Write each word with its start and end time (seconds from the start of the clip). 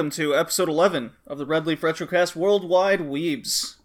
Welcome 0.00 0.12
to 0.12 0.34
episode 0.34 0.70
11 0.70 1.10
of 1.26 1.36
the 1.36 1.44
Red 1.44 1.66
Leaf 1.66 1.82
Retrocast 1.82 2.34
Worldwide 2.34 3.00
Weebs. 3.00 3.76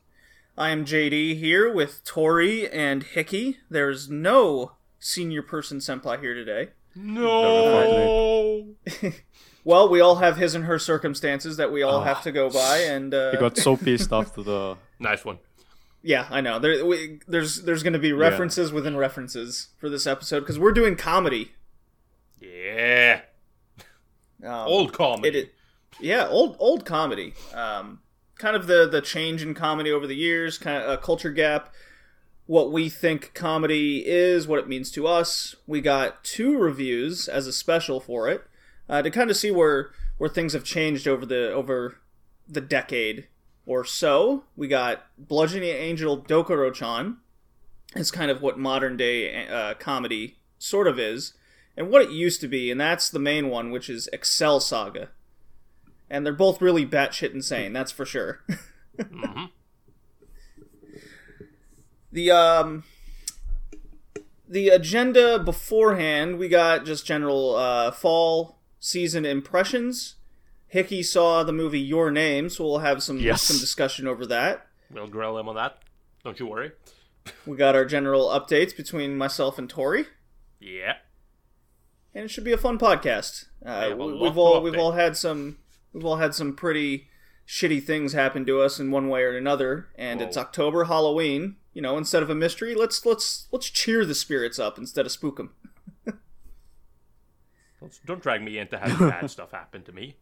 I 0.58 0.70
am 0.70 0.86
JD 0.86 1.38
here 1.38 1.70
with 1.70 2.06
Tori 2.06 2.70
and 2.70 3.04
Hickey. 3.04 3.58
There's 3.70 4.10
no 4.10 4.78
senior 4.98 5.42
person 5.42 5.80
senpai 5.80 6.22
here 6.22 6.34
today. 6.34 6.70
No. 6.96 8.76
Well, 9.66 9.90
we 9.90 10.00
all 10.00 10.16
have 10.16 10.38
his 10.38 10.56
and 10.56 10.64
her 10.64 10.80
circumstances 10.80 11.58
that 11.58 11.70
we 11.74 11.84
all 11.84 12.04
have 12.04 12.22
to 12.22 12.32
go 12.32 12.50
by, 12.50 12.78
and 12.78 13.14
uh, 13.14 13.32
He 13.32 13.38
got 13.38 13.58
so 13.58 13.76
pissed 13.76 14.14
after 14.14 14.42
the. 14.42 14.78
Nice 15.00 15.26
one. 15.26 15.40
yeah, 16.02 16.28
I 16.32 16.40
know. 16.40 16.60
There, 16.60 16.86
we, 16.86 17.20
there's 17.28 17.64
there's 17.64 17.84
going 17.84 17.92
to 17.92 18.00
be 18.00 18.14
references 18.14 18.72
within 18.72 18.96
references 18.96 19.70
for 19.80 19.90
this 19.90 20.08
episode 20.08 20.42
because 20.42 20.58
we're 20.58 20.72
doing 20.72 20.96
comedy. 20.96 21.52
Yeah. 22.40 23.22
Um, 24.42 24.52
Old 24.52 24.94
comedy. 24.94 25.28
It, 25.28 25.36
it, 25.36 25.56
yeah, 26.00 26.28
old 26.28 26.56
old 26.60 26.86
comedy. 26.86 27.34
Um, 27.54 28.00
kind 28.38 28.56
of 28.56 28.68
the 28.68 28.88
the 28.88 29.02
change 29.02 29.42
in 29.42 29.54
comedy 29.54 29.92
over 29.92 30.08
the 30.08 30.16
years, 30.16 30.58
kind 30.58 30.84
of 30.84 30.90
a 30.90 30.98
culture 30.98 31.32
gap. 31.32 31.74
What 32.48 32.72
we 32.72 32.90
think 32.90 33.34
comedy 33.34 34.06
is, 34.06 34.48
what 34.48 34.60
it 34.60 34.68
means 34.68 34.92
to 34.92 35.08
us. 35.08 35.56
We 35.66 35.82
got 35.82 36.24
two 36.24 36.58
reviews 36.58 37.28
as 37.28 37.48
a 37.48 37.54
special 37.54 38.00
for 38.00 38.30
it 38.30 38.46
uh, 38.88 39.02
to 39.02 39.10
kind 39.10 39.30
of 39.30 39.38
see 39.38 39.52
where 39.52 39.92
where 40.18 40.30
things 40.30 40.54
have 40.54 40.64
changed 40.64 41.08
over 41.08 41.26
the 41.26 41.52
over 41.52 41.98
the 42.48 42.62
decade 42.62 43.28
or 43.66 43.84
so. 43.84 44.44
We 44.56 44.68
got 44.68 45.06
Bludgeoning 45.18 45.70
Angel 45.70 46.22
Dokuro-chan. 46.22 47.18
Is 47.96 48.12
kind 48.12 48.30
of 48.30 48.42
what 48.42 48.60
modern 48.60 48.98
day 48.98 49.48
uh, 49.48 49.74
comedy 49.76 50.40
sort 50.58 50.86
of 50.86 51.00
is, 51.00 51.34
and 51.78 51.90
what 51.90 52.02
it 52.02 52.10
used 52.10 52.42
to 52.42 52.48
be, 52.48 52.70
and 52.70 52.82
that's 52.82 53.10
the 53.10 53.20
main 53.20 53.48
one, 53.48 53.72
which 53.72 53.90
is 53.90 54.10
Excel 54.12 54.60
Saga 54.60 55.10
and 56.10 56.26
they're 56.26 56.34
both 56.34 56.62
really 56.62 56.86
batshit 56.86 57.34
insane. 57.34 57.74
That's 57.74 57.92
for 57.92 58.06
sure. 58.06 58.42
The 62.12 62.32
um, 62.32 62.84
the 64.48 64.70
agenda 64.70 65.38
beforehand, 65.40 66.38
we 66.38 66.48
got 66.48 66.86
just 66.86 67.06
general 67.06 67.56
uh, 67.56 67.92
fall 67.92 68.60
season 68.80 69.26
impressions. 69.26 70.16
Hickey 70.68 71.04
saw 71.04 71.44
the 71.44 71.52
movie 71.52 71.80
Your 71.80 72.12
Name, 72.12 72.50
so 72.50 72.64
we'll 72.64 72.78
have 72.80 73.04
some 73.04 73.20
Yes. 73.20 73.42
some 73.42 73.58
discussion 73.58 74.08
over 74.08 74.26
that. 74.28 74.66
We'll 74.92 75.08
grill 75.08 75.38
him 75.38 75.50
on 75.50 75.56
that. 75.56 75.80
Don't 76.24 76.40
you 76.40 76.48
worry. 76.48 76.72
We 77.46 77.58
got 77.58 77.76
our 77.76 77.86
general 77.86 78.28
updates 78.30 78.76
between 78.76 79.18
myself 79.18 79.58
and 79.58 79.70
Tori, 79.70 80.06
Yeah. 80.60 80.94
and 82.14 82.24
it 82.26 82.28
should 82.30 82.44
be 82.44 82.52
a 82.54 82.58
fun 82.58 82.78
podcast. 82.80 83.46
Uh, 83.66 83.94
we- 83.98 84.14
we've 84.14 84.38
all 84.38 84.62
we've 84.62 84.78
all 84.78 84.94
had 84.94 85.18
some 85.18 85.58
we've 85.96 86.06
all 86.06 86.18
had 86.18 86.36
some 86.36 86.54
pretty 86.56 87.08
shitty 87.48 87.82
things 87.84 88.12
happen 88.14 88.46
to 88.46 88.60
us 88.62 88.80
in 88.80 88.92
one 88.92 89.08
way 89.08 89.22
or 89.24 89.36
another, 89.38 89.88
and 89.98 90.22
it's 90.22 90.36
October, 90.38 90.84
Halloween. 90.86 91.56
You 91.74 91.82
know, 91.82 91.98
instead 91.98 92.22
of 92.24 92.30
a 92.30 92.36
mystery, 92.36 92.76
let's 92.76 93.06
let's 93.06 93.48
let's 93.52 93.70
cheer 93.70 94.06
the 94.06 94.14
spirits 94.16 94.60
up 94.60 94.78
instead 94.78 95.06
of 95.06 95.12
spook 95.12 95.38
them. 95.38 95.52
Don't, 97.80 98.00
don't 98.06 98.22
drag 98.22 98.42
me 98.42 98.58
into 98.58 98.78
having 98.78 99.10
bad 99.10 99.30
stuff 99.32 99.52
happen 99.52 99.84
to 99.84 99.92
me. 99.92 100.16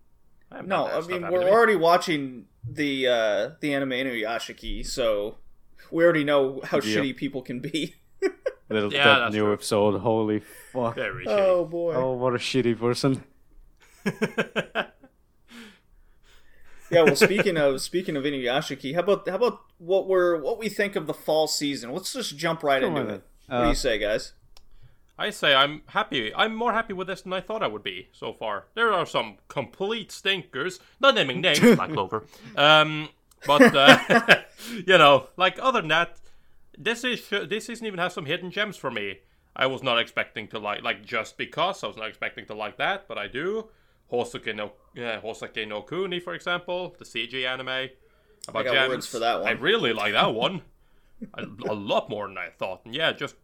I 0.52 0.62
No, 0.62 0.88
I 0.88 1.02
mean 1.02 1.22
we're 1.32 1.46
me. 1.46 1.50
already 1.50 1.76
watching 1.76 2.46
the 2.68 3.08
uh, 3.08 3.50
the 3.62 3.74
anime 3.74 3.92
Inuyashiki, 3.92 4.86
so 4.86 5.38
we 5.92 6.04
already 6.04 6.24
know 6.24 6.62
how 6.64 6.78
Yeah. 6.78 6.98
shitty 6.98 7.16
people 7.18 7.42
can 7.42 7.60
be. 7.60 7.96
That, 8.70 8.92
Yeah, 8.92 9.20
that 9.20 9.34
new 9.34 9.44
true. 9.44 9.54
episode. 9.54 10.00
Holy 10.00 10.40
fuck. 10.72 10.96
very 10.96 11.26
oh 11.28 11.66
boy. 11.66 11.94
Oh, 11.94 12.14
what 12.14 12.34
a 12.34 12.38
shitty 12.38 12.80
person. 12.80 13.24
Shitty. 16.94 16.96
Yeah. 16.96 17.04
Well, 17.04 17.16
speaking 17.16 17.58
of 17.58 17.81
speaking 17.81 18.16
of 18.16 18.24
Inuyashiki, 18.24 18.94
how 18.94 19.02
about 19.02 19.28
how 19.28 19.36
about 19.36 19.62
what 19.78 20.08
we're 20.08 20.38
what 20.42 20.59
we 20.59 20.70
think 20.70 20.96
of 20.96 21.08
the 21.08 21.14
fall 21.14 21.48
season? 21.48 21.92
Let's 21.92 22.14
just 22.14 22.38
jump 22.38 22.64
right 22.64 22.81
Come 22.81 22.96
into 22.98 23.02
on, 23.02 23.08
it. 23.16 23.24
then. 23.48 23.58
what 23.58 23.62
do 23.64 23.66
Uh, 23.66 23.70
you 23.70 23.76
say, 23.76 23.98
guys? 23.98 24.34
I 25.18 25.30
say 25.30 25.54
I'm 25.54 25.84
happy. 25.88 26.34
I'm 26.34 26.56
more 26.56 26.74
happy 26.74 26.94
with 26.94 27.08
this 27.08 27.22
than 27.22 27.34
I 27.34 27.42
thought 27.42 27.62
I 27.62 27.68
would 27.68 27.84
be 27.84 28.08
so 28.14 28.34
far. 28.34 28.66
There 28.74 28.92
are 28.92 29.06
some 29.06 29.38
complete 29.48 30.12
stinkers. 30.12 30.80
Not 31.00 31.14
naming 31.16 31.40
names, 31.42 31.59
Black 31.76 31.92
Clover. 31.92 32.26
Um, 32.56 33.10
but 33.46 33.75
uh, 33.75 34.00
you 34.88 34.98
know, 34.98 35.28
like 35.38 35.60
other 35.62 35.81
than 35.81 35.90
that, 35.90 36.18
this 36.78 37.04
is 37.04 37.22
this 37.30 37.66
season 37.68 37.86
even 37.86 38.00
has 38.00 38.14
some 38.14 38.25
hidden 38.25 38.50
gems 38.50 38.75
for 38.75 38.90
me. 38.90 39.20
I 39.56 39.68
was 39.68 39.84
not 39.84 40.00
expecting 40.00 40.48
to 40.48 40.58
like 40.60 40.81
like 40.81 41.06
just 41.06 41.38
because 41.38 41.84
I 41.84 41.88
was 41.88 41.96
not 41.98 42.08
expecting 42.08 42.48
to 42.48 42.56
like 42.56 42.78
that, 42.78 43.08
but 43.08 43.20
I 43.20 43.28
do. 43.28 43.70
Hosoke 44.12 44.56
no 44.56 44.74
yeah, 44.96 45.19
Hoseki 45.19 45.68
no 45.68 45.81
Kuni, 45.81 46.19
for 46.19 46.34
example, 46.34 46.96
the 46.97 47.06
CG 47.06 47.46
anime 47.46 47.90
about 48.47 48.66
got 48.66 48.74
gems. 48.74 48.90
words 48.90 49.08
for 49.08 49.19
that 49.19 49.40
one. 49.40 49.47
I 49.47 49.52
really 49.52 49.94
like 49.94 50.14
that 50.14 50.34
one. 50.34 50.62
a, 51.34 51.46
a 51.69 51.74
lot 51.74 52.09
more 52.09 52.28
than 52.28 52.38
I 52.38 52.50
thought. 52.50 52.86
And 52.86 52.94
yeah, 52.94 53.12
just 53.12 53.36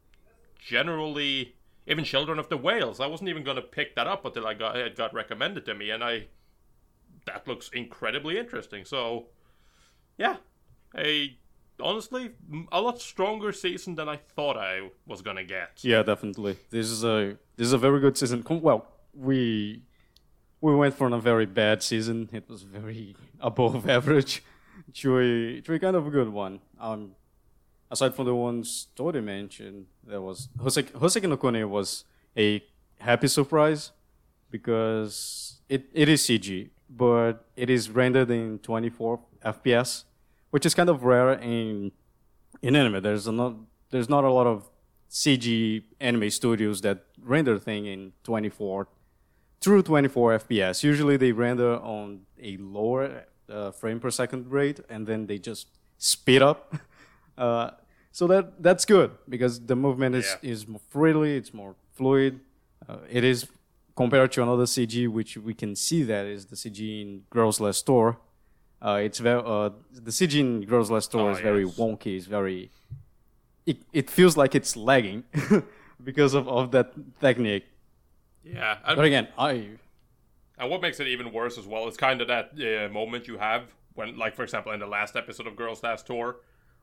generally, 0.60 1.56
even 1.88 2.04
Children 2.04 2.40
of 2.40 2.50
the 2.50 2.58
Whales. 2.58 3.00
I 3.00 3.08
wasn't 3.08 3.30
even 3.30 3.44
going 3.44 3.56
to 3.56 3.62
pick 3.62 3.96
that 3.96 4.08
up 4.08 4.26
until 4.26 4.46
I 4.46 4.54
got 4.54 4.78
it 4.78 4.96
got 4.96 5.14
recommended 5.14 5.66
to 5.66 5.74
me, 5.74 5.90
and 5.90 6.04
I 6.04 6.28
that 7.26 7.48
looks 7.48 7.70
incredibly 7.70 8.38
interesting. 8.38 8.86
So, 8.86 9.28
yeah, 10.18 10.38
a 10.98 11.38
honestly 11.82 12.32
a 12.72 12.82
lot 12.82 13.02
stronger 13.02 13.54
season 13.54 13.96
than 13.96 14.10
I 14.10 14.18
thought 14.18 14.58
I 14.58 14.90
was 15.06 15.22
gonna 15.22 15.44
get. 15.44 15.80
Yeah, 15.82 16.04
definitely. 16.04 16.58
This 16.70 16.88
is 16.88 17.04
a 17.04 17.38
this 17.56 17.68
is 17.68 17.74
a 17.74 17.78
very 17.78 18.00
good 18.00 18.18
season. 18.18 18.44
Well, 18.50 18.88
we 19.14 19.84
we 20.62 20.76
went 20.76 20.96
from 20.96 21.14
a 21.14 21.20
very 21.20 21.46
bad 21.46 21.82
season. 21.84 22.30
It 22.34 22.50
was 22.50 22.64
very 22.64 23.16
above 23.40 23.90
average 23.98 24.44
to 24.96 25.20
a 25.20 25.62
to 25.62 25.74
a 25.74 25.80
kind 25.80 25.96
of 25.96 26.08
a 26.08 26.10
good 26.10 26.30
one. 26.30 26.60
Um, 26.80 27.12
aside 27.92 28.16
from 28.16 28.26
the 28.26 28.36
ones 28.36 28.88
Tori 28.96 29.22
mentioned, 29.22 29.88
there 30.06 30.22
was 30.22 30.50
Hoseki, 30.58 30.92
Hoseki 30.92 31.30
no 31.30 31.38
Kuni 31.38 31.64
was 31.64 32.06
a 32.38 32.64
happy 33.00 33.28
surprise 33.28 33.92
because 34.52 35.60
it, 35.70 35.90
it 35.94 36.10
is 36.10 36.22
CG, 36.22 36.70
but 36.90 37.46
it 37.56 37.70
is 37.70 37.90
rendered 37.90 38.32
in 38.32 38.60
24 38.60 39.20
FPS, 39.46 40.04
which 40.50 40.66
is 40.66 40.74
kind 40.74 40.90
of 40.90 41.04
rare 41.04 41.34
in 41.34 41.92
in 42.62 42.76
anime. 42.76 43.02
There's 43.02 43.28
not 43.28 43.56
there's 43.92 44.10
not 44.10 44.24
a 44.24 44.32
lot 44.32 44.48
of 44.48 44.70
CG 45.10 45.84
anime 46.00 46.30
studios 46.30 46.82
that 46.82 47.06
render 47.22 47.58
thing 47.58 47.86
in 47.86 48.14
24 48.24 48.88
through 49.62 49.82
24 49.84 50.40
FPS. 50.40 50.84
Usually 50.84 51.18
they 51.18 51.32
render 51.32 51.76
on 51.76 52.22
a 52.42 52.58
lower 52.58 53.26
uh, 53.50 53.72
frame 53.72 54.00
per 54.00 54.10
second 54.12 54.50
rate 54.52 54.80
and 54.90 55.06
then 55.08 55.28
they 55.28 55.38
just 55.40 55.68
speed 55.98 56.42
up. 56.42 56.76
Uh, 57.38 57.72
so 58.12 58.28
that 58.28 58.62
that's 58.62 58.84
good 58.84 59.12
because 59.30 59.66
the 59.66 59.74
movement 59.76 60.14
is, 60.14 60.26
Yeah. 60.44 60.52
is 60.52 60.68
more 60.68 60.82
freely, 60.90 61.38
it's 61.38 61.54
more 61.54 61.76
fluid. 61.94 62.42
Uh, 62.86 62.98
it 63.10 63.24
is 63.24 63.48
compared 63.96 64.34
to 64.34 64.44
another 64.44 64.66
CG, 64.66 65.08
which 65.08 65.38
we 65.38 65.54
can 65.54 65.74
see 65.74 66.04
that 66.04 66.26
is 66.26 66.48
the 66.48 66.58
CG 66.58 67.02
in 67.02 67.24
Girls 67.30 67.62
Last 67.62 67.86
Tour. 67.86 68.18
Uh, 68.82 69.00
it's 69.02 69.20
very 69.20 69.42
uh, 69.46 69.70
the 69.94 70.12
CG 70.12 70.38
in 70.38 70.66
Girls 70.66 70.92
Last 70.92 71.12
Tour 71.12 71.30
Oh, 71.30 71.32
is 71.32 71.40
very 71.40 71.64
yes. 71.64 71.78
wonky. 71.78 72.18
It's 72.18 72.26
very 72.26 72.72
it, 73.66 73.78
it 73.94 74.10
feels 74.10 74.36
like 74.36 74.54
it's 74.54 74.76
lagging 74.76 75.24
because 76.04 76.34
of, 76.34 76.46
of 76.50 76.72
that 76.72 76.92
technique. 77.22 77.68
Yeah, 78.44 78.78
But 78.86 79.06
again, 79.06 79.28
I 79.38 79.68
and 80.58 80.70
what 80.70 80.82
makes 80.82 81.00
it 81.00 81.08
even 81.08 81.32
worse 81.32 81.58
as 81.58 81.66
well 81.66 81.88
is 81.88 81.96
kind 81.98 82.22
of 82.22 82.28
that 82.28 82.52
uh, 82.60 82.92
moment 82.92 83.28
you 83.28 83.38
have 83.38 83.64
when, 83.94 84.18
like, 84.18 84.36
for 84.36 84.44
example, 84.44 84.72
in 84.74 84.80
the 84.80 84.88
last 84.88 85.16
episode 85.16 85.48
of 85.48 85.56
Girls 85.56 85.84
Last 85.84 86.06
Tour, 86.08 86.38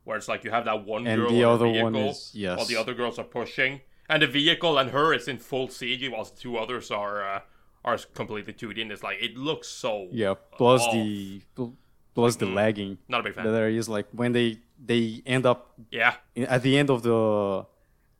where 0.05 0.17
it's 0.17 0.29
like 0.29 0.45
you 0.45 0.51
have 0.51 0.65
that 0.67 0.85
one 0.87 1.07
And 1.07 1.21
girl 1.23 1.31
the 1.31 1.45
other 1.45 1.69
one 1.69 1.95
is- 1.95 2.31
yes. 2.35 2.57
while 2.57 2.67
the 2.67 2.77
other 2.77 2.95
girls 2.95 3.19
are 3.19 3.25
pushing, 3.25 3.81
and 4.09 4.23
the 4.23 4.27
vehicle 4.27 4.79
and 4.79 4.91
her 4.91 5.13
is 5.13 5.29
in 5.29 5.39
full 5.39 5.69
CG, 5.69 6.11
whilst 6.11 6.37
the 6.37 6.41
two 6.43 6.57
others 6.57 6.91
are 6.91 7.23
uh, 7.23 7.41
are 7.85 7.99
completely 8.15 8.53
2D, 8.53 8.81
and 8.83 8.91
it's 8.93 9.03
like 9.03 9.19
it 9.23 9.37
looks 9.37 9.69
so 9.69 10.09
yeah. 10.13 10.35
Plus 10.57 10.83
off. 10.83 10.93
the 10.93 11.41
pl- 11.55 11.77
plus 12.15 12.37
the 12.37 12.47
lagging 12.47 12.99
Not 13.09 13.21
a 13.21 13.25
big 13.25 13.35
fan. 13.35 13.45
there 13.53 13.69
is 13.69 13.89
like 13.89 14.07
when 14.13 14.33
they 14.33 14.59
they 14.83 15.23
end 15.27 15.45
up 15.47 15.75
Yeah, 15.91 16.15
at 16.37 16.63
the 16.63 16.79
end 16.79 16.89
of 16.91 17.03
the 17.03 17.67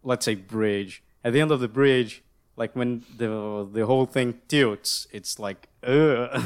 let's 0.03 0.25
say 0.25 0.35
bridge 0.35 1.03
at 1.25 1.33
the 1.33 1.41
end 1.41 1.51
of 1.51 1.61
the 1.61 1.69
bridge 1.69 2.23
like 2.57 2.75
when 2.75 3.03
the 3.19 3.69
the 3.73 3.85
whole 3.87 4.07
thing 4.07 4.41
tilts 4.49 5.07
it's 5.13 5.39
like 5.39 5.69
uh 5.83 6.43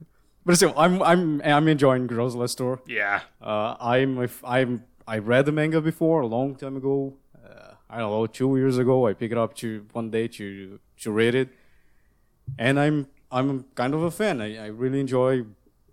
but 0.44 0.56
still 0.56 0.74
i'm 0.76 1.02
i'm 1.02 1.40
i'm 1.44 1.68
enjoying 1.68 2.06
girls 2.06 2.34
last 2.34 2.58
tour. 2.58 2.80
Yeah. 2.86 3.20
uh 3.40 3.76
i'm 3.80 4.18
a 4.18 4.24
f- 4.24 4.42
i'm 4.44 4.84
i 5.06 5.18
read 5.18 5.46
the 5.46 5.52
manga 5.52 5.80
before 5.80 6.20
a 6.22 6.26
long 6.26 6.54
time 6.56 6.76
ago. 6.76 7.14
Uh, 7.44 7.74
i 7.90 7.98
don't 7.98 8.10
know 8.10 8.26
two 8.26 8.56
years 8.56 8.76
ago 8.78 9.06
i 9.06 9.12
picked 9.12 9.32
it 9.32 9.38
up 9.38 9.54
to 9.62 9.86
one 9.92 10.10
day 10.10 10.26
to 10.28 10.78
to 11.02 11.10
read 11.12 11.34
it. 11.34 11.48
And 12.58 12.78
i'm 12.78 13.06
i'm 13.30 13.64
kind 13.74 13.94
of 13.94 14.02
a 14.02 14.10
fan. 14.10 14.40
I, 14.40 14.64
I 14.64 14.66
really 14.66 15.00
enjoy 15.00 15.44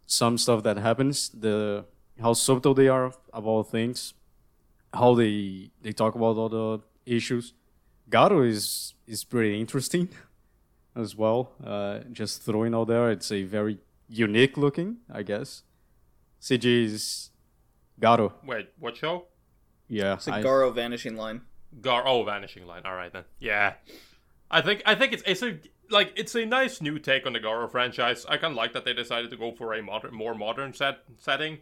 some 0.08 0.38
stuff 0.38 0.64
that 0.64 0.78
happens 0.78 1.30
the 1.30 1.86
how 2.20 2.34
subtle 2.34 2.74
they 2.74 2.88
are 2.88 3.14
about 3.32 3.70
things 3.70 4.14
how 4.94 5.14
they 5.14 5.70
they 5.84 5.92
talk 5.92 6.16
about 6.16 6.36
all 6.38 6.50
the 6.50 6.80
issues. 7.06 7.54
Garo 8.10 8.48
is 8.48 8.96
is 9.10 9.24
pretty 9.24 9.60
interesting 9.60 10.10
as 10.96 11.16
well. 11.16 11.52
Uh, 11.64 12.00
just 12.12 12.42
throwing 12.44 12.74
out 12.76 12.88
there, 12.88 13.10
it's 13.12 13.32
a 13.32 13.44
very 13.44 13.80
unique 14.08 14.56
looking, 14.58 14.98
I 15.12 15.24
guess. 15.24 15.64
CG 16.42 16.64
is 16.86 17.32
Garo. 18.00 18.34
Wait, 18.46 18.70
what 18.80 18.96
show? 18.96 19.26
Yeah, 19.88 20.14
It's 20.14 20.28
a 20.28 20.36
I- 20.36 20.44
Garo 20.44 20.74
vanishing 20.74 21.16
line. 21.16 21.42
Gar 21.82 22.08
oh 22.08 22.24
Vanishing 22.24 22.66
Line. 22.66 22.82
All 22.86 22.96
right 22.96 23.14
then. 23.14 23.26
Yeah, 23.40 23.74
I 24.50 24.62
think 24.62 24.82
I 24.88 24.96
think 24.96 25.14
it's 25.14 25.22
it's 25.28 25.44
a 25.44 25.60
like 25.92 26.12
it's 26.16 26.34
a 26.34 26.44
nice 26.44 26.82
new 26.82 26.98
take 26.98 27.28
on 27.28 27.34
the 27.34 27.40
Garo 27.40 27.70
franchise. 27.70 28.26
I 28.28 28.38
kind 28.38 28.54
of 28.54 28.58
like 28.58 28.74
that 28.74 28.86
they 28.86 28.94
decided 28.94 29.30
to 29.30 29.38
go 29.38 29.52
for 29.52 29.76
a 29.76 29.84
modern, 29.84 30.16
more 30.16 30.34
modern 30.34 30.74
set 30.74 31.02
setting 31.20 31.60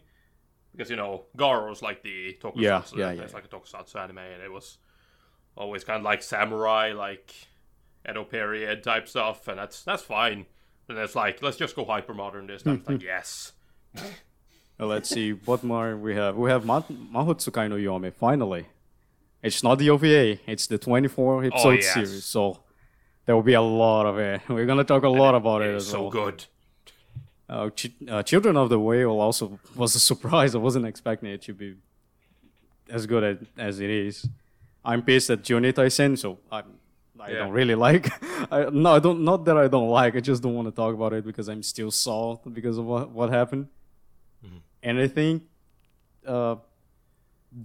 because 0.72 0.88
you 0.88 0.96
know 0.96 1.24
Garo's 1.36 1.82
like 1.82 2.02
the 2.02 2.38
tokusatsu. 2.40 2.52
Yeah, 2.56 2.82
yeah, 2.96 3.10
yeah, 3.12 3.22
It's 3.22 3.34
like 3.34 3.44
a 3.44 3.48
tokusatsu 3.48 3.96
anime, 3.96 4.16
and 4.16 4.42
it 4.42 4.50
was 4.50 4.78
always 5.58 5.84
kind 5.84 5.98
of 5.98 6.04
like 6.04 6.22
samurai, 6.22 6.92
like 6.92 7.34
Edo 8.08 8.24
period 8.24 8.82
type 8.82 9.06
stuff, 9.08 9.46
and 9.48 9.58
that's 9.58 9.82
that's 9.82 10.02
fine. 10.02 10.46
And 10.88 10.96
it's 10.96 11.14
like 11.14 11.42
let's 11.42 11.58
just 11.58 11.76
go 11.76 11.84
hyper 11.84 12.14
modern 12.14 12.46
this 12.46 12.62
time. 12.62 12.76
It's 12.76 12.88
like 12.88 13.02
yes, 13.14 13.52
Uh, 14.80 14.86
let's 14.86 15.10
see 15.10 15.32
what 15.32 15.62
more 15.64 15.96
we 15.96 16.14
have. 16.14 16.36
We 16.36 16.50
have 16.50 16.64
Ma- 16.64 16.82
Mahotsukai 16.82 17.68
no 17.68 17.76
Yome. 17.76 18.12
Finally, 18.14 18.66
it's 19.42 19.62
not 19.62 19.78
the 19.78 19.90
OVA. 19.90 20.38
It's 20.46 20.66
the 20.68 20.78
24 20.78 21.44
episode 21.44 21.66
Oh, 21.68 21.70
yes. 21.72 21.92
series. 21.94 22.24
So 22.24 22.60
there 23.26 23.34
will 23.34 23.42
be 23.42 23.54
a 23.54 23.60
lot 23.60 24.06
of 24.06 24.18
it. 24.18 24.40
We're 24.48 24.66
gonna 24.66 24.84
talk 24.84 25.02
a 25.02 25.08
lot 25.08 25.34
about 25.34 25.62
it, 25.62 25.70
it 25.70 25.74
is 25.74 25.88
so 25.88 26.02
well. 26.02 26.10
good. 26.10 26.44
Uh, 27.50 27.70
Ch- 27.70 27.92
uh, 28.08 28.22
Children 28.22 28.56
of 28.56 28.68
the 28.68 28.78
Whale 28.78 29.20
also 29.20 29.58
was 29.76 29.94
a 29.94 30.00
surprise. 30.00 30.54
I 30.54 30.58
wasn't 30.58 30.86
expecting 30.86 31.28
it 31.30 31.42
to 31.42 31.52
be 31.54 31.74
as 32.88 33.06
good 33.06 33.24
as, 33.24 33.36
as 33.58 33.80
it 33.80 33.90
is. 33.90 34.28
I'm 34.90 35.02
pissed 35.02 35.30
at 35.34 35.40
Juni 35.48 35.72
Taisen, 35.78 36.16
so 36.18 36.38
I, 36.50 36.58
I 37.20 37.30
Yeah. 37.30 37.38
don't 37.40 37.52
really 37.60 37.74
like. 37.86 38.04
I, 38.56 38.58
no, 38.84 38.90
I 38.98 39.00
don't. 39.06 39.20
Not 39.30 39.44
that 39.46 39.56
I 39.64 39.68
don't 39.74 39.90
like. 40.00 40.12
I 40.16 40.20
just 40.30 40.42
don't 40.42 40.54
want 40.58 40.68
to 40.70 40.74
talk 40.82 40.92
about 40.98 41.12
it 41.18 41.24
because 41.30 41.46
I'm 41.52 41.62
still 41.62 41.90
salty 41.90 42.50
because 42.58 42.76
of 42.78 42.84
what, 42.92 43.10
what 43.10 43.28
happened. 43.40 43.66
And 44.82 44.98
I 45.00 45.08
think 45.08 45.42
uh, 46.24 46.54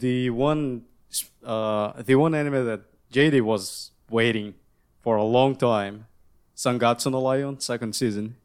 the 0.05 0.31
one 0.31 0.81
uh, 1.45 2.01
the 2.09 2.15
one 2.15 2.33
anime 2.41 2.65
that 2.71 2.81
JD 3.15 3.41
was 3.41 3.91
waiting 4.09 4.55
for 5.03 5.15
a 5.17 5.23
long 5.37 5.55
time, 5.55 5.95
Sangatsu 6.55 7.11
no 7.11 7.21
Lion, 7.21 7.59
second 7.59 7.93
season. 7.95 8.35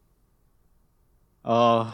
Uh, 1.43 1.91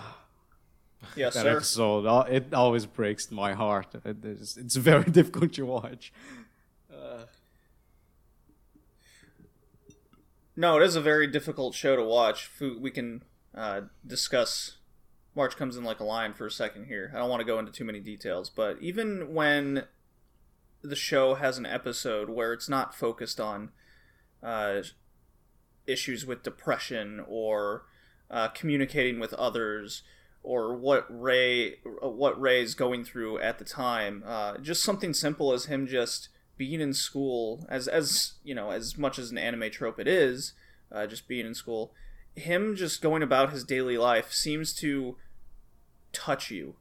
Yes, 1.16 1.34
that 1.36 1.44
sir. 1.44 1.56
episode, 1.56 2.06
uh, 2.08 2.26
it 2.30 2.54
always 2.54 2.86
breaks 2.86 3.32
my 3.32 3.54
heart. 3.54 3.88
It 4.04 4.26
is, 4.26 4.58
it's 4.58 4.76
very 4.76 5.04
difficult 5.20 5.54
to 5.54 5.66
watch. 5.66 6.12
No, 10.56 10.78
it 10.78 10.84
is 10.84 10.96
a 10.96 11.02
very 11.02 11.28
difficult 11.28 11.76
show 11.76 11.96
to 11.96 12.04
watch. 12.04 12.50
We 12.60 12.92
can 12.92 13.24
uh, 13.54 13.82
discuss. 14.06 14.78
March 15.36 15.58
comes 15.58 15.76
in 15.76 15.84
like 15.84 16.00
a 16.00 16.06
lion 16.06 16.34
for 16.34 16.46
a 16.46 16.52
second 16.52 16.86
here. 16.86 17.12
I 17.14 17.20
don't 17.20 17.30
want 17.30 17.42
to 17.42 17.46
go 17.46 17.60
into 17.60 17.72
too 17.72 17.84
many 17.84 18.00
details, 18.00 18.50
but 18.50 18.78
even 18.82 19.34
when 19.34 19.86
the 20.82 20.96
show 20.96 21.36
has 21.36 21.58
an 21.58 21.66
episode 21.66 22.30
where 22.30 22.54
it's 22.54 22.70
not 22.70 22.96
focused 22.96 23.40
on 23.40 23.72
uh, 24.42 24.82
issues 25.88 26.26
with 26.26 26.44
depression 26.44 27.24
or 27.28 27.86
uh, 28.32 28.48
communicating 28.50 29.20
with 29.20 29.34
others 29.34 30.04
or 30.42 30.76
what 30.76 31.06
Ray 31.10 31.80
what 32.02 32.40
Ray's 32.40 32.76
going 32.76 33.04
through 33.04 33.40
at 33.40 33.58
the 33.58 33.66
time, 33.66 34.24
uh, 34.26 34.58
just 34.60 34.84
something 34.84 35.14
simple 35.14 35.52
as 35.52 35.66
him 35.66 35.88
just 35.88 36.30
being 36.58 36.82
in 36.82 36.94
school 36.94 37.66
as 37.70 37.88
as 37.88 38.34
you 38.44 38.56
know 38.56 38.72
as 38.72 38.98
much 38.98 39.20
as 39.20 39.32
an 39.32 39.38
anime 39.38 39.70
trope 39.70 40.00
it 40.00 40.08
is 40.08 40.54
uh, 40.92 41.06
just 41.06 41.28
being 41.28 41.46
in 41.46 41.54
school 41.54 41.94
him 42.36 42.76
just 42.76 43.02
going 43.02 43.24
about 43.24 43.52
his 43.52 43.64
daily 43.64 43.98
life 43.98 44.32
seems 44.32 44.74
to 44.74 45.16
touch 46.12 46.52
you. 46.52 46.76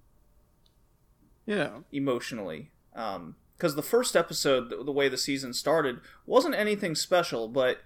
Yeah, 1.47 1.81
emotionally. 1.93 2.71
Because 2.93 3.75
the 3.75 3.83
first 3.83 4.17
episode 4.17 4.71
the, 4.71 4.83
the 4.83 4.93
way 4.93 5.09
the 5.09 5.19
season 5.19 5.53
started 5.53 6.01
wasn't 6.27 6.55
anything 6.55 6.95
special 6.95 7.49
but 7.49 7.79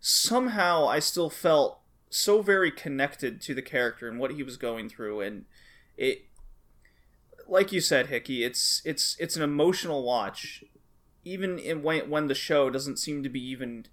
somehow 0.00 0.86
i 0.86 0.98
still 0.98 1.30
felt 1.30 1.80
so 2.10 2.42
very 2.42 2.70
connected 2.70 3.40
to 3.40 3.54
the 3.54 3.62
character 3.62 4.08
and 4.08 4.18
what 4.18 4.32
he 4.32 4.42
was 4.42 4.56
going 4.56 4.88
through 4.88 5.20
and 5.20 5.44
it 5.96 6.26
like 7.48 7.72
you 7.72 7.80
said 7.80 8.06
hickey 8.06 8.44
it's 8.44 8.82
it's 8.84 9.16
it's 9.18 9.36
an 9.36 9.42
emotional 9.42 10.02
watch 10.02 10.62
even 11.24 11.58
in, 11.58 11.82
when, 11.82 12.08
when 12.10 12.26
the 12.26 12.34
show 12.34 12.70
doesn't 12.70 12.98
seem 12.98 13.22
to 13.22 13.28
be 13.28 13.42
even 13.44 13.86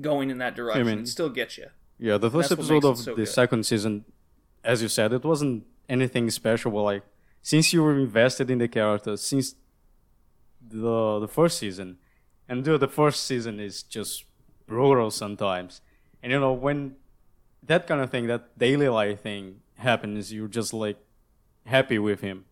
going 0.00 0.30
in 0.30 0.38
that 0.38 0.54
direction 0.54 0.82
I 0.82 0.84
mean- 0.84 1.00
it 1.00 1.08
still 1.08 1.30
gets 1.30 1.58
you 1.58 1.66
yeah. 2.00 2.16
The 2.16 2.30
first 2.30 2.50
episode 2.50 2.84
of 2.84 2.98
so 2.98 3.10
the 3.10 3.16
good. 3.16 3.28
second 3.28 3.66
season, 3.66 4.06
as 4.64 4.80
you 4.80 4.88
said, 4.88 5.12
it 5.12 5.22
wasn't 5.22 5.66
anything 5.88 6.30
special. 6.30 6.72
But 6.72 6.82
like, 6.82 7.02
since 7.42 7.74
you 7.74 7.82
were 7.82 7.98
invested 7.98 8.50
in 8.50 8.58
the 8.58 8.68
character 8.68 9.16
since 9.18 9.54
the 10.66 11.18
the 11.20 11.28
first 11.28 11.58
season, 11.58 11.98
and 12.48 12.64
dude, 12.64 12.80
the 12.80 12.88
first 12.88 13.24
season 13.26 13.60
is 13.60 13.82
just 13.82 14.24
brutal 14.66 15.10
sometimes. 15.10 15.82
And 16.22 16.32
you 16.32 16.40
know 16.40 16.54
when 16.54 16.96
that 17.62 17.86
kind 17.86 18.00
of 18.00 18.10
thing, 18.10 18.26
that 18.28 18.58
daily 18.58 18.88
life 18.88 19.20
thing 19.20 19.60
happens, 19.76 20.32
you're 20.32 20.48
just 20.48 20.72
like 20.72 20.96
happy 21.66 21.98
with 21.98 22.22
him. 22.22 22.46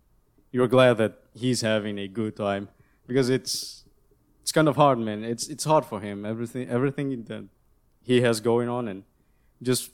You're 0.53 0.69
glad 0.69 0.99
that 0.99 1.23
he's 1.33 1.63
having 1.63 1.99
a 1.99 2.09
good 2.09 2.37
time 2.37 2.69
because 3.07 3.31
it's 3.31 3.78
it's 4.49 4.53
kind 4.53 4.67
of 4.67 4.77
hard, 4.77 4.99
man. 4.99 5.25
It's 5.25 5.47
it's 5.49 5.65
hard 5.65 5.85
for 5.85 6.01
him. 6.01 6.25
Everything 6.25 6.71
everything 6.71 7.25
that 7.25 7.45
he 8.01 8.23
has 8.23 8.41
going 8.41 8.67
on, 8.71 8.89
and 8.89 9.03
just 9.63 9.91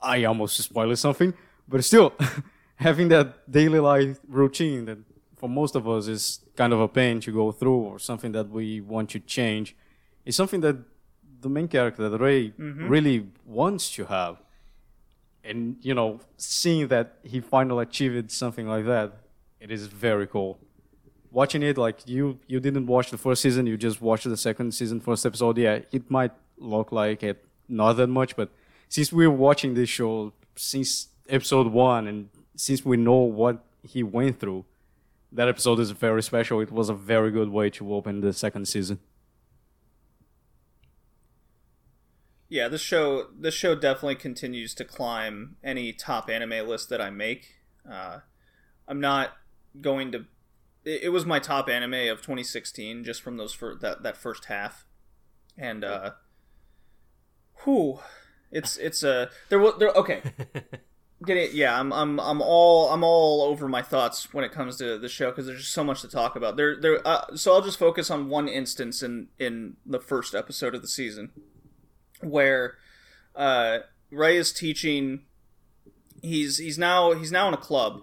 I 0.00 0.22
almost 0.22 0.56
spoiled 0.56 0.96
something, 0.98 1.34
but 1.66 1.82
still 1.82 2.12
having 2.76 3.08
that 3.08 3.50
daily 3.50 3.80
life 3.80 4.20
routine 4.28 4.84
that 4.84 4.98
for 5.34 5.48
most 5.48 5.74
of 5.74 5.88
us 5.88 6.06
is 6.06 6.22
kind 6.54 6.72
of 6.72 6.78
a 6.78 6.86
pain 6.86 7.18
to 7.22 7.32
go 7.32 7.50
through 7.50 7.80
or 7.90 7.98
something 7.98 8.30
that 8.30 8.48
we 8.50 8.80
want 8.80 9.10
to 9.10 9.18
change 9.18 9.74
is 10.24 10.36
something 10.36 10.60
that 10.60 10.76
the 11.40 11.48
main 11.48 11.66
character 11.66 12.08
that 12.08 12.20
Ray 12.20 12.50
mm-hmm. 12.50 12.86
really 12.86 13.26
wants 13.44 13.90
to 13.96 14.04
have. 14.04 14.36
And 15.42 15.76
you 15.80 15.94
know, 15.94 16.20
seeing 16.36 16.86
that 16.86 17.18
he 17.24 17.40
finally 17.40 17.82
achieved 17.82 18.30
something 18.30 18.68
like 18.68 18.84
that, 18.84 19.08
it 19.58 19.72
is 19.72 19.88
very 19.88 20.28
cool. 20.28 20.60
Watching 21.32 21.62
it 21.62 21.78
like 21.78 22.06
you 22.06 22.38
you 22.46 22.60
didn't 22.60 22.86
watch 22.86 23.10
the 23.10 23.18
first 23.18 23.42
season, 23.42 23.66
you 23.66 23.76
just 23.76 24.00
watched 24.00 24.28
the 24.28 24.36
second 24.36 24.72
season 24.74 25.00
first 25.00 25.24
episode. 25.24 25.58
Yeah, 25.58 25.80
it 25.90 26.10
might 26.10 26.32
look 26.58 26.92
like 26.92 27.22
it 27.22 27.44
not 27.68 27.94
that 27.94 28.08
much, 28.08 28.36
but 28.36 28.50
since 28.88 29.12
we're 29.12 29.30
watching 29.30 29.74
this 29.74 29.88
show 29.88 30.32
since 30.56 31.08
episode 31.28 31.68
one 31.68 32.06
and 32.06 32.28
since 32.54 32.84
we 32.84 32.98
know 32.98 33.22
what 33.40 33.64
he 33.82 34.02
went 34.02 34.38
through, 34.38 34.66
that 35.32 35.48
episode 35.48 35.80
is 35.80 35.90
very 35.92 36.22
special. 36.22 36.60
It 36.60 36.70
was 36.70 36.90
a 36.90 36.94
very 36.94 37.30
good 37.30 37.48
way 37.48 37.70
to 37.70 37.94
open 37.94 38.20
the 38.20 38.34
second 38.34 38.68
season. 38.68 38.98
yeah, 42.52 42.68
this 42.68 42.82
show 42.82 43.28
this 43.34 43.54
show 43.54 43.74
definitely 43.74 44.14
continues 44.14 44.74
to 44.74 44.84
climb 44.84 45.56
any 45.64 45.90
top 45.90 46.28
anime 46.28 46.68
list 46.68 46.90
that 46.90 47.00
I 47.00 47.08
make. 47.08 47.54
Uh, 47.90 48.18
I'm 48.86 49.00
not 49.00 49.38
going 49.80 50.12
to. 50.12 50.26
It, 50.84 51.04
it 51.04 51.08
was 51.10 51.24
my 51.24 51.38
top 51.38 51.68
anime 51.68 52.08
of 52.08 52.18
2016, 52.18 53.04
just 53.04 53.22
from 53.22 53.36
those 53.36 53.52
for 53.52 53.74
that 53.76 54.02
that 54.02 54.16
first 54.16 54.46
half, 54.46 54.86
and 55.56 55.84
uh, 55.84 56.10
whew, 57.64 58.00
it's 58.50 58.76
it's 58.76 59.02
a 59.02 59.30
there 59.48 59.58
was 59.58 59.74
there 59.78 59.90
okay. 59.90 60.22
Get 61.24 61.36
it? 61.36 61.52
Yeah, 61.52 61.78
I'm 61.78 61.92
I'm 61.92 62.18
I'm 62.18 62.42
all 62.42 62.88
I'm 62.90 63.04
all 63.04 63.42
over 63.42 63.68
my 63.68 63.82
thoughts 63.82 64.34
when 64.34 64.44
it 64.44 64.50
comes 64.50 64.76
to 64.78 64.98
the 64.98 65.08
show 65.08 65.30
because 65.30 65.46
there's 65.46 65.60
just 65.60 65.72
so 65.72 65.84
much 65.84 66.00
to 66.00 66.08
talk 66.08 66.34
about. 66.34 66.56
There 66.56 66.80
there. 66.80 67.06
Uh, 67.06 67.36
so 67.36 67.54
I'll 67.54 67.62
just 67.62 67.78
focus 67.78 68.10
on 68.10 68.28
one 68.28 68.48
instance 68.48 69.02
in 69.02 69.28
in 69.38 69.76
the 69.86 70.00
first 70.00 70.34
episode 70.34 70.74
of 70.74 70.82
the 70.82 70.88
season 70.88 71.30
where 72.20 72.76
uh, 73.36 73.80
Ray 74.10 74.36
is 74.36 74.52
teaching. 74.52 75.20
He's 76.22 76.58
he's 76.58 76.78
now 76.78 77.12
he's 77.12 77.30
now 77.30 77.46
in 77.46 77.54
a 77.54 77.58
club. 77.58 78.02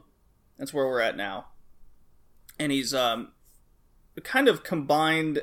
That's 0.58 0.74
where 0.74 0.86
we're 0.86 1.02
at 1.02 1.18
now, 1.18 1.48
and 2.60 2.72
he's 2.72 2.94
um 2.94 3.32
kind 4.24 4.48
of 4.48 4.63
combined 4.63 5.42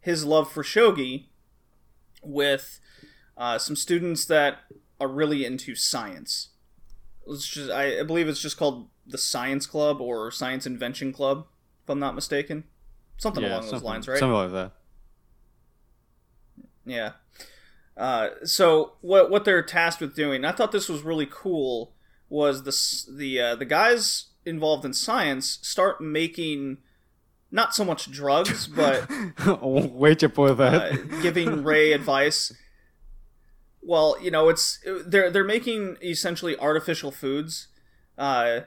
his 0.00 0.24
love 0.24 0.50
for 0.50 0.62
shogi 0.62 1.26
with 2.22 2.80
uh, 3.36 3.58
some 3.58 3.76
students 3.76 4.24
that 4.26 4.58
are 5.00 5.08
really 5.08 5.44
into 5.44 5.74
science. 5.74 6.48
It's 7.26 7.46
just 7.46 7.70
I, 7.70 8.00
I 8.00 8.02
believe 8.02 8.28
it's 8.28 8.40
just 8.40 8.56
called 8.56 8.88
the 9.06 9.18
Science 9.18 9.66
Club 9.66 10.00
or 10.00 10.30
Science 10.30 10.66
Invention 10.66 11.12
Club, 11.12 11.46
if 11.82 11.88
I'm 11.88 11.98
not 11.98 12.14
mistaken. 12.14 12.64
Something 13.16 13.44
along 13.44 13.70
those 13.70 13.82
lines, 13.82 14.08
right? 14.08 14.18
Something 14.18 14.34
like 14.34 14.52
that. 14.52 14.72
Yeah. 16.86 17.12
Uh, 17.96 18.30
so 18.44 18.94
what 19.02 19.30
what 19.30 19.44
they're 19.44 19.62
tasked 19.62 20.00
with 20.00 20.16
doing, 20.16 20.44
I 20.44 20.52
thought 20.52 20.72
this 20.72 20.88
was 20.88 21.02
really 21.02 21.28
cool, 21.30 21.94
was 22.28 22.64
the 22.64 23.14
the 23.14 23.40
uh, 23.40 23.54
the 23.56 23.66
guys 23.66 24.29
involved 24.44 24.84
in 24.84 24.92
science 24.92 25.58
start 25.62 26.00
making 26.00 26.78
not 27.50 27.74
so 27.74 27.84
much 27.84 28.10
drugs, 28.10 28.66
but 28.68 29.10
Wait 29.62 30.20
for 30.34 30.54
that. 30.54 30.92
uh, 30.92 30.96
giving 31.22 31.64
Ray 31.64 31.92
advice. 32.00 32.52
Well, 33.82 34.16
you 34.22 34.30
know, 34.30 34.48
it's 34.48 34.78
they're 35.06 35.30
they're 35.30 35.44
making 35.44 35.96
essentially 36.02 36.56
artificial 36.58 37.10
foods, 37.10 37.68
uh, 38.18 38.60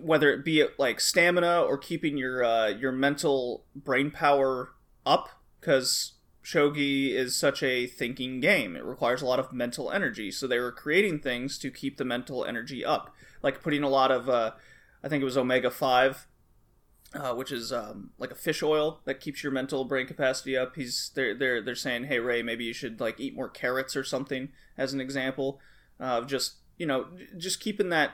whether 0.00 0.32
it 0.32 0.44
be 0.44 0.64
like 0.78 1.00
stamina 1.00 1.60
or 1.62 1.76
keeping 1.76 2.16
your 2.16 2.44
uh, 2.44 2.68
your 2.68 2.92
mental 2.92 3.64
brain 3.74 4.10
power 4.10 4.70
up, 5.04 5.28
because 5.60 6.12
shogi 6.42 7.10
is 7.14 7.36
such 7.36 7.62
a 7.62 7.86
thinking 7.86 8.40
game. 8.40 8.74
It 8.76 8.84
requires 8.84 9.22
a 9.22 9.26
lot 9.26 9.38
of 9.38 9.52
mental 9.52 9.90
energy, 9.90 10.30
so 10.30 10.46
they 10.46 10.58
were 10.58 10.72
creating 10.72 11.18
things 11.20 11.58
to 11.58 11.70
keep 11.70 11.96
the 11.98 12.04
mental 12.04 12.44
energy 12.44 12.84
up, 12.84 13.14
like 13.42 13.62
putting 13.62 13.82
a 13.82 13.88
lot 13.88 14.10
of, 14.10 14.28
uh, 14.28 14.52
I 15.02 15.08
think 15.08 15.22
it 15.22 15.26
was 15.26 15.36
omega 15.36 15.70
five 15.70 16.26
uh, 17.14 17.34
which 17.34 17.52
is 17.52 17.72
um, 17.72 18.10
like 18.18 18.30
a 18.30 18.36
fish 18.36 18.62
oil 18.62 19.00
that 19.04 19.20
keeps 19.20 19.42
your 19.42 19.52
mental 19.52 19.84
brain 19.84 20.06
capacity 20.06 20.56
up. 20.56 20.76
He's 20.76 21.10
they're 21.14 21.34
they're 21.34 21.60
they're 21.62 21.74
saying, 21.74 22.04
hey 22.04 22.18
Ray, 22.18 22.42
maybe 22.42 22.64
you 22.64 22.72
should 22.72 23.00
like 23.00 23.20
eat 23.20 23.34
more 23.34 23.48
carrots 23.48 23.96
or 23.96 24.04
something 24.04 24.48
as 24.78 24.92
an 24.92 25.00
example 25.00 25.60
uh, 26.00 26.18
of 26.18 26.26
just 26.26 26.56
you 26.78 26.86
know 26.86 27.06
just 27.36 27.60
keeping 27.60 27.90
that 27.90 28.12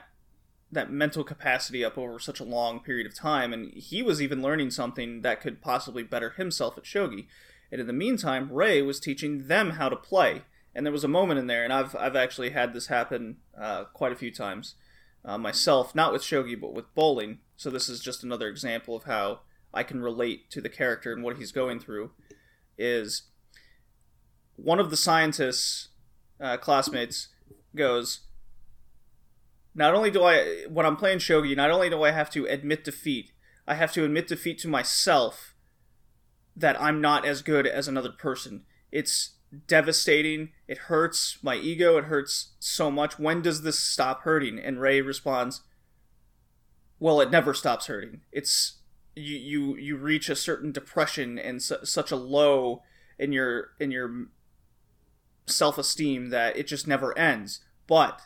that 0.71 0.91
mental 0.91 1.23
capacity 1.23 1.83
up 1.83 1.97
over 1.97 2.19
such 2.19 2.39
a 2.39 2.45
long 2.45 2.79
period 2.79 3.07
of 3.07 3.15
time. 3.15 3.53
And 3.53 3.73
he 3.73 4.03
was 4.03 4.21
even 4.21 4.41
learning 4.41 4.71
something 4.71 5.21
that 5.21 5.41
could 5.41 5.61
possibly 5.61 6.03
better 6.03 6.31
himself 6.31 6.77
at 6.77 6.83
shogi. 6.83 7.25
And 7.71 7.81
in 7.81 7.87
the 7.87 7.93
meantime, 7.93 8.51
Ray 8.51 8.81
was 8.81 8.99
teaching 8.99 9.47
them 9.47 9.71
how 9.71 9.89
to 9.89 9.95
play. 9.95 10.43
And 10.75 10.85
there 10.85 10.93
was 10.93 11.03
a 11.03 11.07
moment 11.07 11.39
in 11.39 11.47
there, 11.47 11.63
and 11.63 11.71
I've 11.71 11.95
I've 11.95 12.15
actually 12.17 12.49
had 12.49 12.73
this 12.73 12.87
happen 12.87 13.37
uh, 13.57 13.85
quite 13.85 14.11
a 14.11 14.17
few 14.17 14.31
times 14.31 14.75
uh, 15.25 15.37
myself, 15.37 15.93
not 15.93 16.11
with 16.11 16.21
shogi 16.21 16.59
but 16.59 16.73
with 16.73 16.93
bowling. 16.95 17.39
So 17.57 17.69
this 17.69 17.89
is 17.89 17.99
just 17.99 18.23
another 18.23 18.47
example 18.47 18.95
of 18.95 19.03
how 19.03 19.41
I 19.73 19.83
can 19.83 20.01
relate 20.01 20.49
to 20.51 20.61
the 20.61 20.69
character 20.69 21.13
and 21.13 21.23
what 21.23 21.37
he's 21.37 21.51
going 21.51 21.79
through. 21.79 22.11
Is 22.77 23.23
one 24.55 24.79
of 24.79 24.89
the 24.89 24.97
scientists' 24.97 25.89
uh, 26.39 26.57
classmates 26.57 27.29
goes, 27.75 28.21
not 29.75 29.93
only 29.93 30.11
do 30.11 30.23
I, 30.23 30.65
when 30.69 30.85
I'm 30.85 30.95
playing 30.95 31.19
shogi, 31.19 31.55
not 31.55 31.71
only 31.71 31.89
do 31.89 32.03
I 32.03 32.11
have 32.11 32.29
to 32.31 32.45
admit 32.45 32.83
defeat, 32.83 33.31
I 33.67 33.75
have 33.75 33.93
to 33.93 34.03
admit 34.03 34.27
defeat 34.27 34.57
to 34.59 34.67
myself 34.67 35.53
that 36.55 36.81
I'm 36.81 36.99
not 37.01 37.25
as 37.25 37.41
good 37.41 37.67
as 37.67 37.87
another 37.87 38.09
person. 38.09 38.63
It's 38.91 39.35
devastating. 39.67 40.49
It 40.67 40.77
hurts 40.77 41.37
my 41.41 41.55
ego. 41.55 41.97
It 41.97 42.05
hurts 42.05 42.53
so 42.59 42.91
much. 42.91 43.17
When 43.17 43.41
does 43.41 43.61
this 43.61 43.79
stop 43.79 44.21
hurting? 44.21 44.59
And 44.59 44.79
Ray 44.79 45.01
responds, 45.01 45.61
"Well, 46.99 47.21
it 47.21 47.31
never 47.31 47.53
stops 47.53 47.87
hurting. 47.87 48.21
It's 48.31 48.77
you 49.15 49.37
you 49.37 49.75
you 49.77 49.97
reach 49.97 50.29
a 50.29 50.35
certain 50.35 50.71
depression 50.71 51.37
and 51.37 51.61
su- 51.61 51.83
such 51.83 52.11
a 52.11 52.15
low 52.15 52.83
in 53.17 53.31
your 53.31 53.71
in 53.79 53.91
your 53.91 54.27
self-esteem 55.45 56.29
that 56.29 56.55
it 56.55 56.67
just 56.67 56.87
never 56.87 57.17
ends. 57.17 57.61
But 57.87 58.21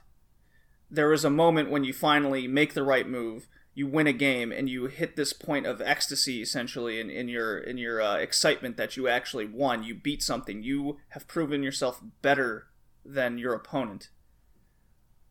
there 0.91 1.13
is 1.13 1.25
a 1.25 1.29
moment 1.29 1.71
when 1.71 1.83
you 1.83 1.93
finally 1.93 2.47
make 2.47 2.73
the 2.73 2.83
right 2.83 3.07
move 3.07 3.47
you 3.75 3.87
win 3.87 4.07
a 4.07 4.13
game 4.13 4.51
and 4.51 4.69
you 4.69 4.85
hit 4.85 5.15
this 5.15 5.33
point 5.33 5.65
of 5.65 5.81
ecstasy 5.81 6.41
essentially 6.41 6.99
in, 6.99 7.09
in 7.09 7.27
your 7.27 7.57
in 7.57 7.77
your 7.77 8.01
uh, 8.01 8.17
excitement 8.17 8.77
that 8.77 8.95
you 8.95 9.07
actually 9.07 9.45
won. 9.45 9.83
You 9.83 9.95
beat 9.95 10.21
something. 10.21 10.63
You 10.63 10.97
have 11.09 11.27
proven 11.27 11.63
yourself 11.63 12.01
better 12.21 12.67
than 13.03 13.37
your 13.37 13.53
opponent. 13.53 14.09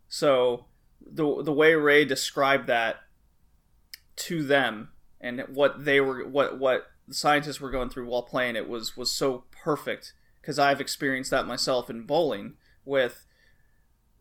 So 0.08 0.66
the 1.00 1.42
the 1.42 1.52
way 1.52 1.74
ray 1.74 2.04
described 2.04 2.66
that 2.66 2.96
to 4.14 4.42
them 4.42 4.90
and 5.20 5.44
what 5.48 5.84
they 5.84 6.00
were 6.00 6.26
what 6.26 6.58
what 6.58 6.86
the 7.06 7.14
scientists 7.14 7.60
were 7.60 7.70
going 7.70 7.90
through 7.90 8.06
while 8.06 8.22
playing 8.22 8.56
it 8.56 8.68
was 8.68 8.96
was 8.96 9.14
so 9.14 9.44
perfect. 9.50 10.14
Because 10.40 10.58
i've 10.58 10.80
experienced 10.80 11.30
that 11.30 11.46
myself 11.46 11.88
in 11.88 12.02
bowling 12.02 12.54
with 12.84 13.24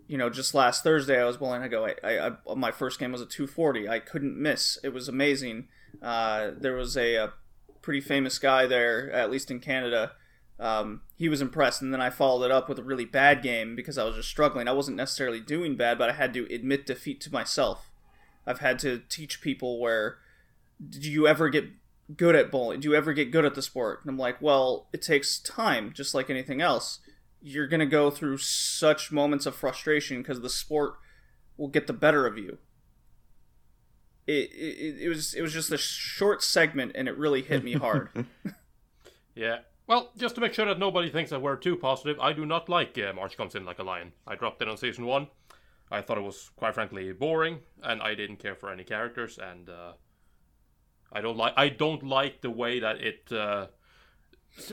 you 0.07 0.17
know, 0.17 0.29
just 0.29 0.53
last 0.53 0.83
Thursday 0.83 1.21
I 1.21 1.25
was 1.25 1.37
bowling. 1.37 1.61
I 1.61 1.67
go, 1.67 1.85
I, 2.03 2.27
I, 2.27 2.55
my 2.55 2.71
first 2.71 2.99
game 2.99 3.11
was 3.11 3.21
a 3.21 3.25
240. 3.25 3.87
I 3.87 3.99
couldn't 3.99 4.37
miss. 4.37 4.77
It 4.83 4.93
was 4.93 5.07
amazing. 5.07 5.67
Uh, 6.01 6.51
there 6.57 6.75
was 6.75 6.97
a, 6.97 7.15
a 7.15 7.33
pretty 7.81 8.01
famous 8.01 8.37
guy 8.39 8.65
there, 8.65 9.11
at 9.11 9.31
least 9.31 9.51
in 9.51 9.59
Canada. 9.59 10.11
Um, 10.59 11.01
he 11.17 11.27
was 11.27 11.41
impressed, 11.41 11.81
and 11.81 11.93
then 11.93 12.01
I 12.01 12.09
followed 12.09 12.45
it 12.45 12.51
up 12.51 12.69
with 12.69 12.77
a 12.77 12.83
really 12.83 13.05
bad 13.05 13.41
game 13.41 13.75
because 13.75 13.97
I 13.97 14.03
was 14.03 14.15
just 14.15 14.29
struggling. 14.29 14.67
I 14.67 14.73
wasn't 14.73 14.97
necessarily 14.97 15.39
doing 15.39 15.75
bad, 15.75 15.97
but 15.97 16.09
I 16.09 16.13
had 16.13 16.33
to 16.35 16.45
admit 16.53 16.85
defeat 16.85 17.19
to 17.21 17.31
myself. 17.33 17.89
I've 18.45 18.59
had 18.59 18.79
to 18.79 19.01
teach 19.09 19.41
people 19.41 19.79
where, 19.79 20.17
do 20.87 21.09
you 21.09 21.27
ever 21.27 21.49
get 21.49 21.65
good 22.15 22.35
at 22.35 22.51
bowling? 22.51 22.79
Do 22.79 22.89
you 22.89 22.95
ever 22.95 23.13
get 23.13 23.31
good 23.31 23.45
at 23.45 23.55
the 23.55 23.61
sport? 23.61 24.01
And 24.01 24.09
I'm 24.09 24.19
like, 24.19 24.41
well, 24.41 24.87
it 24.93 25.01
takes 25.01 25.39
time, 25.39 25.93
just 25.93 26.13
like 26.13 26.29
anything 26.29 26.61
else 26.61 26.99
you're 27.41 27.67
going 27.67 27.79
to 27.79 27.85
go 27.85 28.11
through 28.11 28.37
such 28.37 29.11
moments 29.11 29.45
of 29.45 29.55
frustration 29.55 30.21
because 30.21 30.41
the 30.41 30.49
sport 30.49 30.95
will 31.57 31.67
get 31.67 31.87
the 31.87 31.93
better 31.93 32.25
of 32.25 32.37
you. 32.37 32.57
It, 34.27 34.51
it, 34.53 35.01
it 35.01 35.09
was 35.09 35.33
it 35.33 35.41
was 35.41 35.51
just 35.51 35.71
a 35.71 35.77
short 35.77 36.43
segment 36.43 36.91
and 36.95 37.07
it 37.07 37.17
really 37.17 37.41
hit 37.41 37.63
me 37.63 37.73
hard. 37.73 38.09
Yeah. 39.35 39.59
Well, 39.87 40.11
just 40.17 40.35
to 40.35 40.41
make 40.41 40.53
sure 40.53 40.65
that 40.65 40.79
nobody 40.79 41.09
thinks 41.09 41.31
that 41.31 41.41
we're 41.41 41.55
too 41.55 41.75
positive, 41.75 42.19
I 42.19 42.33
do 42.33 42.45
not 42.45 42.69
like 42.69 42.97
uh, 42.97 43.13
March 43.13 43.35
Comes 43.35 43.55
In 43.55 43.65
Like 43.65 43.79
a 43.79 43.83
Lion. 43.83 44.13
I 44.27 44.35
dropped 44.35 44.61
it 44.61 44.67
on 44.67 44.77
season 44.77 45.05
one. 45.05 45.27
I 45.89 46.01
thought 46.01 46.17
it 46.17 46.21
was 46.21 46.51
quite 46.55 46.73
frankly 46.73 47.11
boring, 47.11 47.59
and 47.83 48.01
I 48.01 48.15
didn't 48.15 48.37
care 48.37 48.55
for 48.55 48.71
any 48.71 48.83
characters, 48.83 49.37
and 49.37 49.69
uh, 49.69 49.93
I 51.11 51.19
don't 51.19 51.35
like 51.35 51.53
I 51.57 51.67
don't 51.67 52.03
like 52.03 52.41
the 52.41 52.49
way 52.49 52.79
that 52.79 53.01
it. 53.01 53.31
Uh, 53.31 53.67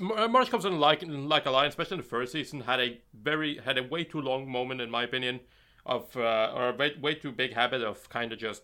Mar- 0.01 0.29
March 0.29 0.51
Comes 0.51 0.65
In 0.65 0.79
Like 0.79 1.03
Like 1.07 1.47
a 1.47 1.51
Lion, 1.51 1.69
especially 1.69 1.97
in 1.97 2.03
the 2.03 2.09
first 2.09 2.33
season, 2.33 2.61
had 2.61 2.81
a 2.81 3.01
very 3.15 3.59
had 3.59 3.79
a 3.79 3.83
way 3.83 4.05
too 4.05 4.21
long 4.21 4.51
moment, 4.51 4.81
in 4.81 4.91
my 4.91 5.03
opinion, 5.05 5.41
of 5.87 6.17
uh, 6.17 6.53
or 6.55 6.71
a 6.71 6.75
way, 6.75 6.95
way 7.01 7.15
too 7.15 7.33
big 7.33 7.55
habit 7.55 7.83
of 7.83 8.09
kind 8.09 8.33
of 8.33 8.39
just 8.39 8.63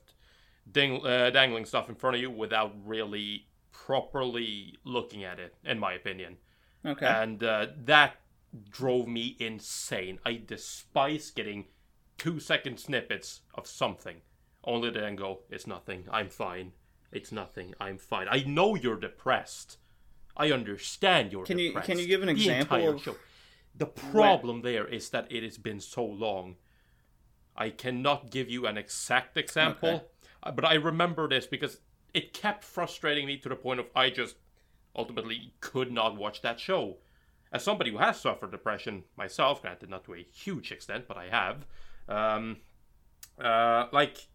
ding, 0.70 1.04
uh, 1.06 1.30
dangling 1.30 1.64
stuff 1.64 1.88
in 1.88 1.94
front 1.94 2.16
of 2.16 2.22
you 2.22 2.30
without 2.30 2.72
really 2.84 3.46
properly 3.72 4.76
looking 4.84 5.24
at 5.24 5.38
it, 5.38 5.54
in 5.64 5.78
my 5.78 5.92
opinion. 5.92 6.36
Okay. 6.84 7.06
And 7.06 7.42
uh, 7.42 7.68
that 7.84 8.16
drove 8.70 9.08
me 9.08 9.36
insane. 9.38 10.18
I 10.24 10.40
despise 10.44 11.30
getting 11.30 11.66
two 12.18 12.40
second 12.40 12.78
snippets 12.78 13.40
of 13.54 13.66
something, 13.66 14.16
only 14.64 14.92
to 14.92 15.00
then 15.00 15.16
go, 15.16 15.40
it's 15.50 15.66
nothing, 15.66 16.04
I'm 16.10 16.28
fine. 16.28 16.72
It's 17.10 17.32
nothing, 17.32 17.74
I'm 17.80 17.98
fine. 17.98 18.26
I 18.30 18.44
know 18.46 18.74
you're 18.74 18.96
depressed. 18.98 19.78
I 20.36 20.50
understand 20.52 21.32
you're 21.32 21.44
Can 21.44 21.58
you- 21.58 21.72
can 21.80 21.98
you 21.98 22.06
give 22.06 22.22
an 22.22 22.26
The 22.26 22.32
example 22.32 22.76
entire 22.76 22.94
of 22.94 23.02
show. 23.02 23.16
The 23.76 23.86
problem 23.86 24.62
there 24.62 24.86
is 24.86 25.10
that 25.10 25.30
it 25.30 25.42
has 25.42 25.58
been 25.58 25.80
so 25.80 26.04
long. 26.04 26.56
I 27.56 27.70
cannot 27.70 28.30
give 28.30 28.48
you 28.50 28.66
an 28.66 28.76
exact 28.76 29.36
example, 29.36 29.88
Okay. 29.88 30.04
uh, 30.42 30.50
but 30.52 30.64
I 30.64 30.74
remember 30.74 31.28
this 31.28 31.46
because 31.46 31.80
it 32.12 32.32
kept 32.32 32.64
frustrating 32.64 33.26
me 33.26 33.36
to 33.38 33.48
the 33.48 33.56
point 33.56 33.80
of 33.80 33.86
I 33.94 34.10
just 34.10 34.36
ultimately 34.96 35.54
could 35.60 35.90
not 35.92 36.16
watch 36.16 36.40
that 36.42 36.58
show. 36.60 36.98
as 37.52 37.62
somebody 37.62 37.92
who 37.92 37.98
has 37.98 38.20
suffered 38.20 38.50
depression 38.50 39.04
myself, 39.16 39.62
granted 39.62 39.88
not 39.88 40.02
to 40.04 40.12
a 40.14 40.22
huge 40.24 40.72
extent, 40.72 41.06
but 41.06 41.16
I 41.16 41.28
have, 41.28 41.64
um, 42.08 42.56
uh, 43.38 43.86
like 43.92 44.26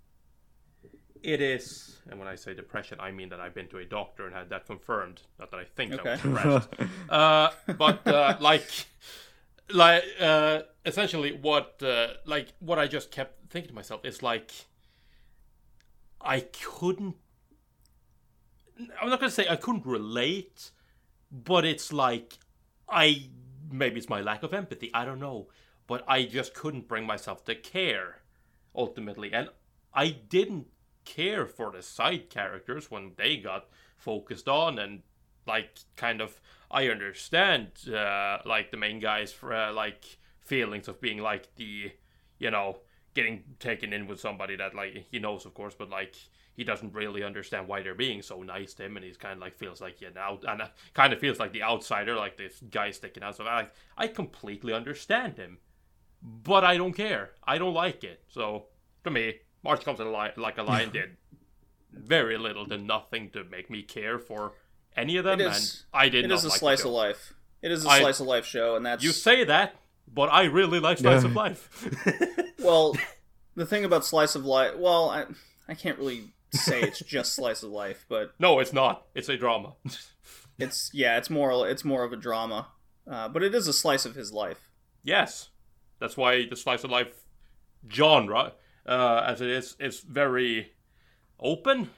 it 1.23 1.41
is, 1.41 1.97
and 2.09 2.19
when 2.19 2.27
I 2.27 2.35
say 2.35 2.53
depression, 2.53 2.99
I 2.99 3.11
mean 3.11 3.29
that 3.29 3.39
I've 3.39 3.53
been 3.53 3.67
to 3.69 3.77
a 3.79 3.85
doctor 3.85 4.25
and 4.25 4.35
had 4.35 4.49
that 4.49 4.65
confirmed. 4.65 5.21
Not 5.39 5.51
that 5.51 5.59
I 5.59 5.63
think 5.65 5.97
I 5.99 6.03
was 6.03 6.13
Okay. 6.13 6.15
depressed, 6.15 6.69
uh, 7.09 7.49
but 7.77 8.07
uh, 8.07 8.35
like, 8.39 8.87
like 9.69 10.03
uh, 10.19 10.61
essentially 10.85 11.33
what, 11.33 11.81
uh, 11.83 12.09
like 12.25 12.53
what 12.59 12.79
I 12.79 12.87
just 12.87 13.11
kept 13.11 13.49
thinking 13.51 13.69
to 13.69 13.75
myself 13.75 14.05
is 14.05 14.23
like, 14.23 14.51
I 16.21 16.39
couldn't. 16.41 17.15
I'm 19.01 19.09
not 19.09 19.19
gonna 19.19 19.31
say 19.31 19.47
I 19.47 19.55
couldn't 19.55 19.85
relate, 19.85 20.71
but 21.31 21.65
it's 21.65 21.93
like 21.93 22.39
I 22.89 23.29
maybe 23.71 23.97
it's 23.99 24.09
my 24.09 24.21
lack 24.21 24.43
of 24.43 24.53
empathy. 24.53 24.91
I 24.93 25.05
don't 25.05 25.19
know, 25.19 25.49
but 25.87 26.03
I 26.07 26.23
just 26.25 26.53
couldn't 26.53 26.87
bring 26.87 27.05
myself 27.05 27.45
to 27.45 27.55
care 27.55 28.21
ultimately, 28.75 29.33
and 29.33 29.49
I 29.93 30.09
didn't 30.09 30.67
care 31.09 31.47
for 31.47 31.71
the 31.71 31.81
side 31.81 32.29
characters 32.29 32.91
when 32.91 33.13
they 33.17 33.35
got 33.37 33.65
focused 33.97 34.47
on 34.47 34.77
and 34.77 35.01
like 35.47 35.79
kind 35.95 36.21
of 36.21 36.39
I 36.69 36.87
understand 36.87 37.71
uh, 37.91 38.37
like 38.45 38.69
the 38.69 38.77
main 38.77 38.99
guy's 38.99 39.35
uh, 39.43 39.73
like 39.73 40.19
feelings 40.39 40.87
of 40.87 41.01
being 41.01 41.19
like 41.19 41.55
the 41.55 41.91
you 42.37 42.51
know 42.51 42.77
getting 43.15 43.43
taken 43.59 43.91
in 43.91 44.07
with 44.07 44.19
somebody 44.19 44.55
that 44.55 44.75
like 44.75 45.07
he 45.11 45.17
knows 45.17 45.45
of 45.45 45.55
course 45.55 45.73
but 45.77 45.89
like 45.89 46.15
he 46.55 46.63
doesn't 46.63 46.93
really 46.93 47.23
understand 47.23 47.67
why 47.67 47.81
they're 47.81 47.95
being 47.95 48.21
so 48.21 48.43
nice 48.43 48.73
to 48.75 48.85
him 48.85 48.95
and 48.95 49.05
he's 49.05 49.17
kind 49.17 49.33
of 49.33 49.39
like 49.39 49.57
feels 49.57 49.81
like 49.81 49.99
yeah 49.99 50.09
now 50.13 50.37
and 50.47 50.61
uh, 50.61 50.67
kind 50.93 51.11
of 51.11 51.19
feels 51.19 51.39
like 51.39 51.53
the 51.53 51.63
outsider 51.63 52.15
like 52.15 52.37
this 52.37 52.61
guy 52.69 52.91
sticking 52.91 53.23
out. 53.23 53.35
So 53.35 53.45
I 53.45 53.67
I 53.97 54.07
completely 54.07 54.73
understand 54.73 55.37
him 55.37 55.57
but 56.21 56.63
I 56.63 56.77
don't 56.77 56.93
care. 56.93 57.31
I 57.43 57.57
don't 57.57 57.73
like 57.73 58.03
it. 58.03 58.23
So 58.27 58.67
to 59.03 59.09
me 59.09 59.39
March 59.63 59.83
comes 59.83 59.99
in 59.99 60.11
li- 60.11 60.31
like 60.37 60.57
a 60.57 60.63
lion 60.63 60.89
did 60.91 61.17
very 61.91 62.37
little 62.37 62.67
to 62.67 62.77
nothing 62.77 63.29
to 63.31 63.43
make 63.43 63.69
me 63.69 63.81
care 63.81 64.19
for 64.19 64.53
any 64.95 65.17
of 65.17 65.23
them 65.25 65.41
is- 65.41 65.85
and 65.93 66.01
I 66.01 66.09
did 66.09 66.25
It 66.25 66.31
is 66.31 66.43
a 66.43 66.49
like 66.49 66.59
slice 66.59 66.83
of 66.85 66.91
life. 66.91 67.33
It 67.61 67.71
is 67.71 67.85
a 67.85 67.89
I- 67.89 67.99
slice 67.99 68.19
of 68.19 68.27
life 68.27 68.45
show, 68.45 68.75
and 68.75 68.85
that's 68.85 69.03
You 69.03 69.11
say 69.11 69.43
that, 69.43 69.75
but 70.07 70.31
I 70.31 70.43
really 70.45 70.79
like 70.79 70.97
Slice 70.99 71.23
Yeah. 71.23 71.29
of 71.29 71.35
Life. 71.35 71.85
well. 72.59 72.95
The 73.55 73.65
thing 73.65 73.83
about 73.83 74.05
slice 74.05 74.35
of 74.35 74.45
life, 74.45 74.75
well, 74.77 75.09
I 75.09 75.25
I 75.67 75.73
can't 75.73 75.97
really 75.97 76.29
say 76.53 76.81
it's 76.81 76.99
just 76.99 77.33
slice 77.33 77.61
of 77.63 77.71
life, 77.71 78.05
but 78.07 78.33
no, 78.39 78.59
it's 78.59 78.71
not. 78.71 79.07
It's 79.13 79.27
a 79.27 79.35
drama. 79.35 79.73
it's 80.57 80.89
yeah, 80.93 81.17
it's 81.17 81.29
more 81.29 81.67
it's 81.67 81.83
more 81.83 82.03
of 82.05 82.13
a 82.13 82.15
drama, 82.15 82.67
uh, 83.09 83.27
but 83.27 83.43
it 83.43 83.53
is 83.53 83.67
a 83.67 83.73
slice 83.73 84.05
of 84.05 84.15
his 84.15 84.31
life. 84.31 84.69
yes, 85.03 85.49
that's 85.99 86.15
why 86.15 86.45
the 86.47 86.55
Slice 86.55 86.85
of 86.85 86.91
Life 86.91 87.25
genre, 87.91 88.53
uh, 88.89 89.23
as 89.25 89.39
it 89.41 89.49
is, 89.49 89.75
is 89.79 89.99
very 90.01 90.71
open. 91.39 91.89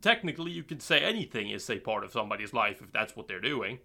Technically, 0.00 0.50
you 0.50 0.64
can 0.64 0.80
say 0.80 1.00
anything 1.00 1.50
is 1.50 1.68
a 1.70 1.78
part 1.78 2.02
of 2.04 2.10
somebody's 2.10 2.52
life 2.52 2.80
if 2.82 2.90
that's 2.92 3.14
what 3.14 3.28
they're 3.28 3.40
doing. 3.40 3.78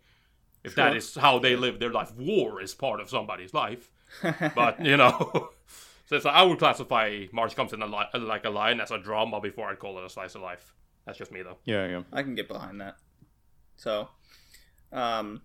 If 0.63 0.73
that 0.75 0.89
Sure. 0.89 0.97
is 0.97 1.15
how 1.15 1.39
they 1.39 1.55
live 1.55 1.79
their 1.79 1.91
life, 1.91 2.13
war 2.15 2.61
is 2.61 2.73
part 2.73 2.99
of 2.99 3.09
somebody's 3.09 3.53
life. 3.53 3.91
but 4.55 4.83
you 4.83 4.97
know, 4.97 5.11
so 6.07 6.15
it's 6.15 6.25
like, 6.25 6.33
I 6.35 6.43
would 6.43 6.57
classify 6.59 7.25
March 7.31 7.55
comes 7.55 7.73
in 7.73 7.81
a 7.81 7.85
li- 7.85 8.19
like 8.19 8.45
a 8.45 8.49
lion 8.49 8.81
as 8.81 8.89
a 8.91 8.97
drama 8.97 9.39
before 9.39 9.69
I'd 9.69 9.79
call 9.79 9.97
it 9.99 10.05
a 10.05 10.09
slice 10.09 10.33
of 10.35 10.41
life. 10.41 10.73
That's 11.05 11.17
just 11.17 11.31
me 11.31 11.41
though. 11.43 11.57
Yeah, 11.65 11.87
yeah. 11.87 12.01
I 12.11 12.23
can 12.23 12.33
get 12.35 12.47
behind 12.47 12.81
that. 12.81 12.95
So, 13.75 14.09
um, 14.91 15.41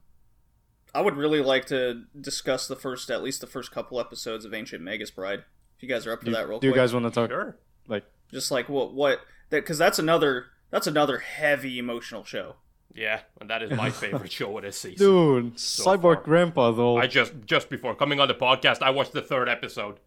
I 0.95 1.01
would 1.03 1.17
really 1.17 1.41
like 1.41 1.67
to 1.67 2.05
discuss 2.19 2.67
the 2.67 2.77
first, 2.77 3.11
at 3.11 3.23
least 3.23 3.41
the 3.41 3.47
first 3.47 3.71
couple 3.73 4.01
episodes 4.01 4.45
of 4.45 4.55
Ancient 4.55 4.83
Magus 4.83 5.11
Bride. 5.11 5.45
If 5.83 5.89
you 5.89 5.93
guys 5.93 6.07
are 6.07 6.13
up 6.13 6.21
for 6.21 6.27
Do, 6.27 6.33
that, 6.33 6.49
real 6.49 6.61
do 6.61 6.69
you 6.69 6.75
guys 6.75 6.95
want 6.95 7.07
to 7.07 7.11
talk 7.11 7.29
Sure. 7.31 7.57
like 7.89 8.05
Just 8.31 8.53
like 8.53 8.69
what 8.69 8.95
what 8.95 9.19
that 9.51 9.63
because 9.63 9.79
that's 9.79 9.99
another 9.99 10.47
that's 10.71 10.87
another 10.87 11.19
heavy 11.19 11.77
emotional 11.77 12.23
show. 12.23 12.55
Yeah, 12.95 13.23
and 13.41 13.51
that 13.51 13.65
is 13.65 13.73
my 13.73 13.91
favorite 14.05 14.31
show 14.31 14.57
of 14.57 14.63
this 14.63 14.79
season. 14.79 15.05
Dude, 15.05 15.55
Cyborg 15.57 16.01
far. 16.03 16.23
Grandpa 16.23 16.71
though. 16.71 16.99
I 16.99 17.09
just 17.09 17.33
just 17.47 17.69
before 17.69 17.97
coming 17.97 18.21
on 18.21 18.29
the 18.29 18.35
podcast, 18.35 18.81
I 18.81 18.91
watched 18.91 19.13
the 19.13 19.23
third 19.23 19.49
episode. 19.49 19.99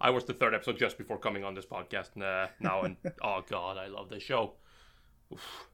I 0.00 0.10
watched 0.10 0.28
the 0.28 0.34
third 0.34 0.54
episode 0.54 0.78
just 0.78 0.98
before 0.98 1.18
coming 1.18 1.42
on 1.42 1.54
this 1.54 1.66
podcast 1.66 2.10
uh, 2.22 2.46
now, 2.60 2.82
and 2.82 2.96
oh 3.22 3.42
god, 3.48 3.76
I 3.76 3.88
love 3.88 4.10
this 4.10 4.22
show. 4.22 4.52
Oof. 5.32 5.66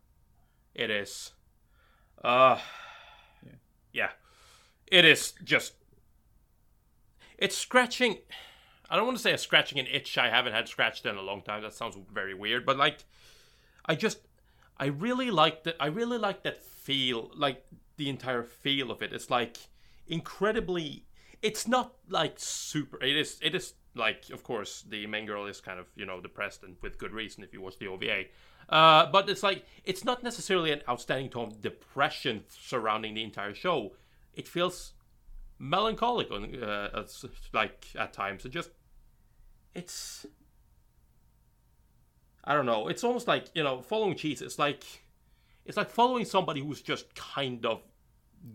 It 0.75 0.91
is, 0.91 1.33
uh, 2.25 2.59
yeah, 3.93 4.13
it 4.87 5.05
is 5.05 5.33
just. 5.45 5.75
It's 7.37 7.59
scratching. 7.59 8.19
I 8.91 8.97
don't 8.97 9.07
want 9.07 9.17
to 9.17 9.23
say 9.23 9.33
it's 9.33 9.43
scratching 9.43 9.79
an 9.79 9.87
itch 9.87 10.19
I 10.19 10.29
haven't 10.29 10.53
had 10.53 10.69
scratched 10.69 11.07
in 11.07 11.17
a 11.17 11.23
long 11.23 11.43
time. 11.43 11.63
That 11.63 11.75
sounds 11.75 11.97
very 12.13 12.35
weird, 12.35 12.67
but 12.67 12.77
like, 12.77 13.05
I 13.87 13.95
just, 13.95 14.19
I 14.79 14.87
really 14.87 15.31
like 15.31 15.63
that. 15.65 15.77
I 15.79 15.87
really 15.87 16.19
like 16.19 16.43
that 16.43 16.61
feel, 16.61 17.31
like 17.37 17.65
the 17.97 18.09
entire 18.09 18.43
feel 18.43 18.91
of 18.91 19.03
it. 19.03 19.13
It's 19.13 19.31
like 19.31 19.59
incredibly. 20.09 21.05
It's 21.43 21.69
not 21.69 21.95
like 22.09 22.35
super. 22.39 23.03
It 23.03 23.17
is. 23.17 23.39
It 23.43 23.55
is 23.55 23.75
like, 23.95 24.31
of 24.31 24.43
course, 24.43 24.83
the 24.89 25.07
main 25.07 25.27
girl 25.27 25.47
is 25.47 25.61
kind 25.61 25.79
of 25.79 25.87
you 25.95 26.05
know 26.05 26.21
depressed 26.21 26.63
and 26.65 26.77
with 26.83 26.99
good 26.99 27.13
reason 27.13 27.45
if 27.45 27.53
you 27.53 27.61
watch 27.61 27.79
the 27.79 27.87
OVA. 27.87 28.25
Uh, 28.69 29.07
but 29.11 29.29
it's 29.29 29.43
like 29.43 29.65
it's 29.85 30.05
not 30.05 30.23
necessarily 30.23 30.73
an 30.73 30.81
outstanding 30.89 31.31
tone 31.31 31.49
of 31.49 31.61
depression 31.61 32.45
surrounding 32.49 33.15
the 33.15 33.23
entire 33.23 33.55
show. 33.55 33.93
It 34.35 34.49
feels 34.49 34.95
melancholic 35.59 36.31
on 36.31 36.63
uh, 36.63 37.05
like 37.53 37.87
at 37.99 38.13
times. 38.13 38.45
It 38.45 38.51
just 38.51 38.71
it's 39.75 40.27
I 42.45 42.55
don't 42.55 42.67
know. 42.67 42.89
It's 42.89 43.05
almost 43.05 43.29
like 43.29 43.47
you 43.55 43.63
know 43.63 43.83
following 43.83 44.15
Chise. 44.15 44.43
It's 44.43 44.59
like 44.59 44.85
it's 45.65 45.77
like 45.77 45.91
following 45.91 46.25
somebody 46.25 46.61
who's 46.61 46.83
just 46.83 47.15
kind 47.15 47.65
of 47.67 47.83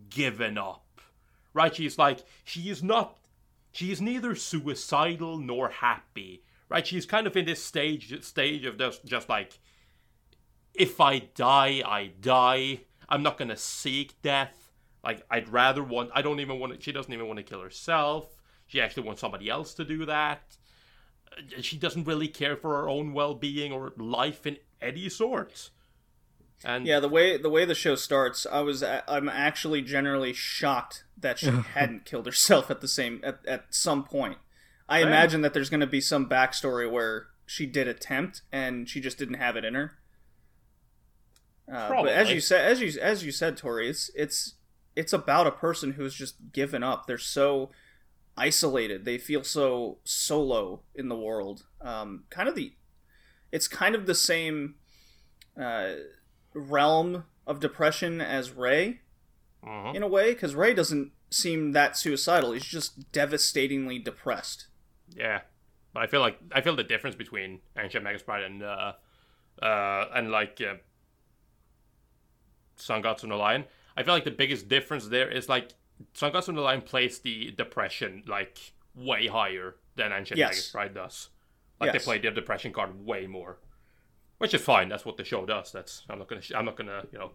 given 0.10 0.58
up, 0.58 1.02
right? 1.54 1.76
She's 1.76 1.98
like 1.98 2.26
she 2.44 2.70
is 2.70 2.84
not. 2.84 3.18
She 3.72 3.92
is 3.92 4.02
neither 4.02 4.36
suicidal 4.36 5.38
nor 5.38 5.70
happy, 5.70 6.44
right? 6.70 6.86
She's 6.88 7.06
kind 7.06 7.28
of 7.28 7.36
in 7.36 7.46
this 7.46 7.64
stage 7.64 8.24
stage 8.24 8.66
of 8.66 8.78
just 8.78 9.06
just 9.06 9.30
like 9.30 9.60
if 10.74 11.00
I 11.00 11.20
die, 11.20 11.82
I 11.86 12.12
die. 12.20 12.82
I'm 13.08 13.24
not 13.24 13.38
gonna 13.38 13.58
seek 13.58 14.22
death. 14.22 14.72
Like 15.04 15.24
I'd 15.30 15.50
rather 15.50 15.84
want. 15.84 16.10
I 16.14 16.22
don't 16.22 16.40
even 16.40 16.60
want. 16.60 16.82
She 16.82 16.92
doesn't 16.92 17.14
even 17.14 17.28
want 17.28 17.38
to 17.38 17.44
kill 17.44 17.62
herself. 17.62 18.42
She 18.68 18.82
actually 18.82 19.04
wants 19.04 19.22
somebody 19.22 19.50
else 19.50 19.74
to 19.76 19.86
do 19.86 20.06
that. 20.06 20.58
She 21.62 21.78
doesn't 21.78 22.06
really 22.06 22.28
care 22.28 22.56
for 22.56 22.70
her 22.78 22.90
own 22.90 23.14
well-being 23.14 23.72
or 23.72 23.94
life 23.98 24.46
in 24.46 24.58
any 24.82 25.10
sort. 25.10 25.70
And 26.64 26.86
Yeah, 26.88 27.00
the 27.00 27.10
way 27.10 27.38
the 27.38 27.50
way 27.50 27.66
the 27.66 27.76
show 27.76 27.96
starts, 27.96 28.46
I 28.50 28.62
was 28.62 28.84
I'm 28.84 29.30
actually 29.30 29.82
generally 29.82 30.34
shocked 30.34 31.04
that 31.18 31.40
she 31.40 31.50
hadn't 31.74 32.06
killed 32.06 32.26
herself 32.26 32.72
at 32.72 32.82
the 32.82 32.88
same 32.88 33.22
at, 33.24 33.46
at 33.46 33.66
some 33.74 34.04
point. 34.04 34.38
I 34.88 35.00
Same. 35.00 35.08
imagine 35.08 35.42
that 35.42 35.54
there's 35.54 35.70
going 35.70 35.80
to 35.80 35.88
be 35.88 36.02
some 36.02 36.30
backstory 36.30 36.90
where 36.90 37.28
she 37.46 37.66
did 37.66 37.88
attempt 37.88 38.44
and 38.52 38.88
she 38.88 39.02
just 39.02 39.18
didn't 39.18 39.36
have 39.36 39.56
it 39.56 39.66
in 39.66 39.74
her. 39.74 39.94
Uh, 41.72 41.90
but 42.04 42.10
as 42.10 42.32
you 42.32 42.40
said, 42.40 42.70
as 42.70 42.80
you 42.80 43.00
as 43.02 43.26
you 43.26 43.32
said, 43.32 43.58
Tori, 43.58 43.90
it's 43.90 44.12
it's 44.16 44.54
it's 44.96 45.14
about 45.14 45.48
a 45.48 45.52
person 45.52 45.94
who's 45.94 46.14
just 46.14 46.52
given 46.52 46.84
up. 46.84 47.08
They're 47.08 47.18
so 47.18 47.72
isolated. 48.38 49.06
They 49.06 49.18
feel 49.18 49.44
so 49.44 50.00
solo 50.04 50.82
in 50.94 51.10
the 51.10 51.16
world. 51.16 51.66
Um, 51.82 52.24
kind 52.30 52.48
of 52.50 52.56
the, 52.56 52.74
it's 53.52 53.68
kind 53.68 53.96
of 53.96 54.06
the 54.06 54.16
same 54.16 54.76
uh, 55.60 55.94
realm 56.54 57.24
of 57.48 57.60
depression 57.60 58.20
as 58.22 58.52
Ray 58.52 59.02
Mhm. 59.64 59.96
in 59.96 60.04
a 60.04 60.08
way, 60.08 60.34
because 60.34 60.54
Ray 60.54 60.74
doesn't 60.74 61.12
seem 61.32 61.72
that 61.72 61.98
suicidal. 61.98 62.52
He's 62.52 62.66
just 62.66 63.12
devastatingly 63.12 63.98
depressed. 64.00 64.68
Yeah, 65.10 65.42
but 65.94 66.04
I 66.04 66.08
feel 66.08 66.20
like 66.20 66.38
I 66.52 66.62
feel 66.62 66.76
the 66.76 66.84
difference 66.84 67.16
between 67.16 67.62
Ancient 67.78 68.04
Magus 68.04 68.22
Bride 68.22 68.44
and 68.44 68.62
uh, 68.62 68.94
uh, 69.62 70.10
and 70.14 70.30
like 70.30 70.62
uh, 70.62 70.76
Sangatsu 72.78 73.26
no 73.26 73.38
Lion. 73.38 73.66
I 73.98 74.04
feel 74.04 74.14
like 74.14 74.26
the 74.26 74.32
biggest 74.32 74.68
difference 74.68 75.08
there 75.08 75.30
is 75.30 75.48
like 75.50 75.72
Sangatsu 76.14 76.54
no 76.54 76.62
Lion 76.64 76.82
plays 76.82 77.20
the 77.20 77.52
depression 77.52 78.24
like 78.28 78.74
way 78.96 79.28
higher 79.28 79.76
than 79.96 80.12
Ancient 80.12 80.38
Yes. 80.38 80.50
Magus 80.52 80.72
Bride 80.72 80.94
does. 80.94 81.30
Like 81.80 81.94
Yes. 81.94 82.02
they 82.02 82.06
play 82.06 82.18
the 82.20 82.32
depression 82.32 82.72
card 82.74 83.06
way 83.06 83.28
more, 83.28 83.58
which 84.38 84.54
is 84.54 84.62
fine. 84.62 84.90
That's 84.90 85.06
what 85.06 85.18
the 85.18 85.24
show 85.24 85.46
does. 85.46 85.72
That's 85.72 86.04
I'm 86.10 86.20
not 86.20 86.28
gonna 86.28 86.42
I'm 86.56 86.66
not 86.66 86.76
gonna 86.78 87.04
you 87.12 87.20
know 87.20 87.32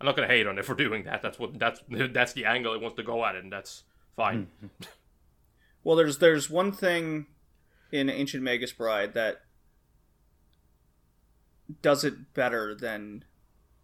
I'm 0.00 0.06
not 0.06 0.16
gonna 0.16 0.28
hate 0.28 0.46
on 0.46 0.58
it 0.58 0.64
for 0.64 0.74
doing 0.84 1.04
that. 1.04 1.22
That's 1.22 1.38
what 1.38 1.58
that's 1.58 1.80
that's 1.88 2.32
the 2.32 2.44
angle 2.46 2.74
it 2.74 2.80
wants 2.80 2.96
to 2.96 3.02
go 3.02 3.24
at 3.24 3.34
it, 3.34 3.44
and 3.44 3.52
that's 3.52 3.84
fine. 4.16 4.48
Well, 5.84 5.96
there's 5.96 6.18
there's 6.18 6.48
one 6.50 6.72
thing 6.72 7.26
in 7.90 8.08
Ancient 8.08 8.42
Magus 8.42 8.72
Bride 8.72 9.14
that 9.14 9.42
does 11.80 12.04
it 12.04 12.34
better 12.34 12.74
than 12.74 13.24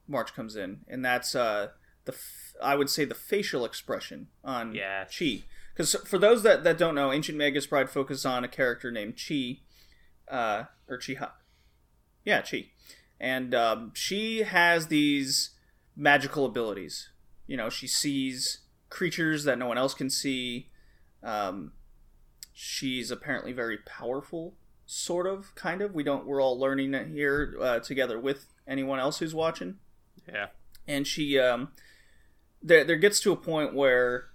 March 0.06 0.34
comes 0.34 0.56
in, 0.56 0.80
and 0.88 1.04
that's 1.04 1.34
uh, 1.34 1.68
the 2.08 2.14
f- 2.14 2.54
I 2.60 2.74
would 2.74 2.90
say 2.90 3.04
the 3.04 3.14
facial 3.14 3.64
expression 3.64 4.28
on. 4.42 4.74
Chi. 5.06 5.44
Because 5.72 5.94
for 6.06 6.18
those 6.18 6.42
that, 6.42 6.64
that 6.64 6.76
don't 6.76 6.96
know, 6.96 7.12
Ancient 7.12 7.38
Magus 7.38 7.66
Bride 7.68 7.88
focuses 7.88 8.26
on 8.26 8.42
a 8.42 8.48
character 8.48 8.90
named 8.90 9.14
Chi, 9.16 9.58
uh, 10.28 10.64
or 10.88 10.98
Chi. 10.98 11.14
Yeah, 12.24 12.42
Chi, 12.42 12.66
and 13.20 13.54
um, 13.54 13.92
she 13.94 14.40
has 14.42 14.88
these 14.88 15.50
magical 15.96 16.44
abilities. 16.44 17.10
You 17.46 17.56
know, 17.56 17.70
she 17.70 17.86
sees 17.86 18.58
creatures 18.90 19.44
that 19.44 19.58
no 19.58 19.66
one 19.66 19.78
else 19.78 19.94
can 19.94 20.10
see. 20.10 20.70
Um, 21.22 21.72
she's 22.52 23.10
apparently 23.12 23.52
very 23.52 23.78
powerful, 23.78 24.54
sort 24.84 25.26
of, 25.28 25.54
kind 25.54 25.80
of. 25.80 25.94
We 25.94 26.02
don't. 26.02 26.26
We're 26.26 26.42
all 26.42 26.58
learning 26.58 26.92
it 26.94 27.06
here 27.08 27.56
uh, 27.60 27.78
together 27.78 28.18
with 28.18 28.46
anyone 28.66 28.98
else 28.98 29.20
who's 29.20 29.34
watching 29.34 29.76
Yeah. 30.30 30.48
and 30.86 31.06
she 31.06 31.38
um 31.38 31.68
there 32.62 32.84
there 32.84 32.96
gets 32.96 33.20
to 33.20 33.32
a 33.32 33.36
point 33.36 33.74
where 33.74 34.28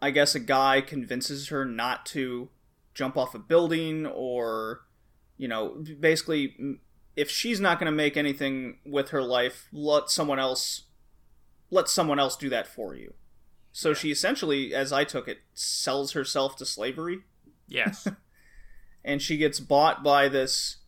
I 0.00 0.10
guess 0.10 0.34
a 0.34 0.40
guy 0.40 0.80
convinces 0.80 1.48
her 1.48 1.64
not 1.64 2.06
to 2.06 2.48
jump 2.94 3.16
off 3.16 3.34
a 3.34 3.38
building 3.38 4.06
or 4.06 4.82
you 5.36 5.48
know 5.48 5.84
basically 6.00 6.78
if 7.14 7.30
she's 7.30 7.60
not 7.60 7.78
going 7.78 7.90
to 7.90 7.96
make 7.96 8.16
anything 8.16 8.78
with 8.84 9.10
her 9.10 9.22
life 9.22 9.68
let 9.72 10.10
someone 10.10 10.38
else 10.38 10.84
let 11.70 11.88
someone 11.88 12.18
else 12.18 12.36
do 12.36 12.48
that 12.48 12.66
for 12.66 12.94
you. 12.94 13.14
So 13.72 13.92
she 13.92 14.10
essentially 14.10 14.74
as 14.74 14.92
I 14.92 15.04
took 15.04 15.28
it 15.28 15.38
sells 15.54 16.12
herself 16.12 16.56
to 16.56 16.66
slavery. 16.66 17.20
Yes. 17.68 18.08
and 19.04 19.20
she 19.20 19.36
gets 19.36 19.60
bought 19.60 20.02
by 20.02 20.28
this 20.28 20.78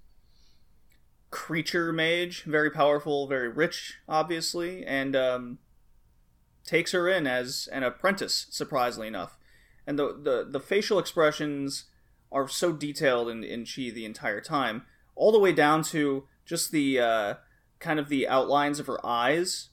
creature 1.31 1.93
mage, 1.93 2.45
very 2.45 2.71
powerful, 2.71 3.27
very 3.27 3.49
rich, 3.49 3.99
obviously, 4.09 4.85
and 4.85 5.15
um, 5.15 5.59
takes 6.69 6.93
her 6.93 7.09
in 7.09 7.27
as 7.27 7.69
an 7.73 7.83
apprentice. 7.83 8.47
Surprisingly 8.51 9.09
enough, 9.09 9.39
and 9.87 9.99
the 9.99 10.19
the, 10.23 10.47
the 10.49 10.61
facial 10.61 10.99
expressions 10.99 11.85
are 12.31 12.49
so 12.49 12.73
detailed 12.73 13.29
in 13.29 13.43
in 13.43 13.65
Chi 13.65 13.91
the 13.91 14.05
entire 14.05 14.41
time, 14.41 14.83
all 15.17 15.33
the 15.33 15.39
way 15.39 15.53
down 15.53 15.83
to 15.85 16.29
just 16.45 16.71
the 16.71 17.01
uh, 17.01 17.35
kind 17.81 17.99
of 17.99 18.09
the 18.09 18.29
outlines 18.29 18.79
of 18.79 18.87
her 18.87 19.05
eyes 19.05 19.71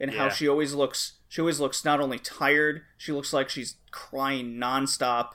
and 0.00 0.14
how 0.14 0.28
she 0.28 0.48
always 0.48 0.74
looks. 0.74 1.14
She 1.28 1.40
always 1.40 1.60
looks 1.60 1.84
not 1.84 2.00
only 2.00 2.18
tired, 2.18 2.82
she 2.96 3.12
looks 3.12 3.32
like 3.32 3.48
she's 3.48 3.76
crying 3.90 4.54
nonstop 4.54 5.32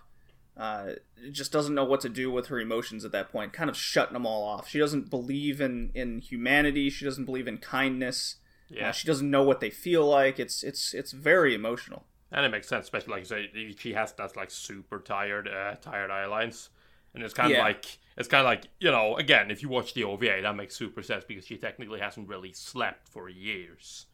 uh, 0.55 0.93
just 1.31 1.51
doesn't 1.51 1.73
know 1.73 1.83
what 1.83 2.01
to 2.01 2.09
do 2.09 2.31
with 2.31 2.47
her 2.47 2.59
emotions 2.59 3.03
at 3.03 3.11
that 3.11 3.31
point, 3.31 3.53
kind 3.53 3.69
of 3.69 3.77
shutting 3.77 4.13
them 4.13 4.25
all 4.25 4.43
off. 4.43 4.67
She 4.67 4.77
doesn't 4.77 5.09
believe 5.09 5.59
in, 5.59 5.91
in 5.95 6.19
humanity. 6.19 6.89
She 6.89 7.05
doesn't 7.05 7.25
believe 7.25 7.47
in 7.47 7.57
kindness. 7.57 8.35
Yeah. 8.73 8.89
Uh, 8.89 8.91
she 8.91 9.07
doesn't 9.07 9.29
know 9.29 9.43
what 9.43 9.59
they 9.59 9.69
feel 9.69 10.05
like. 10.05 10.39
It's 10.39 10.63
it's 10.63 10.93
it's 10.93 11.11
very 11.11 11.53
emotional. 11.53 12.05
And 12.31 12.45
it 12.45 12.49
makes 12.49 12.67
sense, 12.67 12.85
especially 12.85 13.11
like 13.11 13.19
you 13.21 13.25
say, 13.25 13.75
she 13.77 13.93
has 13.93 14.11
that 14.13 14.35
like 14.35 14.49
super 14.49 14.99
tired, 14.99 15.47
uh, 15.47 15.75
tired 15.75 16.09
eye 16.09 16.25
lines, 16.25 16.69
and 17.13 17.23
it's 17.23 17.33
kind 17.33 17.51
of 17.51 17.59
like 17.59 17.99
it's 18.17 18.27
kind 18.27 18.41
of 18.41 18.45
like 18.45 18.65
you 18.79 18.89
know, 18.89 19.17
again, 19.17 19.51
if 19.51 19.61
you 19.61 19.69
watch 19.69 19.93
the 19.93 20.03
OVA, 20.03 20.41
that 20.41 20.55
makes 20.55 20.75
super 20.75 21.03
sense 21.03 21.23
because 21.27 21.45
she 21.45 21.57
technically 21.57 21.99
hasn't 21.99 22.27
really 22.27 22.51
slept 22.51 23.07
for 23.07 23.29
years. 23.29 24.07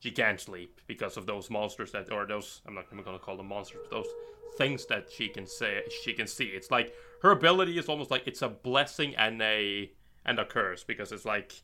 She 0.00 0.10
can't 0.10 0.40
sleep 0.40 0.80
because 0.86 1.16
of 1.16 1.26
those 1.26 1.50
monsters 1.50 1.92
that, 1.92 2.10
or 2.10 2.24
those 2.24 2.62
I'm 2.66 2.74
not 2.74 2.86
even 2.90 3.04
gonna 3.04 3.18
call 3.18 3.36
them 3.36 3.48
monsters, 3.48 3.80
but 3.82 3.90
those 3.90 4.08
things 4.56 4.86
that 4.86 5.10
she 5.10 5.28
can 5.28 5.46
say 5.46 5.82
she 6.04 6.14
can 6.14 6.26
see. 6.26 6.46
It's 6.46 6.70
like 6.70 6.94
her 7.22 7.32
ability 7.32 7.78
is 7.78 7.88
almost 7.88 8.10
like 8.10 8.26
it's 8.26 8.42
a 8.42 8.48
blessing 8.48 9.14
and 9.16 9.42
a 9.42 9.90
and 10.24 10.38
a 10.38 10.44
curse 10.44 10.84
because 10.84 11.12
it's 11.12 11.24
like 11.24 11.62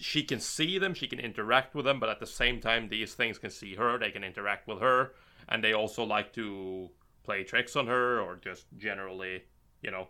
she 0.00 0.22
can 0.22 0.40
see 0.40 0.78
them, 0.78 0.94
she 0.94 1.06
can 1.06 1.20
interact 1.20 1.74
with 1.74 1.84
them, 1.84 2.00
but 2.00 2.08
at 2.08 2.20
the 2.20 2.26
same 2.26 2.60
time, 2.60 2.88
these 2.88 3.14
things 3.14 3.38
can 3.38 3.50
see 3.50 3.74
her, 3.74 3.98
they 3.98 4.10
can 4.10 4.24
interact 4.24 4.66
with 4.66 4.80
her, 4.80 5.12
and 5.48 5.62
they 5.62 5.72
also 5.74 6.04
like 6.04 6.32
to 6.32 6.90
play 7.22 7.44
tricks 7.44 7.76
on 7.76 7.86
her 7.86 8.20
or 8.20 8.36
just 8.36 8.66
generally, 8.78 9.44
you 9.82 9.90
know, 9.90 10.08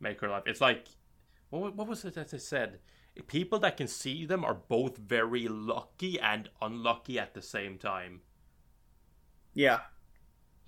make 0.00 0.20
her 0.20 0.28
life. 0.28 0.44
It's 0.46 0.60
like, 0.60 0.86
what, 1.50 1.74
what 1.76 1.86
was 1.86 2.04
it 2.04 2.14
that 2.14 2.30
they 2.30 2.38
said? 2.38 2.80
People 3.26 3.58
that 3.60 3.76
can 3.76 3.88
see 3.88 4.24
them 4.24 4.44
are 4.44 4.54
both 4.54 4.96
very 4.96 5.48
lucky 5.48 6.18
and 6.20 6.48
unlucky 6.62 7.18
at 7.18 7.34
the 7.34 7.42
same 7.42 7.76
time. 7.78 8.20
Yeah, 9.54 9.80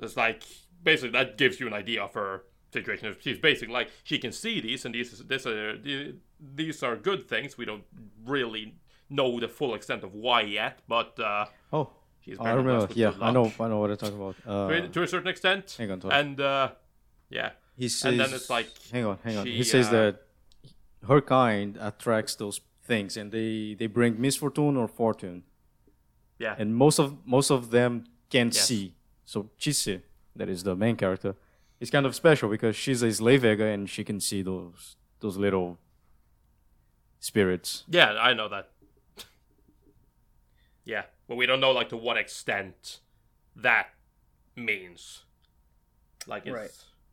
It's 0.01 0.17
like 0.17 0.43
basically 0.83 1.11
that 1.11 1.39
gives 1.39 1.61
you 1.61 1.67
an 1.67 1.75
idea 1.75 2.03
of 2.03 2.15
her 2.15 2.45
situation. 2.73 3.15
She's 3.21 3.39
basically 3.39 3.73
like 3.75 3.91
she 4.03 4.19
can 4.19 4.33
see 4.33 4.61
these, 4.61 4.85
and 4.85 4.95
these 4.95 5.19
this 5.27 5.47
uh, 5.47 5.51
are 5.51 6.13
these 6.57 6.83
are 6.83 6.97
good 6.97 7.29
things. 7.29 7.57
We 7.59 7.65
don't 7.65 7.85
really 8.25 8.75
know 9.09 9.41
the 9.41 9.49
full 9.49 9.75
extent 9.75 10.05
of 10.05 10.15
why 10.15 10.43
yet, 10.43 10.81
but 10.89 11.19
uh, 11.19 11.47
Oh, 11.73 11.91
she's 12.25 12.39
I 12.39 12.45
very 12.45 12.57
remember. 12.57 12.79
blessed 12.87 12.89
with 12.91 12.97
Yeah, 12.99 13.13
I 13.21 13.31
know. 13.33 13.43
luck. 13.45 13.61
I 13.61 13.69
know 13.69 13.79
what 13.79 13.91
I'm 13.91 13.97
talking 13.97 14.17
about. 14.17 14.37
To, 14.45 14.51
a- 14.51 14.85
Uh, 14.85 14.89
to 14.89 15.03
a 15.03 15.07
certain 15.09 15.29
extent. 15.29 15.75
hang 15.79 15.91
on, 15.91 16.01
Tor. 16.01 16.13
and 16.13 16.41
uh, 16.41 16.71
yeah, 17.29 17.51
he 17.77 17.89
says, 17.89 18.11
and 18.13 18.21
then 18.21 18.33
it's 18.35 18.51
like 18.51 18.69
hang 18.93 19.05
on, 19.07 19.19
hang 19.25 19.37
on. 19.39 19.45
she, 19.47 19.57
he 19.57 19.65
says 19.65 19.89
uh, 19.89 19.93
that 19.93 20.15
her 21.09 21.21
kind 21.21 21.77
attracts 21.81 22.35
those 22.37 22.61
things, 22.83 23.17
and 23.17 23.33
they 23.33 23.75
they 23.79 23.87
bring 23.87 24.21
misfortune 24.21 24.77
or 24.77 24.87
fortune, 24.89 25.43
yeah, 26.39 26.55
and 26.59 26.75
most 26.77 26.99
of 26.99 27.27
most 27.27 27.51
of 27.51 27.71
them 27.71 28.05
can't 28.31 28.55
Yes. 28.55 28.67
see. 28.67 28.95
So 29.25 29.49
Chise, 29.59 30.03
that 30.37 30.49
is 30.49 30.63
the 30.63 30.75
main 30.77 30.97
character, 30.97 31.35
is 31.81 31.91
kind 31.91 32.07
of 32.07 32.15
special 32.15 32.49
because 32.49 32.75
she's 32.77 33.03
a 33.03 33.13
Sleigh 33.13 33.39
Beggy 33.39 33.73
and 33.75 33.89
she 33.89 34.05
can 34.05 34.21
see 34.21 34.43
those 34.43 34.97
those 35.21 35.37
little 35.37 35.79
spirits. 37.21 37.85
yeah, 37.89 38.13
I 38.21 38.35
know 38.35 38.49
that. 38.49 38.71
yeah, 40.85 41.05
but 41.29 41.37
we 41.37 41.47
don't 41.47 41.61
know 41.61 41.71
like 41.71 41.89
to 41.91 41.97
what 41.97 42.17
extent 42.17 42.99
that 43.57 43.89
means. 44.57 45.25
Like 46.27 46.47
it's 46.47 46.55
Right. 46.55 46.71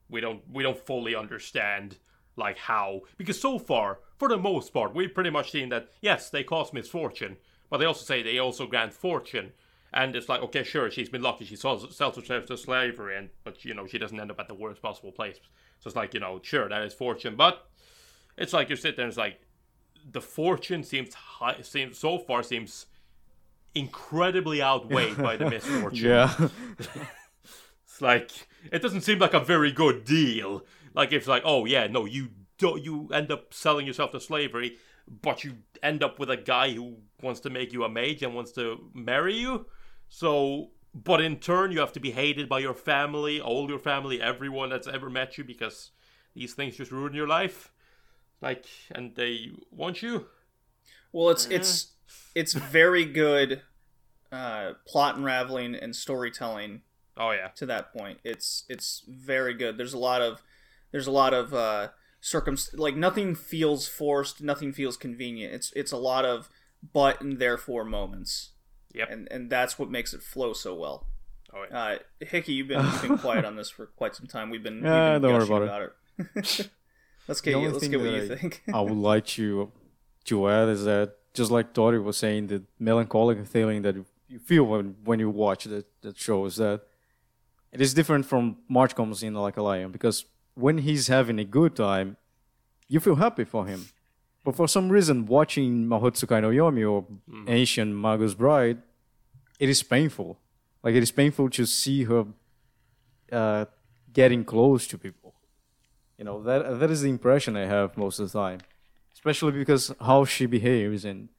we 0.10 0.22
don't 0.22 0.42
we 0.52 0.64
don't 0.64 0.80
fully 0.86 1.16
understand 1.16 1.98
like 2.36 2.58
how 2.58 3.02
because 3.18 3.40
so 3.40 3.58
far 3.58 4.00
for 4.18 4.28
the 4.28 4.38
most 4.38 4.74
part 4.74 4.94
we've 4.94 5.14
pretty 5.14 5.30
much 5.32 5.50
seen 5.52 5.70
that 5.70 5.90
yes 6.02 6.30
they 6.30 6.44
cause 6.44 6.72
misfortune 6.74 7.38
but 7.70 7.78
they 7.78 7.86
also 7.86 8.04
say 8.06 8.22
they 8.22 8.38
also 8.38 8.68
grant 8.68 8.94
fortune 8.94 9.54
and 9.94 10.16
it's 10.16 10.30
like 10.30 10.42
okay 10.42 10.62
sure 10.64 10.92
she's 10.92 11.10
been 11.10 11.22
lucky 11.24 11.46
she 11.46 11.56
sells, 11.56 11.96
sells 11.96 12.16
herself 12.16 12.46
to 12.46 12.56
slavery 12.58 13.18
and 13.18 13.30
but 13.44 13.64
you 13.66 13.74
know 13.74 13.88
she 13.88 13.98
doesn't 13.98 14.20
end 14.20 14.30
up 14.30 14.40
at 14.40 14.48
the 14.48 14.54
worst 14.54 14.82
possible 14.84 15.12
place 15.12 15.38
so 15.80 15.88
it's 15.88 15.96
like 15.96 16.14
you 16.14 16.20
know 16.20 16.40
sure 16.44 16.70
that 16.70 16.84
is 16.84 16.94
fortune 16.94 17.36
but 17.36 17.68
it's 18.38 18.54
like 18.54 18.70
you 18.70 18.76
sit 18.76 18.96
there 18.98 19.06
and 19.06 19.10
it's 19.12 19.18
like 19.18 19.40
the 20.10 20.22
fortune 20.22 20.84
seems 20.84 21.14
high 21.14 21.62
seems 21.62 21.98
so 21.98 22.18
far 22.18 22.44
seems 22.44 22.86
incredibly 23.76 24.62
outweighed 24.62 25.18
by 25.18 25.36
the 25.36 25.50
misfortune 25.50 26.06
Yeah, 26.10 26.34
it's 27.86 28.02
like 28.02 28.32
it 28.72 28.82
doesn't 28.82 29.02
seem 29.02 29.20
like 29.20 29.34
a 29.34 29.40
very 29.40 29.72
good 29.72 30.04
deal. 30.04 30.66
Like 30.94 31.12
it's 31.12 31.28
like, 31.28 31.44
oh 31.46 31.66
yeah, 31.66 31.88
no, 31.88 32.06
you 32.06 32.30
do 32.58 32.80
you 32.82 33.10
end 33.14 33.32
up 33.32 33.54
selling 33.54 33.86
yourself 33.86 34.12
to 34.12 34.20
slavery, 34.20 34.78
but 35.22 35.44
you 35.44 35.58
end 35.84 36.04
up 36.04 36.20
with 36.20 36.30
a 36.30 36.38
guy 36.38 36.72
who 36.72 36.98
wants 37.22 37.40
to 37.42 37.50
make 37.50 37.74
you 37.74 37.84
a 37.84 37.90
mage 37.90 38.24
and 38.24 38.36
wants 38.36 38.52
to 38.54 38.90
marry 38.94 39.36
you. 39.36 39.66
So, 40.10 40.72
but 40.94 41.22
in 41.22 41.38
turn, 41.38 41.72
you 41.72 41.80
have 41.80 41.94
to 41.94 42.00
be 42.00 42.12
hated 42.12 42.50
by 42.50 42.60
your 42.60 42.74
family, 42.74 43.40
all 43.40 43.70
your 43.70 43.80
family, 43.80 44.22
everyone 44.22 44.70
that's 44.70 44.88
ever 44.88 45.10
met 45.10 45.38
you, 45.38 45.44
because 45.44 45.92
these 46.34 46.54
things 46.54 46.78
just 46.78 46.92
ruin 46.92 47.14
your 47.14 47.28
life. 47.28 47.72
Like, 48.42 48.66
and 48.92 49.16
they 49.16 49.52
want 49.72 50.02
you. 50.02 50.28
well, 51.12 51.30
it's 51.30 51.46
it's 51.48 51.94
it's 52.36 52.54
very 52.54 53.06
good 53.06 53.62
uh, 54.32 54.74
plot 54.86 55.16
unraveling 55.18 55.76
and 55.76 55.96
storytelling 55.96 56.82
Oh 57.20 57.32
yeah, 57.32 57.48
to 57.56 57.66
that 57.66 57.92
point. 57.92 58.20
It's 58.24 58.64
it's 58.70 59.04
very 59.08 59.54
good. 59.54 59.78
There's 59.78 59.94
a 59.94 59.98
lot 59.98 60.22
of 60.22 60.42
there's 60.92 61.08
a 61.08 61.12
lot 61.12 61.34
of 61.34 61.54
uh 61.54 61.90
circum 62.22 62.58
like 62.74 62.96
nothing 62.96 63.36
feels 63.36 63.88
forced, 63.88 64.42
nothing 64.42 64.72
feels 64.72 64.98
convenient. 64.98 65.54
It's 65.54 65.74
it's 65.76 65.92
a 65.92 65.98
lot 65.98 66.26
of 66.26 66.50
but 66.94 67.22
and 67.22 67.40
therefore 67.40 67.84
moments. 67.86 68.52
Yep. 68.94 69.10
And 69.12 69.28
and 69.32 69.50
that's 69.50 69.80
what 69.80 69.90
makes 69.90 70.14
it 70.14 70.22
flow 70.22 70.54
so 70.54 70.76
well. 70.76 71.08
oh 71.54 71.66
yeah. 71.70 71.78
Uh 71.78 71.98
Hickey, 72.22 72.54
you've 72.54 72.68
been 72.68 72.86
you've 72.86 73.02
been 73.02 73.18
quiet 73.28 73.46
on 73.46 73.56
this 73.56 73.70
for 73.70 73.88
quite 73.88 74.16
some 74.16 74.28
time. 74.28 74.50
We've 74.50 74.64
been, 74.64 74.84
Yeah, 74.84 75.14
we've 75.14 75.22
been 75.22 75.32
don't 75.32 75.34
worry 75.34 75.48
gushing 75.48 75.64
about 75.64 75.82
it. 76.46 76.70
let's 77.28 77.42
get 77.42 77.52
you, 77.60 77.70
let's 77.70 77.88
get 77.88 78.00
what 78.00 78.10
you 78.12 78.24
I- 78.24 78.36
think. 78.36 78.64
I 78.74 78.82
would 78.82 78.98
like 78.98 79.26
to 79.38 79.72
to 80.26 80.50
add 80.50 80.70
is 80.70 80.84
that 80.86 81.16
just 81.34 81.52
like 81.52 81.74
Tori 81.74 82.00
was 82.00 82.18
saying, 82.18 82.48
the 82.48 82.64
melancholic 82.80 83.46
feeling 83.48 83.82
that 83.84 83.96
you 83.96 84.40
feel 84.40 84.64
when 84.66 84.96
when 85.04 85.20
you 85.20 85.30
watch 85.30 85.66
that 85.66 85.86
that 86.02 86.18
show 86.18 86.46
is 86.46 86.56
that 86.58 86.82
it 87.72 87.82
is 87.82 87.94
different 87.94 88.26
from 88.26 88.58
March 88.68 88.96
comes 88.96 89.24
in 89.24 89.34
like 89.34 89.58
a 89.58 89.62
lion 89.62 89.92
because 89.92 90.26
when 90.56 90.80
he's 90.80 91.08
having 91.08 91.38
a 91.40 91.44
good 91.46 91.76
time, 91.76 92.18
you 92.88 93.00
feel 93.00 93.16
happy 93.16 93.44
for 93.44 93.66
him. 93.68 93.88
But 94.44 94.56
for 94.56 94.68
some 94.68 94.90
reason, 94.90 95.26
watching 95.26 95.86
Mahotsukai 95.88 96.42
no 96.42 96.50
Yome 96.50 96.90
or 96.90 97.06
Ancient 97.48 97.94
Magus 97.94 98.34
Bride, 98.34 98.78
it 99.60 99.68
is 99.70 99.84
painful. 99.84 100.40
Like 100.84 100.96
it 100.96 101.04
is 101.04 101.12
painful 101.12 101.50
to 101.52 101.66
see 101.66 102.06
her 102.06 102.26
uh, 103.32 103.66
getting 104.14 104.46
close 104.46 104.88
to 104.88 104.98
people. 104.98 105.27
You 106.18 106.26
know 106.26 106.42
that 106.44 106.80
that 106.80 106.90
is 106.90 107.02
the 107.02 107.10
impression 107.10 107.56
I 107.56 107.66
have 107.66 107.96
most 107.98 108.20
of 108.20 108.32
the 108.32 108.40
time, 108.40 108.60
especially 109.14 109.52
because 109.52 109.94
how 110.02 110.26
she 110.26 110.46
behaves 110.48 111.06
and 111.06 111.30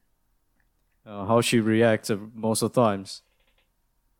uh, 1.04 1.24
how 1.26 1.40
she 1.40 1.58
reacts 1.60 2.10
most 2.34 2.62
of 2.62 2.72
the 2.72 2.80
times. 2.80 3.22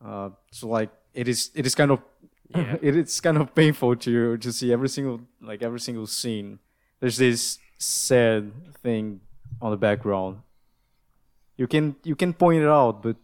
Uh, 0.03 0.29
so 0.51 0.67
like 0.67 0.89
it 1.13 1.27
is 1.27 1.51
it 1.55 1.65
is 1.65 1.75
kind 1.75 1.91
of 1.91 2.01
Yeah. 2.49 2.77
it 2.81 2.95
is 2.95 3.21
kind 3.21 3.37
of 3.37 3.53
painful 3.53 3.95
to 3.97 4.37
to 4.37 4.51
see 4.51 4.73
every 4.73 4.89
single 4.89 5.21
like 5.41 5.61
every 5.61 5.79
single 5.79 6.07
scene. 6.07 6.59
There's 6.99 7.17
this 7.17 7.59
sad 7.77 8.51
thing 8.83 9.21
on 9.61 9.71
the 9.71 9.77
background. 9.77 10.41
You 11.57 11.67
can 11.67 11.95
you 12.03 12.15
can 12.15 12.33
point 12.33 12.63
it 12.63 12.67
out, 12.67 13.01
but 13.03 13.15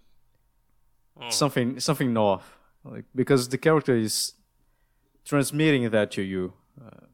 something 1.29 1.79
something 1.79 2.15
off. 2.17 2.57
Like 2.83 3.05
because 3.15 3.49
the 3.49 3.57
character 3.57 3.95
is 3.95 4.33
transmitting 5.25 5.89
that 5.89 6.11
to 6.11 6.21
you. 6.21 6.53
Uh, 6.79 7.07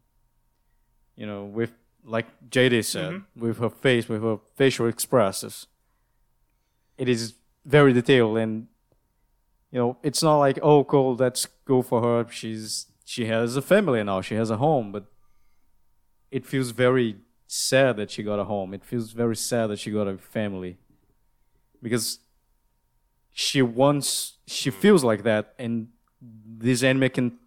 you 1.22 1.28
know, 1.28 1.44
with 1.46 1.74
like 2.04 2.26
JD 2.50 2.84
said, 2.84 3.12
mm-hmm. 3.12 3.40
with 3.40 3.60
her 3.60 3.70
face, 3.70 4.10
with 4.10 4.24
her 4.24 4.40
facial 4.56 4.88
expressions. 4.88 5.68
It 6.98 7.08
is 7.08 7.36
very 7.64 7.94
detailed 7.94 8.40
and 8.40 8.66
you 9.72 9.78
know, 9.78 9.98
it's 10.02 10.24
not 10.24 10.40
like, 10.40 10.58
oh 10.64 10.84
cool, 10.84 11.16
that's 11.16 11.46
cool 11.66 11.84
for 11.84 12.02
her. 12.02 12.26
She's 12.32 12.88
she 13.06 13.28
has 13.28 13.56
a 13.56 13.62
family 13.62 14.04
now, 14.04 14.22
she 14.22 14.34
has 14.34 14.50
a 14.50 14.58
home, 14.58 14.92
but 14.92 15.06
it 16.32 16.44
feels 16.44 16.72
very 16.72 17.18
sad 17.46 17.98
that 17.98 18.10
she 18.10 18.24
got 18.24 18.40
a 18.40 18.46
home. 18.46 18.74
It 18.74 18.84
feels 18.84 19.12
very 19.12 19.36
sad 19.36 19.68
that 19.68 19.78
she 19.78 19.92
got 19.92 20.08
a 20.08 20.18
family. 20.18 20.80
Because 21.84 22.18
she 23.30 23.62
wants 23.62 24.40
she 24.48 24.72
mm. 24.72 24.74
feels 24.74 25.04
like 25.04 25.22
that 25.22 25.54
and 25.60 25.90
this 26.20 26.82
anime 26.82 27.10
can 27.10 27.38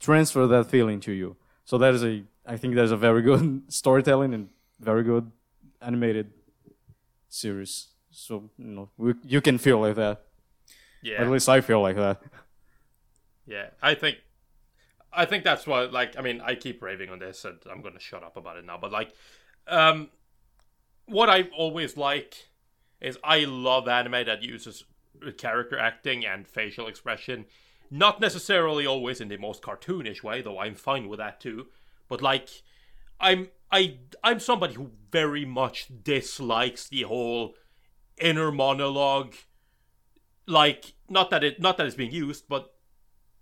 transfer 0.00 0.46
that 0.46 0.66
feeling 0.66 1.00
to 1.00 1.12
you. 1.12 1.36
So 1.64 1.78
that 1.78 1.94
is 1.94 2.04
a 2.04 2.24
I 2.46 2.56
think 2.56 2.74
that's 2.74 2.90
a 2.90 2.96
very 2.96 3.22
good 3.22 3.62
storytelling 3.68 4.34
and 4.34 4.48
very 4.80 5.02
good 5.02 5.30
animated 5.80 6.32
series. 7.28 7.88
So 8.10 8.50
you 8.58 8.66
know 8.66 8.90
we, 8.96 9.14
you 9.24 9.40
can 9.40 9.58
feel 9.58 9.80
like 9.80 9.96
that. 9.96 10.22
Yeah. 11.02 11.20
At 11.20 11.30
least 11.30 11.48
I 11.48 11.60
feel 11.60 11.82
like 11.82 11.96
that. 11.96 12.22
Yeah, 13.46 13.66
I 13.82 13.94
think, 13.94 14.16
I 15.12 15.26
think 15.26 15.44
that's 15.44 15.66
what 15.66 15.92
like 15.92 16.18
I 16.18 16.22
mean 16.22 16.40
I 16.40 16.54
keep 16.54 16.82
raving 16.82 17.10
on 17.10 17.18
this 17.18 17.44
and 17.44 17.58
I'm 17.70 17.82
gonna 17.82 18.00
shut 18.00 18.22
up 18.22 18.36
about 18.36 18.56
it 18.56 18.64
now. 18.64 18.78
But 18.80 18.92
like, 18.92 19.12
um, 19.66 20.08
what 21.06 21.28
I 21.28 21.48
always 21.56 21.96
like 21.96 22.48
is 23.00 23.18
I 23.22 23.44
love 23.44 23.86
anime 23.86 24.24
that 24.26 24.42
uses 24.42 24.84
character 25.36 25.78
acting 25.78 26.24
and 26.24 26.46
facial 26.46 26.86
expression, 26.86 27.46
not 27.90 28.20
necessarily 28.20 28.86
always 28.86 29.20
in 29.20 29.28
the 29.28 29.36
most 29.36 29.62
cartoonish 29.62 30.22
way, 30.22 30.40
though 30.40 30.58
I'm 30.58 30.74
fine 30.74 31.08
with 31.08 31.18
that 31.18 31.40
too. 31.40 31.66
But 32.08 32.22
like, 32.22 32.48
I'm 33.20 33.48
I 33.70 33.98
I'm 34.22 34.40
somebody 34.40 34.74
who 34.74 34.90
very 35.10 35.44
much 35.44 35.88
dislikes 36.02 36.88
the 36.88 37.02
whole 37.02 37.54
inner 38.18 38.52
monologue 38.52 39.34
like 40.46 40.94
not 41.08 41.30
that 41.30 41.42
it 41.44 41.60
not 41.60 41.76
that 41.76 41.86
it's 41.86 41.96
being 41.96 42.12
used, 42.12 42.48
but 42.48 42.70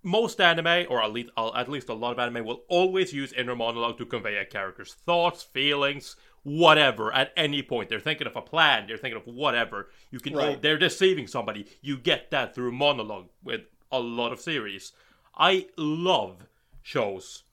most 0.05 0.41
anime, 0.41 0.87
or 0.89 1.03
at 1.03 1.13
least 1.13 1.31
uh, 1.37 1.53
at 1.55 1.69
least 1.69 1.89
a 1.89 1.95
lot 1.95 2.13
of 2.13 2.19
anime, 2.19 2.45
will 2.45 2.63
always 2.69 3.13
use 3.13 3.33
inner 3.33 3.55
monologue 3.57 3.99
to 3.99 4.07
convey 4.07 4.37
a 4.37 4.45
character's 4.45 4.95
thoughts, 4.95 5.43
feelings, 5.43 6.17
whatever. 6.43 7.13
At 7.13 7.33
any 7.37 7.63
point, 7.63 7.89
they're 7.89 8.01
thinking 8.01 8.27
of 8.27 8.37
a 8.37 8.43
plan, 8.43 8.87
they're 8.87 8.97
thinking 8.97 9.21
of 9.21 9.27
whatever. 9.27 9.91
You 10.11 10.19
can, 10.21 10.35
Right. 10.35 10.61
they're 10.61 10.79
deceiving 10.79 11.27
somebody. 11.27 11.67
You 11.81 11.97
get 11.97 12.31
that 12.31 12.55
through 12.55 12.73
monologue 12.73 13.29
with 13.43 13.63
a 13.91 14.01
lot 14.01 14.33
of 14.33 14.41
series. 14.41 14.93
I 15.37 15.69
love 15.77 16.47
shows 16.83 17.45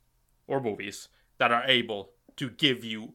or 0.50 0.60
movies 0.62 1.08
that 1.38 1.52
are 1.52 1.64
able 1.66 2.12
to 2.36 2.50
give 2.50 2.84
you 2.84 3.14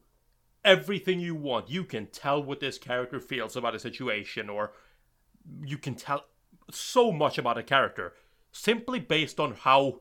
everything 0.65 1.21
you 1.21 1.35
want. 1.35 1.69
You 1.69 1.85
can 1.85 2.07
tell 2.07 2.43
what 2.43 2.61
this 2.61 2.79
character 2.79 3.21
feels 3.21 3.57
about 3.57 3.75
a 3.75 3.79
situation, 3.79 4.49
or 4.49 4.73
you 5.65 5.77
can 5.77 5.95
tell 5.95 6.25
so 6.71 7.13
much 7.13 7.37
about 7.37 7.59
a 7.59 7.63
character 7.63 8.15
simply 8.53 9.01
based 9.01 9.39
on 9.39 9.53
how 9.53 10.01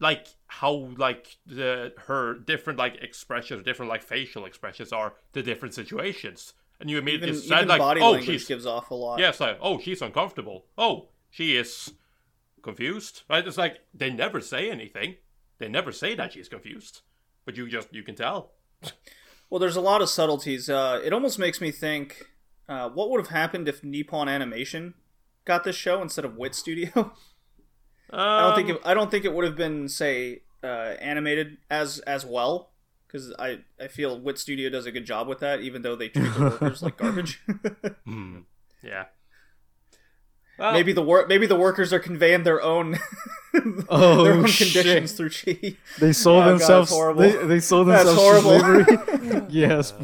like 0.00 0.26
how 0.46 0.90
like 0.96 1.36
the 1.46 1.92
her 2.06 2.34
different 2.34 2.78
like 2.78 2.96
expressions 2.96 3.62
different 3.62 3.88
like 3.88 4.02
facial 4.02 4.44
expressions 4.44 4.92
are 4.92 5.14
to 5.32 5.42
different 5.42 5.74
situations. 5.74 6.54
And 6.80 6.90
you 6.90 6.98
immediately 6.98 7.30
Even, 7.30 7.40
said 7.40 7.56
even 7.58 7.68
like 7.68 7.78
body 7.78 8.00
oh 8.02 8.20
she's 8.20 8.46
gives 8.46 8.66
off 8.66 8.90
a 8.90 8.94
lot. 8.94 9.18
yes 9.18 9.40
like 9.40 9.58
oh 9.60 9.78
she's 9.78 10.02
uncomfortable. 10.02 10.66
Oh 10.76 11.08
she 11.30 11.56
is 11.56 11.92
confused. 12.62 13.22
Right? 13.30 13.46
It's 13.46 13.56
like 13.58 13.80
they 13.94 14.10
never 14.10 14.40
say 14.40 14.70
anything 14.70 15.16
they 15.58 15.68
never 15.68 15.92
say 15.92 16.14
that 16.14 16.32
she's 16.32 16.48
confused 16.48 17.02
but 17.44 17.56
you 17.56 17.68
just 17.68 17.92
you 17.94 18.02
can 18.02 18.14
tell 18.14 18.52
Well, 19.48 19.60
there's 19.60 19.76
a 19.76 19.80
lot 19.80 20.02
of 20.02 20.08
subtleties. 20.08 20.68
Uh, 20.68 21.00
it 21.04 21.12
almost 21.12 21.38
makes 21.38 21.60
me 21.60 21.70
think, 21.70 22.26
uh, 22.68 22.88
what 22.90 23.10
would 23.10 23.20
have 23.20 23.30
happened 23.30 23.68
if 23.68 23.84
Nippon 23.84 24.28
Animation 24.28 24.94
got 25.44 25.62
this 25.62 25.76
show 25.76 26.02
instead 26.02 26.24
of 26.24 26.36
Wit 26.36 26.54
Studio? 26.56 26.90
I 28.10 28.40
don't 28.42 28.56
think 28.56 28.70
Um, 28.70 28.76
it, 28.76 28.82
I 28.84 28.92
don't 28.94 29.10
think 29.10 29.24
it 29.24 29.32
would 29.32 29.44
have 29.44 29.56
been 29.56 29.88
say 29.88 30.42
uh, 30.64 30.94
animated 31.00 31.58
as 31.70 32.00
as 32.00 32.26
well 32.26 32.72
because 33.06 33.32
I 33.38 33.60
I 33.80 33.86
feel 33.88 34.18
Wit 34.20 34.38
Studio 34.38 34.68
does 34.68 34.84
a 34.86 34.90
good 34.92 35.04
job 35.06 35.28
with 35.28 35.38
that, 35.38 35.60
even 35.60 35.82
though 35.82 35.94
they 35.96 36.08
treat 36.08 36.32
the 36.34 36.40
workers 36.40 36.82
like 36.82 36.96
garbage. 37.04 37.40
hmm, 38.04 38.40
yeah 38.82 39.04
well, 40.58 40.72
maybe 40.72 40.92
the 40.92 41.02
wor- 41.02 41.26
maybe 41.26 41.46
the 41.46 41.56
workers 41.56 41.92
are 41.92 41.98
conveying 41.98 42.42
their 42.44 42.62
own 42.62 42.98
Oh, 43.88 44.22
their 44.24 44.34
own 44.34 44.46
shit. 44.46 44.72
conditions 44.72 45.12
through 45.12 45.30
chi. 45.30 45.76
They 45.98 46.12
sold 46.12 46.44
Oh, 46.44 46.48
themselves. 46.50 46.90
that's 46.90 46.96
horrible. 46.98 47.22
They, 47.22 47.46
they 47.46 47.60
saw 47.60 47.84
That's 47.84 48.04
themselves 48.04 48.42
horrible. 48.44 48.84
slavery. 48.84 49.46
yes, 49.50 49.94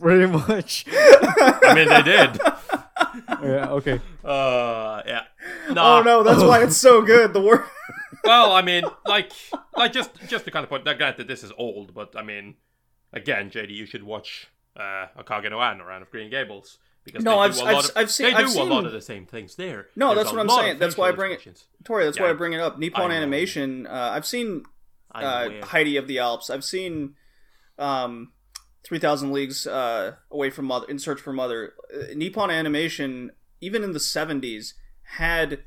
pretty 0.00 0.26
much. 0.26 0.84
I 0.90 1.72
mean 1.74 1.88
they 1.88 2.02
did 2.02 2.40
Yeah. 3.42 3.68
Okay. 3.70 4.00
uh 4.24 5.02
yeah 5.06 5.22
Nah. 5.70 5.98
Oh 5.98 6.02
no, 6.02 6.22
that's 6.22 6.42
why 6.42 6.62
it's 6.62 6.76
so 6.76 7.02
good. 7.02 7.32
The 7.32 7.40
work. 7.40 7.68
well, 8.24 8.52
I 8.52 8.62
mean, 8.62 8.84
like, 9.04 9.30
like 9.76 9.92
just 9.92 10.10
just 10.28 10.44
to 10.46 10.50
kind 10.50 10.64
of 10.64 10.70
point. 10.70 10.84
Now, 10.84 10.94
granted, 10.94 11.28
this 11.28 11.44
is 11.44 11.52
old, 11.58 11.92
but 11.94 12.14
I 12.16 12.22
mean, 12.22 12.54
again, 13.12 13.50
JD, 13.50 13.70
you 13.70 13.86
should 13.86 14.02
watch 14.02 14.48
uh, 14.76 15.06
Akage 15.18 15.48
no 15.50 15.60
Anne 15.60 15.80
around 15.80 16.02
of 16.02 16.10
Green 16.10 16.30
Gables 16.30 16.78
because 17.06 17.24
No, 17.24 17.38
I've- 17.38 17.58
I've- 17.62 17.78
of, 17.78 17.90
I've 17.96 18.10
seen- 18.10 18.24
they 18.26 18.30
do 18.32 18.36
I've 18.36 18.44
a 18.46 18.48
seen- 18.50 18.68
lot 18.68 18.84
of 18.84 18.92
the 18.92 19.00
same 19.00 19.24
things 19.24 19.54
there. 19.56 19.88
No, 19.96 20.08
There's 20.14 20.26
that's 20.26 20.36
what 20.36 20.40
I'm 20.42 20.50
saying. 20.50 20.78
That's 20.78 20.98
why 20.98 21.08
I 21.08 21.12
bring 21.12 21.32
it-. 21.32 21.64
Tori, 21.84 22.04
that's 22.04 22.20
why 22.20 22.28
I 22.28 22.34
bring 22.34 22.52
it 22.52 22.60
up. 22.60 22.78
Nippon. 22.78 23.10
Animation. 23.10 23.86
Uh, 23.86 24.10
I've 24.14 24.26
seen 24.26 24.64
uh. 25.14 25.48
Heidi 25.62 25.96
of 25.96 26.06
the 26.08 26.18
Alps. 26.18 26.50
I've 26.50 26.64
seen 26.64 27.14
um, 27.78 28.32
Three 28.84 28.98
Thousand 28.98 29.32
Leagues 29.32 29.66
uh, 29.66 30.16
Away 30.30 30.50
from 30.50 30.66
Mother, 30.66 30.86
In 30.88 30.98
Search 30.98 31.20
for 31.20 31.32
Mother. 31.32 31.72
Uh, 31.94 32.12
Nippon 32.14 32.50
Animation, 32.50 33.30
even 33.62 33.82
in 33.82 33.92
the 33.92 33.98
'70s, 33.98 34.74
had 35.02 35.60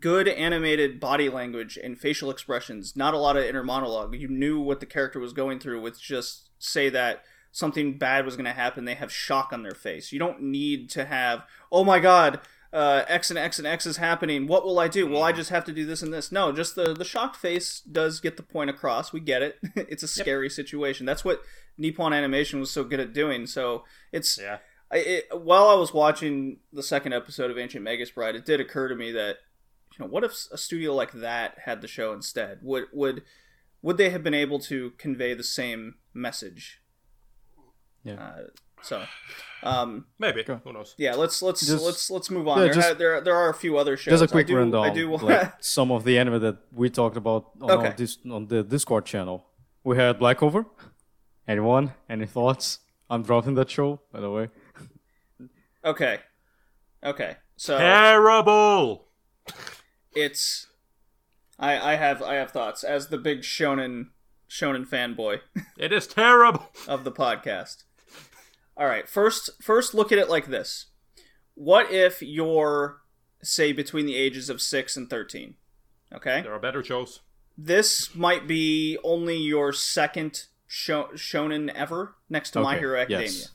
good 0.00 0.26
animated 0.28 0.98
body 0.98 1.28
language 1.28 1.78
and 1.82 1.98
facial 1.98 2.30
expressions. 2.30 2.96
Not 2.96 3.14
a 3.14 3.18
lot 3.18 3.36
of 3.36 3.44
inner 3.44 3.62
monologue. 3.62 4.14
You 4.14 4.28
knew 4.28 4.58
what 4.60 4.80
the 4.80 4.86
character 4.86 5.20
was 5.20 5.32
going 5.32 5.58
through 5.60 5.80
with 5.82 6.00
just 6.00 6.48
say 6.58 6.88
that 6.90 7.22
something 7.54 7.96
bad 7.96 8.24
was 8.24 8.34
going 8.34 8.44
to 8.46 8.50
happen. 8.50 8.84
They 8.84 8.96
have 8.96 9.12
shock 9.12 9.52
on 9.52 9.62
their 9.62 9.76
face. 9.76 10.10
You 10.10 10.18
don't 10.18 10.42
need 10.42 10.90
to 10.90 11.04
have, 11.04 11.44
oh 11.70 11.84
my 11.84 12.00
god. 12.00 12.40
Uh, 12.72 13.04
X 13.06 13.30
and 13.30 13.38
X 13.38 13.60
and 13.60 13.68
X 13.68 13.86
is 13.86 13.98
happening. 13.98 14.48
What 14.48 14.64
will 14.64 14.80
I 14.80 14.88
do? 14.88 15.06
Well, 15.06 15.22
I 15.22 15.30
just 15.30 15.50
have 15.50 15.64
to 15.66 15.72
do 15.72 15.86
this 15.86 16.02
and 16.02 16.12
this. 16.12 16.32
No, 16.32 16.50
just 16.50 16.74
the 16.74 16.92
the 16.92 17.04
shocked 17.04 17.36
face 17.36 17.78
does 17.80 18.18
get 18.18 18.36
the 18.36 18.42
point 18.42 18.68
across. 18.68 19.12
We 19.12 19.20
get 19.20 19.42
it. 19.42 19.58
it's 19.76 20.02
a 20.02 20.08
scary 20.08 20.50
situation. 20.50 21.06
That's 21.06 21.24
what 21.24 21.42
Nippon 21.78 22.12
Animation 22.12 22.58
was 22.58 22.72
so 22.72 22.82
good 22.82 22.98
at 22.98 23.12
doing. 23.12 23.46
So 23.46 23.84
it's 24.10 24.36
Yeah, 24.36 24.58
I, 24.90 24.96
it, 24.96 25.24
while 25.30 25.68
I 25.68 25.74
was 25.74 25.94
watching 25.94 26.56
the 26.72 26.82
second 26.82 27.12
episode 27.12 27.52
of 27.52 27.58
Ancient 27.58 27.84
Magus 27.84 28.10
Bride, 28.10 28.34
it 28.34 28.44
did 28.44 28.58
occur 28.58 28.88
to 28.88 28.96
me 28.96 29.12
that 29.12 29.36
you 29.96 30.04
know 30.04 30.10
what 30.10 30.24
if 30.24 30.32
a 30.50 30.58
studio 30.58 30.92
like 30.92 31.12
that 31.12 31.58
had 31.66 31.80
the 31.80 31.86
show 31.86 32.12
instead? 32.12 32.58
Would 32.62 32.86
would 32.92 33.22
would 33.82 33.98
they 33.98 34.10
have 34.10 34.24
been 34.24 34.34
able 34.34 34.58
to 34.58 34.90
convey 34.98 35.32
the 35.32 35.44
same 35.44 35.94
message? 36.12 36.80
Yeah. 38.04 38.14
Uh, 38.22 38.42
so, 38.82 39.02
um, 39.62 40.04
maybe. 40.18 40.42
Go. 40.44 40.60
Who 40.62 40.72
knows? 40.74 40.94
yeah, 40.98 41.14
let's 41.14 41.40
let's 41.42 41.66
Just- 41.66 41.82
let's 41.84 42.10
let's 42.10 42.30
move 42.30 42.46
on. 42.48 42.58
yeah, 42.58 42.64
there, 42.64 42.74
just- 42.74 42.88
ha- 42.88 42.94
there 42.94 43.20
there 43.22 43.34
are 43.36 43.48
a 43.50 43.54
few 43.54 43.78
other 43.78 43.96
shows. 43.96 44.12
Just 44.20 44.24
a 44.24 44.28
quick 44.28 44.46
I 44.46 44.48
do, 44.48 44.56
rundown. 44.58 44.84
I 44.84 44.90
do 44.90 45.08
want. 45.08 45.22
like 45.24 45.52
some 45.60 45.90
of 45.90 46.04
the 46.04 46.18
anime 46.18 46.40
that 46.40 46.58
we 46.72 46.90
talked 46.90 47.16
about 47.16 47.50
on, 47.60 47.70
Okay. 47.70 47.86
our 47.88 47.92
dis- 47.94 48.18
on 48.30 48.46
the 48.48 48.62
Discord 48.62 49.06
channel. 49.06 49.46
We 49.84 49.96
had 49.96 50.18
Black 50.18 50.38
Clover. 50.38 50.66
Anyone? 51.48 51.92
Any 52.08 52.26
thoughts? 52.26 52.80
I'm 53.10 53.22
dropping 53.22 53.54
that 53.54 53.70
show, 53.70 54.00
by 54.12 54.20
the 54.20 54.30
way. 54.30 54.48
okay, 55.84 56.20
okay. 57.02 57.36
So 57.56 57.78
Terrible. 57.78 59.06
it's 60.14 60.66
I 61.58 61.92
I 61.92 61.96
have 61.96 62.22
I 62.22 62.34
have 62.34 62.50
thoughts 62.50 62.82
as 62.84 63.08
the 63.08 63.18
big 63.18 63.40
shonen 63.42 64.06
shonen 64.48 64.86
fanboy. 64.86 65.40
It 65.78 65.92
is 65.92 66.06
terrible. 66.06 66.68
of 66.88 67.04
the 67.04 67.12
podcast. 67.12 67.83
All 68.76 68.86
right, 68.86 69.08
first 69.08 69.50
first 69.62 69.94
look 69.94 70.10
at 70.12 70.18
it 70.18 70.28
like 70.28 70.46
this. 70.46 70.86
What 71.54 71.92
if 71.92 72.20
you're 72.22 73.00
say 73.42 73.72
between 73.72 74.06
the 74.06 74.16
ages 74.16 74.50
of 74.50 74.60
6 74.60 74.96
and 74.96 75.08
13? 75.08 75.54
Okay? 76.14 76.40
There 76.42 76.52
are 76.52 76.58
better 76.58 76.82
shows. 76.82 77.20
This 77.56 78.14
might 78.14 78.48
be 78.48 78.98
only 79.04 79.36
your 79.36 79.72
second 79.72 80.46
sho- 80.66 81.10
shonen 81.14 81.72
ever 81.72 82.16
next 82.28 82.50
to 82.52 82.60
My 82.60 82.78
Hero 82.78 82.98
Academia. 83.00 83.26
yes. 83.28 83.50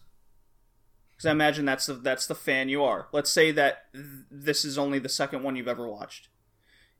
because 1.12 1.25
I 1.25 1.32
imagine 1.32 1.65
that's 1.65 1.88
the 1.88 1.95
that's 1.95 2.27
the 2.27 2.36
fan 2.36 2.69
you 2.69 2.84
are. 2.84 3.08
Let's 3.12 3.29
say 3.29 3.51
that 3.51 3.91
th- 3.93 4.05
this 4.32 4.63
is 4.63 4.77
only 4.77 4.99
the 4.99 5.10
second 5.10 5.43
one 5.43 5.58
you've 5.58 5.67
ever 5.67 5.88
watched. 5.88 6.29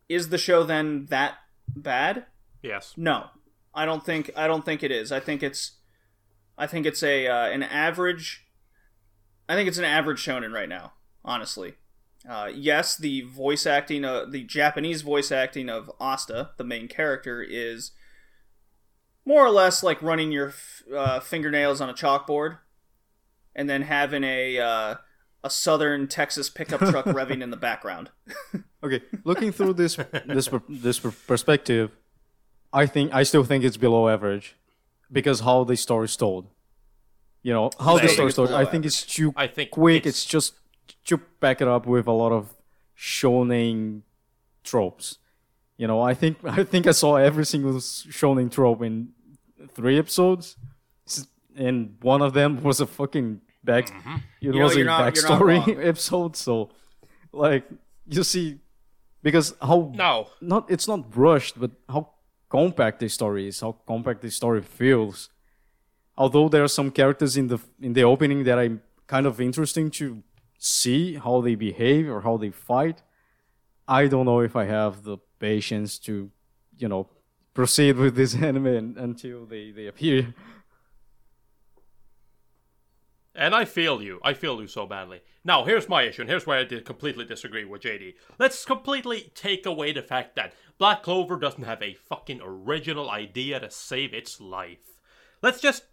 Is 0.10 0.28
the 0.30 0.38
show 0.38 0.64
then 0.64 1.06
that 1.10 1.36
bad? 1.70 2.26
Yes. 2.62 2.94
No, 2.98 3.28
I 3.74 3.86
don't 3.86 4.06
think 4.06 4.32
I 4.36 4.48
don't 4.48 4.66
think 4.66 4.84
it 4.84 4.92
is. 4.92 5.12
I 5.14 5.22
think 5.22 5.42
it's 5.42 5.78
I 6.60 6.68
think 6.68 6.86
it's 6.86 7.02
a 7.02 7.28
uh, 7.28 7.48
an 7.48 7.64
average. 7.64 8.46
I 9.48 9.56
think 9.56 9.68
it's 9.70 9.78
an 9.78 9.86
average 9.86 10.24
shonen 10.24 10.54
right 10.54 10.70
now. 10.70 10.94
Honestly, 11.24 11.76
uh, 12.30 12.52
yes, 12.54 12.98
the 12.98 13.22
voice 13.22 13.66
acting, 13.66 14.04
uh, 14.04 14.26
the 14.26 14.44
Japanese 14.44 15.02
voice 15.02 15.32
acting 15.32 15.70
of 15.70 15.90
Asta, 16.00 16.52
the 16.58 16.64
main 16.64 16.88
character, 16.88 17.42
is 17.42 17.92
more 19.26 19.46
or 19.46 19.50
less 19.50 19.82
like 19.82 20.02
running 20.02 20.32
your 20.32 20.50
f- 20.50 20.84
uh, 20.94 21.20
fingernails 21.22 21.80
on 21.80 21.90
a 21.90 21.94
chalkboard, 21.94 22.60
and 23.56 23.70
then 23.70 23.84
having 23.84 24.26
a 24.26 24.60
uh, 24.60 24.96
a 25.44 25.50
southern 25.50 26.08
Texas 26.08 26.50
pickup 26.50 26.82
truck 26.82 27.06
revving 27.06 27.42
in 27.42 27.50
the 27.50 27.58
background. 27.58 28.12
Okay, 28.82 29.02
looking 29.26 29.52
through 29.52 29.74
this 29.74 29.98
this 30.26 30.50
this 30.70 31.00
perspective, 31.00 31.92
I 32.72 32.86
think 32.86 33.14
I 33.14 33.24
still 33.24 33.44
think 33.44 33.66
it's 33.66 33.76
below 33.76 34.08
average 34.08 34.56
because 35.12 35.40
how 35.42 35.64
the 35.64 35.76
story's 35.78 36.16
told. 36.16 36.48
You 37.42 37.54
know 37.54 37.70
how 37.80 37.94
the 37.94 38.00
think 38.02 38.12
story's 38.14 38.32
it's 38.32 38.36
told. 38.36 38.52
I 38.52 38.66
think 38.66 38.86
it's 38.86 39.04
too 39.06 39.34
I 39.36 39.48
think 39.48 39.72
quick. 39.72 40.02
it's- 40.06 40.16
It's, 40.16 40.26
just 40.26 40.54
to 41.06 41.18
back 41.40 41.62
it 41.62 41.68
up 41.68 41.86
with 41.86 42.08
a 42.08 42.12
lot 42.12 42.32
of 42.32 42.54
shonen 42.98 44.02
tropes. 44.64 45.18
You 45.78 45.88
know, 45.88 46.02
I 46.02 46.14
think 46.14 46.38
I 46.44 46.64
think 46.64 46.88
I 46.88 46.92
saw 46.92 47.16
every 47.16 47.46
single 47.46 47.74
shonen 47.76 48.52
trope 48.52 48.82
in 48.84 49.10
three 49.74 49.98
episodes, 49.98 50.58
and 51.56 51.96
one 52.02 52.22
of 52.22 52.34
them 52.34 52.62
was 52.64 52.82
a 52.82 52.86
fucking 52.86 53.42
back. 53.64 53.88
Mm-hmm. 53.88 54.16
It 54.42 54.56
know, 54.56 54.64
was 54.64 54.74
a 54.76 54.78
you're 54.78 54.86
not- 54.86 55.14
backstory 55.14 55.86
episode. 55.92 56.36
So, 56.36 56.72
like, 57.32 57.64
you 58.08 58.24
see, 58.24 58.60
because 59.24 59.54
how 59.62 59.92
No. 59.96 60.28
not 60.42 60.70
it's 60.70 60.88
not 60.88 61.16
rushed, 61.16 61.58
but 61.60 61.72
how 61.88 62.10
compact 62.50 63.00
the 63.00 63.10
story 63.10 63.48
is, 63.48 63.62
how 63.62 63.74
compact 63.86 64.22
the 64.22 64.32
story 64.32 64.62
feels. 64.62 65.30
Although 66.18 66.50
there 66.50 66.64
are 66.64 66.68
some 66.80 66.92
characters 66.92 67.38
in 67.38 67.48
the 67.48 67.60
in 67.82 67.94
the 67.94 68.04
opening 68.04 68.44
that 68.44 68.60
I'm 68.60 68.82
kind 69.08 69.26
of 69.26 69.40
interesting 69.40 69.90
to 69.92 70.22
see 70.58 71.16
how 71.16 71.42
they 71.42 71.56
behave 71.56 72.10
or 72.10 72.22
how 72.22 72.38
they 72.38 72.52
fight, 72.52 73.02
I 73.88 74.08
don't 74.08 74.26
know 74.26 74.42
if 74.42 74.56
I 74.56 74.66
have 74.66 75.04
the 75.04 75.18
patience 75.40 75.98
to, 76.00 76.30
you 76.78 76.88
know, 76.88 77.08
proceed 77.54 77.98
with 77.98 78.16
this 78.16 78.36
anime 78.48 78.96
until 78.98 79.46
they, 79.46 79.72
they 79.72 79.88
appear. 79.88 80.34
And 83.34 83.56
I 83.56 83.66
feel 83.66 84.02
you. 84.02 84.20
I 84.24 84.34
feel 84.34 84.62
you 84.62 84.68
so 84.68 84.86
badly. 84.86 85.22
Now, 85.50 85.66
here's 85.66 85.90
my 85.90 86.04
issue, 86.04 86.22
and 86.22 86.30
here's 86.30 86.46
where 86.46 86.60
I 86.60 86.66
completely 86.82 87.26
disagree 87.26 87.66
with 87.66 87.82
JD. 87.82 88.14
Let's 88.38 88.64
completely 88.66 89.32
take 89.34 89.66
away 89.66 89.92
the 89.92 90.04
fact 90.04 90.36
that 90.36 90.54
Black 90.78 91.02
Clover 91.02 91.38
doesn't 91.40 91.64
have 91.64 91.82
a 91.82 91.96
fucking 91.96 92.40
original 92.44 93.10
idea 93.10 93.60
to 93.60 93.72
save 93.72 94.14
its 94.14 94.40
life. 94.40 95.00
Let's 95.42 95.60
just 95.60 95.86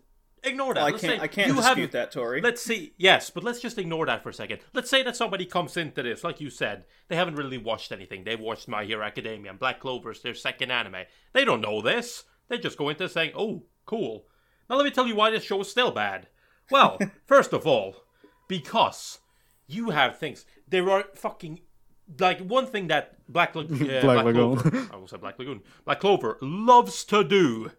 ignore 0.44 0.74
that. 0.74 0.80
I 0.82 0.90
Let's 0.90 1.00
can't 1.00 1.18
say 1.18 1.24
I 1.24 1.26
can't 1.26 1.48
you 1.48 1.54
dispute 1.54 1.80
have- 1.84 1.90
that, 1.92 2.12
Tori. 2.12 2.42
Let's 2.42 2.60
see. 2.60 2.92
Yes, 2.98 3.30
but 3.30 3.44
let's 3.44 3.60
just 3.60 3.78
ignore 3.78 4.04
that 4.04 4.22
for 4.22 4.28
a 4.28 4.34
second. 4.34 4.58
Let's 4.74 4.90
say 4.90 5.02
that 5.04 5.16
somebody 5.16 5.46
comes 5.46 5.78
into 5.78 6.02
this, 6.02 6.22
like 6.22 6.38
you 6.38 6.50
said, 6.50 6.84
they 7.08 7.16
haven't 7.16 7.36
really 7.36 7.56
watched 7.56 7.92
anything. 7.92 8.24
They 8.24 8.36
watched 8.36 8.68
My 8.68 8.84
Hero 8.84 9.06
Academia 9.06 9.52
and 9.52 9.58
Black 9.58 9.80
Clover's 9.80 10.20
their 10.20 10.34
second 10.34 10.70
anime. 10.70 11.04
They 11.32 11.46
don't 11.46 11.62
know 11.62 11.80
this. 11.80 12.24
They 12.48 12.58
just 12.58 12.76
go 12.76 12.90
into 12.90 13.08
saying, 13.08 13.32
"Oh, 13.34 13.62
cool." 13.86 14.26
Now 14.68 14.76
let 14.76 14.84
me 14.84 14.90
tell 14.90 15.06
you 15.06 15.16
why 15.16 15.30
this 15.30 15.44
show 15.44 15.62
is 15.62 15.70
still 15.70 15.92
bad. 15.92 16.26
Well, 16.70 16.98
first 17.24 17.54
of 17.54 17.66
all, 17.66 17.96
because 18.48 19.20
you 19.66 19.90
have 19.90 20.18
things. 20.18 20.44
There 20.68 20.88
are 20.90 21.04
fucking 21.14 21.60
like 22.20 22.40
one 22.40 22.66
thing 22.66 22.86
that 22.88 23.14
Black, 23.28 23.54
La- 23.54 23.62
uh, 23.62 23.66
Black, 24.00 24.24
Lagoon. 24.24 24.56
Clover. 24.58 24.88
I 24.92 24.96
will 24.96 25.08
say 25.08 25.16
Black 25.16 25.38
Lagoon. 25.38 25.62
Black 25.84 26.00
Clover 26.00 26.38
loves 26.40 27.04
to 27.06 27.24
do 27.24 27.72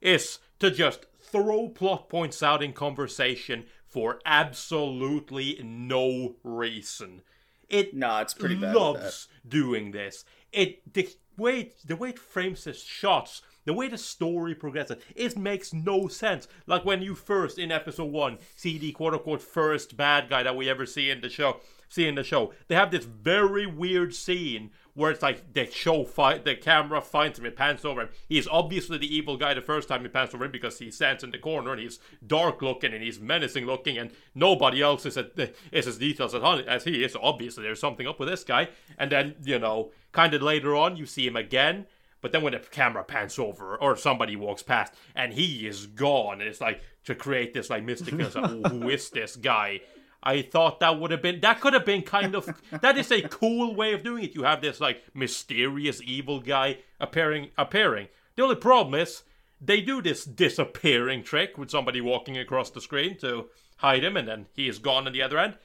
is 0.00 0.38
to 0.58 0.70
just 0.70 1.06
throw 1.20 1.68
plot 1.68 2.08
points 2.08 2.42
out 2.42 2.62
in 2.62 2.72
conversation 2.72 3.64
for 3.88 4.18
absolutely 4.26 5.60
no 5.64 6.36
reason. 6.42 7.22
It 7.68 7.94
Nah, 7.94 8.20
it's 8.20 8.34
pretty 8.34 8.56
bad. 8.56 8.74
loves 8.74 9.28
doing 9.46 9.92
this. 9.92 10.24
It 10.52 10.92
the 10.92 11.08
way 11.38 11.72
the 11.84 11.96
way 11.96 12.10
it 12.10 12.18
frames 12.18 12.66
its 12.66 12.82
shots, 12.82 13.40
the 13.64 13.72
way 13.72 13.88
the 13.88 13.98
story 13.98 14.54
progresses, 14.54 15.02
it 15.14 15.36
makes 15.36 15.72
no 15.72 16.08
sense. 16.08 16.48
Like 16.66 16.84
when 16.84 17.02
you 17.02 17.14
first 17.14 17.58
in 17.58 17.70
episode 17.72 18.10
one 18.10 18.38
see 18.56 18.78
the 18.78 18.92
quote 18.92 19.14
unquote 19.14 19.42
first 19.42 19.96
bad 19.96 20.28
guy 20.28 20.42
that 20.42 20.56
we 20.56 20.68
ever 20.68 20.86
see 20.86 21.10
in 21.10 21.20
the 21.20 21.28
show. 21.28 21.60
See 21.88 22.08
in 22.08 22.14
the 22.14 22.24
show, 22.24 22.54
they 22.68 22.74
have 22.74 22.90
this 22.90 23.04
very 23.04 23.66
weird 23.66 24.14
scene 24.14 24.70
where 24.94 25.10
it's 25.10 25.20
like 25.20 25.52
the 25.52 25.70
show 25.70 26.04
fight, 26.04 26.42
the 26.44 26.54
camera 26.54 27.02
finds 27.02 27.38
him, 27.38 27.44
it 27.44 27.54
pans 27.54 27.84
over 27.84 28.00
him. 28.00 28.08
He's 28.28 28.48
obviously 28.48 28.96
the 28.96 29.14
evil 29.14 29.36
guy 29.36 29.52
the 29.52 29.60
first 29.60 29.88
time 29.88 30.00
he 30.00 30.08
pans 30.08 30.34
over 30.34 30.46
him 30.46 30.52
because 30.52 30.78
he 30.78 30.90
stands 30.90 31.22
in 31.22 31.32
the 31.32 31.38
corner 31.38 31.72
and 31.72 31.80
he's 31.80 31.98
dark 32.26 32.62
looking 32.62 32.94
and 32.94 33.02
he's 33.02 33.20
menacing 33.20 33.66
looking 33.66 33.98
and 33.98 34.10
nobody 34.34 34.80
else 34.80 35.04
is 35.04 35.18
at, 35.18 35.32
is 35.70 35.86
as 35.86 35.98
detailed 35.98 36.34
as, 36.66 36.84
he 36.84 37.04
is. 37.04 37.12
So 37.12 37.20
obviously 37.22 37.62
there's 37.62 37.80
something 37.80 38.06
up 38.06 38.18
with 38.18 38.28
this 38.30 38.44
guy. 38.44 38.68
And 38.98 39.12
then 39.12 39.34
you 39.44 39.58
know, 39.58 39.92
kind 40.12 40.32
of 40.32 40.42
later 40.42 40.74
on, 40.74 40.96
you 40.96 41.06
see 41.06 41.26
him 41.26 41.36
again. 41.36 41.86
But 42.22 42.32
then 42.32 42.42
when 42.42 42.52
the 42.52 42.60
camera 42.60 43.04
pans 43.04 43.38
over 43.38 43.76
or 43.76 43.96
somebody 43.96 44.36
walks 44.36 44.62
past 44.62 44.94
and 45.14 45.34
he 45.34 45.66
is 45.66 45.86
gone, 45.86 46.40
and 46.40 46.48
it's 46.48 46.60
like 46.60 46.80
to 47.04 47.14
create 47.14 47.52
this 47.52 47.68
like 47.68 47.84
mysticness 47.84 48.36
of 48.36 48.50
"Ooh, 48.50 48.62
who 48.62 48.88
is 48.88 49.10
this 49.10 49.36
guy? 49.36 49.80
I 50.22 50.42
thought 50.42 50.78
that 50.80 51.00
would 51.00 51.10
have 51.10 51.20
been 51.20 51.40
that 51.40 51.60
could 51.60 51.74
have 51.74 51.84
been 51.84 52.02
kind 52.02 52.36
of 52.36 52.48
that 52.70 52.96
is 52.96 53.10
a 53.10 53.22
cool 53.22 53.74
way 53.74 53.92
of 53.92 54.04
doing 54.04 54.24
it. 54.24 54.36
You 54.36 54.44
have 54.44 54.60
this 54.60 54.80
like 54.80 55.02
mysterious 55.14 56.00
evil 56.00 56.40
guy 56.40 56.78
appearing 57.00 57.50
appearing. 57.58 58.06
The 58.36 58.44
only 58.44 58.56
problem 58.56 58.94
is 58.94 59.24
they 59.60 59.80
do 59.80 60.00
this 60.00 60.24
disappearing 60.24 61.24
trick 61.24 61.58
with 61.58 61.70
somebody 61.70 62.00
walking 62.00 62.38
across 62.38 62.70
the 62.70 62.80
screen 62.80 63.18
to 63.18 63.48
hide 63.78 64.04
him 64.04 64.16
and 64.16 64.28
then 64.28 64.46
he 64.54 64.68
is 64.68 64.78
gone 64.78 65.08
on 65.08 65.12
the 65.12 65.22
other 65.22 65.38
end. 65.38 65.56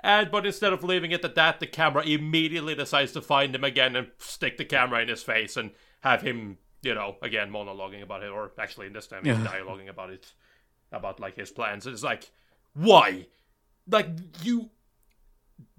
And 0.00 0.30
but 0.30 0.46
instead 0.46 0.72
of 0.72 0.84
leaving 0.84 1.10
it 1.10 1.24
at 1.24 1.34
that, 1.34 1.60
the 1.60 1.66
camera 1.66 2.04
immediately 2.04 2.74
decides 2.74 3.12
to 3.12 3.20
find 3.20 3.54
him 3.54 3.64
again 3.64 3.96
and 3.96 4.08
stick 4.18 4.56
the 4.56 4.64
camera 4.64 5.00
in 5.00 5.08
his 5.08 5.22
face 5.22 5.56
and 5.56 5.72
have 6.00 6.22
him, 6.22 6.58
you 6.82 6.94
know, 6.94 7.16
again 7.20 7.50
monologuing 7.50 8.02
about 8.02 8.22
it, 8.22 8.30
or 8.30 8.52
actually 8.58 8.86
in 8.86 8.92
this 8.92 9.08
time 9.08 9.24
he's 9.24 9.36
dialoguing 9.36 9.88
about 9.88 10.10
it, 10.10 10.32
about 10.92 11.18
like 11.18 11.36
his 11.36 11.50
plans. 11.50 11.86
It's 11.86 12.04
like, 12.04 12.30
why? 12.74 13.26
Like 13.90 14.10
you, 14.42 14.70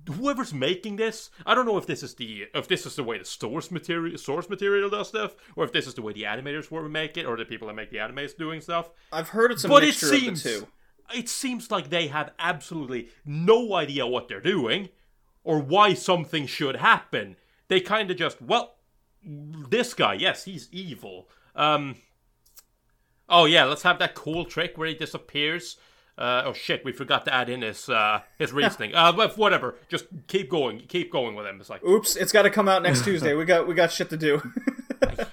whoever's 0.10 0.54
making 0.54 0.98
this, 0.98 1.30
I 1.46 1.56
don't 1.56 1.66
know 1.66 1.78
if 1.78 1.86
this 1.86 2.04
is 2.04 2.16
the 2.16 2.48
if 2.54 2.68
this 2.68 2.86
is 2.86 2.98
the 2.98 3.04
way 3.04 3.20
the 3.20 3.26
source 3.26 3.72
material 3.72 4.18
source 4.18 4.50
material 4.50 4.90
does 4.90 5.08
stuff, 5.08 5.36
or 5.56 5.64
if 5.64 5.72
this 5.72 5.88
is 5.88 5.94
the 5.94 6.02
way 6.02 6.12
the 6.12 6.24
animators 6.24 6.70
were 6.70 6.90
make 6.90 7.16
it, 7.16 7.26
or 7.26 7.38
the 7.38 7.46
people 7.46 7.68
that 7.68 7.76
make 7.76 7.92
the 7.92 7.98
animes 7.98 8.36
doing 8.38 8.60
stuff 8.60 8.90
I've 9.14 9.30
heard 9.30 9.52
it's 9.52 9.64
a 9.64 9.70
but 9.70 9.84
it 9.84 9.88
mixture 9.88 10.08
seems 10.08 10.46
of 10.46 10.52
the 10.52 10.60
two. 10.60 10.68
It 11.14 11.30
seems 11.30 11.72
like 11.72 11.90
they 11.90 12.08
have 12.08 12.32
absolutely 12.40 13.10
no 13.26 13.74
idea 13.74 14.06
what 14.06 14.28
they're 14.28 14.42
doing 14.42 14.90
or 15.44 15.60
why 15.60 15.94
something 15.94 16.46
should 16.46 16.78
happen. 16.78 17.36
They 17.68 17.80
kind 17.80 18.10
of 18.12 18.18
just 18.18 18.42
well, 18.42 18.76
this 19.24 19.94
guy, 19.94 20.14
yes, 20.14 20.46
he's 20.46 20.70
evil. 20.72 21.30
Um. 21.56 21.96
Oh 23.28 23.46
yeah, 23.46 23.66
let's 23.66 23.84
have 23.84 24.00
that 24.00 24.16
cool 24.16 24.46
trick 24.46 24.78
where 24.78 24.88
he 24.88 24.96
disappears. 24.96 25.78
Uh, 26.18 26.44
oh 26.46 26.54
shit, 26.54 26.84
we 26.84 26.92
forgot 26.92 27.24
to 27.24 27.34
add 27.34 27.48
in 27.48 27.62
his 27.62 27.88
uh, 27.88 28.22
his 28.38 28.52
reasoning. 28.52 28.94
uh, 28.94 29.12
but 29.12 29.38
whatever, 29.38 29.76
just 29.88 30.06
keep 30.28 30.50
going, 30.50 30.80
keep 30.88 31.12
going 31.12 31.36
with 31.36 31.46
him. 31.46 31.60
It's 31.62 31.70
like 31.70 31.84
Oops, 31.84 32.16
it's 32.16 32.32
got 32.32 32.42
to 32.42 32.50
come 32.50 32.68
out 32.68 32.84
next 32.84 33.04
Tuesday. 33.06 33.36
We 33.36 33.46
got 33.46 33.68
we 33.68 33.74
got 33.74 33.92
shit 33.92 34.10
to 34.10 34.18
do. 34.18 34.42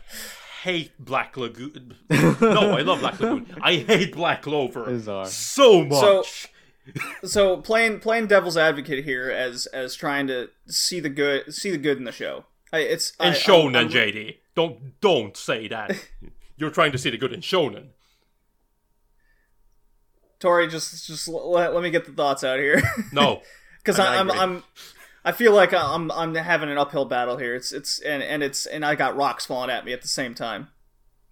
hate 0.66 0.92
Black 0.98 1.36
Lagoon. 1.36 1.96
no, 2.10 2.76
I 2.76 2.82
love 2.82 3.00
Black 3.00 3.20
Lagoon. 3.20 3.46
I 3.62 3.76
hate 3.76 4.12
Black 4.14 4.42
Clover 4.42 4.84
Bizarre. 4.84 5.26
so 5.26 5.84
much. 5.84 6.48
so 7.24 7.56
playing 7.58 8.00
playing 8.00 8.26
devil's 8.26 8.56
advocate 8.56 9.04
here 9.04 9.30
as 9.30 9.66
as 9.66 9.94
trying 9.94 10.26
to 10.26 10.48
see 10.66 10.98
the 11.00 11.08
good 11.08 11.54
see 11.54 11.70
the 11.70 11.78
good 11.78 11.98
in 11.98 12.04
the 12.04 12.12
show. 12.12 12.44
I, 12.72 12.78
it's 12.80 13.10
in 13.20 13.28
I, 13.28 13.30
shonen, 13.32 13.76
I'm- 13.76 13.76
I'm- 13.76 13.88
JD. 13.90 14.38
Don't 14.56 15.00
don't 15.00 15.36
say 15.36 15.68
that. 15.68 15.96
You're 16.56 16.70
trying 16.70 16.92
to 16.92 16.98
see 16.98 17.10
the 17.10 17.18
good 17.18 17.32
in 17.32 17.40
shonen. 17.42 17.88
Tori, 20.40 20.66
just 20.68 21.06
just 21.06 21.28
let, 21.28 21.74
let 21.74 21.82
me 21.82 21.90
get 21.90 22.04
the 22.06 22.12
thoughts 22.12 22.44
out 22.44 22.58
here 22.58 22.82
No, 23.12 23.42
because 23.78 23.98
I'm 23.98 24.30
I'm. 24.30 24.38
I'm 24.38 24.62
I 25.26 25.32
feel 25.32 25.52
like 25.52 25.74
I'm 25.74 26.12
I'm 26.12 26.36
having 26.36 26.70
an 26.70 26.78
uphill 26.78 27.04
battle 27.04 27.36
here. 27.36 27.56
It's 27.56 27.72
it's 27.72 27.98
and 27.98 28.22
and 28.22 28.44
it's 28.44 28.64
and 28.64 28.84
I 28.84 28.94
got 28.94 29.16
rocks 29.16 29.44
falling 29.44 29.70
at 29.70 29.84
me 29.84 29.92
at 29.92 30.00
the 30.00 30.08
same 30.08 30.34
time. 30.34 30.68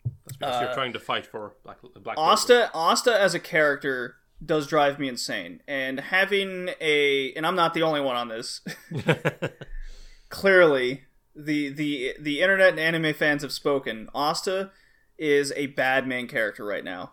That's 0.04 0.36
because 0.36 0.60
you're 0.60 0.70
uh, 0.70 0.74
trying 0.74 0.92
to 0.94 1.00
fight 1.00 1.26
for 1.26 1.54
Black 1.62 1.78
Black. 1.80 2.16
Clover. 2.16 2.32
Asta 2.32 2.70
Asta 2.74 3.18
as 3.18 3.34
a 3.34 3.40
character 3.40 4.16
does 4.44 4.66
drive 4.66 4.98
me 4.98 5.08
insane, 5.08 5.62
and 5.68 6.00
having 6.00 6.70
a 6.80 7.32
and 7.34 7.46
I'm 7.46 7.54
not 7.54 7.72
the 7.72 7.82
only 7.82 8.00
one 8.00 8.16
on 8.16 8.26
this. 8.26 8.62
Clearly, 10.28 11.02
the 11.36 11.68
the 11.68 12.16
the 12.18 12.40
internet 12.40 12.70
and 12.70 12.80
anime 12.80 13.14
fans 13.14 13.42
have 13.42 13.52
spoken. 13.52 14.08
Asta 14.12 14.72
is 15.16 15.52
a 15.54 15.68
bad 15.68 16.08
main 16.08 16.26
character 16.26 16.64
right 16.64 16.82
now. 16.82 17.12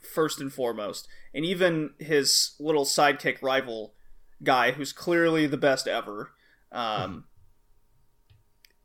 first 0.00 0.40
and 0.40 0.52
foremost, 0.52 1.08
and 1.34 1.44
even 1.44 1.94
his 1.98 2.54
little 2.60 2.84
sidekick 2.84 3.42
rival 3.42 3.94
guy, 4.44 4.72
who's 4.72 4.92
clearly 4.92 5.46
the 5.46 5.56
best 5.56 5.88
ever. 5.88 6.32
Um, 6.70 7.24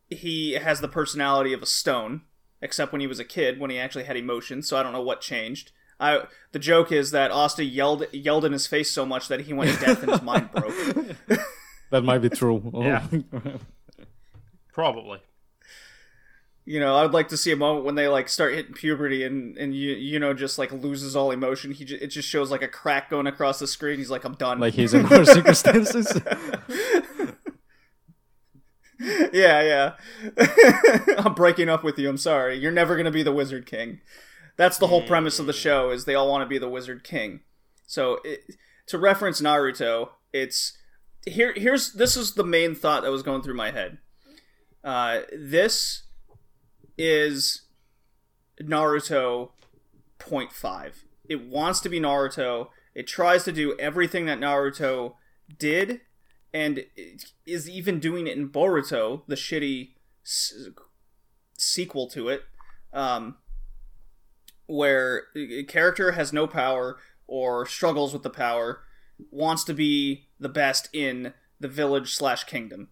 he 0.09 0.53
has 0.53 0.81
the 0.81 0.87
personality 0.87 1.53
of 1.53 1.61
a 1.61 1.65
stone, 1.65 2.21
except 2.61 2.91
when 2.91 3.01
he 3.01 3.07
was 3.07 3.19
a 3.19 3.25
kid, 3.25 3.59
when 3.59 3.69
he 3.69 3.77
actually 3.77 4.05
had 4.05 4.17
emotions. 4.17 4.67
So 4.67 4.77
I 4.77 4.83
don't 4.83 4.93
know 4.93 5.01
what 5.01 5.21
changed. 5.21 5.71
I 5.99 6.23
the 6.51 6.59
joke 6.59 6.91
is 6.91 7.11
that 7.11 7.31
Asta 7.31 7.63
yelled 7.63 8.05
yelled 8.13 8.45
in 8.45 8.53
his 8.53 8.67
face 8.67 8.89
so 8.89 9.05
much 9.05 9.27
that 9.27 9.41
he 9.41 9.53
went 9.53 9.79
deaf 9.81 10.01
and 10.01 10.11
his 10.11 10.21
mind 10.21 10.49
broke. 10.51 10.73
That 11.91 12.03
might 12.03 12.19
be 12.19 12.29
true. 12.29 12.71
Yeah. 12.73 13.05
Probably. 14.73 15.19
You 16.69 16.79
know, 16.79 16.97
I'd 16.97 17.13
like 17.13 17.29
to 17.29 17.37
see 17.37 17.51
a 17.51 17.55
moment 17.55 17.83
when 17.83 17.95
they 17.95 18.07
like 18.07 18.29
start 18.29 18.53
hitting 18.53 18.75
puberty 18.75 19.23
and 19.23 19.57
and 19.57 19.73
you 19.73 19.95
you 19.95 20.19
know 20.19 20.35
just 20.35 20.59
like 20.59 20.71
loses 20.71 21.15
all 21.15 21.31
emotion. 21.31 21.71
He 21.71 21.83
ju- 21.83 21.97
it 21.99 22.09
just 22.09 22.29
shows 22.29 22.51
like 22.51 22.61
a 22.61 22.67
crack 22.67 23.09
going 23.09 23.25
across 23.25 23.57
the 23.57 23.65
screen. 23.65 23.97
He's 23.97 24.11
like, 24.11 24.23
I'm 24.23 24.35
done. 24.35 24.59
like 24.59 24.75
he's 24.75 24.93
in 24.93 25.03
our 25.11 25.25
circumstances. 25.25 26.15
yeah, 29.33 29.63
yeah. 29.63 29.93
I'm 31.17 31.33
breaking 31.33 31.69
up 31.69 31.83
with 31.83 31.97
you. 31.97 32.07
I'm 32.07 32.17
sorry. 32.17 32.59
You're 32.59 32.71
never 32.71 32.93
going 32.95 33.05
to 33.05 33.11
be 33.11 33.23
the 33.23 33.31
Wizard 33.31 33.65
King. 33.65 34.01
That's 34.55 34.77
the 34.77 34.85
whole 34.85 35.01
premise 35.01 35.39
of 35.39 35.47
the 35.47 35.53
show 35.53 35.89
is 35.89 36.05
they 36.05 36.13
all 36.13 36.29
want 36.29 36.43
to 36.43 36.47
be 36.47 36.59
the 36.59 36.69
Wizard 36.69 37.03
King. 37.03 37.39
So 37.87 38.19
it, 38.23 38.41
to 38.85 38.99
reference 38.99 39.41
Naruto, 39.41 40.09
it's 40.31 40.77
here 41.25 41.51
here's 41.55 41.93
this 41.93 42.15
is 42.15 42.35
the 42.35 42.43
main 42.43 42.75
thought 42.75 43.01
that 43.01 43.11
was 43.11 43.23
going 43.23 43.41
through 43.41 43.55
my 43.55 43.71
head. 43.71 43.97
Uh, 44.83 45.21
this 45.35 46.03
is 46.99 47.61
Naruto 48.61 49.51
0.5. 50.19 50.93
It 51.29 51.47
wants 51.47 51.79
to 51.79 51.89
be 51.89 51.99
Naruto. 51.99 52.67
It 52.93 53.07
tries 53.07 53.45
to 53.45 53.53
do 53.53 53.77
everything 53.79 54.25
that 54.25 54.39
Naruto 54.39 55.13
did 55.57 56.01
and 56.53 56.85
is 57.45 57.69
even 57.69 57.99
doing 57.99 58.27
it 58.27 58.37
in 58.37 58.49
Boruto, 58.49 59.21
the 59.27 59.35
shitty 59.35 59.91
s- 60.25 60.69
sequel 61.57 62.07
to 62.09 62.27
it, 62.27 62.43
um, 62.91 63.37
where 64.65 65.27
a 65.35 65.63
character 65.63 66.11
has 66.13 66.33
no 66.33 66.47
power 66.47 66.97
or 67.27 67.65
struggles 67.65 68.11
with 68.11 68.23
the 68.23 68.29
power, 68.29 68.83
wants 69.31 69.63
to 69.63 69.73
be 69.73 70.27
the 70.39 70.49
best 70.49 70.89
in 70.91 71.33
the 71.59 71.67
village 71.67 72.13
slash 72.13 72.43
kingdom. 72.43 72.89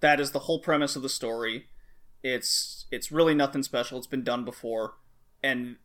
That 0.00 0.20
is 0.20 0.30
the 0.30 0.40
whole 0.40 0.60
premise 0.60 0.94
of 0.94 1.02
the 1.02 1.08
story. 1.08 1.66
It's 2.22 2.86
it's 2.90 3.10
really 3.10 3.34
nothing 3.34 3.62
special. 3.62 3.98
It's 3.98 4.06
been 4.06 4.24
done 4.24 4.44
before, 4.44 4.94
and 5.42 5.76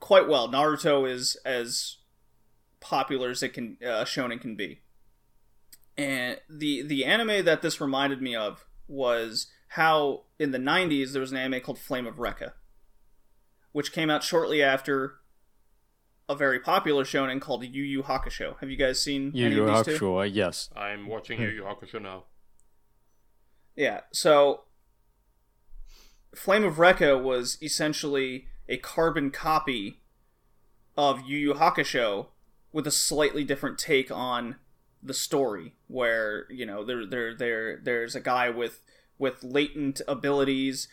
quite 0.00 0.28
well. 0.28 0.48
Naruto 0.48 1.08
is 1.08 1.36
as 1.44 1.98
popular 2.80 3.30
as 3.30 3.42
it 3.42 3.50
can 3.50 3.76
uh, 3.82 4.04
shonen 4.04 4.40
can 4.40 4.56
be 4.56 4.80
and 5.96 6.38
the 6.48 6.82
the 6.82 7.04
anime 7.04 7.44
that 7.44 7.62
this 7.62 7.80
reminded 7.80 8.22
me 8.22 8.34
of 8.34 8.66
was 8.88 9.46
how 9.68 10.22
in 10.38 10.50
the 10.50 10.58
90s 10.58 11.12
there 11.12 11.20
was 11.20 11.32
an 11.32 11.38
anime 11.38 11.60
called 11.60 11.78
Flame 11.78 12.06
of 12.06 12.16
Recca 12.16 12.52
which 13.72 13.92
came 13.92 14.10
out 14.10 14.22
shortly 14.22 14.62
after 14.62 15.14
a 16.28 16.34
very 16.34 16.60
popular 16.60 17.04
shonen 17.04 17.40
called 17.40 17.64
Yu 17.64 17.82
Yu 17.82 18.02
Hakusho. 18.02 18.58
Have 18.60 18.70
you 18.70 18.76
guys 18.76 19.02
seen 19.02 19.32
you 19.34 19.46
any 19.46 19.54
you 19.56 19.64
of 19.64 19.86
these 19.86 19.94
two? 19.94 19.98
sure, 19.98 20.24
yes. 20.24 20.70
I'm 20.76 21.08
watching 21.08 21.40
Yu 21.40 21.48
Yu 21.48 21.62
Hakusho 21.62 22.00
now. 22.00 22.24
Yeah. 23.74 24.00
So 24.12 24.64
Flame 26.34 26.64
of 26.64 26.76
Recca 26.76 27.20
was 27.20 27.58
essentially 27.62 28.46
a 28.68 28.76
carbon 28.78 29.30
copy 29.30 30.00
of 30.96 31.26
Yu 31.26 31.38
Yu 31.38 31.54
Hakusho 31.54 32.26
with 32.72 32.86
a 32.86 32.90
slightly 32.90 33.44
different 33.44 33.78
take 33.78 34.10
on 34.10 34.56
the 35.02 35.14
story 35.14 35.74
where, 35.88 36.46
you 36.50 36.64
know, 36.64 36.84
there 36.84 37.04
there 37.04 37.34
there 37.34 37.80
there's 37.82 38.14
a 38.14 38.20
guy 38.20 38.48
with 38.48 38.82
with 39.18 39.42
latent 39.42 40.00
abilities 40.08 40.88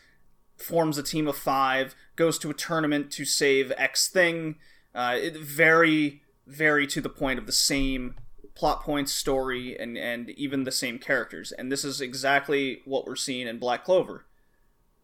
forms 0.57 0.97
a 0.97 1.03
team 1.03 1.25
of 1.25 1.37
5 1.37 1.95
goes 2.17 2.37
to 2.37 2.49
a 2.49 2.53
tournament 2.53 3.09
to 3.11 3.23
save 3.23 3.71
X 3.77 4.09
thing 4.09 4.57
uh, 4.93 5.15
it 5.17 5.37
very 5.37 6.21
very 6.45 6.85
to 6.87 6.99
the 6.99 7.09
point 7.09 7.39
of 7.39 7.45
the 7.45 7.51
same 7.51 8.15
plot 8.55 8.81
points, 8.81 9.13
story, 9.13 9.79
and 9.79 9.97
and 9.97 10.29
even 10.31 10.65
the 10.65 10.71
same 10.71 10.99
characters. 10.99 11.53
And 11.53 11.71
this 11.71 11.85
is 11.85 12.01
exactly 12.01 12.81
what 12.83 13.05
we're 13.05 13.15
seeing 13.15 13.47
in 13.47 13.57
Black 13.57 13.85
Clover. 13.85 14.25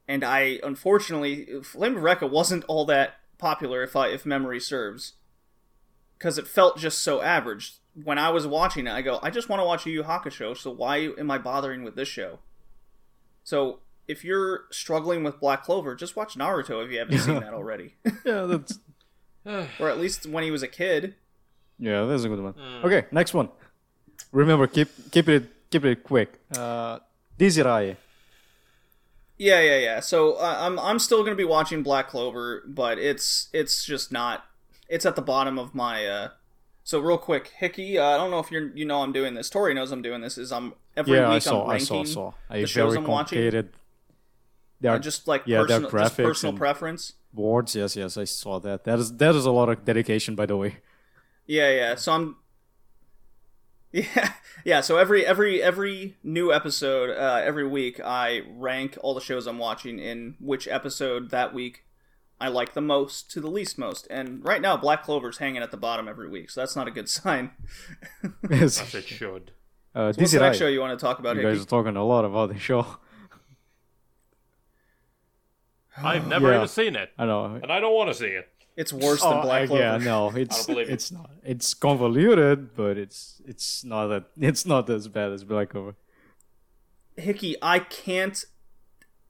And 0.08 0.24
I 0.24 0.60
unfortunately, 0.64 1.48
Flame 1.64 1.98
of 1.98 2.04
Recca 2.04 2.30
wasn't 2.30 2.64
all 2.68 2.86
that 2.86 3.16
popular, 3.38 3.82
if 3.84 3.96
I 3.96 4.08
if 4.10 4.26
memory 4.26 4.60
serves, 4.60 5.14
because 6.18 6.38
it 6.38 6.48
felt 6.48 6.78
just 6.78 7.00
so 7.00 7.22
average. 7.22 7.74
When 8.04 8.18
I 8.20 8.30
was 8.30 8.46
watching 8.46 8.88
it, 8.88 8.92
I 8.92 9.02
go, 9.02 9.20
I 9.24 9.30
just 9.30 9.48
want 9.50 9.62
to 9.62 9.66
watch 9.66 9.86
a 9.86 9.90
Yu 9.90 10.02
Yu 10.02 10.04
Hakusho, 10.04 10.56
so 10.58 10.70
why 10.70 10.98
am 11.18 11.32
I 11.32 11.38
bothering 11.38 11.84
with 11.84 11.96
this 11.96 12.10
show? 12.10 12.40
So 13.44 13.80
if 14.08 14.24
you're 14.24 14.66
struggling 14.70 15.24
with 15.24 15.40
Black 15.40 15.64
Clover, 15.64 15.96
just 15.96 16.16
watch 16.16 16.36
Naruto 16.38 16.84
if 16.86 16.92
you 16.92 17.00
haven't 17.00 17.20
seen 17.20 17.36
that 17.40 17.54
already, 17.54 17.96
Yeah, 18.26 18.42
that's 18.44 18.80
or 19.80 19.90
at 19.90 19.98
least 19.98 20.26
when 20.28 20.44
he 20.44 20.52
was 20.52 20.62
a 20.62 20.68
kid. 20.68 21.16
yeah, 21.80 22.04
that's 22.06 22.24
a 22.26 22.30
good 22.30 22.42
one. 22.42 22.54
Okay, 22.84 23.06
next 23.12 23.34
one. 23.34 23.50
Remember, 24.32 24.68
keep 24.68 24.90
keep 25.12 25.30
it 25.30 25.50
keep 25.72 25.86
it 25.86 26.04
quick. 26.04 26.40
Uh, 26.56 27.00
Dies 27.38 27.58
Irae. 27.60 27.96
Yeah, 29.38 29.62
yeah, 29.62 29.78
yeah. 29.78 30.00
So 30.00 30.34
uh, 30.34 30.58
I'm 30.60 30.80
I'm 30.80 31.00
still 31.00 31.24
gonna 31.24 31.36
be 31.36 31.44
watching 31.44 31.84
Black 31.84 32.08
Clover, 32.08 32.64
but 32.68 32.98
it's 32.98 33.50
it's 33.54 33.86
just 33.86 34.12
not. 34.12 34.46
It's 34.88 35.06
at 35.06 35.16
the 35.16 35.22
bottom 35.22 35.58
of 35.60 35.76
my. 35.76 36.06
uh 36.06 36.30
So 36.84 37.00
real 37.00 37.18
quick, 37.18 37.52
Hickey. 37.58 37.98
Uh, 37.98 38.06
I 38.06 38.18
don't 38.18 38.32
know 38.32 38.40
if 38.40 38.52
you're 38.52 38.76
you 38.76 38.86
know 38.86 39.02
I'm 39.02 39.12
doing 39.12 39.34
this. 39.34 39.50
Tori 39.50 39.74
knows 39.74 39.92
I'm 39.92 40.02
doing 40.02 40.22
this. 40.22 40.38
Is 40.38 40.52
I'm 40.52 40.74
every 40.96 41.18
Yeah, 41.18 41.30
I 41.30 41.40
saw, 41.40 41.66
I'm 41.66 41.72
I 41.72 41.78
saw, 41.80 42.04
saw. 42.04 42.34
A 42.50 42.62
the 42.62 42.68
shows 42.68 42.96
I'm 42.96 43.06
watching. 43.06 43.40
They 44.82 44.90
are 44.90 45.00
just 45.00 45.28
like 45.28 45.44
yeah, 45.46 45.62
personal, 45.62 45.90
just 45.90 46.16
personal 46.18 46.58
preference. 46.58 47.14
boards. 47.34 47.76
Yes, 47.76 47.96
yes, 47.96 48.18
I 48.18 48.26
saw 48.26 48.60
that. 48.60 48.84
That 48.84 49.00
is 49.00 49.18
that 49.18 49.36
is 49.36 49.46
a 49.46 49.52
lot 49.52 49.70
of 49.70 49.84
dedication, 49.84 50.36
by 50.36 50.46
the 50.46 50.58
way. 50.58 50.78
Yeah, 51.46 51.72
yeah. 51.72 51.96
So 51.96 52.12
I'm. 52.14 52.36
Yeah, 54.16 54.34
yeah. 54.66 54.82
So 54.82 54.98
every 54.98 55.26
every 55.26 55.62
every 55.64 56.18
new 56.22 56.52
episode, 56.52 57.12
uh, 57.12 57.42
every 57.44 57.66
week, 57.68 58.02
I 58.04 58.42
rank 58.50 58.98
all 59.02 59.14
the 59.14 59.22
shows 59.22 59.48
I'm 59.48 59.58
watching 59.58 60.00
in 60.00 60.36
which 60.42 60.68
episode 60.68 61.30
that 61.32 61.54
week 61.54 61.86
I 62.42 62.50
like 62.50 62.74
the 62.74 62.82
most 62.82 63.32
to 63.32 63.40
the 63.40 63.48
least 63.50 63.78
most. 63.78 64.06
And 64.10 64.44
right 64.44 64.60
now, 64.62 64.76
Black 64.76 65.04
Clover's 65.04 65.38
hanging 65.38 65.62
at 65.62 65.72
the 65.72 65.78
bottom 65.78 66.10
every 66.10 66.28
week, 66.30 66.50
so 66.50 66.60
that's 66.60 66.76
not 66.76 66.90
a 66.90 66.92
good 66.92 67.08
sign. 67.22 67.52
As 68.52 68.94
it 68.94 69.06
should. 69.06 69.52
Uh, 69.96 70.12
What's 70.12 70.18
the 70.18 70.22
next 70.24 70.32
Dies 70.34 70.42
Irae. 70.42 70.58
show 70.58 70.68
you 70.68 70.82
want 70.82 71.00
to 71.00 71.02
talk 71.06 71.20
about, 71.20 71.38
You 71.38 71.44
guys 71.44 71.62
are 71.62 71.66
talking 71.66 71.96
a 71.96 72.04
lot 72.04 72.26
about 72.26 72.50
the 72.52 72.60
show. 72.60 72.98
I've 75.98 76.28
never 76.28 76.50
Yeah. 76.50 76.58
even 76.58 76.68
seen 76.68 76.96
it, 76.98 77.12
I 77.18 77.26
know. 77.26 77.46
and 77.46 77.72
I 77.72 77.80
don't 77.80 77.94
want 77.96 78.10
to 78.10 78.14
see 78.14 78.26
it. 78.28 78.50
It's 78.78 78.92
worse 78.92 79.22
than 79.22 79.34
Oh, 79.34 79.42
Black 79.42 79.64
I- 79.64 79.68
Clover. 79.68 79.82
yeah, 79.84 79.98
no, 79.98 80.30
it's 80.36 80.66
believe 80.66 80.90
it. 80.90 80.94
it's 80.94 81.12
not. 81.12 81.30
It's 81.44 81.74
convoluted, 81.74 82.76
but 82.76 82.98
it's 82.98 83.42
it's 83.46 83.84
not 83.86 84.08
that 84.08 84.26
it's 84.40 84.66
not 84.66 84.90
as 84.90 85.08
bad 85.08 85.32
as 85.32 85.44
Black 85.44 85.70
Clover. 85.70 85.96
Hickey, 87.18 87.56
I 87.62 87.80
can't. 87.80 88.44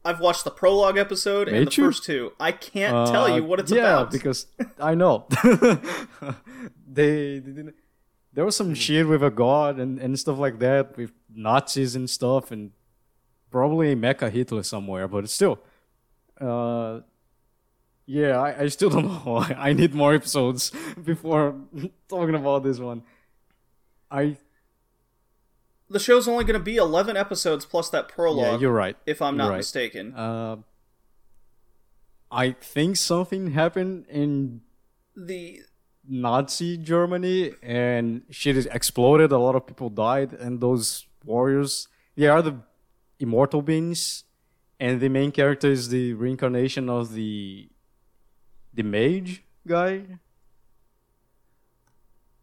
I've 0.03 0.19
watched 0.19 0.43
the 0.43 0.51
prologue 0.51 0.97
episode 0.97 1.47
and 1.47 1.57
Made 1.57 1.67
the 1.71 1.75
you? 1.81 1.83
first 1.87 2.03
two. 2.03 2.31
I 2.39 2.51
can't 2.51 3.07
tell 3.07 3.25
Uh, 3.25 3.35
you 3.37 3.43
what 3.43 3.59
it's 3.59 3.71
yeah, 3.71 3.81
about. 4.01 4.11
because 4.11 4.45
I 4.79 4.93
know 4.93 5.27
they, 6.87 7.39
they 7.39 7.51
didn't. 7.51 7.75
There 8.33 8.45
was 8.45 8.55
some 8.55 8.73
shit 8.75 9.07
with 9.07 9.23
a 9.23 9.29
god 9.31 9.79
and, 9.79 9.97
and 9.99 10.19
stuff 10.19 10.37
like 10.37 10.59
that 10.59 10.97
with 10.97 11.11
Nazis 11.33 11.95
and 11.95 12.09
stuff 12.09 12.51
and 12.51 12.71
probably 13.49 13.91
a 13.93 13.95
mecha 13.95 14.29
Hitler 14.29 14.61
somewhere, 14.63 15.07
but 15.07 15.29
still, 15.29 15.59
uh, 16.41 16.99
yeah, 18.05 18.39
I, 18.39 18.63
I 18.63 18.67
still 18.67 18.89
don't 18.89 19.05
know. 19.25 19.37
I 19.57 19.73
need 19.73 19.93
more 19.93 20.13
episodes 20.13 20.71
before 21.03 21.55
talking 22.09 22.35
about 22.35 22.63
this 22.63 22.79
one. 22.79 23.03
I 24.09 24.37
the 25.89 25.99
show's 25.99 26.27
only 26.27 26.43
going 26.43 26.59
to 26.59 26.63
be 26.63 26.77
11 26.77 27.15
episodes 27.15 27.65
plus 27.65 27.89
that 27.89 28.07
prologue. 28.07 28.53
yeah, 28.53 28.57
you're 28.59 28.71
right. 28.71 28.97
if 29.05 29.21
I'm 29.21 29.37
not 29.37 29.49
right. 29.49 29.57
mistaken. 29.57 30.15
Uh, 30.15 30.57
I 32.31 32.51
think 32.51 32.97
something 32.97 33.51
happened 33.51 34.07
in 34.09 34.61
the 35.15 35.61
Nazi 36.07 36.77
Germany 36.77 37.51
and 37.61 38.23
shit 38.31 38.57
is 38.57 38.65
exploded. 38.67 39.31
A 39.31 39.37
lot 39.37 39.55
of 39.55 39.67
people 39.67 39.89
died, 39.89 40.33
and 40.33 40.59
those 40.59 41.05
warriors, 41.23 41.87
they 42.15 42.27
are 42.27 42.41
the 42.41 42.57
immortal 43.19 43.61
beings, 43.61 44.23
and 44.79 44.99
the 44.99 45.09
main 45.09 45.31
character 45.31 45.67
is 45.67 45.89
the 45.89 46.13
reincarnation 46.13 46.89
of 46.89 47.13
the 47.13 47.69
the 48.75 48.83
mage 48.83 49.43
guy. 49.67 50.03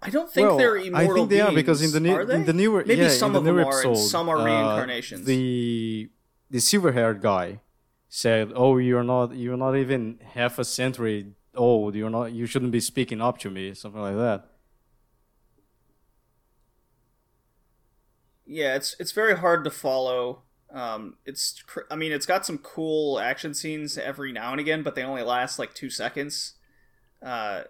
I 0.05 0.11
don't 0.11 0.31
think 0.31 0.49
Well, 0.49 0.59
they're 0.59 0.79
I 0.79 1.07
think 1.07 1.31
they 1.31 1.41
are 1.41 1.53
because 1.53 1.81
in 1.83 1.93
the 1.93 2.01
new 2.01 2.21
in 2.21 2.45
the 2.45 2.53
newer 2.53 2.85
maybe 2.85 3.03
yeah, 3.03 3.09
some 3.09 3.37
of 3.37 3.45
the 3.45 3.53
them 3.53 3.61
are 3.61 3.69
episode, 3.69 3.89
and 3.91 3.99
some 3.99 4.29
are 4.29 4.39
uh, 4.39 4.45
reincarnations. 4.45 5.25
The 5.25 6.11
the 6.51 6.61
silver 6.61 6.93
haired 6.93 7.23
guy 7.23 7.61
said, 8.09 8.53
"Oh, 8.55 8.79
you're 8.79 9.05
not 9.05 9.37
you're 9.37 9.57
not 9.57 9.77
even 9.77 10.19
half 10.35 10.59
a 10.59 10.65
century 10.65 11.35
old. 11.55 11.95
you're 11.95 12.11
not, 12.11 12.33
you 12.33 12.47
shouldn't 12.47 12.73
be 12.73 12.81
speaking 12.81 13.21
up 13.21 13.39
to 13.39 13.51
me, 13.51 13.75
something 13.75 14.01
like 14.01 14.17
that. 14.17 14.49
Yeah, 18.45 18.75
it's 18.75 18.97
it's 18.99 19.13
very 19.13 19.37
hard 19.37 19.65
to 19.65 19.71
follow. 19.71 20.43
Um, 20.73 21.17
it's 21.27 21.63
cr- 21.63 21.81
I 21.91 21.97
mean, 21.97 22.13
it's 22.13 22.27
got 22.27 22.47
some 22.47 22.59
cool 22.59 23.19
action 23.19 23.53
scenes 23.55 23.99
every 23.99 24.33
now 24.33 24.53
and 24.53 24.61
again, 24.61 24.83
but 24.83 24.95
they 24.95 25.03
only 25.03 25.23
last 25.23 25.59
like 25.59 25.75
two 25.75 25.91
seconds. 25.91 26.55
Uh, 27.23 27.63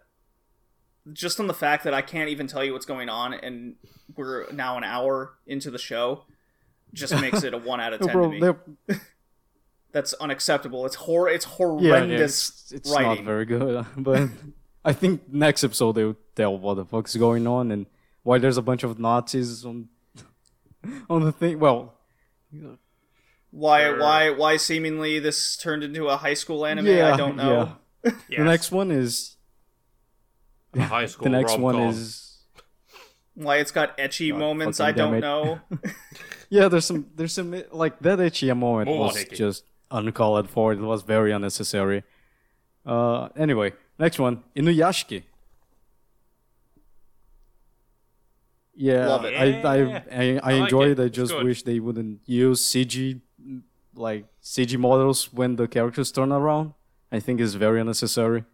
just 1.13 1.41
on 1.41 1.49
the 1.49 1.55
fact 1.55 1.85
that 1.85 1.95
I 1.95 2.03
can't 2.03 2.29
even 2.29 2.47
tell 2.47 2.65
you 2.65 2.73
what's 2.73 2.87
going 2.87 3.09
on, 3.09 3.35
and 3.35 3.75
we're 4.17 4.51
now 4.53 4.77
an 4.77 4.85
hour 4.85 5.35
into 5.47 5.71
the 5.71 5.79
show, 5.79 6.25
just 6.93 7.19
makes 7.21 7.43
it 7.43 7.55
a 7.55 7.59
one 7.59 7.81
out 7.81 7.93
of 7.93 8.01
ten 8.07 8.13
bro, 8.13 8.31
to 8.31 8.57
me. 8.89 8.97
That's 9.93 10.15
unacceptable. 10.15 10.87
It's 10.87 10.95
hor 10.95 11.29
it's 11.29 11.45
yeah, 11.45 11.53
horrendous 11.57 12.49
it's, 12.49 12.73
it's 12.73 12.93
not 12.93 13.21
very 13.21 13.45
good. 13.45 13.85
But 13.97 14.31
I 14.85 14.93
think 14.93 15.29
next 15.29 15.65
episode 15.65 15.93
they'll 15.93 16.17
tell 16.35 16.57
what 16.57 16.75
the 16.75 16.85
fuck's 16.85 17.15
going 17.17 17.47
on 17.47 17.71
and 17.71 17.87
why 18.23 18.39
there's 18.39 18.57
a 18.57 18.63
bunch 18.63 18.85
of 18.85 18.99
Nazis 18.99 19.65
on 19.65 19.89
on 21.11 21.25
the 21.25 21.33
thing. 21.33 21.59
Well, 21.59 21.95
Why 23.55 23.83
Sure. 23.85 24.01
why 24.01 24.31
why 24.31 24.57
seemingly 24.57 25.19
this 25.21 25.57
turned 25.59 25.85
into 25.85 26.09
a 26.09 26.17
high 26.17 26.35
school 26.35 26.65
anime? 26.67 26.87
Yeah, 26.87 27.13
I 27.13 27.17
don't 27.17 27.37
know. 27.37 27.77
Yes. 28.03 28.15
the 28.31 28.45
next 28.45 28.73
one 28.73 28.91
is 28.91 29.37
A 30.75 30.81
high 30.83 31.07
school 31.13 31.25
the 31.25 31.31
next 31.31 31.59
one 31.59 31.77
rom-com. 31.77 31.91
is 31.95 32.39
Why 33.35 33.57
it's 33.59 33.71
got 33.71 33.97
ecchi 33.99 34.31
God 34.31 34.39
moments? 34.41 34.81
I 34.81 34.93
don't 34.93 35.15
it. 35.17 35.21
know. 35.21 35.61
yeah. 36.51 36.69
There's 36.69 36.87
some 36.87 37.07
there's 37.15 37.35
some 37.35 37.55
like 37.73 37.99
that 38.01 38.19
Ichiya 38.19 38.57
moment 38.57 38.89
Move 38.89 38.99
was 38.99 39.17
Hickey. 39.19 39.37
just 39.37 39.65
uncalled 39.91 40.49
for. 40.49 40.73
It 40.73 40.81
was 40.81 41.03
very 41.03 41.31
unnecessary. 41.31 42.05
Uh, 42.87 43.29
anyway, 43.37 43.73
next 43.99 44.19
one 44.19 44.43
Inuyashiki. 44.57 45.25
Yeah, 48.75 49.07
Love 49.09 49.25
it. 49.27 49.35
I, 49.35 49.61
I, 49.61 49.77
Yeah. 49.77 50.03
I, 50.11 50.17
I, 50.17 50.41
I 50.43 50.53
like 50.55 50.63
enjoy 50.63 50.83
it. 50.91 50.99
it. 50.99 51.05
I 51.05 51.09
just 51.09 51.37
wish 51.37 51.63
they 51.63 51.79
wouldn't 51.79 52.21
use 52.25 52.61
CG, 52.63 53.21
like 53.95 54.25
CG 54.43 54.77
models 54.79 55.33
when 55.33 55.57
the 55.57 55.69
characters 55.69 56.11
turn 56.13 56.33
around. 56.33 56.75
I 57.11 57.21
think 57.21 57.41
is 57.41 57.55
very 57.57 57.79
unnecessary. 57.81 58.45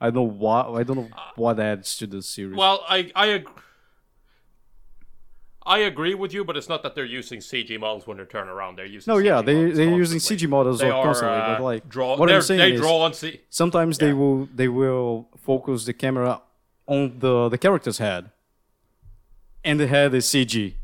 I 0.00 0.06
don't 0.06 0.14
know 0.14 0.22
why. 0.22 0.60
I 0.62 0.82
don't 0.84 0.96
know 0.96 1.08
what 1.36 1.58
adds 1.58 1.96
to 1.98 2.06
the 2.06 2.22
series. 2.22 2.56
Well, 2.56 2.84
I 2.88 3.10
I 3.14 3.26
ag- 3.32 3.48
I 5.66 5.78
agree 5.78 6.14
with 6.14 6.34
you, 6.34 6.44
but 6.44 6.56
it's 6.56 6.68
not 6.68 6.82
that 6.82 6.94
they're 6.94 7.06
using 7.06 7.40
CG 7.40 7.78
models 7.80 8.06
when 8.06 8.18
they 8.18 8.24
turn 8.24 8.48
around. 8.48 8.76
They're 8.76 8.84
using 8.84 9.12
no, 9.12 9.18
CG 9.18 9.24
yeah, 9.24 9.40
they 9.42 9.70
they're 9.70 9.96
using. 9.96 10.18
CG 10.18 10.46
models 10.48 10.78
They 10.80 10.90
all 10.90 11.04
are 11.06 11.24
uh, 11.24 11.54
but 11.56 11.62
like 11.62 11.88
draw. 11.88 12.16
what 12.18 12.30
I'm 12.30 12.42
saying 12.42 12.60
they 12.60 12.72
is 12.74 12.80
draw 12.80 13.00
on 13.00 13.14
C- 13.14 13.40
sometimes 13.48 13.96
they 13.98 14.12
will 14.12 14.46
they 14.54 14.68
will 14.68 15.28
focus 15.38 15.86
the 15.86 15.94
camera 15.94 16.42
on 16.86 17.18
the 17.18 17.48
the 17.48 17.56
character's 17.58 17.98
head, 17.98 18.30
and 19.64 19.80
the 19.80 19.86
head 19.86 20.12
is 20.12 20.26
CG, 20.26 20.74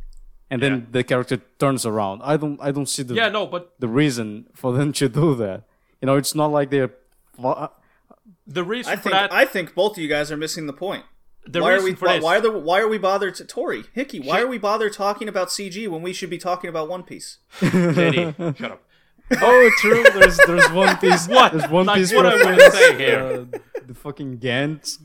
and 0.50 0.60
then 0.62 0.72
Yeah. 0.72 0.86
the 0.90 1.04
character 1.04 1.36
turns 1.58 1.86
around. 1.86 2.22
I 2.22 2.36
don't 2.36 2.58
I 2.60 2.70
don't 2.72 2.88
see 2.88 3.02
the 3.04 3.14
Yeah, 3.14 3.28
no, 3.28 3.46
but 3.46 3.72
the 3.78 3.88
reason 3.88 4.46
for 4.54 4.72
them 4.72 4.92
to 4.94 5.08
do 5.08 5.34
that. 5.36 5.62
You 6.00 6.06
know, 6.06 6.16
it's 6.16 6.34
not 6.34 6.50
like 6.50 6.70
they're. 6.70 6.90
the 8.46 8.64
reason 8.64 8.92
I 8.92 8.96
for 8.96 9.02
think 9.02 9.12
that, 9.14 9.32
I 9.32 9.44
think 9.44 9.74
both 9.74 9.92
of 9.96 9.98
you 10.02 10.08
guys 10.08 10.30
are 10.32 10.36
missing 10.36 10.66
the 10.66 10.72
point. 10.72 11.04
the 11.46 11.60
why 11.62 11.72
are 11.74 11.82
we 11.82 11.94
for 11.94 12.06
why, 12.08 12.18
why 12.20 12.36
are 12.38 12.40
the 12.40 12.50
why 12.50 12.80
are 12.80 12.88
we 12.88 12.98
bothered 12.98 13.34
to 13.36 13.44
Tori 13.44 13.84
Hickey? 13.94 14.20
Why 14.20 14.36
Shit. 14.36 14.44
are 14.44 14.48
we 14.48 14.58
bothered 14.58 14.92
talking 14.92 15.28
about 15.28 15.48
CG 15.48 15.88
when 15.88 16.02
we 16.02 16.12
should 16.12 16.30
be 16.30 16.38
talking 16.38 16.68
about 16.68 16.88
One 16.88 17.02
Piece? 17.02 17.38
JD, 17.60 18.56
shut 18.58 18.72
up. 18.72 18.82
Oh, 19.40 19.70
true. 19.78 20.02
There's 20.16 20.36
there's 20.48 20.70
one 20.72 20.96
piece. 20.98 21.28
What? 21.36 21.52
There's 21.52 21.70
one 21.70 21.86
Like, 21.86 21.98
piece 21.98 22.12
what 22.12 22.26
I 22.26 22.34
wanna 22.44 22.70
say 22.72 22.96
here. 23.04 23.46
uh, 23.54 23.58
the 23.86 23.94
fucking 23.94 24.38
Gantz 24.38 24.98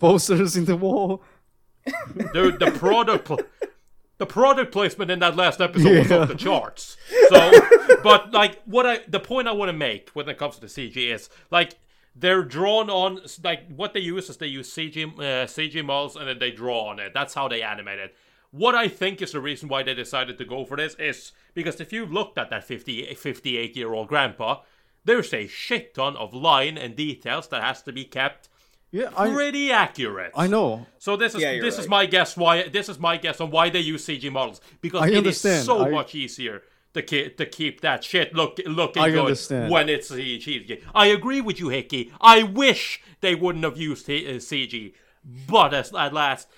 posters 0.00 0.56
in 0.56 0.64
the 0.64 0.76
wall. 0.76 1.22
Dude, 2.34 2.58
the 2.58 2.70
product, 2.72 3.24
pl- 3.24 3.40
the 4.18 4.26
product 4.26 4.72
placement 4.72 5.10
in 5.10 5.20
that 5.20 5.36
last 5.36 5.60
episode 5.60 5.98
was 5.98 6.12
off 6.12 6.28
the 6.28 6.34
charts. 6.34 6.96
So, 7.28 7.52
but 8.02 8.32
like, 8.32 8.62
what 8.64 8.84
I, 8.84 9.00
the 9.08 9.20
point 9.20 9.48
I 9.48 9.52
want 9.52 9.68
to 9.68 9.72
make 9.72 10.10
when 10.10 10.28
it 10.28 10.38
comes 10.38 10.56
to 10.56 10.60
the 10.60 10.66
CG 10.66 10.96
is 10.96 11.30
like 11.50 11.76
they're 12.14 12.42
drawn 12.42 12.90
on, 12.90 13.20
like 13.44 13.68
what 13.68 13.94
they 13.94 14.00
use 14.00 14.28
is 14.28 14.36
they 14.36 14.48
use 14.48 14.70
CG, 14.70 15.04
uh, 15.04 15.46
CG 15.46 15.84
models 15.84 16.16
and 16.16 16.28
then 16.28 16.38
they 16.40 16.50
draw 16.50 16.88
on 16.88 16.98
it. 16.98 17.12
That's 17.14 17.34
how 17.34 17.46
they 17.46 17.62
animate 17.62 18.00
it. 18.00 18.14
What 18.50 18.74
I 18.74 18.88
think 18.88 19.22
is 19.22 19.32
the 19.32 19.40
reason 19.40 19.68
why 19.68 19.82
they 19.82 19.94
decided 19.94 20.38
to 20.38 20.44
go 20.44 20.64
for 20.64 20.76
this 20.76 20.94
is 20.94 21.32
because 21.54 21.80
if 21.80 21.92
you 21.92 22.06
looked 22.06 22.38
at 22.38 22.50
that 22.50 22.64
50, 22.64 23.14
58 23.14 23.76
year 23.76 23.92
old 23.92 24.08
grandpa, 24.08 24.62
there's 25.04 25.32
a 25.32 25.46
shit 25.46 25.94
ton 25.94 26.16
of 26.16 26.34
line 26.34 26.76
and 26.76 26.96
details 26.96 27.48
that 27.48 27.62
has 27.62 27.82
to 27.82 27.92
be 27.92 28.04
kept 28.04 28.47
Yeah, 28.90 29.10
I 29.16 29.30
pretty 29.30 29.70
accurate. 29.70 30.32
I 30.34 30.46
know. 30.46 30.86
So 30.98 31.16
this 31.16 31.34
is 31.34 31.42
Yeah, 31.42 31.52
you're 31.52 31.64
this 31.64 31.78
is 31.78 31.88
my 31.88 32.06
guess 32.06 32.36
why 32.36 32.68
this 32.68 32.88
is 32.88 32.98
my 32.98 33.16
guess 33.18 33.40
on 33.40 33.50
why 33.50 33.68
they 33.70 33.80
use 33.80 34.06
CG 34.06 34.30
models 34.32 34.60
because 34.80 35.02
I 35.02 35.06
it 35.08 35.12
is 35.12 35.18
understand. 35.18 35.66
so 35.66 35.84
I- 35.84 35.90
much 35.90 36.14
easier 36.14 36.62
to 36.94 37.02
keep 37.02 37.36
to 37.36 37.44
keep 37.44 37.82
that 37.82 38.02
shit 38.02 38.34
look 38.34 38.58
looking 38.64 39.02
I 39.02 39.10
good 39.10 39.20
understand. 39.20 39.70
when 39.70 39.88
it's 39.90 40.10
CG. 40.10 40.80
I 40.94 41.06
agree 41.08 41.40
with 41.42 41.60
you, 41.60 41.68
Hickey. 41.68 42.12
I 42.20 42.42
wish 42.44 43.02
they 43.20 43.34
wouldn't 43.34 43.64
have 43.64 43.76
used 43.76 44.08
uh, 44.08 44.38
CG, 44.40 44.94
but 45.46 45.74
as, 45.74 45.92
at 45.94 46.14
last, 46.14 46.48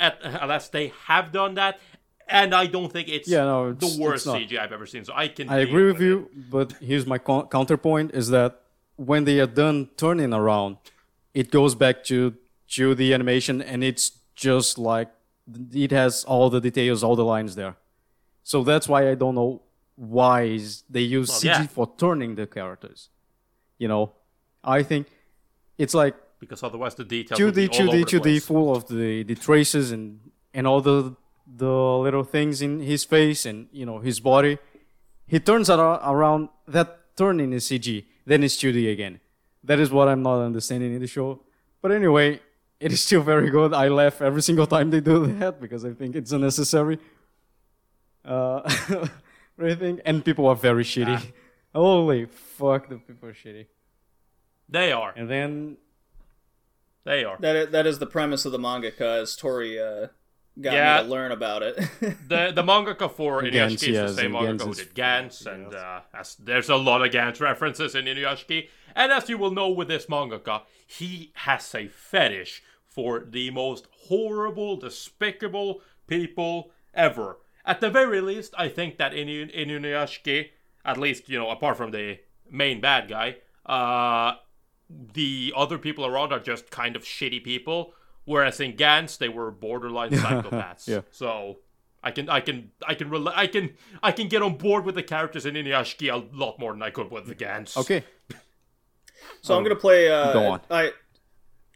at, 0.00 0.20
at 0.22 0.48
last 0.48 0.72
they 0.72 0.92
have 1.06 1.30
done 1.30 1.54
that, 1.54 1.78
and 2.26 2.52
I 2.52 2.66
don't 2.66 2.92
think 2.92 3.08
it's, 3.08 3.28
Yeah, 3.28 3.44
no, 3.44 3.70
it's- 3.70 3.94
the 3.96 4.02
worst 4.02 4.26
it's. 4.26 4.34
CG 4.34 4.58
I've 4.58 4.72
ever 4.72 4.86
seen. 4.86 5.04
So 5.04 5.12
I 5.14 5.28
can. 5.28 5.48
I 5.48 5.58
agree 5.58 5.86
with 5.86 6.00
it. 6.02 6.04
you, 6.04 6.30
but 6.50 6.72
here's 6.80 7.06
my 7.06 7.18
co- 7.18 7.46
counterpoint: 7.46 8.10
is 8.12 8.30
that 8.30 8.60
when 8.96 9.24
they 9.24 9.38
are 9.38 9.46
done 9.46 9.90
turning 9.96 10.32
around, 10.34 10.78
it 11.40 11.50
goes 11.58 11.74
back 11.84 11.96
to 12.10 12.16
to 12.76 12.94
the 13.00 13.08
animation, 13.16 13.56
and 13.72 13.84
it's 13.90 14.06
just 14.46 14.70
like 14.90 15.08
it 15.86 15.92
has 15.92 16.24
all 16.24 16.48
the 16.56 16.60
details, 16.68 17.04
all 17.06 17.16
the 17.22 17.28
lines 17.34 17.52
there. 17.60 17.74
So 18.42 18.56
that's 18.70 18.86
why 18.92 19.00
I 19.12 19.14
don't 19.22 19.34
know 19.40 19.62
why 20.16 20.38
is 20.58 20.82
they 20.94 21.04
use 21.18 21.28
Well, 21.30 21.40
CG 21.40 21.44
yeah. 21.44 21.66
for 21.76 21.86
turning 22.04 22.34
the 22.40 22.46
characters. 22.46 23.00
You 23.82 23.88
know, 23.92 24.04
I 24.78 24.82
think 24.90 25.06
it's 25.78 25.94
like 26.02 26.14
because 26.40 26.62
otherwise 26.68 26.94
the 26.94 27.04
details 27.04 27.40
would 27.40 27.54
2D, 27.54 27.56
be 27.56 27.68
all 27.78 27.88
over 27.88 27.96
2D, 27.96 28.10
the 28.10 28.18
2D, 28.18 28.22
place. 28.22 28.46
full 28.50 28.68
of 28.76 28.80
the, 28.88 29.22
the 29.30 29.34
traces 29.34 29.86
and, 29.94 30.20
and 30.54 30.66
all 30.66 30.80
the 30.80 30.98
the 31.64 31.74
little 32.06 32.24
things 32.24 32.60
in 32.66 32.72
his 32.80 33.04
face 33.04 33.46
and 33.50 33.68
you 33.72 33.86
know 33.88 33.98
his 34.08 34.18
body. 34.20 34.58
He 35.32 35.38
turns 35.40 35.68
ar- 35.70 36.00
around. 36.12 36.48
That 36.76 36.88
turning 37.16 37.52
is 37.52 37.64
CG. 37.68 38.04
Then 38.30 38.42
it's 38.42 38.56
2D 38.62 38.78
again. 38.96 39.20
That 39.66 39.78
is 39.80 39.90
what 39.90 40.08
I'm 40.08 40.22
not 40.22 40.40
understanding 40.42 40.94
in 40.94 41.00
the 41.00 41.06
show. 41.06 41.40
But 41.82 41.92
anyway, 41.92 42.40
it 42.80 42.92
is 42.92 43.00
still 43.02 43.22
very 43.22 43.50
good. 43.50 43.74
I 43.74 43.88
laugh 43.88 44.22
every 44.22 44.42
single 44.42 44.66
time 44.66 44.90
they 44.90 45.00
do 45.00 45.26
that 45.40 45.60
because 45.60 45.84
I 45.84 45.92
think 45.92 46.16
it's 46.16 46.32
unnecessary. 46.32 46.98
Uh, 48.24 48.60
everything 49.58 50.00
and 50.04 50.24
people 50.24 50.46
are 50.48 50.56
very 50.56 50.84
shitty. 50.84 51.32
Holy 51.74 52.24
fuck, 52.26 52.88
the 52.88 52.96
people 52.96 53.28
are 53.28 53.34
shitty. 53.34 53.66
They 54.68 54.90
are. 54.92 55.12
And 55.16 55.28
then 55.30 55.76
They 57.04 57.24
are. 57.24 57.36
That 57.40 57.56
is, 57.56 57.68
that 57.70 57.86
is 57.86 57.98
the 57.98 58.06
premise 58.06 58.44
of 58.44 58.52
the 58.52 58.58
manga, 58.58 58.90
cause 58.90 59.36
Tori 59.36 59.78
uh, 59.78 60.08
got 60.60 60.72
Yeah. 60.74 60.96
me 60.98 61.04
to 61.04 61.08
learn 61.10 61.32
about 61.32 61.62
it. 61.62 61.76
The 62.28 62.52
the 62.54 62.62
mangaka 62.62 63.08
for 63.10 63.42
Gantz, 63.42 63.52
Inuyashiki 63.52 63.88
is 63.88 64.16
the 64.16 64.22
same 64.22 64.34
and 64.34 64.58
mangaka 64.58 64.66
Gantz 64.66 64.76
did 64.76 64.94
Gantz, 64.94 65.46
and 65.46 65.74
uh, 65.74 66.00
as, 66.12 66.34
there's 66.36 66.68
a 66.68 66.76
lot 66.76 67.04
of 67.06 67.12
Gantz 67.12 67.40
references 67.40 67.94
in 67.94 68.06
Inuyashiki. 68.06 68.68
And 68.96 69.12
as 69.12 69.28
you 69.28 69.38
will 69.38 69.52
know 69.52 69.68
with 69.68 69.88
this 69.88 70.06
mangaka, 70.06 70.62
he 70.86 71.30
has 71.34 71.72
a 71.74 71.86
fetish 71.86 72.62
for 72.88 73.20
the 73.20 73.50
most 73.50 73.86
horrible, 74.08 74.76
despicable 74.78 75.82
people 76.06 76.72
ever. 76.94 77.38
At 77.64 77.80
the 77.80 77.90
very 77.90 78.20
least, 78.22 78.54
I 78.56 78.68
think 78.68 78.96
that 78.96 79.12
in, 79.12 79.28
in 79.28 79.68
Inuyashiki, 79.68 80.48
at 80.84 80.96
least 80.96 81.28
you 81.28 81.38
know, 81.38 81.50
apart 81.50 81.76
from 81.76 81.90
the 81.90 82.20
main 82.50 82.80
bad 82.80 83.08
guy, 83.08 83.36
uh, 83.66 84.36
the 84.88 85.52
other 85.54 85.78
people 85.78 86.06
around 86.06 86.32
are 86.32 86.40
just 86.40 86.70
kind 86.70 86.96
of 86.96 87.02
shitty 87.02 87.44
people. 87.44 87.92
Whereas 88.24 88.60
in 88.60 88.72
Gantz, 88.74 89.18
they 89.18 89.28
were 89.28 89.50
borderline 89.50 90.10
psychopaths. 90.12 90.88
Yeah. 90.88 91.00
So 91.10 91.58
I 92.02 92.12
can, 92.12 92.28
I 92.28 92.40
can, 92.40 92.70
I 92.86 92.94
can, 92.94 93.10
rela- 93.10 93.32
I 93.34 93.46
can, 93.46 93.74
I 94.02 94.12
can 94.12 94.28
get 94.28 94.42
on 94.42 94.56
board 94.56 94.84
with 94.84 94.94
the 94.94 95.02
characters 95.02 95.44
in 95.44 95.54
Inuyashiki 95.54 96.12
a 96.12 96.24
lot 96.34 96.58
more 96.58 96.72
than 96.72 96.82
I 96.82 96.90
could 96.90 97.10
with 97.10 97.26
the 97.26 97.34
Gantz. 97.34 97.76
okay, 97.76 98.04
so 99.42 99.56
I'm 99.56 99.62
gonna 99.62 99.76
play. 99.76 100.10
Uh, 100.10 100.32
Go 100.32 100.46
on. 100.46 100.60
I, 100.70 100.92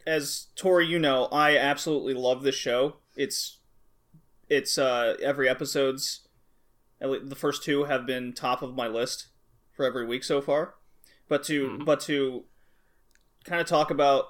as 0.05 0.47
Tori, 0.55 0.87
you 0.87 0.99
know, 0.99 1.25
I 1.25 1.57
absolutely 1.57 2.13
love 2.13 2.43
this 2.43 2.55
show. 2.55 2.97
It's, 3.15 3.59
it's 4.49 4.77
uh, 4.77 5.15
every 5.21 5.47
episode's. 5.47 6.27
At 6.99 7.09
least 7.09 7.29
the 7.29 7.35
first 7.35 7.63
two 7.63 7.85
have 7.85 8.05
been 8.05 8.33
top 8.33 8.61
of 8.61 8.75
my 8.75 8.87
list 8.87 9.27
for 9.71 9.85
every 9.85 10.05
week 10.05 10.23
so 10.23 10.39
far. 10.41 10.75
But 11.27 11.43
to 11.45 11.79
but 11.83 11.99
to 12.01 12.43
kind 13.43 13.61
of 13.61 13.67
talk 13.67 13.89
about 13.89 14.25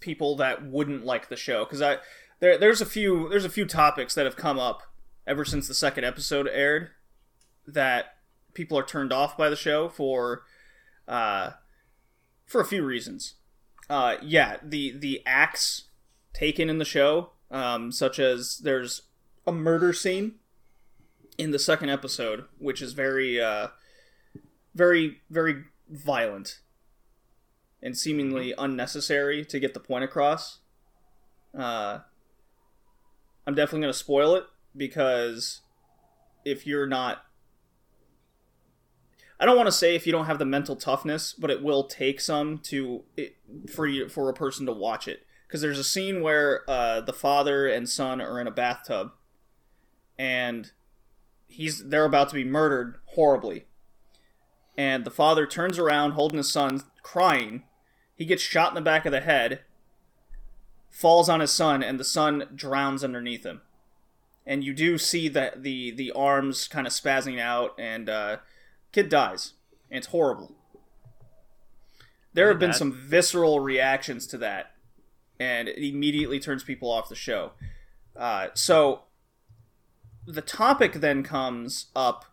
people 0.00 0.36
that 0.36 0.64
wouldn't 0.64 1.04
like 1.04 1.28
the 1.28 1.36
show 1.36 1.64
because 1.64 1.82
I 1.82 1.98
there 2.40 2.58
there's 2.58 2.80
a 2.80 2.86
few 2.86 3.28
there's 3.28 3.44
a 3.44 3.50
few 3.50 3.66
topics 3.66 4.14
that 4.14 4.26
have 4.26 4.36
come 4.36 4.58
up 4.58 4.82
ever 5.26 5.44
since 5.44 5.66
the 5.66 5.74
second 5.74 6.04
episode 6.04 6.48
aired 6.48 6.90
that 7.66 8.16
people 8.54 8.78
are 8.78 8.84
turned 8.84 9.12
off 9.12 9.36
by 9.36 9.48
the 9.48 9.56
show 9.56 9.88
for 9.88 10.42
uh 11.06 11.50
for 12.48 12.60
a 12.60 12.64
few 12.64 12.84
reasons. 12.84 13.34
uh, 13.88 14.16
yeah, 14.20 14.56
the 14.62 14.90
the 14.90 15.22
acts 15.24 15.84
taken 16.32 16.68
in 16.68 16.78
the 16.78 16.84
show, 16.84 17.30
um, 17.50 17.92
such 17.92 18.18
as 18.18 18.58
there's 18.58 19.02
a 19.46 19.52
murder 19.52 19.92
scene 19.92 20.34
in 21.38 21.52
the 21.52 21.58
second 21.58 21.88
episode, 21.88 22.44
which 22.58 22.82
is 22.82 22.92
very, 22.92 23.40
uh, 23.40 23.68
very, 24.74 25.18
very 25.30 25.64
violent 25.88 26.60
and 27.82 27.96
seemingly 27.96 28.52
unnecessary 28.58 29.44
to 29.44 29.60
get 29.60 29.72
the 29.72 29.80
point 29.80 30.04
across. 30.04 30.58
Uh, 31.56 32.00
I'm 33.46 33.54
definitely 33.54 33.82
going 33.82 33.92
to 33.92 33.98
spoil 33.98 34.34
it 34.34 34.44
because 34.76 35.60
if 36.44 36.66
you're 36.66 36.86
not 36.86 37.24
I 39.40 39.46
don't 39.46 39.56
want 39.56 39.68
to 39.68 39.72
say 39.72 39.94
if 39.94 40.06
you 40.06 40.12
don't 40.12 40.26
have 40.26 40.38
the 40.38 40.44
mental 40.44 40.74
toughness, 40.74 41.32
but 41.32 41.50
it 41.50 41.62
will 41.62 41.84
take 41.84 42.20
some 42.20 42.58
to 42.64 43.04
it, 43.16 43.36
for 43.72 43.86
you 43.86 44.08
for 44.08 44.28
a 44.28 44.34
person 44.34 44.66
to 44.66 44.72
watch 44.72 45.06
it. 45.06 45.24
Because 45.46 45.60
there's 45.60 45.78
a 45.78 45.84
scene 45.84 46.22
where 46.22 46.68
uh, 46.68 47.00
the 47.00 47.12
father 47.12 47.66
and 47.66 47.88
son 47.88 48.20
are 48.20 48.40
in 48.40 48.46
a 48.46 48.52
bathtub, 48.52 49.12
and 50.18 50.72
he's 51.46 51.88
they're 51.88 52.04
about 52.04 52.28
to 52.30 52.34
be 52.34 52.44
murdered 52.44 52.96
horribly. 53.06 53.66
And 54.76 55.04
the 55.04 55.10
father 55.10 55.46
turns 55.46 55.78
around, 55.78 56.12
holding 56.12 56.38
his 56.38 56.52
son, 56.52 56.82
crying. 57.02 57.64
He 58.14 58.24
gets 58.24 58.42
shot 58.42 58.70
in 58.70 58.74
the 58.74 58.80
back 58.80 59.06
of 59.06 59.12
the 59.12 59.20
head, 59.20 59.60
falls 60.90 61.28
on 61.28 61.40
his 61.40 61.52
son, 61.52 61.82
and 61.82 61.98
the 61.98 62.04
son 62.04 62.48
drowns 62.54 63.02
underneath 63.02 63.44
him. 63.44 63.60
And 64.44 64.64
you 64.64 64.74
do 64.74 64.98
see 64.98 65.28
that 65.28 65.62
the 65.62 65.92
the 65.92 66.10
arms 66.12 66.68
kind 66.68 66.86
of 66.86 66.92
spazzing 66.92 67.40
out, 67.40 67.74
and 67.78 68.08
uh, 68.08 68.36
kid 68.92 69.08
dies. 69.08 69.54
And 69.90 69.98
it's 69.98 70.08
horrible. 70.08 70.54
There 72.34 72.48
have 72.48 72.58
been 72.58 72.70
bad. 72.70 72.76
some 72.76 72.92
visceral 72.92 73.60
reactions 73.60 74.26
to 74.28 74.38
that, 74.38 74.72
and 75.40 75.66
it 75.68 75.78
immediately 75.78 76.38
turns 76.38 76.62
people 76.62 76.90
off 76.90 77.08
the 77.08 77.16
show. 77.16 77.52
Uh, 78.14 78.48
so 78.54 79.02
the 80.26 80.42
topic 80.42 80.94
then 80.94 81.22
comes 81.22 81.86
up, 81.96 82.26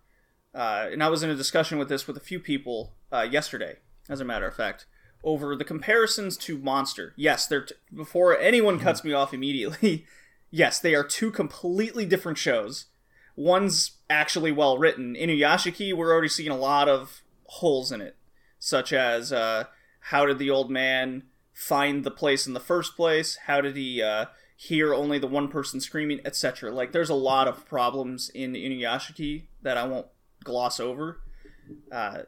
uh, 0.54 0.88
and 0.92 1.02
I 1.02 1.10
was 1.10 1.24
in 1.24 1.30
a 1.30 1.36
discussion 1.36 1.78
with 1.78 1.90
this 1.90 2.08
with 2.08 2.18
a 2.18 2.22
few 2.22 2.40
people 2.40 2.94
uh, 3.12 3.22
yesterday, 3.30 3.78
as 4.10 4.20
a 4.20 4.26
matter 4.26 4.48
of 4.48 4.56
fact, 4.56 4.86
over 5.24 5.56
the 5.56 5.64
comparisons 5.64 6.38
to 6.38 6.58
Monster. 6.58 7.14
Yes, 7.16 7.48
they're 7.48 7.66
t- 7.66 7.76
before 7.94 8.38
anyone 8.38 8.80
cuts 8.80 9.04
me 9.04 9.14
off 9.14 9.34
immediately. 9.34 10.06
yes, 10.52 10.80
they 10.80 10.94
are 10.94 11.04
two 11.04 11.32
completely 11.32 12.06
different 12.06 12.38
shows. 12.38 12.86
One's 13.36 13.92
actually 14.10 14.52
well 14.52 14.78
written. 14.78 15.16
Inuyashiki, 15.16 15.94
we're 15.94 16.12
already 16.12 16.30
seeing 16.30 16.52
a 16.52 16.58
lot 16.58 16.88
of 16.88 17.22
holes 17.46 17.92
in 17.92 18.02
it, 18.02 18.16
such 18.60 18.94
as 18.94 19.34
uh, 19.34 19.66
how 20.00 20.26
did 20.26 20.40
the 20.40 20.50
old 20.50 20.72
man 20.72 21.24
find 21.54 22.04
the 22.04 22.12
place 22.12 22.48
in 22.48 22.54
the 22.54 22.60
first 22.60 22.96
place? 22.96 23.38
How 23.46 23.62
did 23.62 23.76
he 23.76 24.02
uh, 24.02 24.26
hear 24.56 24.94
only 24.94 25.20
the 25.20 25.28
one 25.28 25.48
person 25.48 25.82
screaming, 25.82 26.22
etc. 26.24 26.72
Like, 26.72 26.92
there's 26.92 27.10
a 27.10 27.16
lot 27.16 27.48
of 27.48 27.66
problems 27.66 28.30
in 28.30 28.54
Inuyashiki 28.54 29.44
that 29.62 29.78
I 29.78 29.86
won't 29.86 30.08
gloss 30.44 30.80
over. 30.80 31.22
Uh, 31.92 32.20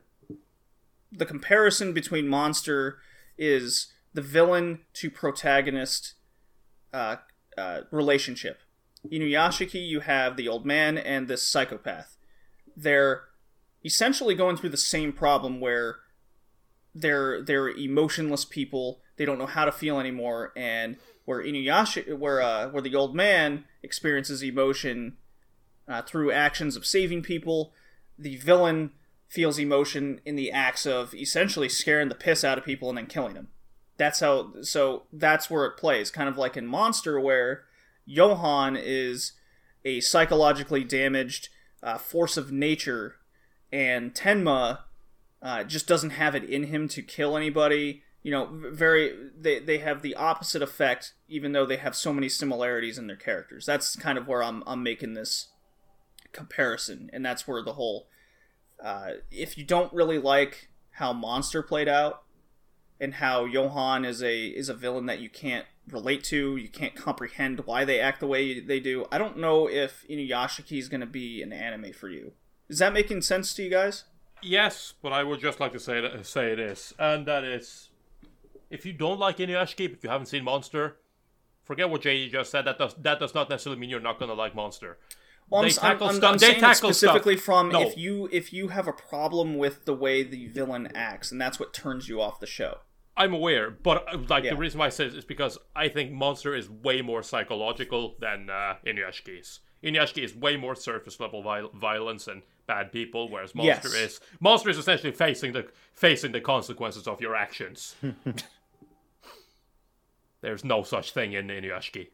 the 1.12 1.26
comparison 1.26 1.94
between 1.94 2.28
Monster 2.28 2.98
is 3.38 3.94
the 4.14 4.22
villain 4.22 4.82
to 4.94 5.10
protagonist 5.10 6.16
uh, 6.94 7.18
uh, 7.58 7.82
relationship. 7.92 8.60
Inuyashiki, 9.12 9.88
you 9.88 10.02
have 10.02 10.36
the 10.36 10.48
old 10.48 10.66
man 10.66 10.98
and 10.98 11.28
this 11.28 11.44
psychopath. 11.44 12.18
They're 12.76 13.24
essentially 13.84 14.36
going 14.36 14.58
through 14.58 14.70
the 14.70 14.78
same 14.78 15.14
problem 15.14 15.60
where 15.60 15.98
they're 16.94 17.42
they're 17.42 17.70
emotionless 17.70 18.46
people. 18.46 19.02
They 19.18 19.26
don't 19.26 19.40
know 19.40 19.46
how 19.46 19.66
to 19.66 19.72
feel 19.72 20.00
anymore, 20.00 20.52
and 20.56 20.98
where 21.26 21.44
Inuyasha, 21.44 22.18
where 22.18 22.42
uh, 22.42 22.70
where 22.70 22.82
the 22.82 22.96
old 22.96 23.16
man 23.16 23.66
experiences 23.84 24.44
emotion 24.44 25.18
uh, 25.88 26.02
through 26.02 26.32
actions 26.32 26.76
of 26.76 26.86
saving 26.86 27.22
people, 27.22 27.74
the 28.18 28.38
villain 28.38 28.92
feels 29.30 29.60
emotion 29.60 30.22
in 30.26 30.36
the 30.36 30.52
acts 30.52 30.86
of 30.86 31.14
essentially 31.14 31.70
scaring 31.70 32.10
the 32.10 32.16
piss 32.16 32.44
out 32.44 32.58
of 32.58 32.64
people 32.64 32.90
and 32.90 32.98
then 32.98 33.08
killing 33.08 33.34
them. 33.34 33.50
That's 33.98 34.20
how. 34.20 34.54
So 34.62 35.04
that's 35.12 35.50
where 35.50 35.66
it 35.66 35.78
plays, 35.78 36.12
kind 36.12 36.30
of 36.30 36.38
like 36.38 36.58
in 36.58 36.66
Monster, 36.66 37.20
where 37.20 37.66
Johan 38.08 38.76
is 38.76 39.34
a 39.86 40.00
psychologically 40.00 40.84
damaged 40.84 41.50
uh, 41.84 41.98
force 41.98 42.38
of 42.38 42.52
nature, 42.52 43.18
and 43.72 44.14
Tenma 44.14 44.80
uh, 45.42 45.64
just 45.64 45.88
doesn't 45.88 46.12
have 46.12 46.34
it 46.34 46.44
in 46.44 46.64
him 46.64 46.88
to 46.88 47.02
kill 47.04 47.38
anybody. 47.38 48.04
You 48.24 48.32
know, 48.32 48.50
very 48.72 49.14
they 49.38 49.60
they 49.60 49.78
have 49.80 50.02
the 50.02 50.16
opposite 50.16 50.62
effect, 50.62 51.14
even 51.28 51.52
though 51.52 51.66
they 51.66 51.78
have 51.78 51.96
so 51.96 52.12
many 52.12 52.30
similarities 52.30 52.98
in 52.98 53.08
their 53.08 53.16
characters. 53.16 53.66
That's 53.66 53.96
kind 53.96 54.18
of 54.18 54.28
where 54.28 54.42
I'm 54.42 54.64
I'm 54.66 54.82
making 54.82 55.14
this 55.14 55.50
comparison, 56.32 57.10
and 57.14 57.26
that's 57.26 57.48
where 57.48 57.62
the 57.62 57.74
whole 57.74 58.08
uh, 58.84 59.12
if 59.32 59.58
you 59.58 59.64
don't 59.64 59.94
really 59.94 60.18
like 60.18 60.70
how 60.92 61.14
Monster 61.14 61.62
played 61.62 61.88
out 61.88 62.24
and 63.00 63.16
how 63.16 63.46
Johan 63.46 64.06
is 64.06 64.24
a 64.24 64.48
is 64.48 64.70
a 64.70 64.74
villain 64.74 65.06
that 65.06 65.20
you 65.20 65.30
can't 65.30 65.66
relate 65.90 66.24
to, 66.26 66.56
you 66.58 66.68
can't 66.70 66.96
comprehend 66.96 67.62
why 67.66 67.86
they 67.86 68.00
act 68.00 68.20
the 68.20 68.28
way 68.28 68.60
they 68.60 68.80
do. 68.80 69.06
I 69.12 69.18
don't 69.18 69.38
know 69.38 69.68
if 69.70 70.06
Inuyashiki 70.10 70.78
is 70.80 70.90
going 70.90 71.02
to 71.02 71.08
be 71.08 71.42
an 71.42 71.54
anime 71.54 71.94
for 71.94 72.10
you. 72.10 72.34
Is 72.70 72.80
that 72.80 72.94
making 72.94 73.22
sense 73.22 73.54
to 73.56 73.64
you 73.64 73.70
guys? 73.70 74.04
Yes, 74.44 74.94
but 75.02 75.14
I 75.14 75.24
would 75.24 75.40
just 75.40 75.60
like 75.60 75.72
to 75.72 75.80
say 75.80 76.02
that, 76.02 76.26
say 76.26 76.54
this, 76.56 76.94
and 77.00 77.26
that 77.26 77.44
is, 77.44 77.90
if 78.70 78.86
you 78.86 78.94
don't 78.94 79.20
like 79.20 79.38
Inuyashiki, 79.38 79.94
if 79.94 80.04
you 80.04 80.10
haven't 80.10 80.28
seen 80.28 80.44
Monster, 80.44 80.98
forget 81.64 81.90
what 81.90 82.02
JD 82.02 82.30
just 82.32 82.52
said. 82.52 82.66
That 82.66 82.78
does 82.78 82.94
that 82.96 83.20
does 83.20 83.34
not 83.34 83.50
necessarily 83.50 83.80
mean 83.80 83.90
you're 83.90 84.00
not 84.00 84.20
gonna 84.20 84.34
like 84.34 84.54
Monster. 84.54 84.98
Well, 85.50 85.62
They 85.64 85.70
I'm- 85.70 85.76
tackle 85.80 86.08
I'm- 86.08 86.16
stuff- 86.18 86.32
I'm 86.34 86.38
they 86.40 86.54
tackle 86.56 86.90
specifically 86.94 87.36
stuff. 87.38 87.46
from 87.46 87.70
No. 87.70 87.82
if 87.82 87.98
you 87.98 88.30
if 88.32 88.52
you 88.54 88.68
have 88.68 88.88
a 88.88 88.94
problem 88.94 89.58
with 89.58 89.86
the 89.86 89.94
way 89.96 90.22
the 90.24 90.48
villain 90.48 90.92
acts, 90.94 91.32
and 91.32 91.40
that's 91.42 91.58
what 91.60 91.74
turns 91.74 92.08
you 92.10 92.22
off 92.22 92.40
the 92.40 92.46
show. 92.46 92.80
I'm 93.18 93.34
aware, 93.34 93.70
but 93.72 94.06
uh, 94.14 94.18
like 94.30 94.44
Yeah. 94.44 94.52
the 94.52 94.58
reason 94.58 94.80
why 94.80 94.86
I 94.86 94.90
say 94.90 95.06
this 95.06 95.16
is 95.16 95.26
because 95.26 95.58
I 95.76 95.88
think 95.90 96.12
Monster 96.12 96.56
is 96.56 96.70
way 96.70 97.02
more 97.02 97.24
psychological 97.24 98.16
than 98.20 98.50
uh, 98.50 98.76
Inuyashiki 98.86 99.40
is. 99.42 99.60
Inuyashiki 99.84 100.24
is 100.24 100.36
way 100.36 100.56
more 100.58 100.76
surface 100.76 101.20
level 101.20 101.42
viol- 101.44 101.72
violence 101.74 102.28
and 102.28 102.42
bad 102.68 102.92
people, 102.92 103.30
whereas 103.30 103.54
Monster 103.56 103.90
Yes. 103.90 103.96
is 103.96 104.20
Monster 104.40 104.70
is 104.70 104.78
essentially 104.78 105.12
facing 105.12 105.52
the 105.54 105.68
facing 105.94 106.32
the 106.32 106.42
consequences 106.42 107.08
of 107.08 107.20
your 107.22 107.36
actions. 107.36 107.96
There's 110.42 110.64
no 110.64 110.84
such 110.84 111.12
thing 111.14 111.34
in 111.34 111.48
Inuyashiki. 111.48 112.08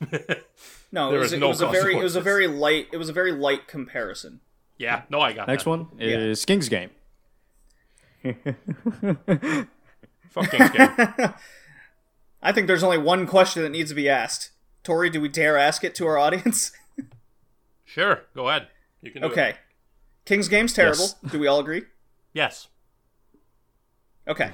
No, 0.90 1.10
There 1.10 1.18
it 1.18 1.20
was, 1.20 1.26
is 1.32 1.32
it 1.34 1.40
no 1.40 1.48
was 1.48 1.60
a 1.60 1.66
very 1.68 1.94
it 1.96 2.02
was 2.02 2.16
a 2.16 2.20
very 2.22 2.46
light 2.46 2.88
it 2.92 2.96
was 2.96 3.10
a 3.10 3.12
very 3.12 3.32
light 3.32 3.68
comparison. 3.68 4.40
Yeah, 4.78 5.02
no, 5.10 5.20
I 5.20 5.32
got 5.34 5.48
it. 5.48 5.52
Next 5.52 5.64
that. 5.64 5.70
one 5.70 5.88
is 5.98 6.44
King's 6.46 6.68
Game. 6.70 6.90
Fuck 10.42 10.50
King's 10.50 10.70
Game. 11.16 11.34
I 12.42 12.52
think 12.52 12.66
there's 12.66 12.82
only 12.84 12.98
one 12.98 13.26
question 13.26 13.62
that 13.62 13.70
needs 13.70 13.90
to 13.90 13.94
be 13.96 14.08
asked. 14.08 14.50
Tori, 14.84 15.10
do 15.10 15.20
we 15.20 15.28
dare 15.28 15.56
ask 15.58 15.82
it 15.84 15.94
to 15.96 16.06
our 16.06 16.18
audience? 16.18 16.72
Sure, 17.84 18.24
go 18.34 18.48
ahead. 18.50 18.68
You 19.00 19.10
can 19.10 19.22
do 19.22 19.28
it. 19.28 19.32
okay. 19.32 19.54
King's 20.26 20.46
Game's 20.46 20.74
terrible. 20.74 21.04
Yes. 21.22 21.32
Do 21.32 21.38
we 21.38 21.46
all 21.46 21.58
agree? 21.58 21.84
Yes. 22.34 22.68
Okay. 24.28 24.50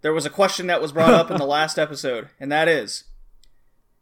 There 0.00 0.12
was 0.14 0.24
a 0.24 0.30
question 0.30 0.66
that 0.68 0.80
was 0.80 0.90
brought 0.90 1.12
up 1.12 1.30
in 1.30 1.36
the 1.36 1.44
last 1.44 1.78
episode, 1.78 2.30
and 2.40 2.50
that 2.50 2.66
is 2.66 3.04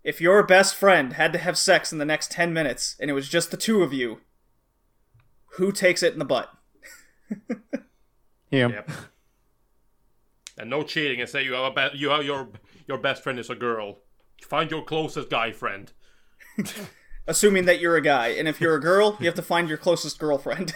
if 0.04 0.20
your 0.20 0.44
best 0.44 0.76
friend 0.76 1.14
had 1.14 1.32
to 1.32 1.38
have 1.40 1.58
sex 1.58 1.90
in 1.92 1.98
the 1.98 2.04
next 2.04 2.30
10 2.30 2.52
minutes 2.52 2.94
and 3.00 3.10
it 3.10 3.14
was 3.14 3.28
just 3.28 3.50
the 3.50 3.56
two 3.56 3.82
of 3.82 3.92
you, 3.92 4.20
who 5.56 5.72
takes 5.72 6.02
it 6.04 6.12
in 6.12 6.20
the 6.20 6.24
butt? 6.24 6.48
Him. 7.28 7.62
Yep. 8.70 8.90
And 10.58 10.70
no 10.70 10.82
cheating 10.82 11.20
and 11.20 11.28
say 11.28 11.44
you 11.44 11.52
have 11.54 11.76
a 11.76 11.90
be- 11.90 11.98
you 11.98 12.10
have 12.10 12.24
your 12.24 12.48
your 12.86 12.98
best 12.98 13.22
friend 13.22 13.38
is 13.38 13.50
a 13.50 13.54
girl. 13.54 13.98
Find 14.42 14.70
your 14.70 14.82
closest 14.82 15.30
guy 15.30 15.52
friend. 15.52 15.92
Assuming 17.26 17.66
that 17.66 17.80
you're 17.80 17.96
a 17.96 18.02
guy. 18.02 18.28
And 18.28 18.48
if 18.48 18.60
you're 18.60 18.74
a 18.74 18.80
girl, 18.80 19.16
you 19.20 19.26
have 19.26 19.36
to 19.36 19.42
find 19.42 19.68
your 19.68 19.78
closest 19.78 20.18
girlfriend. 20.18 20.74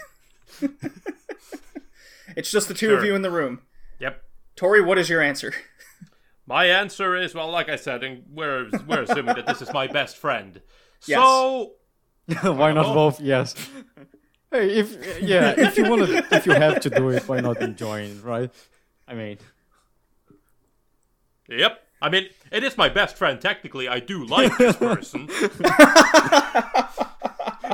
it's 2.37 2.51
just 2.51 2.69
the 2.69 2.75
two 2.75 2.95
of 2.95 3.05
you 3.05 3.15
in 3.17 3.23
the 3.23 3.31
room. 3.31 3.63
Yep. 3.99 4.23
Tori, 4.55 4.81
what 4.81 4.97
is 4.99 5.09
your 5.09 5.21
answer? 5.21 5.53
My 6.47 6.67
answer 6.67 7.17
is 7.17 7.35
well, 7.35 7.51
like 7.51 7.69
I 7.69 7.75
said, 7.75 8.05
and 8.05 8.23
we're 8.31 8.71
we're 8.87 9.03
assuming 9.03 9.35
that 9.35 9.47
this 9.47 9.61
is 9.61 9.73
my 9.73 9.89
best 9.89 10.17
friend. 10.17 10.61
Yes. 11.05 11.19
So 11.19 11.73
why 12.43 12.73
not 12.73 12.95
both? 12.95 13.21
Yes. 13.21 13.57
Hey, 14.53 14.71
if 14.71 15.21
yeah, 15.21 15.55
if 15.57 15.77
you 15.77 15.91
want 15.91 16.07
to, 16.07 16.25
if 16.31 16.47
you 16.47 16.53
have 16.53 16.79
to 16.83 16.91
do 16.91 17.09
it, 17.09 17.29
why 17.29 17.41
not 17.41 17.61
enjoy 17.61 18.03
it, 18.03 18.23
right? 18.23 18.51
I 19.09 19.15
mean, 19.15 19.39
Yep. 21.49 21.83
I 22.03 22.11
mean, 22.11 22.29
it 22.53 22.63
is 22.63 22.77
my 22.77 22.89
best 22.89 23.17
friend. 23.17 23.41
Technically, 23.41 23.89
I 23.89 24.01
do 24.01 24.25
like 24.27 24.57
this 24.59 24.77
person. 24.89 25.29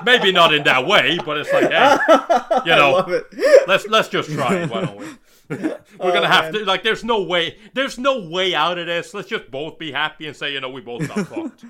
Maybe 0.04 0.32
not 0.32 0.52
in 0.54 0.64
that 0.64 0.86
way, 0.86 1.18
but 1.24 1.36
it's 1.38 1.52
like, 1.52 1.70
hey, 1.70 1.96
you 2.70 2.74
know, 2.76 3.22
let's 3.66 3.86
let's 3.86 4.08
just 4.08 4.30
try 4.30 4.56
it. 4.56 4.70
Why 4.70 4.80
don't 4.84 4.96
we? 4.96 5.06
We're 5.48 5.78
Oh, 6.00 6.12
gonna 6.12 6.28
have 6.28 6.44
man. 6.44 6.54
to 6.54 6.64
like. 6.64 6.82
There's 6.82 7.04
no 7.04 7.22
way. 7.22 7.58
There's 7.74 7.98
no 7.98 8.28
way 8.28 8.54
out 8.54 8.78
of 8.78 8.86
this. 8.86 9.12
Let's 9.14 9.28
just 9.28 9.50
both 9.50 9.78
be 9.78 9.92
happy 9.92 10.26
and 10.26 10.36
say, 10.36 10.52
you 10.52 10.60
know, 10.60 10.70
we 10.70 10.80
both 10.80 11.06
got 11.06 11.26
fucked. 11.28 11.64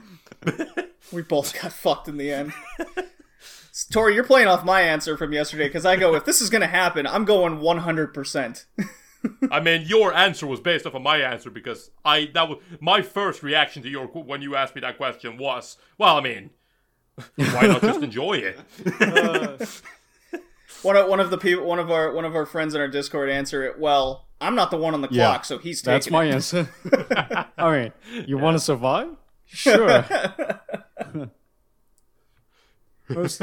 We 1.13 1.23
both 1.23 1.61
got 1.61 1.73
fucked 1.73 2.09
in 2.09 2.17
the 2.17 2.33
end. 2.33 2.53
Tori, 3.91 4.15
you're 4.15 4.25
playing 4.25 4.49
off 4.49 4.65
my 4.65 4.83
answer 4.83 5.17
from 5.17 5.33
yesterday 5.33 5.67
because 5.67 5.85
I 5.85 5.97
go, 5.97 6.15
if 6.15 6.25
this 6.25 6.41
is 6.41 6.49
gonna 6.49 6.67
happen, 6.69 7.07
I'm 7.07 7.25
going 7.25 7.59
100%. 7.59 8.65
I 9.51 9.61
mean, 9.61 9.83
your 9.87 10.13
answer 10.15 10.47
was 10.47 10.61
based 10.61 10.87
off 10.87 10.95
of 10.95 11.03
my 11.03 11.19
answer 11.19 11.51
because 11.51 11.91
I 12.05 12.31
that 12.35 12.49
was 12.49 12.59
my 12.81 13.03
first 13.03 13.43
reaction 13.43 13.83
to 13.83 13.89
your 13.89 14.07
when 14.07 14.43
you 14.43 14.57
asked 14.57 14.75
me 14.75 14.81
that 14.81 14.97
question 14.97 15.37
was, 15.39 15.77
well, 15.99 16.17
I 16.17 16.21
mean, 16.21 16.51
why 17.37 17.63
not 17.67 17.81
just 17.83 18.03
enjoy 18.03 18.35
it? 18.35 18.59
Uh, 19.01 19.65
one 20.83 20.97
of 20.97 21.09
one 21.09 21.21
of 21.21 21.31
the 21.31 21.39
people, 21.39 21.65
one 21.65 21.79
of 21.79 21.91
our 21.91 22.13
one 22.13 22.25
of 22.25 22.35
our 22.35 22.47
friends 22.47 22.75
in 22.75 22.81
our 22.81 22.89
Discord 22.89 23.31
answer 23.31 23.63
it. 23.63 23.79
Well, 23.79 24.27
I'm 24.41 24.55
not 24.57 24.71
the 24.73 24.77
one 24.77 24.95
on 24.95 25.01
the 25.03 25.09
Yeah. 25.11 25.27
clock, 25.27 25.45
so 25.45 25.59
he's 25.59 25.81
taking 25.83 25.93
That's 25.95 26.11
my 26.11 26.25
it. 26.25 26.35
answer. 26.35 26.69
I 27.59 27.71
mean, 28.11 28.25
you 28.27 28.39
want 28.39 28.57
to 28.57 28.61
survive? 28.61 29.09
Sure. 29.55 30.03
Most- 33.09 33.43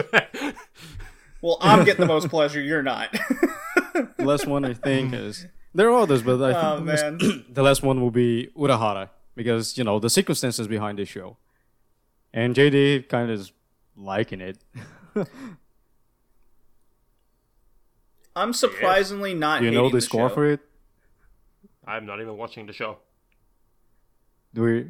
Well, 1.42 1.58
I'm 1.62 1.86
getting 1.86 2.02
the 2.02 2.08
most 2.08 2.28
pleasure. 2.30 2.60
You're 2.60 2.84
not. 2.84 3.12
the 3.14 4.10
last 4.18 4.46
one 4.48 4.66
I 4.66 4.74
think 4.74 5.14
is 5.14 5.46
there 5.74 5.90
are 5.90 6.00
others, 6.00 6.22
but 6.22 6.42
I 6.42 6.54
think 6.54 6.64
oh 6.64 6.78
the, 6.78 7.12
most- 7.12 7.54
the 7.54 7.64
last 7.64 7.84
one 7.84 8.02
will 8.02 8.12
be 8.12 8.50
Urahara 8.58 9.10
because 9.36 9.78
you 9.78 9.84
know 9.84 10.00
the 10.00 10.10
circumstances 10.10 10.68
behind 10.68 10.98
this 11.00 11.10
show, 11.10 11.38
and 12.34 12.56
JD 12.56 13.08
kind 13.10 13.30
of 13.30 13.40
is 13.40 13.52
liking 13.96 14.42
it. 14.42 14.58
I'm 18.36 18.54
surprisingly 18.54 19.34
not. 19.34 19.60
Do 19.60 19.66
you 19.66 19.72
know 19.72 19.84
hating 19.84 19.96
the 19.96 20.02
score 20.02 20.30
show. 20.30 20.36
for 20.36 20.46
it? 20.46 20.62
I'm 21.86 22.06
not 22.06 22.22
even 22.22 22.38
watching 22.38 22.68
the 22.68 22.74
show. 22.74 23.00
Do 24.54 24.62
we? 24.62 24.88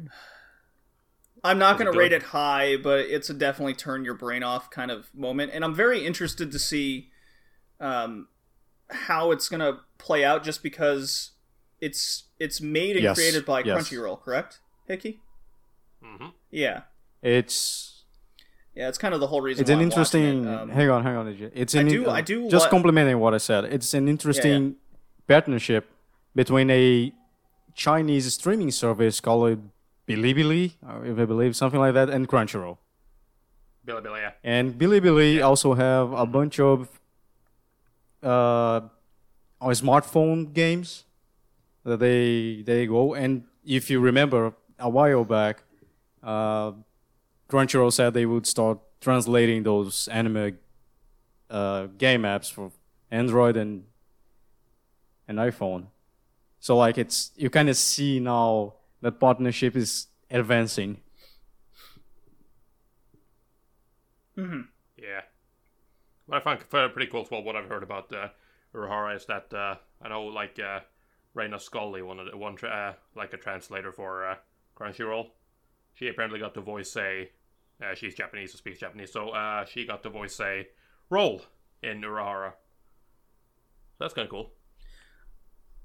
I'm 1.42 1.58
not 1.58 1.78
going 1.78 1.90
to 1.90 1.98
rate 1.98 2.12
it 2.12 2.22
high, 2.22 2.76
but 2.76 3.00
it's 3.06 3.30
a 3.30 3.34
definitely 3.34 3.74
turn 3.74 4.04
your 4.04 4.14
brain 4.14 4.42
off 4.42 4.70
kind 4.70 4.90
of 4.90 5.08
moment, 5.14 5.52
and 5.54 5.64
I'm 5.64 5.74
very 5.74 6.04
interested 6.06 6.52
to 6.52 6.58
see 6.58 7.10
um, 7.80 8.28
how 8.90 9.30
it's 9.30 9.48
going 9.48 9.60
to 9.60 9.80
play 10.00 10.24
out. 10.24 10.42
Just 10.42 10.62
because 10.62 11.30
it's 11.80 12.24
it's 12.38 12.60
made 12.60 12.96
and 12.96 13.04
Yes, 13.04 13.16
created 13.16 13.44
by 13.44 13.62
yes. 13.62 13.76
Crunchyroll, 13.88 14.20
correct, 14.20 14.60
Hickey? 14.88 15.20
hmm 16.02 16.28
Yeah, 16.50 16.82
It's 17.22 18.04
yeah. 18.74 18.88
It's 18.88 18.98
kind 18.98 19.14
of 19.14 19.20
the 19.20 19.26
whole 19.28 19.40
reason. 19.42 19.60
it's 19.62 19.70
why 19.70 19.74
an 19.74 19.80
I'm 19.80 19.84
interesting. 19.88 20.44
It. 20.44 20.54
Um, 20.54 20.68
hang 20.70 20.88
on, 20.90 21.02
hang 21.04 21.16
on. 21.16 21.26
AJ. 21.32 21.50
It's 21.54 21.74
I 21.74 21.80
an 21.80 21.88
do- 21.88 22.06
uh, 22.08 22.12
I 22.12 22.20
do 22.22 22.48
just 22.48 22.66
li- 22.66 22.70
complimenting 22.70 23.18
what 23.18 23.34
I 23.34 23.38
said. 23.38 23.64
It's 23.64 23.92
an 23.94 24.08
interesting 24.08 24.76
partnership 25.28 25.84
between 26.34 26.70
a 26.70 27.12
Chinese 27.74 28.32
streaming 28.34 28.70
service 28.70 29.20
called 29.20 29.58
Bilibili, 30.08 30.74
or 30.86 31.04
if 31.06 31.18
I 31.18 31.24
believe 31.24 31.54
something 31.56 31.80
like 31.80 31.94
that, 31.94 32.08
and 32.10 32.28
Crunchyroll. 32.28 32.78
Bilibili, 33.86 34.20
yeah. 34.20 34.32
And 34.44 34.74
Bilibili 34.78 35.42
also 35.42 35.74
have 35.74 36.12
a 36.12 36.26
bunch 36.26 36.58
of 36.60 36.88
uh, 38.22 38.80
on 39.60 39.72
smartphone 39.72 40.52
games 40.52 41.04
that 41.84 41.98
they 41.98 42.62
they 42.62 42.86
go. 42.86 43.14
And 43.14 43.44
if 43.64 43.90
you 43.90 44.00
remember 44.00 44.54
a 44.78 44.88
while 44.88 45.24
back, 45.24 45.62
uh, 46.22 46.72
Crunchyroll 47.48 47.92
said 47.92 48.14
they 48.14 48.26
would 48.26 48.46
start 48.46 48.78
translating 49.00 49.62
those 49.62 50.08
anime 50.08 50.58
uh, 51.48 51.86
game 51.98 52.22
apps 52.22 52.50
for 52.50 52.72
Android 53.10 53.56
and 53.56 53.84
and 55.26 55.38
iPhone. 55.38 55.86
So 56.58 56.76
like 56.76 56.98
it's 56.98 57.32
you 57.36 57.50
kind 57.50 57.68
of 57.68 57.76
see 57.76 58.20
now 58.20 58.74
that 59.00 59.18
partnership 59.18 59.76
is 59.76 60.08
advancing. 60.30 60.98
Yeah. 64.96 65.22
What 66.26 66.38
I 66.38 66.40
find 66.40 66.92
pretty 66.92 67.10
cool 67.10 67.22
as 67.22 67.30
well, 67.30 67.42
what 67.42 67.56
I've 67.56 67.68
heard 67.68 67.82
about 67.82 68.12
uh, 68.12 68.28
Urahara 68.74 69.16
is 69.16 69.26
that 69.26 69.52
uh, 69.52 69.76
I 70.02 70.08
know 70.08 70.24
like 70.24 70.58
uh, 70.58 70.80
Reina 71.34 71.58
Scully, 71.58 72.02
one 72.02 72.18
of 72.18 72.30
the 72.30 72.36
one 72.36 72.56
tra- 72.56 72.70
uh, 72.70 73.18
like 73.18 73.32
a 73.32 73.36
translator 73.36 73.92
for 73.92 74.26
uh, 74.26 74.34
Crunchyroll. 74.78 75.30
She 75.94 76.08
apparently 76.08 76.38
got 76.38 76.54
to 76.54 76.60
voice 76.60 76.90
say 76.90 77.30
uh, 77.82 77.94
she's 77.94 78.14
Japanese, 78.14 78.52
so 78.52 78.58
speaks 78.58 78.78
Japanese, 78.78 79.12
so 79.12 79.30
uh, 79.30 79.64
she 79.64 79.86
got 79.86 80.02
to 80.02 80.10
voice 80.10 80.34
say 80.34 80.68
role 81.08 81.42
in 81.82 82.00
Urahara. 82.02 82.52
So 83.98 84.04
that's 84.04 84.14
kind 84.14 84.26
of 84.26 84.30
cool. 84.30 84.52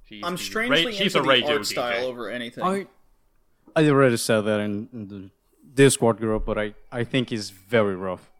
She's 0.03 0.23
I'm 0.23 0.37
strangely 0.37 0.85
ra- 0.85 0.91
she's 0.91 1.15
into 1.15 1.19
a 1.19 1.21
the 1.23 1.27
radio 1.27 1.53
art 1.53 1.61
DJ. 1.61 1.65
style 1.65 2.05
over 2.05 2.29
anything. 2.29 2.63
I 2.63 2.87
I 3.75 3.87
already 3.89 4.17
said 4.17 4.41
that 4.41 4.59
in, 4.59 4.87
in 4.93 5.07
the 5.07 5.29
Discord 5.73 6.17
group, 6.17 6.45
but 6.45 6.57
I, 6.57 6.73
I 6.91 7.03
think 7.03 7.31
it's 7.31 7.49
very 7.49 7.95
rough. 7.95 8.31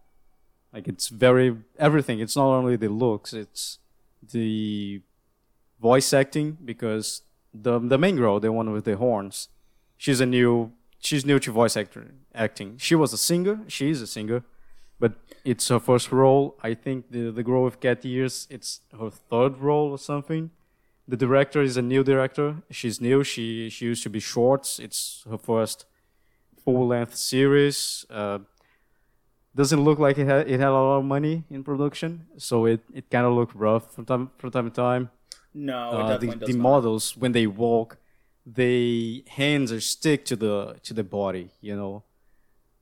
Like 0.72 0.88
it's 0.88 1.10
very 1.10 1.58
everything. 1.78 2.20
It's 2.20 2.36
not 2.36 2.48
only 2.48 2.76
the 2.76 2.90
looks, 2.90 3.34
it's 3.34 3.80
the 4.22 5.02
voice 5.82 6.14
acting 6.14 6.58
because 6.64 7.22
the 7.54 7.80
the 7.80 7.98
main 7.98 8.16
girl, 8.18 8.40
the 8.40 8.52
one 8.52 8.72
with 8.72 8.86
the 8.86 8.98
horns, 8.98 9.50
she's 9.98 10.20
a 10.20 10.26
new 10.26 10.72
she's 11.00 11.26
new 11.26 11.40
to 11.40 11.52
voice 11.52 11.78
actor 11.78 12.14
acting. 12.34 12.78
She 12.78 12.96
was 12.96 13.14
a 13.14 13.18
singer, 13.18 13.60
she 13.68 13.90
is 13.90 14.02
a 14.02 14.08
singer, 14.08 14.44
but 15.00 15.14
it's 15.44 15.68
her 15.70 15.80
first 15.80 16.12
role. 16.12 16.58
I 16.64 16.74
think 16.74 17.12
the 17.12 17.32
the 17.32 17.44
girl 17.44 17.64
with 17.64 17.80
cat 17.80 18.06
ears, 18.06 18.48
it's 18.50 18.82
her 19.00 19.10
third 19.10 19.58
role 19.60 19.92
or 19.92 19.98
something. 19.98 20.52
The 21.08 21.18
director 21.18 21.62
is 21.62 21.78
a 21.78 21.84
new 21.84 22.04
director. 22.04 22.64
She's 22.72 23.00
new. 23.00 23.24
She 23.24 23.70
she 23.70 23.86
used 23.86 24.04
to 24.04 24.10
be 24.10 24.20
shorts. 24.20 24.80
It's 24.80 25.24
her 25.30 25.38
first 25.38 25.86
full 26.64 26.88
length 26.88 27.16
series. 27.16 28.06
Uh, 28.10 28.40
doesn't 29.56 29.82
look 29.84 30.00
like 30.00 30.18
it 30.18 30.28
had 30.28 30.48
it 30.50 30.60
had 30.60 30.70
a 30.70 30.72
lot 30.74 30.98
of 31.00 31.06
money 31.06 31.44
in 31.50 31.64
production, 31.64 32.28
so 32.38 32.66
it, 32.66 32.82
it 32.94 33.10
kind 33.10 33.26
of 33.26 33.34
looked 33.34 33.56
rough 33.56 33.94
from 33.94 34.06
time 34.06 34.30
from 34.38 34.52
time 34.52 34.70
to 34.70 34.76
time. 34.76 35.10
no, 35.54 36.00
it 36.00 36.04
Uh, 36.12 36.18
the 36.18 36.28
the 36.52 36.58
models 36.58 37.16
when 37.18 37.32
they 37.32 37.48
walk, 37.48 37.98
they 38.46 39.24
hands 39.28 39.72
are 39.72 39.82
stick 39.82 40.26
to 40.26 40.36
the 40.36 40.76
to 40.84 40.94
the 40.94 41.04
body, 41.04 41.50
you 41.62 41.76
know. 41.76 42.04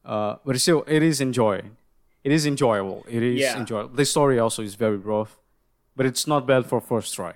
Uh, 0.03 0.36
but 0.45 0.59
still, 0.59 0.84
it 0.88 1.01
is 1.03 1.21
enjoying. 1.21 1.78
It 2.24 2.32
is 2.32 2.45
enjoyable. 2.45 3.05
It 3.07 3.24
is 3.24 3.39
Yeah. 3.41 3.59
enjoyable. 3.59 3.95
The 3.95 4.05
story 4.05 4.39
also 4.39 4.61
is 4.63 4.76
very 4.76 4.97
rough, 4.97 5.32
but 5.95 6.05
it's 6.05 6.26
not 6.28 6.45
bad 6.47 6.65
for 6.65 6.82
first 6.82 7.13
try. 7.15 7.34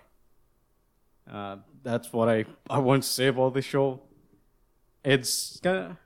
Uh, 1.31 1.57
that's 1.83 2.11
what 2.13 2.27
I 2.29 2.45
I 2.69 2.79
want 2.79 3.03
to 3.03 3.09
say 3.09 3.27
about 3.27 3.53
the 3.53 3.61
show. 3.61 4.01
It's 5.03 5.59
kind 5.63 5.77
of 5.77 5.97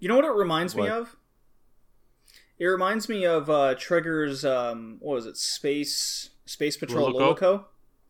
You 0.00 0.08
know 0.08 0.16
what 0.16 0.24
it 0.24 0.36
reminds 0.44 0.74
me 0.76 0.88
of? 0.88 1.16
It 2.58 2.66
reminds 2.66 3.08
me 3.08 3.26
of 3.26 3.50
uh, 3.50 3.74
Trigger's 3.74 4.44
um, 4.44 4.96
what 5.00 5.14
was 5.16 5.26
it? 5.26 5.36
Space 5.36 6.30
Space 6.46 6.76
Patrol 6.76 7.12
Luluco? 7.12 7.36
Luluco. 7.38 7.64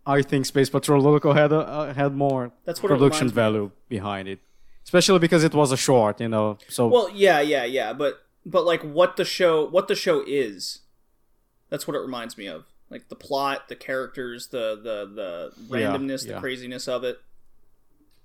I 0.06 0.20
think 0.22 0.44
Space 0.44 0.68
Patrol 0.68 1.02
Luluco 1.02 1.34
had 1.34 1.50
a, 1.50 1.60
uh, 1.60 1.94
had 1.94 2.14
more 2.14 2.52
That's 2.66 2.82
what 2.82 2.90
production 2.90 3.28
reminds 3.28 3.36
me 3.36 3.42
of. 3.42 3.52
value 3.52 3.70
behind 3.88 4.28
it, 4.28 4.40
especially 4.84 5.18
because 5.18 5.44
it 5.44 5.54
was 5.54 5.72
a 5.72 5.76
short, 5.78 6.20
you 6.20 6.28
know. 6.28 6.58
So 6.68 6.88
Well, 6.88 7.08
yeah, 7.14 7.40
yeah, 7.40 7.64
yeah, 7.64 7.94
but 7.94 8.22
but 8.44 8.64
like 8.66 8.82
what 8.82 9.16
the 9.16 9.24
show 9.24 9.64
what 9.66 9.88
the 9.88 9.94
show 9.94 10.22
is. 10.26 10.80
That's 11.70 11.86
what 11.88 11.96
it 11.96 12.00
reminds 12.00 12.36
me 12.36 12.46
of. 12.46 12.66
Like 12.90 13.08
the 13.08 13.16
plot, 13.16 13.68
the 13.68 13.76
characters, 13.76 14.48
the 14.48 14.76
the 14.76 15.10
the 15.14 15.78
Yeah, 15.78 15.86
randomness, 15.96 16.26
the 16.26 16.38
craziness 16.38 16.86
of 16.86 17.02
it. 17.02 17.18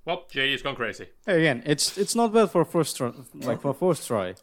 Well, 0.06 0.26
JD's 0.32 0.62
gone 0.62 0.76
crazy. 0.76 1.08
Hey, 1.26 1.38
again, 1.40 1.64
it's 1.66 1.98
it's 1.98 2.14
not 2.14 2.34
bad 2.34 2.52
for 2.52 2.66
first 2.66 2.98
try, 2.98 3.14
like 3.36 3.62
for 3.62 3.74
first 3.74 4.06
try. 4.06 4.36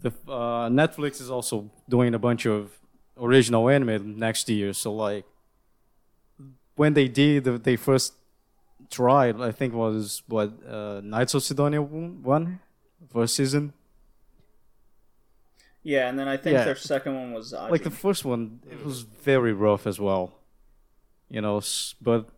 The 0.00 0.10
uh, 0.28 0.68
Netflix 0.68 1.20
is 1.20 1.30
also 1.30 1.70
doing 1.88 2.14
a 2.14 2.18
bunch 2.18 2.46
of 2.46 2.70
original 3.20 3.68
anime 3.68 4.18
next 4.18 4.48
year, 4.48 4.72
so 4.72 4.92
like 4.94 5.24
when 6.76 6.94
they 6.94 7.08
did 7.08 7.44
the, 7.44 7.58
they 7.58 7.76
first 7.76 8.14
tried, 8.90 9.40
I 9.40 9.50
think 9.50 9.74
was 9.74 10.22
what 10.28 10.52
uh, 10.66 11.00
Knights 11.02 11.34
of 11.34 11.42
Sidonia 11.42 11.82
one, 11.82 12.60
first 13.12 13.34
season. 13.34 13.72
Yeah, 15.82 16.08
and 16.08 16.18
then 16.18 16.28
I 16.28 16.36
think 16.36 16.54
Yeah. 16.54 16.64
their 16.64 16.76
second 16.76 17.14
one 17.14 17.32
was 17.32 17.52
Like 17.52 17.82
the 17.82 17.90
first 17.90 18.24
one, 18.24 18.60
it 18.70 18.84
was 18.84 19.02
very 19.02 19.52
rough 19.52 19.86
as 19.86 19.98
well, 19.98 20.34
you 21.28 21.40
know. 21.40 21.60
But 22.00 22.28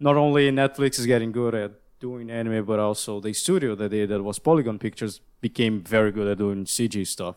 not 0.00 0.16
only 0.16 0.50
Netflix 0.50 0.98
is 0.98 1.06
getting 1.06 1.32
good 1.32 1.54
at 1.54 1.72
doing 2.02 2.30
anime, 2.30 2.64
but 2.64 2.78
also 2.78 3.20
the 3.20 3.32
studio 3.32 3.74
that 3.76 3.90
they 3.92 4.04
that 4.04 4.22
was 4.22 4.38
Polygon 4.38 4.78
Pictures 4.78 5.20
became 5.40 5.80
very 5.80 6.12
good 6.16 6.28
at 6.32 6.38
doing 6.38 6.64
CG 6.64 7.06
stuff. 7.06 7.36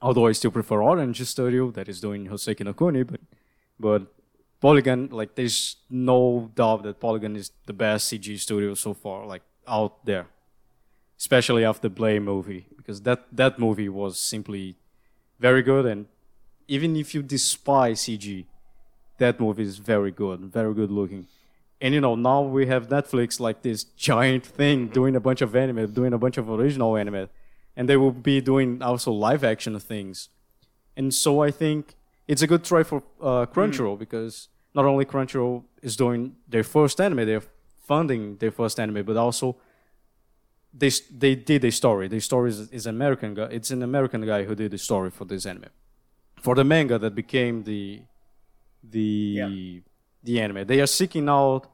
Although 0.00 0.26
I 0.26 0.32
still 0.32 0.50
prefer 0.50 0.82
Orange 0.82 1.20
Studio 1.34 1.70
that 1.70 1.88
is 1.88 2.00
doing 2.00 2.28
Hoseki 2.28 2.64
no 2.64 2.74
Kuni, 2.74 3.02
but 3.02 3.20
but 3.80 4.02
Polygon, 4.60 5.08
like 5.20 5.34
there's 5.34 5.76
no 5.88 6.50
doubt 6.54 6.82
that 6.84 7.00
Polygon 7.00 7.34
is 7.34 7.50
the 7.66 7.72
best 7.72 8.12
CG 8.12 8.38
studio 8.38 8.74
so 8.74 8.92
far, 8.94 9.26
like 9.26 9.42
out 9.66 10.04
there. 10.04 10.26
Especially 11.18 11.64
after 11.64 11.88
Blame! 11.88 12.24
movie, 12.24 12.66
because 12.76 13.02
that 13.02 13.20
that 13.40 13.58
movie 13.58 13.88
was 13.88 14.18
simply 14.18 14.76
very 15.40 15.62
good 15.62 15.86
and 15.92 16.06
even 16.68 16.96
if 16.96 17.14
you 17.14 17.22
despise 17.22 18.02
CG, 18.04 18.44
that 19.18 19.40
movie 19.40 19.66
is 19.72 19.78
very 19.78 20.12
good, 20.22 20.40
very 20.58 20.74
good 20.74 20.90
looking. 20.90 21.26
And 21.82 21.92
you 21.92 22.00
know, 22.00 22.14
now 22.14 22.42
we 22.42 22.66
have 22.66 22.88
Netflix 22.88 23.40
like 23.40 23.62
this 23.62 23.82
giant 23.82 24.46
thing 24.46 24.86
doing 24.86 25.16
a 25.16 25.20
bunch 25.20 25.42
of 25.42 25.56
anime, 25.56 25.92
doing 25.92 26.12
a 26.12 26.18
bunch 26.18 26.38
of 26.38 26.48
original 26.48 26.96
anime, 26.96 27.28
and 27.76 27.88
they 27.88 27.96
will 27.96 28.12
be 28.12 28.40
doing 28.40 28.80
also 28.80 29.10
live 29.10 29.42
action 29.42 29.76
things. 29.80 30.28
And 30.96 31.12
so 31.12 31.42
I 31.42 31.50
think 31.50 31.96
it's 32.28 32.40
a 32.40 32.46
good 32.46 32.62
try 32.62 32.84
for 32.84 33.02
uh, 33.20 33.46
Crunchyroll 33.46 33.98
because 33.98 34.48
not 34.74 34.84
only 34.84 35.04
Crunchyroll 35.04 35.64
is 35.82 35.96
doing 35.96 36.36
their 36.48 36.62
first 36.62 37.00
anime, 37.00 37.26
they're 37.26 37.42
funding 37.84 38.36
their 38.36 38.52
first 38.52 38.78
anime, 38.78 39.04
but 39.04 39.16
also 39.16 39.56
they 40.72 40.90
they 41.10 41.34
did 41.34 41.64
a 41.64 41.72
story. 41.72 42.06
The 42.06 42.20
story 42.20 42.50
is, 42.50 42.70
is 42.70 42.86
American 42.86 43.34
guy. 43.34 43.48
It's 43.50 43.72
an 43.72 43.82
American 43.82 44.24
guy 44.24 44.44
who 44.44 44.54
did 44.54 44.70
the 44.70 44.78
story 44.78 45.10
for 45.10 45.24
this 45.24 45.44
anime, 45.46 45.70
for 46.40 46.54
the 46.54 46.62
manga 46.62 46.96
that 47.00 47.16
became 47.16 47.64
the 47.64 48.02
the 48.88 49.82
the 50.22 50.40
anime. 50.40 50.64
They 50.64 50.80
are 50.80 50.86
seeking 50.86 51.28
out 51.28 51.71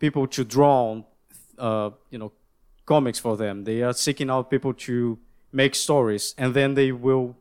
people 0.00 0.26
to 0.26 0.44
draw, 0.44 1.02
uh, 1.58 1.90
you 2.10 2.18
know, 2.18 2.32
comics 2.86 3.20
for 3.20 3.36
them. 3.36 3.64
They 3.64 3.82
are 3.82 3.92
seeking 3.92 4.30
out 4.30 4.50
people 4.50 4.74
to 4.88 5.18
make 5.52 5.74
stories, 5.76 6.34
and 6.36 6.54
then 6.54 6.74
they 6.74 6.90
will 6.90 7.36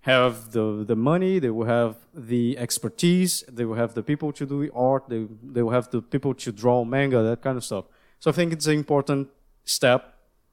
have 0.00 0.52
the 0.52 0.84
the 0.86 0.96
money. 0.96 1.38
They 1.38 1.50
will 1.50 1.66
have 1.66 1.96
the 2.12 2.58
expertise. 2.58 3.42
They 3.50 3.64
will 3.64 3.76
have 3.76 3.94
the 3.94 4.02
people 4.02 4.32
to 4.32 4.44
do 4.44 4.70
art. 4.74 5.08
They 5.08 5.26
they 5.54 5.62
will 5.62 5.72
have 5.72 5.88
the 5.90 6.02
people 6.02 6.34
to 6.34 6.52
draw 6.52 6.84
manga, 6.84 7.22
that 7.22 7.40
kind 7.40 7.56
of 7.56 7.64
stuff. 7.64 7.86
So 8.20 8.30
I 8.30 8.34
think 8.34 8.52
it's 8.52 8.66
an 8.66 8.74
important 8.74 9.28
step. 9.64 10.00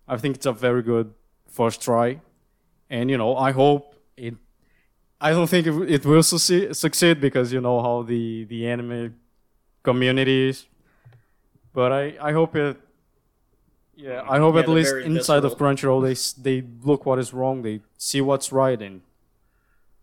I 0.08 0.18
think 0.18 0.36
it's 0.36 0.46
a 0.46 0.54
very 0.54 0.84
good 0.84 1.14
first 1.48 1.82
try, 1.82 2.22
and 2.90 3.10
you 3.10 3.18
know, 3.18 3.36
I 3.36 3.52
hope 3.52 3.96
it. 4.16 4.36
I 5.20 5.32
don't 5.32 5.48
think 5.48 5.68
it, 5.68 5.76
it 5.98 6.06
will 6.06 6.24
succeed, 6.24 6.76
succeed 6.76 7.22
because 7.22 7.54
you 7.54 7.62
know 7.62 7.82
how 7.82 8.04
the 8.04 8.46
the 8.46 8.68
anime 8.68 9.16
community 9.84 10.50
is, 10.50 10.66
but 11.74 11.92
I 11.92 12.16
I 12.22 12.32
hope 12.34 12.56
it. 12.56 12.78
Yeah, 13.96 14.24
I 14.28 14.40
hope 14.40 14.56
Yeah, 14.56 14.62
at 14.62 14.70
least 14.70 14.96
inside 14.96 15.44
of. 15.46 15.58
Crunchyroll 15.58 16.02
they 16.02 16.16
they 16.42 16.68
look 16.84 17.06
what 17.06 17.20
is 17.20 17.34
wrong, 17.34 17.62
they 17.62 17.82
see 17.98 18.22
what's 18.22 18.52
right, 18.52 18.82
and 18.82 19.02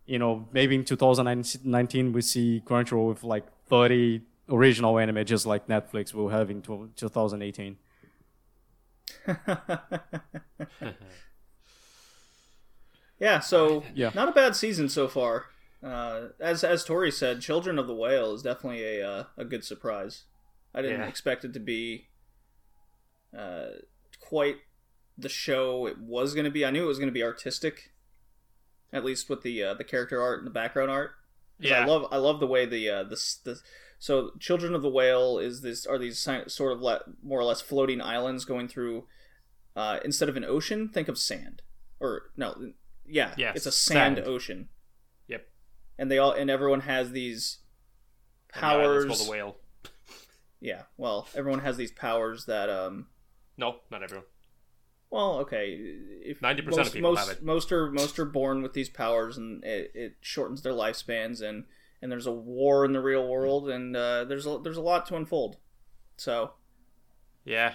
you 0.06 0.18
know 0.18 0.46
maybe 0.52 0.74
in 0.74 0.84
2019 0.84 2.12
we 2.12 2.22
see 2.22 2.62
Crunchyroll 2.64 3.08
with 3.08 3.24
like 3.24 3.44
30 3.68 4.22
original 4.50 4.98
anime 4.98 5.24
just 5.24 5.46
like 5.46 5.66
Netflix 5.66 6.14
will 6.14 6.28
have 6.28 6.50
in 6.50 6.62
tw- 6.62 6.94
2018. 6.96 7.76
Yeah, 13.18 13.40
so 13.40 13.82
Yeah. 13.94 14.10
not 14.14 14.28
a 14.28 14.32
bad 14.32 14.54
season 14.54 14.88
so 14.88 15.08
far. 15.08 15.46
Uh, 15.82 16.28
as 16.40 16.64
as 16.64 16.84
Tori 16.84 17.10
said, 17.10 17.40
Children 17.40 17.78
of 17.78 17.86
the 17.86 17.94
Whale 17.94 18.34
is 18.34 18.42
definitely 18.42 18.82
a 18.84 19.08
uh, 19.08 19.24
a 19.36 19.44
good 19.44 19.64
surprise. 19.64 20.24
I 20.74 20.82
didn't 20.82 21.00
Yeah. 21.00 21.06
expect 21.06 21.44
it 21.44 21.52
to 21.54 21.60
be 21.60 22.08
uh, 23.36 23.68
quite 24.20 24.56
the 25.16 25.28
show 25.28 25.86
it 25.86 25.98
was 25.98 26.34
going 26.34 26.44
to 26.44 26.50
be. 26.50 26.64
I 26.64 26.70
knew 26.70 26.84
it 26.84 26.88
was 26.88 26.98
going 26.98 27.08
to 27.08 27.12
be 27.12 27.22
artistic, 27.22 27.92
at 28.92 29.04
least 29.04 29.28
with 29.28 29.42
the 29.42 29.62
uh, 29.62 29.74
the 29.74 29.84
character 29.84 30.20
art 30.20 30.38
and 30.38 30.46
the 30.46 30.50
background 30.52 30.90
art. 30.90 31.12
Yeah. 31.58 31.80
I 31.80 31.86
love 31.86 32.06
I 32.10 32.16
love 32.18 32.40
the 32.40 32.46
way 32.46 32.66
the 32.66 32.88
uh, 32.88 33.02
this 33.04 33.34
the 33.36 33.60
so 33.98 34.30
Children 34.38 34.74
of 34.74 34.82
the 34.82 34.88
Whale 34.90 35.38
is 35.38 35.60
this 35.62 35.84
are 35.86 35.98
these 35.98 36.18
sort 36.46 36.72
of 36.72 36.80
le- 36.80 37.02
more 37.22 37.40
or 37.40 37.44
less 37.44 37.60
floating 37.60 38.00
islands 38.00 38.44
going 38.44 38.68
through 38.68 39.06
uh, 39.74 39.98
instead 40.04 40.28
of 40.28 40.36
an 40.36 40.44
ocean, 40.44 40.88
think 40.88 41.08
of 41.08 41.18
sand 41.18 41.62
or 42.00 42.30
no, 42.36 42.72
yeah, 43.06 43.34
Yes, 43.36 43.56
it's 43.56 43.66
a 43.66 43.72
sand, 43.72 44.16
sand. 44.18 44.28
ocean, 44.28 44.68
Yep. 45.26 45.48
and 45.98 46.10
they 46.10 46.18
all 46.18 46.30
and 46.30 46.48
everyone 46.48 46.80
has 46.82 47.10
these 47.10 47.58
the 48.54 48.60
powers. 48.60 49.04
called 49.06 49.26
a 49.26 49.30
whale. 49.30 49.56
Yeah, 50.60 50.82
well, 50.96 51.28
everyone 51.34 51.60
has 51.60 51.76
these 51.76 51.92
powers 51.92 52.46
that 52.46 52.68
um. 52.70 53.06
No, 53.56 53.76
not 53.90 54.02
everyone. 54.02 54.26
Well, 55.10 55.38
okay. 55.38 55.72
If 56.22 56.40
90% 56.40 56.58
of 56.58 56.66
most, 56.76 56.92
people 56.92 57.10
most, 57.12 57.18
have 57.28 57.36
it. 57.38 57.42
Most 57.42 57.72
are 57.72 57.90
most 57.90 58.18
are 58.18 58.24
born 58.26 58.62
with 58.62 58.72
these 58.74 58.88
powers, 58.90 59.36
and 59.38 59.64
it, 59.64 59.90
it 59.94 60.16
shortens 60.20 60.62
their 60.62 60.74
lifespans. 60.74 61.40
And, 61.42 61.64
and 62.02 62.12
there's 62.12 62.26
a 62.26 62.32
war 62.32 62.84
in 62.84 62.92
the 62.92 63.00
real 63.00 63.26
world, 63.26 63.68
and 63.70 63.96
uh, 63.96 64.24
there's 64.24 64.46
a, 64.46 64.58
there's 64.62 64.76
a 64.76 64.82
lot 64.82 65.06
to 65.06 65.16
unfold. 65.16 65.56
So, 66.18 66.52
Yeah. 67.44 67.74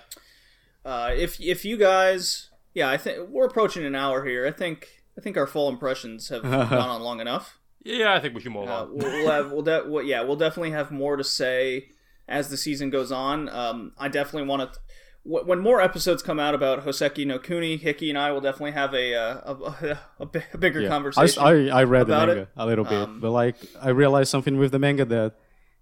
uh, 0.86 1.12
if 1.16 1.40
if 1.42 1.66
you 1.66 1.76
guys, 1.78 2.50
yeah, 2.74 2.90
I 2.90 2.98
think 2.98 3.30
we're 3.30 3.46
approaching 3.48 3.84
an 3.86 3.96
hour 3.96 4.26
here. 4.26 4.46
I 4.46 4.52
think 4.52 5.04
I 5.18 5.22
think 5.22 5.36
our 5.36 5.48
full 5.48 5.70
impressions 5.70 6.30
have 6.30 6.44
gone 6.44 6.72
on 6.74 7.02
long 7.02 7.20
enough. 7.20 7.60
Yeah, 7.84 8.14
I 8.14 8.20
think 8.20 8.36
we 8.36 8.42
should 8.42 8.52
move 8.54 8.70
Uh, 8.70 8.84
on. 8.84 8.96
we'll, 8.98 9.12
we'll 9.12 9.32
have 9.32 9.52
we'll, 9.52 9.62
de- 9.64 9.84
well, 9.90 10.04
yeah, 10.04 10.22
we'll 10.22 10.36
definitely 10.38 10.72
have 10.72 10.92
more 10.92 11.18
to 11.18 11.24
say 11.24 11.90
as 12.28 12.50
the 12.50 12.58
season 12.58 12.90
goes 12.90 13.12
on. 13.12 13.50
Um, 13.50 13.92
I 13.98 14.08
definitely 14.08 14.48
want 14.48 14.74
to. 14.74 14.80
w- 15.26 15.46
When 15.46 15.60
more 15.60 15.82
episodes 15.82 16.22
come 16.24 16.40
out 16.40 16.54
about 16.56 16.86
Hoseki 16.86 17.26
no 17.28 17.40
Kuni, 17.40 17.78
Hickey 17.78 18.10
and 18.10 18.18
I 18.18 18.32
will 18.32 18.42
definitely 18.42 18.72
have 18.72 18.94
a 18.94 19.16
uh, 19.16 19.54
a, 19.54 19.54
a, 19.54 20.00
a, 20.26 20.28
a 20.54 20.58
bigger 20.58 20.82
Yeah. 20.82 20.90
Conversation. 20.90 21.44
I, 21.44 21.70
I 21.70 21.84
read 21.84 22.08
the 22.08 22.14
about 22.14 22.28
manga 22.30 22.42
it. 22.44 22.50
a 22.56 22.66
little 22.66 22.86
bit, 22.86 22.94
Um, 22.94 23.20
but 23.20 23.32
like 23.32 23.56
I 23.82 23.90
realized 23.90 24.30
something 24.30 24.58
with 24.58 24.72
the 24.72 24.80
manga 24.80 25.06
that 25.06 25.34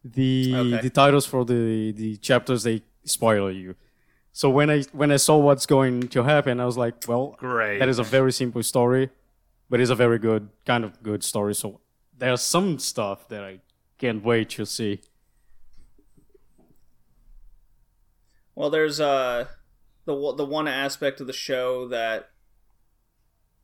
the 0.04 0.54
Okay. 0.56 0.82
the 0.82 0.90
titles 0.90 1.26
for 1.26 1.46
the 1.46 1.92
the 1.92 2.18
chapters 2.18 2.64
they 2.64 2.82
spoil 3.04 3.52
you. 3.52 3.76
So 4.34 4.50
when 4.50 4.70
I 4.70 4.84
when 4.94 5.12
I 5.12 5.18
saw 5.18 5.38
what's 5.38 5.66
going 5.66 6.08
to 6.10 6.24
happen, 6.24 6.60
I 6.60 6.66
was 6.66 6.78
like, 6.78 6.96
well, 7.08 7.36
Great. 7.38 7.80
that 7.80 7.90
is 7.90 8.00
a 8.00 8.04
very 8.04 8.32
simple 8.32 8.64
story, 8.64 9.10
but 9.70 9.80
it's 9.82 9.92
a 9.92 9.96
very 9.96 10.18
good 10.20 10.50
kind 10.66 10.84
of 10.86 11.04
good 11.04 11.24
story. 11.24 11.54
So 11.54 11.82
there's 12.18 12.42
some 12.42 12.80
stuff 12.80 13.28
that 13.30 13.44
I 13.44 13.60
can't 13.98 14.24
wait 14.24 14.50
to 14.52 14.66
see. 14.66 15.02
Well, 18.62 18.70
there's 18.70 19.00
uh 19.00 19.48
the 20.06 20.14
the 20.38 20.46
one 20.46 20.68
aspect 20.68 21.20
of 21.20 21.26
the 21.26 21.34
show 21.34 21.88
that 21.88 22.30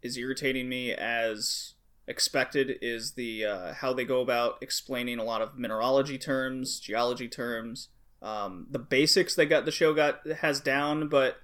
is 0.02 0.18
irritating 0.18 0.68
me 0.68 0.92
as 0.92 1.76
expected 2.08 2.80
is 2.82 3.12
the 3.12 3.46
uh, 3.46 3.74
how 3.74 3.94
they 3.94 4.06
go 4.06 4.22
about 4.22 4.58
explaining 4.60 5.20
a 5.20 5.24
lot 5.24 5.44
of 5.44 5.56
mineralogy 5.56 6.18
terms, 6.18 6.80
geology 6.80 7.28
terms, 7.28 7.90
um, 8.24 8.66
the 8.72 8.80
basics 8.80 9.36
they 9.36 9.46
got 9.46 9.66
the 9.66 9.72
show 9.72 9.94
got 9.94 10.26
has 10.40 10.60
down, 10.60 11.10
but 11.10 11.38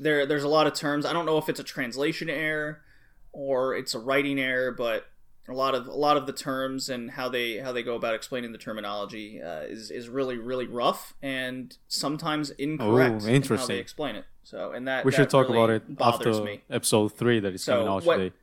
there 0.00 0.26
there's 0.26 0.42
a 0.42 0.48
lot 0.48 0.66
of 0.66 0.74
terms. 0.74 1.06
I 1.06 1.12
don't 1.12 1.26
know 1.26 1.38
if 1.38 1.48
it's 1.48 1.60
a 1.60 1.64
translation 1.64 2.28
error 2.28 2.82
or 3.30 3.76
it's 3.76 3.94
a 3.94 4.00
writing 4.00 4.40
error, 4.40 4.72
but 4.72 5.06
a 5.48 5.52
lot 5.54 5.74
of 5.74 5.86
a 5.86 5.92
lot 5.92 6.16
of 6.16 6.26
the 6.26 6.32
terms 6.32 6.88
and 6.88 7.10
how 7.10 7.28
they 7.28 7.58
how 7.58 7.72
they 7.72 7.82
go 7.82 7.94
about 7.94 8.14
explaining 8.14 8.52
the 8.52 8.58
terminology 8.58 9.40
uh, 9.42 9.60
is 9.60 9.90
is 9.90 10.08
really 10.08 10.36
really 10.38 10.66
rough 10.66 11.14
and 11.22 11.76
sometimes 11.88 12.50
incorrect 12.50 13.22
in 13.22 13.28
how 13.28 13.34
interesting. 13.34 13.76
they 13.76 13.80
explain 13.80 14.16
it. 14.16 14.24
So 14.42 14.72
and 14.72 14.86
that 14.88 15.04
We 15.04 15.10
that 15.10 15.16
should 15.16 15.30
talk 15.30 15.48
really 15.48 15.58
about 15.58 15.70
it 15.70 15.82
after 16.00 16.32
me. 16.42 16.62
episode 16.70 17.08
three 17.16 17.40
that 17.40 17.54
is 17.54 17.64
So, 17.64 17.72
coming 17.74 17.88
out 17.88 18.04
what- 18.04 18.16
today. 18.18 18.34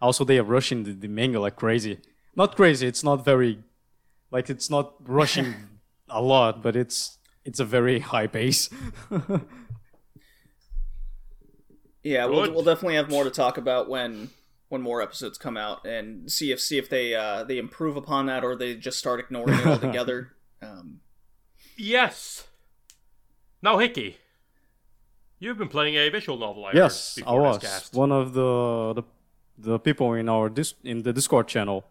Also, 0.00 0.24
they 0.24 0.38
are 0.38 0.44
rushing 0.44 0.84
the, 0.84 0.92
the 0.92 1.08
manga 1.08 1.40
like 1.40 1.56
crazy. 1.56 1.98
Not 2.36 2.54
crazy. 2.54 2.86
It's 2.86 3.02
not 3.02 3.24
very, 3.24 3.58
like 4.30 4.48
it's 4.48 4.70
not 4.70 4.94
rushing 5.08 5.54
a 6.08 6.22
lot, 6.22 6.62
but 6.62 6.76
it's 6.76 7.18
it's 7.44 7.58
a 7.58 7.64
very 7.64 7.98
high 7.98 8.28
pace. 8.28 8.70
Yeah, 12.04 12.26
we'll, 12.26 12.52
we'll 12.52 12.62
definitely 12.62 12.94
have 12.94 13.10
more 13.10 13.24
to 13.24 13.30
talk 13.30 13.58
about 13.58 13.88
when 13.90 14.30
when 14.68 14.82
more 14.82 15.00
episodes 15.00 15.38
come 15.38 15.56
out 15.56 15.86
and 15.86 16.30
see 16.30 16.52
if 16.52 16.60
see 16.60 16.78
if 16.78 16.88
they 16.90 17.14
uh, 17.14 17.44
they 17.44 17.58
improve 17.58 17.96
upon 17.96 18.26
that 18.26 18.44
or 18.44 18.54
they 18.56 18.74
just 18.74 18.98
start 18.98 19.20
ignoring 19.20 19.58
it 19.58 19.66
altogether. 19.74 20.32
Um, 20.62 21.00
Yes. 21.80 22.48
Now, 23.62 23.78
Hickey, 23.78 24.18
you've 25.38 25.58
been 25.58 25.68
playing 25.68 25.94
a 25.94 26.08
visual 26.08 26.36
novel. 26.36 26.66
I 26.66 26.72
yes, 26.72 27.16
heard 27.16 27.24
I 27.28 27.32
was 27.34 27.90
one 27.92 28.10
of 28.10 28.32
the, 28.32 28.94
the 28.94 29.02
the 29.58 29.78
people 29.78 30.12
in 30.14 30.28
our 30.28 30.48
dis- 30.48 30.74
in 30.82 31.02
the 31.02 31.12
Discord 31.12 31.46
channel 31.46 31.84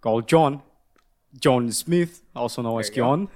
called 0.00 0.28
John, 0.28 0.62
John 1.38 1.70
Smith, 1.72 2.22
also 2.36 2.62
known 2.62 2.80
as 2.80 2.88
There 2.88 2.96
you 2.98 3.02
go. 3.02 3.08
Kion. 3.16 3.28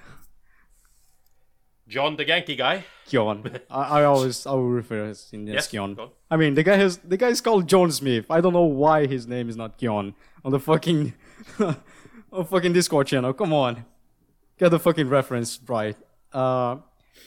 John 1.90 2.16
the 2.16 2.24
Genki 2.24 2.56
guy. 2.56 2.84
Kion. 3.08 3.60
I, 3.68 4.00
I 4.00 4.04
always 4.04 4.46
I 4.46 4.52
will 4.52 4.68
refer 4.70 5.04
as 5.06 5.28
in 5.32 5.48
as 5.48 5.54
Yes, 5.54 5.68
Kion. 5.68 5.96
go. 5.96 6.12
I 6.30 6.36
mean, 6.36 6.54
the 6.54 6.62
guy 6.62 6.76
has 6.76 6.98
the 6.98 7.16
guy 7.16 7.28
is 7.28 7.40
called 7.40 7.68
John 7.68 7.90
Smith. 7.90 8.26
I 8.30 8.40
don't 8.40 8.52
know 8.52 8.70
why 8.84 9.06
his 9.06 9.26
name 9.26 9.48
is 9.48 9.56
not 9.56 9.78
Kion 9.78 10.14
on 10.44 10.52
the 10.52 10.60
fucking 10.60 11.12
on 12.32 12.44
fucking 12.46 12.72
Discord 12.72 13.06
channel. 13.08 13.32
Come 13.32 13.52
on, 13.52 13.84
get 14.58 14.70
the 14.70 14.78
fucking 14.78 15.08
reference 15.08 15.58
right. 15.66 15.96
Uh, 16.32 16.76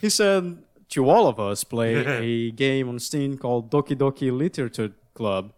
he 0.02 0.10
said 0.10 0.64
to 0.90 1.10
all 1.10 1.28
of 1.28 1.40
us 1.40 1.64
play 1.66 1.96
a 2.50 2.52
game 2.52 2.88
on 2.88 3.00
Steam 3.00 3.38
called 3.38 3.70
Doki 3.70 3.96
Doki 3.96 4.32
Literature 4.36 4.92
Club. 5.14 5.54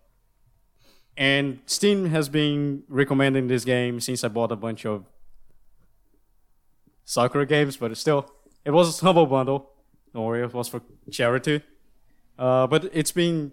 And 1.18 1.60
Steam 1.66 2.08
has 2.08 2.28
been 2.28 2.84
recommending 2.90 3.48
this 3.48 3.64
game 3.64 4.02
since 4.02 4.24
I 4.24 4.28
bought 4.28 4.52
a 4.52 4.56
bunch 4.58 4.86
of 4.86 5.06
soccer 7.06 7.46
games, 7.46 7.78
but 7.78 7.96
still, 7.96 8.30
it 8.66 8.72
was 8.72 9.02
a 9.02 9.06
humble 9.06 9.26
bundle. 9.26 9.70
Don't 10.14 10.26
worry, 10.26 10.42
it 10.44 10.54
was 10.54 10.68
for 10.68 10.82
charity. 11.12 11.62
Uh, 12.38 12.68
but 12.68 12.90
it's 12.94 13.12
been 13.12 13.52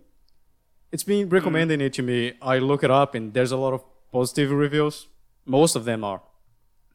it's 0.90 1.04
been 1.04 1.28
recommending 1.28 1.80
it 1.80 1.92
to 1.94 2.02
me. 2.02 2.34
I 2.42 2.58
look 2.58 2.82
it 2.84 2.90
up, 2.90 3.14
and 3.14 3.32
there's 3.34 3.52
a 3.52 3.56
lot 3.56 3.72
of 3.72 3.82
positive 4.12 4.50
reviews. 4.50 5.08
Most 5.46 5.76
of 5.76 5.84
them 5.84 6.04
are. 6.04 6.22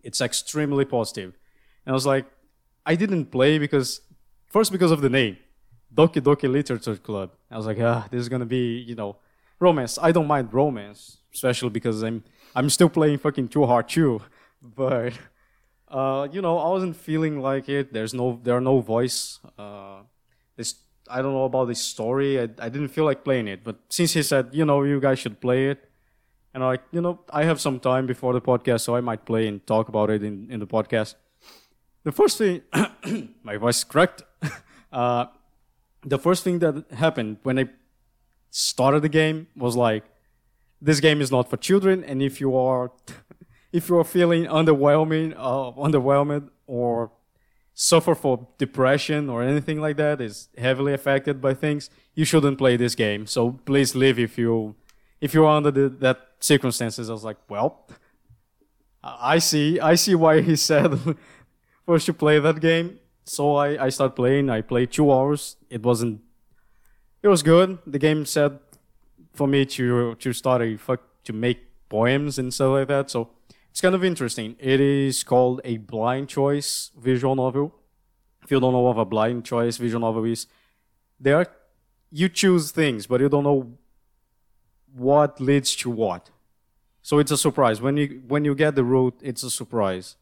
it's 0.04 0.22
extremely 0.22 0.86
positive. 0.86 1.34
And 1.86 1.92
I 1.92 1.94
was 1.94 2.06
like, 2.06 2.26
I 2.86 2.96
didn't 2.96 3.26
play 3.28 3.58
because 3.60 4.02
first 4.48 4.72
because 4.72 4.92
of 4.92 5.02
the 5.02 5.10
name, 5.10 5.38
Doki 5.94 6.22
Doki 6.22 6.50
Literature 6.52 6.96
Club. 6.98 7.32
I 7.52 7.58
was 7.58 7.66
like, 7.66 7.80
ah, 7.82 8.08
this 8.12 8.22
is 8.22 8.30
gonna 8.30 8.46
be 8.46 8.80
you 8.80 8.96
know 8.96 9.18
romance. 9.60 9.98
I 10.02 10.12
don't 10.12 10.28
mind 10.28 10.54
romance, 10.54 11.18
especially 11.34 11.70
because 11.70 12.04
I'm 12.04 12.24
I'm 12.56 12.70
still 12.70 12.90
playing 12.90 13.20
fucking 13.20 13.50
To 13.50 13.66
Heart 13.66 13.90
2, 13.90 14.22
but 14.76 15.14
uh, 15.90 16.28
you 16.32 16.42
know 16.42 16.58
I 16.58 16.70
wasn't 16.70 16.96
feeling 16.96 17.40
like 17.42 17.70
it. 17.70 17.94
There's 17.94 18.14
no 18.14 18.40
there 18.44 18.56
are 18.58 18.62
no 18.62 18.80
voice. 18.80 19.40
Uh, 19.58 20.02
this 20.56 20.76
I 21.10 21.22
don't 21.22 21.34
know 21.34 21.46
about 21.46 21.66
this 21.66 21.82
story. 21.82 22.40
I, 22.40 22.44
I 22.60 22.70
didn't 22.70 22.90
feel 22.90 23.06
like 23.06 23.24
playing 23.24 23.48
it, 23.48 23.64
but 23.64 23.78
since 23.90 24.14
he 24.14 24.24
said 24.24 24.50
you 24.52 24.66
know 24.66 24.84
you 24.84 25.00
guys 25.00 25.20
should 25.20 25.40
play 25.40 25.70
it, 25.70 25.90
and 26.54 26.64
I 26.64 26.68
like 26.68 26.84
you 26.92 27.02
know 27.02 27.20
I 27.32 27.44
have 27.44 27.62
some 27.62 27.80
time 27.80 28.06
before 28.08 28.34
the 28.34 28.42
podcast, 28.42 28.82
so 28.82 28.96
I 28.96 29.02
might 29.02 29.26
play 29.26 29.48
and 29.48 29.66
talk 29.66 29.88
about 29.90 30.10
it 30.10 30.24
in 30.24 30.52
in 30.52 30.60
the 30.60 30.68
podcast. 30.68 31.16
The 32.04 32.12
first 32.12 32.38
thing, 32.38 32.62
my 33.44 33.58
voice 33.58 33.84
cracked. 33.84 34.24
Uh, 34.90 35.26
the 36.06 36.18
first 36.18 36.46
thing 36.46 36.60
that 36.60 36.90
happened 36.92 37.38
when 37.44 37.60
I 37.60 37.66
started 38.52 39.02
the 39.02 39.10
game 39.10 39.48
was 39.56 39.76
like, 39.76 40.06
this 40.82 41.02
game 41.02 41.20
is 41.22 41.30
not 41.30 41.50
for 41.50 41.58
children, 41.58 42.06
and 42.06 42.22
if 42.22 42.40
you 42.40 42.56
are, 42.56 42.92
if 43.72 43.90
you 43.90 43.98
are 43.98 44.04
feeling 44.04 44.46
underwhelming, 44.46 45.34
uh, 45.38 45.72
underwhelmed, 45.82 46.50
or 46.66 47.12
suffer 47.74 48.16
for 48.16 48.48
depression 48.58 49.30
or 49.30 49.44
anything 49.44 49.80
like 49.80 49.98
that, 49.98 50.22
is 50.22 50.50
heavily 50.58 50.94
affected 50.94 51.42
by 51.42 51.54
things, 51.54 51.90
you 52.16 52.26
shouldn't 52.26 52.58
play 52.58 52.78
this 52.78 52.96
game. 52.96 53.28
So 53.28 53.60
please 53.66 53.96
leave 53.96 54.18
if 54.20 54.38
you, 54.38 54.76
if 55.22 55.34
you're 55.34 55.48
under 55.48 55.72
the, 55.72 55.90
that 55.90 56.20
circumstances. 56.40 57.10
I 57.10 57.14
was 57.14 57.24
like, 57.24 57.38
well, 57.50 57.88
I 59.04 59.40
see, 59.40 59.80
I 59.80 59.96
see 59.96 60.16
why 60.16 60.42
he 60.42 60.56
said 60.70 61.00
first 61.86 62.06
to 62.08 62.14
play 62.14 62.40
that 62.40 62.60
game. 62.60 63.00
So 63.26 63.56
I, 63.56 63.86
I 63.86 63.90
started 63.90 64.16
playing. 64.16 64.50
I 64.50 64.62
played 64.62 64.92
two 64.92 65.12
hours. 65.12 65.58
It 65.70 65.84
wasn't. 65.84 66.22
It 67.22 67.28
was 67.28 67.44
good. 67.44 67.80
The 67.86 68.00
game 68.00 68.26
said 68.26 68.60
for 69.34 69.48
me 69.48 69.66
to 69.66 70.16
to 70.16 70.34
start 70.34 70.62
a 70.62 70.78
fuck 70.78 71.02
to 71.26 71.34
make 71.34 71.60
poems 71.90 72.40
and 72.40 72.54
stuff 72.54 72.72
like 72.72 72.88
that. 72.88 73.12
So 73.12 73.30
it's 73.78 73.82
kind 73.84 73.94
of 73.94 74.04
interesting. 74.04 74.56
It 74.58 74.82
is 74.82 75.24
called 75.24 75.62
a 75.64 75.78
blind 75.78 76.30
choice 76.30 76.90
visual 77.00 77.36
novel. 77.36 77.76
If 78.44 78.50
you 78.50 78.60
don't 78.60 78.74
know 78.74 78.80
what 78.80 78.98
a 78.98 79.06
blind 79.06 79.46
choice 79.46 79.78
visual 79.78 80.02
novel 80.02 80.24
is, 80.26 80.48
there 81.20 81.38
are, 81.38 81.46
you 82.10 82.28
choose 82.28 82.72
things, 82.72 83.06
but 83.06 83.22
you 83.22 83.30
don't 83.30 83.44
know 83.44 83.78
what 84.96 85.40
leads 85.40 85.76
to 85.76 85.92
what. 85.92 86.32
So 87.04 87.20
it's 87.20 87.30
a 87.30 87.38
surprise. 87.38 87.80
When 87.80 87.98
you 87.98 88.24
when 88.28 88.46
you 88.46 88.56
get 88.56 88.74
the 88.74 88.84
route, 88.84 89.20
it's 89.22 89.44
a 89.44 89.52
surprise. 89.52 90.16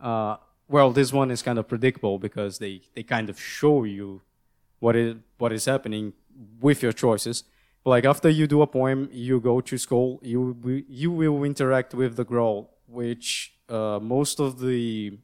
Uh, 0.00 0.38
well, 0.66 0.90
this 0.90 1.12
one 1.12 1.30
is 1.30 1.40
kind 1.40 1.60
of 1.60 1.68
predictable 1.68 2.18
because 2.18 2.58
they, 2.58 2.80
they 2.96 3.04
kind 3.04 3.30
of 3.30 3.40
show 3.40 3.84
you 3.84 4.22
what 4.80 4.96
is 4.96 5.14
what 5.38 5.52
is 5.52 5.66
happening 5.66 6.14
with 6.60 6.82
your 6.82 6.92
choices. 6.92 7.44
Like 7.84 8.04
after 8.04 8.28
you 8.28 8.46
do 8.46 8.60
a 8.62 8.66
poem, 8.66 9.08
you 9.12 9.40
go 9.40 9.60
to 9.60 9.78
school, 9.78 10.20
you 10.22 10.84
you 10.88 11.12
will 11.12 11.44
interact 11.44 11.94
with 11.94 12.16
the 12.16 12.24
girl, 12.24 12.71
which 12.92 13.54
uh, 13.68 13.98
most 14.00 14.40
of 14.40 14.60
the 14.60 15.18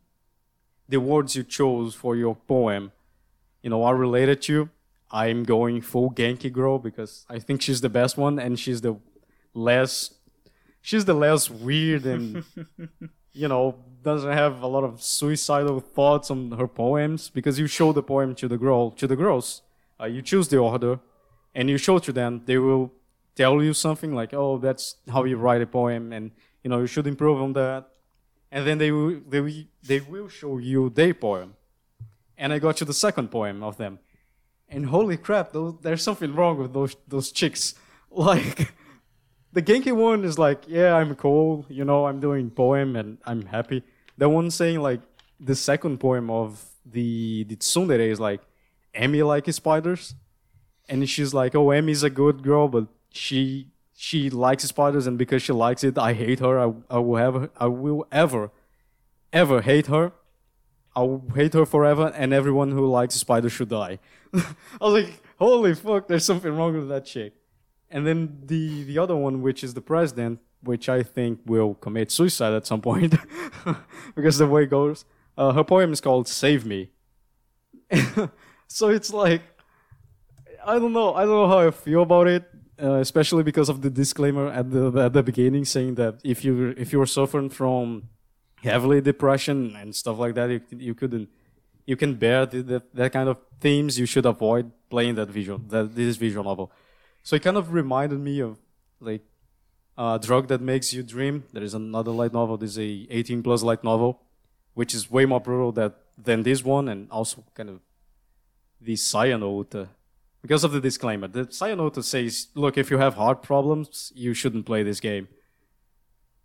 the 0.89 0.99
words 0.99 1.37
you 1.37 1.43
chose 1.43 1.95
for 1.95 2.17
your 2.17 2.35
poem, 2.35 2.93
you 3.63 3.71
know, 3.71 3.85
are 3.85 3.97
related 3.97 4.41
to. 4.43 4.71
I'm 5.11 5.45
going 5.45 5.81
full 5.81 6.11
Genki 6.11 6.53
girl 6.53 6.79
because 6.79 7.27
I 7.29 7.39
think 7.39 7.63
she's 7.63 7.81
the 7.81 7.89
best 7.89 8.17
one, 8.17 8.39
and 8.39 8.59
she's 8.59 8.81
the 8.81 8.97
less 9.55 10.19
she's 10.81 11.05
the 11.05 11.15
less 11.15 11.51
weird 11.51 12.07
and 12.07 12.45
you 13.33 13.49
know 13.49 13.75
doesn't 14.03 14.33
have 14.33 14.63
a 14.63 14.67
lot 14.67 14.85
of 14.85 15.03
suicidal 15.03 15.81
thoughts 15.81 16.31
on 16.31 16.53
her 16.53 16.69
poems 16.69 17.31
because 17.31 17.59
you 17.59 17.67
show 17.67 17.93
the 17.93 18.03
poem 18.03 18.35
to 18.35 18.49
the 18.49 18.57
girl 18.57 18.91
to 18.93 19.07
the 19.07 19.17
girls. 19.17 19.63
Uh, 20.01 20.07
you 20.07 20.23
choose 20.23 20.49
the 20.49 20.59
order 20.59 21.01
and 21.55 21.69
you 21.69 21.77
show 21.77 21.99
to 21.99 22.13
them. 22.13 22.43
They 22.47 22.59
will 22.59 22.93
tell 23.35 23.63
you 23.63 23.73
something 23.73 24.15
like 24.15 24.33
oh 24.33 24.59
that's 24.59 24.97
how 25.11 25.25
you 25.25 25.37
write 25.37 25.63
a 25.63 25.67
poem. 25.67 26.13
And 26.13 26.31
you 26.63 26.71
know 26.71 26.81
you 26.81 26.87
should 26.87 27.07
improve 27.07 27.41
on 27.41 27.53
that. 27.55 27.89
And 28.51 28.67
then 28.67 28.79
they 28.79 28.91
will 28.91 29.21
they 29.29 29.41
will, 29.41 29.65
they 29.83 30.01
will 30.01 30.29
show 30.29 30.59
you 30.59 30.91
their 30.91 31.15
poem. 31.15 31.55
And 32.37 32.53
i 32.53 32.59
got 32.59 32.77
to 32.79 32.85
the 32.85 32.95
second 32.95 33.31
poem 33.31 33.63
of 33.63 33.77
them. 33.77 33.99
And 34.69 34.87
holy 34.87 35.17
crap 35.17 35.53
those, 35.53 35.75
there's 35.83 36.03
something 36.03 36.35
wrong 36.35 36.59
with 36.59 36.73
those 36.73 36.97
those 37.07 37.33
chicks. 37.33 37.75
Like 38.11 38.73
the 39.53 39.61
Genki 39.61 39.93
one 39.93 40.25
is 40.25 40.39
like, 40.39 40.63
yeah, 40.67 40.95
I'm 40.95 41.15
cool, 41.15 41.67
you 41.69 41.85
know, 41.85 42.07
I'm 42.07 42.21
doing 42.21 42.51
poem 42.51 42.97
and 42.97 43.19
I'm 43.27 43.43
happy. 43.43 43.83
The 44.17 44.31
one 44.31 44.51
saying 44.51 44.81
like 44.81 45.03
the 45.39 45.55
second 45.55 46.01
poem 46.01 46.31
of 46.31 46.65
the 46.87 47.45
the 47.45 47.57
tsundere 47.57 48.11
is 48.11 48.19
like, 48.19 48.41
Emmy 48.95 49.23
like 49.23 49.53
spiders, 49.53 50.15
and 50.89 51.09
she's 51.09 51.35
like, 51.35 51.55
oh, 51.55 51.71
Emmy's 51.71 52.03
a 52.03 52.11
good 52.11 52.43
girl, 52.43 52.69
but 52.69 52.87
she 53.11 53.73
she 54.01 54.31
likes 54.31 54.63
spiders, 54.63 55.09
and 55.09 55.19
because 55.19 55.43
she 55.43 55.53
likes 55.53 55.83
it, 55.83 55.99
I 55.99 56.13
hate 56.13 56.39
her. 56.39 56.57
I, 56.57 56.73
I 56.89 56.99
will 56.99 57.19
ever 57.19 57.51
I 57.57 57.67
will 57.67 58.07
ever 58.13 58.53
ever 59.33 59.61
hate 59.61 59.89
her. 59.89 60.13
I 60.95 61.01
will 61.01 61.25
hate 61.35 61.53
her 61.55 61.67
forever, 61.67 62.13
and 62.15 62.33
everyone 62.33 62.71
who 62.71 62.87
likes 62.87 63.17
spiders 63.17 63.51
should 63.51 63.71
die. 63.71 63.99
I 64.35 64.45
was 64.81 65.03
like, 65.03 65.21
holy 65.41 65.75
fuck, 65.75 66.07
there's 66.07 66.25
something 66.25 66.57
wrong 66.57 66.75
with 66.79 66.89
that 66.91 67.07
chick. 67.07 67.35
And 67.91 68.07
then 68.07 68.39
the 68.45 68.85
the 68.85 68.99
other 68.99 69.17
one, 69.17 69.43
which 69.43 69.65
is 69.65 69.75
the 69.75 69.81
president, 69.81 70.39
which 70.63 70.89
I 70.89 71.03
think 71.03 71.41
will 71.45 71.75
commit 71.75 72.13
suicide 72.13 72.53
at 72.53 72.69
some 72.69 72.81
point, 72.81 73.17
because 74.15 74.39
the 74.39 74.47
way 74.47 74.63
it 74.63 74.71
goes. 74.71 75.05
Uh, 75.37 75.53
her 75.53 75.65
poem 75.65 75.93
is 75.93 76.01
called 76.01 76.29
"Save 76.29 76.65
Me." 76.65 76.91
so 78.69 78.91
it's 78.91 79.13
like, 79.13 79.43
I 80.65 80.79
don't 80.79 80.93
know. 80.93 81.15
I 81.15 81.23
don't 81.23 81.35
know 81.35 81.49
how 81.49 81.67
I 81.67 81.73
feel 81.73 82.03
about 82.03 82.29
it, 82.29 82.45
uh, 82.83 82.95
especially 82.95 83.43
because 83.43 83.69
of 83.69 83.83
the 83.83 83.91
disclaimer 83.91 84.49
at 84.49 84.71
the 84.71 84.93
at 85.01 85.13
the 85.13 85.23
beginning 85.23 85.65
saying 85.65 85.95
that 85.97 86.21
if 86.25 86.45
you 86.45 86.75
if 86.77 86.93
you're 86.93 87.07
suffering 87.07 87.51
from 87.51 88.09
heavily 88.63 89.01
depression 89.01 89.77
and 89.77 89.95
stuff 89.95 90.19
like 90.19 90.35
that, 90.35 90.51
you 90.51 90.61
you 90.71 90.95
couldn't 90.95 91.29
you 91.87 91.97
can 91.97 92.15
bear 92.15 92.47
the, 92.47 92.63
that 92.63 92.95
that 92.95 93.13
kind 93.13 93.29
of 93.29 93.39
themes. 93.61 93.99
You 93.99 94.07
should 94.07 94.27
avoid 94.27 94.71
playing 94.91 95.17
that 95.17 95.29
visual 95.29 95.59
that 95.69 95.95
this 95.95 96.17
visual 96.17 96.45
novel. 96.45 96.73
So 97.23 97.37
it 97.37 97.43
kind 97.43 97.57
of 97.57 97.73
reminded 97.73 98.21
me 98.21 98.41
of 98.41 98.59
like 99.01 99.23
a 99.99 100.19
drug 100.23 100.49
that 100.49 100.61
makes 100.61 100.95
you 100.95 101.03
dream. 101.03 101.45
There 101.53 101.63
is 101.63 101.75
another 101.75 102.13
light 102.13 102.33
novel. 102.33 102.57
There's 102.57 102.79
a 102.79 103.07
18 103.11 103.43
plus 103.43 103.63
light 103.63 103.83
novel, 103.83 104.23
which 104.75 104.95
is 104.95 105.11
way 105.11 105.27
more 105.27 105.41
brutal 105.41 105.73
that, 105.73 105.95
than 106.17 106.45
this 106.45 106.65
one, 106.65 106.89
and 106.89 107.11
also 107.11 107.45
kind 107.55 107.69
of 107.69 107.81
the 108.81 108.95
Cyanote. 108.95 109.89
Because 110.43 110.63
of 110.65 110.73
the 110.73 110.81
disclaimer, 110.81 111.27
the 111.27 111.47
Cyanote 111.47 112.03
says, 112.05 112.49
"Look, 112.55 112.79
if 112.79 112.91
you 112.91 112.99
have 112.99 113.15
heart 113.15 113.43
problems, 113.43 114.13
you 114.15 114.35
shouldn't 114.35 114.67
play 114.67 114.83
this 114.83 115.01
game." 115.01 115.29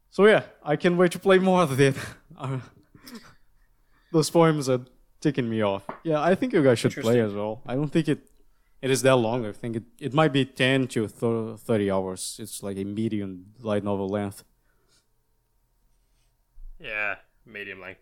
So 0.10 0.26
yeah, 0.26 0.44
I 0.64 0.76
can't 0.76 0.98
wait 0.98 1.12
to 1.14 1.20
play 1.20 1.40
more 1.40 1.64
of 1.64 1.80
it. 1.80 1.96
Those 4.12 4.30
poems 4.30 4.70
are 4.70 4.82
ticking 5.22 5.50
me 5.50 5.62
off. 5.62 5.88
Yeah, 6.04 6.22
I 6.22 6.36
think 6.36 6.54
you 6.54 6.64
guys 6.64 6.80
should 6.80 6.94
play 6.94 7.20
as 7.20 7.34
well. 7.34 7.62
I 7.66 7.76
don't 7.76 7.90
think 7.90 8.08
it 8.08 8.30
it 8.84 8.92
is 8.92 9.02
that 9.04 9.16
long. 9.16 9.46
I 9.46 9.54
think 9.54 9.78
it, 9.78 9.84
it 9.98 10.14
might 10.14 10.34
be 10.34 10.44
10 10.44 10.88
to 10.90 11.08
30 11.08 11.90
hours. 11.90 12.38
It's 12.38 12.62
like 12.62 12.78
a 12.78 12.84
medium 12.84 13.46
light 13.62 13.82
novel 13.82 14.10
length. 14.10 14.44
Yeah, 16.80 17.16
medium 17.46 17.80
length. 17.80 18.02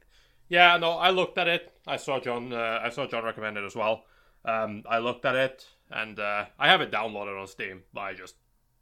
Yeah, 0.50 0.78
no, 0.78 0.94
I 0.94 1.12
looked 1.12 1.38
at 1.38 1.48
it. 1.48 1.72
I 1.86 1.98
saw 1.98 2.20
John. 2.20 2.52
Uh, 2.52 2.82
I 2.84 2.90
saw 2.90 3.06
John 3.06 3.24
recommend 3.24 3.58
it 3.58 3.64
as 3.64 3.76
well. 3.76 4.06
Um, 4.44 4.84
I 4.90 4.98
looked 4.98 5.24
at 5.24 5.36
it, 5.36 5.68
and 5.92 6.20
uh, 6.20 6.46
I 6.58 6.68
have 6.70 6.82
it 6.82 6.92
downloaded 6.92 7.40
on 7.40 7.48
Steam. 7.48 7.84
But 7.94 8.02
I 8.02 8.14
just, 8.14 8.36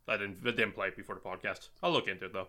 I 0.08 0.18
didn't, 0.18 0.38
I 0.46 0.52
didn't 0.52 0.74
play 0.74 0.88
it 0.90 0.96
before 0.98 1.16
the 1.16 1.22
podcast. 1.22 1.70
I'll 1.84 1.92
look 1.92 2.08
into 2.08 2.26
it 2.26 2.34
though. 2.34 2.48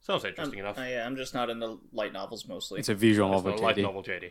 Sounds 0.00 0.24
interesting 0.24 0.58
enough. 0.58 0.78
Uh, 0.78 0.82
yeah, 0.82 1.06
I'm 1.06 1.16
just 1.16 1.32
not 1.32 1.48
into 1.50 1.78
light 1.92 2.12
novels 2.12 2.46
mostly. 2.46 2.78
It's 2.80 2.90
a 2.90 2.94
visual 2.94 3.32
It's 3.32 3.44
novel. 3.44 3.58
a 3.58 3.62
light 3.62 3.76
JD. 3.76 3.82
novel, 3.82 4.02
JD. 4.02 4.30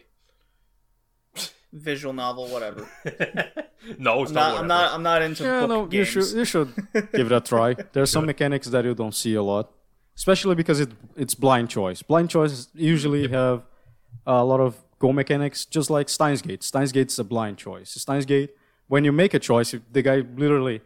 Visual 1.75 2.13
novel, 2.13 2.47
whatever. 2.49 2.87
no, 3.97 4.21
it's 4.21 4.29
I'm 4.29 4.35
not. 4.35 4.35
not. 4.35 4.59
I'm 4.59 4.67
not. 4.67 4.93
I'm 4.93 5.03
not 5.03 5.21
into 5.23 5.43
Yeah, 5.43 5.61
book 5.65 5.69
no, 5.69 5.97
you 5.97 6.05
should 6.05 6.27
you 6.31 6.45
should 6.45 6.71
give 6.93 7.31
it 7.31 7.31
a 7.31 7.41
try. 7.41 7.73
There's 7.93 8.11
some 8.11 8.27
mechanics 8.27 8.67
that 8.67 8.85
you 8.85 8.93
don't 8.93 9.15
see 9.15 9.33
a 9.33 9.41
lot, 9.41 9.71
especially 10.15 10.53
because 10.53 10.79
it 10.79 10.91
it's 11.15 11.33
blind 11.33 11.71
choice. 11.71 12.03
Blind 12.03 12.29
choice 12.29 12.67
usually 12.75 13.27
have 13.29 13.63
a 14.27 14.43
lot 14.45 14.59
of 14.59 14.75
go 14.99 15.11
mechanics, 15.11 15.65
just 15.65 15.89
like 15.89 16.09
Steins 16.09 16.41
Gate. 16.41 16.63
Steins 16.63 16.91
Gate's 16.91 17.19
a 17.19 17.23
blind 17.23 17.57
choice. 17.57 17.91
Steins 17.91 18.25
Gate, 18.25 18.51
when 18.87 19.03
you 19.03 19.11
make 19.11 19.33
a 19.33 19.39
choice, 19.39 19.75
the 19.91 20.01
guy 20.01 20.23
literally 20.35 20.81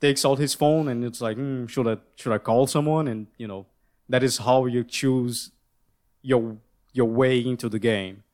takes 0.00 0.24
out 0.24 0.38
his 0.38 0.54
phone 0.54 0.88
and 0.88 1.04
it's 1.04 1.20
like, 1.20 1.36
hmm, 1.36 1.66
should 1.66 1.86
I 1.86 1.96
should 2.16 2.32
I 2.32 2.38
call 2.38 2.66
someone? 2.66 3.08
And 3.08 3.26
you 3.36 3.46
know, 3.46 3.66
that 4.08 4.22
is 4.22 4.38
how 4.38 4.66
you 4.66 4.84
choose 4.84 5.50
your 6.22 6.56
your 6.92 7.06
way 7.06 7.38
into 7.38 7.68
the 7.68 7.78
game. 7.78 8.24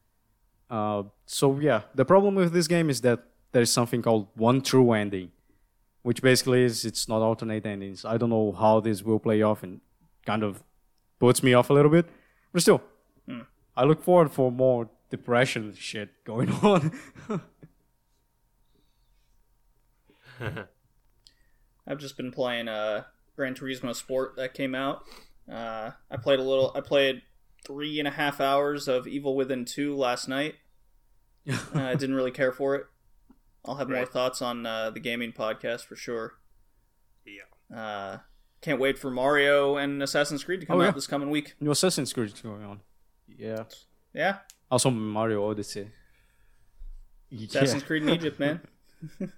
Uh, 0.70 1.04
so 1.26 1.58
yeah, 1.58 1.82
the 1.94 2.04
problem 2.04 2.34
with 2.34 2.52
this 2.52 2.66
game 2.66 2.90
is 2.90 3.00
that 3.02 3.20
there 3.52 3.62
is 3.62 3.72
something 3.72 4.02
called 4.02 4.28
one 4.34 4.60
true 4.60 4.92
ending, 4.92 5.30
which 6.02 6.20
basically 6.22 6.64
is 6.64 6.84
it's 6.84 7.08
not 7.08 7.22
alternate 7.22 7.64
endings. 7.66 8.04
I 8.04 8.16
don't 8.16 8.30
know 8.30 8.52
how 8.52 8.80
this 8.80 9.02
will 9.02 9.18
play 9.18 9.42
off 9.42 9.62
and 9.62 9.80
kind 10.26 10.42
of 10.42 10.62
puts 11.18 11.42
me 11.42 11.54
off 11.54 11.70
a 11.70 11.72
little 11.72 11.90
bit. 11.90 12.06
But 12.52 12.62
still, 12.62 12.82
I 13.76 13.84
look 13.84 14.02
forward 14.02 14.32
for 14.32 14.50
more 14.50 14.88
depression 15.10 15.74
shit 15.76 16.10
going 16.24 16.50
on. 16.62 16.92
I've 21.86 21.98
just 21.98 22.16
been 22.16 22.30
playing 22.32 22.68
uh, 22.68 23.04
Gran 23.36 23.54
Turismo 23.54 23.94
Sport 23.94 24.34
that 24.36 24.54
came 24.54 24.74
out. 24.74 25.04
Uh, 25.50 25.92
I 26.10 26.16
played 26.18 26.38
a 26.38 26.42
little. 26.42 26.72
I 26.74 26.80
played 26.80 27.22
three 27.66 27.98
and 27.98 28.06
a 28.06 28.10
half 28.12 28.40
hours 28.40 28.88
of 28.88 29.06
Evil 29.06 29.34
Within 29.34 29.64
Two 29.64 29.96
last 29.96 30.28
night. 30.28 30.56
uh, 31.50 31.56
I 31.74 31.94
didn't 31.94 32.14
really 32.14 32.30
care 32.30 32.52
for 32.52 32.74
it. 32.76 32.86
I'll 33.64 33.76
have 33.76 33.88
more 33.88 34.04
thoughts 34.06 34.40
on 34.42 34.64
uh, 34.66 34.90
the 34.90 35.00
gaming 35.00 35.32
podcast 35.32 35.84
for 35.84 35.96
sure. 35.96 36.34
Yeah. 37.26 37.76
Uh, 37.76 38.18
can't 38.60 38.80
wait 38.80 38.98
for 38.98 39.10
Mario 39.10 39.76
and 39.76 40.02
Assassin's 40.02 40.44
Creed 40.44 40.60
to 40.60 40.66
come 40.66 40.78
Oh, 40.78 40.82
out 40.82 40.86
yeah. 40.86 40.90
this 40.92 41.06
coming 41.06 41.30
week. 41.30 41.54
New 41.60 41.70
Assassin's 41.70 42.12
Creed 42.12 42.32
is 42.32 42.40
going 42.40 42.64
on. 42.64 42.80
Yeah. 43.28 43.64
Yeah, 44.14 44.38
Also 44.70 44.90
Mario 44.90 45.48
Odyssey. 45.50 45.88
Assassin's 47.32 47.82
Yeah. 47.82 47.86
Creed 47.86 48.02
in 48.02 48.08
Egypt, 48.10 48.38
man. 48.38 48.60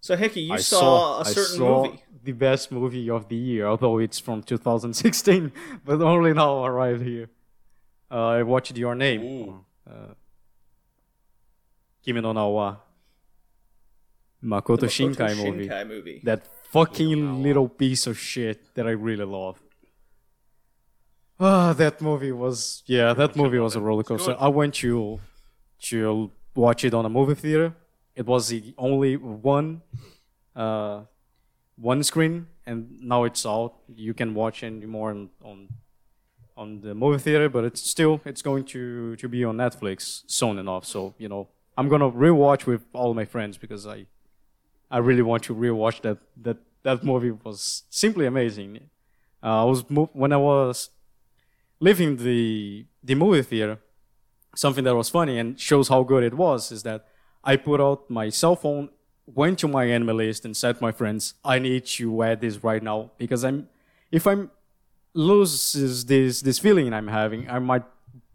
so 0.00 0.16
Hickey, 0.16 0.42
you 0.42 0.54
I 0.54 0.58
saw, 0.58 1.20
a 1.20 1.24
certain 1.24 1.58
saw 1.58 1.84
movie. 1.84 2.02
The 2.22 2.32
best 2.32 2.70
movie 2.70 3.08
of 3.08 3.28
the 3.28 3.36
year, 3.36 3.66
although 3.66 3.98
it's 3.98 4.18
from 4.18 4.42
2016, 4.42 5.52
but 5.84 6.02
only 6.02 6.34
now 6.34 6.64
arrived 6.64 7.02
here. 7.02 7.30
Uh, 8.10 8.26
I 8.28 8.42
watched 8.42 8.76
Your 8.76 8.94
Name. 8.94 9.22
Ooh. 9.22 9.64
Uh, 9.88 10.14
Kimi 12.02 12.20
no 12.20 12.32
Na 12.32 12.46
wa 12.46 12.76
Makoto 14.42 14.80
The 14.80 14.86
Shinkai 14.86 15.36
movie. 15.36 15.68
Shinkai 15.68 15.86
movie. 15.86 16.20
That 16.24 16.46
fucking 16.70 17.42
little 17.42 17.68
piece 17.68 18.06
of 18.06 18.18
shit 18.18 18.74
that 18.74 18.86
I 18.86 18.90
really 18.92 19.24
love. 19.24 19.60
Ah, 21.40 21.72
that 21.72 22.02
movie 22.02 22.32
was 22.32 22.82
yeah, 22.86 23.14
that 23.14 23.34
movie 23.34 23.58
was 23.58 23.74
a 23.74 23.80
roller 23.80 24.02
coaster. 24.02 24.36
I 24.38 24.48
went 24.48 24.74
to 24.74 25.20
to 25.84 26.30
watch 26.54 26.84
it 26.84 26.92
on 26.92 27.06
a 27.06 27.08
movie 27.08 27.34
theater. 27.34 27.74
It 28.14 28.26
was 28.26 28.48
the 28.48 28.74
only 28.76 29.16
one 29.16 29.82
uh 30.54 31.02
one 31.76 32.02
screen 32.02 32.48
and 32.66 33.00
now 33.00 33.24
it's 33.24 33.46
out. 33.46 33.74
You 33.94 34.12
can 34.12 34.34
watch 34.34 34.62
anymore 34.62 35.10
on 35.12 35.30
on 35.42 35.68
on 36.56 36.80
the 36.82 36.94
movie 36.94 37.18
theater, 37.18 37.48
but 37.48 37.64
it's 37.64 37.82
still 37.88 38.20
it's 38.26 38.42
going 38.42 38.64
to 38.66 39.16
to 39.16 39.28
be 39.28 39.42
on 39.44 39.56
Netflix 39.56 40.22
soon 40.26 40.58
enough. 40.58 40.84
So, 40.84 41.14
you 41.16 41.28
know, 41.28 41.48
I'm 41.78 41.88
going 41.88 42.02
to 42.02 42.10
rewatch 42.10 42.66
with 42.66 42.82
all 42.92 43.14
my 43.14 43.24
friends 43.24 43.56
because 43.56 43.86
I 43.86 44.06
I 44.90 44.98
really 44.98 45.22
want 45.22 45.42
to 45.44 45.54
rewatch 45.54 46.02
that. 46.02 46.18
That 46.36 46.58
that 46.82 47.02
movie 47.04 47.30
was 47.30 47.84
simply 47.88 48.26
amazing. 48.26 48.90
Uh, 49.42 49.62
I 49.62 49.64
was 49.64 49.88
mo- 49.88 50.10
when 50.12 50.32
I 50.32 50.36
was 50.36 50.90
leaving 51.80 52.16
the 52.16 52.86
the 53.02 53.14
movie 53.14 53.42
theater. 53.42 53.78
Something 54.54 54.84
that 54.84 54.94
was 54.94 55.08
funny 55.08 55.38
and 55.38 55.58
shows 55.58 55.88
how 55.88 56.02
good 56.02 56.22
it 56.24 56.34
was 56.34 56.72
is 56.72 56.82
that 56.82 57.06
I 57.44 57.56
put 57.56 57.80
out 57.80 58.10
my 58.10 58.28
cell 58.30 58.56
phone, 58.56 58.90
went 59.26 59.58
to 59.60 59.68
my 59.68 59.84
anime 59.84 60.16
list, 60.16 60.44
and 60.44 60.56
said 60.56 60.80
my 60.80 60.92
friends, 60.92 61.34
"I 61.44 61.58
need 61.58 61.86
to 61.96 62.22
add 62.22 62.40
this 62.40 62.62
right 62.62 62.82
now 62.82 63.12
because 63.16 63.44
I'm 63.44 63.68
if 64.10 64.26
I'm 64.26 64.50
loses 65.14 66.06
this 66.06 66.42
this 66.42 66.58
feeling 66.58 66.92
I'm 66.92 67.08
having, 67.08 67.48
I 67.48 67.58
might 67.58 67.84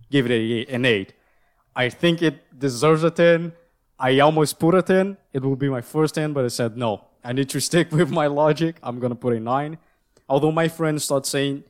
give 0.09 0.25
it 0.29 0.31
a, 0.31 0.73
an 0.73 0.85
eight. 0.85 1.13
I 1.75 1.89
think 1.89 2.21
it 2.21 2.57
deserves 2.57 3.03
a 3.03 3.11
10. 3.11 3.51
I 3.99 4.19
almost 4.19 4.59
put 4.59 4.75
a 4.75 4.81
10. 4.81 5.17
It 5.33 5.43
will 5.43 5.55
be 5.55 5.69
my 5.69 5.81
first 5.81 6.15
10, 6.15 6.33
but 6.33 6.45
I 6.45 6.47
said 6.47 6.77
no. 6.77 7.05
I 7.23 7.33
need 7.33 7.49
to 7.49 7.59
stick 7.69 7.91
with 7.91 8.09
my 8.09 8.27
logic. 8.27 8.77
I'm 8.81 8.99
to 8.99 9.15
put 9.15 9.33
a 9.33 9.39
9. 9.39 9.77
Although 10.29 10.51
my 10.51 10.67
friends 10.67 11.03
start 11.03 11.25
saying, 11.25 11.63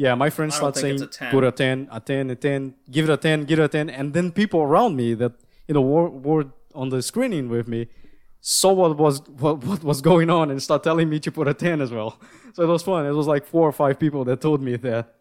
yeah, 0.00 0.14
my 0.14 0.30
friends 0.30 0.54
start 0.54 0.76
saying, 0.76 1.02
a 1.02 1.30
put 1.30 1.44
a 1.44 1.52
10, 1.52 1.88
a 1.92 2.00
10, 2.00 2.30
a 2.30 2.34
10, 2.34 2.74
give 2.90 3.04
it 3.08 3.12
a 3.12 3.18
10, 3.18 3.44
give 3.44 3.58
it 3.58 3.64
a 3.64 3.68
10. 3.68 3.90
And 3.90 4.14
then 4.14 4.32
people 4.32 4.60
around 4.62 4.96
me 4.96 5.12
that, 5.12 5.32
you 5.68 5.74
know, 5.74 5.82
were, 5.82 6.08
were 6.08 6.46
on 6.74 6.88
the 6.88 7.02
screening 7.02 7.50
with 7.50 7.68
me 7.68 7.86
saw 8.40 8.72
what 8.72 8.96
was 8.96 9.20
what, 9.28 9.62
what 9.62 9.84
was 9.84 10.00
going 10.00 10.30
on 10.30 10.50
and 10.50 10.62
start 10.62 10.82
telling 10.82 11.10
me 11.10 11.20
to 11.20 11.30
put 11.30 11.46
a 11.46 11.52
10 11.52 11.80
as 11.80 11.90
well. 11.90 12.18
So 12.52 12.64
it 12.64 12.66
was 12.66 12.82
fun. 12.82 13.06
It 13.06 13.12
was 13.12 13.28
like 13.28 13.46
four 13.46 13.68
or 13.68 13.72
five 13.72 14.00
people 14.00 14.24
that 14.24 14.40
told 14.40 14.60
me 14.60 14.74
that. 14.74 15.14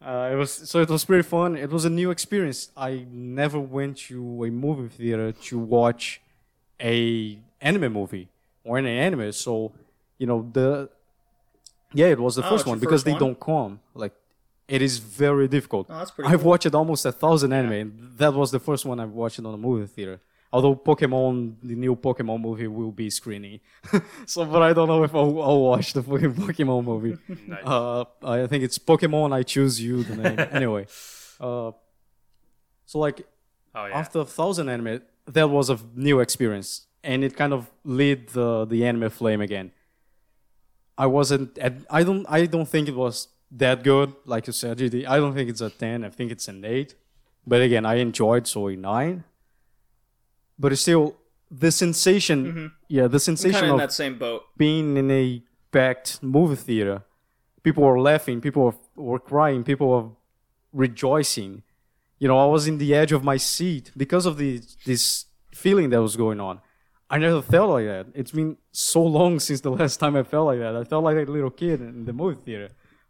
Uh, 0.00 0.30
it 0.32 0.36
was 0.36 0.52
so 0.52 0.80
it 0.80 0.88
was 0.88 1.04
pretty 1.04 1.24
fun. 1.24 1.56
It 1.56 1.70
was 1.70 1.84
a 1.84 1.90
new 1.90 2.12
experience. 2.12 2.70
I 2.76 3.04
never 3.10 3.58
went 3.58 3.96
to 4.08 4.44
a 4.44 4.50
movie 4.50 4.88
theater 4.88 5.32
to 5.48 5.58
watch 5.58 6.20
a 6.80 7.36
anime 7.60 7.92
movie 7.92 8.28
or 8.62 8.78
an 8.78 8.86
anime. 8.86 9.32
So 9.32 9.72
you 10.18 10.26
know 10.28 10.48
the 10.52 10.88
yeah, 11.92 12.06
it 12.06 12.20
was 12.20 12.34
the 12.36 12.44
Oh, 12.46 12.50
first 12.50 12.66
one 12.66 12.78
because 12.78 13.00
first 13.00 13.04
they 13.06 13.12
one? 13.12 13.20
don't 13.20 13.40
come. 13.40 13.80
Like 13.94 14.12
it 14.68 14.82
is 14.82 14.98
very 14.98 15.48
difficult. 15.48 15.86
Oh, 15.90 15.98
that's 15.98 16.10
pretty 16.12 16.30
I've 16.30 16.40
cool. 16.42 16.50
watched 16.50 16.74
almost 16.74 17.04
a 17.04 17.12
thousand 17.12 17.52
anime. 17.52 17.72
and 17.72 18.18
That 18.18 18.34
was 18.34 18.50
the 18.50 18.60
first 18.60 18.84
one 18.84 19.00
I've 19.00 19.10
watched 19.12 19.38
on 19.40 19.46
a 19.46 19.56
movie 19.56 19.86
theater. 19.86 20.20
Although 20.52 20.74
Pokemon, 20.74 21.56
the 21.62 21.76
new 21.76 21.94
Pokemon 21.94 22.40
movie 22.40 22.66
will 22.66 22.90
be 22.90 23.08
screening, 23.08 23.60
so 24.26 24.44
but 24.44 24.62
I 24.62 24.72
don't 24.72 24.88
know 24.88 25.04
if 25.04 25.14
I'll, 25.14 25.40
I'll 25.42 25.60
watch 25.62 25.92
the 25.92 26.02
fucking 26.02 26.34
Pokemon 26.34 26.84
movie. 26.84 27.16
Nice. 27.46 27.62
Uh, 27.64 28.04
I 28.24 28.46
think 28.48 28.64
it's 28.64 28.76
Pokemon. 28.76 29.32
I 29.32 29.42
choose 29.44 29.80
you. 29.80 30.02
The 30.02 30.16
name 30.16 30.38
anyway. 30.50 30.86
Uh, 31.40 31.70
so 32.86 32.98
like 32.98 33.22
oh 33.76 33.86
yeah. 33.86 33.96
after 33.98 34.18
a 34.20 34.24
thousand 34.24 34.68
anime, 34.68 35.02
that 35.26 35.48
was 35.48 35.70
a 35.70 35.78
new 35.94 36.18
experience, 36.18 36.86
and 37.04 37.22
it 37.22 37.36
kind 37.36 37.52
of 37.52 37.70
lit 37.84 38.28
the 38.32 38.64
the 38.64 38.84
anime 38.84 39.08
flame 39.10 39.40
again. 39.40 39.70
I 41.04 41.06
wasn't. 41.18 41.56
at- 41.66 41.84
I 41.98 42.00
don't. 42.08 42.24
I 42.38 42.40
don't 42.54 42.68
think 42.74 42.86
it 42.92 42.96
was 43.04 43.14
that 43.62 43.78
good. 43.90 44.08
Like 44.32 44.44
you 44.48 44.52
said, 44.62 44.78
GD. 44.78 44.96
I 45.14 45.16
don't 45.22 45.34
think 45.36 45.48
it's 45.52 45.60
a 45.60 45.70
ten. 45.84 46.04
I 46.08 46.10
think 46.16 46.28
it's 46.36 46.48
an 46.54 46.64
eight. 46.64 46.90
But 47.46 47.60
again, 47.68 47.84
I 47.92 47.94
enjoyed 48.08 48.44
so 48.46 48.68
a 48.68 48.76
nine. 48.76 49.16
But 50.58 50.72
it's 50.72 50.82
still 50.82 51.16
the 51.62 51.70
sensation. 51.84 52.38
Mm-hmm. 52.46 52.66
Yeah, 52.96 53.06
the 53.08 53.20
sensation 53.30 53.60
kind 53.60 53.66
of 53.66 53.70
in 53.70 53.80
of 53.80 53.80
that 53.88 53.92
same 54.02 54.16
boat. 54.24 54.42
being 54.56 54.96
in 55.02 55.10
a 55.10 55.42
packed 55.72 56.22
movie 56.22 56.56
theater. 56.68 56.96
People 57.62 57.82
were 57.84 58.00
laughing, 58.00 58.40
people 58.40 58.62
were, 58.68 58.78
were 59.10 59.18
crying, 59.32 59.64
people 59.64 59.88
were 59.94 60.08
rejoicing. 60.72 61.62
You 62.18 62.28
know, 62.28 62.38
I 62.38 62.46
was 62.46 62.66
in 62.66 62.78
the 62.78 62.94
edge 62.94 63.12
of 63.12 63.22
my 63.24 63.36
seat 63.36 63.90
because 63.96 64.24
of 64.26 64.36
the 64.42 64.60
this 64.86 65.26
feeling 65.54 65.90
that 65.90 66.00
was 66.08 66.16
going 66.16 66.40
on. 66.40 66.60
I 67.12 67.18
never 67.18 67.42
felt 67.42 67.70
like 67.70 67.86
that. 67.86 68.06
It's 68.14 68.30
been 68.30 68.56
so 68.70 69.02
long 69.02 69.40
since 69.40 69.60
the 69.62 69.70
last 69.70 69.96
time 69.98 70.14
I 70.16 70.22
felt 70.22 70.46
like 70.46 70.60
that. 70.60 70.76
I 70.76 70.84
felt 70.84 71.02
like 71.04 71.16
a 71.16 71.30
little 71.30 71.50
kid 71.50 71.80
in 71.80 72.04
the 72.04 72.12
movie 72.12 72.40
theater, 72.44 72.68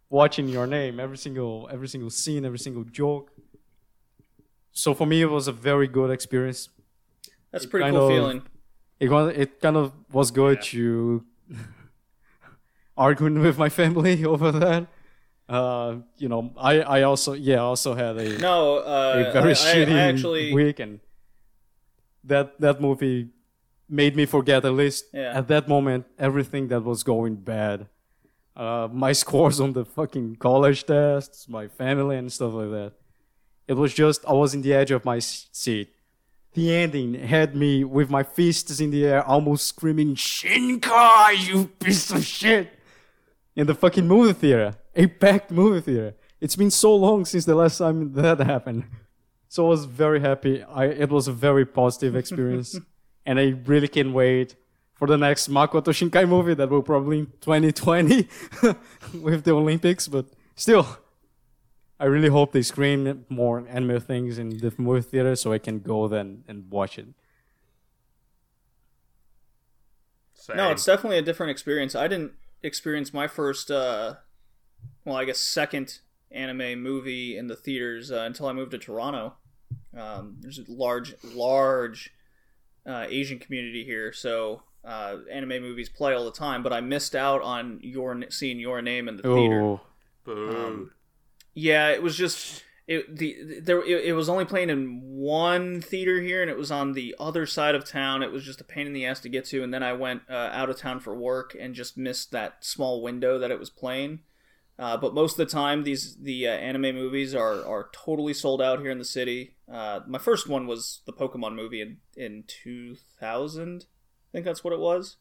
watching 0.08 0.48
your 0.48 0.66
name, 0.66 0.98
every 0.98 1.18
single 1.18 1.68
every 1.70 1.88
single 1.88 2.10
scene, 2.10 2.44
every 2.44 2.58
single 2.58 2.84
joke. 2.84 3.30
So 4.72 4.94
for 4.94 5.06
me, 5.06 5.20
it 5.22 5.30
was 5.30 5.48
a 5.48 5.52
very 5.52 5.86
good 5.88 6.10
experience 6.10 6.70
That's 7.50 7.64
a 7.66 7.68
pretty 7.68 7.90
cool 7.90 8.06
of- 8.06 8.10
feeling. 8.12 8.42
it 8.98 9.10
was 9.10 9.36
it 9.36 9.60
kind 9.60 9.76
of 9.76 9.92
was 10.12 10.30
good 10.30 10.62
to 10.72 11.24
arguing 12.96 13.40
with 13.40 13.58
my 13.58 13.68
family 13.68 14.24
over 14.34 14.52
that. 14.52 14.86
Uh, 15.48 15.96
you 16.16 16.28
know, 16.28 16.52
I 16.56 16.80
I 16.80 17.02
also 17.02 17.32
yeah 17.32 17.56
I 17.56 17.66
also 17.72 17.94
had 17.94 18.16
a, 18.16 18.38
No, 18.38 18.78
uh, 18.78 19.24
a 19.28 19.32
very 19.32 19.48
I, 19.48 19.50
I, 19.50 19.54
shitty 19.54 19.92
I 19.94 20.00
actually 20.08 20.54
week 20.54 20.78
and 20.78 21.00
that 22.24 22.58
that 22.60 22.80
movie 22.80 23.28
made 23.90 24.14
me 24.16 24.24
forget 24.26 24.64
at 24.64 24.72
least 24.72 25.04
Yeah. 25.12 25.38
at 25.38 25.48
that 25.48 25.68
moment 25.68 26.06
everything 26.18 26.68
that 26.68 26.82
was 26.84 27.02
going 27.02 27.36
bad. 27.36 27.88
Uh, 28.56 28.88
my 28.92 29.12
scores 29.22 29.60
on 29.60 29.72
the 29.72 29.84
fucking 29.84 30.36
college 30.36 30.84
tests, 30.84 31.48
my 31.48 31.66
family 31.68 32.16
and 32.16 32.32
stuff 32.32 32.52
like 32.54 32.70
that. 32.70 32.92
It 33.68 33.74
was 33.74 33.94
just 33.94 34.24
I 34.26 34.32
was 34.32 34.54
in 34.54 34.62
the 34.62 34.74
edge 34.74 34.90
of 34.90 35.04
my 35.04 35.18
seat. 35.20 35.88
The 36.54 36.74
ending 36.74 37.14
had 37.14 37.54
me 37.54 37.84
with 37.84 38.10
my 38.10 38.24
fists 38.24 38.80
in 38.80 38.90
the 38.90 39.06
air, 39.06 39.22
almost 39.24 39.66
screaming 39.68 40.16
"Shinkai, 40.16 41.48
you 41.48 41.66
piece 41.78 42.10
of 42.10 42.24
shit!" 42.24 42.68
in 43.56 43.66
the 43.66 43.74
fucking 43.74 44.06
movie 44.06 44.32
theater, 44.32 44.76
a 44.96 45.06
packed 45.06 45.50
movie 45.50 45.80
theater. 45.80 46.14
It's 46.40 46.56
been 46.56 46.70
so 46.70 46.94
long 46.96 47.24
since 47.24 47.44
the 47.44 47.54
last 47.54 47.78
time 47.78 48.12
that 48.22 48.40
happened. 48.40 48.84
So 49.48 49.66
I 49.66 49.68
was 49.68 49.84
very 49.84 50.20
happy. 50.20 50.62
I 50.62 50.86
it 50.86 51.10
was 51.10 51.28
a 51.28 51.32
very 51.32 51.64
positive 51.64 52.16
experience, 52.16 52.78
and 53.26 53.38
I 53.38 53.54
really 53.64 53.88
can't 53.88 54.12
wait 54.12 54.56
for 54.94 55.06
the 55.06 55.16
next 55.16 55.48
Makoto 55.48 55.92
Shinkai 55.92 56.28
movie 56.28 56.54
that 56.54 56.68
will 56.68 56.82
probably 56.82 57.20
in 57.20 57.26
2020 57.40 58.28
with 59.20 59.44
the 59.44 59.52
Olympics. 59.52 60.08
But 60.08 60.26
still, 60.54 60.98
I 61.98 62.04
really 62.04 62.28
hope 62.28 62.52
they 62.52 62.62
screen 62.62 63.24
more 63.28 63.64
anime 63.68 64.00
things 64.00 64.38
in 64.38 64.58
the 64.58 64.72
movie 64.76 65.02
theater 65.02 65.36
so 65.36 65.52
I 65.52 65.58
can 65.58 65.80
go 65.80 66.06
then 66.06 66.44
and 66.46 66.70
watch 66.70 66.98
it. 66.98 67.06
Same. 70.34 70.56
No, 70.56 70.70
it's 70.70 70.84
definitely 70.84 71.18
a 71.18 71.22
different 71.22 71.50
experience. 71.50 71.94
I 71.94 72.08
didn't 72.08 72.32
experience 72.62 73.12
my 73.12 73.26
first, 73.26 73.70
uh, 73.70 74.14
well, 75.04 75.16
I 75.16 75.24
guess 75.24 75.38
second 75.38 75.98
anime 76.30 76.82
movie 76.82 77.36
in 77.36 77.46
the 77.46 77.56
theaters 77.56 78.10
uh, 78.10 78.20
until 78.20 78.46
I 78.46 78.52
moved 78.52 78.70
to 78.72 78.78
Toronto. 78.78 79.34
Um, 79.96 80.36
there's 80.40 80.58
a 80.58 80.64
large, 80.68 81.14
large 81.22 82.12
uh, 82.86 83.06
Asian 83.08 83.38
community 83.38 83.84
here, 83.84 84.12
so 84.12 84.62
uh, 84.84 85.18
anime 85.30 85.62
movies 85.62 85.88
play 85.88 86.14
all 86.14 86.24
the 86.24 86.32
time, 86.32 86.62
but 86.62 86.72
I 86.72 86.80
missed 86.80 87.14
out 87.14 87.42
on 87.42 87.80
your 87.82 88.22
seeing 88.30 88.58
your 88.58 88.80
name 88.82 89.08
in 89.08 89.16
the 89.16 89.22
theater. 89.22 89.62
Oh, 89.62 89.80
Um, 90.26 90.92
Yeah, 91.54 91.88
it 91.88 92.02
was 92.02 92.16
just 92.16 92.64
it 92.86 93.16
the 93.16 93.60
there 93.60 93.82
it, 93.82 94.06
it 94.06 94.12
was 94.14 94.28
only 94.28 94.44
playing 94.44 94.70
in 94.70 95.00
one 95.02 95.80
theater 95.80 96.20
here, 96.20 96.42
and 96.42 96.50
it 96.50 96.56
was 96.56 96.70
on 96.70 96.92
the 96.92 97.14
other 97.18 97.46
side 97.46 97.74
of 97.74 97.84
town. 97.84 98.22
It 98.22 98.32
was 98.32 98.44
just 98.44 98.60
a 98.60 98.64
pain 98.64 98.86
in 98.86 98.92
the 98.92 99.06
ass 99.06 99.20
to 99.20 99.28
get 99.28 99.44
to, 99.46 99.62
and 99.62 99.72
then 99.72 99.82
I 99.82 99.92
went 99.92 100.22
uh, 100.28 100.50
out 100.52 100.70
of 100.70 100.78
town 100.78 101.00
for 101.00 101.14
work 101.14 101.56
and 101.58 101.74
just 101.74 101.96
missed 101.96 102.32
that 102.32 102.64
small 102.64 103.02
window 103.02 103.38
that 103.38 103.50
it 103.50 103.58
was 103.58 103.70
playing. 103.70 104.20
Uh, 104.80 104.96
but 104.96 105.12
most 105.12 105.38
of 105.38 105.46
the 105.46 105.52
time, 105.52 105.84
these 105.84 106.16
the 106.16 106.48
uh, 106.48 106.52
anime 106.52 106.94
movies 106.94 107.34
are 107.34 107.62
are 107.66 107.90
totally 107.92 108.32
sold 108.32 108.62
out 108.62 108.80
here 108.80 108.90
in 108.90 108.98
the 108.98 109.04
city. 109.04 109.54
Uh, 109.70 110.00
my 110.06 110.18
first 110.18 110.48
one 110.48 110.66
was 110.66 111.02
the 111.04 111.12
Pokemon 111.12 111.54
movie 111.54 111.82
in 111.82 111.98
in 112.16 112.44
two 112.46 112.96
thousand. 113.20 113.84
I 113.84 114.32
think 114.32 114.46
that's 114.46 114.64
what 114.64 114.72
it 114.72 114.80
was 114.80 115.18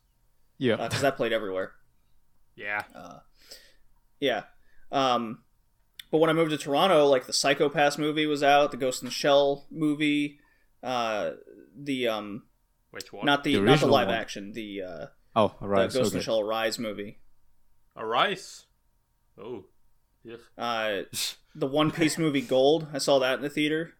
yeah. 0.58 0.78
because 0.78 1.02
that 1.02 1.18
played 1.18 1.34
everywhere. 1.34 1.74
yeah. 2.56 2.84
Yeah. 4.20 4.44
Um, 4.92 5.44
but 6.12 6.20
when 6.20 6.30
I 6.30 6.34
moved 6.34 6.52
to 6.52 6.58
Toronto, 6.58 7.06
like 7.08 7.26
the 7.26 7.34
Psycho-Pass 7.34 7.98
movie 7.98 8.26
was 8.26 8.44
out, 8.44 8.72
the 8.72 8.78
Ghost 8.78 9.02
in 9.02 9.08
the 9.08 9.12
Shell 9.12 9.68
movie, 9.70 10.40
uh, 10.84 11.32
the 11.78 12.08
um, 12.08 12.44
Which 12.92 13.12
one? 13.12 13.26
not 13.26 13.44
the, 13.44 13.56
The 13.56 13.62
not 13.62 13.80
the 13.80 13.88
live 13.88 14.08
one. 14.08 14.16
action, 14.16 14.54
the 14.54 14.82
uh, 14.84 15.06
oh, 15.36 15.56
the 15.60 15.68
right. 15.68 15.92
Ghost 15.92 16.14
in 16.14 16.20
the 16.20 16.24
Shell 16.24 16.44
Rise 16.44 16.80
movie. 16.80 17.20
Arise. 17.96 18.66
Oh. 19.40 19.66
Yes. 20.24 20.40
Uh, 20.58 21.04
the 21.56 21.68
One 21.68 21.92
Piece 21.92 22.18
movie 22.18 22.42
Gold. 22.42 22.88
I 22.94 22.98
saw 22.98 23.20
that 23.20 23.36
in 23.36 23.42
the 23.42 23.50
theater. 23.50 23.94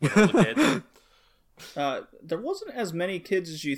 Uh, 1.76 2.02
there 2.22 2.40
wasn't 2.40 2.74
as 2.74 2.92
many 2.92 3.18
kids 3.20 3.48
as 3.48 3.64
you 3.64 3.76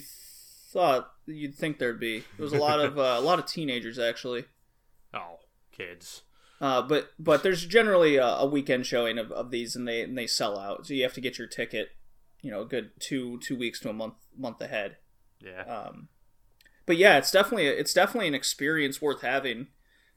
thought 0.71 1.11
you'd 1.27 1.55
think 1.55 1.79
there'd 1.79 2.01
be. 2.01 2.25
There 2.37 2.45
was 2.45 2.53
a 2.53 2.59
lot 2.59 2.81
of 2.81 2.99
uh, 2.99 3.17
a 3.19 3.21
lot 3.21 3.39
of 3.39 3.47
teenagers 3.47 3.99
actually. 3.99 4.45
oh, 5.15 5.39
kids. 5.73 6.23
Uh, 6.61 6.83
but 6.83 7.11
but 7.19 7.43
there's 7.43 7.67
generally 7.67 8.17
a, 8.17 8.27
a 8.27 8.47
weekend 8.47 8.87
showing 8.87 9.19
of, 9.19 9.31
of 9.33 9.51
these, 9.51 9.77
and 9.77 9.87
they 9.87 10.03
and 10.03 10.17
they 10.17 10.27
sell 10.27 10.59
out. 10.59 10.87
So 10.87 10.95
you 10.95 11.03
have 11.03 11.15
to 11.15 11.21
get 11.21 11.39
your 11.39 11.47
ticket, 11.47 11.91
you 12.41 12.51
know, 12.51 12.63
a 12.63 12.67
good 12.67 12.91
two 13.01 13.39
two 13.39 13.57
weeks 13.57 13.81
to 13.81 13.91
a 13.91 13.93
month 13.93 14.15
month 14.37 14.61
ahead. 14.61 14.97
Yeah. 15.41 15.63
Um, 15.63 16.09
but 16.87 16.97
yeah, 16.97 17.19
it's 17.19 17.31
definitely 17.31 17.67
it's 17.67 17.95
definitely 17.95 18.29
an 18.29 18.35
experience 18.35 19.01
worth 19.01 19.23
having. 19.23 19.69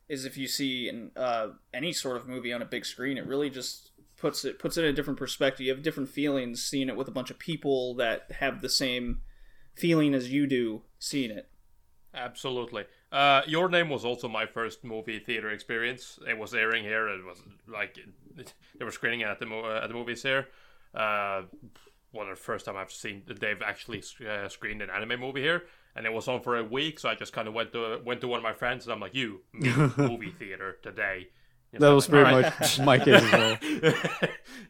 Is 0.09 0.23
if 0.25 0.37
you 0.37 0.47
see 0.47 0.87
in, 0.87 1.11
uh, 1.15 1.49
any 1.73 1.91
sort 1.91 2.17
of 2.17 2.27
movie 2.27 2.53
on 2.53 2.61
a 2.61 2.65
big 2.65 2.85
screen, 2.85 3.17
it 3.17 3.25
really 3.25 3.49
just 3.49 3.91
puts 4.17 4.45
it 4.45 4.59
puts 4.59 4.77
it 4.77 4.83
in 4.83 4.89
a 4.89 4.93
different 4.93 5.19
perspective. 5.19 5.65
You 5.65 5.73
have 5.73 5.83
different 5.83 6.09
feelings 6.09 6.63
seeing 6.63 6.89
it 6.89 6.95
with 6.95 7.07
a 7.07 7.11
bunch 7.11 7.29
of 7.29 7.39
people 7.39 7.93
that 7.95 8.31
have 8.39 8.61
the 8.61 8.69
same 8.69 9.21
feeling 9.75 10.13
as 10.13 10.31
you 10.31 10.47
do 10.47 10.83
seeing 10.99 11.31
it. 11.31 11.49
Absolutely. 12.13 12.85
Uh, 13.11 13.41
Your 13.47 13.69
Name 13.69 13.89
was 13.89 14.03
also 14.03 14.27
my 14.27 14.45
first 14.45 14.83
movie 14.83 15.19
theater 15.19 15.49
experience. 15.49 16.19
It 16.27 16.37
was 16.37 16.53
airing 16.53 16.83
here. 16.83 17.07
It 17.07 17.23
was 17.23 17.37
like 17.67 17.97
they 18.35 18.85
were 18.85 18.91
screening 18.91 19.23
at 19.23 19.39
the 19.39 19.45
mo- 19.45 19.65
uh, 19.65 19.81
at 19.83 19.87
the 19.87 19.93
movies 19.93 20.23
here. 20.23 20.47
Uh, 20.93 21.43
one 22.11 22.29
of 22.29 22.37
the 22.37 22.41
first 22.41 22.65
time 22.65 22.75
I've 22.75 22.91
seen 22.91 23.23
they've 23.27 23.61
actually 23.61 24.01
uh, 24.27 24.49
screened 24.49 24.81
an 24.81 24.89
anime 24.89 25.19
movie 25.19 25.41
here, 25.41 25.63
and 25.97 26.05
it 26.05 26.13
was 26.13 26.27
on 26.29 26.41
for 26.41 26.55
a 26.57 26.63
week. 26.63 26.99
So 26.99 27.09
I 27.09 27.15
just 27.15 27.33
kind 27.33 27.47
of 27.47 27.53
went 27.53 27.73
to 27.73 27.99
went 28.05 28.21
to 28.21 28.27
one 28.29 28.37
of 28.37 28.43
my 28.43 28.53
friends, 28.53 28.85
and 28.85 28.93
I'm 28.93 28.99
like, 29.01 29.15
"You 29.15 29.41
meet 29.53 29.75
movie 29.97 30.31
theater 30.31 30.77
today." 30.83 31.27
He's 31.71 31.81
That 31.81 31.87
like, 31.87 31.95
was 31.95 32.07
pretty 32.07 32.29
"Alright." 32.33 32.59
much 32.61 32.79
my 32.79 32.97
case 33.05 33.21
as 33.21 33.31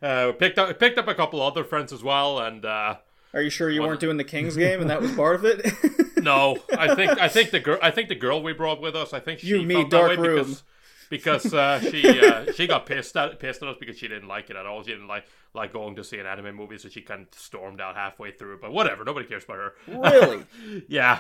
well. 0.02 0.30
uh, 0.30 0.32
picked 0.34 0.58
up 0.58 0.80
picked 0.80 0.98
up 0.98 1.08
a 1.08 1.14
couple 1.14 1.42
other 1.42 1.64
friends 1.64 1.94
as 1.94 2.04
well, 2.04 2.40
and 2.40 2.66
uh, 2.66 2.96
Are 3.34 3.42
you 3.42 3.50
sure 3.52 3.70
you 3.70 3.82
What- 3.82 3.88
weren't 3.90 4.00
doing 4.00 4.18
the 4.18 4.24
Kings 4.24 4.56
game 4.58 4.82
and 4.82 4.90
that 4.90 5.02
was 5.02 5.12
part 5.14 5.36
of 5.36 5.46
it? 5.46 5.66
No, 6.18 6.58
I 6.78 6.94
think 6.96 7.12
I 7.22 7.28
think 7.30 7.52
the 7.52 7.60
girl 7.60 7.78
I 7.82 7.92
think 7.92 8.10
the 8.10 8.16
girl 8.16 8.42
we 8.42 8.52
brought 8.52 8.82
with 8.82 8.96
us. 8.98 9.14
I 9.14 9.20
think 9.20 9.40
she 9.40 9.48
You, 9.48 9.62
me, 9.62 9.86
dark 9.86 10.10
that 10.16 10.20
way 10.20 10.28
room. 10.28 10.38
because 10.40 10.64
because 11.10 11.54
uh, 11.54 11.80
she 11.80 12.20
uh, 12.26 12.52
she 12.54 12.68
got 12.68 12.86
pissed 12.86 13.16
at 13.18 13.40
pissed 13.40 13.62
at 13.64 13.70
us 13.70 13.78
because 13.80 13.98
she 13.98 14.08
didn't 14.08 14.28
like 14.28 14.50
it 14.50 14.56
at 14.56 14.66
all. 14.66 14.84
She 14.84 14.92
didn't 14.92 15.08
like 15.08 15.26
like 15.54 15.74
going 15.74 15.96
to 15.96 16.04
see 16.04 16.18
an 16.20 16.26
anime 16.26 16.56
movie, 16.56 16.78
so 16.78 16.90
she 16.90 17.02
kind 17.02 17.28
of 17.32 17.40
stormed 17.40 17.82
out 17.82 17.96
halfway 17.96 18.32
through. 18.32 18.60
But 18.62 18.72
whatever, 18.74 19.04
nobody 19.04 19.28
cares 19.28 19.44
about 19.44 19.58
her. 19.58 19.74
really? 19.88 20.44
yeah, 20.88 21.20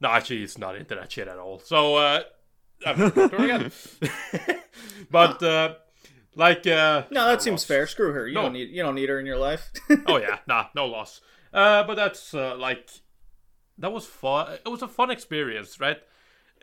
no, 0.00 0.18
she's 0.20 0.58
not 0.58 0.76
into 0.76 0.94
that 0.94 1.10
shit 1.12 1.28
at 1.28 1.38
all. 1.38 1.58
So 1.60 1.96
uh, 1.96 2.22
I'm 2.86 3.00
again. 3.02 3.72
but 5.10 5.42
uh, 5.42 5.74
like 6.34 6.66
uh, 6.66 7.04
No, 7.10 7.28
that 7.28 7.42
seems 7.42 7.64
fair. 7.64 7.86
Screw 7.86 8.12
her. 8.12 8.26
You 8.26 8.34
No. 8.34 8.42
don't 8.42 8.52
need 8.54 8.70
you 8.70 8.82
don't 8.82 8.94
need 8.94 9.08
her 9.08 9.18
in 9.20 9.26
your 9.26 9.38
life. 9.38 9.70
oh 10.06 10.16
yeah, 10.18 10.38
nah, 10.46 10.66
no 10.74 10.86
loss. 10.86 11.20
Uh, 11.52 11.84
but 11.84 11.94
that's 11.94 12.34
uh, 12.34 12.56
like 12.56 12.88
that 13.78 13.92
was 13.92 14.06
fun. 14.06 14.58
It 14.64 14.68
was 14.68 14.82
a 14.82 14.88
fun 14.88 15.10
experience, 15.10 15.80
right? 15.80 15.98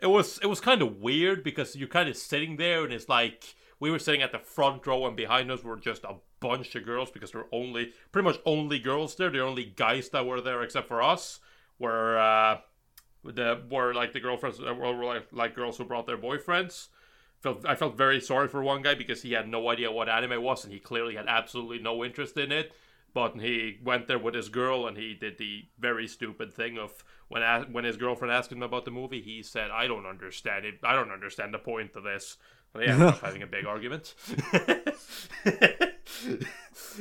It 0.02 0.08
was 0.08 0.38
it 0.42 0.46
was 0.46 0.60
kind 0.60 0.82
of 0.82 1.00
weird 1.00 1.44
because 1.44 1.76
you're 1.76 1.86
kind 1.88 2.08
of 2.08 2.16
sitting 2.16 2.56
there 2.56 2.82
and 2.82 2.92
it's 2.92 3.08
like 3.08 3.54
we 3.78 3.88
were 3.88 4.00
sitting 4.00 4.20
at 4.20 4.32
the 4.32 4.40
front 4.40 4.84
row 4.84 5.06
and 5.06 5.16
behind 5.16 5.50
us 5.50 5.62
were 5.62 5.76
just 5.76 6.02
a 6.02 6.16
bunch 6.40 6.74
of 6.74 6.84
girls 6.84 7.12
because 7.12 7.30
there 7.30 7.42
were 7.42 7.48
only 7.52 7.92
pretty 8.10 8.26
much 8.26 8.40
only 8.44 8.80
girls 8.80 9.14
there. 9.14 9.30
The 9.30 9.44
only 9.44 9.64
guys 9.64 10.08
that 10.08 10.26
were 10.26 10.40
there 10.40 10.62
except 10.62 10.88
for 10.88 11.00
us 11.00 11.38
were 11.78 12.18
uh, 12.18 12.58
the 13.24 13.62
were 13.70 13.94
like 13.94 14.12
the 14.12 14.18
girlfriends 14.18 14.58
uh, 14.60 14.74
were 14.74 15.04
like, 15.04 15.28
like 15.30 15.54
girls 15.54 15.78
who 15.78 15.84
brought 15.84 16.06
their 16.06 16.18
boyfriends. 16.18 16.88
Felt 17.40 17.64
I 17.64 17.76
felt 17.76 17.96
very 17.96 18.20
sorry 18.20 18.48
for 18.48 18.60
one 18.60 18.82
guy 18.82 18.94
because 18.94 19.22
he 19.22 19.32
had 19.32 19.48
no 19.48 19.68
idea 19.68 19.92
what 19.92 20.08
anime 20.08 20.42
was 20.42 20.64
and 20.64 20.72
he 20.72 20.80
clearly 20.80 21.14
had 21.14 21.26
absolutely 21.28 21.78
no 21.78 22.04
interest 22.04 22.36
in 22.36 22.50
it. 22.50 22.72
But 23.14 23.38
he 23.40 23.78
went 23.84 24.08
there 24.08 24.18
with 24.18 24.34
his 24.34 24.48
girl 24.48 24.86
and 24.86 24.96
he 24.96 25.14
did 25.14 25.38
the 25.38 25.66
very 25.78 26.08
stupid 26.08 26.54
thing 26.54 26.78
of 26.78 27.04
when 27.32 27.42
when 27.72 27.84
his 27.84 27.96
girlfriend 27.96 28.30
asked 28.30 28.52
him 28.52 28.62
about 28.62 28.84
the 28.84 28.90
movie, 28.90 29.22
he 29.22 29.42
said, 29.42 29.70
"I 29.70 29.86
don't 29.86 30.04
understand 30.04 30.66
it. 30.66 30.74
I 30.82 30.94
don't 30.94 31.10
understand 31.10 31.54
the 31.54 31.58
point 31.58 31.96
of 31.96 32.04
this." 32.04 32.36
And 32.74 32.82
they 32.82 32.88
ended 32.88 33.08
up 33.08 33.20
having 33.20 33.42
a 33.42 33.46
big 33.46 33.64
argument. 33.64 34.14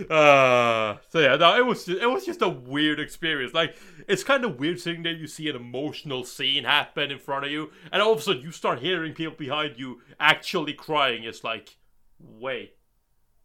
uh, 0.09 0.97
so 1.09 1.19
yeah, 1.19 1.35
no, 1.35 1.57
it 1.57 1.65
was 1.65 1.89
it 1.89 2.09
was 2.09 2.25
just 2.25 2.41
a 2.41 2.47
weird 2.47 2.97
experience. 2.97 3.53
Like 3.53 3.75
it's 4.07 4.23
kind 4.23 4.45
of 4.45 4.57
weird 4.57 4.79
sitting 4.79 5.03
there. 5.03 5.11
You 5.11 5.27
see 5.27 5.49
an 5.49 5.57
emotional 5.57 6.23
scene 6.23 6.63
happen 6.63 7.11
in 7.11 7.19
front 7.19 7.43
of 7.43 7.51
you, 7.51 7.71
and 7.91 8.01
all 8.01 8.13
of 8.13 8.19
a 8.19 8.21
sudden 8.21 8.41
you 8.41 8.51
start 8.51 8.79
hearing 8.79 9.13
people 9.13 9.35
behind 9.37 9.77
you 9.77 9.99
actually 10.17 10.73
crying. 10.73 11.25
It's 11.25 11.43
like, 11.43 11.75
wait, 12.19 12.77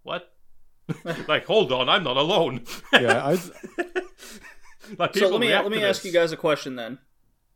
what? 0.04 0.32
like, 1.26 1.46
hold 1.46 1.72
on, 1.72 1.88
I'm 1.88 2.04
not 2.04 2.16
alone. 2.16 2.62
Yeah, 2.92 3.26
I, 3.26 3.38
like, 4.98 5.16
so 5.16 5.28
let 5.28 5.40
me 5.40 5.52
let 5.52 5.70
me 5.70 5.82
ask 5.82 6.04
you 6.04 6.12
guys 6.12 6.32
a 6.32 6.36
question 6.36 6.76
then, 6.76 6.98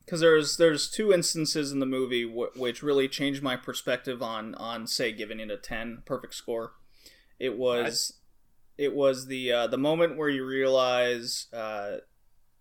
because 0.05 0.21
there's 0.21 0.57
there's 0.57 0.91
two 0.91 1.13
instances 1.13 1.73
in 1.73 1.79
the 1.81 1.87
movie 1.87 2.25
w- 2.29 2.51
which 2.57 2.83
really 2.83 3.09
changed 3.09 3.43
my 3.43 3.57
perspective 3.57 4.23
on 4.23 4.55
on 4.57 4.87
say 4.87 5.13
giving 5.13 5.41
it 5.41 5.51
a 5.51 5.57
ten 5.57 6.03
perfect 6.05 6.35
score. 6.35 6.73
It 7.39 7.57
was 7.57 8.15
it 8.79 8.95
was 8.95 9.27
the 9.27 9.53
uh, 9.53 9.67
the 9.67 9.79
moment 9.79 10.17
where 10.17 10.29
you 10.29 10.45
realize 10.45 11.47
uh, 11.53 11.99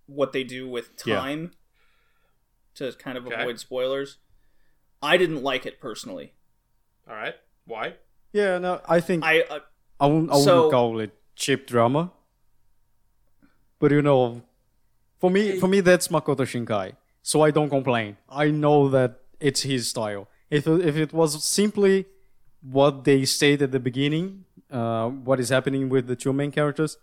what 0.06 0.32
they 0.34 0.44
do 0.44 0.68
with 0.68 0.92
Yeah. 1.06 1.16
time 1.16 1.52
to 2.76 2.92
kind 2.94 3.18
of 3.18 3.26
Okay. 3.28 3.36
avoid 3.42 3.60
spoilers. 3.60 4.18
I 5.02 5.18
didn't 5.18 5.44
like 5.44 5.66
it 5.66 5.80
personally. 5.80 6.34
All 7.10 7.16
right, 7.16 7.36
why? 7.66 7.96
yeah, 8.34 8.58
no, 8.60 8.82
I 8.88 9.00
think 9.00 9.24
I 9.24 9.42
uh, 9.42 9.60
I 10.00 10.06
wouldn't, 10.08 10.30
I 10.32 10.34
wouldn't 10.36 10.44
So- 10.46 10.70
call 10.70 11.00
it 11.00 11.12
cheap 11.36 11.66
drama. 11.68 12.12
But 13.80 13.92
you 13.92 14.02
know, 14.02 14.42
for 15.20 15.30
me, 15.30 15.60
for 15.60 15.68
me, 15.68 15.80
that's 15.82 16.08
Makoto 16.10 16.46
Shinkai. 16.54 16.94
So 17.22 17.42
I 17.42 17.52
don't 17.52 17.70
complain. 17.70 18.18
I 18.30 18.50
know 18.50 18.90
that 18.90 19.20
it's 19.40 19.62
his 19.62 19.90
style. 19.90 20.28
If 20.50 20.68
it- 20.68 20.82
if 20.86 20.96
it 20.98 21.14
was 21.14 21.44
simply 21.44 22.06
what 22.62 23.04
they 23.04 23.26
said 23.26 23.62
at 23.62 23.72
the 23.72 23.80
beginning, 23.80 24.46
uh, 24.72 25.08
what 25.10 25.40
is 25.40 25.50
happening 25.50 25.90
with 25.90 26.08
the 26.08 26.16
two 26.16 26.34
main 26.34 26.52
characters, 26.52 26.98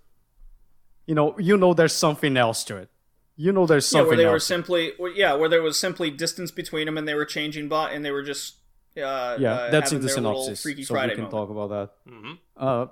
you 1.06 1.14
know, 1.14 1.38
you 1.38 1.56
know, 1.56 1.72
there's 1.74 1.92
something 1.94 2.36
else 2.36 2.64
to 2.64 2.76
it. 2.76 2.88
You 3.36 3.52
know, 3.52 3.66
there's 3.66 3.86
yeah, 3.92 3.98
something 4.00 4.08
where 4.08 4.16
they 4.16 4.26
were 4.26 4.40
simply 4.40 4.92
well, 4.98 5.12
yeah, 5.14 5.34
where 5.34 5.48
there 5.48 5.62
was 5.62 5.78
simply 5.78 6.10
distance 6.10 6.50
between 6.50 6.86
them 6.86 6.96
and 6.98 7.06
they 7.06 7.14
were 7.14 7.26
changing 7.26 7.68
bot 7.68 7.92
and 7.92 8.04
they 8.04 8.10
were 8.10 8.22
just 8.22 8.56
uh, 8.96 9.36
yeah, 9.38 9.54
uh, 9.54 9.70
that's 9.70 9.92
in 9.92 10.00
the 10.00 10.08
synopsis, 10.08 10.62
Freaky 10.62 10.82
so 10.82 10.94
Friday 10.94 11.12
we 11.12 11.16
can 11.16 11.24
moment. 11.24 11.30
talk 11.38 11.50
about 11.50 11.68
that. 11.68 11.88
hmm 12.10 12.32
Uh, 12.56 12.86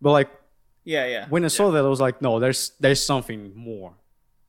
but 0.00 0.12
like 0.12 0.30
Yeah, 0.84 1.06
yeah. 1.06 1.26
when 1.28 1.44
I 1.44 1.48
saw 1.48 1.72
that, 1.72 1.84
I 1.84 1.88
was 1.88 2.00
like, 2.00 2.22
no, 2.22 2.38
there's 2.38 2.70
there's 2.78 3.02
something 3.04 3.52
more, 3.56 3.94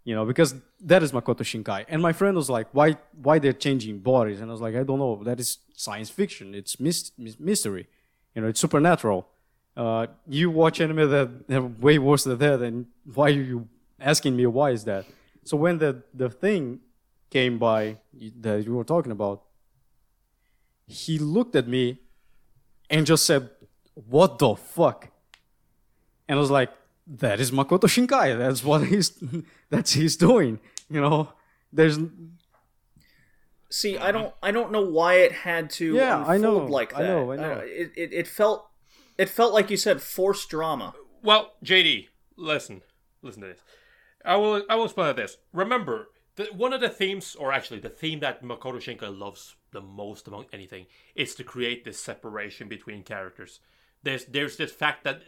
you 0.07 0.15
know, 0.15 0.23
because 0.23 0.55
that 0.79 1.03
is 1.03 1.11
Makoto 1.11 1.43
Shinkai. 1.43 1.83
And 1.89 2.01
my 2.01 2.13
friend 2.13 2.37
was 2.37 2.49
like, 2.49 2.67
why 2.71 2.95
why 3.21 3.39
they're 3.39 3.59
changing 3.67 3.99
bodies? 3.99 4.39
And 4.39 4.49
I 4.49 4.53
was 4.53 4.61
like, 4.61 4.73
I 4.73 4.83
don't 4.83 4.99
know. 4.99 5.21
That 5.21 5.37
is 5.37 5.57
science 5.75 6.09
fiction. 6.09 6.55
It's 6.55 6.79
mys- 6.79 7.11
mys- 7.17 7.37
mystery, 7.37 7.89
you 8.33 8.41
know, 8.41 8.47
it's 8.47 8.61
supernatural. 8.61 9.27
Uh, 9.75 10.07
you 10.25 10.49
watch 10.49 10.79
anime 10.79 11.09
that 11.09 11.29
have 11.49 11.79
way 11.79 11.99
worse 11.99 12.23
than 12.23 12.37
that, 12.37 12.61
and 12.61 12.85
why 13.15 13.25
are 13.25 13.41
you 13.51 13.67
asking 13.99 14.37
me 14.37 14.45
why 14.45 14.69
is 14.71 14.85
that? 14.85 15.03
So 15.43 15.57
when 15.57 15.77
the 15.79 15.91
the 16.13 16.29
thing 16.29 16.79
came 17.29 17.59
by 17.59 17.97
that 18.39 18.63
you 18.65 18.75
were 18.75 18.85
talking 18.85 19.11
about, 19.11 19.43
he 20.85 21.19
looked 21.19 21.53
at 21.57 21.67
me 21.67 21.99
and 22.89 23.05
just 23.05 23.25
said, 23.25 23.49
"What 23.93 24.39
the 24.39 24.55
fuck?" 24.55 25.09
And 26.29 26.39
I 26.39 26.41
was 26.41 26.49
like, 26.59 26.71
that 27.07 27.39
is 27.39 27.51
Makoto 27.51 27.85
Shinkai. 27.85 28.37
That's 28.37 28.63
what 28.63 28.87
he's 28.87 29.11
that's 29.69 29.93
he's 29.93 30.15
doing. 30.15 30.59
You 30.89 31.01
know, 31.01 31.33
there's 31.71 31.97
See, 33.69 33.97
I 33.97 34.11
don't, 34.11 34.33
I 34.41 34.51
don't 34.51 34.71
know 34.71 34.81
why 34.81 35.15
it 35.15 35.31
had 35.31 35.69
to 35.71 35.95
Yeah, 35.95 36.23
I 36.25 36.35
unfold 36.35 36.69
know, 36.69 36.71
like 36.71 36.97
I 36.97 37.03
know, 37.03 37.31
I 37.33 37.35
know. 37.35 37.53
Uh, 37.53 37.61
it, 37.65 37.91
it, 37.97 38.13
it 38.13 38.27
felt, 38.27 38.69
it 39.17 39.29
felt 39.29 39.53
like 39.53 39.69
you 39.69 39.77
said 39.77 40.01
forced 40.01 40.49
drama. 40.49 40.93
Well, 41.21 41.53
JD, 41.65 42.07
listen, 42.37 42.81
listen 43.21 43.41
to 43.41 43.49
this. 43.49 43.59
I 44.23 44.37
will, 44.37 44.63
I 44.69 44.75
will 44.75 44.85
explain 44.85 45.15
this. 45.17 45.37
Remember, 45.51 46.07
the, 46.37 46.45
one 46.45 46.71
of 46.71 46.79
the 46.79 46.89
themes, 46.89 47.35
or 47.35 47.51
actually 47.51 47.79
the 47.79 47.89
theme 47.89 48.21
that 48.21 48.41
Makoto 48.41 48.77
Shinkai 48.77 49.17
loves 49.17 49.55
the 49.71 49.81
most 49.81 50.27
among 50.27 50.45
anything, 50.53 50.85
is 51.13 51.35
to 51.35 51.43
create 51.43 51.83
this 51.83 51.99
separation 51.99 52.69
between 52.69 53.03
characters. 53.03 53.59
There's, 54.01 54.25
there's 54.25 54.55
this 54.55 54.71
fact 54.71 55.03
that 55.03 55.23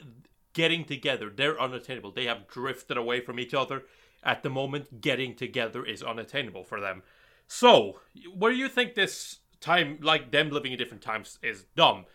getting 0.54 0.86
together, 0.86 1.30
they're 1.30 1.60
unattainable. 1.60 2.12
They 2.12 2.26
have 2.26 2.48
drifted 2.48 2.98
away 2.98 3.22
from 3.22 3.40
each 3.40 3.54
other. 3.54 3.84
At 4.24 4.44
the 4.44 4.50
moment, 4.50 5.02
getting 5.02 5.36
together 5.36 5.86
is 5.86 6.04
unattainable 6.04 6.64
for 6.66 6.82
them. 6.82 7.04
So, 7.48 8.00
where 8.34 8.52
do 8.52 8.58
you 8.58 8.68
think 8.68 8.94
this 8.94 9.38
time, 9.62 10.00
like 10.02 10.32
them 10.32 10.50
living 10.50 10.72
in 10.72 10.78
different 10.78 11.04
times, 11.04 11.40
is 11.42 11.66
dumb? 11.76 12.06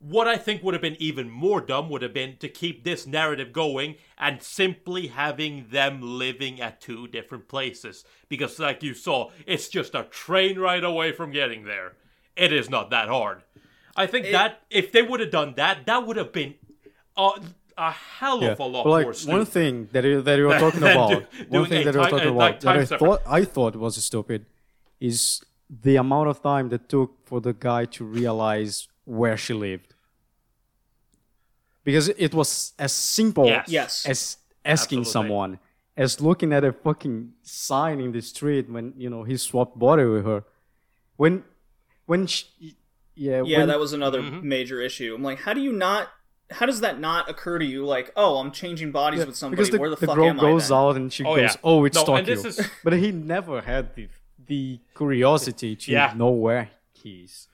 What 0.00 0.26
I 0.26 0.36
think 0.36 0.62
would 0.62 0.74
have 0.74 0.82
been 0.82 1.00
even 1.00 1.30
more 1.30 1.60
dumb 1.60 1.88
would 1.88 2.02
have 2.02 2.12
been 2.12 2.36
to 2.38 2.48
keep 2.48 2.84
this 2.84 3.06
narrative 3.06 3.52
going 3.52 3.94
and 4.18 4.42
simply 4.42 5.06
having 5.06 5.68
them 5.70 6.00
living 6.02 6.60
at 6.60 6.80
two 6.80 7.06
different 7.06 7.48
places. 7.48 8.04
Because, 8.28 8.58
like 8.58 8.82
you 8.82 8.92
saw, 8.92 9.30
it's 9.46 9.68
just 9.68 9.94
a 9.94 10.04
train 10.04 10.58
ride 10.58 10.84
away 10.84 11.12
from 11.12 11.30
getting 11.30 11.64
there. 11.64 11.92
It 12.36 12.52
is 12.52 12.68
not 12.68 12.90
that 12.90 13.08
hard. 13.08 13.44
I 13.96 14.06
think 14.06 14.30
that 14.32 14.62
if 14.70 14.90
they 14.90 15.02
would 15.02 15.20
have 15.20 15.30
done 15.30 15.54
that, 15.56 15.86
that 15.86 16.06
would 16.06 16.16
have 16.16 16.32
been 16.32 16.56
a, 17.16 17.30
a 17.76 17.90
hell 17.90 18.40
yeah. 18.42 18.50
of 18.52 18.60
a 18.60 18.64
lot 18.64 18.84
But, 18.84 18.90
like 18.90 19.06
more 19.06 19.14
stupid. 19.14 19.32
one 19.36 19.44
thing 19.46 19.88
that 19.92 20.04
you, 20.04 20.22
that 20.22 20.38
you 20.38 20.46
were 20.46 20.58
talking 20.66 20.80
about, 20.82 21.08
do- 21.10 21.26
one 21.48 21.66
thing 21.66 21.84
that 21.84 21.94
you 21.94 22.00
were 22.00 22.08
talking 22.08 22.28
about 22.36 22.60
that 22.60 22.76
I 22.76 22.84
thought 22.84 23.22
I 23.26 23.44
thought 23.44 23.74
was 23.76 23.96
stupid 24.04 24.46
is 25.00 25.42
the 25.68 25.96
amount 25.96 26.28
of 26.28 26.42
time 26.42 26.68
that 26.68 26.88
took 26.88 27.10
for 27.24 27.40
the 27.40 27.52
guy 27.52 27.84
to 27.96 28.04
realize 28.04 28.88
where 29.04 29.36
she 29.36 29.54
lived. 29.54 29.94
Because 31.84 32.08
it 32.08 32.32
was 32.34 32.72
as 32.78 32.92
simple 32.92 33.46
Yes. 33.46 33.68
Yes. 33.68 34.06
as 34.06 34.36
asking 34.64 35.00
Absolutely. 35.00 35.10
someone 35.12 35.58
as 35.96 36.20
looking 36.20 36.52
at 36.52 36.64
a 36.64 36.72
fucking 36.72 37.32
sign 37.42 38.00
in 38.00 38.12
the 38.12 38.22
street 38.22 38.70
when 38.70 38.94
you 38.96 39.10
know 39.10 39.22
he 39.24 39.36
swapped 39.36 39.78
body 39.78 40.04
with 40.04 40.24
her. 40.24 40.44
When 41.16 41.44
when 42.06 42.26
she, 42.26 42.46
yeah 43.14 43.42
Yeah, 43.44 43.58
when, 43.58 43.68
that 43.68 43.78
was 43.78 43.92
another 43.92 44.20
Mm-hmm. 44.22 44.48
major 44.48 44.80
issue. 44.80 45.14
I'm 45.14 45.22
like, 45.22 45.40
how 45.40 45.52
do 45.52 45.60
you 45.60 45.72
not? 45.72 46.08
How 46.50 46.66
does 46.66 46.80
that 46.80 47.00
not 47.00 47.28
occur 47.30 47.58
to 47.58 47.64
you? 47.64 47.84
Like, 47.86 48.12
oh, 48.16 48.36
I'm 48.38 48.50
changing 48.52 48.92
bodies 48.92 49.24
with 49.26 49.34
somebody. 49.36 49.62
because 49.62 49.70
the, 49.72 49.78
Where 49.78 49.90
the, 49.90 49.96
the 49.96 50.06
fuck 50.06 50.16
girl 50.16 50.26
am 50.28 50.36
goes 50.38 50.70
I? 50.70 50.74
Then? 50.76 50.84
out 50.84 50.96
and 50.96 51.12
she 51.12 51.24
Oh, 51.24 51.36
goes, 51.36 51.40
yeah. 51.54 51.56
"Oh, 51.64 51.84
it's 51.84 51.96
No, 52.06 52.16
and 52.16 52.26
Tokyo," 52.26 52.46
is- 52.48 52.60
but 52.84 52.92
he 52.94 53.10
never 53.12 53.62
had 53.62 53.94
the 53.94 54.08
the 54.46 54.78
curiosity 54.94 55.74
to 55.74 55.90
Yeah. 55.90 56.12
know 56.14 56.30
where 56.30 56.68
he 56.92 57.22
is. 57.24 57.48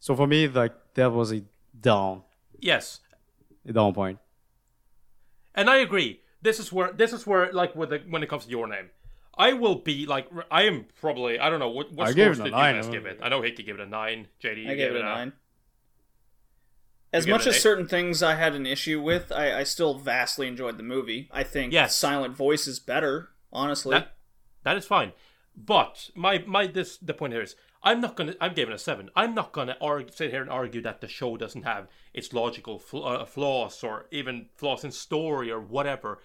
So 0.00 0.14
for 0.14 0.26
me, 0.26 0.48
like 0.48 0.72
that 0.94 1.10
was 1.12 1.32
a 1.32 1.42
down, 1.80 2.22
yes, 2.58 3.00
a 3.66 3.72
down 3.72 3.94
point. 3.94 4.18
and 5.54 5.68
I 5.70 5.76
agree. 5.78 6.20
This 6.42 6.58
is 6.58 6.72
where 6.72 6.92
this 6.92 7.12
is 7.12 7.26
where 7.26 7.52
like 7.52 7.74
with 7.74 7.90
the, 7.90 7.98
when 8.08 8.22
it 8.22 8.28
comes 8.28 8.44
to 8.44 8.50
your 8.50 8.66
name, 8.66 8.90
I 9.36 9.52
will 9.54 9.76
be 9.76 10.04
like 10.06 10.28
I 10.50 10.62
am 10.64 10.86
probably 11.00 11.38
I 11.38 11.48
don't 11.50 11.58
know 11.60 11.70
what 11.70 11.92
what 11.92 12.08
I 12.08 12.12
gave 12.12 12.34
scores 12.36 12.38
it 12.38 12.42
a 12.42 12.44
did 12.44 12.52
nine, 12.52 12.74
you 12.76 12.82
guys 12.82 12.90
give 12.90 13.06
it? 13.06 13.18
I 13.22 13.28
know 13.30 13.40
Hickey 13.42 13.62
gave 13.62 13.74
it 13.76 13.80
a 13.80 13.86
nine. 13.86 14.28
JD, 14.42 14.68
I 14.68 14.74
gave 14.74 14.92
it 14.92 14.96
a 14.96 15.00
a 15.00 15.02
nine. 15.02 15.32
As 17.12 17.26
much 17.26 17.46
as 17.46 17.60
certain 17.60 17.88
things 17.88 18.22
I 18.22 18.34
had 18.36 18.54
an 18.54 18.66
issue 18.66 19.00
with, 19.02 19.32
I, 19.32 19.60
I 19.60 19.62
still 19.64 19.94
vastly 19.98 20.46
enjoyed 20.46 20.76
the 20.76 20.84
movie. 20.84 21.28
I 21.32 21.42
think 21.42 21.72
Yes. 21.72 21.96
Silent 21.96 22.36
Voice 22.36 22.66
is 22.66 22.78
better, 22.78 23.30
honestly. 23.52 23.94
That 23.96 24.14
that 24.62 24.76
is 24.76 24.86
fine. 24.86 25.12
But 25.56 26.10
my 26.14 26.44
my 26.46 26.66
this 26.66 26.96
the 26.98 27.14
point 27.14 27.32
here 27.32 27.42
is 27.42 27.56
I'm 27.82 28.00
not 28.00 28.14
gonna 28.14 28.34
I'm 28.40 28.54
giving 28.54 28.74
a 28.74 28.78
seven. 28.78 29.10
I'm 29.16 29.34
not 29.34 29.52
gonna 29.52 29.76
argue, 29.80 30.12
sit 30.12 30.30
here 30.30 30.42
and 30.42 30.50
argue 30.50 30.80
that 30.82 31.00
the 31.00 31.08
show 31.08 31.36
doesn't 31.36 31.64
have 31.64 31.88
its 32.14 32.32
logical 32.32 32.78
fl- 32.78 33.04
uh, 33.04 33.24
flaws 33.24 33.82
or 33.82 34.06
even 34.10 34.46
flaws 34.54 34.84
in 34.84 34.92
story 34.92 35.50
or 35.50 35.60
whatever, 35.60 36.20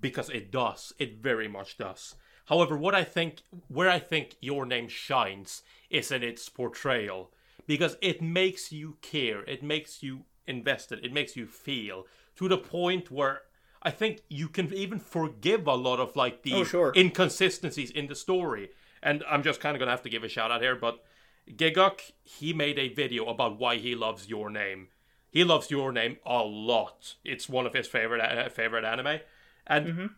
because 0.00 0.28
it 0.28 0.50
does. 0.50 0.92
It 0.98 1.22
very 1.22 1.48
much 1.48 1.78
does. 1.78 2.16
However, 2.46 2.76
what 2.76 2.94
I 2.94 3.04
think 3.04 3.42
where 3.68 3.88
I 3.88 3.98
think 3.98 4.36
your 4.40 4.66
name 4.66 4.88
shines 4.88 5.62
is 5.90 6.12
in 6.12 6.22
its 6.22 6.48
portrayal 6.48 7.30
because 7.66 7.96
it 8.00 8.22
makes 8.22 8.72
you 8.72 8.96
care. 9.02 9.42
It 9.42 9.62
makes 9.62 10.02
you 10.02 10.24
invested. 10.46 11.04
It 11.04 11.12
makes 11.12 11.36
you 11.36 11.46
feel 11.46 12.06
to 12.36 12.48
the 12.48 12.58
point 12.58 13.10
where 13.10 13.42
I 13.82 13.90
think 13.90 14.22
you 14.28 14.48
can 14.48 14.72
even 14.74 14.98
forgive 14.98 15.66
a 15.66 15.74
lot 15.74 16.00
of 16.00 16.16
like 16.16 16.42
the 16.42 16.54
Oh, 16.54 16.64
sure. 16.64 16.92
inconsistencies 16.96 17.90
in 17.90 18.06
the 18.06 18.14
story. 18.14 18.70
And 19.02 19.22
I'm 19.28 19.42
just 19.42 19.60
kind 19.60 19.76
of 19.76 19.78
gonna 19.78 19.90
have 19.90 20.02
to 20.02 20.08
give 20.10 20.24
a 20.24 20.28
shout 20.28 20.50
out 20.50 20.62
here, 20.62 20.76
but 20.76 21.04
Gigguk 21.48 22.00
he 22.22 22.52
made 22.52 22.78
a 22.78 22.88
video 22.88 23.26
about 23.26 23.58
why 23.58 23.76
he 23.76 23.94
loves 23.94 24.28
Your 24.28 24.50
Name. 24.50 24.88
He 25.30 25.44
loves 25.44 25.70
Your 25.70 25.92
Name 25.92 26.16
a 26.24 26.42
lot. 26.42 27.14
It's 27.24 27.48
one 27.48 27.66
of 27.66 27.74
his 27.74 27.86
favorite 27.86 28.20
uh, 28.20 28.48
favorite 28.48 28.84
anime, 28.84 29.20
and 29.66 30.10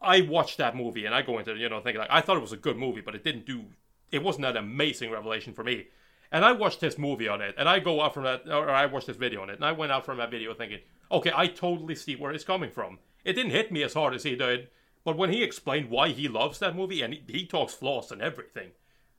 I 0.00 0.20
watched 0.20 0.58
that 0.58 0.76
movie 0.76 1.04
and 1.04 1.14
I 1.14 1.22
go 1.22 1.38
into 1.38 1.52
it, 1.52 1.58
you 1.58 1.68
know 1.68 1.80
thinking 1.80 2.00
like 2.00 2.10
I 2.10 2.20
thought 2.20 2.36
it 2.36 2.40
was 2.40 2.52
a 2.52 2.56
good 2.56 2.76
movie, 2.76 3.00
but 3.00 3.14
it 3.14 3.24
didn't 3.24 3.46
do. 3.46 3.64
It 4.12 4.22
wasn't 4.22 4.46
an 4.46 4.56
amazing 4.56 5.10
revelation 5.10 5.52
for 5.52 5.64
me. 5.64 5.88
And 6.30 6.44
I 6.44 6.52
watched 6.52 6.80
this 6.80 6.98
movie 6.98 7.28
on 7.28 7.40
it, 7.40 7.54
and 7.56 7.68
I 7.68 7.78
go 7.78 8.02
out 8.02 8.12
from 8.14 8.24
that, 8.24 8.42
or 8.48 8.68
I 8.70 8.86
watched 8.86 9.06
this 9.06 9.16
video 9.16 9.40
on 9.42 9.50
it, 9.50 9.54
and 9.56 9.64
I 9.64 9.72
went 9.72 9.92
out 9.92 10.04
from 10.04 10.18
that 10.18 10.30
video 10.30 10.52
thinking, 10.54 10.80
okay, 11.10 11.32
I 11.34 11.46
totally 11.46 11.94
see 11.94 12.16
where 12.16 12.32
it's 12.32 12.44
coming 12.44 12.70
from. 12.70 12.98
It 13.24 13.32
didn't 13.32 13.52
hit 13.52 13.72
me 13.72 13.82
as 13.82 13.94
hard 13.94 14.14
as 14.14 14.24
he 14.24 14.36
did, 14.36 14.68
but 15.04 15.16
when 15.16 15.30
he 15.32 15.42
explained 15.42 15.88
why 15.90 16.10
he 16.10 16.28
loves 16.28 16.58
that 16.58 16.76
movie, 16.76 17.00
and 17.00 17.14
he, 17.14 17.22
he 17.26 17.46
talks 17.46 17.72
flaws 17.74 18.12
and 18.12 18.20
everything, 18.20 18.70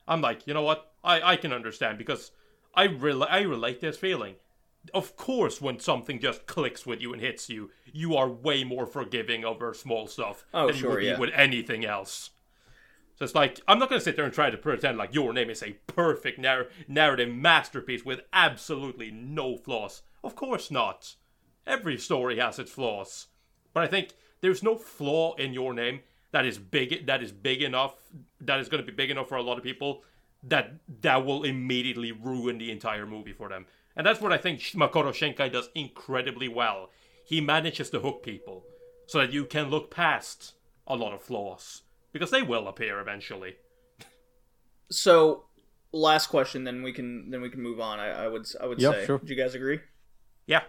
I'm 0.07 0.22
like, 0.22 0.45
you 0.45 0.53
know 0.53 0.61
what? 0.61 0.91
I, 1.03 1.22
I 1.34 1.36
can 1.36 1.52
understand 1.53 1.98
because 1.98 2.31
I 2.76 2.86
rel- 2.88 3.23
I 3.23 3.41
relate 3.41 3.81
this 3.81 3.98
feeling. 3.98 4.36
Of 4.94 5.15
course, 5.18 5.61
when 5.61 5.80
something 5.80 6.19
just 6.19 6.45
clicks 6.45 6.86
with 6.86 7.02
you 7.02 7.11
and 7.14 7.22
hits 7.22 7.49
you, 7.49 7.69
you 7.91 8.15
are 8.15 8.30
way 8.30 8.64
more 8.64 8.86
forgiving 8.86 9.44
over 9.44 9.73
small 9.73 10.07
stuff 10.07 10.45
Oh, 10.53 10.68
than 10.68 10.77
you 10.77 10.90
would 10.90 10.99
be 10.99 11.06
yeah. 11.07 11.19
with 11.19 11.31
anything 11.34 11.86
else. 11.86 12.30
So 13.19 13.25
it's 13.25 13.35
like 13.35 13.59
I'm 13.67 13.79
not 13.79 13.89
gonna 13.89 13.99
sit 13.99 14.15
there 14.15 14.23
and 14.23 14.33
try 14.33 14.49
to 14.49 14.57
pretend 14.57 14.97
like 14.97 15.13
your 15.13 15.33
name 15.33 15.49
is 15.49 15.61
a 15.61 15.73
perfect 15.87 16.39
narr- 16.39 16.69
narrative 16.87 17.27
masterpiece 17.27 18.05
with 18.05 18.21
absolutely 18.31 19.11
no 19.11 19.57
flaws. 19.57 20.03
Of 20.23 20.35
course 20.35 20.71
not. 20.71 21.15
Every 21.67 21.97
story 21.97 22.39
has 22.39 22.59
its 22.59 22.71
flaws, 22.71 23.27
but 23.73 23.83
I 23.83 23.87
think 23.87 24.13
there's 24.39 24.63
no 24.63 24.77
flaw 24.77 25.35
in 25.35 25.51
your 25.51 25.73
name 25.73 25.99
that 26.31 26.45
is 26.45 26.57
big 26.57 27.07
that 27.07 27.21
is 27.21 27.33
big 27.33 27.61
enough 27.61 27.95
that 28.39 28.61
is 28.61 28.69
going 28.69 28.81
to 28.81 28.89
be 28.89 28.95
big 28.95 29.11
enough 29.11 29.27
for 29.27 29.35
a 29.35 29.43
lot 29.43 29.57
of 29.57 29.65
people 29.65 30.03
that 30.43 30.75
that 31.01 31.25
will 31.25 31.43
immediately 31.43 32.13
ruin 32.13 32.57
the 32.57 32.71
entire 32.71 33.05
movie 33.05 33.33
for 33.33 33.49
them. 33.49 33.65
And 33.97 34.07
that's 34.07 34.21
what 34.21 34.31
I 34.31 34.37
think 34.37 34.61
Makoto 34.61 35.11
Shinkai 35.11 35.51
does 35.51 35.69
incredibly 35.75 36.47
well. 36.47 36.89
He 37.25 37.41
manages 37.41 37.89
to 37.89 37.99
hook 37.99 38.23
people 38.23 38.63
so 39.07 39.17
that 39.17 39.33
you 39.33 39.43
can 39.43 39.69
look 39.69 39.91
past 39.91 40.53
a 40.87 40.95
lot 40.95 41.11
of 41.11 41.21
flaws 41.21 41.81
because 42.11 42.31
they 42.31 42.41
will 42.41 42.68
appear 42.68 42.99
eventually. 42.99 43.56
So, 44.91 45.45
last 45.91 46.27
question, 46.27 46.64
then 46.64 46.81
we 46.84 46.91
can 46.94 47.30
then 47.30 47.41
we 47.41 47.49
can 47.49 47.61
move 47.61 47.80
on. 47.80 47.99
I, 47.99 48.26
I 48.26 48.27
would 48.27 48.45
I 48.61 48.65
would 48.68 48.80
Yeah, 48.81 48.91
say. 48.91 49.06
sure. 49.06 49.19
Do 49.19 49.34
you 49.34 49.41
guys 49.41 49.56
agree? 49.56 49.80
Yeah. 50.48 50.61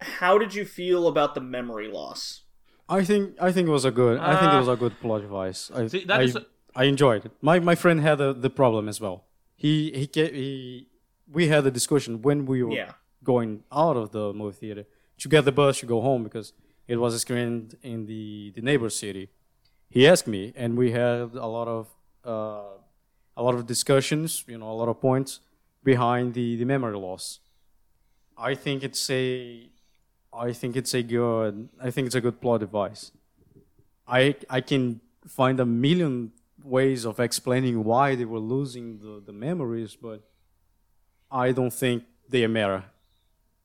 How 0.00 0.36
did 0.38 0.54
you 0.54 0.64
feel 0.64 1.06
about 1.06 1.34
the 1.34 1.40
memory 1.40 1.88
loss? 1.88 2.42
I 2.88 3.04
think 3.04 3.36
I 3.40 3.52
think 3.52 3.68
it 3.68 3.70
was 3.70 3.84
a 3.84 3.90
good. 3.90 4.18
I 4.18 4.38
think 4.38 4.52
it 4.52 4.58
was 4.58 4.68
a 4.68 4.72
uh, 4.72 4.74
good 4.76 4.98
plot 5.00 5.22
device. 5.22 5.70
I 5.74 5.86
See, 5.86 6.04
that 6.04 6.20
I, 6.20 6.22
is 6.24 6.36
a- 6.36 6.46
I 6.74 6.84
enjoyed 6.84 7.24
it. 7.24 7.32
My 7.40 7.58
my 7.60 7.74
friend 7.74 8.00
had 8.00 8.20
a, 8.20 8.32
the 8.34 8.50
problem 8.50 8.88
as 8.88 9.00
well. 9.00 9.24
He 9.56 9.90
he 9.92 10.10
he. 10.22 10.88
We 11.30 11.48
had 11.48 11.64
a 11.66 11.70
discussion 11.70 12.20
when 12.20 12.44
we 12.44 12.62
were 12.62 12.74
Yeah. 12.74 12.92
going 13.24 13.62
out 13.72 13.96
of 13.96 14.10
the 14.10 14.32
movie 14.34 14.56
theater 14.58 14.84
to 15.18 15.28
get 15.28 15.44
the 15.44 15.52
bus 15.52 15.78
to 15.80 15.86
go 15.86 16.00
home 16.02 16.24
because 16.24 16.52
it 16.88 16.96
was 16.96 17.18
screened 17.20 17.76
in 17.82 18.06
the 18.06 18.52
the 18.54 18.60
neighbor 18.60 18.90
city. 18.90 19.30
He 19.92 20.08
asked 20.08 20.26
me, 20.26 20.54
and 20.56 20.78
we 20.78 20.92
had 20.92 21.34
a 21.34 21.46
lot 21.46 21.68
of 21.68 21.86
uh, 22.24 22.78
a 23.36 23.42
lot 23.42 23.54
of 23.54 23.66
discussions. 23.66 24.42
You 24.48 24.56
know, 24.56 24.70
a 24.70 24.78
lot 24.82 24.88
of 24.88 24.98
points 25.02 25.40
behind 25.84 26.32
the 26.32 26.56
the 26.56 26.64
memory 26.64 26.96
loss. 26.96 27.40
I 28.38 28.54
think 28.54 28.82
it's 28.82 29.10
a 29.10 29.68
I 30.32 30.54
think 30.54 30.76
it's 30.76 30.94
a 30.94 31.02
good 31.02 31.68
I 31.78 31.90
think 31.90 32.06
it's 32.06 32.14
a 32.14 32.22
good 32.22 32.40
plot 32.40 32.60
device. 32.60 33.12
I 34.08 34.34
I 34.48 34.62
can 34.62 35.02
find 35.28 35.60
a 35.60 35.66
million 35.66 36.32
ways 36.64 37.04
of 37.04 37.20
explaining 37.20 37.84
why 37.84 38.14
they 38.14 38.24
were 38.24 38.38
losing 38.38 38.98
the, 38.98 39.22
the 39.26 39.32
memories, 39.32 39.94
but 39.94 40.22
I 41.30 41.52
don't 41.52 41.74
think 41.82 42.04
they 42.30 42.46
matter. 42.46 42.84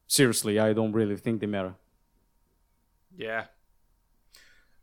Seriously, 0.07 0.59
I 0.59 0.73
don't 0.73 0.91
really 0.91 1.15
think 1.15 1.39
they 1.39 1.47
matter. 1.47 1.75
Yeah. 3.15 3.45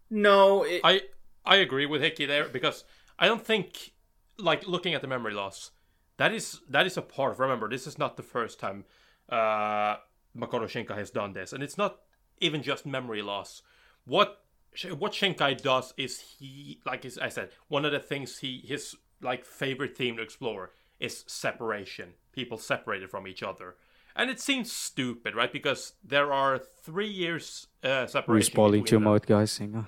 No, 0.09 0.62
it, 0.62 0.81
I 0.85 1.03
I 1.45 1.57
agree 1.57 1.87
with 1.87 2.03
Hickey 2.03 2.27
there 2.27 2.49
because 2.49 2.85
I 3.19 3.27
don't 3.27 3.45
think 3.45 3.93
like 4.39 4.66
looking 4.66 4.95
at 4.95 5.01
the 5.01 5.09
memory 5.09 5.35
loss 5.35 5.71
that 6.16 6.33
is 6.33 6.61
that 6.69 6.87
is 6.87 6.97
a 6.97 7.03
part 7.03 7.33
of 7.33 7.41
remember 7.41 7.69
this 7.69 7.87
is 7.87 7.99
not 7.99 8.16
the 8.16 8.23
first 8.23 8.59
time 8.59 8.85
uh 9.29 9.97
Makoto 10.37 10.66
Shinkai 10.66 10.97
has 10.97 11.11
done 11.11 11.33
this 11.33 11.53
and 11.53 11.62
it's 11.62 11.79
not 11.79 12.01
even 12.41 12.62
just 12.62 12.85
memory 12.85 13.23
loss 13.23 13.62
what 14.05 14.45
what 14.99 15.12
Shinkai 15.12 15.61
does 15.62 15.95
is 15.97 16.21
he, 16.21 16.81
like 16.85 17.07
I 17.21 17.29
said, 17.29 17.51
one 17.69 17.85
of 17.85 17.93
the 17.93 18.01
things 18.01 18.39
he 18.39 18.62
his 18.65 18.97
like 19.23 19.45
favorite 19.45 19.97
theme 19.97 20.16
to 20.16 20.23
explore 20.23 20.73
is 20.99 21.25
separation. 21.27 22.15
People 22.33 22.59
separated 22.59 23.11
from 23.11 23.27
each 23.29 23.43
other, 23.43 23.77
and 24.16 24.31
it 24.31 24.41
seems 24.41 24.73
stupid, 24.73 25.35
right? 25.35 25.53
Because 25.53 25.95
there 26.03 26.33
are 26.33 26.59
three 26.59 27.09
years 27.09 27.69
uh, 27.83 28.07
separation. 28.07 28.55
Between 28.55 28.85
too 28.85 29.01
much, 29.01 29.27
guys. 29.27 29.57
Hang. 29.59 29.87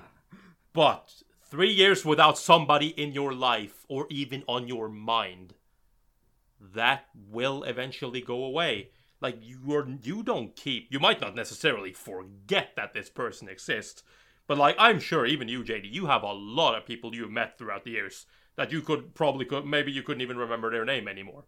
But 0.72 1.22
three 1.50 1.72
years 1.72 2.04
without 2.04 2.38
somebody 2.38 2.88
in 2.88 3.12
your 3.12 3.32
life 3.32 3.84
or 3.88 4.06
even 4.10 4.42
on 4.46 4.68
your 4.68 4.88
mind, 4.88 5.54
that 6.60 7.06
will 7.30 7.62
eventually 7.64 8.20
go 8.20 8.44
away. 8.44 8.90
Like 9.20 9.38
you 9.40 9.74
are, 9.74 9.86
you 10.02 10.22
don't 10.22 10.54
keep. 10.56 10.88
You 10.90 11.00
might 11.00 11.20
not 11.20 11.34
necessarily 11.34 11.92
forget 11.92 12.70
that 12.76 12.92
this 12.92 13.08
person 13.08 13.48
exists, 13.48 14.02
but 14.46 14.58
like 14.58 14.76
I'm 14.78 15.00
sure 15.00 15.24
even 15.26 15.48
you, 15.48 15.62
JD, 15.62 15.90
you 15.90 16.06
have 16.06 16.22
a 16.22 16.32
lot 16.32 16.76
of 16.76 16.86
people 16.86 17.14
you've 17.14 17.30
met 17.30 17.56
throughout 17.58 17.84
the 17.84 17.92
years 17.92 18.26
that 18.56 18.72
you 18.72 18.80
could 18.80 19.14
probably 19.14 19.44
could 19.44 19.64
maybe 19.66 19.92
you 19.92 20.02
couldn't 20.02 20.20
even 20.22 20.36
remember 20.36 20.70
their 20.70 20.84
name 20.84 21.08
anymore. 21.08 21.44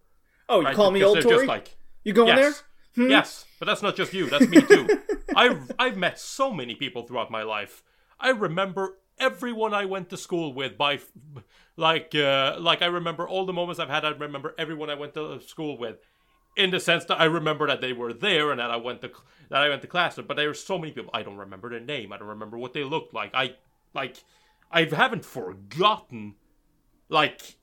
Oh, 0.49 0.61
you 0.61 0.67
Right? 0.67 0.77
call 0.77 0.91
me 0.91 1.01
Because 1.01 1.17
old 1.17 1.23
Tory? 1.25 1.37
Just 1.37 1.47
like 1.49 1.77
you 2.05 2.13
going 2.15 2.29
yes. 2.29 2.39
there? 2.39 3.05
Hmm? 3.05 3.11
Yes, 3.11 3.45
but 3.59 3.67
that's 3.67 3.83
not 3.83 3.97
just 3.97 4.15
you. 4.15 4.31
That's 4.31 4.49
me 4.49 4.63
too. 4.63 4.89
I've 5.37 5.71
I've 5.79 5.97
met 5.97 6.19
so 6.19 6.53
many 6.53 6.75
people 6.75 7.03
throughout 7.03 7.31
my 7.31 7.43
life. 7.43 7.83
I 8.19 8.31
remember 8.31 8.99
everyone 9.21 9.75
I 9.75 9.85
went 9.85 10.11
to 10.11 10.17
school 10.17 10.53
with 10.53 10.77
by, 10.77 11.01
like 11.77 12.15
uh, 12.15 12.57
like 12.59 12.83
I 12.83 12.87
remember 12.87 13.29
all 13.29 13.47
the 13.47 13.53
moments 13.53 13.81
I've 13.81 13.89
had. 13.89 14.05
I 14.05 14.11
remember 14.11 14.55
everyone 14.59 14.91
I 14.91 14.95
went 14.95 15.15
to 15.15 15.41
school 15.41 15.79
with, 15.79 15.97
in 16.57 16.71
the 16.71 16.81
sense 16.81 17.05
that 17.07 17.21
I 17.21 17.25
remember 17.25 17.67
that 17.67 17.81
they 17.81 17.93
were 17.93 18.13
there 18.13 18.51
and 18.51 18.61
that 18.61 18.71
I 18.71 18.77
went 18.77 19.01
to 19.03 19.11
that 19.51 19.63
I 19.63 19.69
went 19.69 19.83
to 19.83 19.89
class 19.89 20.17
with. 20.17 20.27
But 20.27 20.37
there 20.37 20.49
were 20.49 20.55
so 20.55 20.79
many 20.79 20.93
people 20.93 21.11
I 21.15 21.23
don't 21.23 21.37
remember 21.37 21.71
their 21.71 21.81
name. 21.81 22.13
I 22.13 22.19
don't 22.19 22.29
remember 22.29 22.59
what 22.59 22.73
they 22.73 22.85
looked 22.85 23.15
like. 23.15 23.31
I 23.35 23.55
like 23.95 24.23
I 24.71 24.85
haven't 24.85 25.25
forgotten 25.25 26.35
like 27.09 27.57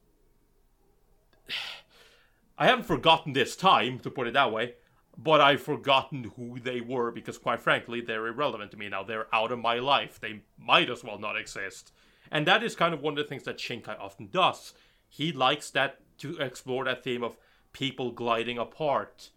I 2.58 2.68
haven't 2.68 2.86
forgotten 2.86 3.34
this 3.34 3.56
time, 3.56 4.00
to 4.00 4.10
put 4.10 4.28
it 4.28 4.34
that 4.34 4.52
way, 4.52 4.76
but 5.18 5.42
I've 5.42 5.62
forgotten 5.62 6.32
who 6.36 6.60
they 6.60 6.82
were 6.82 7.12
because, 7.12 7.38
quite 7.38 7.62
frankly, 7.62 8.02
they're 8.02 8.28
irrelevant 8.28 8.72
to 8.72 8.78
me 8.78 8.90
now. 8.90 9.04
They're 9.04 9.34
out 9.34 9.52
of 9.52 9.60
my 9.60 9.80
life. 9.80 10.20
They 10.20 10.42
might 10.58 10.90
as 10.90 11.04
well 11.04 11.20
not 11.20 11.38
exist. 11.38 11.92
And 12.32 12.46
that 12.48 12.64
is 12.64 12.76
kind 12.76 12.94
of 12.94 13.02
one 13.02 13.14
of 13.14 13.18
the 13.18 13.30
things 13.30 13.44
that 13.44 13.58
Shinkai 13.58 14.00
often 14.00 14.30
does. 14.32 14.74
He 15.08 15.32
likes 15.32 15.70
that 15.72 16.00
to 16.20 16.38
explore 16.38 16.86
that 16.86 17.04
theme 17.04 17.24
of 17.24 17.38
people 17.72 18.12
gliding 18.12 18.58
apart. 18.58 19.30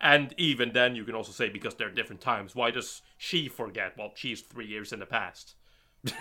And 0.00 0.34
even 0.36 0.72
then, 0.72 0.94
you 0.94 1.04
can 1.04 1.14
also 1.14 1.32
say 1.32 1.48
because 1.48 1.74
they're 1.74 1.90
different 1.90 2.20
times. 2.20 2.54
Why 2.54 2.70
does 2.70 3.02
she 3.16 3.48
forget? 3.48 3.94
Well, 3.98 4.12
she's 4.14 4.42
three 4.42 4.66
years 4.66 4.92
in 4.92 5.00
the 5.00 5.06
past. 5.06 5.56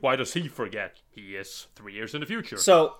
Why 0.00 0.16
does 0.16 0.34
he 0.34 0.48
forget? 0.48 1.00
He 1.10 1.36
is 1.36 1.68
three 1.74 1.94
years 1.94 2.14
in 2.14 2.20
the 2.20 2.26
future. 2.26 2.56
So, 2.56 2.96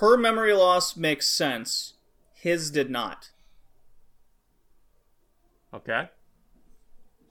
her 0.00 0.16
memory 0.16 0.52
loss 0.52 0.96
makes 0.96 1.28
sense. 1.28 1.94
His 2.40 2.70
did 2.70 2.90
not. 2.90 3.30
okay. 5.72 6.08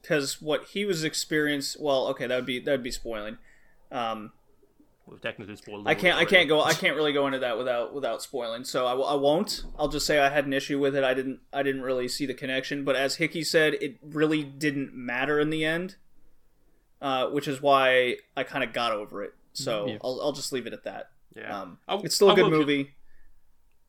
Because 0.01 0.41
what 0.41 0.65
he 0.69 0.85
was 0.85 1.03
experiencing, 1.03 1.83
well, 1.83 2.07
okay, 2.07 2.27
that 2.27 2.35
would 2.35 2.45
be 2.45 2.59
that 2.59 2.71
would 2.71 2.83
be 2.83 2.91
spoiling. 2.91 3.37
Um, 3.91 4.31
We've 5.05 5.21
technically 5.21 5.55
spoiled. 5.55 5.87
I 5.87 5.95
can't 5.95 6.17
I 6.17 6.25
can't 6.25 6.47
go 6.47 6.61
I 6.61 6.73
can't 6.83 6.95
really 6.95 7.13
go 7.13 7.27
into 7.27 7.39
that 7.39 7.57
without 7.57 7.93
without 7.93 8.21
spoiling. 8.21 8.63
So 8.63 8.85
I 8.85 9.15
won't. 9.15 9.63
I'll 9.77 9.87
just 9.89 10.05
say 10.05 10.19
I 10.19 10.29
had 10.29 10.45
an 10.45 10.53
issue 10.53 10.79
with 10.79 10.95
it. 10.95 11.03
I 11.03 11.13
didn't 11.13 11.39
I 11.51 11.63
didn't 11.63 11.81
really 11.81 12.07
see 12.07 12.25
the 12.25 12.33
connection. 12.33 12.83
But 12.85 12.95
as 12.95 13.15
Hickey 13.15 13.43
said, 13.43 13.75
it 13.75 13.97
really 14.01 14.43
didn't 14.43 14.93
matter 14.93 15.39
in 15.39 15.49
the 15.49 15.65
end, 15.65 15.95
uh, 17.01 17.27
which 17.27 17.47
is 17.47 17.61
why 17.61 18.17
I 18.35 18.43
kind 18.43 18.63
of 18.63 18.73
got 18.73 18.91
over 18.91 19.23
it. 19.23 19.33
So 19.53 19.87
Yeah. 19.87 19.97
I'll 20.03 20.19
I'll 20.21 20.33
just 20.33 20.51
leave 20.53 20.67
it 20.67 20.73
at 20.73 20.83
that. 20.83 21.09
Yeah. 21.35 21.61
Um, 21.61 21.79
it's 22.03 22.15
still 22.15 22.29
a 22.29 22.33
I 22.33 22.35
good 22.35 22.51
movie. 22.51 22.93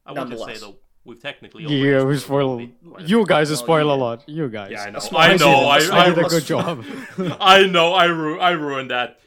I 0.07 0.13
will 0.13 0.25
just 0.27 0.45
say 0.45 0.57
though, 0.59 0.77
we've 1.05 1.21
technically. 1.21 1.65
Yeah, 1.65 1.95
already 2.01 2.07
we 2.07 2.17
spoil. 2.19 2.59
movie 2.59 2.75
quite 2.89 3.05
a 3.05 3.09
You 3.09 3.27
guys 3.27 3.49
Well, 3.51 3.57
spoil 3.59 3.87
you 3.87 3.93
a 3.93 3.95
lot. 3.95 4.29
You 4.29 4.49
guys. 4.49 4.71
Yeah, 4.73 4.83
I 4.85 4.91
know. 4.91 4.99
small- 4.99 5.21
I 5.21 5.29
I 5.31 5.37
know. 5.37 5.55
I, 5.65 5.79
I 5.79 5.89
I 5.91 6.01
I, 6.05 6.09
did 6.11 6.19
a 6.19 6.29
good 6.29 6.45
job. 6.45 6.85
I 7.41 7.67
know. 7.67 7.95
I 7.95 8.05
ru- 8.07 8.41
I 8.41 8.51
ruined 8.51 8.91
that. 8.91 9.19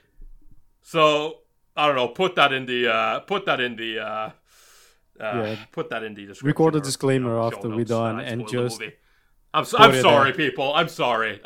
So 0.82 1.40
I 1.76 1.88
don't 1.88 1.96
know. 1.96 2.08
Put 2.10 2.36
that 2.36 2.52
in 2.54 2.66
the. 2.66 2.92
Uh, 2.94 3.20
put 3.22 3.46
that 3.46 3.60
in 3.60 3.76
the. 3.76 4.00
Uh, 4.00 4.06
uh, 4.06 4.32
Yeah. 5.20 5.56
Put 5.72 5.90
that 5.90 6.04
in 6.04 6.14
the 6.16 6.26
description. 6.26 6.48
Record 6.48 6.76
a 6.76 6.78
or, 6.80 6.82
disclaimer 6.82 7.30
you 7.30 7.36
know, 7.36 7.48
after 7.48 7.70
we're 7.70 7.78
notes 7.78 7.90
done 7.90 8.20
and 8.20 8.42
the 8.42 8.46
just. 8.46 8.82
I'm, 9.54 9.66
so, 9.66 9.78
I'm 9.78 9.94
sorry, 10.02 10.32
there. 10.32 10.50
people. 10.50 10.74
I'm 10.74 10.88
sorry. 10.90 11.42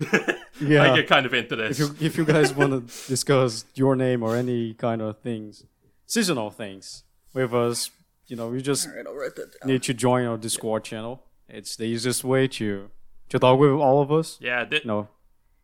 Yeah. 0.60 0.82
I 0.82 0.94
get 0.96 1.06
kind 1.08 1.24
of 1.24 1.32
into 1.32 1.56
this. 1.56 1.80
if 1.80 2.00
you 2.00 2.06
if 2.06 2.18
you 2.18 2.24
guys 2.26 2.52
want 2.54 2.72
to 2.72 3.08
discuss 3.08 3.64
your 3.74 3.96
name 3.96 4.22
or 4.22 4.36
any 4.36 4.74
kind 4.74 5.00
of 5.00 5.18
things, 5.20 5.64
seasonal 6.06 6.50
things 6.50 7.04
with 7.32 7.54
us, 7.54 7.90
you 8.30 8.36
know, 8.36 8.52
you 8.52 8.60
just 8.60 8.88
All 8.88 8.94
right, 8.96 9.06
I'll 9.06 9.14
write 9.14 9.34
that 9.36 9.48
down. 9.60 9.68
need 9.70 9.82
to 9.82 9.94
join 9.94 10.24
our 10.26 10.38
Discord 10.38 10.84
channel. 10.84 11.22
It's 11.48 11.76
the 11.76 11.84
easiest 11.84 12.22
way 12.24 12.48
to 12.58 12.90
to 13.30 13.38
talk 13.38 13.58
with 13.60 13.70
all 13.72 14.00
of 14.02 14.10
us. 14.20 14.38
yeah. 14.40 14.64
Thi- 14.64 14.80
You 14.84 14.88
know, 14.92 15.08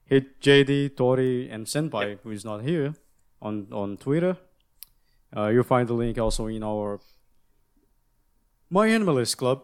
hit 0.04 0.40
JD, 0.40 0.96
Tori, 0.96 1.48
and 1.50 1.66
Senpai, 1.66 2.18
who 2.22 2.30
is 2.30 2.44
not 2.44 2.62
here, 2.62 2.94
on 3.40 3.66
on 3.72 3.96
Twitter. 3.96 4.36
Uh, 5.36 5.48
you'll 5.52 5.64
find 5.74 5.88
the 5.88 5.94
link 5.94 6.18
also 6.18 6.46
in 6.46 6.62
our 6.62 7.00
MyAnimeList 8.72 9.36
Club. 9.36 9.62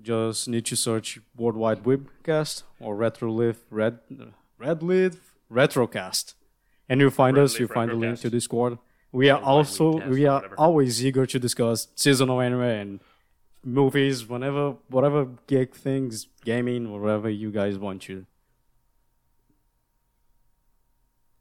Just 0.00 0.48
need 0.48 0.64
to 0.66 0.76
search 0.76 1.18
Worldwide 1.36 1.82
Webcast 1.84 2.62
or 2.80 2.96
Retrolive 2.96 3.56
Red 3.70 3.98
Redlive 4.60 5.16
Retrocast, 5.52 6.34
and 6.88 7.00
you'll 7.00 7.10
find 7.10 7.36
us. 7.38 7.58
You'll 7.58 7.68
find 7.68 7.90
the 7.90 7.94
link 7.96 8.14
Retrocast. 8.18 8.22
to 8.22 8.30
Discord. 8.30 8.78
We 9.12 9.28
are 9.30 9.40
also 9.40 10.00
we 10.08 10.26
are 10.26 10.44
always 10.56 11.04
eager 11.04 11.26
to 11.26 11.38
discuss 11.38 11.88
seasonal 11.96 12.40
anime 12.40 12.62
and 12.62 13.00
movies 13.64 14.26
whenever 14.28 14.76
whatever 14.88 15.26
geek 15.46 15.74
things, 15.74 16.28
gaming, 16.44 16.92
whatever 16.92 17.28
you 17.28 17.50
guys 17.50 17.76
want 17.78 18.02
to. 18.02 18.24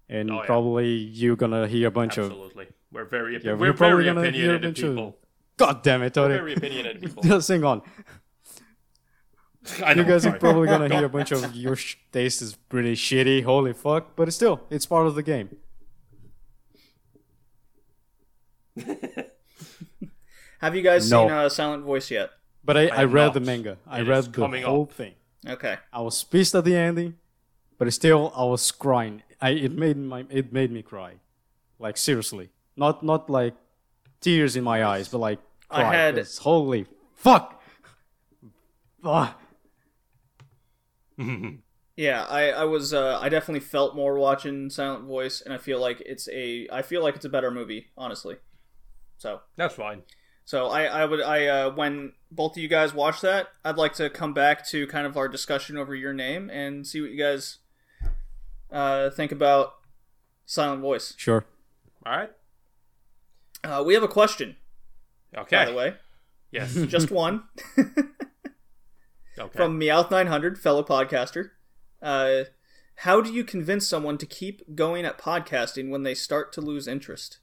And 0.07 0.31
Oh, 0.31 0.37
yeah. 0.39 0.45
probably 0.45 0.89
you're 0.95 1.35
gonna 1.35 1.67
hear 1.67 1.87
a 1.87 1.91
bunch 1.91 2.17
of 2.17 2.25
Absolutely. 2.25 2.67
We're 2.91 3.05
very. 3.05 3.33
Yeah, 3.43 3.53
we're 3.53 3.67
we're 3.67 3.73
probably 3.73 4.03
very 4.03 4.15
gonna 4.15 4.31
hear 4.31 4.53
a 4.53 4.55
opinionated 4.55 4.61
bunch 4.95 4.97
of- 5.07 5.13
God 5.57 5.83
damn 5.83 6.01
it, 6.01 6.15
We're 6.15 6.23
Tori. 6.27 6.33
very 6.37 6.53
opinionated 6.53 7.01
people. 7.03 7.23
Hang 7.41 7.63
on. 7.63 7.81
I 9.85 9.93
know, 9.93 10.01
You 10.01 10.07
guys 10.07 10.25
are 10.25 10.37
probably 10.39 10.67
gonna 10.67 10.87
hear 10.93 11.05
a 11.05 11.09
bunch 11.09 11.31
of 11.31 11.53
your 11.63 11.75
sh- 11.75 11.97
taste 12.11 12.41
is 12.41 12.55
pretty 12.55 12.95
shitty, 12.95 13.43
holy 13.43 13.73
fuck, 13.73 14.15
but 14.15 14.27
it's 14.27 14.35
still, 14.37 14.61
it's 14.71 14.85
part 14.87 15.05
of 15.05 15.13
the 15.15 15.21
game. 15.21 15.55
Have 20.61 20.75
you 20.75 20.81
guys 20.81 21.09
No. 21.09 21.23
seen 21.27 21.31
uh, 21.31 21.49
Silent 21.49 21.83
Voice 21.83 22.11
yet? 22.11 22.31
But 22.63 22.75
I, 22.77 22.87
I, 22.87 23.01
am 23.03 23.11
read 23.11 23.25
not. 23.27 23.33
the 23.35 23.39
manga. 23.39 23.77
I 23.87 23.99
It 23.99 24.01
is 24.03 24.07
read 24.09 24.23
the 24.25 24.31
coming 24.31 24.63
whole 24.63 24.83
up. 24.83 24.91
thing. 24.91 25.13
Okay. 25.47 25.77
I 25.93 26.01
was 26.01 26.21
pissed 26.23 26.53
at 26.55 26.65
the 26.65 26.75
ending, 26.75 27.15
but 27.77 27.91
still 27.93 28.33
I 28.35 28.43
was 28.43 28.69
crying. 28.71 29.23
I 29.41 29.51
it 29.51 29.71
made 29.71 29.95
my 29.97 30.25
it 30.29 30.51
made 30.51 30.69
me 30.71 30.81
cry, 30.81 31.13
like 31.79 31.95
seriously, 31.95 32.49
not 32.75 33.01
not 33.03 33.29
like 33.29 33.55
tears 34.19 34.57
in 34.57 34.65
my 34.65 34.83
eyes, 34.83 35.07
but 35.07 35.19
like 35.19 35.39
I 35.71 35.83
had- 35.85 36.15
'cause 36.15 36.39
holy 36.39 36.87
fuck. 37.15 37.61
Ah, 39.01 39.37
Yeah, 41.95 42.25
I, 42.29 42.51
I 42.51 42.63
was 42.65 42.93
uh, 42.93 43.17
I 43.21 43.27
definitely 43.29 43.59
felt 43.61 43.93
more 43.95 44.17
watching 44.17 44.69
Silent 44.69 45.05
Voice, 45.05 45.41
and 45.41 45.53
I 45.53 45.57
feel 45.57 45.79
like 45.79 46.01
it's 46.05 46.27
a 46.29 46.67
I 46.71 46.81
feel 46.81 47.01
like 47.03 47.15
it's 47.15 47.25
a 47.25 47.29
better 47.29 47.51
movie, 47.51 47.87
honestly. 47.97 48.37
So 49.19 49.41
That's 49.57 49.75
fine. 49.75 50.01
so 50.45 50.67
I 50.67 50.85
I 50.85 51.05
would 51.05 51.21
I 51.21 51.45
uh, 51.45 51.71
when 51.75 52.13
both 52.31 52.53
of 52.53 52.57
you 52.63 52.67
guys 52.67 52.93
watch 52.93 53.21
that, 53.21 53.49
I'd 53.63 53.77
like 53.77 53.93
to 53.95 54.09
come 54.09 54.33
back 54.33 54.65
to 54.69 54.87
kind 54.87 55.05
of 55.05 55.15
our 55.17 55.27
discussion 55.27 55.77
over 55.77 55.93
your 55.93 56.13
name 56.13 56.49
and 56.49 56.87
see 56.87 57.01
what 57.01 57.11
you 57.11 57.17
guys 57.17 57.57
uh, 58.71 59.09
think 59.11 59.31
about 59.31 59.73
Silent 60.45 60.81
Voice. 60.81 61.13
sure. 61.17 61.45
All 62.05 62.15
right. 62.17 62.31
Uh, 63.63 63.83
we 63.85 63.93
have 63.93 64.03
a 64.03 64.07
question, 64.07 64.55
Okay. 65.37 65.55
by 65.57 65.65
the 65.65 65.73
way, 65.73 65.95
Yes. 66.51 66.73
just 66.87 67.11
one 67.11 67.43
Okay. 69.37 69.55
from 69.57 69.79
Meowth900, 69.79 70.57
fellow 70.57 70.83
podcaster. 70.83 71.51
Uh, 72.01 72.43
how 72.95 73.21
do 73.21 73.31
you 73.33 73.43
convince 73.43 73.87
someone 73.87 74.17
to 74.17 74.25
keep 74.25 74.75
going 74.75 75.05
at 75.05 75.17
podcasting 75.17 75.89
when 75.89 76.03
they 76.03 76.13
start 76.13 76.51
to 76.53 76.61
lose 76.61 76.87
interest? 76.87 77.39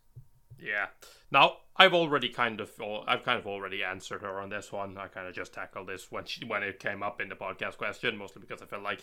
Yeah. 0.59 0.87
Now 1.31 1.59
I've 1.79 1.95
already 1.95 2.29
kind 2.31 2.61
of 2.61 2.71
I've 3.07 3.23
kind 3.25 3.39
of 3.39 3.47
already 3.47 3.85
answered 3.85 4.23
her 4.23 4.41
on 4.41 4.49
this 4.49 4.73
one. 4.73 4.97
I 4.97 5.09
kind 5.09 5.27
of 5.29 5.35
just 5.35 5.53
tackled 5.53 5.89
this 5.89 6.11
when 6.11 6.25
she 6.25 6.45
when 6.45 6.63
it 6.63 6.81
came 6.81 7.03
up 7.03 7.21
in 7.21 7.29
the 7.29 7.35
podcast 7.37 7.77
question, 7.77 8.17
mostly 8.17 8.41
because 8.41 8.63
I 8.63 8.67
felt 8.67 8.83
like 8.83 9.03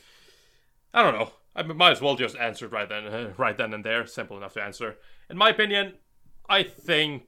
I 0.93 1.03
don't 1.03 1.13
know. 1.13 1.31
I 1.55 1.63
might 1.63 1.91
as 1.91 2.01
well 2.01 2.15
just 2.15 2.35
answer 2.37 2.65
it 2.65 2.71
right 2.71 2.89
then, 2.89 3.05
uh, 3.07 3.33
right 3.37 3.57
then 3.57 3.73
and 3.73 3.83
there. 3.83 4.05
Simple 4.07 4.37
enough 4.37 4.53
to 4.53 4.63
answer. 4.63 4.97
In 5.29 5.37
my 5.37 5.49
opinion, 5.49 5.93
I 6.49 6.63
think 6.63 7.27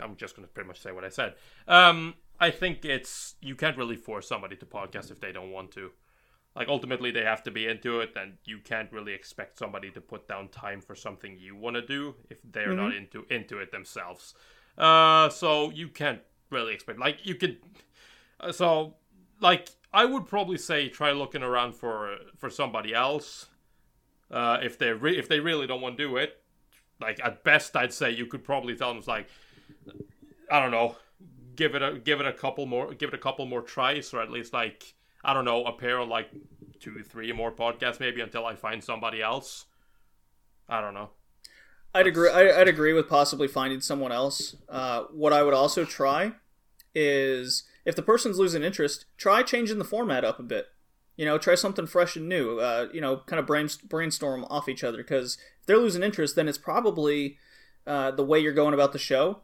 I'm 0.00 0.16
just 0.16 0.34
going 0.36 0.46
to 0.46 0.52
pretty 0.52 0.68
much 0.68 0.80
say 0.80 0.92
what 0.92 1.04
I 1.04 1.08
said. 1.08 1.34
Um, 1.68 2.14
I 2.40 2.50
think 2.50 2.84
it's 2.84 3.34
you 3.40 3.54
can't 3.56 3.76
really 3.76 3.96
force 3.96 4.28
somebody 4.28 4.56
to 4.56 4.66
podcast 4.66 5.10
if 5.10 5.20
they 5.20 5.32
don't 5.32 5.52
want 5.52 5.70
to. 5.72 5.90
like 6.54 6.68
ultimately 6.68 7.10
they 7.10 7.22
have 7.24 7.42
to 7.44 7.50
be 7.50 7.66
into 7.66 8.00
it, 8.00 8.12
and 8.16 8.34
you 8.44 8.58
can't 8.58 8.92
really 8.92 9.12
expect 9.14 9.58
somebody 9.58 9.90
to 9.90 10.00
put 10.00 10.28
down 10.28 10.48
time 10.48 10.80
for 10.80 10.94
something 10.94 11.36
you 11.38 11.56
want 11.56 11.76
to 11.76 11.82
do 11.82 12.14
if 12.30 12.38
they're 12.44 12.74
not 12.74 12.94
into 12.94 13.24
into 13.30 13.58
it 13.58 13.70
themselves. 13.72 14.34
Uh, 14.76 15.28
so 15.28 15.70
you 15.70 15.88
can't 15.88 16.20
really 16.50 16.74
expect 16.74 16.98
like 16.98 17.24
you 17.24 17.34
could. 17.34 17.58
Uh, 18.40 18.52
so 18.52 18.94
like 19.40 19.68
I 19.92 20.04
would 20.04 20.26
probably 20.26 20.58
say 20.58 20.88
try 20.88 21.12
looking 21.12 21.42
around 21.42 21.74
for 21.74 22.16
for 22.38 22.50
somebody 22.50 22.94
else. 22.94 23.46
Uh, 24.30 24.58
if 24.62 24.78
they 24.78 24.92
re- 24.92 25.18
if 25.18 25.28
they 25.28 25.40
really 25.40 25.66
don't 25.66 25.80
want 25.80 25.98
to 25.98 26.08
do 26.08 26.16
it, 26.16 26.40
like 27.00 27.20
at 27.22 27.44
best 27.44 27.76
I'd 27.76 27.92
say 27.92 28.10
you 28.10 28.26
could 28.26 28.44
probably 28.44 28.74
tell 28.74 28.94
them 28.94 29.02
like 29.06 29.28
I 30.50 30.60
don't 30.60 30.70
know, 30.70 30.96
give 31.54 31.74
it 31.74 31.82
a 31.82 31.98
give 31.98 32.20
it 32.20 32.26
a 32.26 32.32
couple 32.32 32.66
more 32.66 32.94
give 32.94 33.08
it 33.08 33.14
a 33.14 33.18
couple 33.18 33.44
more 33.46 33.62
tries 33.62 34.14
or 34.14 34.22
at 34.22 34.30
least 34.30 34.52
like 34.52 34.94
I 35.24 35.34
don't 35.34 35.44
know 35.44 35.64
appear 35.64 35.98
on 35.98 36.08
like 36.08 36.30
two 36.80 37.02
three 37.02 37.32
more 37.32 37.52
podcasts 37.52 38.00
maybe 38.00 38.20
until 38.20 38.46
I 38.46 38.54
find 38.54 38.82
somebody 38.82 39.20
else. 39.22 39.66
I 40.68 40.80
don't 40.80 40.94
know. 40.94 41.10
I'd 41.94 42.06
agree. 42.06 42.30
I- 42.30 42.60
I'd 42.60 42.68
agree 42.68 42.92
with 42.92 43.08
possibly 43.08 43.48
finding 43.48 43.80
someone 43.80 44.12
else. 44.12 44.56
Uh, 44.68 45.04
what 45.12 45.32
I 45.32 45.42
would 45.42 45.54
also 45.54 45.84
try 45.84 46.32
is 46.94 47.64
if 47.84 47.94
the 47.96 48.02
person's 48.02 48.38
losing 48.38 48.62
interest, 48.62 49.04
try 49.16 49.42
changing 49.42 49.78
the 49.78 49.84
format 49.84 50.24
up 50.24 50.38
a 50.38 50.42
bit. 50.42 50.66
You 51.16 51.26
know, 51.26 51.36
try 51.36 51.54
something 51.54 51.86
fresh 51.86 52.16
and 52.16 52.28
new. 52.28 52.58
Uh, 52.58 52.88
you 52.92 53.00
know, 53.00 53.18
kind 53.26 53.38
of 53.38 53.46
brainstorm 53.88 54.44
off 54.48 54.68
each 54.68 54.82
other 54.82 54.96
because 54.98 55.36
if 55.60 55.66
they're 55.66 55.76
losing 55.78 56.02
interest, 56.02 56.34
then 56.36 56.48
it's 56.48 56.56
probably 56.58 57.36
uh, 57.86 58.10
the 58.12 58.24
way 58.24 58.38
you're 58.38 58.52
going 58.54 58.72
about 58.74 58.92
the 58.92 58.98
show. 58.98 59.40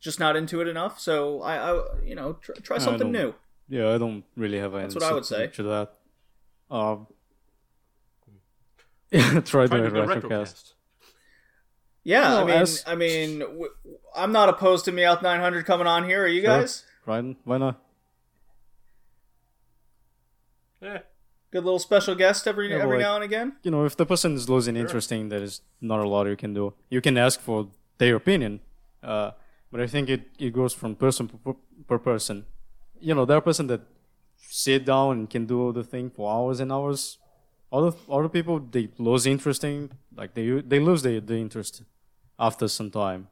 Just 0.00 0.20
not 0.20 0.36
into 0.36 0.60
it 0.60 0.68
enough. 0.68 0.98
So 1.00 1.40
I, 1.42 1.56
I 1.72 1.82
you 2.04 2.14
know, 2.14 2.34
try, 2.34 2.54
try 2.56 2.78
something 2.78 3.10
new. 3.10 3.34
Yeah, 3.68 3.94
I 3.94 3.98
don't 3.98 4.24
really 4.36 4.58
have 4.58 4.74
an 4.74 4.82
That's 4.82 4.94
what 4.94 5.04
I 5.04 5.12
would 5.12 5.24
say. 5.24 5.46
to 5.48 5.62
that. 5.62 5.92
Um, 6.70 7.06
yeah, 9.10 9.40
try 9.44 9.66
Try 9.66 9.66
the 9.66 9.90
to 9.90 10.02
a 10.02 10.06
retrocast. 10.06 10.22
retrocast. 10.22 10.72
Yeah, 12.02 12.34
I 12.36 12.40
No, 12.40 12.46
mean, 12.46 12.56
as- 12.56 12.84
I 12.86 12.94
mean, 12.94 13.38
w- 13.40 13.70
I'm 14.16 14.32
not 14.32 14.48
opposed 14.48 14.84
to 14.86 14.92
Meowth 14.92 15.22
900 15.22 15.66
coming 15.66 15.86
on 15.86 16.04
here. 16.04 16.24
Are 16.24 16.28
you 16.28 16.40
Sure. 16.42 16.60
guys? 16.60 16.84
Right? 17.06 17.36
Why 17.44 17.58
not? 17.58 17.80
Yeah. 20.80 20.98
Good 21.50 21.64
little 21.64 21.78
special 21.78 22.14
guest 22.14 22.46
every 22.46 22.70
Yeah, 22.70 22.76
every 22.82 22.96
like- 22.98 23.02
now 23.06 23.14
and 23.16 23.24
again. 23.24 23.56
You 23.62 23.70
know, 23.70 23.84
if 23.84 23.96
the 23.96 24.06
person 24.06 24.34
is 24.34 24.48
losing 24.48 24.76
interest 24.76 25.10
in, 25.12 25.28
there 25.28 25.42
is 25.42 25.62
not 25.80 26.00
a 26.00 26.08
lot 26.08 26.26
you 26.26 26.36
can 26.36 26.54
do. 26.54 26.74
You 26.88 27.00
can 27.00 27.16
ask 27.18 27.40
for 27.40 27.68
their 27.98 28.16
opinion, 28.16 28.60
uh, 29.02 29.32
but 29.70 29.80
I 29.80 29.86
think 29.86 30.08
it, 30.08 30.22
it 30.38 30.50
goes 30.52 30.72
from 30.72 30.94
person 30.94 31.28
per, 31.28 31.54
per 31.88 31.98
person. 31.98 32.46
You 33.00 33.14
know, 33.14 33.24
there 33.24 33.36
are 33.36 33.40
person 33.40 33.66
that 33.66 33.80
sit 34.38 34.84
down 34.84 35.18
and 35.18 35.30
can 35.30 35.44
do 35.46 35.72
the 35.72 35.82
thing 35.84 36.08
for 36.10 36.30
hours 36.32 36.60
and 36.60 36.70
hours. 36.72 37.18
Other 37.72 37.92
other 38.08 38.28
people 38.28 38.58
they 38.58 38.88
lose 38.98 39.26
interest 39.26 39.62
in, 39.64 39.90
like 40.16 40.34
they 40.34 40.60
they 40.60 40.80
lose 40.80 41.02
the 41.02 41.20
the 41.20 41.36
interest 41.36 41.82
after 42.40 42.66
some 42.68 42.90
time. 42.90 43.28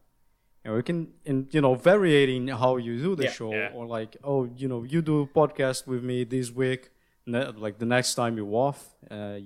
And 0.65 0.75
we 0.77 0.83
can, 0.83 1.09
and 1.25 1.47
you 1.55 1.61
know, 1.61 1.75
varying 1.75 2.49
how 2.49 2.77
you 2.77 2.99
do 2.99 3.17
the 3.17 3.25
Yeah. 3.25 3.31
show, 3.31 3.53
Yeah. 3.53 3.73
or 3.75 3.87
like, 3.87 4.17
oh, 4.23 4.41
you 4.61 4.69
know, 4.69 4.83
you 4.83 5.01
do 5.03 5.27
podcast 5.35 5.87
with 5.87 6.03
me 6.05 6.25
this 6.25 6.51
week, 6.53 6.91
ne- 7.27 7.53
like 7.65 7.79
the 7.79 7.87
next 7.87 8.15
time 8.15 8.37
you 8.37 8.47
off, 8.55 8.81
uh, 9.11 9.39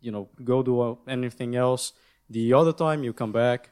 you 0.00 0.10
know, 0.10 0.28
go 0.44 0.62
do 0.62 0.80
uh, 0.80 0.94
anything 1.06 1.54
else. 1.56 1.92
The 2.30 2.54
other 2.54 2.72
time 2.72 3.04
you 3.04 3.12
come 3.12 3.32
back, 3.32 3.70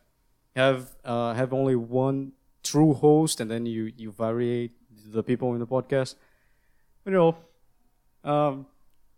have 0.54 0.80
uh, 1.04 1.32
have 1.34 1.52
only 1.54 1.76
one 1.76 2.32
true 2.62 2.92
host, 2.92 3.40
and 3.40 3.50
then 3.50 3.64
you 3.66 3.92
you 3.96 4.10
vary 4.12 4.70
the 5.14 5.22
people 5.22 5.48
in 5.54 5.60
the 5.60 5.66
podcast. 5.66 6.16
You 7.06 7.12
know, 7.12 7.36
um, 8.24 8.66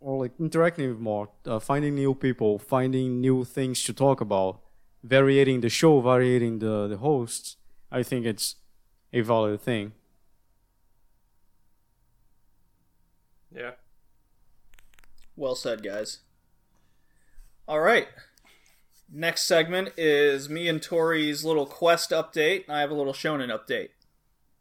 or 0.00 0.22
like 0.22 0.32
interacting 0.38 0.88
with 0.88 1.00
more, 1.00 1.28
uh, 1.46 1.58
finding 1.58 1.94
new 1.96 2.14
people, 2.14 2.58
finding 2.58 3.20
new 3.20 3.44
things 3.44 3.82
to 3.84 3.92
talk 3.92 4.20
about, 4.20 4.60
varying 5.02 5.60
the 5.60 5.68
show, 5.68 6.00
varying 6.00 6.58
the 6.58 6.88
the 6.88 6.96
hosts. 6.96 7.56
I 7.90 8.02
think 8.02 8.26
it's 8.26 8.56
a 9.12 9.20
valid 9.20 9.60
thing. 9.60 9.92
Yeah. 13.54 13.72
Well 15.36 15.54
said, 15.54 15.82
guys. 15.82 16.20
All 17.68 17.80
right. 17.80 18.08
Next 19.12 19.42
segment 19.42 19.90
is 19.98 20.48
me 20.48 20.68
and 20.68 20.80
Tori's 20.80 21.44
little 21.44 21.66
quest 21.66 22.10
update. 22.10 22.68
I 22.68 22.80
have 22.80 22.90
a 22.90 22.94
little 22.94 23.12
shonen 23.12 23.50
update. 23.50 23.90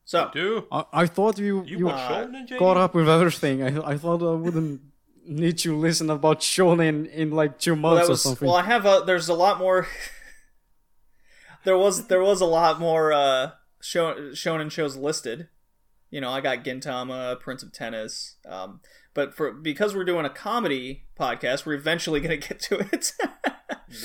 So, 0.04 0.30
Do 0.34 0.68
I, 0.72 0.84
I 0.92 1.06
thought 1.06 1.38
you 1.38 1.64
you 1.66 1.78
you 1.80 1.90
uh, 1.90 2.28
caught 2.58 2.76
up 2.76 2.94
with 2.94 3.08
everything. 3.08 3.64
I 3.64 3.92
I 3.92 3.98
thought 3.98 4.22
I 4.22 4.36
wouldn't 4.36 4.82
need 5.26 5.58
to 5.60 5.78
listen 5.78 6.10
about 6.10 6.42
shonen 6.42 7.10
in 7.12 7.32
like 7.32 7.60
two 7.60 7.74
well, 7.74 7.96
months 7.96 8.10
or 8.10 8.18
something. 8.18 8.48
well. 8.48 8.58
I 8.58 8.64
have 8.64 8.86
a. 8.86 9.04
There's 9.06 9.30
a 9.30 9.34
lot 9.34 9.58
more. 9.60 9.88
There 11.64 11.78
was 11.78 12.08
there 12.08 12.22
was 12.22 12.42
a 12.42 12.46
lot 12.46 12.80
more 12.80 13.14
uh, 13.14 13.52
show, 13.82 14.32
shonen 14.32 14.72
shows 14.72 14.96
listed. 14.96 15.48
You 16.10 16.20
know, 16.20 16.30
I 16.30 16.42
got 16.42 16.64
Gintama, 16.64 17.40
Prince 17.40 17.64
of 17.64 17.72
Tennis. 17.72 18.36
Um, 18.46 18.82
but 19.14 19.34
for 19.34 19.52
because 19.52 19.96
we're 19.96 20.06
doing 20.06 20.26
a 20.26 20.30
comedy 20.30 21.06
podcast, 21.20 21.66
we're 21.66 21.74
eventually 21.74 22.20
gonna 22.20 22.38
get 22.38 22.60
to 22.62 22.80
it. 22.92 23.14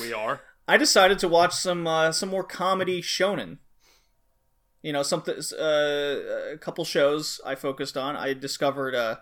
We 0.00 0.12
are. 0.12 0.40
I 0.66 0.76
decided 0.76 1.20
to 1.20 1.28
watch 1.28 1.54
some 1.54 1.86
uh, 1.86 2.12
some 2.12 2.28
more 2.28 2.42
comedy 2.42 3.00
shonen. 3.00 3.58
You 4.82 4.92
know, 4.92 5.02
something 5.02 5.36
uh, 5.58 6.52
a 6.52 6.58
couple 6.58 6.84
shows 6.84 7.40
I 7.44 7.54
focused 7.54 7.96
on. 7.96 8.16
I 8.16 8.34
discovered 8.34 8.94
uh, 8.94 9.16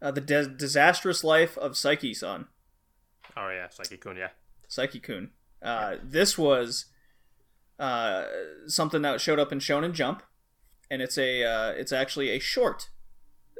uh 0.00 0.10
the 0.10 0.20
Dis- 0.20 0.48
disastrous 0.48 1.24
life 1.24 1.56
of 1.58 1.76
Psyche 1.76 2.14
Son. 2.14 2.48
Oh 3.36 3.48
yeah, 3.50 3.68
Saiki-kun, 3.68 4.16
yeah. 4.16 4.30
Saiki-kun. 4.68 5.30
Uh, 5.62 5.96
this 6.02 6.36
was 6.36 6.86
uh, 7.78 8.24
something 8.66 9.02
that 9.02 9.20
showed 9.20 9.38
up 9.38 9.52
in 9.52 9.58
Shonen 9.58 9.92
Jump, 9.92 10.22
and 10.90 11.00
it's 11.02 11.18
a 11.18 11.44
uh, 11.44 11.70
it's 11.70 11.92
actually 11.92 12.30
a 12.30 12.38
short. 12.38 12.90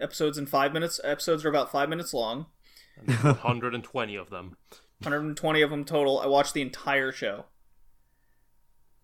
Episodes 0.00 0.38
in 0.38 0.46
five 0.46 0.72
minutes. 0.72 1.00
Episodes 1.02 1.44
are 1.44 1.48
about 1.48 1.72
five 1.72 1.88
minutes 1.88 2.14
long. 2.14 2.46
120 3.06 4.16
of 4.16 4.30
them. 4.30 4.56
120 5.00 5.62
of 5.62 5.70
them 5.70 5.84
total. 5.84 6.20
I 6.20 6.26
watched 6.26 6.54
the 6.54 6.62
entire 6.62 7.12
show. 7.12 7.46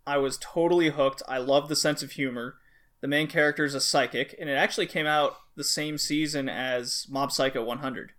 I 0.07 0.19
was 0.19 0.39
totally 0.41 0.91
hooked. 0.91 1.23
I 1.29 1.39
love 1.39 1.69
the 1.69 1.77
sense 1.77 2.03
of 2.03 2.13
humor. 2.13 2.57
The 3.01 3.09
main 3.09 3.27
character 3.27 3.65
is 3.65 3.75
a 3.75 3.81
psychic, 3.81 4.35
and 4.39 4.49
it 4.49 4.55
actually 4.55 4.87
came 4.87 5.07
out 5.07 5.37
the 5.57 5.65
same 5.65 5.99
season 5.99 6.49
as 6.49 7.07
Mob 7.09 7.33
Psycho 7.33 7.63
100, 7.63 8.13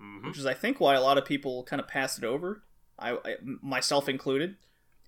hmm 0.00 0.26
which 0.26 0.38
is 0.38 0.46
I 0.46 0.54
think 0.54 0.80
why 0.80 0.94
a 0.94 1.00
lot 1.00 1.18
of 1.18 1.24
people 1.24 1.64
kind 1.64 1.80
of 1.80 1.88
passed 1.88 2.18
it 2.18 2.24
over. 2.24 2.62
I, 2.98 3.12
I 3.12 3.36
myself 3.62 4.08
included. 4.08 4.56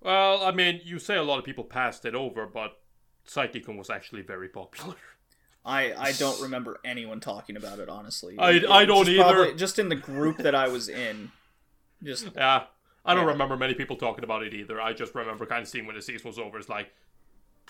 Well, 0.01 0.43
I 0.43 0.53
mean, 0.53 0.81
you 0.85 0.99
say 0.99 1.17
a 1.17 1.23
lot 1.23 1.39
of 1.39 1.45
people 1.45 1.65
passed 1.65 2.05
it 2.05 2.15
over, 2.15 2.47
but 2.47 2.79
Saiki-kun 3.27 3.77
was 3.77 3.91
actually 3.91 4.23
very 4.23 4.49
popular. 4.49 4.95
I, 5.65 5.93
I 5.93 6.13
don't 6.13 6.41
remember 6.41 6.79
anyone 6.85 7.21
talking 7.21 7.57
about 7.57 7.79
it 7.79 7.89
honestly. 7.89 8.37
I- 8.39 8.53
It- 8.53 8.71
I 8.71 8.85
don't 8.85 9.05
just 9.07 9.11
either. 9.11 9.23
probably- 9.35 9.55
just 9.57 9.79
in 9.79 9.89
the 9.89 9.97
group 9.97 10.39
that 10.39 10.55
I 10.55 10.69
was 10.69 10.89
in, 10.89 11.31
just 12.03 12.29
Yeah. 12.37 12.65
I 13.05 13.15
don't 13.15 13.25
Yeah. 13.27 13.33
remember 13.33 13.57
many 13.57 13.75
people 13.75 13.97
talking 13.97 14.25
about 14.25 14.43
it 14.43 14.55
either. 14.55 14.81
I 14.81 14.93
just 14.93 15.15
remember 15.15 15.47
kind 15.47 15.63
of 15.63 15.69
seeing 15.69 15.87
when 15.87 15.97
the 15.97 16.03
season 16.03 16.27
was 16.29 16.39
over, 16.39 16.59
it's 16.59 16.69
like 16.69 16.91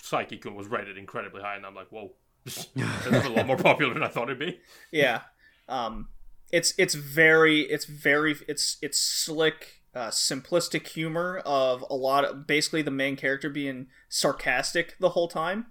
Saiki-kun 0.00 0.54
was 0.54 0.68
rated 0.68 0.96
incredibly 0.98 1.42
high, 1.42 1.56
and 1.56 1.66
I'm 1.66 1.74
like, 1.74 1.88
whoa, 1.90 2.12
this 2.44 2.68
is 2.76 3.24
a 3.24 3.30
lot 3.30 3.46
more 3.46 3.56
popular 3.56 3.92
than 3.94 4.02
I 4.02 4.08
thought 4.08 4.24
it'd 4.30 4.38
be. 4.38 4.60
yeah 4.92 5.22
um 5.68 6.08
it's 6.50 6.72
it's 6.78 6.94
very 6.94 7.60
it's 7.62 7.84
very 7.84 8.34
it's 8.48 8.78
it's 8.80 8.98
slick 8.98 9.77
uh, 9.98 10.10
simplistic 10.10 10.86
humor 10.86 11.42
of 11.44 11.84
a 11.90 11.94
lot 11.94 12.24
of 12.24 12.46
basically 12.46 12.82
the 12.82 12.90
main 12.90 13.16
character 13.16 13.50
being 13.50 13.88
sarcastic 14.08 14.96
the 15.00 15.10
whole 15.10 15.26
time. 15.26 15.66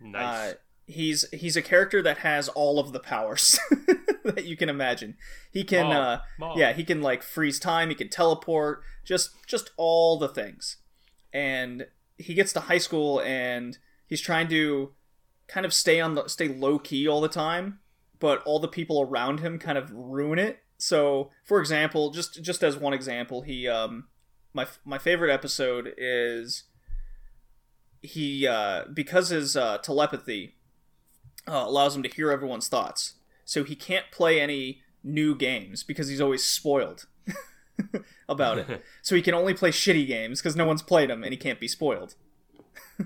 Nice. 0.00 0.22
uh, 0.22 0.54
he's 0.86 1.24
he's 1.30 1.56
a 1.56 1.62
character 1.62 2.02
that 2.02 2.18
has 2.18 2.48
all 2.48 2.80
of 2.80 2.92
the 2.92 2.98
powers 2.98 3.58
that 4.24 4.44
you 4.44 4.56
can 4.56 4.68
imagine. 4.68 5.16
He 5.52 5.62
can 5.62 5.86
Mom, 5.86 5.96
uh 5.96 6.18
Mom. 6.38 6.58
yeah 6.58 6.72
he 6.72 6.82
can 6.82 7.00
like 7.00 7.22
freeze 7.22 7.60
time 7.60 7.90
he 7.90 7.94
can 7.94 8.08
teleport 8.08 8.82
just 9.04 9.30
just 9.46 9.70
all 9.76 10.18
the 10.18 10.28
things. 10.28 10.78
And 11.32 11.86
he 12.18 12.34
gets 12.34 12.52
to 12.54 12.60
high 12.60 12.78
school 12.78 13.20
and 13.20 13.78
he's 14.06 14.20
trying 14.20 14.48
to 14.48 14.92
kind 15.46 15.64
of 15.64 15.72
stay 15.72 16.00
on 16.00 16.14
the 16.16 16.26
stay 16.28 16.48
low 16.48 16.78
key 16.78 17.06
all 17.06 17.20
the 17.20 17.28
time 17.28 17.78
but 18.18 18.42
all 18.44 18.58
the 18.58 18.68
people 18.68 19.00
around 19.00 19.40
him 19.40 19.58
kind 19.58 19.78
of 19.78 19.90
ruin 19.92 20.38
it 20.38 20.60
so 20.80 21.30
for 21.44 21.60
example 21.60 22.10
just 22.10 22.42
just 22.42 22.62
as 22.62 22.76
one 22.76 22.92
example 22.92 23.42
he 23.42 23.68
um 23.68 24.08
my 24.52 24.66
my 24.84 24.98
favorite 24.98 25.32
episode 25.32 25.92
is 25.96 26.64
he 28.02 28.46
uh 28.46 28.84
because 28.92 29.28
his 29.28 29.56
uh 29.56 29.78
telepathy 29.78 30.54
uh, 31.48 31.64
allows 31.66 31.96
him 31.96 32.02
to 32.02 32.08
hear 32.08 32.30
everyone's 32.30 32.68
thoughts. 32.68 33.14
So 33.44 33.64
he 33.64 33.74
can't 33.74 34.10
play 34.10 34.40
any 34.40 34.82
new 35.02 35.34
games 35.34 35.82
because 35.82 36.08
he's 36.08 36.20
always 36.20 36.44
spoiled 36.44 37.06
about 38.28 38.58
it. 38.58 38.84
So 39.02 39.16
he 39.16 39.22
can 39.22 39.34
only 39.34 39.54
play 39.54 39.70
shitty 39.70 40.06
games 40.06 40.40
because 40.40 40.54
no 40.54 40.66
one's 40.66 40.82
played 40.82 41.10
them 41.10 41.24
and 41.24 41.32
he 41.32 41.36
can't 41.36 41.60
be 41.60 41.68
spoiled. 41.68 42.14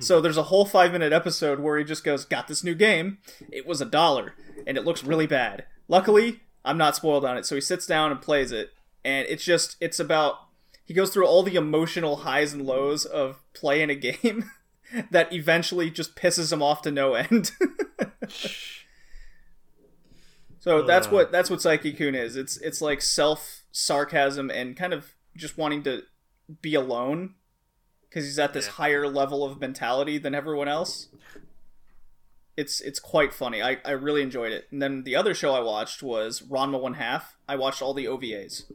So 0.00 0.20
there's 0.20 0.36
a 0.36 0.44
whole 0.44 0.64
five 0.64 0.92
minute 0.92 1.12
episode 1.12 1.60
where 1.60 1.78
he 1.78 1.84
just 1.84 2.04
goes 2.04 2.24
got 2.24 2.48
this 2.48 2.64
new 2.64 2.74
game. 2.74 3.18
It 3.50 3.66
was 3.66 3.80
a 3.80 3.86
dollar 3.86 4.34
and 4.66 4.76
it 4.76 4.84
looks 4.84 5.04
really 5.04 5.26
bad. 5.26 5.64
Luckily, 5.88 6.40
I'm 6.64 6.78
not 6.78 6.96
spoiled 6.96 7.24
on 7.24 7.36
it, 7.36 7.46
so 7.46 7.54
he 7.54 7.60
sits 7.60 7.86
down 7.86 8.10
and 8.10 8.20
plays 8.20 8.52
it, 8.52 8.70
and 9.04 9.26
it's 9.28 9.44
just 9.44 9.76
it's 9.80 10.00
about 10.00 10.36
he 10.84 10.94
goes 10.94 11.10
through 11.10 11.26
all 11.26 11.42
the 11.42 11.56
emotional 11.56 12.16
highs 12.16 12.52
and 12.52 12.66
lows 12.66 13.04
of 13.04 13.40
playing 13.54 13.90
a 13.90 13.94
game 13.94 14.50
that 15.10 15.32
eventually 15.32 15.90
just 15.90 16.16
pisses 16.16 16.52
him 16.52 16.62
off 16.62 16.82
to 16.82 16.90
no 16.90 17.14
end. 17.14 17.52
so 20.60 20.82
that's 20.82 21.10
what 21.10 21.32
that's 21.32 21.50
what 21.50 21.60
Saiki 21.60 21.96
Kun 21.96 22.14
is. 22.14 22.36
It's 22.36 22.56
it's 22.58 22.80
like 22.80 23.02
self 23.02 23.62
sarcasm 23.72 24.50
and 24.50 24.76
kind 24.76 24.92
of 24.92 25.14
just 25.36 25.58
wanting 25.58 25.82
to 25.82 26.02
be 26.62 26.74
alone 26.74 27.34
because 28.08 28.24
he's 28.24 28.38
at 28.38 28.52
this 28.52 28.66
Yeah. 28.66 28.72
higher 28.72 29.08
level 29.08 29.44
of 29.44 29.60
mentality 29.60 30.18
than 30.18 30.34
everyone 30.34 30.68
else. 30.68 31.08
It's 32.56 32.80
it's 32.80 33.00
quite 33.00 33.34
funny. 33.34 33.62
I, 33.62 33.78
I 33.84 33.92
really 33.92 34.22
enjoyed 34.22 34.52
it. 34.52 34.66
And 34.70 34.80
then 34.80 35.02
the 35.02 35.16
other 35.16 35.34
show 35.34 35.54
I 35.54 35.60
watched 35.60 36.02
was 36.02 36.40
Ranma 36.40 36.80
One 36.80 36.94
Half. 36.94 37.36
I 37.48 37.56
watched 37.56 37.82
all 37.82 37.94
the 37.94 38.04
OVAs. 38.06 38.70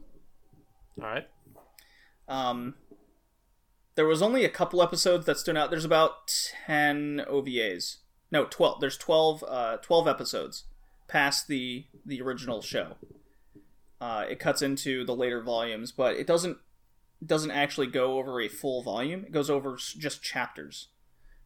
All 1.00 1.08
right. 1.08 1.28
Um, 2.28 2.74
there 3.94 4.06
was 4.06 4.22
only 4.22 4.44
a 4.44 4.50
couple 4.50 4.82
episodes 4.82 5.26
that 5.26 5.38
stood 5.38 5.56
out. 5.56 5.70
There's 5.70 5.84
about 5.84 6.32
ten 6.66 7.24
OVAs. 7.28 7.96
No, 8.30 8.44
twelve. 8.44 8.80
There's 8.80 8.96
12, 8.96 9.44
uh, 9.48 9.76
12 9.78 10.06
episodes 10.06 10.64
past 11.08 11.48
the 11.48 11.86
the 12.06 12.22
original 12.22 12.62
show. 12.62 12.96
Uh, 14.00 14.24
it 14.28 14.38
cuts 14.38 14.62
into 14.62 15.04
the 15.04 15.14
later 15.14 15.42
volumes, 15.42 15.92
but 15.92 16.16
it 16.16 16.26
doesn't 16.26 16.58
doesn't 17.24 17.50
actually 17.50 17.86
go 17.86 18.18
over 18.18 18.40
a 18.40 18.48
full 18.48 18.82
volume. 18.82 19.24
It 19.24 19.32
goes 19.32 19.50
over 19.50 19.76
just 19.76 20.22
chapters. 20.22 20.88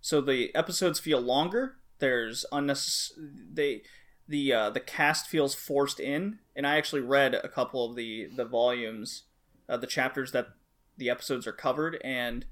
So 0.01 0.21
the 0.21 0.55
episodes 0.55 1.01
feel 1.01 1.21
longer. 1.21 1.77
There's 1.99 2.45
unnecessary. 2.53 3.29
They 3.53 3.83
the 4.29 4.53
uh, 4.53 4.71
the 4.71 4.81
cast 4.81 5.27
feels 5.29 5.55
forced 5.55 6.01
in, 6.01 6.39
and 6.57 6.67
I 6.67 6.77
actually 6.77 7.03
read 7.03 7.35
a 7.35 7.49
couple 7.49 7.89
of 7.89 7.97
the 7.97 8.29
the 8.35 8.45
volumes, 8.45 9.25
uh, 9.69 9.77
the 9.77 9.87
chapters 9.87 10.33
that 10.33 10.49
the 10.97 11.11
episodes 11.11 11.47
are 11.47 11.53
covered, 11.53 12.01
and 12.03 12.47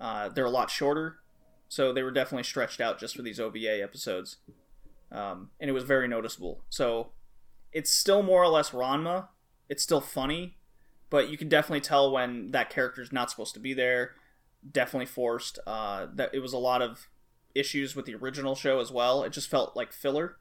uh, 0.00 0.28
they're 0.28 0.44
a 0.44 0.50
lot 0.50 0.70
shorter. 0.70 1.18
So 1.68 1.92
they 1.92 2.02
were 2.02 2.10
definitely 2.10 2.44
stretched 2.44 2.80
out 2.80 2.98
just 2.98 3.16
for 3.16 3.22
these 3.22 3.40
OVA 3.40 3.82
episodes, 3.82 4.38
um, 5.10 5.50
and 5.60 5.68
it 5.68 5.74
was 5.74 5.84
very 5.84 6.08
noticeable. 6.08 6.64
So 6.70 7.12
it's 7.72 7.92
still 7.92 8.22
more 8.22 8.42
or 8.42 8.48
less 8.48 8.70
Ranma. 8.70 9.28
It's 9.68 9.82
still 9.82 10.00
funny, 10.00 10.56
but 11.10 11.28
you 11.28 11.36
can 11.36 11.48
definitely 11.48 11.82
tell 11.82 12.10
when 12.10 12.52
that 12.52 12.70
character's 12.70 13.12
not 13.12 13.30
supposed 13.30 13.54
to 13.54 13.60
be 13.60 13.74
there. 13.74 14.12
Definitely 14.70 15.06
forced. 15.06 15.58
Uh, 15.66 16.06
that 16.14 16.30
it 16.32 16.40
was 16.40 16.52
a 16.52 16.58
lot 16.58 16.80
of 16.80 17.08
issues 17.58 17.96
with 17.96 18.06
the 18.06 18.14
original 18.14 18.54
show 18.54 18.80
as 18.80 18.90
well. 18.90 19.22
It 19.22 19.32
just 19.32 19.50
felt 19.50 19.76
like 19.76 19.92
filler, 19.92 20.36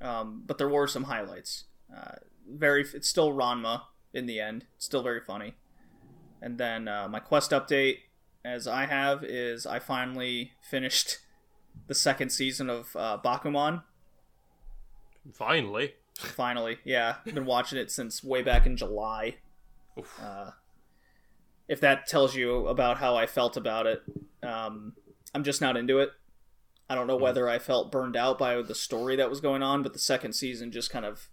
um, 0.00 0.42
but 0.46 0.58
there 0.58 0.68
were 0.68 0.86
some 0.86 1.04
highlights. 1.04 1.64
Uh, 1.94 2.16
very, 2.48 2.84
it's 2.94 3.08
still 3.08 3.32
Ranma 3.32 3.82
in 4.12 4.26
the 4.26 4.40
end. 4.40 4.66
It's 4.76 4.86
still 4.86 5.02
very 5.02 5.20
funny. 5.20 5.54
And 6.40 6.58
then 6.58 6.88
uh, 6.88 7.08
my 7.08 7.20
quest 7.20 7.50
update, 7.52 7.98
as 8.44 8.66
I 8.66 8.86
have, 8.86 9.24
is 9.24 9.66
I 9.66 9.78
finally 9.78 10.52
finished 10.62 11.18
the 11.86 11.94
second 11.94 12.30
season 12.30 12.70
of 12.70 12.94
uh, 12.96 13.18
Bakuman. 13.22 13.82
Finally. 15.32 15.94
Finally, 16.16 16.78
yeah, 16.84 17.16
I've 17.26 17.34
been 17.34 17.44
watching 17.44 17.76
it 17.78 17.90
since 17.90 18.22
way 18.22 18.42
back 18.42 18.66
in 18.66 18.76
July. 18.76 19.36
Uh, 20.20 20.50
if 21.66 21.80
that 21.80 22.06
tells 22.06 22.36
you 22.36 22.68
about 22.68 22.98
how 22.98 23.16
I 23.16 23.26
felt 23.26 23.56
about 23.56 23.86
it, 23.86 24.02
um, 24.42 24.92
I'm 25.34 25.42
just 25.42 25.60
not 25.60 25.76
into 25.76 25.98
it. 25.98 26.10
I 26.88 26.94
don't 26.94 27.06
know 27.06 27.16
whether 27.16 27.48
I 27.48 27.58
felt 27.58 27.90
burned 27.90 28.16
out 28.16 28.38
by 28.38 28.60
the 28.60 28.74
story 28.74 29.16
that 29.16 29.30
was 29.30 29.40
going 29.40 29.62
on, 29.62 29.82
but 29.82 29.92
the 29.92 29.98
second 29.98 30.34
season 30.34 30.70
just 30.70 30.90
kind 30.90 31.04
of 31.04 31.28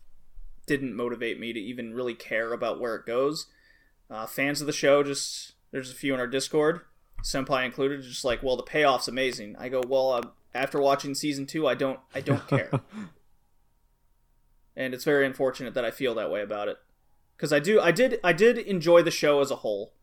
didn't 0.66 0.96
motivate 0.96 1.40
me 1.40 1.52
to 1.52 1.60
even 1.60 1.94
really 1.94 2.14
care 2.14 2.54
about 2.54 2.80
where 2.80 2.96
it 2.96 3.06
goes. 3.06 3.48
Uh, 4.10 4.26
fans 4.26 4.62
of 4.62 4.68
the 4.68 4.74
show, 4.74 5.04
just 5.04 5.54
there's 5.72 5.92
a 5.92 5.96
few 5.96 6.14
in 6.14 6.20
our 6.20 6.28
Discord, 6.28 6.82
Senpai 7.24 7.66
included, 7.66 8.02
just 8.02 8.24
like, 8.24 8.42
well, 8.42 8.56
the 8.56 8.64
payoff's 8.64 9.08
amazing. 9.08 9.56
I 9.60 9.70
go, 9.70 9.82
well, 9.86 10.12
uh, 10.12 10.22
after 10.54 10.80
watching 10.80 11.16
season 11.16 11.46
two, 11.46 11.68
I 11.68 11.76
don't, 11.76 12.00
I 12.16 12.22
don't 12.22 12.48
care, 12.48 12.72
and 14.76 14.94
it's 14.94 15.04
very 15.04 15.26
unfortunate 15.26 15.74
that 15.74 15.86
I 15.86 15.92
feel 15.92 16.16
that 16.16 16.32
way 16.32 16.42
about 16.42 16.68
it, 16.68 16.78
because 17.36 17.52
I 17.52 17.60
do, 17.60 17.80
I 17.80 17.92
did, 17.92 18.20
I 18.24 18.34
did 18.34 18.58
enjoy 18.58 19.02
the 19.02 19.12
show 19.12 19.42
as 19.42 19.52
a 19.52 19.58
whole, 19.58 19.94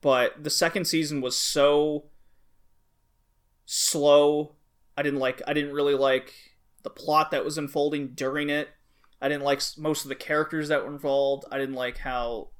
but 0.00 0.42
the 0.42 0.50
second 0.50 0.86
season 0.86 1.20
was 1.20 1.36
so 1.36 2.04
slow. 3.66 4.55
I 4.96 5.02
didn't 5.02 5.20
like, 5.20 5.42
I 5.46 5.52
didn't 5.52 5.74
really 5.74 5.94
like 5.94 6.32
the 6.82 6.90
plot 6.90 7.30
that 7.30 7.44
was 7.44 7.58
unfolding 7.58 8.08
during 8.08 8.50
it. 8.50 8.68
I 9.20 9.28
didn't 9.28 9.44
like 9.44 9.60
most 9.78 10.04
of 10.04 10.08
the 10.08 10.14
characters 10.14 10.68
that 10.68 10.84
were 10.84 10.90
involved. 10.90 11.44
I 11.50 11.58
didn't 11.58 11.74
like 11.74 11.98
how 11.98 12.50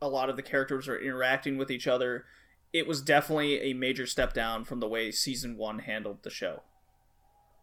a 0.00 0.08
lot 0.08 0.30
of 0.30 0.36
the 0.36 0.42
characters 0.42 0.88
are 0.88 0.98
interacting 0.98 1.56
with 1.56 1.70
each 1.70 1.86
other. 1.86 2.24
It 2.72 2.86
was 2.86 3.02
definitely 3.02 3.60
a 3.60 3.74
major 3.74 4.06
step 4.06 4.32
down 4.32 4.64
from 4.64 4.80
the 4.80 4.88
way 4.88 5.10
season 5.10 5.56
one 5.56 5.80
handled 5.80 6.22
the 6.22 6.30
show. 6.30 6.62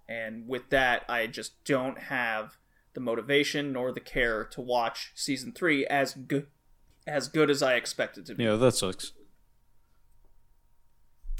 And 0.08 0.48
with 0.48 0.70
that, 0.70 1.04
I 1.08 1.28
just 1.28 1.64
don't 1.64 1.98
have 1.98 2.58
the 2.94 3.00
motivation 3.00 3.72
nor 3.72 3.92
the 3.92 4.00
care 4.00 4.44
to 4.46 4.62
watch 4.62 5.12
season 5.16 5.54
three 5.54 5.86
as 5.86 6.14
good 6.14 6.48
as 7.08 7.28
good 7.28 7.50
as 7.50 7.64
I 7.64 7.76
expected 7.76 8.22
it 8.22 8.28
to 8.28 8.36
be. 8.36 8.44
Yeah, 8.44 8.56
that 8.56 8.76
sucks. 8.76 9.14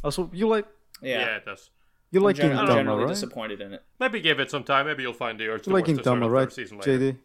Also, 0.04 0.30
you 0.34 0.48
like 0.48 0.66
Yeah, 1.02 1.20
Yeah, 1.20 1.36
it 1.38 1.46
does. 1.46 1.70
You 2.12 2.20
like 2.20 2.36
I'm, 2.38 2.42
gen- 2.42 2.58
I'm 2.58 2.66
Gintama, 2.68 2.74
generally 2.76 3.04
right? 3.04 3.10
disappointed 3.10 3.62
in 3.62 3.74
it. 3.74 3.84
Maybe 4.00 4.20
give 4.20 4.40
it 4.40 4.52
some 4.52 4.64
time. 4.64 4.86
Maybe 4.86 5.04
you'll 5.04 5.14
find 5.14 5.40
the 5.40 5.48
urge 5.48 5.64
to 5.64 5.70
You 5.70 5.76
like 5.76 5.88
watch 5.88 5.96
the 5.98 6.04
third 6.04 6.18
Gintama, 6.20 6.24
and 6.26 6.32
right, 6.32 6.42
fourth 6.44 6.54
season 6.54 6.78
later. 6.80 7.00
JD? 7.00 7.18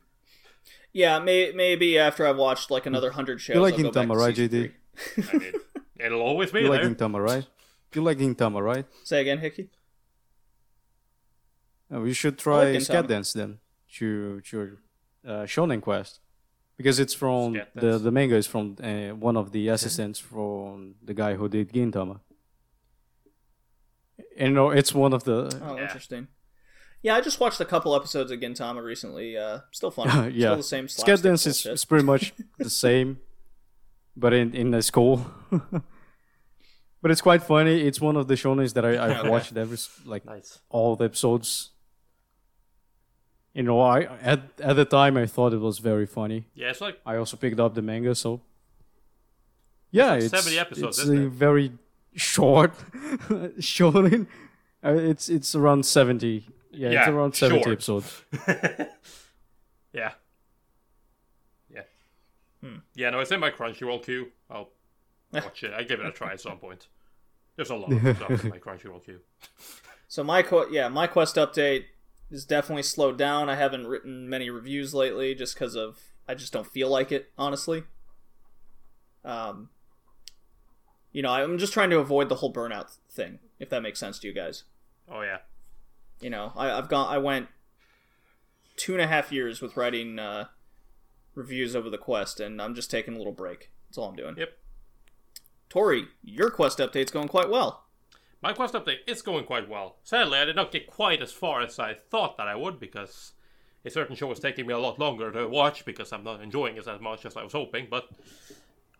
Yeah, 0.93 1.19
may- 1.19 1.53
maybe 1.53 1.99
after 1.99 2.27
I've 2.27 2.37
watched 2.37 2.71
like 2.71 2.87
another 2.87 3.11
hundred 3.11 3.41
shows. 3.41 3.57
You 3.57 3.63
like 3.63 3.75
I'll 3.75 3.83
go 3.83 3.91
back 3.91 4.07
Gintama, 4.07 4.13
to 4.13 4.19
right, 4.19 4.35
JD? 4.35 4.73
I 5.35 5.37
mean, 5.39 5.53
it'll 5.99 6.21
always 6.23 6.53
be 6.53 6.61
You 6.61 6.69
like 6.69 6.83
there. 6.83 6.91
Gintama, 6.95 7.23
right? 7.23 7.47
You 7.95 8.03
like 8.03 8.19
Gintama, 8.19 8.63
right? 8.63 8.85
Say 9.05 9.21
again, 9.23 9.39
Hickey. 9.39 9.71
Oh, 11.91 12.05
you 12.05 12.13
should 12.13 12.39
try 12.39 12.67
Gintama. 12.67 13.03
Sket 13.05 13.07
Dance 13.09 13.33
then. 13.33 13.59
To 13.99 14.41
to 14.43 14.57
your 14.57 14.69
uh, 15.27 15.45
Shonen 15.47 15.81
Quest, 15.81 16.21
because 16.77 16.99
it's 17.01 17.15
from 17.15 17.55
the 17.75 17.81
Dance. 17.81 18.03
the 18.03 18.11
manga 18.13 18.35
is 18.37 18.47
from 18.47 18.77
uh, 18.83 19.15
one 19.15 19.37
of 19.37 19.53
the 19.53 19.69
assistants 19.69 20.19
from 20.19 20.97
the 21.03 21.15
guy 21.15 21.35
who 21.35 21.49
did 21.49 21.73
Gintama. 21.73 22.21
And 24.39 24.49
you 24.51 24.55
know, 24.55 24.71
it's 24.71 24.95
one 24.95 25.13
of 25.13 25.25
the 25.25 25.59
Oh, 25.65 25.77
Yeah. 25.77 25.83
interesting. 25.83 26.29
Yeah, 27.03 27.15
I 27.15 27.21
just 27.21 27.39
watched 27.41 27.61
a 27.61 27.65
couple 27.65 27.95
episodes 27.95 28.31
of 28.31 28.41
Gintama 28.41 28.83
recently. 28.83 29.37
Uh, 29.37 29.61
still 29.71 29.91
fun. 29.91 30.09
yeah. 30.35 30.49
Still 30.49 30.57
the 30.57 30.63
same 30.63 30.87
Sket 30.87 30.91
slapstick 30.91 31.23
Dance 31.23 31.47
is, 31.47 31.63
bullshit. 31.63 31.73
is 31.75 31.85
pretty 31.85 32.05
much 32.05 32.33
the 32.59 32.71
same, 32.85 33.19
but 34.17 34.33
in 34.33 34.55
in 34.55 34.75
a 34.75 34.83
school. 34.83 35.27
but 35.51 37.11
it's 37.11 37.21
quite 37.21 37.43
funny. 37.43 37.83
It's 37.83 38.01
one 38.01 38.17
of 38.17 38.27
the 38.29 38.35
shonens 38.35 38.73
that 38.75 38.85
I, 38.85 38.93
I've 39.05 39.19
Okay. 39.21 39.29
watched 39.31 39.57
every 39.57 39.77
s- 39.77 40.01
like 40.05 40.25
Nice. 40.25 40.59
all 40.69 40.97
the 40.97 41.05
episodes. 41.05 41.71
You 43.55 43.63
know, 43.63 43.81
I 43.81 44.01
at 44.21 44.41
at 44.61 44.77
the 44.77 44.85
time 44.85 45.17
I 45.17 45.27
thought 45.27 45.53
it 45.55 45.61
was 45.61 45.79
very 45.79 46.07
funny. 46.07 46.45
Yeah, 46.55 46.71
it's 46.71 46.81
like 46.81 46.99
I 47.07 47.17
also 47.17 47.37
picked 47.37 47.61
up 47.61 47.75
the 47.75 47.83
manga, 47.83 48.15
so 48.15 48.41
yeah, 49.91 50.11
like 50.11 50.23
it's 50.25 50.31
70 50.31 50.59
episodes, 50.59 50.99
It's 50.99 51.05
isn't 51.07 51.19
a 51.23 51.27
it? 51.27 51.31
very 51.33 51.73
short 52.17 52.73
shonen. 53.61 54.27
Uh, 54.85 54.93
it's 54.95 55.29
it's 55.29 55.55
around 55.55 55.87
seventy. 55.87 56.47
Yeah, 56.73 56.89
it's 56.91 57.09
around 57.09 57.35
seventy 57.35 57.63
short. 57.63 57.73
episodes. 57.73 58.23
Yeah. 59.93 60.13
Yeah. 61.73 61.83
Yeah, 62.95 63.11
no, 63.11 63.21
it's 63.21 63.31
in 63.31 63.41
my 63.41 63.51
Crunchyroll 63.51 64.03
queue. 64.05 64.31
I'll 64.51 64.69
watch 65.33 65.63
it. 65.63 65.73
I 65.73 65.85
give 65.85 66.01
it 66.01 66.07
a 66.07 66.13
try 66.13 66.33
at 66.33 66.41
some 66.41 66.59
point. 66.59 66.89
There's 67.57 67.71
a 67.71 67.75
lot 67.77 67.93
of 67.93 68.01
stuff 68.17 68.45
in 68.45 68.51
my 68.51 68.59
Crunchyroll 68.59 69.03
queue. 69.03 69.21
So 70.09 70.23
my 70.23 70.43
qu- 70.43 70.69
yeah, 70.71 70.89
my 70.89 71.07
quest 71.07 71.37
update 71.37 71.85
is 72.31 72.45
definitely 72.45 72.83
slowed 72.83 73.17
down. 73.17 73.49
I 73.49 73.55
haven't 73.55 73.87
written 73.87 74.29
many 74.29 74.51
reviews 74.51 74.93
lately 74.93 75.35
just 75.35 75.55
because 75.55 75.77
of 75.77 75.99
I 76.29 76.35
just 76.35 76.53
don't 76.53 76.67
feel 76.67 76.91
like 76.91 77.11
it, 77.11 77.31
honestly. 77.39 77.85
Um, 79.25 79.71
you 81.17 81.23
know, 81.23 81.31
I'm 81.31 81.57
just 81.57 81.73
trying 81.73 81.89
to 81.89 81.99
avoid 81.99 82.29
the 82.29 82.35
whole 82.35 82.53
burnout 82.53 82.99
thing, 83.11 83.39
if 83.59 83.71
that 83.71 83.81
makes 83.81 83.99
sense 83.99 84.19
to 84.19 84.27
you 84.27 84.35
guys. 84.35 84.65
Oh 85.11 85.23
yeah. 85.23 85.39
You 86.21 86.29
know, 86.29 86.53
I, 86.55 86.71
I've 86.71 86.91
gone, 86.91 87.11
I 87.11 87.17
went 87.17 87.49
two 88.77 88.93
and 88.93 89.01
a 89.01 89.07
half 89.07 89.33
years 89.33 89.63
with 89.63 89.79
writing 89.79 90.19
uh, 90.19 90.49
reviews 91.35 91.75
over 91.75 91.89
the 91.89 91.97
quest, 91.97 92.39
and 92.39 92.61
I'm 92.61 92.75
just 92.75 92.91
taking 92.91 93.15
a 93.15 93.17
little 93.17 93.33
break. 93.33 93.71
That's 93.89 93.97
all 93.97 94.11
I'm 94.11 94.15
doing. 94.15 94.37
Yep. 94.37 94.59
Tori, 95.71 96.09
your 96.23 96.51
quest 96.51 96.81
update's 96.81 97.13
going 97.13 97.29
quite 97.29 97.49
well. 97.49 97.87
My 98.43 98.53
quest 98.53 98.75
update 98.75 98.99
is 99.07 99.23
going 99.23 99.47
quite 99.47 99.71
well. 99.71 99.97
Sadly, 100.05 100.39
I 100.39 100.45
did 100.45 100.55
not 100.57 100.71
get 100.71 100.87
quite 100.87 101.23
as 101.23 101.33
far 101.33 101.63
as 101.63 101.79
I 101.79 101.95
thought 101.95 102.37
that 102.37 102.47
I 102.47 102.57
would 102.57 102.79
because 102.79 103.33
a 103.87 103.91
certain 103.91 104.17
show 104.17 104.27
was 104.27 104.39
taking 104.39 104.67
me 104.67 104.75
a 104.75 104.79
lot 104.79 104.99
longer 104.99 105.33
to 105.33 105.49
watch 105.49 105.87
because 105.87 106.13
I'm 106.13 106.25
not 106.25 106.43
enjoying 106.43 106.77
it 106.77 106.87
as 106.87 107.01
much 107.01 107.25
as 107.25 107.39
I 107.39 107.43
was 107.43 107.55
hoping, 107.55 107.87
but 107.91 108.07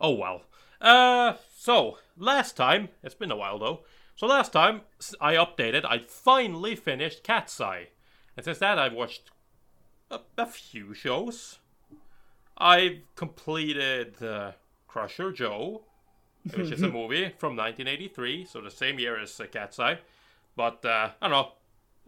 oh 0.01 0.15
well. 0.15 0.41
Uh, 0.81 1.33
so, 1.55 1.97
last 2.17 2.57
time, 2.57 2.89
it's 3.03 3.15
been 3.15 3.31
a 3.31 3.35
while 3.35 3.59
though, 3.59 3.81
so 4.17 4.25
last 4.25 4.51
time 4.51 4.81
I 5.21 5.35
updated, 5.35 5.85
I 5.85 5.99
finally 5.99 6.75
finished 6.75 7.23
Cat's 7.23 7.61
Eye. 7.61 7.89
And 8.35 8.43
since 8.43 8.57
that, 8.57 8.79
I've 8.79 8.93
watched 8.93 9.29
a, 10.09 10.19
a 10.37 10.47
few 10.47 10.95
shows. 10.95 11.59
I've 12.57 13.01
completed 13.15 14.21
uh, 14.21 14.53
Crusher 14.87 15.31
Joe, 15.31 15.83
which 16.55 16.71
is 16.71 16.81
a 16.81 16.87
movie 16.91 17.31
from 17.37 17.55
1983, 17.55 18.45
so 18.45 18.61
the 18.61 18.71
same 18.71 18.97
year 18.97 19.19
as 19.19 19.39
uh, 19.39 19.45
Cat's 19.51 19.79
Eye. 19.79 19.99
But 20.55 20.83
uh, 20.83 21.11
I 21.21 21.29
don't 21.29 21.31
know. 21.31 21.51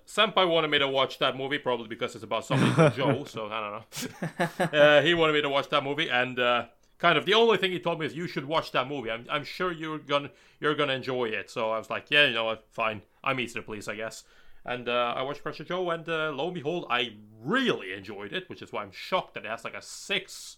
Senpai 0.07 0.49
wanted 0.49 0.69
me 0.69 0.80
to 0.80 0.88
watch 0.88 1.19
that 1.19 1.38
movie, 1.38 1.60
probably 1.60 1.88
because 1.88 2.15
it's 2.15 2.23
about 2.23 2.48
called 2.48 2.94
Joe. 2.95 3.23
So 3.26 3.49
I 3.52 3.61
don't 3.61 4.72
know. 4.72 4.80
uh, 4.80 5.02
he 5.03 5.14
wanted 5.14 5.34
me 5.34 5.41
to 5.44 5.49
watch 5.49 5.69
that 5.69 5.84
movie, 5.84 6.10
and 6.10 6.40
uh, 6.40 6.65
kind 6.99 7.17
of 7.17 7.26
the 7.26 7.34
only 7.34 7.57
thing 7.57 7.71
he 7.71 7.80
told 7.80 7.99
me 7.99 8.05
is 8.05 8.13
you 8.15 8.27
should 8.27 8.45
watch 8.45 8.71
that 8.73 8.88
movie. 8.88 9.09
I'm, 9.09 9.26
I'm 9.30 9.43
sure 9.43 9.71
you're 9.71 9.97
gonna 9.97 10.30
you're 10.59 10.76
gonna 10.76 10.93
enjoy 10.93 11.26
it. 11.26 11.49
So 11.49 11.71
I 11.71 11.77
was 11.77 11.89
like, 11.89 12.11
yeah, 12.11 12.27
you 12.27 12.34
know 12.34 12.45
what, 12.45 12.65
fine. 12.69 13.01
I'm 13.23 13.39
easy 13.39 13.55
to 13.55 13.61
please, 13.63 13.88
I 13.88 13.95
guess. 13.95 14.23
And 14.65 14.88
uh, 14.88 15.13
I 15.15 15.23
watched 15.23 15.41
Crusher 15.41 15.63
Joe, 15.63 15.89
and 15.89 16.07
uh, 16.07 16.31
lo 16.31 16.45
and 16.45 16.53
behold, 16.53 16.85
I 16.89 17.13
really 17.43 17.93
enjoyed 17.93 18.34
it, 18.34 18.49
which 18.49 18.61
is 18.61 18.71
why 18.71 18.84
I'm 18.84 18.91
shocked 18.91 19.34
that 19.34 19.45
it 19.45 19.49
has 19.49 19.63
like 19.63 19.73
a 19.73 19.81
six 19.81 20.57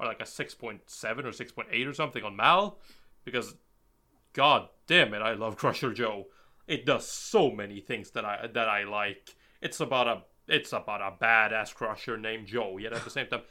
or 0.00 0.06
like 0.06 0.20
a 0.20 0.26
six 0.26 0.54
point 0.54 0.80
seven 0.86 1.26
or 1.26 1.32
six 1.32 1.52
point 1.52 1.68
eight 1.70 1.86
or 1.86 1.94
something 1.94 2.24
on 2.24 2.34
Mal, 2.34 2.78
because 3.24 3.54
God 4.32 4.68
damn 4.86 5.14
it, 5.14 5.20
I 5.20 5.34
love 5.34 5.56
Crusher 5.58 5.92
Joe. 5.92 6.26
It 6.66 6.86
does 6.86 7.06
so 7.06 7.50
many 7.50 7.80
things 7.80 8.10
that 8.12 8.24
I 8.24 8.48
that 8.52 8.68
I 8.68 8.84
like. 8.84 9.36
It's 9.60 9.80
about 9.80 10.08
a 10.08 10.22
it's 10.48 10.72
about 10.72 11.00
a 11.00 11.24
badass 11.24 11.74
crusher 11.74 12.16
named 12.16 12.46
Joe. 12.46 12.78
Yet 12.78 12.92
at 12.92 13.04
the 13.04 13.10
same 13.10 13.26
time, 13.26 13.42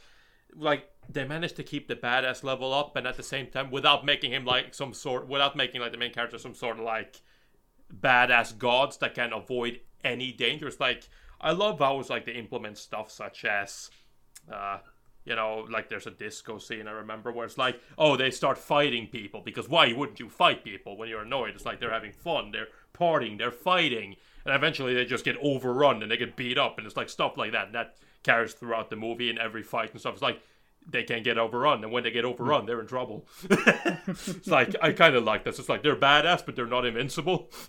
like 0.55 0.89
they 1.09 1.25
managed 1.25 1.55
to 1.57 1.63
keep 1.63 1.87
the 1.87 1.95
badass 1.95 2.43
level 2.43 2.73
up, 2.73 2.95
and 2.95 3.07
at 3.07 3.17
the 3.17 3.23
same 3.23 3.47
time, 3.47 3.71
without 3.71 4.05
making 4.05 4.31
him 4.31 4.45
like 4.45 4.73
some 4.73 4.93
sort, 4.93 5.27
without 5.27 5.55
making 5.55 5.81
like 5.81 5.91
the 5.91 5.97
main 5.97 6.13
character 6.13 6.37
some 6.37 6.55
sort 6.55 6.77
of 6.77 6.83
like 6.85 7.21
badass 7.93 8.57
gods 8.57 8.97
that 8.97 9.15
can 9.15 9.33
avoid 9.33 9.79
any 10.03 10.31
dangers. 10.31 10.79
Like 10.79 11.07
I 11.39 11.51
love 11.51 11.79
how 11.79 11.99
it's 11.99 12.09
like 12.09 12.25
they 12.25 12.33
implement 12.33 12.77
stuff 12.77 13.11
such 13.11 13.45
as, 13.45 13.89
uh, 14.51 14.79
you 15.25 15.35
know, 15.35 15.67
like 15.69 15.89
there's 15.89 16.07
a 16.07 16.11
disco 16.11 16.57
scene 16.57 16.87
I 16.87 16.91
remember 16.91 17.31
where 17.31 17.45
it's 17.45 17.57
like, 17.57 17.79
oh, 17.97 18.15
they 18.15 18.31
start 18.31 18.57
fighting 18.57 19.07
people 19.07 19.41
because 19.41 19.67
why 19.67 19.91
wouldn't 19.93 20.19
you 20.19 20.29
fight 20.29 20.63
people 20.63 20.97
when 20.97 21.09
you're 21.09 21.23
annoyed? 21.23 21.55
It's 21.55 21.65
like 21.65 21.79
they're 21.79 21.91
having 21.91 22.11
fun, 22.11 22.51
they're 22.51 22.67
partying, 22.97 23.37
they're 23.37 23.51
fighting, 23.51 24.15
and 24.45 24.55
eventually 24.55 24.93
they 24.93 25.05
just 25.05 25.25
get 25.25 25.37
overrun 25.41 26.01
and 26.01 26.11
they 26.11 26.17
get 26.17 26.35
beat 26.35 26.57
up, 26.57 26.77
and 26.77 26.87
it's 26.87 26.97
like 26.97 27.09
stuff 27.09 27.37
like 27.37 27.51
that. 27.51 27.67
And 27.67 27.75
that 27.75 27.95
carries 28.23 28.53
throughout 28.53 28.89
the 28.89 28.95
movie 28.95 29.29
and 29.29 29.39
every 29.39 29.63
fight 29.63 29.91
and 29.91 29.99
stuff. 29.99 30.13
It's 30.13 30.21
like 30.21 30.41
they 30.89 31.03
can't 31.03 31.23
get 31.23 31.37
overrun, 31.37 31.83
and 31.83 31.91
when 31.91 32.03
they 32.03 32.11
get 32.11 32.25
overrun, 32.25 32.65
they're 32.65 32.79
in 32.81 32.87
trouble. 32.87 33.27
it's 33.49 34.47
like 34.47 34.75
I 34.81 34.91
kind 34.93 35.15
of 35.15 35.23
like 35.23 35.43
this. 35.43 35.59
It's 35.59 35.69
like 35.69 35.83
they're 35.83 35.95
badass, 35.95 36.45
but 36.45 36.55
they're 36.55 36.65
not 36.65 36.85
invincible. 36.85 37.51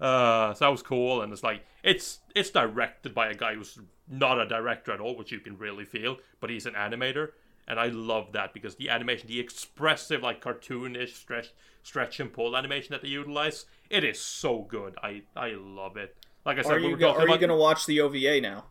Uh, 0.00 0.52
so 0.54 0.64
that 0.64 0.70
was 0.72 0.82
cool, 0.82 1.22
and 1.22 1.32
it's 1.32 1.44
like 1.44 1.64
it's 1.84 2.18
it's 2.34 2.50
directed 2.50 3.14
by 3.14 3.28
a 3.28 3.34
guy 3.34 3.54
who's 3.54 3.78
not 4.08 4.40
a 4.40 4.46
director 4.46 4.90
at 4.92 5.00
all, 5.00 5.16
which 5.16 5.30
you 5.30 5.38
can 5.38 5.56
really 5.56 5.84
feel, 5.84 6.16
but 6.40 6.50
he's 6.50 6.66
an 6.66 6.74
animator, 6.74 7.28
and 7.68 7.78
I 7.78 7.86
love 7.86 8.32
that 8.32 8.52
because 8.54 8.74
the 8.74 8.90
animation, 8.90 9.28
the 9.28 9.38
expressive, 9.38 10.20
like 10.22 10.42
cartoonish 10.42 11.14
stretch, 11.14 11.52
stretch 11.84 12.18
and 12.18 12.32
pull 12.32 12.56
animation 12.56 12.90
that 12.90 13.02
they 13.02 13.08
utilize, 13.08 13.66
it 13.88 14.02
is 14.02 14.20
so 14.20 14.62
good. 14.62 14.96
I 15.02 15.22
I 15.36 15.50
love 15.50 15.96
it. 15.96 16.16
Like 16.44 16.58
I 16.58 16.62
said, 16.62 16.72
Are 16.72 16.76
we 16.80 16.86
you 16.86 16.90
were 16.92 16.96
go- 16.96 17.12
are 17.12 17.20
you 17.20 17.26
about 17.26 17.40
going 17.40 17.50
to 17.50 17.56
watch 17.56 17.86
the 17.86 18.00
OVA 18.00 18.40
now? 18.40 18.64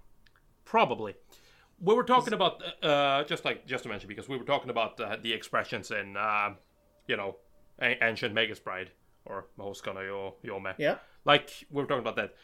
Probably. 0.65 1.15
We 1.79 1.95
were 1.95 2.03
talking 2.03 2.33
about 2.33 2.61
uh, 2.83 3.23
just 3.23 3.43
like 3.45 3.65
just 3.65 3.83
to 3.83 3.89
mention 3.89 4.07
because 4.07 4.29
we 4.29 4.37
were 4.37 4.43
talking 4.43 4.69
about 4.69 4.99
uh, 4.99 5.17
the 5.21 5.33
expressions 5.33 5.91
in 5.91 6.15
uh, 6.15 6.53
you 7.07 7.17
know 7.17 7.37
a- 7.81 8.03
ancient 8.03 8.33
Magus 8.33 8.59
Bride 8.59 8.91
or 9.25 9.47
Mahotsukai 9.57 9.95
no 9.95 10.35
Yome. 10.43 10.73
Yeah. 10.77 10.97
Like 11.25 11.49
we 11.69 11.81
were 11.81 11.87
talking 11.87 12.01
about 12.01 12.15
that. 12.17 12.35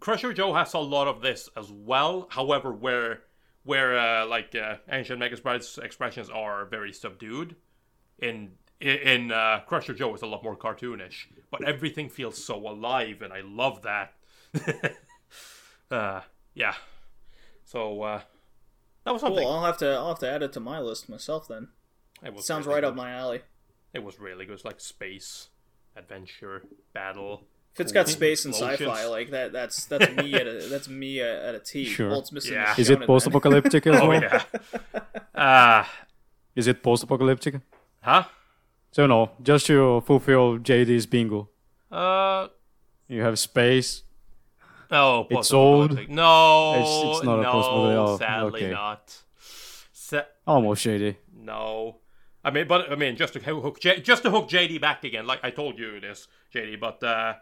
Crusher 0.00 0.32
Joe 0.32 0.52
has 0.54 0.74
a 0.74 0.78
lot 0.78 1.08
of 1.08 1.22
this 1.22 1.48
as 1.56 1.70
well. 1.70 2.28
However, 2.30 2.72
where 2.72 3.22
where 3.64 3.98
uh, 3.98 4.26
like 4.26 4.54
uh, 4.54 4.76
ancient 4.90 5.18
Magus 5.18 5.40
Bride's 5.40 5.78
expressions 5.78 6.30
are 6.30 6.64
very 6.66 6.92
subdued, 6.92 7.56
in 8.18 8.52
in 8.80 9.32
uh, 9.32 9.60
Crusher 9.66 9.94
Joe 9.94 10.14
is 10.14 10.22
a 10.22 10.26
lot 10.26 10.42
more 10.42 10.56
cartoonish, 10.56 11.26
but 11.50 11.64
everything 11.64 12.08
feels 12.08 12.42
so 12.42 12.56
alive, 12.56 13.22
and 13.22 13.32
I 13.32 13.40
love 13.40 13.82
that. 13.82 14.14
uh, 15.90 16.20
yeah. 16.54 16.74
So 17.66 18.00
uh, 18.02 18.20
that 19.04 19.12
was 19.12 19.20
something. 19.20 19.42
Cool. 19.44 19.52
I'll 19.52 19.64
have 19.64 19.76
to 19.78 19.88
I'll 19.90 20.08
have 20.08 20.18
to 20.20 20.30
add 20.30 20.42
it 20.42 20.52
to 20.54 20.60
my 20.60 20.80
list 20.80 21.08
myself 21.08 21.46
then. 21.48 21.68
It 22.24 22.32
was 22.32 22.46
Sounds 22.46 22.64
really 22.66 22.76
right 22.76 22.80
good. 22.82 22.88
up 22.90 22.94
my 22.96 23.10
alley. 23.10 23.42
It 23.92 24.02
was 24.02 24.18
really 24.18 24.46
good. 24.46 24.54
It's 24.54 24.64
like 24.64 24.80
space, 24.80 25.48
adventure, 25.96 26.62
battle. 26.94 27.42
If 27.74 27.80
it's 27.80 27.92
got 27.92 28.06
cool 28.06 28.14
space 28.14 28.44
and 28.46 28.54
sci-fi, 28.54 29.04
like 29.06 29.30
that, 29.30 29.52
that's 29.52 29.84
that's 29.84 30.10
me 30.16 30.32
at 30.34 30.46
a 30.46 30.66
that's 30.70 30.88
me 30.88 31.20
at 31.20 31.28
at 31.28 31.54
a 31.56 31.58
T. 31.58 31.84
Sure. 31.84 32.08
Well, 32.08 32.20
it's 32.20 32.32
missing 32.32 32.52
the 32.54 32.60
Yeah. 32.60 32.74
Is 32.78 32.88
it 32.88 33.02
post-apocalyptic 33.06 33.86
as 33.86 34.00
Oh 34.00 34.08
well? 34.08 34.22
yeah. 34.22 34.42
Ah, 35.34 35.90
Is 36.56 36.66
it 36.68 36.82
post-apocalyptic? 36.82 37.60
huh? 38.00 38.24
So 38.92 39.06
no, 39.06 39.32
just 39.42 39.66
to 39.66 40.00
fulfill 40.02 40.56
JD's 40.58 41.04
bingo. 41.06 41.50
Uh. 41.90 42.48
You 43.08 43.22
have 43.22 43.38
space. 43.38 44.02
Oh, 44.90 45.26
It's 45.30 45.52
old. 45.52 46.08
No, 46.08 46.74
It's- 46.74 47.16
it's 47.16 47.24
not 47.24 47.38
a 47.40 47.42
no, 47.42 47.52
post-apocalyptic. 47.52 47.98
Oh, 47.98 48.16
sadly 48.18 48.60
okay. 48.64 48.70
not. 48.72 49.22
Sa- 49.92 50.22
Almost 50.46 50.82
shady. 50.82 51.16
no. 51.34 51.98
I 52.44 52.50
mean, 52.52 52.68
but 52.68 52.92
I 52.92 52.94
mean, 52.94 53.16
just 53.16 53.32
to 53.32 53.40
hook 53.40 53.80
J- 53.80 54.00
just 54.00 54.22
to 54.22 54.30
hook 54.30 54.48
JD 54.48 54.80
back 54.80 55.02
again, 55.02 55.26
like 55.26 55.40
I 55.42 55.50
told 55.50 55.80
you 55.80 55.98
this, 55.98 56.28
JD. 56.54 56.78
But 56.78 57.02
uh, 57.02 57.34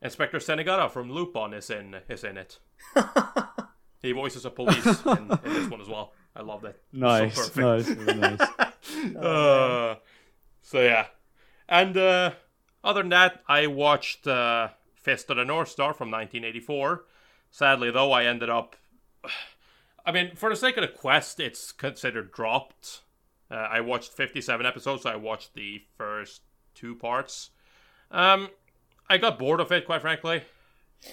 Inspector 0.00 0.38
Zenigata 0.38 0.90
from 0.90 1.12
Lupin 1.12 1.52
is 1.52 1.68
in 1.68 1.96
is 2.08 2.24
in 2.24 2.38
it. 2.38 2.58
he 4.02 4.12
voices 4.12 4.46
a 4.46 4.50
police 4.50 4.86
in, 5.04 5.30
in 5.44 5.52
this 5.52 5.68
one 5.68 5.82
as 5.82 5.88
well. 5.88 6.14
I 6.34 6.40
love 6.40 6.62
that. 6.62 6.76
Nice, 6.90 7.52
so 7.52 7.76
nice, 7.76 7.88
nice. 7.90 8.40
Uh, 9.16 9.96
so 10.62 10.80
yeah, 10.80 11.06
and 11.68 11.96
uh, 11.98 12.30
other 12.82 13.02
than 13.02 13.10
that, 13.10 13.42
I 13.46 13.66
watched 13.66 14.26
uh, 14.26 14.68
Fist 15.02 15.30
of 15.30 15.36
the 15.36 15.44
North 15.44 15.68
Star 15.68 15.94
from 15.94 16.10
1984. 16.10 17.04
Sadly, 17.50 17.90
though, 17.90 18.12
I 18.12 18.24
ended 18.24 18.50
up. 18.50 18.76
I 20.06 20.12
mean, 20.12 20.34
for 20.34 20.48
the 20.48 20.56
sake 20.56 20.76
of 20.76 20.82
the 20.82 20.88
quest, 20.88 21.40
it's 21.40 21.72
considered 21.72 22.32
dropped. 22.32 23.02
Uh, 23.50 23.54
I 23.70 23.80
watched 23.80 24.12
57 24.12 24.64
episodes, 24.64 25.02
so 25.02 25.10
I 25.10 25.16
watched 25.16 25.54
the 25.54 25.82
first 25.98 26.42
two 26.74 26.94
parts. 26.94 27.50
Um, 28.10 28.48
I 29.08 29.18
got 29.18 29.38
bored 29.38 29.60
of 29.60 29.72
it, 29.72 29.84
quite 29.86 30.00
frankly. 30.00 30.42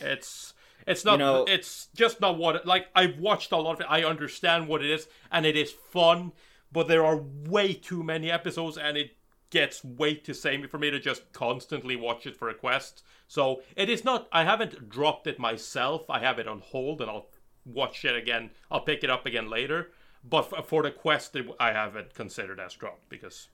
It's 0.02 0.54
it's 0.86 1.04
not. 1.04 1.14
You 1.14 1.18
know- 1.20 1.46
it's 1.48 1.88
just 1.96 2.22
not 2.22 2.38
what. 2.38 2.56
It, 2.56 2.66
like 2.66 2.88
I've 2.96 3.20
watched 3.20 3.52
a 3.52 3.58
lot 3.58 3.74
of 3.74 3.82
it. 3.82 3.88
I 3.90 4.04
understand 4.04 4.68
what 4.68 4.84
it 4.84 4.90
is, 4.90 5.08
and 5.32 5.46
it 5.46 5.58
is 5.58 5.72
fun. 5.72 6.32
But 6.72 6.88
there 6.88 7.06
are 7.06 7.18
way 7.18 7.74
too 7.74 8.04
many 8.04 8.30
episodes, 8.30 8.78
and 8.78 8.98
it 8.98 9.17
gets 9.50 9.84
way 9.84 10.16
too 10.16 10.34
samey 10.34 10.68
for 10.68 10.78
me 10.78 10.92
to 10.92 11.00
just 11.00 11.32
constantly 11.32 11.96
watch 11.96 12.26
it 12.26 12.36
for 12.36 12.50
a 12.50 12.54
quest. 12.54 13.04
So 13.28 13.62
it 13.76 13.90
is 13.90 14.04
not. 14.04 14.28
I 14.32 14.44
haven't 14.44 14.90
dropped 14.90 15.28
it 15.28 15.40
myself. 15.40 16.10
I 16.10 16.20
have 16.20 16.40
it 16.40 16.48
on 16.48 16.62
hold, 16.62 17.02
and 17.02 17.10
I'll 17.10 17.28
watch 17.66 18.06
it 18.06 18.16
again. 18.16 18.52
I'll 18.72 18.82
pick 18.82 19.04
it 19.04 19.10
up 19.10 19.26
again 19.26 19.50
later. 19.50 19.92
But 20.24 20.52
f- 20.52 20.66
for 20.66 20.84
the 20.84 20.92
quest, 20.92 21.36
it, 21.36 21.48
I 21.60 21.72
have 21.72 21.96
it 21.96 22.14
considered 22.14 22.60
as 22.60 22.74
dropped 22.74 23.10
because 23.10 23.50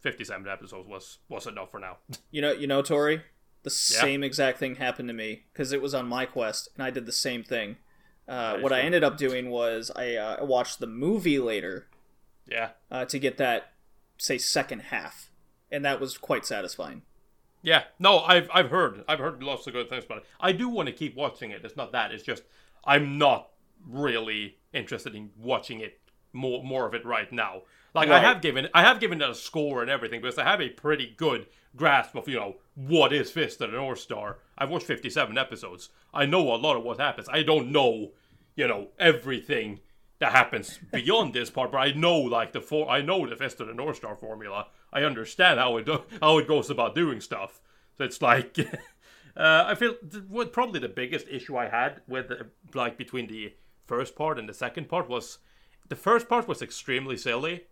57 0.00 0.48
episodes 0.48 0.88
was 0.88 1.18
was 1.28 1.46
enough 1.46 1.70
for 1.70 1.80
now. 1.80 1.98
You 2.30 2.40
know, 2.40 2.52
you 2.52 2.66
know, 2.66 2.80
Tori, 2.80 3.22
the 3.62 3.70
same 3.70 4.24
exact 4.24 4.58
thing 4.58 4.76
happened 4.76 5.08
to 5.08 5.14
me 5.14 5.44
because 5.52 5.72
it 5.72 5.82
was 5.82 5.94
on 5.94 6.06
my 6.06 6.24
quest, 6.24 6.68
and 6.74 6.82
I 6.82 6.90
did 6.90 7.06
the 7.06 7.12
same 7.12 7.44
thing. 7.44 7.76
Uh, 8.26 8.58
what 8.58 8.72
I 8.72 8.78
true. 8.78 8.86
ended 8.86 9.04
up 9.04 9.18
doing 9.18 9.50
was 9.50 9.90
I 9.94 10.14
uh, 10.14 10.44
watched 10.44 10.78
the 10.80 10.86
movie 10.86 11.38
later 11.38 11.88
yeah. 12.46 12.70
uh, 12.90 13.04
to 13.06 13.18
get 13.18 13.36
that, 13.38 13.72
say, 14.16 14.38
second 14.38 14.80
half, 14.80 15.30
and 15.72 15.84
that 15.84 15.98
was 15.98 16.18
quite 16.18 16.46
satisfying. 16.46 17.02
Yeah, 17.62 17.84
no, 17.98 18.20
I've 18.20 18.48
I've 18.52 18.70
heard 18.70 19.04
I've 19.08 19.18
heard 19.18 19.42
lots 19.42 19.66
of 19.66 19.72
good 19.72 19.88
things 19.88 20.04
about 20.04 20.18
it. 20.18 20.24
I 20.40 20.52
do 20.52 20.68
want 20.68 20.88
to 20.88 20.92
keep 20.92 21.16
watching 21.16 21.50
it. 21.50 21.64
It's 21.64 21.76
not 21.76 21.92
that. 21.92 22.12
It's 22.12 22.22
just 22.22 22.42
I'm 22.84 23.18
not 23.18 23.48
really 23.88 24.58
interested 24.72 25.14
in 25.14 25.30
watching 25.36 25.80
it 25.80 26.00
more 26.32 26.62
more 26.62 26.86
of 26.86 26.94
it 26.94 27.04
right 27.04 27.32
now. 27.32 27.62
Like 27.94 28.08
I 28.08 28.20
have 28.20 28.40
given 28.40 28.68
I 28.74 28.82
have 28.82 29.00
given 29.00 29.20
it 29.20 29.28
a 29.28 29.34
score 29.34 29.82
and 29.82 29.90
everything 29.90 30.20
because 30.20 30.38
I 30.38 30.44
have 30.44 30.60
a 30.60 30.70
pretty 30.70 31.14
good 31.16 31.46
grasp 31.76 32.14
of 32.14 32.28
you 32.28 32.36
know 32.36 32.56
what 32.74 33.12
is 33.12 33.30
Fist 33.30 33.60
of 33.60 33.70
the 33.70 33.76
North 33.76 34.00
Star. 34.00 34.38
I've 34.58 34.70
watched 34.70 34.86
57 34.86 35.36
episodes. 35.38 35.90
I 36.12 36.26
know 36.26 36.54
a 36.54 36.56
lot 36.56 36.76
of 36.76 36.82
what 36.84 36.98
happens. 36.98 37.28
I 37.30 37.42
don't 37.42 37.70
know 37.70 38.12
you 38.56 38.66
know 38.66 38.88
everything 38.98 39.80
that 40.18 40.32
happens 40.32 40.78
beyond 40.92 41.34
this 41.34 41.50
part, 41.50 41.72
but 41.72 41.78
I 41.78 41.92
know 41.92 42.18
like 42.18 42.52
the 42.52 42.60
four 42.60 42.88
I 42.88 43.02
know 43.02 43.26
the 43.28 43.36
Fist 43.36 43.60
of 43.60 43.68
the 43.68 43.74
North 43.74 43.96
Star 43.96 44.16
formula. 44.16 44.68
I 44.92 45.02
understand 45.02 45.58
how 45.58 45.76
it 45.78 45.88
how 46.20 46.38
it 46.38 46.48
goes 46.48 46.70
about 46.70 46.94
doing 46.94 47.20
stuff. 47.20 47.60
So 47.96 48.04
it's 48.04 48.22
like, 48.22 48.58
uh, 49.36 49.64
I 49.66 49.74
feel 49.74 49.94
th- 49.94 50.24
what 50.28 50.52
probably 50.52 50.80
the 50.80 50.88
biggest 50.88 51.26
issue 51.28 51.56
I 51.56 51.68
had 51.68 52.02
with 52.06 52.30
uh, 52.30 52.44
like 52.74 52.98
between 52.98 53.26
the 53.26 53.54
first 53.86 54.16
part 54.16 54.38
and 54.38 54.48
the 54.48 54.54
second 54.54 54.88
part 54.88 55.08
was 55.08 55.38
the 55.88 55.96
first 55.96 56.28
part 56.28 56.48
was 56.48 56.62
extremely 56.62 57.16
silly, 57.16 57.64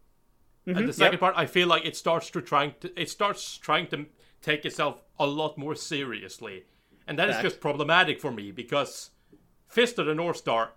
and 0.66 0.88
the 0.88 0.92
second 0.92 1.18
part 1.18 1.34
I 1.36 1.46
feel 1.46 1.68
like 1.68 1.84
it 1.84 1.96
starts 1.96 2.30
to 2.30 2.40
trying 2.40 2.74
to 2.80 3.00
it 3.00 3.10
starts 3.10 3.58
trying 3.58 3.86
to 3.88 4.06
take 4.42 4.64
itself 4.64 5.02
a 5.18 5.26
lot 5.26 5.58
more 5.58 5.74
seriously, 5.74 6.64
and 7.06 7.18
that 7.18 7.28
is 7.30 7.36
just 7.42 7.60
problematic 7.60 8.20
for 8.20 8.30
me 8.30 8.50
because 8.50 9.10
Fist 9.68 9.98
of 9.98 10.06
the 10.06 10.14
North 10.14 10.38
Star 10.38 10.72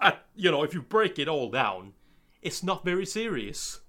at, 0.00 0.24
you 0.34 0.50
know, 0.50 0.62
if 0.62 0.72
you 0.72 0.82
break 0.82 1.18
it 1.18 1.28
all 1.28 1.50
down, 1.50 1.92
it's 2.42 2.62
not 2.62 2.84
very 2.84 3.04
serious 3.04 3.80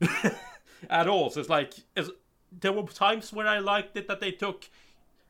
at 0.88 1.08
all. 1.08 1.30
So 1.30 1.40
it's 1.40 1.48
like 1.48 1.74
it's, 1.96 2.10
there 2.52 2.72
were 2.72 2.82
times 2.84 3.32
where 3.32 3.46
I 3.46 3.58
liked 3.58 3.96
it 3.96 4.08
that 4.08 4.20
they 4.20 4.32
took. 4.32 4.68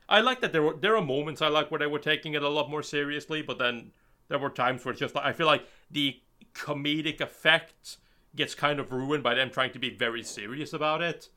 I 0.08 0.20
like 0.20 0.40
that 0.40 0.52
there 0.52 0.62
were 0.62 0.74
there 0.74 0.96
are 0.96 1.02
moments 1.02 1.42
I 1.42 1.48
like 1.48 1.70
where 1.70 1.78
they 1.78 1.86
were 1.86 1.98
taking 1.98 2.34
it 2.34 2.42
a 2.42 2.48
lot 2.48 2.70
more 2.70 2.82
seriously, 2.82 3.42
but 3.42 3.58
then 3.58 3.92
there 4.28 4.38
were 4.38 4.50
times 4.50 4.84
where 4.84 4.92
it's 4.92 5.00
just 5.00 5.14
like 5.14 5.24
I 5.24 5.32
feel 5.32 5.46
like 5.46 5.66
the 5.90 6.20
comedic 6.54 7.20
effect 7.20 7.98
gets 8.34 8.54
kind 8.54 8.78
of 8.80 8.92
ruined 8.92 9.22
by 9.22 9.34
them 9.34 9.50
trying 9.50 9.72
to 9.72 9.78
be 9.78 9.90
very 9.90 10.22
serious 10.22 10.72
about 10.72 11.02
it. 11.02 11.28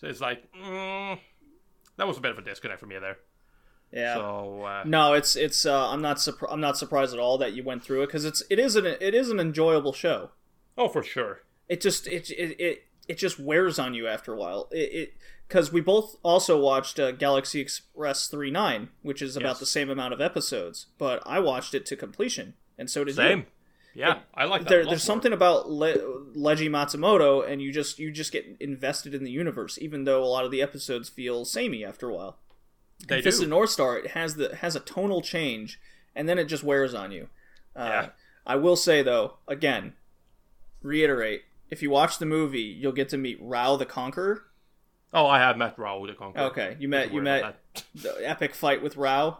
So 0.00 0.06
it's 0.06 0.20
like 0.20 0.50
mm, 0.52 1.18
that 1.96 2.06
was 2.06 2.18
a 2.18 2.20
bit 2.20 2.30
of 2.30 2.38
a 2.38 2.42
disconnect 2.42 2.80
for 2.80 2.86
me 2.86 2.98
there. 2.98 3.18
Yeah. 3.92 4.14
So 4.14 4.62
uh, 4.62 4.82
No, 4.86 5.14
it's 5.14 5.36
it's. 5.36 5.66
Uh, 5.66 5.90
I'm 5.90 6.02
not 6.02 6.20
surprised. 6.20 6.52
I'm 6.52 6.60
not 6.60 6.78
surprised 6.78 7.12
at 7.12 7.18
all 7.18 7.38
that 7.38 7.52
you 7.52 7.64
went 7.64 7.82
through 7.82 8.02
it 8.02 8.06
because 8.06 8.24
it's 8.24 8.42
it 8.48 8.58
is 8.58 8.76
an 8.76 8.86
it 8.86 9.14
is 9.14 9.30
an 9.30 9.40
enjoyable 9.40 9.92
show. 9.92 10.30
oh, 10.78 10.88
for 10.88 11.02
sure. 11.02 11.42
It 11.68 11.80
just 11.80 12.06
it 12.06 12.30
it 12.30 12.60
it, 12.60 12.84
it 13.10 13.18
just 13.18 13.38
wears 13.38 13.78
on 13.78 13.94
you 13.94 14.06
after 14.06 14.32
a 14.32 14.36
while. 14.36 14.68
It 14.70 15.14
because 15.48 15.72
we 15.72 15.80
both 15.80 16.16
also 16.22 16.60
watched 16.60 17.00
uh, 17.00 17.10
Galaxy 17.10 17.60
Express 17.60 18.28
three 18.28 18.50
nine, 18.50 18.88
which 19.02 19.20
is 19.20 19.36
about 19.36 19.50
Yes. 19.56 19.60
the 19.60 19.66
same 19.66 19.90
amount 19.90 20.14
of 20.14 20.20
episodes, 20.20 20.86
but 20.98 21.22
I 21.26 21.40
watched 21.40 21.74
it 21.74 21.84
to 21.86 21.96
completion, 21.96 22.54
and 22.78 22.88
so 22.88 23.02
did 23.04 23.12
you. 23.16 23.22
Same. 23.22 23.46
Yeah, 23.92 24.20
I 24.32 24.44
like 24.44 24.62
that. 24.62 24.68
There, 24.68 24.84
there's 24.84 25.02
something 25.02 25.32
about 25.32 25.68
Le- 25.68 25.98
Leiji 26.36 26.70
Matsumoto, 26.70 27.44
and 27.50 27.60
you 27.60 27.72
just 27.72 27.98
you 27.98 28.12
just 28.12 28.30
get 28.30 28.46
invested 28.60 29.12
in 29.14 29.24
the 29.24 29.32
universe, 29.32 29.76
even 29.80 30.04
though 30.04 30.22
a 30.22 30.30
lot 30.34 30.44
of 30.44 30.52
the 30.52 30.62
episodes 30.62 31.08
feel 31.08 31.44
samey 31.44 31.84
after 31.84 32.08
a 32.08 32.14
while. 32.14 32.38
they 33.08 33.20
Fist 33.20 33.38
do. 33.40 33.44
of 33.44 33.50
North 33.50 33.70
Star, 33.70 33.98
it 33.98 34.12
has 34.12 34.36
the 34.36 34.54
has 34.56 34.76
a 34.76 34.80
tonal 34.80 35.20
change, 35.22 35.80
and 36.14 36.28
then 36.28 36.38
it 36.38 36.44
just 36.44 36.62
wears 36.62 36.94
on 36.94 37.10
you. 37.10 37.28
Uh, 37.74 37.88
Yeah. 37.88 38.08
I 38.46 38.54
will 38.56 38.76
say 38.76 39.02
though, 39.02 39.38
again, 39.48 39.94
reiterate: 40.82 41.42
if 41.70 41.82
you 41.82 41.90
watch 41.90 42.18
the 42.18 42.26
movie, 42.26 42.60
you'll 42.62 42.92
get 42.92 43.08
to 43.10 43.16
meet 43.18 43.38
Rao 43.40 43.76
the 43.76 43.86
Conqueror. 43.86 44.42
Oh, 45.12 45.26
I 45.26 45.38
have 45.38 45.56
met 45.56 45.78
Rao 45.78 46.04
the 46.06 46.14
Conqueror. 46.14 46.44
Okay, 46.44 46.76
you 46.78 46.88
met 46.88 47.12
you 47.12 47.22
met 47.22 47.56
the 47.94 48.14
epic 48.28 48.54
fight 48.54 48.82
with 48.82 48.96
Rao. 48.96 49.38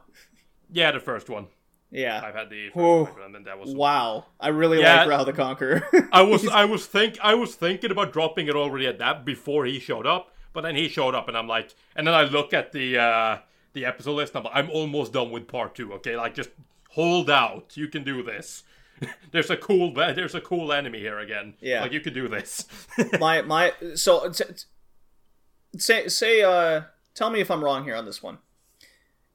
Yeah, 0.72 0.92
the 0.92 1.00
first 1.00 1.28
one. 1.28 1.46
Yeah. 1.92 2.22
I've 2.24 2.34
had 2.34 2.50
the 2.50 2.66
first 2.68 2.76
Whoa. 2.76 3.04
one, 3.04 3.22
and 3.24 3.34
then 3.34 3.44
that 3.44 3.58
was. 3.58 3.74
Wow, 3.74 4.26
I 4.38 4.48
really 4.48 4.80
Yeah. 4.80 5.00
like 5.00 5.08
Rao 5.08 5.24
the 5.24 5.32
Conqueror. 5.32 5.82
I 6.12 6.22
was 6.22 6.46
I 6.48 6.64
was 6.64 6.86
think 6.86 7.18
I 7.22 7.34
was 7.34 7.54
thinking 7.54 7.90
about 7.90 8.12
dropping 8.12 8.46
it 8.46 8.54
already 8.54 8.86
at 8.86 8.98
that 8.98 9.24
before 9.24 9.64
he 9.64 9.80
showed 9.80 10.06
up, 10.06 10.32
but 10.52 10.60
then 10.62 10.76
he 10.76 10.88
showed 10.88 11.14
up, 11.14 11.28
and 11.28 11.36
I'm 11.36 11.48
like, 11.48 11.74
and 11.96 12.06
then 12.06 12.14
I 12.14 12.22
look 12.22 12.52
at 12.54 12.72
the 12.72 12.98
uh 12.98 13.38
the 13.72 13.84
episode 13.84 14.14
list, 14.14 14.34
and 14.34 14.46
I'm 14.46 14.52
like, 14.52 14.64
I'm 14.64 14.70
almost 14.70 15.12
done 15.12 15.30
with 15.30 15.46
part 15.48 15.74
two. 15.74 15.92
Okay, 15.94 16.16
like 16.16 16.34
just 16.34 16.50
hold 16.90 17.28
out. 17.30 17.76
You 17.76 17.88
can 17.88 18.02
do 18.04 18.22
this. 18.22 18.62
there's 19.32 19.50
a 19.50 19.56
cool 19.56 19.92
there's 19.94 20.34
a 20.34 20.40
cool 20.40 20.72
enemy 20.72 21.00
here 21.00 21.18
again. 21.18 21.54
Yeah. 21.60 21.82
like 21.82 21.92
you 21.92 22.00
could 22.00 22.14
do 22.14 22.28
this. 22.28 22.66
my 23.20 23.42
my 23.42 23.72
so 23.94 24.30
t- 24.30 24.44
t- 24.44 25.78
say 25.78 26.08
say 26.08 26.42
uh 26.42 26.82
tell 27.14 27.30
me 27.30 27.40
if 27.40 27.50
I'm 27.50 27.64
wrong 27.64 27.84
here 27.84 27.96
on 27.96 28.04
this 28.04 28.22
one. 28.22 28.38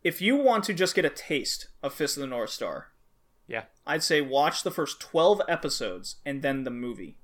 If 0.04 0.22
you 0.22 0.36
want 0.36 0.64
to 0.66 0.74
just 0.74 0.94
get 0.94 1.06
a 1.06 1.10
taste 1.10 1.70
of 1.82 1.94
Fist 1.94 2.16
of 2.16 2.22
the 2.22 2.28
North 2.28 2.52
Star, 2.52 2.92
yeah, 3.48 3.64
I'd 3.88 4.04
say 4.04 4.22
watch 4.22 4.62
the 4.62 4.70
first 4.72 5.00
12 5.00 5.42
episodes 5.48 6.18
and 6.26 6.42
then 6.42 6.64
the 6.64 6.72
movie. 6.72 7.18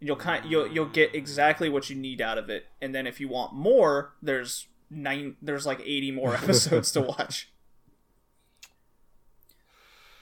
You'll 0.00 0.16
kind 0.16 0.44
you'll 0.48 0.68
you'll 0.68 0.86
get 0.86 1.14
exactly 1.14 1.68
what 1.68 1.90
you 1.90 1.96
need 1.96 2.20
out 2.20 2.38
of 2.38 2.48
it. 2.48 2.66
And 2.80 2.94
then 2.94 3.06
if 3.06 3.18
you 3.18 3.28
want 3.28 3.54
more, 3.54 4.14
there's 4.22 4.68
nine 4.90 5.36
there's 5.42 5.66
like 5.66 5.80
80 5.80 6.12
more 6.12 6.34
episodes 6.34 6.92
to 6.92 7.00
watch. 7.00 7.50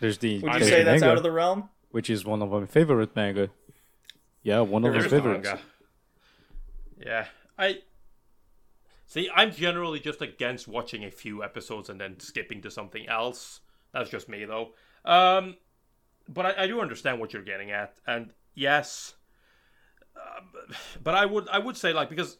There's 0.00 0.18
the 0.18 0.40
Would 0.42 0.54
you 0.54 0.64
say 0.64 0.82
that's 0.82 1.00
manga, 1.00 1.10
out 1.12 1.16
of 1.16 1.22
the 1.22 1.30
realm? 1.32 1.70
which 1.90 2.10
is 2.10 2.24
one 2.24 2.42
of 2.42 2.50
my 2.50 2.66
favorite 2.66 3.16
manga. 3.16 3.48
Yeah, 4.42 4.60
one 4.60 4.84
of 4.84 4.92
my 4.92 4.98
There's 5.00 5.10
favorites. 5.10 5.48
manga. 5.48 5.62
Yeah, 6.98 7.26
I 7.58 7.78
see. 9.06 9.28
I'm 9.34 9.52
generally 9.52 10.00
just 10.00 10.20
against 10.22 10.68
watching 10.68 11.04
a 11.04 11.10
few 11.10 11.42
episodes 11.42 11.88
and 11.88 12.00
then 12.00 12.20
skipping 12.20 12.62
to 12.62 12.70
something 12.70 13.08
else. 13.08 13.60
That's 13.92 14.10
just 14.10 14.28
me, 14.28 14.44
though. 14.44 14.72
Um, 15.04 15.56
but 16.28 16.46
I, 16.46 16.64
I 16.64 16.66
do 16.66 16.80
understand 16.80 17.20
what 17.20 17.32
you're 17.32 17.42
getting 17.42 17.70
at, 17.70 17.94
and 18.06 18.32
yes, 18.54 19.14
uh, 20.16 20.40
but 21.02 21.14
I 21.14 21.24
would 21.26 21.48
I 21.48 21.58
would 21.58 21.76
say 21.76 21.92
like 21.92 22.08
because 22.10 22.36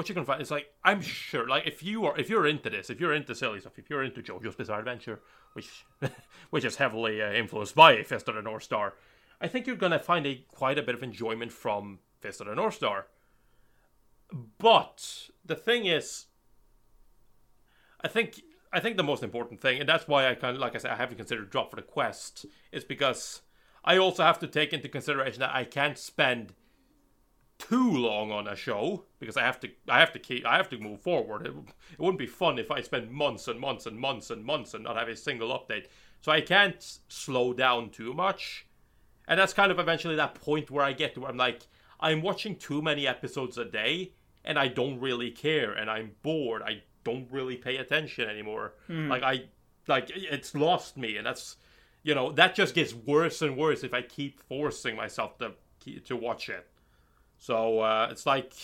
what 0.00 0.08
you 0.08 0.14
can 0.14 0.24
find 0.24 0.40
is 0.40 0.50
like 0.50 0.72
I'm 0.82 1.02
sure 1.02 1.46
like 1.46 1.66
if 1.66 1.82
you 1.82 2.06
are 2.06 2.18
if 2.18 2.30
you're 2.30 2.46
into 2.46 2.70
this, 2.70 2.88
if 2.88 2.98
you're 2.98 3.12
into 3.12 3.34
silly 3.34 3.60
stuff, 3.60 3.78
if 3.78 3.90
you're 3.90 4.02
into 4.02 4.22
JoJo's 4.22 4.54
Bizarre 4.54 4.78
Adventure, 4.78 5.20
which 5.52 5.84
which 6.48 6.64
is 6.64 6.76
heavily 6.76 7.20
uh, 7.20 7.30
influenced 7.32 7.74
by 7.74 8.02
Fist 8.02 8.26
of 8.26 8.34
the 8.34 8.40
North 8.40 8.62
Star, 8.62 8.94
I 9.42 9.46
think 9.46 9.66
you're 9.66 9.76
gonna 9.76 9.98
find 9.98 10.26
a 10.26 10.42
quite 10.48 10.78
a 10.78 10.82
bit 10.82 10.94
of 10.94 11.02
enjoyment 11.02 11.52
from 11.52 11.98
Fist 12.18 12.40
of 12.40 12.46
the 12.46 12.54
North 12.54 12.76
Star. 12.76 13.08
But 14.56 15.28
the 15.44 15.54
thing 15.54 15.84
is, 15.84 16.28
I 18.00 18.08
think 18.08 18.40
I 18.72 18.80
think 18.80 18.96
the 18.96 19.02
most 19.02 19.22
important 19.22 19.60
thing, 19.60 19.80
and 19.80 19.86
that's 19.86 20.08
why 20.08 20.30
I 20.30 20.34
kind 20.34 20.56
of 20.56 20.62
like 20.62 20.74
I 20.74 20.78
said 20.78 20.92
I 20.92 20.96
haven't 20.96 21.18
considered 21.18 21.50
drop 21.50 21.68
for 21.68 21.76
the 21.76 21.82
quest, 21.82 22.46
is 22.72 22.84
because 22.84 23.42
I 23.84 23.98
also 23.98 24.22
have 24.22 24.38
to 24.38 24.46
take 24.46 24.72
into 24.72 24.88
consideration 24.88 25.40
that 25.40 25.54
I 25.54 25.64
can't 25.64 25.98
spend 25.98 26.54
too 27.60 27.90
long 27.90 28.32
on 28.32 28.48
a 28.48 28.56
show 28.56 29.04
because 29.18 29.36
I 29.36 29.42
have 29.42 29.60
to 29.60 29.68
I 29.88 30.00
have 30.00 30.12
to 30.12 30.18
keep 30.18 30.46
I 30.46 30.56
have 30.56 30.70
to 30.70 30.78
move 30.78 31.00
forward. 31.00 31.46
It, 31.46 31.52
it 31.52 32.00
wouldn't 32.00 32.18
be 32.18 32.26
fun 32.26 32.58
if 32.58 32.70
I 32.70 32.80
spend 32.80 33.10
months 33.10 33.46
and 33.48 33.60
months 33.60 33.86
and 33.86 33.98
months 33.98 34.30
and 34.30 34.44
months 34.44 34.74
and 34.74 34.84
not 34.84 34.96
have 34.96 35.08
a 35.08 35.16
single 35.16 35.50
update. 35.50 35.86
So 36.22 36.32
I 36.32 36.40
can't 36.40 36.82
slow 37.08 37.52
down 37.52 37.90
too 37.90 38.14
much. 38.14 38.66
And 39.28 39.38
that's 39.38 39.52
kind 39.52 39.70
of 39.70 39.78
eventually 39.78 40.16
that 40.16 40.34
point 40.34 40.70
where 40.70 40.84
I 40.84 40.92
get 40.92 41.14
to 41.14 41.20
where 41.20 41.30
I'm 41.30 41.36
like, 41.36 41.62
I'm 42.00 42.22
watching 42.22 42.56
too 42.56 42.82
many 42.82 43.06
episodes 43.06 43.58
a 43.58 43.64
day 43.64 44.14
and 44.44 44.58
I 44.58 44.68
don't 44.68 44.98
really 44.98 45.30
care 45.30 45.72
and 45.72 45.90
I'm 45.90 46.12
bored. 46.22 46.62
I 46.62 46.82
don't 47.04 47.30
really 47.30 47.56
pay 47.56 47.76
attention 47.76 48.28
anymore. 48.28 48.74
Hmm. 48.86 49.08
Like 49.08 49.22
I 49.22 49.44
like 49.86 50.10
it's 50.14 50.54
lost 50.54 50.96
me 50.96 51.16
and 51.18 51.26
that's 51.26 51.56
you 52.02 52.14
know, 52.14 52.32
that 52.32 52.54
just 52.54 52.74
gets 52.74 52.94
worse 52.94 53.42
and 53.42 53.56
worse 53.58 53.84
if 53.84 53.92
I 53.92 54.00
keep 54.00 54.40
forcing 54.48 54.96
myself 54.96 55.36
to 55.38 55.52
to 56.06 56.16
watch 56.16 56.48
it. 56.48 56.66
So 57.40 57.80
uh, 57.80 58.08
it's 58.10 58.26
like 58.26 58.54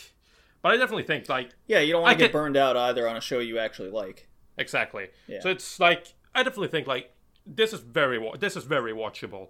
but 0.63 0.73
I 0.73 0.77
definitely 0.77 1.05
think 1.05 1.29
like 1.29 1.51
Yeah, 1.67 1.81
you 1.81 1.93
don't 1.93 2.03
want 2.03 2.19
to 2.19 2.25
get 2.25 2.33
burned 2.33 2.57
out 2.57 2.77
either 2.77 3.09
on 3.09 3.17
a 3.17 3.21
show 3.21 3.41
you 3.41 3.59
actually 3.59 3.91
like. 3.91 4.29
Exactly. 4.59 5.09
Yeah. 5.27 5.41
So 5.41 5.51
it's 5.51 5.81
like 5.81 6.15
I 6.35 6.43
definitely 6.43 6.69
think 6.69 6.87
like 6.87 7.13
this 7.47 7.73
is 7.73 7.81
very 7.81 8.19
wa- 8.19 8.37
this 8.37 8.57
is 8.57 8.65
very 8.65 8.93
watchable. 8.93 9.49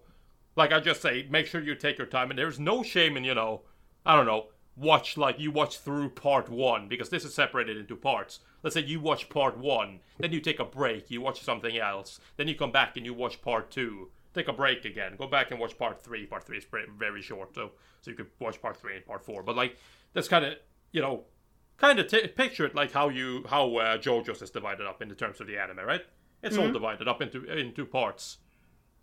Like 0.56 0.72
I 0.72 0.80
just 0.80 1.02
say, 1.02 1.26
make 1.28 1.46
sure 1.46 1.60
you 1.60 1.74
take 1.74 1.98
your 1.98 2.06
time, 2.06 2.30
and 2.30 2.38
there's 2.38 2.58
no 2.58 2.82
shame 2.82 3.16
in 3.16 3.24
you 3.24 3.34
know, 3.34 3.62
I 4.06 4.16
don't 4.16 4.26
know, 4.26 4.46
watch 4.76 5.16
like 5.16 5.38
you 5.38 5.50
watch 5.50 5.78
through 5.78 6.10
part 6.10 6.48
one 6.48 6.88
because 6.88 7.08
this 7.08 7.24
is 7.24 7.34
separated 7.34 7.76
into 7.76 7.96
parts. 7.96 8.40
Let's 8.62 8.74
say 8.74 8.82
you 8.82 9.00
watch 9.00 9.28
part 9.28 9.56
one, 9.56 10.00
then 10.18 10.32
you 10.32 10.40
take 10.40 10.60
a 10.60 10.64
break, 10.64 11.10
you 11.10 11.20
watch 11.20 11.42
something 11.42 11.76
else, 11.76 12.20
then 12.36 12.48
you 12.48 12.54
come 12.54 12.72
back 12.72 12.96
and 12.96 13.06
you 13.06 13.14
watch 13.14 13.40
part 13.42 13.70
two. 13.70 14.10
Take 14.36 14.48
a 14.48 14.52
break 14.52 14.84
again, 14.84 15.16
go 15.16 15.26
back 15.26 15.50
and 15.50 15.58
watch 15.58 15.78
part 15.78 16.04
three. 16.04 16.26
Part 16.26 16.44
three 16.44 16.58
is 16.58 16.64
pretty, 16.66 16.88
very 16.98 17.22
short, 17.22 17.54
so 17.54 17.70
so 18.02 18.10
you 18.10 18.16
could 18.18 18.26
watch 18.38 18.60
part 18.60 18.76
three 18.76 18.94
and 18.94 19.06
part 19.06 19.24
four. 19.24 19.42
But 19.42 19.56
like 19.56 19.78
that's 20.12 20.28
kind 20.28 20.44
of 20.44 20.56
you 20.92 21.00
know 21.00 21.24
kind 21.78 21.98
of 21.98 22.06
t- 22.06 22.26
picture 22.28 22.66
it 22.66 22.74
like 22.74 22.92
how 22.92 23.08
you 23.08 23.46
how 23.48 23.74
uh, 23.76 23.96
JoJo's 23.96 24.42
is 24.42 24.50
divided 24.50 24.86
up 24.86 25.00
in 25.00 25.08
the 25.08 25.14
terms 25.14 25.40
of 25.40 25.46
the 25.46 25.56
anime, 25.56 25.78
right? 25.78 26.02
It's 26.42 26.58
all 26.58 26.70
divided 26.70 27.08
up 27.08 27.22
into 27.22 27.44
into 27.44 27.86
parts. 27.86 28.36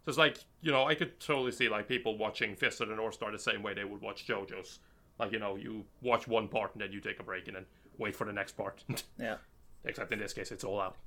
So 0.06 0.10
it's 0.10 0.20
like 0.20 0.38
you 0.62 0.72
know 0.72 0.86
I 0.86 0.94
could 0.94 1.20
totally 1.20 1.52
see 1.52 1.68
like 1.68 1.88
people 1.88 2.16
watching 2.16 2.56
Fist 2.56 2.80
of 2.82 2.90
the 2.90 2.96
North 2.96 3.16
Star 3.16 3.32
the 3.32 3.40
same 3.40 3.64
way 3.64 3.74
they 3.74 3.86
would 3.86 4.02
watch 4.02 4.28
JoJo's. 4.28 4.82
Like 5.18 5.32
you 5.32 5.40
know 5.40 5.56
you 5.56 5.84
watch 6.04 6.28
one 6.28 6.48
part 6.48 6.74
and 6.74 6.82
then 6.84 6.92
you 6.92 7.02
take 7.02 7.20
a 7.20 7.24
break 7.24 7.48
and 7.48 7.58
then 7.58 7.66
wait 7.98 8.16
for 8.16 8.26
the 8.26 8.34
next 8.34 8.52
part. 8.56 8.84
Yeah. 9.20 9.38
Except 9.84 10.14
in 10.14 10.20
this 10.20 10.32
case 10.32 10.52
it's 10.52 10.64
all 10.64 10.80
out. 10.80 10.98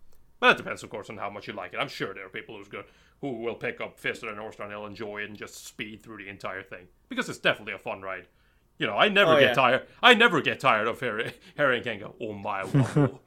But 0.40 0.48
that 0.48 0.56
depends, 0.58 0.82
of 0.82 0.90
course, 0.90 1.08
on 1.08 1.16
how 1.16 1.30
much 1.30 1.46
you 1.48 1.54
like 1.54 1.72
it. 1.72 1.78
I'm 1.78 1.88
sure 1.88 2.12
there 2.14 2.26
are 2.26 2.30
people 2.30 2.56
who's 2.56 2.68
good 2.68 2.84
who 3.22 3.32
will 3.38 3.54
pick 3.54 3.80
up 3.80 3.98
Fist 3.98 4.22
of 4.22 4.28
the 4.28 4.36
North 4.36 4.54
Star 4.54 4.66
and 4.66 4.72
they'll 4.74 4.84
enjoy 4.86 5.22
it 5.22 5.28
and 5.30 5.36
just 5.38 5.66
speed 5.66 6.02
through 6.02 6.18
the 6.18 6.28
entire 6.28 6.62
thing 6.62 6.88
because 7.08 7.28
it's 7.30 7.38
definitely 7.38 7.72
a 7.72 7.78
fun 7.78 8.02
ride. 8.02 8.26
You 8.78 8.86
know, 8.86 8.96
I 8.98 9.08
never 9.08 9.32
Oh, 9.32 9.40
get 9.40 9.48
yeah. 9.48 9.54
tired. 9.54 9.86
I 10.02 10.12
never 10.12 10.42
get 10.42 10.60
tired 10.60 10.86
of 10.86 11.00
Harry, 11.00 11.32
Harry 11.56 11.76
and 11.76 11.84
Ken 11.84 11.98
go, 11.98 12.14
"Oh 12.20 12.34
my 12.34 12.62
wow, 12.74 12.90
oh, 12.96 13.18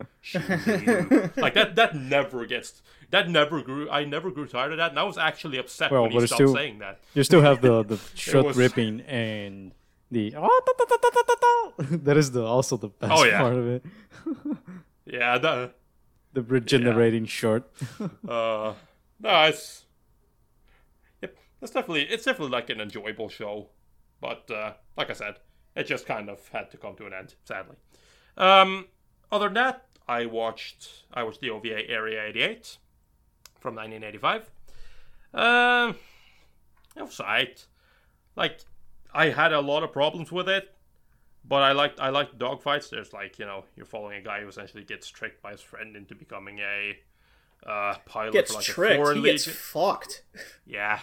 like 1.37 1.55
that." 1.55 1.73
That 1.75 1.95
never 1.95 2.45
gets. 2.45 2.83
That 3.09 3.29
never 3.29 3.63
grew. 3.63 3.89
I 3.89 4.03
never 4.05 4.29
grew 4.29 4.45
tired 4.45 4.73
of 4.73 4.77
that, 4.77 4.91
and 4.91 4.99
I 4.99 5.03
was 5.03 5.17
actually 5.17 5.57
upset 5.57 5.91
Well, 5.91 6.03
when 6.03 6.11
he 6.11 6.19
stopped 6.27 6.35
still- 6.37 6.53
saying 6.53 6.77
that. 6.79 6.99
You 7.15 7.23
still 7.23 7.41
have 7.41 7.61
the 7.61 7.83
the 7.83 7.97
shot 8.15 8.45
was- 8.45 8.57
ripping 8.57 9.01
and 9.01 9.71
the 10.11 10.35
oh, 10.37 10.61
da, 10.67 10.73
da, 10.77 10.85
da, 10.85 11.09
da, 11.09 11.21
da, 11.27 11.35
da. 11.89 11.97
that 12.03 12.17
is 12.17 12.29
the 12.31 12.43
also 12.43 12.77
the 12.77 12.89
best 12.89 13.11
Oh, 13.11 13.23
yeah. 13.23 13.39
part 13.39 13.55
of 13.55 13.67
it. 13.67 13.85
Yeah, 15.05 15.37
the, 15.39 15.71
The 16.33 16.41
regenerating 16.43 17.25
shot. 17.25 17.63
uh, 18.27 18.73
no, 19.19 19.43
it's 19.45 19.85
yep. 21.21 21.35
It's 21.61 21.71
definitely 21.71 22.03
it's 22.03 22.25
definitely 22.25 22.51
like 22.51 22.69
an 22.69 22.79
enjoyable 22.79 23.29
show, 23.29 23.69
but 24.21 24.49
uh, 24.51 24.73
like 24.95 25.09
I 25.09 25.13
said, 25.13 25.35
it 25.75 25.85
just 25.85 26.05
kind 26.05 26.29
of 26.29 26.47
had 26.49 26.69
to 26.71 26.77
come 26.77 26.95
to 26.97 27.07
an 27.07 27.13
end, 27.13 27.35
sadly. 27.43 27.77
Um, 28.37 28.87
other 29.31 29.45
than 29.45 29.55
that, 29.55 29.85
I 30.07 30.25
watched 30.25 31.03
I 31.13 31.23
watched 31.23 31.41
the 31.41 31.49
OVA 31.49 31.89
Area 31.89 32.23
88 32.25 32.77
from 33.59 33.75
1985. 33.75 34.51
Um, 35.33 35.95
it 36.95 37.03
was 37.03 37.19
alright. 37.19 37.65
Like 38.35 38.61
I 39.13 39.29
had 39.29 39.53
a 39.53 39.59
lot 39.59 39.83
of 39.83 39.91
problems 39.91 40.31
with 40.31 40.49
it, 40.49 40.75
but 41.49 41.61
I 41.63 41.73
like 41.73 41.99
I 41.99 42.09
liked 42.09 42.37
dogfights. 42.39 42.89
There's 42.89 43.11
like 43.11 43.37
you 43.39 43.45
know 43.45 43.65
you're 43.75 43.85
following 43.85 44.17
a 44.17 44.21
guy 44.21 44.41
who 44.41 44.47
essentially 44.47 44.83
gets 44.85 45.09
tricked 45.09 45.41
by 45.41 45.51
his 45.51 45.61
friend 45.61 45.95
into 45.97 46.15
becoming 46.15 46.59
a 46.59 46.97
uh, 47.67 47.95
pilot 48.05 48.31
Gets 48.33 48.51
for 48.51 48.57
like 48.59 48.67
a 48.69 48.71
tricked. 48.71 48.95
foreign 48.95 49.17
He 49.17 49.23
gets 49.23 49.47
legion. 49.47 49.59
fucked. 49.61 50.23
Yeah, 50.65 50.99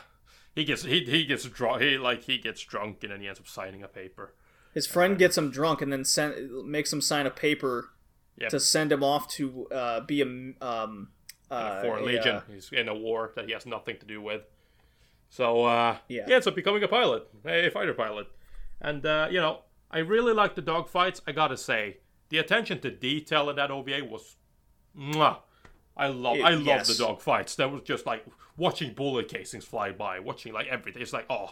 he 0.54 0.64
gets 0.64 0.82
he 0.84 1.04
he 1.04 1.26
gets 1.26 1.44
drunk. 1.44 1.82
He 1.82 1.98
like 1.98 2.22
he 2.22 2.38
gets 2.38 2.62
drunk 2.62 3.02
and 3.02 3.12
then 3.12 3.20
he 3.20 3.28
ends 3.28 3.40
up 3.40 3.46
signing 3.48 3.82
a 3.82 3.88
paper. 3.88 4.34
His 4.72 4.86
friend 4.86 5.18
gets 5.18 5.36
him 5.38 5.50
drunk 5.50 5.80
and 5.82 5.90
then 5.92 6.04
send, 6.04 6.66
makes 6.66 6.92
him 6.92 7.00
sign 7.00 7.26
a 7.26 7.30
paper 7.30 7.90
Yep. 8.38 8.50
to 8.50 8.60
send 8.60 8.92
him 8.92 9.02
off 9.02 9.28
to 9.36 9.66
uh, 9.68 10.00
be 10.00 10.20
a 10.20 10.26
um, 10.66 11.08
uh, 11.50 11.80
foreign 11.80 12.02
a, 12.02 12.06
legion. 12.06 12.36
uh, 12.36 12.40
He's 12.52 12.70
in 12.70 12.86
a 12.86 12.94
war 12.94 13.32
that 13.34 13.46
he 13.46 13.52
has 13.52 13.64
nothing 13.64 13.96
to 13.96 14.04
do 14.04 14.20
with. 14.20 14.42
So 15.30 15.64
uh, 15.64 15.96
Yeah. 16.08 16.26
he 16.26 16.34
ends 16.34 16.46
up 16.46 16.54
becoming 16.54 16.82
a 16.82 16.88
pilot, 16.88 17.26
a 17.46 17.70
fighter 17.70 17.94
pilot. 17.94 18.26
And 18.80 19.04
uh, 19.06 19.28
you 19.30 19.40
know, 19.40 19.60
I 19.90 19.98
really 19.98 20.32
like 20.32 20.54
the 20.54 20.62
dogfights. 20.62 21.20
I 21.26 21.32
gotta 21.32 21.56
say, 21.56 21.98
the 22.28 22.38
attention 22.38 22.80
to 22.80 22.90
detail 22.90 23.48
in 23.50 23.56
that 23.56 23.70
OVA 23.70 24.04
was, 24.04 24.36
mwah. 24.98 25.38
I 25.96 26.08
love, 26.08 26.36
It- 26.36 26.44
I 26.44 26.50
love 26.50 26.66
yes. 26.66 26.96
the 26.96 27.04
dogfights. 27.04 27.56
That 27.56 27.70
was 27.70 27.82
just 27.82 28.04
like 28.06 28.24
watching 28.56 28.92
bullet 28.94 29.28
casings 29.28 29.64
fly 29.64 29.92
by, 29.92 30.20
watching 30.20 30.52
like 30.52 30.66
everything. 30.68 31.02
It's 31.02 31.12
like, 31.12 31.26
oh. 31.30 31.50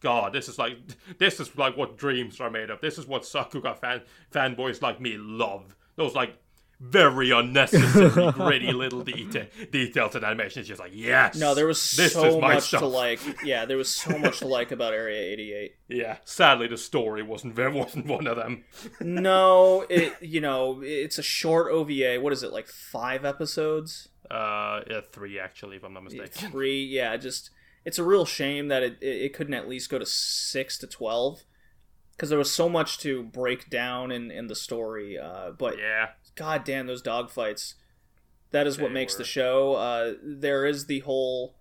God, 0.00 0.32
this 0.32 0.48
is 0.48 0.58
like 0.58 0.78
this 1.18 1.38
is 1.38 1.56
like 1.56 1.76
what 1.76 1.96
dreams 1.96 2.40
are 2.40 2.50
made 2.50 2.70
of. 2.70 2.80
This 2.80 2.98
is 2.98 3.06
what 3.06 3.22
Sakuga 3.22 3.78
fan 3.78 4.02
fanboys 4.32 4.82
like 4.82 5.00
me 5.00 5.16
love. 5.16 5.76
Those 5.94 6.16
like 6.16 6.36
very 6.82 7.30
unnecessary, 7.30 8.32
gritty 8.32 8.72
little 8.72 9.04
deta- 9.04 9.70
details 9.70 10.16
in 10.16 10.24
animation. 10.24 10.60
It's 10.60 10.68
just 10.68 10.80
like 10.80 10.92
yes. 10.94 11.36
No, 11.36 11.54
there 11.54 11.66
was 11.66 11.92
this 11.92 12.12
so 12.12 12.40
much 12.40 12.64
stuff. 12.64 12.80
to 12.80 12.86
like. 12.86 13.20
Yeah, 13.44 13.64
there 13.64 13.76
was 13.76 13.88
so 13.90 14.16
much 14.18 14.38
to 14.40 14.46
like 14.48 14.72
about 14.72 14.92
Area 14.92 15.32
88. 15.32 15.74
Yeah, 15.88 16.16
sadly 16.24 16.66
the 16.66 16.76
story 16.76 17.22
wasn't 17.22 17.54
very 17.54 17.72
wasn't 17.78 18.06
one 18.06 18.26
of 18.26 18.36
them. 18.36 18.64
No, 19.00 19.84
it 19.88 20.14
you 20.20 20.40
know 20.40 20.80
it's 20.82 21.18
a 21.18 21.22
short 21.22 21.72
OVA. 21.72 22.18
What 22.20 22.32
is 22.32 22.42
it 22.42 22.52
like 22.52 22.66
five 22.68 23.24
episodes? 23.24 24.08
Uh, 24.30 24.80
yeah, 24.88 25.00
three 25.12 25.38
actually, 25.38 25.76
if 25.76 25.84
I'm 25.84 25.92
not 25.94 26.04
mistaken. 26.04 26.50
Three? 26.50 26.84
Yeah, 26.84 27.16
just 27.16 27.50
it's 27.84 27.98
a 27.98 28.04
real 28.04 28.24
shame 28.24 28.68
that 28.68 28.82
it 28.82 28.98
it, 29.00 29.22
it 29.22 29.34
couldn't 29.34 29.54
at 29.54 29.68
least 29.68 29.90
go 29.90 29.98
to 29.98 30.06
six 30.06 30.78
to 30.78 30.86
twelve 30.86 31.42
because 32.12 32.28
there 32.28 32.38
was 32.38 32.52
so 32.52 32.68
much 32.68 32.98
to 32.98 33.22
break 33.24 33.68
down 33.70 34.10
in 34.12 34.30
in 34.30 34.46
the 34.46 34.54
story. 34.54 35.18
Uh, 35.18 35.50
but 35.50 35.78
Yeah, 35.78 36.10
god 36.34 36.64
damn 36.64 36.86
those 36.86 37.02
dogfights 37.02 37.74
that 38.50 38.66
is 38.66 38.78
what 38.78 38.92
makes 38.92 39.14
were. 39.14 39.18
the 39.18 39.24
show 39.24 39.74
uh, 39.74 40.14
there 40.22 40.66
is 40.66 40.86
the 40.86 41.00
whole 41.00 41.54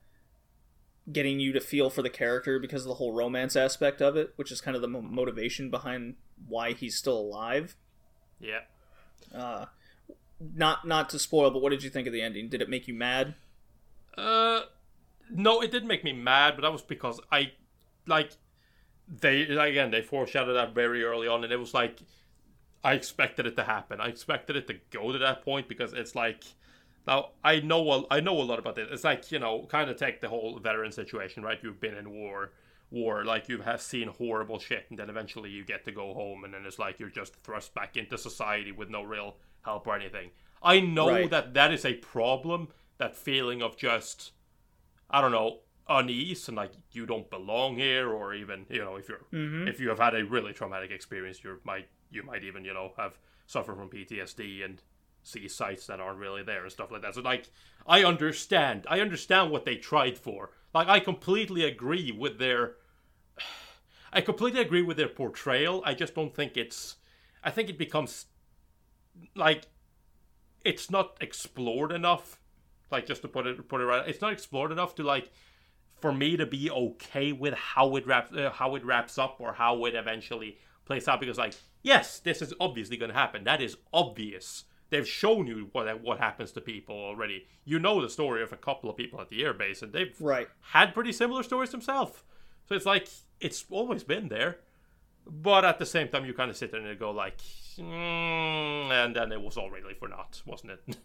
getting 1.12 1.40
you 1.40 1.52
to 1.52 1.60
feel 1.60 1.90
for 1.90 2.02
the 2.02 2.10
character 2.10 2.60
because 2.60 2.84
of 2.84 2.88
the 2.88 2.96
whole 2.96 3.14
romance 3.14 3.56
aspect 3.56 4.02
of 4.02 4.16
it 4.16 4.34
which 4.36 4.52
is 4.52 4.62
kind 4.62 4.76
of 4.76 4.82
the 4.82 4.88
mo- 4.88 5.02
motivation 5.02 5.70
behind 5.70 6.16
why 6.48 6.74
he's 6.74 6.96
still 6.98 7.18
alive 7.18 7.76
yeah. 8.40 8.62
uh, 9.36 9.66
not 10.56 10.88
not 10.88 11.10
to 11.10 11.20
spoil 11.20 11.50
but 11.52 11.62
what 11.62 11.70
did 11.70 11.84
you 11.84 11.90
think 11.90 12.08
of 12.08 12.14
the 12.14 12.22
ending 12.22 12.50
did 12.50 12.62
it 12.62 12.70
make 12.70 12.88
you 12.88 12.94
mad 12.94 13.36
Uh, 14.18 14.62
no, 15.34 15.62
it 15.62 15.72
did 15.72 15.86
make 15.86 16.04
me 16.04 16.12
mad, 16.12 16.56
but 16.56 16.64
that 16.64 16.72
was 16.72 16.82
because 16.82 17.20
I 17.32 17.54
like 18.06 18.32
they 19.08 19.44
again 19.44 19.92
they 19.92 20.02
foreshadowed 20.02 20.56
that 20.56 20.74
very 20.76 21.04
early 21.04 21.28
on, 21.28 21.44
and 21.44 21.54
it 21.54 21.60
was 21.60 21.74
like 21.74 22.00
I 22.84 22.94
expected 22.94 23.46
it 23.46 23.56
to 23.58 23.64
happen. 23.64 24.02
I 24.02 24.08
expected 24.08 24.56
it 24.56 24.68
to 24.68 24.76
go 24.90 25.12
to 25.12 25.20
that 25.20 25.44
point 25.44 25.68
because 25.68 25.94
it's 25.94 26.16
like 26.16 26.44
now 27.08 27.30
I 27.44 27.60
know 27.60 27.92
a, 27.92 28.04
I 28.10 28.20
know 28.20 28.40
a 28.40 28.44
lot 28.44 28.60
about 28.60 28.78
it. 28.78 28.90
It's 28.92 29.04
like 29.04 29.32
you 29.32 29.40
know, 29.40 29.66
kind 29.70 29.90
of 29.90 29.98
take 29.98 30.22
the 30.22 30.30
whole 30.30 30.60
veteran 30.60 30.92
situation, 30.92 31.44
right? 31.44 31.60
You've 31.62 31.80
been 31.80 31.96
in 31.96 32.12
war, 32.12 32.52
war, 32.90 33.24
like 33.26 33.50
you 33.50 33.62
have 33.62 33.82
seen 33.82 34.08
horrible 34.08 34.60
shit, 34.60 34.86
and 34.90 34.98
then 34.98 35.10
eventually 35.10 35.50
you 35.50 35.64
get 35.64 35.86
to 35.86 35.92
go 35.92 36.14
home, 36.14 36.44
and 36.44 36.54
then 36.54 36.66
it's 36.66 36.80
like 36.80 37.00
you're 37.00 37.10
just 37.10 37.36
thrust 37.44 37.74
back 37.74 37.98
into 37.98 38.18
society 38.18 38.72
with 38.72 38.90
no 38.90 39.04
real 39.04 39.38
help 39.64 39.88
or 39.88 39.96
anything. 39.96 40.32
I 40.64 40.80
know 40.80 41.10
Right. 41.10 41.30
that 41.30 41.54
that 41.54 41.74
is 41.74 41.86
a 41.86 41.94
problem. 41.96 42.70
That 42.98 43.16
feeling 43.16 43.62
of 43.64 43.78
just 43.78 44.32
I 45.10 45.22
don't 45.22 45.32
know, 45.32 45.60
unease 45.90 46.48
and 46.48 46.56
like 46.58 46.72
you 46.92 47.06
don't 47.06 47.30
belong 47.30 47.76
here, 47.78 48.10
or 48.10 48.34
even 48.34 48.66
you 48.70 48.80
know 48.80 48.96
if 48.96 49.08
you're 49.10 49.26
mm-hmm. 49.32 49.68
if 49.68 49.80
you 49.80 49.90
have 49.90 50.00
had 50.00 50.16
a 50.16 50.26
really 50.26 50.54
traumatic 50.54 50.92
experience, 50.92 51.44
you 51.44 51.60
might 51.64 51.88
you 52.12 52.24
might 52.24 52.44
even 52.44 52.66
you 52.66 52.74
know 52.74 52.92
have 52.98 53.18
suffered 53.48 53.76
from 53.76 53.90
PTSD 53.90 54.64
and 54.64 54.82
see 55.24 55.48
sights 55.48 55.88
that 55.88 56.00
aren't 56.00 56.20
really 56.20 56.44
there 56.44 56.64
and 56.64 56.72
stuff 56.72 56.92
like 56.92 57.02
that. 57.02 57.16
So 57.16 57.22
like 57.22 57.50
I 57.88 58.04
understand, 58.04 58.86
I 58.90 59.00
understand 59.00 59.52
what 59.52 59.66
they 59.66 59.76
tried 59.76 60.18
for. 60.18 60.52
Like 60.74 60.88
I 60.88 61.00
completely 61.00 61.64
agree 61.64 62.12
with 62.12 62.40
their. 62.40 62.76
I 64.14 64.22
completely 64.22 64.62
agree 64.62 64.82
with 64.82 64.98
their 64.98 65.08
portrayal. 65.08 65.82
I 65.86 65.94
just 65.94 66.16
don't 66.16 66.36
think 66.36 66.58
it's. 66.58 66.98
I 67.44 67.50
think 67.50 67.70
it 67.70 67.78
becomes 67.78 68.26
like 69.36 69.68
it's 70.64 70.92
not 70.92 71.18
explored 71.22 71.92
enough 71.92 72.40
like 72.92 73.06
just 73.06 73.22
to 73.22 73.28
put 73.28 73.48
it 73.48 73.68
put 73.68 73.82
it 73.82 73.86
right 73.86 74.08
it's 74.08 74.22
not 74.22 74.34
explored 74.34 74.72
enough 74.72 74.96
to 74.96 75.04
like 75.04 75.32
for 76.00 76.12
me 76.12 76.38
to 76.38 76.46
be 76.46 76.70
okay 76.70 77.32
with 77.32 77.54
how 77.54 77.96
it 77.96 78.06
wraps 78.06 78.36
uh, 78.36 78.50
how 78.52 78.76
it 78.76 78.86
wraps 78.86 79.18
up 79.18 79.38
or 79.40 79.54
how 79.54 79.86
it 79.86 79.96
eventually 79.96 80.58
plays 80.86 81.08
out 81.08 81.20
because 81.20 81.38
like 81.38 81.54
yes 81.84 82.20
this 82.20 82.42
is 82.42 82.54
obviously 82.60 82.98
going 82.98 83.12
to 83.12 83.18
happen. 83.18 83.44
That 83.44 83.62
is 83.62 83.78
obvious. 83.94 84.66
They've 84.90 85.08
shown 85.08 85.48
you 85.48 85.70
what 85.72 86.02
what 86.04 86.20
happens 86.20 86.52
to 86.54 86.62
people 86.62 86.96
already. 86.96 87.46
You 87.66 87.80
know 87.80 88.02
the 88.02 88.10
story 88.10 88.44
of 88.44 88.52
a 88.52 88.58
couple 88.58 88.90
of 88.90 88.98
people 88.98 89.22
at 89.22 89.30
the 89.30 89.42
airbase 89.42 89.82
and 89.82 89.94
they've 89.94 90.16
right. 90.20 90.50
had 90.62 90.94
pretty 90.94 91.12
similar 91.14 91.44
stories 91.44 91.70
themselves. 91.72 92.24
So 92.68 92.76
it's 92.76 92.86
like 92.86 93.08
it's 93.40 93.66
always 93.70 94.04
been 94.04 94.28
there. 94.28 94.58
But 95.26 95.64
at 95.66 95.78
the 95.80 95.86
same 95.86 96.08
time 96.10 96.26
you 96.26 96.34
kind 96.34 96.50
of 96.50 96.58
sit 96.58 96.72
there 96.72 96.82
and 96.86 97.00
go 97.00 97.12
like 97.12 97.38
mm, 97.78 98.92
and 98.92 99.16
then 99.16 99.32
it 99.32 99.42
was 99.42 99.56
all 99.58 99.70
really 99.70 99.94
for 99.94 100.08
naught 100.08 100.42
wasn't 100.46 100.72
it? 100.74 100.98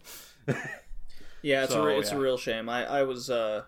Yeah 1.43 1.63
it's 1.63 1.73
So, 1.73 1.83
a 1.83 1.85
re- 1.85 1.99
it's 1.99 2.11
yeah. 2.11 2.17
a 2.17 2.19
real 2.19 2.37
shame. 2.37 2.67
I 2.67 2.83
i 2.85 3.03
was 3.03 3.29
uh 3.29 3.63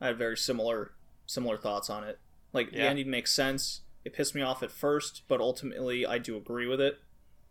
i 0.00 0.08
had 0.08 0.18
very 0.18 0.36
similar 0.36 0.92
similar 1.26 1.56
thoughts 1.56 1.88
on 1.88 2.04
it. 2.04 2.18
Like 2.52 2.72
the 2.72 2.78
Yeah. 2.78 2.84
ending 2.90 3.08
makes 3.10 3.32
sense 3.32 3.81
it 4.04 4.12
pissed 4.12 4.34
me 4.34 4.42
off 4.42 4.62
at 4.62 4.70
first 4.70 5.22
but 5.28 5.40
ultimately 5.40 6.04
i 6.06 6.18
do 6.18 6.36
agree 6.36 6.66
with 6.66 6.80
it 6.80 7.00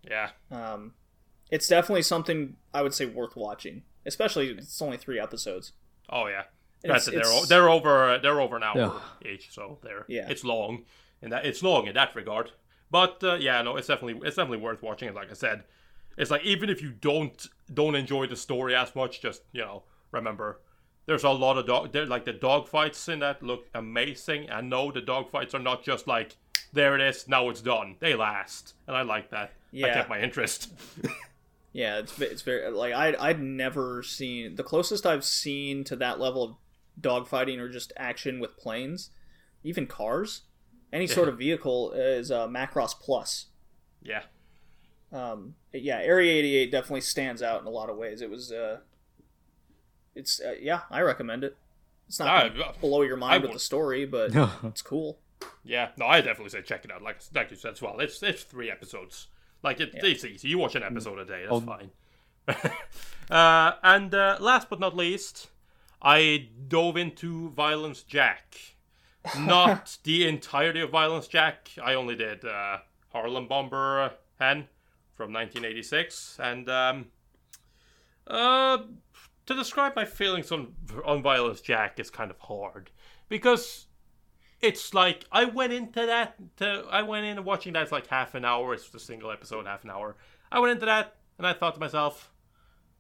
yeah 0.10 0.30
Um, 0.52 0.94
it's 1.50 1.68
definitely 1.68 2.02
something 2.04 2.56
I 2.74 2.82
would 2.82 2.94
say 2.94 3.06
worth 3.06 3.36
watching, 3.36 3.84
especially 4.06 4.48
it's 4.52 4.82
only 4.82 4.96
three 4.98 5.20
episodes. 5.20 5.74
Oh 6.10 6.28
yeah. 6.28 6.44
It's- 6.84 7.06
Granted, 7.06 7.12
they're 7.12 7.20
it's- 7.20 7.44
o- 7.44 7.46
they're 7.46 7.70
over 7.70 8.20
they're 8.22 8.40
over 8.42 8.56
an 8.56 8.64
hour 8.64 8.78
Yeah. 9.22 9.30
each, 9.32 9.52
so 9.54 9.78
they're 9.84 10.06
Yeah. 10.08 10.30
it's 10.30 10.44
long, 10.46 10.86
and 11.22 11.32
that 11.34 11.46
it's 11.46 11.62
long 11.62 11.88
in 11.88 11.94
that 11.96 12.16
regard. 12.16 12.52
But 12.90 13.22
uh, 13.24 13.34
yeah, 13.36 13.62
no, 13.62 13.76
it's 13.76 13.88
definitely 13.88 14.26
it's 14.26 14.38
definitely 14.38 14.60
worth 14.66 14.82
watching. 14.82 15.10
And 15.10 15.16
like 15.16 15.30
I 15.30 15.34
said, 15.34 15.66
it's 16.18 16.32
like 16.32 16.44
even 16.46 16.70
if 16.70 16.82
you 16.82 16.92
don't 16.94 17.46
don't 17.74 17.96
enjoy 17.96 18.28
the 18.28 18.38
story 18.38 18.74
as 18.74 18.96
much, 18.96 19.22
just 19.22 19.42
you 19.52 19.62
know 19.62 19.84
remember 20.12 20.62
there's 21.12 21.26
a 21.26 21.30
lot 21.30 21.58
of 21.58 21.66
dog 21.68 21.92
there 21.92 22.06
like 22.06 22.24
the 22.24 22.32
dog 22.32 22.70
fights 22.70 23.10
in 23.10 23.20
that 23.20 23.44
look 23.44 23.66
amazing. 23.74 24.50
And 24.50 24.70
no, 24.70 24.94
the 24.94 25.02
dog 25.02 25.30
fights 25.30 25.54
are 25.54 25.60
not 25.60 25.84
just 25.84 26.08
like 26.08 26.38
there 26.72 26.96
it 26.96 27.02
is, 27.02 27.28
now 27.28 27.50
it's 27.50 27.60
done. 27.60 27.98
They 28.00 28.16
last, 28.16 28.76
and 28.88 28.96
I 28.96 29.02
like 29.02 29.30
that. 29.32 29.50
I 29.50 29.52
Yeah. 29.74 29.94
kept 29.94 30.10
my 30.10 30.22
interest. 30.22 30.72
Yeah, 31.74 32.00
it's 32.00 32.20
it's 32.20 32.42
very 32.42 32.70
like 32.72 32.94
I 32.94 33.16
I'd 33.18 33.42
never 33.42 34.04
seen 34.04 34.56
the 34.56 34.64
closest 34.64 35.06
I've 35.06 35.24
seen 35.24 35.84
to 35.86 35.96
that 35.98 36.20
level 36.20 36.44
of 36.44 36.56
dogfighting 37.00 37.60
or 37.60 37.70
just 37.70 37.94
action 37.98 38.40
with 38.42 38.58
planes, 38.58 39.10
even 39.64 39.88
cars, 39.88 40.42
any 40.92 41.08
sort 41.08 41.30
of 41.30 41.38
vehicle 41.38 41.92
is 41.94 42.30
uh, 42.30 42.48
Macross 42.48 42.94
Plus. 43.00 43.48
yeah, 44.02 44.24
Um, 45.14 45.56
yeah, 45.74 46.00
Area 46.00 46.34
88 46.40 46.72
definitely 46.72 47.02
stands 47.02 47.42
out 47.42 47.62
in 47.62 47.68
a 47.68 47.70
lot 47.70 47.90
of 47.90 47.96
ways. 47.96 48.22
It 48.22 48.30
was 48.30 48.52
uh, 48.52 48.80
it's 50.16 50.40
uh, 50.42 50.56
yeah, 50.60 50.82
I 50.90 51.02
recommend 51.02 51.44
it. 51.44 51.58
It's 52.08 52.20
not 52.20 52.28
I- 52.28 52.50
gonna 52.50 52.74
blow 52.82 53.02
your 53.04 53.18
I 53.18 53.20
mind 53.20 53.42
with 53.44 53.52
would. 53.52 53.56
the 53.56 53.60
story, 53.64 54.06
but 54.06 54.32
it's 54.64 54.82
cool. 54.82 55.20
Yeah, 55.64 55.90
no, 55.98 56.06
I 56.08 56.22
definitely 56.22 56.50
say 56.50 56.62
check 56.62 56.86
it 56.86 56.92
out. 56.92 57.02
Like 57.02 57.18
like 57.34 57.50
you 57.52 57.58
said 57.58 57.74
as 57.74 57.82
well, 57.82 58.00
it's 58.00 58.22
it's 58.24 58.44
three 58.44 58.70
episodes. 58.70 59.28
Like 59.64 59.80
it, 59.80 59.92
it's 59.94 60.26
easy. 60.26 60.48
You 60.50 60.58
watch 60.58 60.76
an 60.76 60.84
episode 60.84 61.20
a 61.20 61.26
day. 61.26 61.42
That's 61.48 61.52
Oh. 61.54 61.62
fine. 61.62 61.92
uh, 63.30 63.74
and 63.84 64.14
uh, 64.14 64.38
last 64.40 64.70
but 64.70 64.80
not 64.80 64.96
least, 64.96 65.50
I 66.02 66.50
dove 66.68 66.98
into 66.98 67.50
Violence 67.52 68.04
Jack. 68.04 68.56
Not 69.38 70.00
the 70.04 70.28
entirety 70.28 70.82
of 70.82 70.90
Violence 70.90 71.28
Jack. 71.28 71.70
I 71.82 71.94
only 71.94 72.16
did 72.16 72.44
uh, 72.44 72.78
Harlem 73.14 73.48
Bomber 73.48 74.12
Hen 74.40 74.68
from 75.16 75.32
1986, 75.32 76.40
and 76.42 76.68
um, 76.68 77.06
uh, 78.26 78.80
to 79.52 79.60
describe 79.60 79.96
my 79.96 80.06
feelings 80.06 80.52
on 80.52 80.74
on 81.06 81.22
Violence 81.22 81.62
Jack 81.62 82.00
is 82.00 82.10
kind 82.10 82.32
of 82.32 82.40
hard 82.40 82.92
because 83.30 83.88
it's 84.62 84.94
like 84.94 85.26
I 85.32 85.46
went 85.46 85.74
into 85.74 86.06
that. 86.06 86.36
To, 86.58 86.86
I 86.90 87.02
went 87.02 87.26
in 87.26 87.44
watching 87.44 87.74
that. 87.74 87.84
It's 87.84 87.92
like 87.92 88.08
half 88.08 88.36
an 88.36 88.46
hour. 88.46 88.74
It's 88.74 88.84
just 88.84 88.96
a 88.96 89.00
single 89.00 89.32
episode, 89.32 89.66
half 89.66 89.84
an 89.84 89.90
hour. 89.90 90.16
I 90.52 90.60
went 90.60 90.72
into 90.72 90.86
that 90.86 91.16
and 91.38 91.48
I 91.48 91.54
thought 91.54 91.74
to 91.76 91.80
myself, 91.80 92.32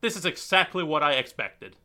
"This 0.02 0.15
is 0.15 0.26
exactly 0.26 0.84
what 0.84 1.03
I 1.03 1.14
expected." 1.14 1.76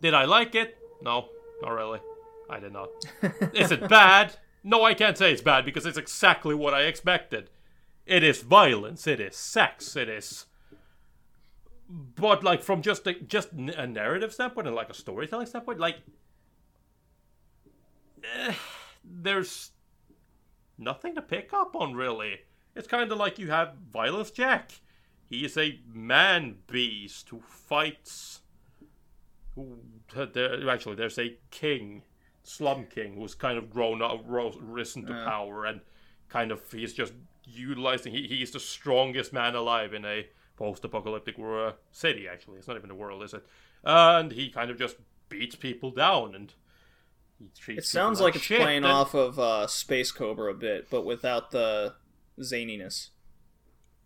Did 0.00 0.14
I 0.14 0.24
like 0.24 0.54
it? 0.54 0.78
No, 1.02 1.28
not 1.62 1.70
really. 1.70 2.00
I 2.48 2.58
did 2.58 2.72
not. 2.72 2.88
Is 3.54 3.70
it 3.70 3.88
bad? 3.88 4.36
No, 4.64 4.84
I 4.84 4.94
can't 4.94 5.16
say 5.16 5.32
it's 5.32 5.42
bad 5.42 5.64
because 5.64 5.86
it's 5.86 5.98
exactly 5.98 6.54
what 6.54 6.74
I 6.74 6.82
expected. 6.82 7.50
It 8.06 8.22
is 8.22 8.42
violence. 8.42 9.06
It 9.06 9.20
is 9.20 9.36
sex. 9.36 9.94
It 9.96 10.08
is. 10.08 10.46
But 11.92 12.44
like 12.44 12.62
from 12.62 12.82
just 12.82 13.06
a, 13.08 13.14
just 13.14 13.52
a 13.52 13.86
narrative 13.86 14.32
standpoint 14.32 14.68
and 14.68 14.76
like 14.76 14.90
a 14.90 14.94
storytelling 14.94 15.46
standpoint, 15.46 15.80
like 15.80 15.96
eh, 18.22 18.52
there's 19.04 19.72
nothing 20.78 21.14
to 21.16 21.22
pick 21.22 21.52
up 21.52 21.74
on 21.74 21.94
really. 21.94 22.40
It's 22.76 22.86
kind 22.86 23.10
of 23.10 23.18
like 23.18 23.38
you 23.38 23.50
have 23.50 23.74
Violence 23.92 24.30
Jack. 24.30 24.80
He 25.28 25.44
is 25.44 25.56
a 25.56 25.80
man 25.92 26.58
beast 26.70 27.28
who 27.30 27.40
fights. 27.40 28.40
Who 29.54 29.78
there, 30.14 30.70
actually 30.70 30.94
there's 30.94 31.18
a 31.18 31.38
king, 31.50 32.02
Slum 32.44 32.86
King, 32.86 33.14
who's 33.16 33.34
kind 33.34 33.58
of 33.58 33.70
grown 33.70 34.00
up, 34.00 34.22
risen 34.26 35.06
to 35.06 35.12
Yeah. 35.12 35.24
power, 35.24 35.64
and 35.64 35.80
kind 36.28 36.52
of 36.52 36.60
he's 36.70 36.92
just 36.92 37.14
utilizing. 37.44 38.12
He, 38.12 38.28
he's 38.28 38.52
the 38.52 38.60
strongest 38.60 39.32
man 39.32 39.56
alive 39.56 39.92
in 39.92 40.04
a 40.04 40.28
post-apocalyptic 40.60 41.36
uh, 41.40 41.72
city. 41.90 42.28
Actually, 42.28 42.58
it's 42.58 42.68
not 42.68 42.76
even 42.76 42.90
a 42.90 42.94
world, 42.94 43.22
is 43.24 43.34
it? 43.34 43.44
and 43.82 44.30
he 44.32 44.50
kind 44.50 44.70
of 44.70 44.78
just 44.78 44.96
beats 45.28 45.56
people 45.56 45.90
down 45.90 46.34
and. 46.36 46.52
He 47.38 47.48
treats 47.58 47.86
It 47.86 47.88
sounds 47.88 48.20
like 48.20 48.36
it's 48.36 48.46
playing 48.46 48.84
and- 48.84 48.92
off 48.92 49.14
of 49.14 49.38
uh, 49.38 49.66
Space 49.66 50.12
Cobra 50.12 50.50
a 50.52 50.54
bit, 50.54 50.90
but 50.90 51.06
without 51.06 51.50
the 51.50 51.94
zaniness. 52.38 53.08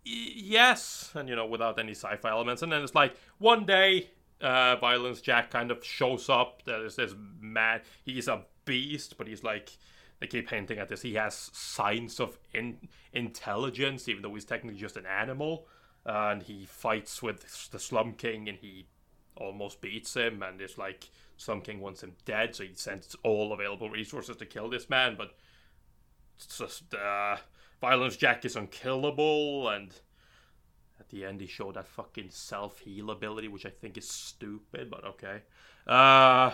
Y- 0.06 0.12
yes, 0.36 1.10
and 1.14 1.28
you 1.28 1.34
know, 1.34 1.44
without 1.44 1.76
any 1.80 1.92
sci-fi 1.96 2.30
elements. 2.30 2.62
And 2.62 2.70
then 2.70 2.82
it's 2.82 2.94
like 2.94 3.16
one 3.38 3.66
day, 3.66 4.10
uh, 4.40 4.76
Violence 4.76 5.20
Jack 5.20 5.50
kind 5.50 5.72
of 5.72 5.84
shows 5.84 6.28
up. 6.28 6.62
There's 6.64 6.94
this 6.94 7.14
man. 7.40 7.80
He's 8.04 8.28
a 8.28 8.42
beast, 8.64 9.18
but 9.18 9.26
he's 9.26 9.42
like 9.42 9.76
they 10.20 10.28
keep 10.28 10.48
hinting 10.50 10.78
at 10.78 10.88
this. 10.88 11.02
He 11.02 11.14
has 11.14 11.50
signs 11.52 12.20
of 12.20 12.38
in- 12.52 12.88
intelligence, 13.12 14.08
even 14.08 14.22
though 14.22 14.34
he's 14.34 14.44
technically 14.44 14.78
just 14.78 14.96
an 14.96 15.06
animal. 15.06 15.66
And 16.06 16.42
he 16.42 16.66
fights 16.66 17.22
with 17.22 17.70
the 17.70 17.78
Slum 17.78 18.14
King, 18.14 18.48
and 18.48 18.58
he 18.58 18.86
almost 19.36 19.80
beats 19.80 20.14
him. 20.14 20.42
And 20.42 20.60
it's 20.60 20.78
like 20.78 21.10
Slum 21.36 21.60
King 21.60 21.80
wants 21.80 22.02
him 22.02 22.12
dead, 22.24 22.54
so 22.54 22.64
he 22.64 22.74
sends 22.74 23.16
all 23.22 23.52
available 23.52 23.90
resources 23.90 24.36
to 24.36 24.46
kill 24.46 24.68
this 24.68 24.90
man. 24.90 25.16
But 25.16 25.34
it's 26.36 26.58
just 26.58 26.94
uh, 26.94 27.36
Violence 27.80 28.16
Jack 28.16 28.44
is 28.44 28.56
unkillable, 28.56 29.68
and 29.68 29.92
at 31.00 31.08
the 31.08 31.24
end 31.24 31.40
he 31.40 31.46
showed 31.46 31.74
that 31.74 31.88
fucking 31.88 32.30
self 32.30 32.80
heal 32.80 33.10
ability, 33.10 33.48
which 33.48 33.66
I 33.66 33.70
think 33.70 33.96
is 33.96 34.08
stupid, 34.08 34.90
but 34.90 35.04
okay. 35.04 35.42
Uh, 35.86 36.52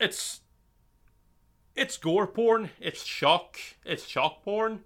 it's 0.00 0.40
it's 1.74 1.96
gore 1.96 2.26
porn, 2.26 2.70
it's 2.80 3.04
shock, 3.04 3.56
it's 3.84 4.06
shock 4.06 4.42
porn, 4.42 4.80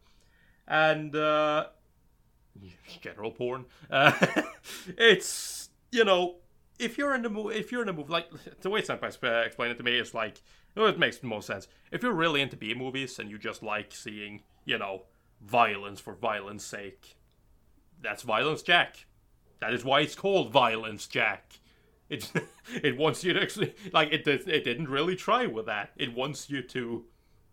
and 0.69 1.15
uh, 1.17 1.67
general 3.01 3.31
porn. 3.31 3.65
Uh, 3.91 4.13
it's 4.99 5.71
you 5.91 6.05
know 6.05 6.37
if 6.79 6.99
you're 6.99 7.15
in 7.15 7.23
the 7.23 7.31
movie, 7.31 7.57
if 7.57 7.73
you're 7.73 7.83
in 7.83 7.87
the 7.87 7.93
movie, 7.93 8.13
like 8.13 8.29
the 8.61 8.71
way 8.71 8.83
Senpai 8.83 9.47
explained 9.47 9.73
it 9.73 9.79
to 9.79 9.83
me 9.83 9.99
is 9.99 10.15
like, 10.15 10.43
well, 10.75 10.87
it 10.87 10.99
makes 10.99 11.23
most 11.23 11.47
sense. 11.47 11.69
If 11.91 12.03
you're 12.03 12.13
really 12.13 12.41
into 12.41 12.57
B 12.57 12.75
movies 12.75 13.19
and 13.19 13.31
you 13.31 13.39
just 13.39 13.63
like 13.63 13.93
seeing, 13.93 14.43
you 14.65 14.79
know, 14.79 15.03
violence 15.41 16.01
for 16.01 16.15
violence 16.15 16.65
sake, 16.65 17.17
that's 18.03 18.23
Violence 18.23 18.63
Jack. 18.63 19.07
That 19.61 19.73
is 19.73 19.85
why 19.85 20.01
it's 20.01 20.15
called 20.15 20.53
Violence 20.53 21.07
Jack. 21.07 21.61
It 22.09 22.31
it 22.83 22.97
wants 22.97 23.25
you 23.25 23.33
to 23.33 23.43
actually 23.43 23.75
like 23.93 24.13
it. 24.13 24.27
It 24.27 24.65
didn't 24.65 24.89
really 24.89 25.17
try 25.17 25.47
with 25.47 25.67
that. 25.67 25.91
It 25.97 26.15
wants 26.15 26.51
you 26.51 26.63
to 26.63 27.05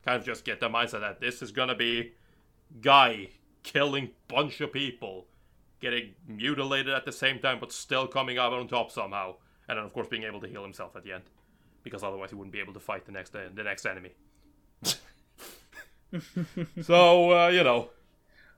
kind 0.03 0.17
of 0.17 0.25
just 0.25 0.43
get 0.43 0.59
the 0.59 0.69
mindset 0.69 0.99
that 0.99 1.21
this 1.21 1.41
is 1.41 1.51
gonna 1.51 1.75
be 1.75 2.13
guy 2.81 3.29
killing 3.63 4.11
bunch 4.27 4.61
of 4.61 4.71
people, 4.71 5.25
getting 5.81 6.13
mutilated 6.27 6.93
at 6.93 7.05
the 7.05 7.11
same 7.11 7.39
time, 7.39 7.59
but 7.59 7.71
still 7.71 8.07
coming 8.07 8.37
out 8.37 8.53
on 8.53 8.67
top 8.67 8.91
somehow, 8.91 9.35
and 9.67 9.77
then 9.77 9.85
of 9.85 9.93
course 9.93 10.07
being 10.07 10.23
able 10.23 10.39
to 10.41 10.47
heal 10.47 10.63
himself 10.63 10.95
at 10.95 11.03
the 11.03 11.11
end, 11.13 11.23
because 11.83 12.03
otherwise 12.03 12.29
he 12.29 12.35
wouldn't 12.35 12.53
be 12.53 12.59
able 12.59 12.73
to 12.73 12.79
fight 12.79 13.05
the 13.05 13.11
next 13.11 13.33
the 13.33 13.63
next 13.63 13.85
enemy. 13.85 14.11
so 16.81 17.31
uh, 17.31 17.47
you 17.47 17.63
know, 17.63 17.89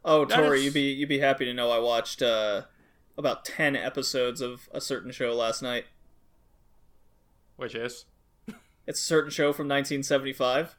Oh, 0.03 0.23
Tori, 0.25 0.61
you'd 0.61 0.73
be 0.73 0.91
you'd 0.91 1.09
be 1.09 1.19
happy 1.19 1.45
to 1.45 1.53
know 1.53 1.71
I 1.71 1.79
watched 1.79 2.21
uh, 2.21 2.63
about 3.17 3.43
ten 3.43 3.75
episodes 3.75 4.39
of 4.39 4.69
a 4.71 4.79
certain 4.79 5.11
show 5.11 5.33
last 5.33 5.63
night. 5.63 5.85
which 7.55 7.73
is? 7.73 8.05
It's 8.87 9.01
a 9.01 9.03
certain 9.03 9.31
show 9.31 9.51
from 9.51 9.67
1975, 9.67 10.75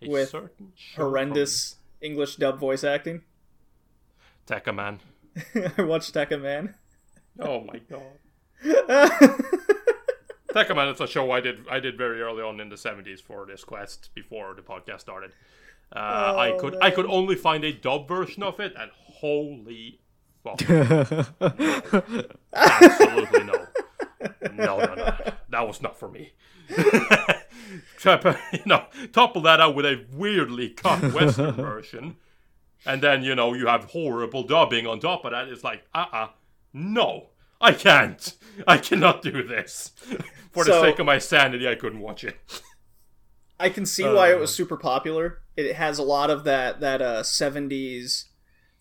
a 0.00 0.08
With 0.08 0.28
certain 0.28 0.72
show 0.76 1.02
horrendous 1.02 1.74
English 2.04 2.36
dub 2.36 2.58
voice 2.58 2.84
acting. 2.84 3.22
Tekka 4.46 4.74
Man. 4.74 5.00
I 5.78 5.82
watched 5.82 6.14
Tekka 6.14 6.40
Man. 6.40 6.74
Oh 7.40 7.60
my 7.64 7.80
god. 7.90 8.20
Tekka 10.54 10.74
Man, 10.76 10.88
it's 10.88 11.00
a 11.00 11.06
show 11.06 11.30
I 11.32 11.40
did 11.40 11.66
I 11.68 11.80
did 11.80 11.96
very 11.98 12.20
early 12.20 12.42
on 12.42 12.60
in 12.60 12.68
the 12.68 12.76
seventies 12.76 13.20
for 13.20 13.46
this 13.46 13.64
quest 13.64 14.10
before 14.14 14.54
the 14.54 14.62
podcast 14.62 15.00
started. 15.00 15.32
Uh, 15.94 15.98
I 15.98 16.50
Oh, 16.52 16.58
could 16.58 16.76
I 16.82 16.90
could 16.90 17.06
only 17.06 17.34
find 17.36 17.64
a 17.64 17.72
dub 17.72 18.06
version 18.08 18.42
of 18.42 18.60
it, 18.60 18.74
and 18.78 18.90
holy 18.94 20.00
fuck, 20.42 20.60
absolutely 22.54 23.44
no, 23.44 23.66
no, 24.52 24.78
no, 24.78 24.94
no, 24.94 25.16
that 25.50 25.66
was 25.66 25.80
not 25.82 25.98
for 25.98 26.08
me. 26.10 26.32
you 28.52 28.60
know, 28.66 28.86
topple 29.12 29.42
that 29.42 29.60
out 29.60 29.74
with 29.74 29.86
a 29.86 30.04
weirdly 30.12 30.70
cut 30.70 31.02
Western 31.12 31.54
version, 31.54 32.16
and 32.86 33.02
then 33.02 33.22
you 33.22 33.34
know 33.34 33.54
you 33.54 33.66
have 33.66 33.84
horrible 33.86 34.42
dubbing 34.42 34.86
on 34.86 35.00
top 35.00 35.24
of 35.24 35.32
that. 35.32 35.48
It's 35.48 35.64
like, 35.64 35.84
uh, 35.94 36.06
uh 36.12 36.28
no, 36.72 37.30
I 37.60 37.72
can't, 37.72 38.34
I 38.66 38.78
cannot 38.78 39.22
do 39.22 39.42
this. 39.42 39.92
For 40.52 40.64
the 40.64 40.80
sake 40.80 40.98
of 40.98 41.06
my 41.06 41.18
sanity, 41.18 41.68
I 41.68 41.74
couldn't 41.74 42.00
watch 42.00 42.24
it. 42.24 42.36
I 43.58 43.68
can 43.70 43.86
see 43.86 44.04
why 44.04 44.32
it 44.32 44.38
was 44.38 44.50
Uh. 44.50 44.54
super 44.54 44.76
popular. 44.76 45.40
It 45.56 45.76
has 45.76 45.98
a 45.98 46.02
lot 46.02 46.30
of 46.30 46.44
that 46.44 46.80
that 46.80 47.00
uh, 47.00 47.22
70s 47.22 48.24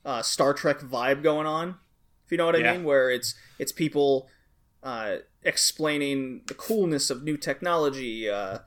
uh, 0.06 0.22
Star 0.22 0.54
Trek 0.54 0.80
vibe 0.80 1.24
going 1.24 1.46
on. 1.48 1.78
If 2.26 2.32
you 2.32 2.38
know 2.38 2.46
what 2.48 2.56
I 2.56 2.60
Yeah. 2.60 2.74
mean, 2.74 2.84
where 2.84 3.10
it's 3.12 3.36
it's 3.60 3.72
people 3.72 4.28
uh, 4.82 5.18
explaining 5.44 6.42
the 6.48 6.54
coolness 6.54 7.10
of 7.10 7.24
new 7.24 7.38
technology, 7.38 8.30
uh, 8.30 8.60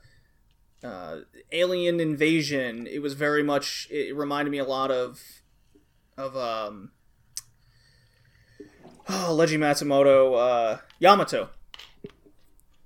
uh, 0.83 1.19
alien 1.53 2.01
invasion. 2.01 2.87
It 2.87 3.01
was 3.01 3.15
very 3.15 3.43
much. 3.43 3.89
It 3.91 4.15
reminded 4.15 4.51
me 4.51 4.59
a 4.59 4.65
lot 4.65 4.91
of 4.91 5.23
of 6.17 6.37
um, 6.37 6.93
oh, 9.09 9.37
Leiji 9.39 9.59
Matsumoto, 9.59 10.37
uh, 10.39 10.79
Yamato 10.99 11.51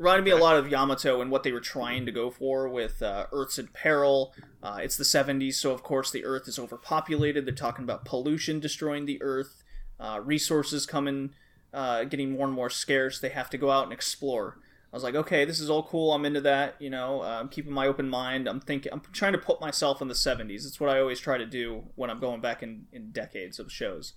reminded 0.01 0.25
me 0.25 0.31
a 0.31 0.37
lot 0.37 0.57
of 0.57 0.69
Yamato 0.69 1.21
and 1.21 1.31
what 1.31 1.43
they 1.43 1.53
were 1.53 1.61
trying 1.61 2.07
to 2.07 2.13
go 2.13 2.31
for 2.31 2.69
with 2.69 3.03
uh, 3.03 3.27
Earth's 3.33 3.59
in 3.59 3.69
peril. 3.69 4.33
Uh, 4.63 4.79
it's 4.83 4.97
the 4.97 5.05
70s, 5.05 5.55
so 5.55 5.73
of 5.73 5.83
course 5.83 6.11
the 6.11 6.25
Earth 6.25 6.49
is 6.49 6.59
overpopulated. 6.59 7.45
They're 7.45 7.55
talking 7.55 7.85
about 7.85 8.07
pollution 8.07 8.61
destroying 8.61 9.05
the 9.05 9.21
Earth, 9.23 9.63
uh, 10.01 10.21
resources 10.25 10.87
coming, 10.87 11.35
uh, 11.75 12.05
getting 12.05 12.33
more 12.33 12.47
and 12.47 12.55
more 12.55 12.71
scarce. 12.71 13.21
They 13.21 13.29
have 13.29 13.51
to 13.51 13.59
go 13.59 13.71
out 13.71 13.85
and 13.85 13.93
explore. 13.93 14.59
I 14.93 14.97
was 14.97 15.05
like, 15.05 15.15
okay, 15.15 15.45
this 15.45 15.61
is 15.61 15.71
all 15.71 15.85
cool. 15.85 16.13
I'm 16.13 16.25
into 16.25 16.41
that. 16.41 16.75
You 16.81 16.91
know, 16.91 17.23
uh, 17.23 17.39
I'm 17.41 17.49
keeping 17.49 17.73
my 17.73 17.87
open 17.87 18.09
mind. 18.09 18.49
I'm 18.49 18.61
thinking. 18.61 18.93
I'm 18.93 19.01
trying 19.13 19.33
to 19.33 19.39
put 19.39 19.61
myself 19.61 20.03
in 20.03 20.09
the 20.09 20.15
70s. 20.15 20.67
It's 20.67 20.81
what 20.81 20.91
I 20.91 20.99
always 20.99 21.21
try 21.21 21.39
to 21.39 21.47
do 21.47 21.85
when 21.95 22.11
I'm 22.11 22.19
going 22.19 22.41
back 22.41 22.63
in, 22.63 22.87
in 22.93 23.13
decades 23.13 23.61
of 23.61 23.71
shows. 23.71 24.15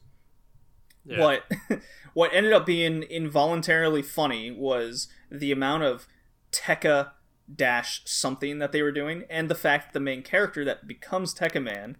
Yeah. 1.05 1.19
What 1.19 1.43
what 2.13 2.33
ended 2.33 2.53
up 2.53 2.65
being 2.65 3.03
involuntarily 3.03 4.01
funny 4.01 4.49
was 4.49 5.09
the 5.29 5.51
amount 5.51 5.83
of 5.83 6.07
Tekka 6.51 7.11
dash 7.53 8.01
something 8.05 8.57
that 8.59 8.71
they 8.71 8.81
were 8.81 8.91
doing, 8.91 9.25
and 9.29 9.49
the 9.49 9.55
fact 9.55 9.87
that 9.87 9.93
the 9.93 10.03
main 10.03 10.23
character 10.23 10.65
that 10.65 10.87
becomes 10.87 11.35
Tekka 11.35 11.61
Man 11.61 11.97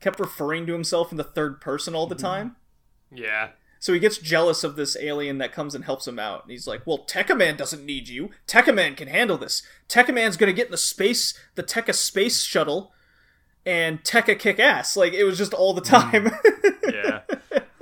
kept 0.00 0.20
referring 0.20 0.66
to 0.66 0.72
himself 0.74 1.10
in 1.10 1.18
the 1.18 1.24
third 1.24 1.60
person 1.60 1.94
all 1.94 2.06
the 2.06 2.14
time. 2.14 2.56
Yeah. 3.10 3.50
So 3.82 3.92
he 3.92 3.98
gets 3.98 4.18
jealous 4.18 4.62
of 4.62 4.76
this 4.76 4.96
alien 4.96 5.38
that 5.38 5.52
comes 5.52 5.74
and 5.74 5.84
helps 5.84 6.06
him 6.06 6.16
out. 6.16 6.42
And 6.42 6.52
he's 6.52 6.68
like, 6.68 6.86
Well, 6.86 6.98
Tekka 6.98 7.36
Man 7.36 7.56
doesn't 7.56 7.84
need 7.84 8.08
you. 8.08 8.30
Tekka 8.46 8.72
Man 8.72 8.94
can 8.94 9.08
handle 9.08 9.36
this. 9.36 9.64
Tekka 9.88 10.14
Man's 10.14 10.36
gonna 10.36 10.52
get 10.52 10.66
in 10.66 10.70
the 10.70 10.78
space 10.78 11.34
the 11.56 11.64
Tekka 11.64 11.92
space 11.92 12.42
shuttle 12.42 12.92
and 13.66 14.04
Tekka 14.04 14.38
kick 14.38 14.60
ass. 14.60 14.96
Like 14.96 15.14
it 15.14 15.24
was 15.24 15.36
just 15.36 15.52
all 15.52 15.74
the 15.74 15.80
time. 15.80 16.30
yeah. 16.92 17.22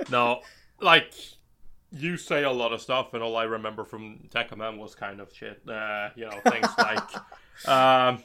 No, 0.09 0.41
like 0.79 1.13
you 1.91 2.17
say 2.17 2.41
a 2.41 2.51
lot 2.51 2.73
of 2.73 2.81
stuff, 2.81 3.13
and 3.13 3.21
all 3.21 3.37
I 3.37 3.43
remember 3.43 3.85
from 3.85 4.27
Tekkaman 4.29 4.79
was 4.79 4.95
kind 4.95 5.19
of 5.19 5.31
shit. 5.31 5.61
Uh, 5.69 6.09
you 6.15 6.25
know, 6.25 6.39
things 6.49 6.67
like, 6.79 7.67
um, 7.67 8.23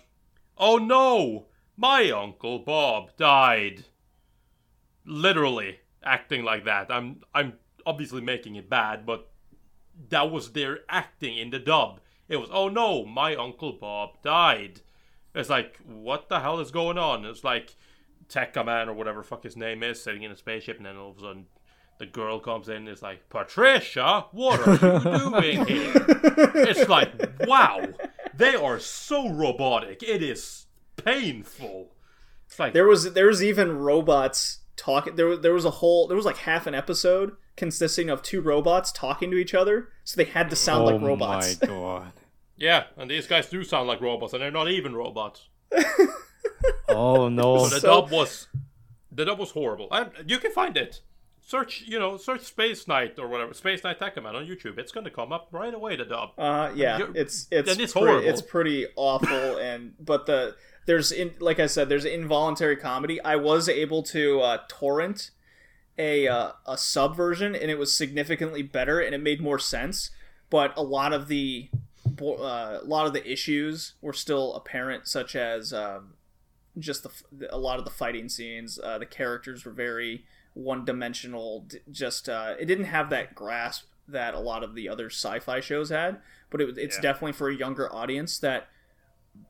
"Oh 0.57 0.79
no, 0.79 1.49
my 1.77 2.11
uncle 2.11 2.59
Bob 2.61 3.15
died." 3.19 3.85
Literally 5.05 5.81
acting 6.03 6.43
like 6.43 6.65
that. 6.65 6.87
I'm 6.91 7.21
I'm 7.35 7.53
obviously 7.87 8.21
making 8.21 8.57
it 8.57 8.69
bad, 8.69 9.07
but 9.07 9.31
that 10.11 10.31
was 10.31 10.53
their 10.53 10.81
acting 10.89 11.39
in 11.39 11.51
the 11.51 11.59
dub. 11.59 12.01
It 12.29 12.37
was, 12.37 12.51
oh 12.53 12.69
no, 12.69 13.07
my 13.07 13.35
uncle 13.37 13.73
Bob 13.73 14.21
died. 14.23 14.81
It's 15.35 15.49
like, 15.49 15.79
what 15.87 16.29
the 16.29 16.41
hell 16.41 16.61
is 16.61 16.71
going 16.71 16.99
on? 16.99 17.25
It's 17.25 17.45
like 17.45 17.77
Tekka 18.29 18.65
Man 18.67 18.89
or 18.89 18.95
whatever 18.95 19.23
fuck 19.23 19.45
his 19.45 19.57
name 19.57 19.83
is 19.83 20.03
sitting 20.03 20.23
in 20.25 20.33
a 20.33 20.37
spaceship, 20.37 20.77
and 20.79 20.87
then 20.87 20.97
all 20.97 21.11
of 21.11 21.19
a 21.19 21.21
sudden 21.21 21.47
the 21.99 22.07
girl 22.07 22.41
comes 22.41 22.69
in. 22.69 22.77
and 22.77 22.89
is 22.89 23.03
like, 23.03 23.29
Patricia, 23.29 24.27
what 24.33 24.67
are 24.67 24.73
you 24.73 25.19
doing 25.31 25.67
here? 25.67 25.93
it's 26.55 26.89
like, 26.89 27.13
wow, 27.47 27.87
they 28.35 28.55
are 28.55 28.79
so 28.81 29.29
robotic. 29.31 30.03
It 30.03 30.23
is 30.23 30.67
painful. 30.97 31.93
It's 32.47 32.59
like, 32.59 32.73
There 32.73 32.87
was 32.87 33.13
there 33.15 33.27
was 33.27 33.43
even 33.43 33.79
robots 33.79 34.59
talking. 34.77 35.17
There 35.17 35.37
there 35.37 35.55
was 35.55 35.65
a 35.65 35.71
whole 35.71 36.07
there 36.07 36.17
was 36.17 36.27
like 36.27 36.39
half 36.39 36.67
an 36.67 36.75
episode 36.75 37.37
consisting 37.57 38.11
of 38.11 38.23
two 38.23 38.41
robots 38.41 38.93
talking 38.93 39.31
to 39.31 39.37
each 39.37 39.55
other, 39.55 39.89
so 40.05 40.17
they 40.17 40.25
had 40.31 40.51
to 40.51 40.57
sound 40.57 40.83
oh 40.83 40.93
like 40.95 41.01
robots. 41.03 41.59
Oh 41.63 41.67
my 41.67 41.73
god. 42.05 42.13
yeah, 42.57 42.85
and 42.97 43.11
these 43.11 43.27
guys 43.27 43.49
do 43.49 43.65
sound 43.65 43.89
like 43.89 44.01
robots, 44.01 44.33
and 44.33 44.43
they're 44.43 44.51
not 44.51 44.69
even 44.71 44.95
robots. 44.95 45.49
Oh 46.89 47.29
no. 47.31 47.65
So 47.67 47.75
the 47.75 47.81
So- 47.81 48.01
dub 48.03 48.11
was 48.11 48.49
the 49.11 49.25
dub 49.25 49.39
was 49.39 49.51
horrible. 49.53 49.89
I, 49.91 50.07
you 50.27 50.39
can 50.39 50.53
find 50.53 50.77
it. 50.77 51.01
Search, 51.41 51.85
you 51.87 51.99
know, 52.01 52.17
search 52.17 52.41
Space 52.43 52.89
Knight 52.89 53.21
or 53.21 53.29
whatever, 53.29 53.55
Space 53.55 53.85
Knight 53.85 54.01
Tekkaman 54.01 54.35
on 54.35 54.47
YouTube. 54.47 54.79
It's 54.79 54.91
gonna 54.91 55.11
come 55.11 55.33
up 55.33 55.49
right 55.53 55.73
away. 55.73 55.95
The 55.97 56.05
dub. 56.05 56.31
Uh, 56.37 56.73
yeah, 56.75 56.99
You're- 56.99 57.13
it's 57.15 57.47
it's 57.53 57.71
and 57.71 57.81
it's 57.81 57.93
pretty, 57.93 58.07
horrible. 58.09 58.29
it's 58.29 58.43
pretty 58.43 58.87
awful, 58.97 59.57
and 59.59 59.95
but 60.01 60.27
the 60.27 60.57
there's 60.87 61.13
in 61.13 61.35
like 61.41 61.61
I 61.61 61.67
said, 61.67 61.89
there's 61.89 62.05
involuntary 62.05 62.77
comedy. 62.77 63.21
I 63.23 63.37
was 63.37 63.69
able 63.69 64.03
to 64.05 64.41
uh, 64.41 64.59
torrent 64.69 65.31
a 65.99 66.29
uh, 66.29 66.53
a 66.67 66.77
sub 66.79 67.17
version, 67.17 67.55
and 67.55 67.71
it 67.71 67.79
was 67.79 67.93
significantly 67.93 68.63
better, 68.63 69.01
and 69.01 69.15
it 69.15 69.23
made 69.23 69.41
more 69.41 69.59
sense. 69.59 70.11
But 70.51 70.73
a 70.77 70.83
lot 70.83 71.13
of 71.13 71.29
the 71.29 71.69
uh, 72.21 72.79
a 72.83 72.85
lot 72.85 73.07
of 73.07 73.13
the 73.13 73.31
issues 73.31 73.95
were 74.01 74.13
still 74.13 74.55
apparent, 74.55 75.09
such 75.09 75.35
as 75.35 75.73
um, 75.73 76.15
just 76.79 77.03
the 77.03 77.49
a 77.55 77.59
lot 77.59 77.79
of 77.79 77.85
the 77.85 77.91
fighting 77.91 78.29
scenes. 78.29 78.79
Uh, 78.83 78.99
the 78.99 79.07
characters 79.07 79.65
were 79.65 79.73
very 79.73 80.25
one 80.55 80.85
dimensional. 80.85 81.67
Just 81.91 82.29
uh, 82.29 82.55
it 82.59 82.67
didn't 82.67 82.87
have 82.87 83.11
that 83.11 83.35
grasp 83.35 83.87
that 84.09 84.35
a 84.35 84.39
lot 84.41 84.63
of 84.63 84.75
the 84.75 84.89
other 84.89 85.07
sci-fi 85.11 85.61
shows 85.61 85.91
had. 85.91 86.21
But 86.51 86.61
it, 86.61 86.79
it's 86.79 86.97
Yeah. 86.97 87.03
definitely 87.03 87.33
for 87.33 87.49
a 87.49 87.55
younger 87.57 87.93
audience 87.93 88.39
that 88.39 88.69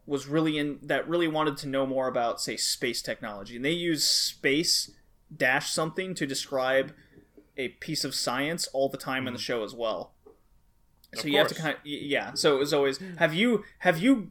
was 0.07 0.27
really 0.27 0.59
in 0.59 0.79
that 0.83 1.07
really 1.09 1.29
wanted 1.29 1.57
to 1.59 1.69
know 1.69 1.87
more 1.87 2.09
about 2.09 2.41
say 2.41 2.57
space 2.57 3.03
technology, 3.03 3.57
and 3.57 3.65
they 3.65 3.71
use 3.73 4.05
space 4.05 4.91
dash 5.37 5.71
something 5.71 6.15
to 6.15 6.27
describe 6.27 6.93
a 7.57 7.69
piece 7.69 8.05
of 8.05 8.15
science 8.15 8.69
all 8.73 8.89
the 8.89 8.99
time 8.99 9.27
in 9.27 9.33
the 9.33 9.39
show 9.39 9.65
as 9.65 9.75
well. 9.75 10.13
So 11.15 11.21
Of 11.21 11.29
you 11.29 11.39
have 11.39 11.49
to 11.49 11.55
kind 11.55 11.75
of 11.75 11.81
yeah. 11.85 12.35
So 12.35 12.57
it 12.57 12.59
was 12.59 12.75
always 12.75 12.99
have 13.19 13.33
you 13.35 13.65
have 13.81 13.99
you 13.99 14.31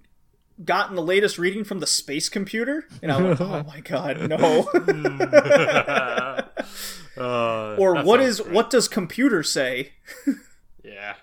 gotten 0.63 0.95
the 0.95 1.01
latest 1.01 1.37
reading 1.37 1.63
from 1.63 1.79
the 1.79 1.87
space 1.87 2.29
computer? 2.29 2.85
And 3.01 3.11
I 3.11 3.21
went, 3.21 3.41
oh 3.41 3.63
my 3.63 3.79
god, 3.81 4.29
no. 4.29 4.69
Uh, 7.17 7.77
or 7.79 8.03
what 8.03 8.19
is 8.19 8.39
what 8.39 8.45
great. 8.47 8.55
what 8.55 8.69
does 8.69 8.87
computer 8.87 9.41
say? 9.43 9.93
Yeah. 10.83 11.15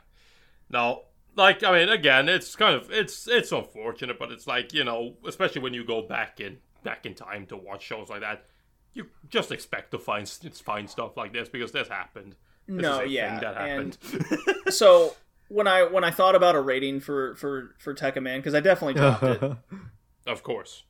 No, 0.71 1.03
like 1.37 1.63
I 1.63 1.71
mean, 1.79 1.89
again, 1.89 2.29
it's 2.29 2.57
kind 2.57 2.75
of 2.75 2.91
it's 2.91 3.29
it's 3.29 3.53
unfortunate, 3.53 4.19
but 4.19 4.33
it's 4.33 4.47
like 4.47 4.73
you 4.73 4.85
know, 4.85 5.15
especially 5.27 5.63
when 5.63 5.73
you 5.75 5.85
go 5.85 6.03
back 6.03 6.41
in 6.41 6.59
back 6.83 7.07
in 7.07 7.15
time 7.15 7.47
to 7.47 7.57
watch 7.57 7.83
shows 7.85 8.09
like 8.09 8.23
that, 8.23 8.47
you 8.95 9.07
just 9.29 9.51
expect 9.53 9.91
to 9.93 9.99
find 9.99 10.23
s- 10.23 10.61
find 10.61 10.89
stuff 10.89 11.17
like 11.17 11.33
this 11.33 11.49
because 11.49 11.73
this 11.73 11.89
happened. 11.89 12.37
This 12.67 12.83
No, 12.83 13.01
is 13.01 13.07
a 13.07 13.09
yeah, 13.09 13.31
thing 13.31 13.41
that 13.53 13.57
and- 13.69 13.99
happened. 14.03 14.55
so 14.75 15.15
when 15.49 15.67
I 15.67 15.83
when 15.85 16.05
I 16.05 16.11
thought 16.11 16.35
about 16.35 16.55
a 16.55 16.61
rating 16.61 17.01
for 17.01 17.35
for 17.37 17.75
for 17.79 17.95
Tekka 17.95 18.23
Man 18.23 18.39
because 18.41 18.55
I 18.55 18.61
definitely 18.61 18.95
dropped 18.95 19.23
it. 19.23 19.43
of 20.27 20.43
course. 20.43 20.85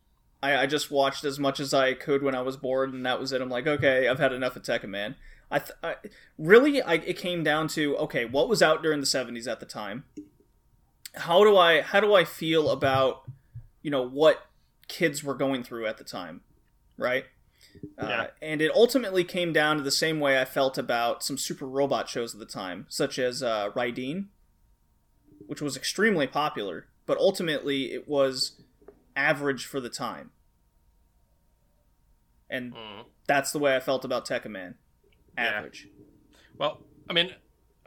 I, 0.45 0.63
I 0.63 0.67
just 0.67 0.91
watched 0.91 1.25
as 1.25 1.39
much 1.39 1.61
as 1.61 1.73
I 1.73 1.95
could 1.95 2.21
when 2.23 2.35
I 2.35 2.43
was 2.43 2.57
bored, 2.57 2.93
and 2.93 3.07
that 3.07 3.21
was 3.21 3.31
it. 3.33 3.41
I'm 3.41 3.49
like, 3.49 3.69
okay, 3.69 4.09
I've 4.09 4.19
had 4.19 4.33
enough 4.33 4.57
of 4.57 4.63
Tekka 4.63 4.89
Man. 4.89 5.15
I, 5.53 5.59
th- 5.61 5.79
I 5.85 5.95
really, 6.37 6.83
I, 6.83 6.95
it 6.95 7.17
came 7.17 7.45
down 7.45 7.69
to 7.69 7.97
okay, 7.99 8.25
what 8.25 8.49
was 8.49 8.61
out 8.63 8.83
during 8.83 8.99
the 9.01 9.07
'70s 9.07 9.47
at 9.47 9.61
the 9.61 9.67
time? 9.67 10.05
How 11.15 11.45
do 11.45 11.57
I 11.57 11.83
how 11.83 12.01
do 12.01 12.15
I 12.15 12.25
feel 12.25 12.71
about 12.71 13.23
you 13.83 13.91
know 13.91 14.03
what 14.07 14.47
kids 14.89 15.23
were 15.23 15.35
going 15.35 15.63
through 15.63 15.87
at 15.87 15.99
the 15.99 16.05
time, 16.05 16.41
right? 16.97 17.25
Uh, 17.99 18.07
Yeah. 18.09 18.27
and 18.41 18.61
it 18.61 18.71
ultimately 18.75 19.25
came 19.25 19.53
down 19.53 19.77
to 19.77 19.83
the 19.83 19.91
same 19.91 20.19
way 20.21 20.41
I 20.41 20.45
felt 20.45 20.79
about 20.79 21.23
some 21.23 21.37
super 21.39 21.67
robot 21.67 22.09
shows 22.09 22.33
at 22.35 22.41
the 22.41 22.47
time, 22.47 22.87
such 22.89 23.19
as 23.19 23.43
uh, 23.43 23.71
Raideen, 23.73 24.27
which 25.47 25.61
was 25.63 25.77
extremely 25.77 26.27
popular, 26.27 26.87
but 27.07 27.19
ultimately 27.19 27.93
it 27.93 28.09
was 28.09 28.61
average 29.17 29.67
for 29.67 29.81
the 29.81 29.91
time. 29.91 30.31
And 32.51 32.75
Mm. 32.75 33.05
that's 33.27 33.53
the 33.53 33.59
way 33.59 33.75
I 33.77 33.81
felt 33.81 34.05
about 34.05 34.27
Tekka 34.27 34.49
Man. 34.51 34.77
Yeah. 35.37 35.45
Average. 35.45 35.89
Well, 36.59 36.83
I 37.09 37.13
mean, 37.13 37.35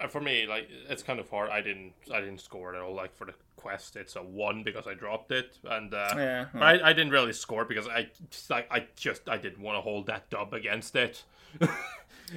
for 0.09 0.21
me, 0.21 0.45
like 0.47 0.67
it's 0.89 1.03
kind 1.03 1.19
of 1.19 1.29
hard. 1.29 1.49
I 1.49 1.61
didn't 1.61 1.93
I 2.13 2.19
didn't 2.19 2.39
score 2.41 2.73
it 2.73 2.77
at 2.77 2.83
all. 2.83 2.93
Like 2.95 3.15
for 3.15 3.25
the 3.25 3.33
quest, 3.55 3.95
it's 3.95 4.15
a 4.15 4.21
one 4.23 4.63
because 4.63 4.87
I 4.87 4.93
dropped 4.93 5.31
it, 5.31 5.57
and 5.63 5.93
uh, 5.93 6.13
Yeah. 6.15 6.45
But 6.53 6.61
I, 6.63 6.89
I 6.89 6.93
didn't 6.93 7.11
really 7.11 7.33
score 7.33 7.65
because 7.65 7.87
I 7.87 8.09
like 8.49 8.67
I 8.71 8.87
just 8.95 9.27
I 9.29 9.37
didn't 9.37 9.61
want 9.61 9.77
to 9.77 9.81
hold 9.81 10.07
that 10.07 10.29
dub 10.29 10.53
against 10.53 10.95
it. 10.95 11.23
uh, 11.61 11.67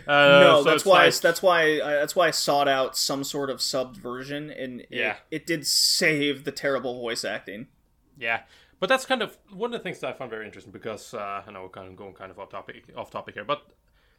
no, 0.07 0.63
so 0.63 0.71
that's 0.71 0.85
why. 0.85 1.07
like- 1.07 1.21
that's 1.21 1.43
why. 1.43 1.63
I, 1.81 1.93
that's 1.95 2.15
why 2.17 2.29
I 2.29 2.31
sought 2.31 2.69
out 2.69 2.97
some 2.97 3.25
sort 3.25 3.51
of 3.51 3.59
subbed 3.59 3.97
version, 3.97 4.51
and 4.51 4.81
it, 4.83 4.89
Yeah. 4.91 5.17
it 5.31 5.47
did 5.47 5.67
save 5.67 6.45
the 6.45 6.53
terrible 6.53 7.01
voice 7.01 7.25
acting. 7.25 7.67
Yeah, 8.19 8.43
but 8.81 8.89
that's 8.89 9.07
kind 9.07 9.23
of 9.23 9.37
one 9.53 9.73
of 9.75 9.79
the 9.81 9.83
things 9.83 10.01
that 10.01 10.09
I 10.09 10.13
found 10.13 10.31
very 10.31 10.47
interesting 10.47 10.73
because 10.73 11.15
uh, 11.15 11.43
I 11.47 11.51
know 11.51 11.63
we're 11.63 11.69
kind 11.69 11.89
of 11.89 11.97
going 11.97 12.15
kind 12.15 12.31
of 12.31 12.39
off 12.39 12.51
topic 12.51 12.85
off 12.97 13.11
topic 13.11 13.35
here, 13.35 13.45
but 13.45 13.63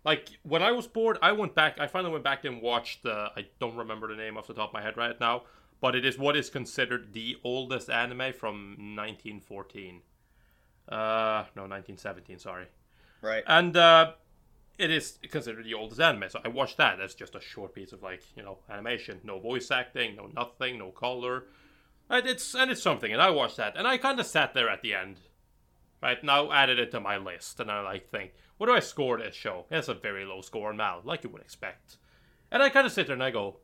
like 0.05 0.29
when 0.43 0.63
I 0.63 0.71
was 0.71 0.87
bored, 0.87 1.17
I 1.21 1.31
went 1.31 1.55
back. 1.55 1.79
I 1.79 1.87
finally 1.87 2.11
went 2.11 2.23
back 2.23 2.45
and 2.45 2.61
watched. 2.61 3.05
Uh, 3.05 3.29
I 3.35 3.47
don't 3.59 3.75
remember 3.75 4.07
the 4.07 4.15
name 4.15 4.37
off 4.37 4.47
the 4.47 4.53
top 4.53 4.69
of 4.69 4.73
my 4.73 4.81
head 4.81 4.97
right 4.97 5.19
now, 5.19 5.43
but 5.81 5.95
it 5.95 6.05
is 6.05 6.17
what 6.17 6.35
is 6.35 6.49
considered 6.49 7.13
the 7.13 7.37
oldest 7.43 7.89
anime 7.89 8.33
from 8.33 8.95
1914. 8.95 10.01
Uh, 10.87 11.45
no, 11.55 11.63
1917. 11.63 12.39
Sorry. 12.39 12.65
Right. 13.21 13.43
and 13.47 13.75
uh, 13.75 14.13
it 14.77 14.89
is 14.89 15.19
considered 15.29 15.65
the 15.65 15.73
oldest 15.73 15.99
anime. 15.99 16.29
So 16.29 16.39
I 16.43 16.47
watched 16.47 16.77
that. 16.77 16.97
That's 16.97 17.13
just 17.13 17.35
a 17.35 17.41
short 17.41 17.75
piece 17.75 17.91
of 17.91 18.01
like 18.01 18.23
you 18.35 18.43
know 18.43 18.59
animation, 18.69 19.19
no 19.23 19.39
voice 19.39 19.69
acting, 19.69 20.15
no 20.15 20.27
nothing, 20.33 20.79
no 20.79 20.91
color. 20.91 21.43
And 22.09 22.25
it's 22.25 22.55
and 22.55 22.71
it's 22.71 22.81
something. 22.81 23.11
And 23.11 23.21
I 23.21 23.29
watched 23.29 23.57
that, 23.57 23.77
and 23.77 23.85
I 23.87 23.97
kind 23.97 24.19
of 24.19 24.25
sat 24.25 24.53
there 24.53 24.69
at 24.69 24.81
the 24.81 24.93
end. 24.93 25.19
Right 26.01 26.23
now, 26.23 26.49
added 26.53 26.79
it 26.79 26.91
to 26.91 27.01
my 27.01 27.17
list, 27.17 27.59
and 27.59 27.69
I 27.69 27.81
like 27.81 28.09
think, 28.09 28.31
what 28.59 28.67
do 28.67 28.73
I 28.73 28.79
score 28.79 29.17
this 29.17 29.33
show? 29.33 29.65
It's 29.71 29.87
a 29.87 29.95
very 29.95 30.23
low 30.23 30.41
score 30.41 30.69
on 30.69 30.77
Mal, 30.77 31.01
like 31.03 31.23
you 31.23 31.31
would 31.31 31.41
expect. 31.41 31.97
And 32.51 32.61
I 32.61 32.69
kind 32.69 32.85
of 32.85 32.93
sit 32.93 33.07
there 33.07 33.15
and 33.15 33.23
I 33.23 33.31
go, 33.31 33.57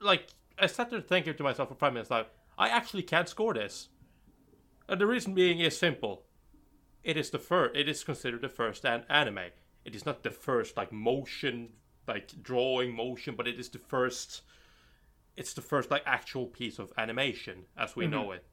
like 0.00 0.30
I 0.58 0.66
sat 0.66 0.90
there 0.90 1.00
thinking 1.00 1.36
to 1.36 1.42
myself 1.44 1.68
for 1.68 1.76
five 1.76 1.92
minutes, 1.92 2.10
like 2.10 2.28
I 2.58 2.68
actually 2.68 3.04
can't 3.04 3.28
score 3.28 3.54
this. 3.54 3.90
And 4.88 5.00
the 5.00 5.06
reason 5.06 5.34
being 5.34 5.60
is 5.60 5.78
simple 5.78 6.24
it 7.04 7.16
is 7.16 7.30
the 7.30 7.38
first 7.38 7.76
it 7.76 7.88
is 7.88 8.02
considered 8.02 8.40
the 8.40 8.48
first 8.48 8.84
an- 8.84 9.04
anime 9.08 9.50
it 9.84 9.94
is 9.94 10.06
not 10.06 10.22
the 10.22 10.30
first 10.30 10.76
like 10.76 10.90
motion 10.90 11.68
like 12.08 12.42
drawing 12.42 12.94
motion 12.94 13.34
but 13.36 13.46
it 13.46 13.60
is 13.60 13.68
the 13.68 13.78
first 13.78 14.42
it's 15.36 15.52
the 15.52 15.60
first 15.60 15.90
like 15.90 16.02
actual 16.06 16.46
piece 16.46 16.78
of 16.78 16.92
animation 16.96 17.64
as 17.76 17.94
we 17.94 18.04
mm-hmm. 18.04 18.14
know 18.14 18.32
it 18.32 18.44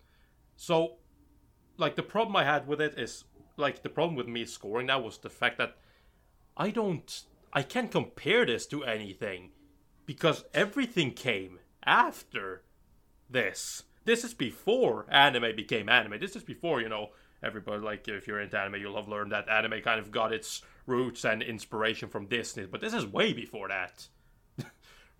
so 0.55 0.97
like 1.77 1.95
the 1.95 2.03
problem 2.03 2.35
i 2.35 2.43
had 2.43 2.67
with 2.67 2.81
it 2.81 2.99
is 2.99 3.23
like 3.61 3.81
the 3.83 3.89
problem 3.89 4.15
with 4.15 4.27
me 4.27 4.43
scoring 4.45 4.87
that 4.87 5.03
was 5.03 5.19
the 5.19 5.29
fact 5.29 5.57
that 5.57 5.77
i 6.57 6.69
don't 6.69 7.23
i 7.53 7.61
can't 7.61 7.91
compare 7.91 8.45
this 8.45 8.65
to 8.65 8.83
anything 8.83 9.51
because 10.05 10.43
everything 10.53 11.11
came 11.13 11.59
after 11.85 12.63
this. 13.29 13.83
This 14.05 14.23
is 14.23 14.33
before 14.33 15.05
anime 15.09 15.55
became 15.55 15.89
anime. 15.89 16.19
This 16.19 16.35
is 16.35 16.43
before, 16.43 16.81
you 16.81 16.89
know, 16.89 17.09
everybody, 17.43 17.81
like, 17.81 18.07
if 18.07 18.27
you're 18.27 18.41
into 18.41 18.59
anime, 18.59 18.81
you'll 18.81 18.95
have 18.95 19.07
learned 19.07 19.31
that 19.31 19.49
anime 19.49 19.81
kind 19.81 19.99
of 19.99 20.11
got 20.11 20.33
its 20.33 20.63
roots 20.85 21.23
and 21.23 21.41
inspiration 21.41 22.09
from 22.09 22.25
Disney. 22.25 22.65
But 22.65 22.81
this 22.81 22.93
is 22.93 23.05
way 23.05 23.33
before 23.33 23.67
that. 23.69 24.07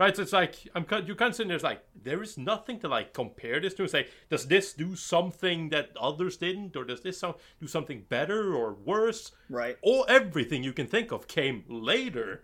Right? 0.01 0.15
So 0.15 0.23
it's 0.23 0.33
like, 0.33 0.67
I'm 0.73 0.83
kind- 0.83 1.07
you 1.07 1.13
of 1.15 1.35
sitting 1.35 1.49
there, 1.49 1.55
it's 1.55 1.63
like, 1.63 1.83
there 2.03 2.23
is 2.23 2.35
nothing 2.35 2.79
to, 2.79 2.87
like, 2.87 3.13
compare 3.13 3.59
this 3.59 3.75
to 3.75 3.83
and 3.83 3.91
say, 3.91 4.07
does 4.31 4.47
this 4.47 4.73
do 4.73 4.95
something 4.95 5.69
that 5.69 5.91
others 5.99 6.37
didn't? 6.37 6.75
Or 6.75 6.83
does 6.83 7.01
this 7.01 7.19
so- 7.19 7.37
do 7.59 7.67
something 7.67 8.05
better 8.09 8.55
or 8.55 8.73
worse? 8.73 9.31
Right. 9.47 9.77
All 9.83 10.05
everything 10.09 10.63
you 10.63 10.73
can 10.73 10.87
think 10.87 11.11
of 11.11 11.27
came 11.27 11.63
later. 11.67 12.43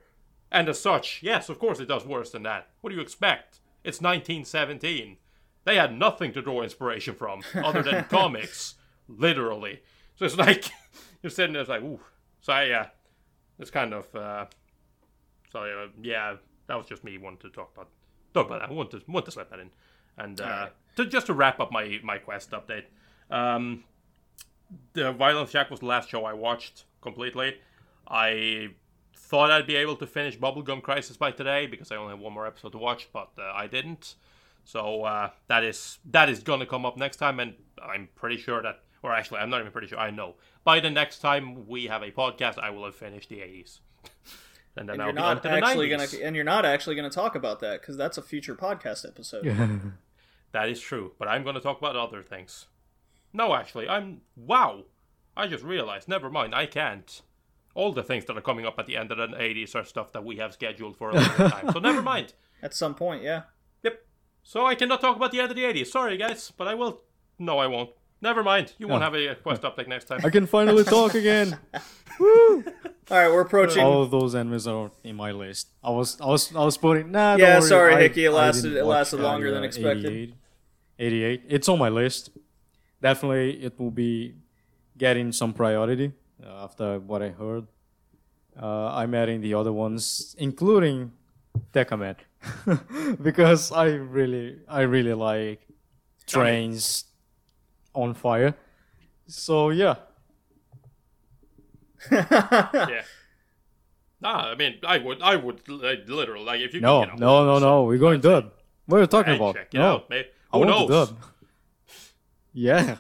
And 0.51 0.69
as 0.69 0.79
such, 0.79 1.23
yes, 1.23 1.49
of 1.49 1.57
course 1.57 1.79
it 1.79 1.87
does 1.87 2.05
worse 2.05 2.29
than 2.29 2.43
that. 2.43 2.69
What 2.81 2.91
do 2.91 2.95
you 2.95 3.01
expect? 3.01 3.59
It's 3.83 4.01
1917. 4.01 5.17
They 5.63 5.75
had 5.77 5.97
nothing 5.97 6.33
to 6.33 6.41
draw 6.43 6.61
inspiration 6.61 7.15
from 7.15 7.41
other 7.55 7.81
than 7.81 8.03
comics, 8.09 8.75
literally. 9.07 9.81
So 10.15 10.25
it's 10.25 10.37
like 10.37 10.65
you're 11.23 11.31
sitting 11.31 11.53
there, 11.53 11.61
it's 11.63 11.69
like, 11.69 11.81
ooh. 11.81 11.99
So 12.39 12.57
yeah, 12.61 12.89
it's 13.57 13.71
kind 13.71 13.93
of. 13.95 14.15
Uh, 14.15 14.45
so 15.51 15.61
uh, 15.61 15.87
yeah, 16.01 16.35
that 16.67 16.75
was 16.75 16.85
just 16.87 17.03
me 17.03 17.17
wanting 17.17 17.39
to 17.39 17.49
talk 17.49 17.71
about 17.73 17.89
talk 18.33 18.47
about 18.47 18.61
that. 18.61 18.69
I 18.69 18.73
want 18.73 18.91
to 18.91 19.01
want 19.07 19.25
to 19.25 19.31
slip 19.31 19.49
that 19.49 19.59
in, 19.59 19.69
and 20.17 20.39
uh, 20.39 20.43
Alright. 20.43 20.71
to 20.97 21.05
just 21.05 21.27
to 21.27 21.33
wrap 21.33 21.59
up 21.59 21.71
my 21.71 21.99
my 22.03 22.17
quest 22.17 22.51
update. 22.51 22.85
Um, 23.29 23.83
the 24.93 25.11
Violence 25.13 25.51
Jack 25.51 25.69
was 25.69 25.79
the 25.79 25.85
last 25.85 26.09
show 26.09 26.25
I 26.25 26.33
watched 26.33 26.85
completely. 27.01 27.55
I 28.07 28.69
thought 29.15 29.51
I'd 29.51 29.67
be 29.67 29.75
able 29.75 29.95
to 29.97 30.07
finish 30.07 30.37
Bubblegum 30.37 30.81
Crisis 30.81 31.17
by 31.17 31.31
today 31.31 31.67
because 31.67 31.91
I 31.91 31.95
only 31.95 32.11
have 32.11 32.19
one 32.19 32.33
more 32.33 32.47
episode 32.47 32.71
to 32.73 32.77
watch, 32.77 33.09
but 33.11 33.29
uh, 33.37 33.51
I 33.53 33.67
didn't. 33.67 34.15
So 34.63 35.03
uh, 35.03 35.29
that 35.47 35.63
is 35.63 35.99
that 36.11 36.29
is 36.29 36.43
gonna 36.43 36.65
come 36.65 36.85
up 36.85 36.97
next 36.97 37.17
time, 37.17 37.39
and 37.39 37.53
I'm 37.81 38.09
pretty 38.15 38.37
sure 38.37 38.61
that, 38.61 38.81
or 39.03 39.13
actually, 39.13 39.39
I'm 39.39 39.49
not 39.49 39.61
even 39.61 39.71
pretty 39.71 39.87
sure. 39.87 39.99
I 39.99 40.11
know 40.11 40.35
by 40.63 40.79
the 40.81 40.89
next 40.89 41.19
time 41.19 41.67
we 41.67 41.85
have 41.85 42.01
a 42.01 42.11
podcast, 42.11 42.57
I 42.57 42.69
will 42.69 42.83
have 42.83 42.95
finished 42.95 43.29
the 43.29 43.37
80s, 43.37 43.79
and 44.77 44.87
then 44.87 44.95
And 44.95 45.01
I'll 45.01 45.07
you're 45.09 45.13
be 45.15 45.19
on 45.21 45.35
not 45.35 45.43
to 45.43 45.49
the 45.49 45.55
actually 45.55 45.89
90s. 45.89 46.11
gonna, 46.13 46.25
and 46.25 46.35
you're 46.35 46.45
not 46.45 46.65
actually 46.65 46.95
gonna 46.95 47.09
talk 47.09 47.35
about 47.35 47.59
that 47.61 47.81
because 47.81 47.97
that's 47.97 48.17
a 48.17 48.21
future 48.21 48.55
podcast 48.55 49.07
episode. 49.07 49.45
That 50.53 50.69
is 50.69 50.79
true, 50.79 51.11
but 51.19 51.27
I'm 51.27 51.43
gonna 51.43 51.59
talk 51.59 51.77
about 51.77 51.95
other 51.97 52.23
things. 52.23 52.67
No, 53.33 53.53
actually, 53.53 53.87
I'm. 53.89 54.21
Wow! 54.35 54.85
I 55.35 55.45
just 55.47 55.63
realized. 55.63 56.07
Never 56.07 56.29
mind, 56.29 56.55
I 56.55 56.65
can't. 56.65 57.21
All 57.75 57.91
the 57.91 58.01
things 58.01 58.25
that 58.25 58.37
are 58.37 58.41
coming 58.41 58.65
up 58.65 58.79
at 58.79 58.87
the 58.87 58.95
end 58.97 59.11
of 59.11 59.17
the 59.17 59.27
80s 59.37 59.75
are 59.75 59.83
stuff 59.83 60.13
that 60.13 60.23
we 60.23 60.37
have 60.37 60.53
scheduled 60.53 60.97
for 60.97 61.09
a 61.11 61.15
later 61.15 61.49
time. 61.49 61.71
So 61.73 61.79
never 61.79 62.01
mind. 62.01 62.33
At 62.63 62.73
some 62.73 62.95
point, 62.95 63.21
yeah. 63.23 63.43
Yep. 63.83 64.01
So 64.41 64.65
I 64.65 64.73
cannot 64.73 65.01
talk 65.01 65.15
about 65.17 65.31
the 65.31 65.41
end 65.41 65.51
of 65.51 65.57
the 65.57 65.63
80s. 65.65 65.87
Sorry, 65.87 66.17
guys, 66.17 66.51
but 66.57 66.67
I 66.67 66.73
will. 66.75 67.01
No, 67.37 67.59
I 67.59 67.67
won't. 67.67 67.91
Never 68.21 68.43
mind. 68.43 68.73
You 68.77 68.87
won't 68.87 69.03
have 69.03 69.13
a 69.15 69.35
quest 69.35 69.61
update 69.61 69.87
next 69.87 70.05
time. 70.05 70.21
I 70.23 70.29
can 70.29 70.45
finally 70.47 70.83
talk 70.97 71.13
again. 71.15 71.57
All 72.19 72.63
right, 73.09 73.29
we're 73.29 73.41
approaching. 73.41 73.83
All 73.83 74.01
of 74.01 74.11
those 74.11 74.35
enemies 74.35 74.67
are 74.67 74.91
in 75.03 75.15
my 75.15 75.31
list. 75.31 75.69
I 75.83 75.91
was, 75.91 76.19
I 76.19 76.25
was, 76.25 76.53
I 76.55 76.63
was 76.65 76.77
putting. 76.77 77.11
Nah, 77.11 77.37
don't 77.37 77.39
Yeah, 77.39 77.59
worry, 77.59 77.67
sorry, 77.69 77.95
I- 77.95 78.01
Hickey, 78.01 78.25
it 78.25 78.31
lasted- 78.31 78.73
it 78.75 78.83
lasted 78.83 79.19
longer 79.19 79.51
than 79.51 79.63
expected. 79.63 80.05
88. 80.07 80.33
88. 80.99 81.43
It's 81.47 81.69
on 81.69 81.79
my 81.79 81.89
list. 81.89 82.31
Definitely, 83.01 83.63
it 83.63 83.79
will 83.79 83.91
be 83.91 84.33
getting 84.97 85.31
some 85.31 85.53
priority 85.53 86.11
uh, 86.43 86.63
after 86.63 86.99
what 86.99 87.21
I 87.21 87.29
heard. 87.29 87.67
Uh, 88.59 88.87
I'm 88.87 89.13
adding 89.13 89.41
the 89.41 89.53
other 89.53 89.71
ones, 89.71 90.35
including 90.39 91.11
Decamet, 91.73 92.17
because 93.21 93.71
I 93.71 93.89
really, 93.93 94.57
I 94.67 94.81
really 94.81 95.13
like 95.13 95.61
trains 96.25 97.05
on 97.97 98.13
fire. 98.13 98.55
So 99.27 99.69
yeah, 99.69 99.95
yeah. 102.11 103.01
Nah, 104.19 104.51
I 104.51 104.55
mean, 104.55 104.79
I 104.83 104.97
would, 104.97 105.21
I 105.21 105.35
would, 105.35 105.67
like, 105.69 106.07
literally, 106.07 106.43
like, 106.43 106.61
if 106.61 106.73
you 106.73 106.81
no, 106.81 107.01
could 107.01 107.09
get 107.11 107.17
a 107.17 107.21
no, 107.21 107.45
no, 107.45 107.59
no, 107.59 107.83
we're 107.83 107.99
going 107.99 108.19
dub. 108.19 108.51
What 108.87 108.97
are 108.97 109.01
you 109.01 109.07
talking 109.07 109.35
about? 109.35 109.55
check 109.55 109.73
it 109.73 109.77
no, 109.77 109.83
out, 109.97 110.09
mate. 110.09 110.27
I 110.51 110.57
Who 110.57 110.65
want 110.65 110.89
knows? 110.89 111.09
dub. 111.09 111.17
Yeah. 112.53 112.97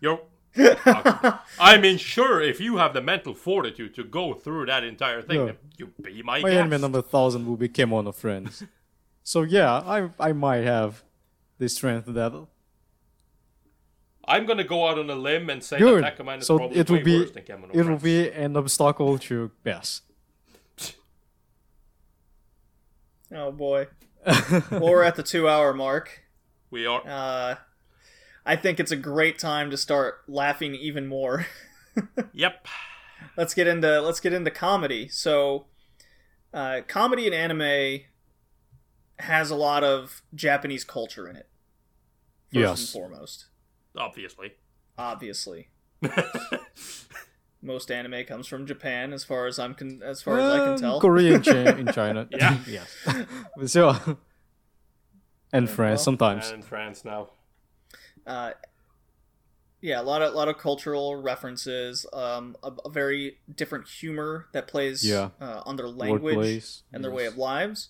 You're. 0.00 0.20
I 0.56 1.78
mean, 1.82 1.98
sure, 1.98 2.40
if 2.40 2.60
you 2.60 2.76
have 2.76 2.94
the 2.94 3.00
mental 3.00 3.34
fortitude 3.34 3.94
to 3.96 4.04
go 4.04 4.34
through 4.34 4.66
that 4.66 4.84
entire 4.84 5.20
thing, 5.22 5.40
Yeah. 5.40 5.46
then 5.46 5.56
you 5.78 5.86
be 6.00 6.22
my, 6.22 6.40
My 6.40 6.50
guest. 6.50 6.60
enemy 6.60 6.78
number 6.78 7.02
thousand 7.02 7.46
will 7.46 7.56
be 7.56 7.68
Kemono 7.68 8.14
friends. 8.14 8.62
so 9.24 9.42
yeah, 9.42 9.72
I 9.96 10.10
I 10.20 10.32
might 10.32 10.62
have 10.62 11.02
the 11.58 11.68
strength 11.68 12.06
that 12.06 12.46
I'm 14.28 14.46
gonna 14.46 14.64
go 14.64 14.86
out 14.88 14.98
on 14.98 15.08
a 15.10 15.14
limb 15.14 15.48
and 15.50 15.62
say 15.62 15.78
good. 15.78 16.04
that 16.04 16.18
Takamine 16.18 16.38
is 16.40 16.46
So 16.46 16.58
probably 16.58 16.78
it 16.78 16.88
will 16.90 16.96
way 16.98 17.02
be 17.02 17.18
worse 17.20 17.30
than 17.32 17.42
Kemono 17.44 17.74
it 17.74 17.86
will 17.86 17.96
be 17.98 18.30
an 18.30 18.56
obstacle 18.56 19.18
to 19.18 19.50
pass. 19.64 20.02
oh 23.34 23.52
boy. 23.52 23.86
well, 24.70 24.80
we're 24.80 25.02
at 25.02 25.16
the 25.16 25.22
two-hour 25.22 25.72
mark. 25.74 26.22
We 26.70 26.86
are. 26.86 27.02
Uh, 27.06 27.54
I 28.44 28.56
think 28.56 28.80
it's 28.80 28.90
a 28.92 28.96
great 28.96 29.38
time 29.38 29.70
to 29.70 29.76
start 29.76 30.20
laughing 30.28 30.74
even 30.74 31.06
more. 31.06 31.46
Yep. 32.32 32.68
let's 33.36 33.54
get 33.54 33.66
into 33.66 34.00
let's 34.00 34.20
get 34.20 34.32
into 34.32 34.52
comedy. 34.52 35.08
So, 35.08 35.66
uh, 36.54 36.82
comedy 36.86 37.26
and 37.26 37.34
anime 37.34 38.02
has 39.18 39.50
a 39.50 39.56
lot 39.56 39.82
of 39.82 40.22
Japanese 40.32 40.84
culture 40.84 41.28
in 41.28 41.34
it. 41.34 41.48
First 42.52 42.60
Yes. 42.60 42.80
and 42.80 42.88
foremost, 43.02 43.46
Obviously. 43.96 44.52
obviously, 44.96 45.68
most 47.62 47.90
anime 47.90 48.24
comes 48.24 48.46
from 48.46 48.66
Japan, 48.66 49.12
as 49.12 49.24
far 49.24 49.46
as 49.46 49.58
I'm 49.58 49.74
con- 49.74 50.02
as 50.04 50.22
far 50.22 50.38
as 50.38 50.44
I 50.52 50.58
can 50.58 50.68
Um, 50.74 50.78
tell. 50.78 51.00
Korea 51.00 51.34
in, 51.36 51.42
Chi- 51.42 51.78
in 51.78 51.86
China. 51.92 52.28
Yeah. 52.30 52.58
yes. 52.66 52.96
So 53.66 53.96
and 55.52 55.68
France 55.68 55.98
well, 56.00 56.04
sometimes. 56.04 56.46
And 56.48 56.56
in 56.56 56.62
France 56.62 57.04
now. 57.04 57.30
uh, 58.26 58.52
yeah, 59.80 60.00
a 60.00 60.02
lot 60.02 60.22
of 60.22 60.32
a 60.34 60.36
lot 60.36 60.48
of 60.48 60.58
cultural 60.58 61.16
references, 61.16 62.04
um, 62.12 62.56
a, 62.62 62.72
a 62.84 62.90
very 62.90 63.38
different 63.52 63.88
humor 63.88 64.46
that 64.52 64.66
plays 64.68 65.04
Yeah. 65.08 65.30
uh, 65.40 65.62
on 65.64 65.76
their 65.76 65.88
language 65.88 66.22
Workplace, 66.22 66.82
and 66.92 67.02
their 67.02 67.12
way 67.12 67.26
of 67.26 67.36
lives. 67.36 67.88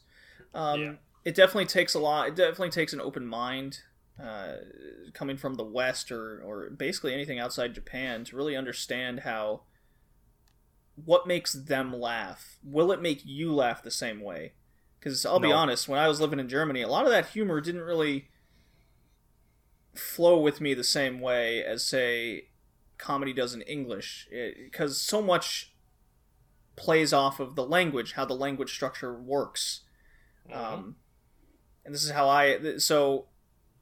Um, 0.55 0.81
Yeah. 0.81 0.93
It 1.25 1.35
definitely 1.35 1.66
takes 1.66 1.93
a 1.95 1.99
lot. 1.99 2.29
It 2.29 2.37
definitely 2.37 2.70
takes 2.70 2.95
an 2.95 3.03
open 3.03 3.27
mind, 3.27 3.81
uh, 4.23 4.57
coming 5.12 5.36
from 5.36 5.55
the 5.55 5.65
West 5.65 6.11
or 6.11 6.43
or 6.45 6.70
basically 6.70 7.15
anything 7.15 7.39
outside 7.39 7.74
Japan 7.74 8.24
to 8.24 8.36
really 8.36 8.57
understand 8.57 9.20
how 9.20 9.62
what 11.05 11.27
makes 11.27 11.53
them 11.53 11.95
laugh. 11.95 12.59
Will 12.65 12.90
it 12.90 13.01
make 13.01 13.24
you 13.24 13.55
laugh 13.55 13.82
the 13.82 13.90
same 13.90 14.20
way? 14.20 14.55
Because 14.99 15.24
I'll 15.24 15.39
be 15.39 15.53
honest, 15.53 15.89
when 15.89 16.01
I 16.01 16.09
was 16.09 16.20
living 16.20 16.40
in 16.40 16.49
Germany, 16.49 16.82
a 16.82 16.89
lot 16.89 17.05
of 17.05 17.11
that 17.11 17.27
humor 17.28 17.61
didn't 17.61 17.82
really 17.82 18.28
flow 19.95 20.40
with 20.40 20.61
me 20.61 20.74
the 20.74 20.85
same 20.85 21.20
way 21.20 21.62
as 21.62 21.85
say 21.85 22.49
comedy 22.99 23.32
does 23.32 23.55
in 23.55 23.62
English 23.62 24.28
because 24.65 25.01
so 25.01 25.23
much 25.23 25.74
plays 26.77 27.12
off 27.12 27.40
of 27.40 27.57
the 27.57 27.65
language 27.65 28.12
how 28.12 28.24
the 28.24 28.35
language 28.35 28.73
structure 28.73 29.15
works 29.20 29.81
um, 30.53 30.97
and 31.85 31.95
this 31.95 32.05
is 32.05 32.11
how 32.11 32.28
I 32.28 32.57
th- 32.57 32.81
so 32.81 33.28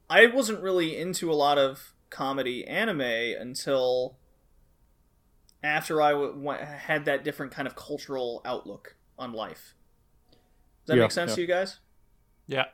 I 0.09 0.25
wasn't 0.27 0.61
really 0.61 0.97
into 0.97 1.31
a 1.31 1.33
lot 1.35 1.57
of 1.57 1.93
comedy 2.09 2.65
anime 2.65 3.01
until 3.01 4.17
after 5.63 6.01
I 6.01 6.11
w- 6.11 6.33
w- 6.33 6.65
had 6.65 7.05
that 7.05 7.23
different 7.23 7.51
kind 7.51 7.67
of 7.67 7.75
cultural 7.75 8.41
outlook 8.45 8.95
on 9.19 9.33
life 9.33 9.73
does 10.85 10.93
that 10.93 10.95
Yeah, 10.97 11.01
make 11.03 11.11
sense 11.11 11.31
yeah. 11.31 11.35
to 11.35 11.41
you 11.41 11.47
guys 11.47 11.79
Yeah. 12.47 12.65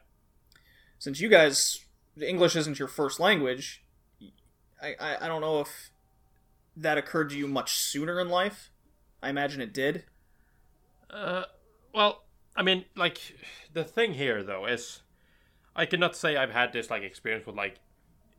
since 0.99 1.19
you 1.19 1.29
guys 1.29 1.79
English 2.21 2.55
isn't 2.55 2.77
your 2.77 2.87
first 2.87 3.19
language, 3.19 3.83
I, 4.81 4.95
I, 4.99 5.25
I 5.25 5.27
don't 5.27 5.41
know 5.41 5.61
if 5.61 5.89
that 6.75 6.97
occurred 6.97 7.29
to 7.31 7.37
you 7.37 7.47
much 7.47 7.73
sooner 7.75 8.19
in 8.19 8.29
life. 8.29 8.69
I 9.21 9.29
imagine 9.29 9.61
it 9.61 9.73
did. 9.73 10.05
Uh, 11.09 11.45
well, 11.93 12.23
I 12.55 12.61
mean, 12.63 12.85
like, 12.95 13.19
the 13.71 13.83
thing 13.83 14.13
here, 14.13 14.43
though, 14.43 14.65
is 14.65 15.01
I 15.75 15.85
cannot 15.85 16.15
say 16.15 16.37
I've 16.37 16.51
had 16.51 16.73
this, 16.73 16.89
like, 16.89 17.03
experience 17.03 17.45
with, 17.45 17.55
like, 17.55 17.75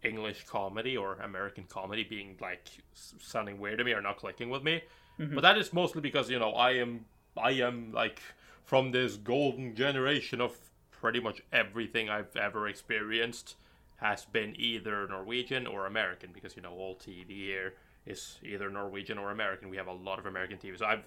English 0.02 0.44
comedy 0.44 0.96
or 0.96 1.14
American 1.14 1.64
comedy 1.64 2.04
being, 2.04 2.36
like, 2.40 2.68
sounding 2.92 3.58
weird 3.58 3.78
to 3.78 3.84
me 3.84 3.92
or 3.92 4.00
not 4.00 4.18
clicking 4.18 4.50
with 4.50 4.62
me. 4.62 4.82
Mm-hmm. 5.18 5.34
But 5.34 5.40
that 5.42 5.58
is 5.58 5.72
mostly 5.72 6.00
because, 6.00 6.30
you 6.30 6.38
know, 6.38 6.52
I 6.52 6.72
am, 6.72 7.06
I 7.36 7.52
am, 7.52 7.92
like, 7.92 8.20
from 8.64 8.92
this 8.92 9.16
golden 9.16 9.74
generation 9.74 10.40
of 10.40 10.56
pretty 10.90 11.20
much 11.20 11.42
everything 11.52 12.08
I've 12.08 12.34
ever 12.36 12.68
experienced 12.68 13.56
has 13.96 14.24
been 14.24 14.54
either 14.58 15.06
Norwegian 15.08 15.66
or 15.66 15.86
American 15.86 16.30
because, 16.32 16.56
you 16.56 16.62
know, 16.62 16.72
all 16.72 16.96
TV 16.96 17.28
here 17.28 17.74
is 18.06 18.38
either 18.42 18.70
Norwegian 18.70 19.18
or 19.18 19.30
American. 19.30 19.70
We 19.70 19.76
have 19.76 19.86
a 19.86 19.92
lot 19.92 20.18
of 20.18 20.26
American 20.26 20.58
TV. 20.58 20.78
So 20.78 20.86
I've 20.86 21.04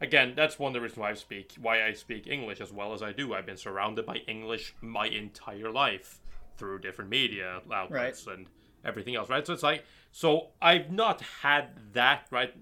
again, 0.00 0.34
that's 0.36 0.58
one 0.58 0.70
of 0.70 0.74
the 0.74 0.80
reasons 0.80 0.98
why 0.98 1.10
I 1.10 1.14
speak 1.14 1.54
why 1.60 1.84
I 1.84 1.92
speak 1.92 2.26
English 2.26 2.60
as 2.60 2.72
well 2.72 2.92
as 2.92 3.02
I 3.02 3.12
do. 3.12 3.34
I've 3.34 3.46
been 3.46 3.56
surrounded 3.56 4.06
by 4.06 4.16
English 4.26 4.74
my 4.80 5.06
entire 5.06 5.70
life 5.70 6.20
through 6.56 6.80
different 6.80 7.10
media 7.10 7.60
outlets 7.72 8.26
and 8.26 8.46
everything 8.84 9.14
else, 9.14 9.28
right? 9.28 9.46
So 9.46 9.52
it's 9.52 9.62
like 9.62 9.84
so 10.12 10.48
I've 10.60 10.90
not 10.90 11.20
had 11.42 11.92
that, 11.92 12.26
right? 12.30 12.54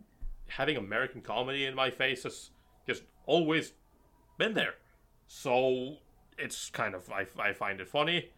Having 0.49 0.77
American 0.77 1.21
comedy 1.21 1.65
in 1.65 1.75
my 1.75 1.91
face 1.91 2.23
has 2.25 2.51
just 2.87 3.03
always 3.27 3.73
been 4.39 4.55
there. 4.55 4.75
So 5.27 5.99
it's 6.39 6.71
kind 6.71 6.95
of 6.95 7.11
I, 7.11 7.27
I 7.39 7.53
find 7.53 7.81
it 7.81 7.89
funny. 7.89 8.31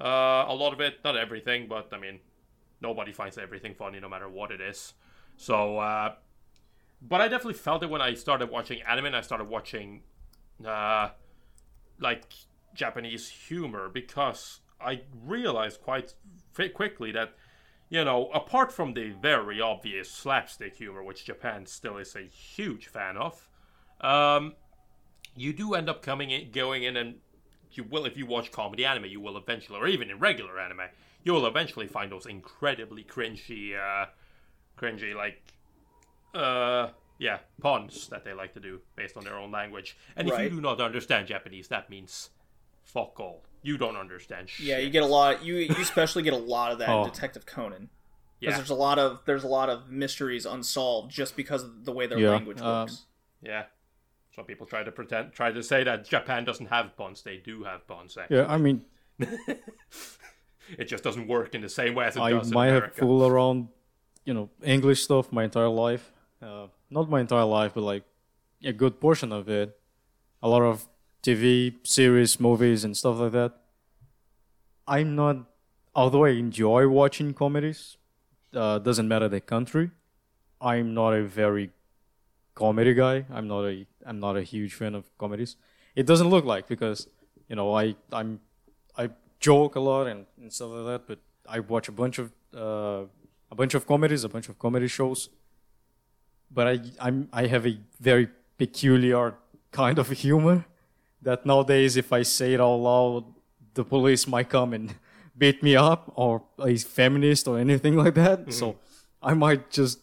Uh, 0.00 0.46
a 0.48 0.54
lot 0.54 0.72
of 0.72 0.80
it, 0.80 1.00
not 1.04 1.16
everything, 1.16 1.68
but 1.68 1.88
I 1.92 1.98
mean, 1.98 2.20
nobody 2.80 3.12
finds 3.12 3.36
everything 3.38 3.74
funny 3.74 4.00
no 4.00 4.08
matter 4.08 4.28
what 4.28 4.50
it 4.50 4.60
is. 4.60 4.94
So, 5.36 5.78
uh, 5.78 6.14
but 7.08 7.20
I 7.20 7.28
definitely 7.28 7.54
felt 7.54 7.82
it 7.82 7.90
when 7.90 8.00
I 8.00 8.14
started 8.14 8.50
watching 8.50 8.80
anime 8.82 9.06
and 9.06 9.16
I 9.16 9.20
started 9.22 9.48
watching, 9.48 10.02
uh, 10.64 11.10
like 11.98 12.32
Japanese 12.74 13.28
humor 13.28 13.88
because 13.88 14.60
I 14.80 15.02
realized 15.24 15.80
quite 15.82 16.14
quickly 16.54 17.12
that, 17.12 17.34
you 17.88 18.04
know, 18.04 18.30
apart 18.32 18.72
from 18.72 18.94
the 18.94 19.10
very 19.10 19.60
obvious 19.60 20.10
slapstick 20.10 20.76
humor, 20.76 21.02
which 21.02 21.24
Japan 21.24 21.66
still 21.66 21.98
is 21.98 22.14
a 22.14 22.22
huge 22.22 22.86
fan 22.86 23.16
of, 23.16 23.48
um, 24.00 24.54
you 25.36 25.52
do 25.52 25.74
end 25.74 25.88
up 25.88 26.02
coming 26.02 26.30
in, 26.30 26.50
going 26.50 26.84
in 26.84 26.96
and 26.96 27.16
you 27.72 27.84
will 27.84 28.04
if 28.04 28.16
you 28.16 28.26
watch 28.26 28.52
comedy 28.52 28.84
anime, 28.84 29.06
you 29.06 29.20
will 29.20 29.36
eventually, 29.36 29.78
or 29.78 29.86
even 29.86 30.10
in 30.10 30.18
regular 30.18 30.60
anime, 30.60 30.82
you 31.24 31.32
will 31.32 31.46
eventually 31.46 31.86
find 31.86 32.12
those 32.12 32.26
incredibly 32.26 33.02
cringy, 33.02 33.74
uh, 33.76 34.06
cringy 34.78 35.14
like, 35.14 35.51
uh, 36.34 36.88
yeah, 37.18 37.38
puns 37.60 38.08
that 38.08 38.24
they 38.24 38.32
like 38.32 38.54
to 38.54 38.60
do 38.60 38.80
based 38.96 39.16
on 39.16 39.24
their 39.24 39.36
own 39.38 39.50
language. 39.50 39.96
And 40.16 40.28
if 40.28 40.38
you 40.38 40.50
do 40.50 40.60
not 40.60 40.80
understand 40.80 41.26
Japanese, 41.28 41.68
that 41.68 41.88
means 41.90 42.30
fuck 42.82 43.18
all. 43.20 43.44
You 43.62 43.78
don't 43.78 43.96
understand 43.96 44.48
shit. 44.48 44.66
Yeah, 44.66 44.78
you 44.78 44.90
get 44.90 45.02
a 45.02 45.06
lot. 45.06 45.44
You 45.44 45.56
you 45.56 45.74
especially 45.78 46.22
get 46.24 46.32
a 46.32 46.36
lot 46.36 46.72
of 46.72 46.78
that 46.78 46.88
Oh. 46.88 47.04
in 47.04 47.10
Detective 47.10 47.46
Conan. 47.46 47.90
Because 48.40 48.54
Yeah. 48.54 48.56
there's 48.56 48.70
a 48.70 48.74
lot 48.74 48.98
of 48.98 49.20
there's 49.24 49.44
a 49.44 49.48
lot 49.48 49.68
of 49.68 49.88
mysteries 49.88 50.46
unsolved 50.46 51.12
just 51.12 51.36
because 51.36 51.62
of 51.62 51.84
the 51.84 51.92
way 51.92 52.06
their 52.08 52.18
Yeah, 52.18 52.30
language 52.30 52.60
um, 52.60 52.80
works. 52.86 53.06
Yeah. 53.40 53.66
Some 54.34 54.46
people 54.46 54.66
try 54.66 54.82
to 54.82 54.90
pretend, 54.90 55.32
try 55.32 55.52
to 55.52 55.62
say 55.62 55.84
that 55.84 56.08
Japan 56.08 56.44
doesn't 56.44 56.66
have 56.66 56.96
puns. 56.96 57.22
They 57.22 57.36
do 57.36 57.62
have 57.64 57.86
puns. 57.86 58.16
Actually. 58.16 58.38
Yeah, 58.38 58.46
I 58.48 58.56
mean, 58.56 58.84
It 60.78 60.84
just 60.86 61.04
doesn't 61.04 61.28
work 61.28 61.54
in 61.54 61.60
the 61.60 61.68
same 61.68 61.94
way 61.94 62.06
as 62.06 62.16
it 62.16 62.20
I 62.22 62.30
does 62.30 62.48
in 62.48 62.54
might 62.54 62.68
America. 62.68 62.86
have 62.86 62.96
fooled 62.96 63.30
around, 63.30 63.68
you 64.24 64.32
know, 64.32 64.48
English 64.64 65.02
stuff 65.02 65.30
my 65.30 65.44
entire 65.44 65.68
life. 65.68 66.12
Uh, 66.42 66.66
not 66.90 67.08
my 67.08 67.20
entire 67.20 67.44
life, 67.44 67.72
but 67.74 67.82
like 67.82 68.04
a 68.64 68.72
good 68.72 69.00
portion 69.00 69.32
of 69.32 69.48
it. 69.48 69.78
A 70.42 70.48
lot 70.48 70.62
of 70.62 70.88
TV 71.22 71.74
series, 71.84 72.40
movies, 72.40 72.84
and 72.84 72.96
stuff 72.96 73.18
like 73.18 73.32
that. 73.32 73.52
I'm 74.88 75.14
not, 75.14 75.36
although 75.94 76.24
I 76.24 76.30
enjoy 76.30 76.88
watching 76.88 77.32
comedies, 77.32 77.96
uh, 78.54 78.78
doesn't 78.80 79.06
matter 79.06 79.28
the 79.28 79.40
country. 79.40 79.90
I'm 80.60 80.94
not 80.94 81.10
a 81.14 81.22
very 81.22 81.70
comedy 82.54 82.94
guy. 82.94 83.24
I'm 83.30 83.46
not 83.46 83.64
a 83.64 83.86
I'm 84.04 84.18
not 84.20 84.36
a 84.36 84.42
huge 84.42 84.74
fan 84.74 84.94
of 84.94 85.16
comedies. 85.18 85.56
It 85.94 86.06
doesn't 86.06 86.28
look 86.28 86.44
like 86.44 86.66
because 86.66 87.08
you 87.48 87.56
know 87.56 87.74
I 87.74 87.94
I'm 88.12 88.40
I 88.96 89.10
joke 89.40 89.76
a 89.76 89.80
lot 89.80 90.06
and, 90.06 90.26
and 90.40 90.52
stuff 90.52 90.70
like 90.70 90.86
that, 90.86 91.06
but 91.06 91.18
I 91.48 91.60
watch 91.60 91.88
a 91.88 91.92
bunch 91.92 92.18
of 92.18 92.32
uh, 92.54 93.04
a 93.50 93.54
bunch 93.54 93.74
of 93.74 93.86
comedies, 93.86 94.24
a 94.24 94.28
bunch 94.28 94.48
of 94.48 94.58
comedy 94.58 94.88
shows. 94.88 95.28
But 96.52 96.66
I 96.68 96.80
I'm 97.00 97.28
I 97.32 97.46
have 97.46 97.66
a 97.66 97.78
very 98.00 98.28
peculiar 98.58 99.34
kind 99.70 99.98
of 99.98 100.10
humor 100.10 100.64
that 101.22 101.46
nowadays 101.46 101.96
if 101.96 102.12
I 102.12 102.22
say 102.22 102.54
it 102.54 102.60
out 102.60 102.76
loud, 102.76 103.24
the 103.74 103.84
police 103.84 104.26
might 104.26 104.48
come 104.48 104.72
and 104.72 104.94
beat 105.38 105.62
me 105.62 105.76
up 105.76 106.12
or 106.14 106.42
a 106.58 106.76
feminist 106.76 107.48
or 107.48 107.58
anything 107.58 107.96
like 107.96 108.14
that. 108.14 108.52
So 108.52 108.76
I 109.22 109.34
might 109.34 109.70
just 109.70 110.00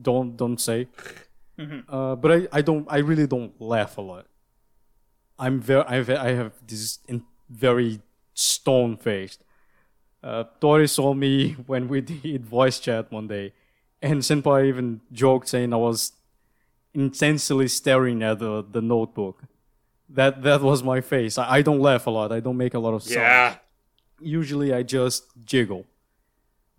don't 0.00 0.36
don't 0.36 0.60
say. 0.60 0.88
Uh, 1.88 2.14
but 2.16 2.32
I, 2.32 2.48
I 2.52 2.62
don't 2.62 2.86
I 2.90 2.98
really 2.98 3.26
don't 3.26 3.60
laugh 3.60 3.98
a 3.98 4.00
lot. 4.00 4.26
I'm 5.38 5.60
very 5.60 5.84
I 5.84 5.96
have, 5.96 6.10
I 6.10 6.30
have 6.30 6.52
this 6.66 6.98
in 7.08 7.24
very 7.48 8.00
stone 8.34 8.96
faced. 8.96 9.44
Uh, 10.22 10.44
Tori 10.60 10.86
saw 10.86 11.14
me 11.14 11.52
when 11.66 11.88
we 11.88 12.00
did 12.00 12.44
voice 12.44 12.78
chat 12.78 13.10
one 13.10 13.28
day, 13.28 13.52
and 14.02 14.20
Senpai 14.22 14.66
even 14.66 15.00
joked 15.12 15.48
saying 15.48 15.72
I 15.72 15.76
was 15.76 16.12
intensely 16.94 17.68
staring 17.68 18.22
at 18.22 18.38
the, 18.38 18.64
the 18.68 18.80
notebook. 18.80 19.42
That 20.08 20.42
that 20.42 20.60
was 20.62 20.82
my 20.82 21.00
face. 21.00 21.38
I, 21.38 21.58
I 21.58 21.62
don't 21.62 21.80
laugh 21.80 22.06
a 22.06 22.10
lot. 22.10 22.32
I 22.32 22.40
don't 22.40 22.56
make 22.56 22.74
a 22.74 22.78
lot 22.80 22.94
of 22.94 23.02
sounds. 23.02 23.14
Yeah. 23.16 23.56
Usually 24.20 24.72
I 24.74 24.82
just 24.82 25.24
jiggle. 25.44 25.86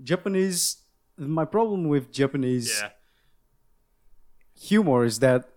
Japanese. 0.03 0.77
My 1.17 1.45
problem 1.45 1.87
with 1.87 2.11
Japanese 2.11 2.81
Yeah. 2.81 2.89
humor 4.59 5.05
is 5.05 5.19
that 5.19 5.49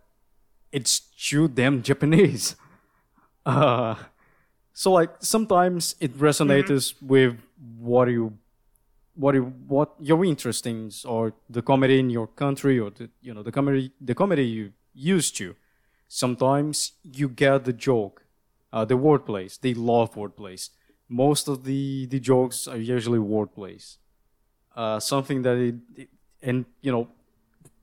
it's 0.73 1.01
too 1.01 1.49
damn 1.49 1.83
Japanese. 1.83 2.57
Uh, 3.47 3.95
so 4.73 4.91
like 4.91 5.11
sometimes 5.21 5.97
it 6.01 6.17
resonates 6.19 6.95
with 7.03 7.37
what 7.79 8.09
you, 8.09 8.39
what 9.15 9.35
what 9.69 9.95
your 10.01 10.25
interests 10.25 10.67
in 10.67 10.91
or 11.05 11.33
the 11.49 11.63
comedy 11.63 11.99
in 11.99 12.11
your 12.11 12.27
country 12.27 12.79
or 12.79 12.91
the 12.91 13.11
you 13.23 13.33
know 13.35 13.43
the 13.43 13.53
comedy 13.53 13.93
the 14.01 14.15
comedy 14.15 14.47
you 14.47 14.73
used 14.95 15.37
to. 15.37 15.55
Sometimes 16.09 16.93
you 17.03 17.29
get 17.29 17.65
the 17.65 17.73
joke, 17.73 18.25
uh, 18.73 18.85
the 18.85 18.97
wordplays. 18.97 19.61
They 19.61 19.75
love 19.75 20.15
wordplays. 20.15 20.71
Most 21.09 21.49
of 21.49 21.65
the 21.65 22.07
the 22.07 22.21
jokes 22.21 22.69
are 22.69 22.79
usually 22.79 23.19
wordplays. 23.19 23.97
Uh, 24.77 24.99
something 24.99 25.43
that 25.43 25.57
it, 25.57 25.75
it 25.97 26.09
and 26.43 26.65
you 26.83 26.91
know 26.93 27.09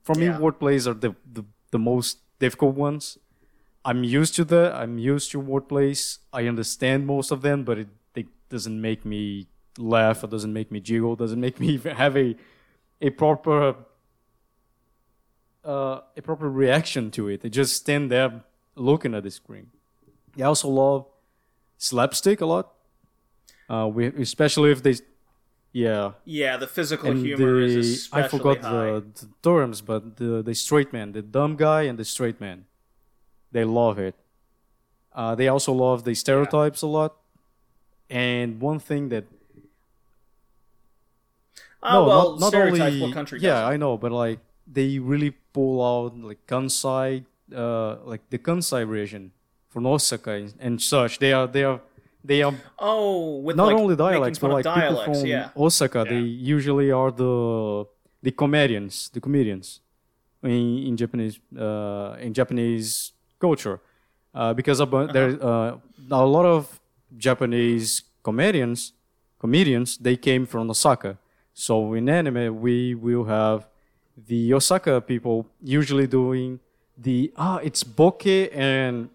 for 0.04 0.14
me 0.14 0.26
Yeah. 0.26 0.38
wordplays 0.38 0.86
are 0.86 0.94
the, 0.94 1.14
the 1.32 1.44
the 1.70 1.78
most 1.78 2.18
difficult 2.38 2.74
ones 2.76 3.18
i'm 3.84 4.04
used 4.04 4.34
to 4.36 4.44
that 4.44 4.74
i'm 4.74 4.98
used 4.98 5.30
to 5.32 5.40
wordplays 5.42 6.18
i 6.32 6.46
understand 6.48 7.06
most 7.06 7.30
of 7.30 7.42
them 7.42 7.64
but 7.64 7.78
it, 7.78 7.88
it 8.14 8.26
doesn't 8.50 8.80
make 8.80 9.04
me 9.04 9.46
laugh 9.78 10.22
it 10.22 10.30
doesn't 10.30 10.52
make 10.52 10.70
me 10.70 10.80
jiggle 10.80 11.16
doesn't 11.16 11.40
make 11.40 11.58
me 11.58 11.68
even 11.68 11.96
have 12.04 12.16
a 12.16 12.36
a 13.00 13.10
proper 13.10 13.74
uh, 15.64 16.00
a 16.16 16.22
proper 16.22 16.48
reaction 16.50 17.10
to 17.12 17.28
it. 17.28 17.42
I 17.44 17.48
just 17.48 17.76
stand 17.76 18.10
there 18.10 18.42
looking 18.74 19.14
at 19.14 19.22
the 19.22 19.30
screen. 19.30 19.70
I 20.38 20.42
also 20.42 20.68
love 20.68 21.06
slapstick 21.78 22.40
a 22.40 22.46
lot. 22.46 22.72
Uh, 23.68 23.88
we, 23.92 24.06
especially 24.06 24.70
if 24.70 24.82
they 24.82 24.94
yeah. 25.72 26.12
Yeah, 26.24 26.58
the 26.58 26.66
physical 26.66 27.10
and 27.10 27.24
humor 27.24 27.60
the, 27.60 27.66
is 27.66 27.86
especially 27.92 28.24
I 28.24 28.28
forgot 28.28 28.62
the, 28.62 29.04
the 29.14 29.28
terms, 29.42 29.80
but 29.80 30.16
the, 30.16 30.42
the 30.42 30.54
straight 30.54 30.92
man, 30.92 31.12
the 31.12 31.22
dumb 31.22 31.56
guy 31.56 31.82
and 31.82 31.98
the 31.98 32.04
straight 32.04 32.40
man, 32.40 32.66
they 33.52 33.64
love 33.64 33.98
it. 33.98 34.14
Uh, 35.14 35.34
they 35.34 35.48
also 35.48 35.72
love 35.72 36.04
the 36.04 36.14
stereotypes 36.14 36.82
a 36.82 36.86
lot. 36.86 37.16
And 38.10 38.60
one 38.60 38.78
thing 38.78 39.08
that 39.10 39.24
Oh 41.82 41.92
no, 41.92 42.06
well, 42.06 42.30
not, 42.30 42.40
not 42.40 42.48
stereotype 42.48 42.92
only 42.92 43.00
what 43.02 43.12
country 43.12 43.40
yeah, 43.40 43.50
doesn't. 43.50 43.72
I 43.72 43.76
know, 43.76 43.96
but 43.96 44.12
like 44.12 44.38
they 44.66 44.98
really 44.98 45.30
pull 45.52 45.84
out 45.84 46.16
like 46.18 46.46
Kansai, 46.46 47.24
uh, 47.54 47.96
like 48.04 48.22
the 48.30 48.38
Kansai 48.38 48.88
region 48.88 49.32
from 49.68 49.86
Osaka 49.86 50.32
and, 50.32 50.54
and 50.60 50.80
such. 50.80 51.18
They 51.18 51.32
are 51.32 51.46
they 51.46 51.64
are 51.64 51.80
they 52.24 52.42
are 52.42 52.54
Oh, 52.78 53.38
with 53.38 53.56
not 53.56 53.68
like, 53.68 53.76
only 53.76 53.96
dialects, 53.96 54.38
but 54.38 54.48
of 54.48 54.52
like 54.52 54.64
people 54.74 55.02
from 55.04 55.26
yeah. 55.26 55.50
Osaka, 55.56 56.06
they 56.08 56.20
usually 56.20 56.90
are 56.92 57.10
the 57.10 57.84
the 58.22 58.30
comedians, 58.30 59.10
the 59.12 59.20
comedians 59.20 59.80
in, 60.42 60.78
in 60.88 60.96
Japanese 60.96 61.40
uh, 61.58 62.16
in 62.20 62.32
Japanese 62.32 63.12
culture, 63.40 63.80
uh, 64.34 64.54
because 64.54 64.78
a, 64.78 64.86
bu- 64.86 65.08
there 65.08 65.30
uh, 65.42 65.78
a 66.10 66.26
lot 66.26 66.46
of 66.46 66.80
Japanese 67.16 68.02
comedians 68.22 68.92
comedians 69.40 69.98
they 69.98 70.16
came 70.16 70.46
from 70.46 70.70
Osaka. 70.70 71.18
So 71.54 71.94
in 71.94 72.08
anime, 72.08 72.60
we 72.60 72.94
will 72.94 73.24
have 73.24 73.66
the 74.16 74.54
Osaka 74.54 75.00
people 75.00 75.46
usually 75.62 76.06
doing 76.06 76.60
the 76.96 77.32
ah, 77.36 77.58
it's 77.58 77.82
boke 77.82 78.26
and 78.26 79.08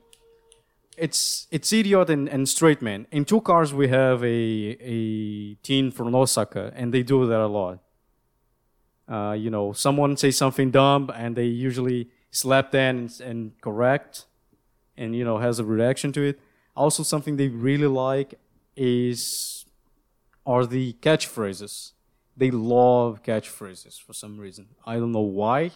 it's 0.97 1.47
it's 1.51 1.71
idiot 1.71 2.09
and, 2.09 2.27
and 2.27 2.49
straight 2.49 2.81
man. 2.81 3.07
In 3.11 3.23
two 3.25 3.41
cars 3.41 3.73
we 3.73 3.87
have 3.89 4.23
a 4.23 4.77
a 4.81 5.55
teen 5.63 5.91
from 5.91 6.13
Osaka 6.15 6.73
and 6.75 6.93
they 6.93 7.03
do 7.03 7.25
that 7.27 7.39
a 7.39 7.47
lot. 7.47 7.79
Uh, 9.07 9.33
you 9.37 9.49
know, 9.49 9.71
someone 9.71 10.17
say 10.17 10.31
something 10.31 10.69
dumb 10.71 11.11
and 11.15 11.35
they 11.35 11.45
usually 11.45 12.09
slap 12.31 12.71
that 12.71 12.89
and, 12.89 13.21
and 13.21 13.61
correct 13.61 14.25
and 14.97 15.15
you 15.15 15.23
know 15.23 15.37
has 15.37 15.59
a 15.59 15.65
reaction 15.65 16.11
to 16.11 16.21
it. 16.21 16.39
Also 16.75 17.03
something 17.03 17.37
they 17.37 17.47
really 17.47 17.87
like 17.87 18.39
is 18.75 19.65
are 20.45 20.65
the 20.65 20.93
catchphrases. 21.01 21.93
They 22.37 22.51
love 22.51 23.23
catchphrases 23.23 23.99
for 23.99 24.13
some 24.13 24.37
reason. 24.37 24.67
I 24.85 24.97
don't 24.97 25.11
know 25.11 25.19
why. 25.21 25.71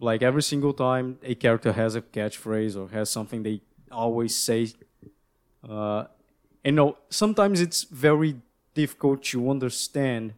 Like 0.00 0.20
every 0.20 0.42
single 0.42 0.72
time 0.72 1.18
a 1.22 1.36
character 1.36 1.72
has 1.72 1.94
a 1.94 2.02
catchphrase 2.02 2.76
or 2.76 2.88
has 2.92 3.08
something 3.08 3.44
they 3.44 3.60
always 3.90 4.34
say. 4.34 4.72
Uh, 5.66 6.06
and 6.64 6.74
no, 6.74 6.98
sometimes 7.08 7.60
it's 7.60 7.84
very 7.84 8.40
difficult 8.74 9.22
to 9.22 9.48
understand 9.48 10.34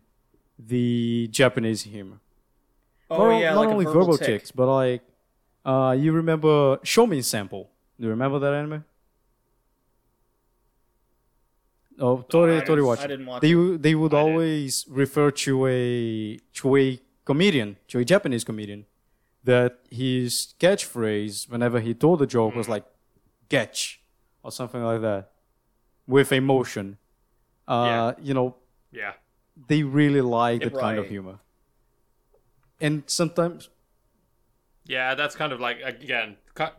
the 0.58 1.28
Japanese 1.30 1.82
humor. 1.82 2.20
Oh 3.10 3.30
not, 3.30 3.38
yeah, 3.38 3.54
not 3.54 3.60
like 3.60 3.68
only 3.68 3.84
verbal, 3.86 4.00
verbal 4.00 4.18
tick. 4.18 4.26
ticks, 4.26 4.50
but 4.50 4.66
like, 4.66 5.02
uh, 5.64 5.96
you 5.98 6.12
remember 6.12 6.76
Shomin 6.78 7.24
Sample? 7.24 7.70
Do 7.98 8.04
you 8.04 8.10
remember 8.10 8.38
that 8.38 8.52
anime? 8.52 8.84
Oh, 11.98 12.22
Tori, 12.22 12.58
I 12.58 12.60
Tori 12.60 12.82
watch. 12.82 13.00
I 13.00 13.06
didn't 13.06 13.26
watch 13.26 13.40
They 13.42 13.52
it. 13.52 13.54
would- 13.54 13.82
they 13.82 13.94
would 13.94 14.12
I 14.14 14.18
didn't. 14.18 14.32
always 14.32 14.84
refer 14.88 15.30
to 15.30 15.66
a 15.66 16.38
to 16.60 16.76
a 16.76 16.98
comedian, 17.24 17.76
to 17.88 17.98
a 18.00 18.04
Japanese 18.04 18.44
comedian, 18.44 18.86
that 19.44 19.78
his 19.90 20.54
catchphrase 20.58 21.48
whenever 21.48 21.78
he 21.80 21.94
told 21.94 22.20
a 22.22 22.26
joke 22.26 22.52
Hmm. 22.52 22.58
was 22.58 22.68
like 22.68 22.84
"getch" 23.48 23.98
or 24.42 24.50
something 24.52 24.82
like 24.82 25.00
that, 25.02 25.30
with 26.06 26.32
emotion. 26.32 26.98
Uh, 27.68 28.12
You 28.20 28.34
know, 28.34 28.56
Yeah. 28.92 29.14
they 29.68 29.82
really 29.84 30.20
like 30.20 30.62
Yeah, 30.62 30.68
that 30.70 30.78
kind 30.80 30.98
of 30.98 31.08
humor. 31.08 31.38
And 32.80 33.04
sometimes 33.06 33.70
Yeah, 34.86 35.14
that's 35.14 35.34
kind 35.36 35.52
of 35.52 35.60
like 35.60 35.80
again, 35.82 36.36
cu- 36.54 36.76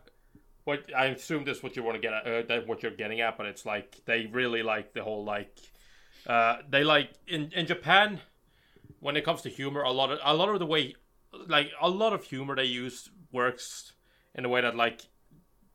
what 0.66 0.92
I 0.94 1.06
assume 1.06 1.44
this 1.44 1.58
is 1.58 1.62
what 1.62 1.76
you 1.76 1.84
want 1.84 1.94
to 1.94 2.00
get 2.00 2.12
at, 2.12 2.50
uh, 2.50 2.60
what 2.66 2.82
you're 2.82 2.90
getting 2.90 3.20
at, 3.20 3.38
but 3.38 3.46
it's 3.46 3.64
like 3.64 4.04
they 4.04 4.26
really 4.26 4.64
like 4.64 4.92
the 4.94 5.02
whole 5.04 5.24
like, 5.24 5.56
uh, 6.26 6.56
they 6.68 6.82
like 6.82 7.10
in 7.28 7.52
in 7.54 7.66
Japan, 7.66 8.20
when 8.98 9.16
it 9.16 9.24
comes 9.24 9.42
to 9.42 9.48
humor, 9.48 9.82
a 9.82 9.92
lot 9.92 10.10
of 10.10 10.18
a 10.24 10.34
lot 10.34 10.48
of 10.48 10.58
the 10.58 10.66
way, 10.66 10.96
like 11.46 11.70
a 11.80 11.88
lot 11.88 12.12
of 12.12 12.24
humor 12.24 12.56
they 12.56 12.64
use 12.64 13.08
works 13.30 13.92
in 14.34 14.44
a 14.44 14.48
way 14.48 14.60
that 14.60 14.74
like 14.74 15.02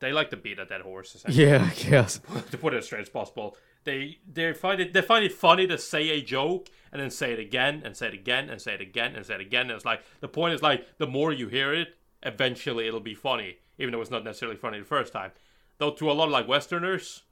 they 0.00 0.12
like 0.12 0.28
to 0.28 0.36
beat 0.36 0.58
a 0.58 0.66
dead 0.66 0.82
horse. 0.82 1.24
Yeah, 1.26 1.70
yes. 1.88 2.20
to 2.50 2.58
put 2.58 2.74
it 2.74 2.78
as 2.78 2.84
straight 2.84 3.00
as 3.00 3.08
possible. 3.08 3.56
They 3.84 4.18
they 4.30 4.52
find 4.52 4.78
it 4.78 4.92
they 4.92 5.00
find 5.00 5.24
it 5.24 5.32
funny 5.32 5.66
to 5.68 5.78
say 5.78 6.10
a 6.10 6.20
joke 6.20 6.68
and 6.92 7.00
then 7.00 7.08
say 7.10 7.32
it 7.32 7.38
again 7.38 7.80
and 7.82 7.96
say 7.96 8.08
it 8.08 8.14
again 8.14 8.50
and 8.50 8.60
say 8.60 8.74
it 8.74 8.82
again 8.82 9.16
and 9.16 9.24
say 9.24 9.36
it 9.36 9.40
again. 9.40 9.62
And 9.62 9.72
it's 9.72 9.86
like 9.86 10.02
the 10.20 10.28
point 10.28 10.52
is 10.52 10.60
like 10.60 10.86
the 10.98 11.06
more 11.06 11.32
you 11.32 11.48
hear 11.48 11.72
it, 11.72 11.94
eventually 12.22 12.86
it'll 12.86 13.00
be 13.00 13.14
funny, 13.14 13.56
even 13.82 13.92
though 13.92 14.00
it's 14.00 14.10
not 14.10 14.24
necessarily 14.24 14.56
funny 14.56 14.78
the 14.78 14.84
first 14.86 15.12
time. 15.12 15.32
Though 15.78 15.90
to 15.90 16.10
a 16.10 16.12
lot 16.12 16.26
of 16.26 16.30
like 16.30 16.48
Westerners, 16.48 17.24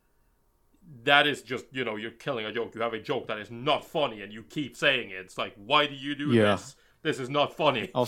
that 1.04 1.26
is 1.26 1.40
just 1.42 1.64
you 1.72 1.84
know 1.84 1.96
you're 1.96 2.10
killing 2.10 2.44
a 2.44 2.52
joke. 2.52 2.74
You 2.74 2.80
have 2.82 2.92
a 2.92 3.00
joke 3.00 3.28
that 3.28 3.38
is 3.38 3.50
not 3.50 3.84
funny 3.84 4.20
and 4.22 4.32
you 4.32 4.42
keep 4.42 4.76
saying 4.76 5.10
it. 5.10 5.14
It's 5.16 5.38
like 5.38 5.54
why 5.56 5.86
do 5.86 5.94
you 5.94 6.14
do 6.14 6.32
Yeah. 6.32 6.52
this? 6.52 6.76
This 7.02 7.18
is 7.18 7.30
not 7.30 7.56
funny. 7.56 7.90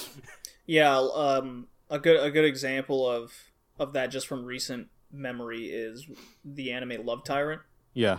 Yeah, 0.65 0.97
um, 0.97 1.67
a 1.91 1.99
good 1.99 2.23
a 2.23 2.31
good 2.31 2.45
example 2.45 3.09
of 3.11 3.33
of 3.79 3.93
that 3.95 4.07
just 4.11 4.29
from 4.29 4.45
recent 4.45 4.89
memory 5.11 5.67
is 5.67 6.07
the 6.45 6.71
anime 6.73 7.05
Love 7.05 7.25
Tyrant, 7.25 7.63
yeah. 7.95 8.19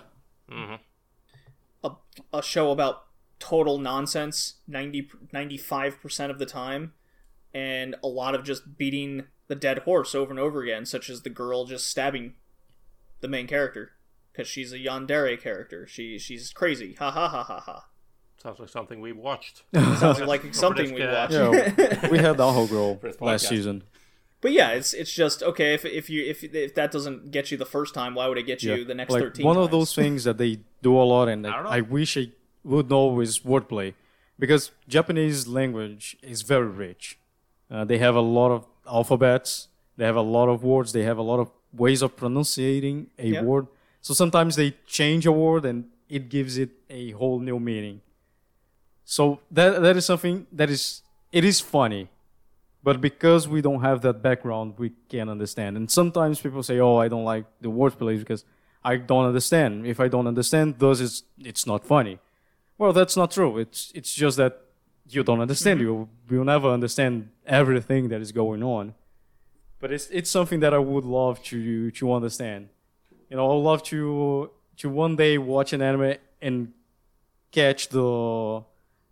hmm 0.50 0.76
a, 1.84 1.92
a 2.34 2.44
show 2.44 2.72
about 2.72 3.06
total 3.40 3.78
nonsense 3.78 4.56
90 4.68 5.10
95 5.32 6.02
percent 6.02 6.32
of 6.32 6.38
the 6.40 6.46
time, 6.46 6.94
and 7.54 7.96
a 8.04 8.08
lot 8.08 8.36
of 8.36 8.44
just 8.44 8.78
beating 8.78 9.24
the 9.48 9.56
dead 9.56 9.80
horse 9.80 10.16
over 10.16 10.32
and 10.32 10.40
over 10.40 10.62
again, 10.64 10.86
such 10.86 11.10
as 11.10 11.22
the 11.22 11.30
girl 11.30 11.66
just 11.66 11.88
stabbing 11.90 12.34
the 13.22 13.28
main 13.28 13.48
character 13.48 13.92
because 14.32 14.48
she's 14.48 14.74
a 14.74 14.80
yandere 14.80 15.40
character. 15.40 15.88
She 15.88 16.18
she's 16.20 16.52
crazy. 16.52 16.94
Ha 17.00 17.12
ha 17.12 17.28
ha 17.28 17.44
ha 17.44 17.60
ha. 17.60 17.86
Sounds 18.42 18.60
like 18.60 18.70
something 18.70 19.00
we 19.00 19.12
watched. 19.14 19.64
Sounds 19.74 20.20
like 20.22 20.54
something 20.54 20.94
we 20.94 21.06
watched. 21.06 21.34
Yeah, 21.34 22.10
we 22.10 22.18
had 22.28 22.40
Aho 22.40 22.68
Girl 22.68 23.00
last 23.22 23.48
season. 23.48 23.84
But 24.42 24.52
yeah, 24.52 24.72
it's 24.72 24.94
it's 24.94 25.14
just 25.14 25.42
okay 25.42 25.74
if 25.74 25.86
if 25.86 26.10
you 26.10 26.26
if 26.26 26.44
if 26.44 26.76
that 26.76 26.92
doesn't 26.92 27.32
get 27.32 27.52
you 27.52 27.58
the 27.58 27.66
first 27.66 27.94
time, 27.94 28.16
why 28.16 28.28
would 28.28 28.38
it 28.38 28.44
get 28.44 28.62
you 28.62 28.74
Yeah. 28.76 28.84
the 28.86 28.94
next 28.94 29.12
like 29.14 29.22
thirteen? 29.24 29.46
one 29.46 29.56
of 29.56 29.72
those 29.72 29.96
things 29.96 30.26
that 30.26 30.38
they 30.38 30.60
do 30.82 30.98
a 30.98 31.04
lot, 31.04 31.30
and 31.30 31.48
I 31.48 31.62
like. 31.62 31.74
I, 31.74 31.82
wish 31.82 32.18
I 32.18 32.32
would 32.66 32.90
know 32.90 33.22
is 33.22 33.40
wordplay, 33.40 33.94
because 34.38 34.72
Japanese 34.90 35.48
language 35.48 36.18
is 36.22 36.42
very 36.42 36.68
rich. 36.68 37.18
Uh, 37.72 37.86
they 37.86 38.00
have 38.00 38.16
a 38.16 38.22
lot 38.22 38.52
of 38.52 38.66
alphabets. 38.88 39.68
They 39.98 40.06
have 40.06 40.16
a 40.16 40.22
lot 40.22 40.50
of 40.50 40.64
words. 40.64 40.92
They 40.92 41.04
have 41.04 41.18
a 41.18 41.22
lot 41.22 41.40
of 41.40 41.52
ways 41.72 42.02
of 42.02 42.16
pronouncing 42.16 43.08
a 43.18 43.28
Yeah. 43.28 43.42
word. 43.44 43.68
So 44.02 44.14
sometimes 44.14 44.56
they 44.56 44.72
change 44.86 45.26
a 45.26 45.32
word, 45.32 45.66
and 45.66 45.86
it 46.10 46.30
gives 46.30 46.58
it 46.58 46.72
a 46.90 47.12
whole 47.12 47.40
new 47.40 47.60
meaning. 47.60 48.02
So 49.06 49.40
that 49.52 49.82
that 49.82 49.96
is 49.98 50.06
something 50.06 50.48
that 50.52 50.70
is 50.70 51.02
it 51.32 51.44
is 51.44 51.60
funny, 51.60 52.10
but 52.84 53.02
because 53.02 53.48
we 53.48 53.62
don't 53.62 53.82
have 53.82 54.02
that 54.02 54.22
background, 54.22 54.76
we 54.78 54.92
can't 55.10 55.30
understand. 55.30 55.78
And 55.78 55.90
sometimes 55.90 56.40
people 56.42 56.64
say, 56.64 56.80
"Oh, 56.80 56.98
I 56.98 57.08
don't 57.08 57.26
like 57.26 57.46
the 57.62 57.70
wordplay 57.70 58.18
because 58.18 58.46
I 58.84 58.98
don't 58.98 59.26
understand." 59.26 59.86
If 59.88 60.00
I 60.00 60.08
don't 60.08 60.28
understand, 60.28 60.76
thus 60.80 61.00
it's 61.02 61.24
it's 61.40 61.66
not 61.66 61.86
funny. 61.86 62.20
Well, 62.78 62.94
that's 62.94 63.16
not 63.18 63.32
true. 63.32 63.58
It's 63.58 63.92
it's 63.96 64.14
just 64.14 64.38
that 64.38 64.62
you 65.10 65.24
don't 65.24 65.42
understand. 65.42 65.82
You 65.82 66.10
will 66.30 66.44
never 66.44 66.70
understand 66.70 67.30
everything 67.46 68.10
that 68.10 68.22
is 68.22 68.32
going 68.32 68.64
on. 68.64 68.94
But 69.80 69.92
it's 69.92 70.08
it's 70.10 70.30
something 70.30 70.60
that 70.62 70.74
I 70.74 70.80
would 70.80 71.06
love 71.06 71.44
to 71.44 71.92
to 71.92 72.14
understand. 72.14 72.70
You 73.30 73.38
know, 73.38 73.52
I 73.52 73.54
would 73.54 73.62
love 73.62 73.84
to 73.84 74.52
to 74.78 74.90
one 74.90 75.16
day 75.16 75.38
watch 75.38 75.74
an 75.74 75.82
anime 75.82 76.16
and 76.42 76.74
catch 77.52 77.90
the 77.90 78.64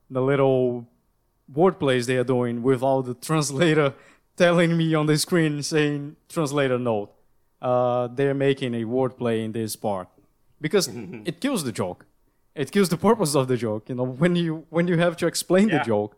the 0.09 0.21
little 0.21 0.87
wordplays 1.53 2.05
they 2.05 2.17
are 2.17 2.23
doing 2.23 2.63
without 2.63 3.01
the 3.01 3.13
translator 3.13 3.93
telling 4.37 4.77
me 4.77 4.93
on 4.95 5.05
the 5.05 5.17
screen 5.17 5.61
saying 5.61 6.15
translator 6.29 6.79
note. 6.79 7.11
Uh, 7.61 8.07
they're 8.07 8.33
making 8.33 8.73
a 8.73 8.83
wordplay 8.85 9.45
in 9.45 9.51
this 9.51 9.75
part 9.75 10.07
because 10.59 10.87
it 11.25 11.39
kills 11.39 11.63
the 11.63 11.71
joke. 11.71 12.05
It 12.55 12.71
kills 12.71 12.89
the 12.89 12.97
purpose 12.97 13.33
of 13.35 13.47
the 13.47 13.57
joke. 13.57 13.89
You 13.89 13.95
know, 13.95 14.03
when 14.05 14.35
you 14.35 14.65
when 14.69 14.87
you 14.87 14.97
have 14.97 15.15
to 15.17 15.27
explain 15.27 15.69
Yeah. 15.69 15.79
the 15.79 15.85
joke, 15.85 16.17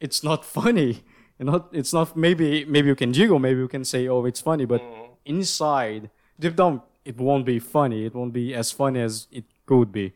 it's 0.00 0.22
not 0.22 0.44
funny. 0.44 1.02
You 1.38 1.46
know, 1.46 1.68
it's 1.72 1.92
not 1.92 2.16
maybe 2.16 2.64
maybe 2.64 2.88
you 2.88 2.94
can 2.94 3.12
jiggle, 3.12 3.38
maybe 3.38 3.60
you 3.60 3.68
can 3.68 3.84
say, 3.84 4.08
oh, 4.08 4.24
it's 4.24 4.40
funny, 4.40 4.64
but 4.64 4.80
mm. 4.80 5.08
inside, 5.24 6.10
deep 6.38 6.56
down, 6.56 6.82
it 7.04 7.18
won't 7.18 7.44
be 7.44 7.58
funny. 7.58 8.04
It 8.06 8.14
won't 8.14 8.32
be 8.32 8.54
as 8.54 8.70
funny 8.70 9.00
as 9.00 9.26
it 9.30 9.44
could 9.66 9.92
be. 9.92 10.12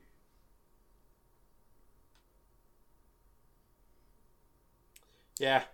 Yeah. 5.38 5.64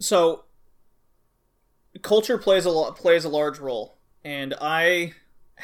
so 0.00 0.44
culture 2.02 2.38
plays 2.38 2.64
a 2.64 2.70
lot 2.70 2.96
plays 2.96 3.24
a 3.24 3.28
large 3.28 3.58
role, 3.58 3.96
and 4.24 4.54
I 4.60 5.14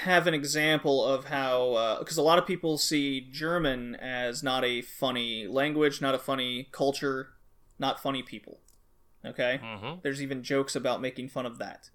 have 0.05 0.27
an 0.27 0.35
example 0.35 1.05
of 1.05 1.27
how 1.27 1.97
because 2.01 2.16
a 2.16 2.22
lot 2.22 2.39
of 2.39 2.47
people 2.47 2.78
see 2.78 3.20
German 3.31 3.94
as 3.97 4.43
not 4.43 4.64
a 4.64 4.82
funny 4.82 5.47
language, 5.47 6.01
not 6.01 6.14
a 6.14 6.18
funny 6.18 6.68
culture, 6.72 7.31
not 7.78 8.01
funny 8.02 8.22
people. 8.22 8.60
Okay, 9.24 9.60
Mm-hmm. 9.62 10.01
there's 10.02 10.22
even 10.22 10.43
jokes 10.43 10.74
about 10.74 11.01
making 11.02 11.28
fun 11.28 11.44
of 11.47 11.59
that. 11.59 11.90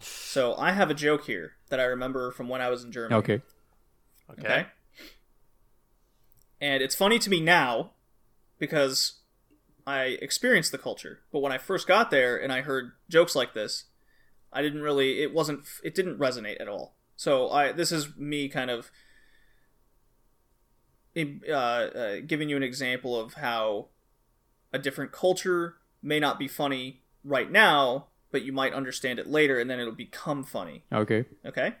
So 0.00 0.54
I 0.56 0.72
have 0.72 0.90
a 0.90 0.94
joke 0.94 1.24
here 1.26 1.52
that 1.68 1.80
I 1.80 1.84
remember 1.84 2.30
from 2.30 2.48
when 2.48 2.60
I 2.60 2.68
was 2.70 2.84
in 2.84 2.92
Germany. 2.92 3.18
Okay. 3.18 3.42
Okay. 4.30 4.42
Okay. 4.42 4.66
And 6.60 6.82
it's 6.82 6.94
funny 6.94 7.18
to 7.18 7.30
me 7.30 7.40
now 7.40 7.90
because 8.58 9.20
I 9.86 10.16
experienced 10.22 10.70
the 10.72 10.78
culture. 10.78 11.20
But 11.32 11.40
when 11.40 11.52
I 11.52 11.58
first 11.58 11.88
got 11.88 12.10
there 12.10 12.36
and 12.36 12.52
I 12.52 12.60
heard 12.60 12.92
jokes 13.08 13.34
like 13.34 13.52
this, 13.54 13.84
I 14.52 14.62
didn't 14.62 14.82
really 14.82 15.22
it 15.22 15.32
wasn't 15.32 15.64
it 15.82 15.94
didn't 15.94 16.18
resonate 16.18 16.60
at 16.60 16.68
all. 16.68 16.94
So 17.16 17.50
I 17.50 17.72
this 17.72 17.92
is 17.92 18.16
me 18.16 18.48
kind 18.48 18.70
of 18.70 18.90
uh, 21.16 21.52
uh, 21.52 22.16
giving 22.26 22.48
you 22.48 22.56
an 22.56 22.62
example 22.62 23.18
of 23.18 23.34
how 23.34 23.88
a 24.72 24.78
different 24.78 25.12
culture 25.12 25.76
may 26.02 26.18
not 26.18 26.38
be 26.38 26.48
funny 26.48 27.02
right 27.22 27.50
now, 27.50 28.06
but 28.30 28.42
you 28.42 28.52
might 28.52 28.72
understand 28.72 29.18
it 29.18 29.26
later 29.26 29.60
and 29.60 29.68
then 29.68 29.78
it'll 29.78 29.92
become 29.92 30.42
funny. 30.42 30.84
Okay. 30.92 31.26
Okay? 31.44 31.74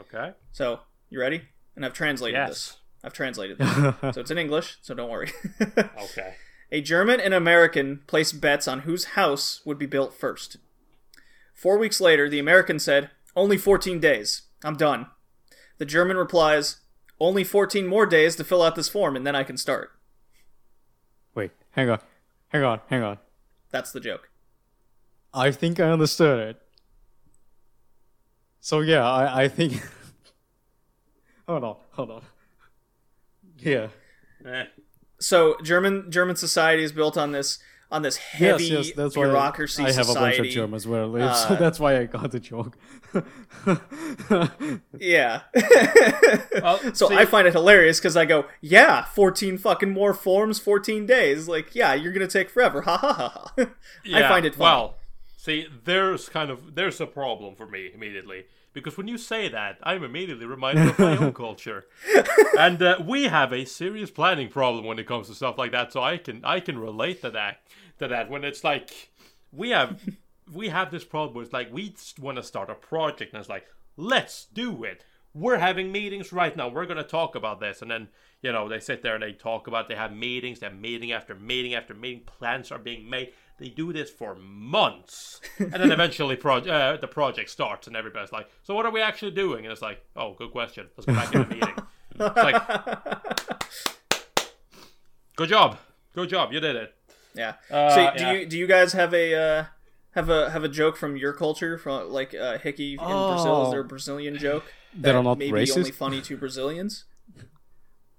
Okay. 0.00 0.32
So, 0.52 0.80
you 1.10 1.20
ready? 1.20 1.42
And 1.74 1.84
I've 1.84 1.92
translated 1.92 2.38
Yes. 2.38 2.48
this. 2.48 2.76
I've 3.02 3.12
translated 3.12 3.58
this. 3.58 3.74
so 4.14 4.20
it's 4.20 4.30
in 4.30 4.38
English, 4.38 4.78
so 4.80 4.94
don't 4.94 5.10
worry. 5.10 5.32
Okay. 5.98 6.34
a 6.70 6.80
German 6.80 7.18
and 7.20 7.34
American 7.34 8.02
placed 8.06 8.40
bets 8.40 8.68
on 8.68 8.80
whose 8.80 9.04
house 9.16 9.60
would 9.64 9.78
be 9.78 9.86
built 9.86 10.14
first. 10.14 10.56
Four 11.56 11.78
weeks 11.78 12.00
later, 12.00 12.28
the 12.28 12.38
American 12.38 12.78
said, 12.78 13.10
Only 13.34 13.56
14 13.56 13.98
days. 13.98 14.42
I'm 14.62 14.76
done. 14.76 15.06
The 15.78 15.86
German 15.86 16.16
replies, 16.16 16.76
Only 17.18 17.42
14 17.42 17.86
more 17.86 18.06
days 18.06 18.36
to 18.36 18.44
fill 18.44 18.62
out 18.62 18.76
this 18.76 18.88
form, 18.88 19.16
and 19.16 19.26
then 19.26 19.34
I 19.34 19.42
can 19.42 19.56
start. 19.56 19.90
Wait, 21.34 21.50
hang 21.72 21.90
on. 21.90 21.98
Hang 22.50 22.62
on, 22.62 22.80
hang 22.88 23.02
on. 23.02 23.18
That's 23.70 23.90
the 23.90 24.00
joke. 24.00 24.30
I 25.34 25.50
think 25.50 25.80
I 25.80 25.90
understood 25.90 26.38
it. 26.50 26.62
So 28.60 28.80
yeah, 28.80 29.08
I, 29.08 29.44
I 29.44 29.48
think 29.48 29.82
Hold 31.48 31.64
on, 31.64 31.76
hold 31.92 32.10
on. 32.10 32.22
Yeah. 33.58 33.88
Eh. 34.44 34.64
So 35.20 35.56
German 35.62 36.10
German 36.10 36.36
society 36.36 36.82
is 36.82 36.92
built 36.92 37.16
on 37.16 37.32
this 37.32 37.58
on 37.90 38.02
this 38.02 38.16
heavy 38.16 38.64
yes, 38.64 38.86
yes, 38.86 38.96
that's 38.96 39.16
why 39.16 39.24
bureaucracy 39.24 39.82
I, 39.82 39.86
I 39.86 39.92
have 39.92 40.06
society. 40.06 40.36
a 40.36 40.38
bunch 40.40 40.48
of 40.48 40.54
Germans 40.54 40.86
where 40.86 41.02
I 41.02 41.04
live, 41.04 41.36
so 41.36 41.48
Uh, 41.48 41.54
that's 41.58 41.78
why 41.78 41.98
I 41.98 42.04
got 42.06 42.30
the 42.32 42.40
joke. 42.40 42.76
Yeah. 44.98 45.42
Well, 46.62 46.78
So 46.94 47.08
see, 47.08 47.16
I 47.16 47.24
find 47.24 47.46
it 47.46 47.52
hilarious 47.54 47.98
because 47.98 48.16
I 48.16 48.24
go, 48.24 48.46
yeah, 48.60 49.04
14 49.04 49.58
fucking 49.58 49.90
more 49.90 50.14
forms, 50.14 50.58
14 50.58 51.06
days. 51.06 51.48
Like, 51.48 51.74
yeah, 51.74 51.94
you're 51.94 52.12
going 52.12 52.26
to 52.26 52.32
take 52.32 52.50
forever. 52.50 52.82
Ha 52.82 52.96
ha 52.96 53.12
ha 53.12 53.52
ha. 53.56 53.66
I 54.12 54.22
find 54.28 54.46
it 54.46 54.54
funny. 54.54 54.64
Well, 54.64 54.94
see, 55.36 55.66
there's 55.84 56.28
kind 56.28 56.50
of 56.50 56.74
there's 56.74 57.00
a 57.00 57.06
problem 57.06 57.54
for 57.54 57.66
me 57.66 57.90
immediately 57.94 58.46
because 58.76 58.98
when 58.98 59.08
you 59.08 59.16
say 59.16 59.48
that, 59.48 59.78
I'm 59.82 60.04
immediately 60.04 60.44
reminded 60.44 60.88
of 60.88 60.98
my 60.98 61.16
own 61.16 61.32
culture, 61.44 61.86
and 62.58 62.82
uh, 62.82 62.98
we 63.02 63.24
have 63.24 63.50
a 63.50 63.64
serious 63.64 64.10
planning 64.10 64.50
problem 64.50 64.84
when 64.84 64.98
it 64.98 65.06
comes 65.06 65.28
to 65.28 65.34
stuff 65.34 65.56
like 65.56 65.72
that. 65.72 65.94
So 65.94 66.02
I 66.02 66.18
can 66.18 66.44
I 66.44 66.60
can 66.60 66.78
relate 66.78 67.22
to 67.22 67.30
that 67.30 67.62
to 68.00 68.06
that 68.08 68.28
when 68.28 68.44
it's 68.44 68.62
like 68.62 69.08
we 69.50 69.70
have 69.70 69.98
we 70.52 70.68
have 70.68 70.90
this 70.90 71.04
problem 71.04 71.34
where 71.34 71.42
it's 71.42 71.54
like 71.54 71.72
we 71.72 71.94
want 72.20 72.36
to 72.36 72.42
start 72.42 72.68
a 72.68 72.74
project 72.74 73.32
and 73.32 73.40
it's 73.40 73.48
like 73.48 73.64
let's 73.96 74.44
do 74.44 74.84
it. 74.84 75.06
We're 75.32 75.56
having 75.56 75.90
meetings 75.90 76.30
right 76.30 76.54
now. 76.54 76.68
We're 76.68 76.84
gonna 76.84 77.02
talk 77.02 77.34
about 77.34 77.60
this, 77.60 77.80
and 77.80 77.90
then 77.90 78.08
you 78.42 78.52
know 78.52 78.68
they 78.68 78.80
sit 78.80 79.00
there 79.00 79.14
and 79.14 79.22
they 79.22 79.32
talk 79.32 79.68
about. 79.68 79.86
it. 79.86 79.88
They 79.88 79.94
have 79.94 80.14
meetings. 80.14 80.60
They 80.60 80.66
have 80.66 80.78
meeting 80.78 81.12
after 81.12 81.34
meeting 81.34 81.72
after 81.72 81.94
meeting. 81.94 82.24
Plans 82.26 82.70
are 82.70 82.78
being 82.78 83.08
made. 83.08 83.32
They 83.58 83.68
do 83.68 83.92
this 83.92 84.10
for 84.10 84.34
months, 84.34 85.40
and 85.58 85.72
then 85.72 85.90
eventually 85.98 86.36
pro- 86.36 86.58
uh, 86.58 86.98
the 86.98 87.06
project 87.08 87.48
starts, 87.50 87.86
and 87.86 87.96
everybody's 87.96 88.32
like, 88.32 88.48
"So 88.64 88.74
what 88.74 88.84
are 88.84 88.92
we 88.92 89.00
actually 89.00 89.30
doing?" 89.30 89.64
And 89.64 89.72
it's 89.72 89.80
like, 89.82 90.04
"Oh, 90.14 90.34
good 90.34 90.50
question. 90.50 90.88
Let's 90.96 91.06
go 91.06 91.14
back 91.14 91.30
to 91.32 91.38
the 91.38 91.46
meeting." 91.54 91.74
It's 92.18 92.36
like, 92.36 92.56
good 95.36 95.48
job, 95.48 95.78
good 96.14 96.28
job, 96.28 96.52
you 96.52 96.60
did 96.60 96.76
it. 96.76 96.94
Yeah. 97.34 97.54
Uh, 97.70 97.90
so 97.90 98.10
do 98.16 98.24
yeah. 98.24 98.32
you 98.32 98.46
do 98.46 98.58
you 98.58 98.66
guys 98.66 98.92
have 98.94 99.12
a 99.14 99.34
uh, 99.34 99.64
have 100.12 100.28
a 100.30 100.50
have 100.50 100.64
a 100.64 100.68
joke 100.68 100.96
from 100.96 101.16
your 101.16 101.32
culture 101.32 101.76
from 101.78 102.10
like 102.10 102.34
uh, 102.34 102.58
Hickey 102.58 102.92
in 102.92 102.98
Brazil? 102.98 103.64
Is 103.66 103.70
there 103.70 103.80
a 103.80 103.84
Oh. 103.84 103.88
Brazilian 103.88 104.38
joke 104.38 104.64
That 104.98 105.14
are 105.14 105.22
not 105.22 105.38
maybe 105.38 105.52
racist? 105.52 105.76
only 105.78 105.90
funny 105.92 106.20
to 106.22 106.36
Brazilians? 106.36 107.04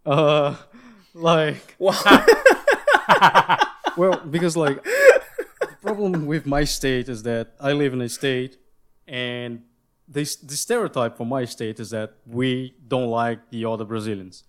Uh, 0.06 0.56
like 1.14 1.76
Well, 1.80 1.98
well, 3.98 4.22
because 4.30 4.56
like 4.56 4.84
the 4.84 5.07
problem 5.88 6.26
with 6.26 6.46
my 6.46 6.64
state 6.64 7.10
is 7.10 7.24
that 7.24 7.46
I 7.60 7.72
live 7.74 7.94
in 7.94 8.02
a 8.02 8.10
state, 8.10 8.58
and 9.08 9.52
this 10.08 10.36
the 10.36 10.58
stereotype 10.66 11.18
for 11.18 11.26
my 11.26 11.46
state 11.46 11.80
is 11.80 11.90
that 11.92 12.10
we 12.26 12.74
don't 12.88 13.10
like 13.10 13.40
the 13.50 13.66
other 13.66 13.86
Brazilians. 13.86 14.44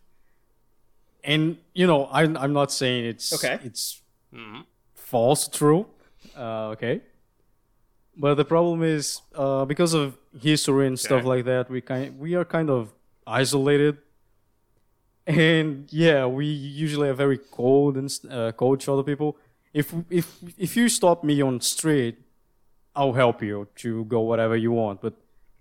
And 1.24 1.42
you 1.74 1.86
know, 1.86 2.08
I'm 2.18 2.36
I'm 2.36 2.52
not 2.52 2.70
saying 2.72 3.04
it's 3.12 3.32
Okay. 3.36 3.58
it's 3.68 3.84
false 4.94 5.48
true, 5.48 5.86
uh, 6.36 6.74
okay. 6.74 7.02
But 8.16 8.34
the 8.34 8.44
problem 8.44 8.82
is 8.82 9.20
uh, 9.34 9.64
because 9.64 9.94
of 9.94 10.18
history 10.40 10.86
and 10.86 10.98
stuff 10.98 11.24
like 11.24 11.44
that, 11.44 11.70
we 11.70 11.80
kind 11.80 12.18
we 12.18 12.34
are 12.34 12.44
kind 12.44 12.70
of 12.70 12.92
isolated 13.26 13.98
and 15.26 15.86
yeah, 15.92 16.24
we 16.26 16.46
usually 16.46 17.08
are 17.08 17.14
very 17.14 17.38
cold 17.38 17.96
and 17.96 18.10
uh, 18.30 18.50
cold 18.52 18.80
to 18.80 18.92
other 18.92 19.02
people. 19.02 19.36
If 19.78 19.94
if 20.10 20.26
if 20.56 20.76
you 20.76 20.88
stop 20.88 21.22
me 21.22 21.42
on 21.48 21.60
street, 21.60 22.16
I'll 22.94 23.12
help 23.12 23.42
you 23.42 23.68
to 23.82 24.04
go 24.06 24.20
whatever 24.20 24.56
you 24.56 24.72
want. 24.72 25.00
But 25.00 25.14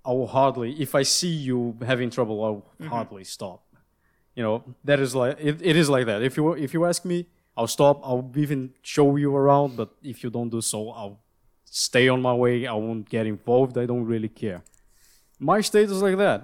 I 0.03 0.11
will 0.11 0.27
hardly, 0.27 0.71
if 0.81 0.95
I 0.95 1.03
see 1.03 1.35
you 1.49 1.77
having 1.85 2.09
trouble, 2.09 2.43
I'll 2.43 2.55
mm-hmm. 2.55 2.87
hardly 2.87 3.25
stop. 3.25 3.63
You 4.35 4.43
know, 4.43 4.63
that 4.83 4.99
is 4.99 5.13
like 5.13 5.37
it, 5.39 5.61
it 5.61 5.75
is 5.75 5.89
like 5.89 6.05
that. 6.05 6.21
If 6.23 6.37
you 6.37 6.53
if 6.53 6.73
you 6.73 6.85
ask 6.85 7.05
me, 7.05 7.27
I'll 7.55 7.67
stop. 7.67 8.01
I'll 8.03 8.31
even 8.35 8.73
show 8.81 9.15
you 9.17 9.35
around. 9.35 9.75
But 9.75 9.89
if 10.01 10.23
you 10.23 10.29
don't 10.29 10.49
do 10.49 10.61
so, 10.61 10.91
I'll 10.91 11.19
stay 11.65 12.07
on 12.07 12.21
my 12.21 12.33
way. 12.33 12.65
I 12.67 12.73
won't 12.73 13.09
get 13.09 13.25
involved. 13.27 13.77
I 13.77 13.85
don't 13.85 14.05
really 14.05 14.29
care. 14.29 14.61
My 15.39 15.61
state 15.61 15.89
is 15.89 16.01
like 16.01 16.17
that. 16.17 16.39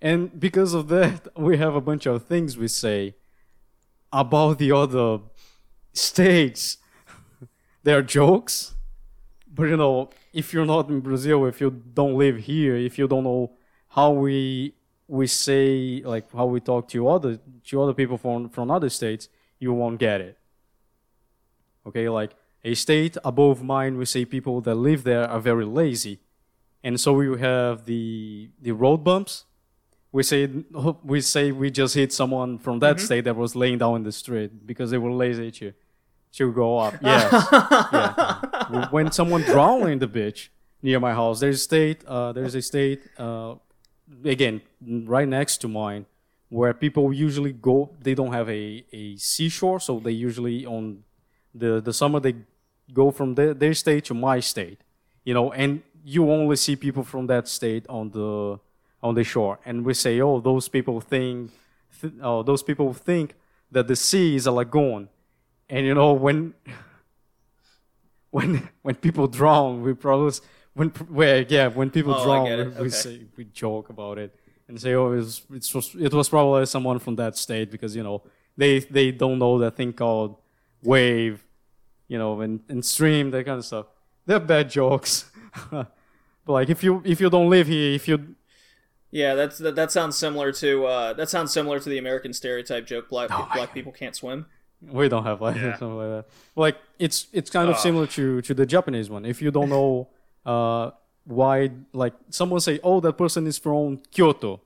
And 0.00 0.38
because 0.38 0.72
of 0.72 0.88
that, 0.88 1.28
we 1.36 1.58
have 1.58 1.74
a 1.74 1.80
bunch 1.80 2.06
of 2.06 2.24
things 2.24 2.56
we 2.56 2.68
say 2.68 3.14
about 4.12 4.58
the 4.58 4.72
other 4.72 5.20
states. 5.92 6.78
They're 7.82 8.02
jokes. 8.02 8.74
But 9.52 9.64
you 9.64 9.76
know, 9.76 10.10
if 10.32 10.52
you're 10.52 10.66
not 10.66 10.88
in 10.88 11.00
Brazil, 11.00 11.46
if 11.46 11.60
you 11.60 11.70
don't 11.70 12.14
live 12.14 12.38
here, 12.38 12.76
if 12.76 12.98
you 12.98 13.08
don't 13.08 13.24
know 13.24 13.52
how 13.88 14.10
we 14.10 14.74
we 15.08 15.26
say 15.26 16.00
like 16.04 16.30
how 16.32 16.46
we 16.46 16.60
talk 16.60 16.88
to 16.88 17.08
other 17.08 17.40
to 17.64 17.82
other 17.82 17.92
people 17.92 18.16
from 18.16 18.48
from 18.48 18.70
other 18.70 18.88
states, 18.88 19.28
you 19.58 19.72
won't 19.72 19.98
get 19.98 20.20
it. 20.20 20.38
Okay, 21.86 22.08
like 22.08 22.32
a 22.62 22.74
state 22.74 23.16
above 23.24 23.62
mine, 23.62 23.96
we 23.96 24.04
say 24.04 24.24
people 24.24 24.60
that 24.60 24.76
live 24.76 25.02
there 25.02 25.28
are 25.28 25.40
very 25.40 25.64
lazy, 25.64 26.20
and 26.84 27.00
so 27.00 27.12
we 27.12 27.40
have 27.40 27.86
the 27.86 28.50
the 28.60 28.72
road 28.72 28.98
bumps. 28.98 29.46
We 30.12 30.22
say 30.22 30.46
we 31.04 31.20
say 31.20 31.50
we 31.50 31.70
just 31.70 31.94
hit 31.94 32.12
someone 32.12 32.58
from 32.58 32.78
that 32.80 32.96
mm-hmm. 32.96 33.04
state 33.04 33.24
that 33.24 33.36
was 33.36 33.56
laying 33.56 33.78
down 33.78 33.96
in 33.96 34.02
the 34.04 34.12
street 34.12 34.64
because 34.64 34.92
they 34.92 34.98
were 34.98 35.12
lazy 35.12 35.50
to 35.50 35.72
to 36.34 36.52
go 36.52 36.78
up. 36.78 36.94
Yes, 37.02 37.32
yeah. 37.52 38.88
When 38.90 39.10
someone 39.12 39.42
drowning 39.42 39.94
in 39.94 39.98
the 39.98 40.06
beach 40.06 40.50
near 40.82 41.00
my 41.00 41.12
house, 41.12 41.40
there's 41.40 41.56
a 41.56 41.64
state. 41.70 42.04
Uh, 42.06 42.32
there's 42.32 42.54
a 42.54 42.62
state. 42.62 43.00
Uh, 43.18 43.54
again, 44.24 44.60
right 45.14 45.28
next 45.28 45.58
to 45.58 45.68
mine, 45.68 46.06
where 46.48 46.72
people 46.74 47.12
usually 47.12 47.52
go. 47.52 47.90
They 48.00 48.14
don't 48.14 48.32
have 48.32 48.48
a, 48.48 48.84
a 48.92 49.16
seashore, 49.16 49.80
so 49.80 49.98
they 49.98 50.12
usually 50.12 50.66
on 50.66 51.04
the 51.54 51.80
the 51.80 51.92
summer 51.92 52.20
they 52.20 52.34
go 52.92 53.10
from 53.10 53.34
their, 53.34 53.54
their 53.54 53.74
state 53.74 54.04
to 54.06 54.14
my 54.14 54.40
state, 54.40 54.78
you 55.24 55.34
know, 55.34 55.52
and 55.52 55.82
you 56.04 56.30
only 56.30 56.56
see 56.56 56.76
people 56.76 57.04
from 57.04 57.26
that 57.26 57.48
state 57.48 57.86
on 57.88 58.10
the 58.10 58.58
on 59.02 59.14
the 59.14 59.24
shore, 59.24 59.58
and 59.64 59.84
we 59.84 59.94
say, 59.94 60.20
oh, 60.20 60.40
those 60.40 60.68
people 60.68 61.00
think, 61.00 61.50
th- 62.00 62.12
oh, 62.22 62.42
those 62.42 62.62
people 62.62 62.92
think 62.92 63.34
that 63.70 63.88
the 63.88 63.96
sea 63.96 64.36
is 64.36 64.46
a 64.46 64.52
lagoon, 64.52 65.08
and 65.70 65.86
you 65.86 65.94
know 65.94 66.12
when 66.12 66.54
when 68.30 68.68
when 68.82 68.94
people 68.96 69.26
drown, 69.26 69.82
we 69.82 69.94
probably 69.94 70.32
when 70.74 70.88
where 71.08 71.42
yeah 71.48 71.68
when 71.68 71.90
people 71.90 72.14
Oh, 72.14 72.24
drown, 72.24 72.74
we, 72.76 72.86
Okay. 72.86 72.88
say 72.88 73.20
we 73.36 73.44
joke 73.44 73.88
about 73.90 74.18
it 74.18 74.34
and 74.68 74.80
say, 74.80 74.94
oh, 74.94 75.12
it 75.12 75.16
was, 75.16 75.42
it 75.52 75.74
was 75.74 75.94
it 75.98 76.12
was 76.12 76.28
probably 76.28 76.66
someone 76.66 76.98
from 76.98 77.16
that 77.16 77.36
state 77.36 77.70
because 77.70 77.96
you 77.96 78.02
know 78.02 78.22
they 78.56 78.80
they 78.80 79.10
don't 79.10 79.38
know 79.38 79.58
that 79.58 79.76
thing 79.76 79.92
called 79.92 80.36
wave, 80.82 81.44
you 82.08 82.18
know, 82.18 82.40
and, 82.40 82.60
and 82.68 82.84
stream 82.84 83.30
that 83.32 83.44
kind 83.44 83.58
of 83.58 83.64
stuff. 83.64 83.86
They're 84.26 84.40
bad 84.40 84.70
jokes. 84.70 85.30
but 85.70 85.88
like 86.46 86.68
if 86.70 86.84
you 86.84 87.02
if 87.04 87.20
you 87.20 87.30
don't 87.30 87.50
live 87.50 87.66
here, 87.66 87.94
if 87.94 88.06
you 88.06 88.36
yeah, 89.10 89.34
that's 89.34 89.58
that, 89.58 89.74
that 89.74 89.90
sounds 89.90 90.16
similar 90.16 90.52
to 90.52 90.86
uh, 90.86 91.12
that 91.14 91.28
sounds 91.28 91.52
similar 91.52 91.80
to 91.80 91.88
the 91.88 91.98
American 91.98 92.32
stereotype 92.32 92.86
joke. 92.86 93.08
Black 93.08 93.28
black 93.54 93.74
people 93.74 93.90
can't 93.92 94.14
swim. 94.14 94.46
We 94.82 95.08
don't 95.08 95.24
have 95.24 95.40
like 95.40 95.56
Yeah. 95.56 95.76
something 95.78 95.96
like 95.98 96.08
that. 96.08 96.24
Like 96.56 96.76
it's 96.98 97.26
it's 97.32 97.50
kind 97.50 97.68
of 97.70 97.78
similar 97.78 98.06
to 98.08 98.40
to 98.42 98.54
the 98.54 98.66
Japanese 98.66 99.10
one. 99.10 99.24
If 99.24 99.42
you 99.42 99.50
don't 99.50 99.68
know 99.68 100.08
uh 100.46 100.90
why 101.24 101.70
like 101.92 102.14
someone 102.30 102.60
say, 102.60 102.80
oh, 102.82 103.00
that 103.00 103.14
person 103.18 103.46
is 103.46 103.58
from 103.58 103.98
Kyoto, 104.10 104.60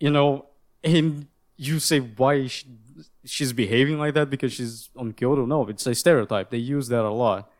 you 0.00 0.10
know, 0.10 0.46
and 0.82 1.26
you 1.56 1.78
say 1.78 2.00
why 2.00 2.46
she, 2.46 2.66
she's 3.24 3.52
behaving 3.52 3.98
like 3.98 4.14
that 4.14 4.28
because 4.30 4.52
she's 4.52 4.88
on 4.96 5.12
Kyoto. 5.12 5.44
No, 5.46 5.66
it's 5.68 5.86
a 5.86 5.94
stereotype. 5.94 6.50
They 6.50 6.58
use 6.58 6.88
that 6.88 7.04
a 7.04 7.10
lot. 7.10 7.50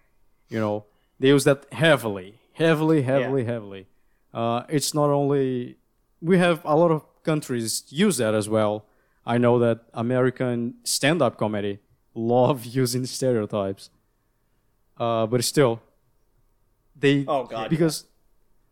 You 0.48 0.58
know, 0.58 0.84
they 1.20 1.28
use 1.28 1.44
that 1.44 1.66
heavily, 1.72 2.38
heavily, 2.54 3.02
heavily, 3.02 3.44
heavily. 3.44 3.86
Uh, 4.32 4.62
it's 4.68 4.94
not 4.94 5.10
only 5.10 5.76
we 6.20 6.38
have 6.38 6.60
a 6.64 6.74
lot 6.76 6.90
of 6.90 7.02
countries 7.22 7.84
use 7.90 8.16
that 8.16 8.34
as 8.34 8.48
well. 8.48 8.84
I 9.26 9.38
know 9.38 9.58
that 9.58 9.80
American 9.94 10.74
stand-up 10.84 11.38
comedy 11.38 11.78
love 12.14 12.64
using 12.80 13.06
stereotypes, 13.06 13.90
uh, 14.98 15.26
but 15.26 15.42
still, 15.44 15.80
they 16.94 17.24
Oh, 17.26 17.44
God, 17.44 17.70
because 17.70 18.04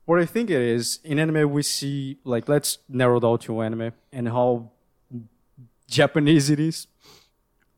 what 0.04 0.20
I 0.20 0.26
think 0.26 0.50
it 0.50 0.60
is 0.60 0.98
in 1.04 1.18
anime 1.18 1.50
we 1.50 1.62
see 1.62 2.18
like 2.24 2.48
let's 2.48 2.78
narrow 2.88 3.20
down 3.20 3.38
to 3.38 3.60
anime 3.62 3.92
and 4.12 4.28
how 4.28 4.70
Japanese 5.88 6.50
it 6.50 6.60
is. 6.60 6.86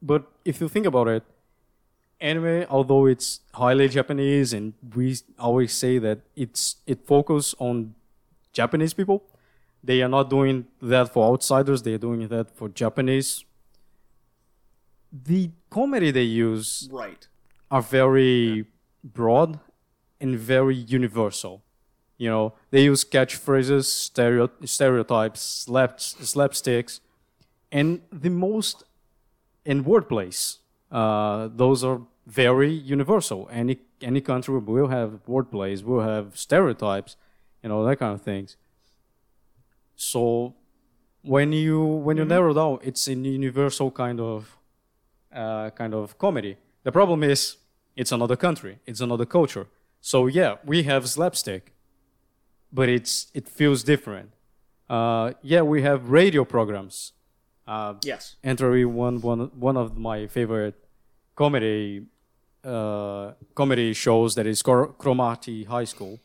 But 0.01 0.31
if 0.45 0.61
you 0.61 0.69
think 0.69 0.87
about 0.87 1.09
it, 1.09 1.23
anime, 2.21 2.67
although 2.71 3.07
it's 3.07 3.41
highly 3.55 3.89
Japanese 3.89 4.53
and 4.53 4.75
we 4.95 5.17
always 5.39 5.73
say 5.73 5.99
that 5.99 6.21
it's 6.37 6.77
it 6.87 7.07
focuses 7.07 7.55
on 7.59 7.95
Japanese 8.53 8.95
people, 8.95 9.25
they 9.87 10.03
are 10.03 10.09
not 10.09 10.31
doing 10.31 10.67
that 10.81 11.13
for 11.13 11.31
outsiders, 11.33 11.83
they 11.83 11.95
are 11.95 11.99
doing 12.09 12.27
that 12.29 12.51
for 12.57 12.69
Japanese. 12.69 13.45
The 15.13 15.51
comedy 15.71 16.11
they 16.11 16.23
use 16.23 16.89
Right. 16.91 17.27
are 17.71 17.83
very 17.83 18.67
broad 19.03 19.61
and 20.21 20.39
very 20.39 20.75
universal. 20.75 21.63
You 22.17 22.31
know, 22.31 22.55
they 22.71 22.85
use 22.85 23.05
catchphrases, 23.05 23.85
stereo- 23.85 24.51
stereotypes, 24.65 25.41
slap- 25.41 25.99
slapsticks, 25.99 27.01
and 27.71 28.01
the 28.13 28.31
most 28.31 28.85
in 29.65 29.85
wordplays. 29.85 30.59
Uh, 30.91 31.49
those 31.55 31.83
are 31.85 32.01
very 32.27 32.71
universal. 32.73 33.49
Any 33.51 33.79
any 34.01 34.21
country 34.21 34.59
will 34.59 34.89
have 34.89 35.11
wordplays, 35.27 35.83
will 35.83 36.03
have 36.03 36.37
stereotypes, 36.37 37.17
you 37.63 37.69
know 37.71 37.85
that 37.87 37.99
kind 37.99 38.15
of 38.15 38.23
things. 38.23 38.57
So 39.97 40.55
when 41.23 41.53
you 41.53 41.83
when 41.83 42.17
you 42.17 42.25
narrow 42.25 42.53
down, 42.55 42.79
it's 42.83 43.07
a 43.09 43.15
universal 43.15 43.91
kind 43.91 44.21
of 44.21 44.57
uh, 45.35 45.71
kind 45.71 45.95
of 45.95 46.19
comedy. 46.19 46.57
The 46.83 46.93
problem 46.93 47.23
is 47.23 47.57
it's 47.97 48.13
another 48.13 48.37
country, 48.37 48.79
it's 48.87 49.01
another 49.01 49.27
culture. 49.27 49.67
So 50.01 50.27
yeah, 50.27 50.57
we 50.65 50.83
have 50.85 51.09
slapstick, 51.09 51.73
but 52.73 52.89
it's 52.89 53.29
it 53.35 53.49
feels 53.49 53.83
different. 53.83 54.31
Uh, 54.89 55.33
yeah, 55.43 55.63
we 55.63 55.83
have 55.83 56.11
radio 56.11 56.45
programs. 56.45 57.13
Uh, 57.67 57.95
Yes. 58.03 58.37
Entry 58.45 58.85
one 58.85 59.21
one 59.23 59.51
one 59.59 59.77
of 59.79 59.97
my 59.97 60.27
favorite 60.27 60.75
comedy 61.37 62.03
uh, 62.65 63.33
comedy 63.55 63.93
shows 63.95 64.35
that 64.35 64.47
is 64.47 64.63
Cor- 64.63 64.93
Cromartie 64.99 65.65
High 65.65 65.85
School. 65.85 66.21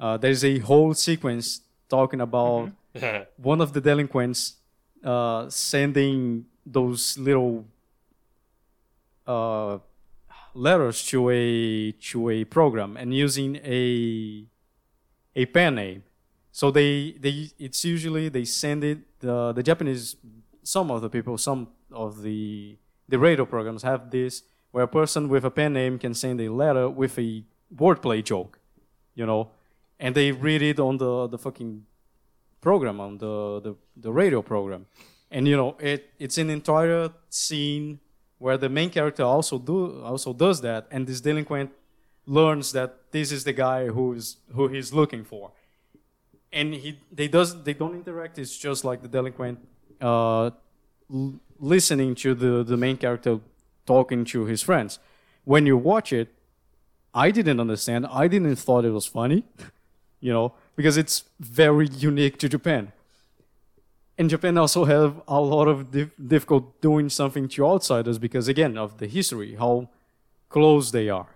Uh, 0.00 0.16
there 0.16 0.30
is 0.30 0.44
a 0.44 0.58
whole 0.58 0.94
sequence 0.94 1.60
talking 1.88 2.20
about 2.20 2.70
one 3.36 3.60
of 3.60 3.72
the 3.72 3.80
delinquents 3.80 4.54
uh, 5.04 5.48
sending 5.48 6.46
those 6.64 7.16
little 7.18 7.64
uh, 9.26 9.78
letters 10.54 11.06
to 11.06 11.30
a 11.30 11.92
to 11.92 12.30
a 12.30 12.44
program 12.44 12.96
and 12.96 13.14
using 13.14 13.56
a 13.64 14.44
a 15.34 15.46
pen 15.46 15.74
name. 15.74 16.02
So 16.52 16.70
they 16.70 17.12
they 17.12 17.50
it's 17.58 17.84
usually 17.84 18.28
they 18.28 18.44
send 18.44 18.82
it 18.84 18.98
the 19.20 19.52
the 19.52 19.62
Japanese 19.62 20.16
some 20.62 20.90
of 20.90 21.02
the 21.02 21.10
people 21.10 21.38
some 21.38 21.68
of 21.92 22.22
the 22.22 22.76
the 23.08 23.18
radio 23.18 23.44
programs 23.44 23.82
have 23.82 24.10
this 24.10 24.42
where 24.72 24.84
a 24.84 24.88
person 24.88 25.28
with 25.28 25.44
a 25.44 25.50
pen 25.50 25.72
name 25.72 25.98
can 25.98 26.14
send 26.14 26.40
a 26.40 26.48
letter 26.48 26.88
with 26.88 27.18
a 27.18 27.44
wordplay 27.74 28.22
joke, 28.22 28.58
you 29.14 29.24
know, 29.24 29.48
and 29.98 30.14
they 30.14 30.32
read 30.32 30.62
it 30.62 30.78
on 30.78 30.98
the 30.98 31.26
the 31.26 31.38
fucking 31.38 31.86
program 32.60 33.00
on 33.00 33.18
the 33.18 33.60
the, 33.60 33.74
the 33.96 34.12
radio 34.12 34.42
program, 34.42 34.86
and 35.30 35.46
you 35.48 35.56
know 35.56 35.76
it 35.80 36.10
it's 36.18 36.38
an 36.38 36.50
entire 36.50 37.10
scene 37.30 38.00
where 38.38 38.58
the 38.58 38.68
main 38.68 38.90
character 38.90 39.22
also 39.22 39.58
do 39.58 40.02
also 40.02 40.32
does 40.32 40.60
that, 40.60 40.86
and 40.90 41.06
this 41.06 41.20
delinquent 41.20 41.70
learns 42.26 42.72
that 42.72 43.10
this 43.12 43.30
is 43.32 43.44
the 43.44 43.52
guy 43.52 43.86
who 43.86 44.12
is 44.12 44.36
who 44.54 44.68
he's 44.68 44.92
looking 44.92 45.24
for, 45.24 45.52
and 46.52 46.74
he 46.74 46.98
they 47.12 47.28
does 47.28 47.62
they 47.64 47.74
don't 47.74 47.94
interact. 47.94 48.38
It's 48.38 48.56
just 48.56 48.84
like 48.84 49.02
the 49.02 49.08
delinquent 49.08 49.58
uh, 50.00 50.50
l- 51.12 51.34
listening 51.58 52.14
to 52.16 52.34
the 52.34 52.62
the 52.64 52.76
main 52.76 52.96
character 52.96 53.40
talking 53.86 54.24
to 54.26 54.44
his 54.44 54.62
friends. 54.62 54.98
When 55.44 55.64
you 55.64 55.76
watch 55.76 56.12
it, 56.12 56.28
I 57.14 57.30
didn't 57.30 57.60
understand. 57.60 58.06
I 58.06 58.26
didn't 58.28 58.56
thought 58.56 58.84
it 58.84 58.90
was 58.90 59.06
funny, 59.06 59.44
you 60.26 60.32
know, 60.32 60.52
because 60.74 60.96
it's 60.96 61.22
very 61.38 61.86
unique 61.86 62.36
to 62.38 62.48
Japan. 62.48 62.90
And 64.18 64.28
Japan 64.28 64.58
also 64.58 64.84
have 64.84 65.20
a 65.28 65.40
lot 65.40 65.68
of 65.68 65.92
dif- 65.92 66.16
difficult 66.34 66.80
doing 66.80 67.08
something 67.08 67.46
to 67.50 67.64
outsiders 67.64 68.18
because 68.18 68.48
again 68.48 68.76
of 68.76 68.98
the 68.98 69.06
history, 69.06 69.54
how 69.54 69.88
close 70.48 70.90
they 70.90 71.08
are. 71.08 71.28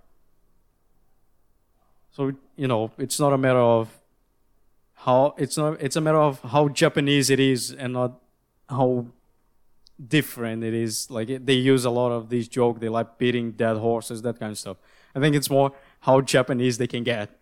So 2.11 2.33
you 2.57 2.67
know, 2.67 2.91
it's 2.99 3.21
not 3.21 3.33
a 3.33 3.39
matter 3.39 3.65
of 3.79 3.97
how 5.07 5.35
it's 5.39 5.57
not. 5.57 5.81
It's 5.81 5.95
a 5.95 6.01
matter 6.01 6.23
of 6.31 6.41
how 6.41 6.69
Japanese 6.69 7.31
it 7.31 7.39
is 7.39 7.71
and 7.71 7.93
not 7.93 8.19
how 8.69 9.07
different 10.17 10.65
it 10.65 10.75
is. 10.75 11.11
Like 11.11 11.29
they 11.47 11.59
use 11.73 11.85
a 11.85 11.91
lot 11.91 12.11
of 12.11 12.29
these 12.29 12.49
jokes. 12.49 12.81
They 12.81 12.89
like 12.89 13.19
beating 13.19 13.53
dead 13.53 13.77
horses, 13.77 14.23
that 14.23 14.41
kind 14.41 14.51
of 14.51 14.59
stuff. 14.59 14.79
I 15.15 15.21
think 15.21 15.37
it's 15.37 15.51
more 15.51 15.73
how 16.01 16.21
Japanese 16.23 16.79
they 16.79 16.89
can 16.89 17.05
get. 17.05 17.40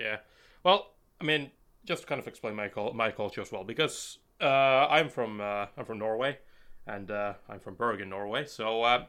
Yeah. 0.00 0.16
Well, 0.64 0.92
I 1.20 1.24
mean, 1.24 1.50
just 1.84 2.02
to 2.02 2.08
kind 2.08 2.18
of 2.18 2.26
explain 2.26 2.54
my 2.54 2.70
my 2.94 3.10
culture 3.10 3.42
as 3.42 3.52
well, 3.52 3.64
because 3.64 4.18
uh, 4.40 4.86
I'm 4.88 5.10
from 5.10 5.40
uh, 5.40 5.66
I'm 5.76 5.84
from 5.84 5.98
Norway, 5.98 6.38
and 6.86 7.10
uh, 7.10 7.34
I'm 7.48 7.60
from 7.60 7.74
Bergen, 7.74 8.08
Norway. 8.08 8.46
So, 8.46 8.82
uh, 8.82 9.04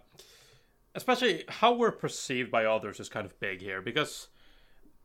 especially 0.93 1.45
how 1.47 1.73
we're 1.73 1.91
perceived 1.91 2.51
by 2.51 2.65
others 2.65 2.99
is 2.99 3.07
kind 3.07 3.25
of 3.25 3.39
big 3.39 3.61
here, 3.61 3.81
because 3.81 4.27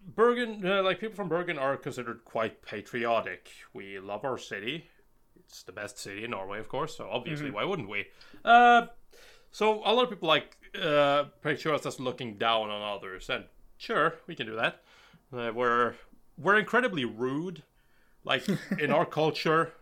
Bergen, 0.04 0.66
uh, 0.66 0.82
like 0.82 0.98
people 0.98 1.14
from 1.14 1.28
Bergen, 1.28 1.56
are 1.58 1.76
considered 1.76 2.24
quite 2.24 2.62
patriotic. 2.62 3.50
We 3.72 4.00
love 4.00 4.24
our 4.24 4.38
city. 4.38 4.90
It's 5.38 5.62
the 5.62 5.72
best 5.72 5.98
city 5.98 6.24
in 6.24 6.32
Norway, 6.32 6.58
of 6.58 6.68
course. 6.68 6.96
So 6.96 7.08
obviously, 7.08 7.52
why 7.52 7.64
wouldn't 7.64 7.88
we? 7.88 8.06
Uh, 8.44 8.86
so 9.52 9.82
a 9.84 9.92
lot 9.94 10.02
of 10.02 10.10
people 10.10 10.28
like 10.28 10.56
uh, 10.80 11.24
picture 11.42 11.72
us 11.72 11.86
as 11.86 12.00
looking 12.00 12.36
down 12.36 12.70
on 12.70 12.96
others, 12.96 13.30
and 13.30 13.44
sure, 13.78 14.14
we 14.26 14.34
can 14.34 14.46
do 14.46 14.56
that. 14.56 14.82
Uh, 15.32 15.50
we're 15.54 15.94
we're 16.38 16.58
incredibly 16.58 17.04
rude, 17.04 17.62
like 18.24 18.46
in 18.78 18.90
our 18.90 19.06
culture, 19.06 19.72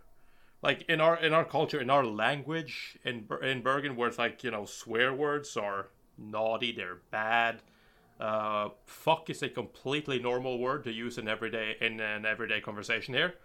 like 0.61 0.83
in 0.89 1.01
our 1.01 1.17
in 1.17 1.33
our 1.33 1.45
culture, 1.45 1.79
in 1.79 1.89
our 1.89 2.05
language 2.05 2.97
in 3.03 3.27
in 3.41 3.61
Bergen, 3.61 3.95
where 3.95 4.07
it's 4.07 4.17
like 4.17 4.43
you 4.43 4.51
know 4.51 4.65
swear 4.65 5.13
words 5.13 5.55
are 5.57 5.87
naughty, 6.17 6.71
they're 6.71 6.99
bad. 7.11 7.61
Uh, 8.19 8.69
fuck 8.85 9.29
is 9.29 9.43
a 9.43 9.49
completely 9.49 10.19
normal 10.19 10.57
word 10.57 10.83
to 10.85 10.91
use 10.91 11.17
in 11.17 11.27
everyday 11.27 11.75
in 11.81 11.99
an 11.99 12.25
everyday 12.25 12.61
conversation 12.61 13.13
here. 13.13 13.35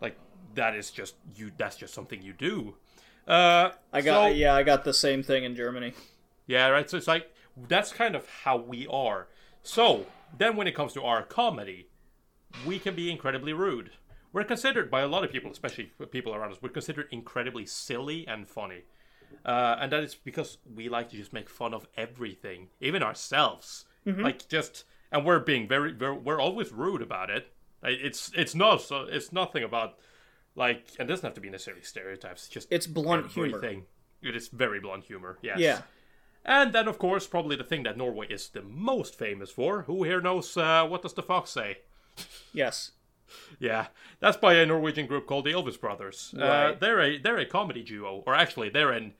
Like 0.00 0.16
that 0.54 0.74
is 0.76 0.90
just 0.90 1.14
you. 1.34 1.50
That's 1.56 1.76
just 1.76 1.94
something 1.94 2.22
you 2.22 2.32
do. 2.34 2.74
Uh, 3.26 3.70
I 3.92 4.00
got 4.00 4.28
so- 4.28 4.34
yeah, 4.34 4.54
I 4.54 4.62
got 4.62 4.84
the 4.84 4.92
same 4.94 5.22
thing 5.22 5.44
in 5.44 5.56
Germany. 5.56 5.94
yeah, 6.46 6.68
right. 6.68 6.88
So 6.88 6.96
it's 6.96 7.08
like 7.08 7.32
that's 7.68 7.92
kind 7.92 8.14
of 8.14 8.28
how 8.44 8.56
we 8.58 8.86
are. 8.88 9.28
So 9.62 10.06
then, 10.36 10.56
when 10.56 10.66
it 10.66 10.74
comes 10.74 10.92
to 10.94 11.02
our 11.02 11.22
comedy, 11.22 11.88
we 12.66 12.78
can 12.78 12.94
be 12.94 13.10
incredibly 13.10 13.52
rude. 13.52 13.90
We're 14.32 14.44
considered 14.44 14.90
by 14.90 15.02
a 15.02 15.08
lot 15.08 15.24
of 15.24 15.30
people, 15.30 15.50
especially 15.50 15.90
people 16.10 16.34
around 16.34 16.52
us, 16.52 16.58
we're 16.62 16.70
considered 16.70 17.08
incredibly 17.10 17.66
silly 17.66 18.26
and 18.26 18.48
funny, 18.48 18.84
uh, 19.44 19.76
and 19.80 19.92
that 19.92 20.02
is 20.02 20.14
because 20.14 20.58
we 20.74 20.88
like 20.88 21.10
to 21.10 21.16
just 21.16 21.32
make 21.32 21.50
fun 21.50 21.74
of 21.74 21.86
everything, 21.96 22.68
even 22.80 23.02
ourselves. 23.02 23.84
Like 24.22 24.48
just, 24.48 24.84
and 25.10 25.24
we're 25.24 25.38
being 25.38 25.68
very, 25.68 25.92
very, 25.92 26.16
we're 26.16 26.40
always 26.40 26.72
rude 26.72 27.02
about 27.02 27.30
it. 27.30 27.52
It's 27.84 28.30
it's 28.34 28.54
not 28.54 28.80
so 28.80 29.06
it's 29.10 29.32
nothing 29.32 29.64
about 29.64 29.98
like, 30.54 30.86
and 30.98 31.08
it 31.08 31.12
doesn't 31.12 31.24
have 31.24 31.34
to 31.34 31.40
be 31.40 31.50
necessarily 31.50 31.82
stereotypes. 31.82 32.48
Just 32.48 32.68
It's 32.70 32.86
blunt 32.86 33.30
humor. 33.30 33.60
It 34.22 34.36
is 34.36 34.48
very 34.48 34.80
blunt 34.80 35.04
humor. 35.04 35.38
Yes. 35.42 35.58
Yeah. 35.58 35.82
And 36.44 36.72
then, 36.72 36.88
of 36.88 36.98
course, 36.98 37.26
probably 37.26 37.54
the 37.56 37.64
thing 37.64 37.84
that 37.84 37.96
Norway 37.96 38.26
is 38.28 38.48
the 38.48 38.62
most 38.62 39.16
famous 39.16 39.50
for. 39.50 39.82
Who 39.82 40.02
here 40.04 40.20
knows 40.20 40.56
uh, 40.56 40.86
what 40.86 41.02
does 41.02 41.14
the 41.14 41.22
fox 41.22 41.50
say? 41.50 41.78
Yes. 42.52 42.92
Yeah, 43.58 43.86
that's 44.20 44.36
by 44.36 44.54
a 44.54 44.66
Norwegian 44.66 45.06
group 45.06 45.26
called 45.26 45.46
the 45.46 45.52
Ylvis 45.52 45.80
Brothers. 45.80 46.34
Uh, 46.36 46.40
Right. 46.44 46.80
they're 46.80 47.00
a 47.00 47.16
they're 47.18 47.38
a 47.38 47.46
comedy 47.46 47.82
duo, 47.82 48.22
or 48.26 48.34
actually, 48.34 48.68
they're 48.68 48.92
in 48.92 49.14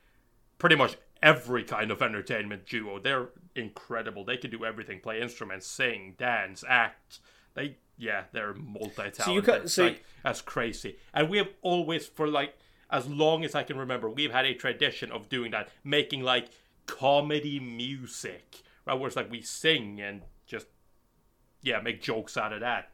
pretty 0.58 0.76
much 0.76 0.96
every 1.22 1.64
kind 1.64 1.90
of 1.90 2.02
entertainment 2.02 2.66
duo. 2.66 2.98
They're 2.98 3.28
incredible. 3.54 4.24
They 4.24 4.36
can 4.36 4.50
do 4.50 4.66
everything: 4.66 5.00
play 5.00 5.20
instruments, 5.22 5.66
sing, 5.66 6.14
dance, 6.18 6.62
act. 6.68 7.20
They 7.54 7.76
yeah, 7.96 8.24
they're 8.32 8.52
multi-talented. 8.52 9.24
So 9.24 9.32
you 9.32 9.40
ca- 9.42 9.66
so- 9.66 9.84
like, 9.84 10.04
that's 10.22 10.42
crazy. 10.42 10.98
And 11.14 11.30
we 11.30 11.38
have 11.38 11.48
always, 11.62 12.04
for 12.06 12.28
like 12.28 12.54
as 12.90 13.06
long 13.08 13.44
as 13.46 13.54
I 13.54 13.62
can 13.62 13.78
remember, 13.78 14.10
we've 14.10 14.32
had 14.32 14.44
a 14.44 14.52
tradition 14.52 15.10
of 15.10 15.30
doing 15.30 15.52
that, 15.52 15.70
making 15.84 16.20
like 16.22 16.50
comedy 16.86 17.60
music, 17.60 18.62
right? 18.86 18.94
Where 18.94 19.06
it's 19.06 19.16
like 19.16 19.30
we 19.30 19.42
sing 19.42 20.00
and 20.00 20.22
just 20.46 20.66
yeah, 21.62 21.80
make 21.80 22.02
jokes 22.02 22.36
out 22.36 22.52
of 22.52 22.60
that. 22.60 22.90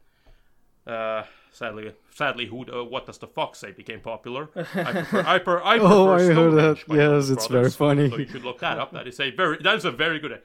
Uh, 0.86 1.24
sadly, 1.52 1.92
sadly, 2.10 2.46
who 2.46 2.64
uh, 2.72 2.82
what 2.84 3.04
does 3.06 3.18
the 3.18 3.26
fox 3.26 3.58
say 3.58 3.72
became 3.72 4.00
popular. 4.00 4.48
I 4.56 4.92
prefer, 4.92 5.20
I, 5.26 5.38
per, 5.38 5.62
I 5.62 5.78
Oh, 5.80 6.14
prefer 6.16 6.32
I 6.32 6.34
heard 6.34 6.50
that. 6.52 6.78
Yes, 6.88 7.28
it's 7.30 7.46
Brothers. 7.46 7.76
very 7.76 7.96
funny. 7.96 8.10
So 8.10 8.16
you 8.16 8.26
should 8.28 8.44
look 8.44 8.60
that 8.60 8.78
up. 8.78 8.92
That 8.92 9.06
is 9.06 9.20
a 9.20 9.30
very 9.30 9.58
that 9.62 9.76
is 9.76 9.84
a 9.84 9.90
very 9.90 10.18
good. 10.18 10.40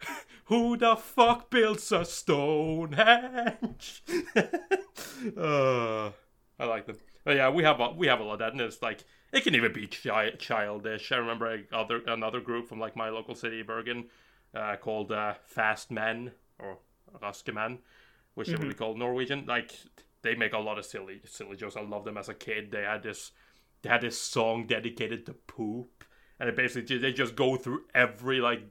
Who 0.44 0.76
the 0.76 0.96
fuck 0.96 1.50
builds 1.50 1.90
a 1.92 2.04
Stonehenge? 2.04 4.02
uh, 5.36 6.10
I 6.58 6.64
like 6.64 6.86
them. 6.86 6.96
But 7.24 7.36
yeah, 7.36 7.50
we 7.50 7.62
have 7.62 7.80
a, 7.80 7.90
we 7.90 8.06
have 8.08 8.20
a 8.20 8.24
lot 8.24 8.34
of 8.34 8.38
that, 8.40 8.52
and 8.52 8.60
it's 8.60 8.82
like 8.82 9.04
it 9.32 9.44
can 9.44 9.54
even 9.54 9.72
be 9.72 9.86
chi- 9.86 10.32
childish. 10.38 11.12
I 11.12 11.16
remember 11.16 11.60
other 11.72 12.02
another 12.06 12.40
group 12.40 12.68
from 12.68 12.80
like 12.80 12.96
my 12.96 13.08
local 13.10 13.34
city, 13.34 13.62
Bergen, 13.62 14.06
uh, 14.54 14.76
called 14.76 15.12
uh, 15.12 15.34
Fast 15.44 15.90
Men 15.90 16.32
or 16.58 16.78
Raske 17.22 17.54
Menn, 17.54 17.78
which 18.34 18.48
they 18.48 18.56
would 18.56 18.68
be 18.68 18.74
called 18.74 18.98
Norwegian. 18.98 19.46
Like 19.46 19.72
they 20.22 20.34
make 20.34 20.52
a 20.52 20.58
lot 20.58 20.78
of 20.78 20.84
silly 20.84 21.20
silly 21.24 21.56
jokes. 21.56 21.76
I 21.76 21.82
love 21.82 22.04
them 22.04 22.18
as 22.18 22.28
a 22.28 22.34
kid. 22.34 22.70
They 22.70 22.82
had 22.82 23.02
this 23.02 23.32
they 23.82 23.88
had 23.88 24.02
this 24.02 24.20
song 24.20 24.66
dedicated 24.66 25.26
to 25.26 25.32
poop, 25.32 26.04
and 26.38 26.48
it 26.48 26.56
basically 26.56 26.98
they 26.98 27.12
just 27.12 27.36
go 27.36 27.56
through 27.56 27.82
every 27.94 28.40
like 28.40 28.62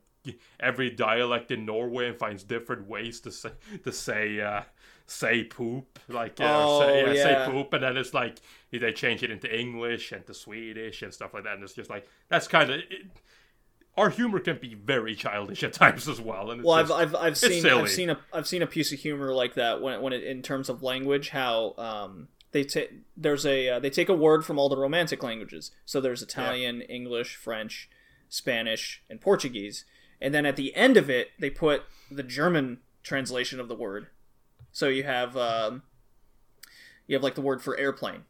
every 0.60 0.90
dialect 0.90 1.52
in 1.52 1.66
Norway 1.66 2.10
and 2.10 2.18
finds 2.18 2.44
different 2.44 2.88
ways 2.88 3.20
to 3.22 3.32
say 3.32 3.52
to 3.84 3.92
say 3.92 4.42
uh, 4.42 4.64
say 5.10 5.44
poop, 5.44 6.00
like 6.08 6.40
uh, 6.40 6.46
Oh, 6.48 6.82
say, 6.82 7.02
yeah, 7.06 7.14
yeah. 7.14 7.46
say 7.46 7.52
poop, 7.52 7.74
and 7.74 7.84
then 7.84 7.98
it's 7.98 8.14
like 8.14 8.38
they 8.72 8.94
change 8.94 9.24
it 9.24 9.32
into 9.32 9.54
English 9.54 10.12
and 10.12 10.26
to 10.28 10.34
Swedish 10.34 11.02
and 11.02 11.14
stuff 11.14 11.34
like 11.34 11.44
that, 11.44 11.56
and 11.56 11.64
it's 11.64 11.74
just 11.74 11.90
like 11.90 12.08
that's 12.30 12.48
kind 12.48 12.70
of. 12.70 12.82
Our 13.98 14.10
humor 14.10 14.40
can 14.40 14.58
be 14.60 14.76
very 14.76 15.14
childish 15.14 15.62
at 15.64 15.74
times 15.74 16.08
as 16.08 16.22
well, 16.22 16.52
and 16.52 16.62
it's 16.62 16.66
Well, 16.66 16.78
I've, 16.78 16.88
just- 16.88 17.00
I've, 17.00 17.16
I've 17.16 17.38
seen 17.38 17.62
silly. 17.62 17.82
I've 17.84 17.90
seen 17.90 18.10
a 18.10 18.20
I've 18.32 18.48
seen 18.48 18.62
a 18.62 18.68
piece 18.68 18.94
of 18.94 19.00
humor 19.00 19.34
like 19.34 19.56
that 19.56 19.82
when 19.82 20.02
when 20.02 20.14
it, 20.14 20.24
in 20.24 20.42
terms 20.42 20.70
of 20.70 20.82
language 20.84 21.30
how 21.30 21.74
um 21.78 22.30
they 22.52 22.64
take 22.64 22.92
there's 23.18 23.46
a 23.46 23.70
uh, 23.70 23.80
they 23.80 23.90
take 23.90 24.08
a 24.10 24.14
word 24.14 24.46
from 24.46 24.58
all 24.58 24.70
the 24.70 24.78
romantic 24.78 25.22
languages 25.22 25.72
so 25.86 26.00
there's 26.00 26.22
Italian 26.22 26.82
English 26.84 27.36
French 27.36 27.90
Spanish 28.30 29.04
and 29.10 29.20
Portuguese 29.20 29.86
and 30.22 30.34
then 30.34 30.46
at 30.46 30.56
the 30.56 30.74
end 30.76 30.96
of 30.98 31.10
it 31.10 31.30
they 31.40 31.50
put 31.50 31.84
the 32.10 32.24
German 32.24 32.80
translation 33.04 33.60
of 33.60 33.68
the 33.68 33.76
word 33.76 34.08
so 34.80 34.88
you 34.88 35.04
have 35.04 35.36
um 35.36 35.84
you 37.06 37.16
have 37.16 37.24
like 37.24 37.36
the 37.36 37.42
word 37.42 37.62
for 37.62 37.78
airplane 37.78 38.24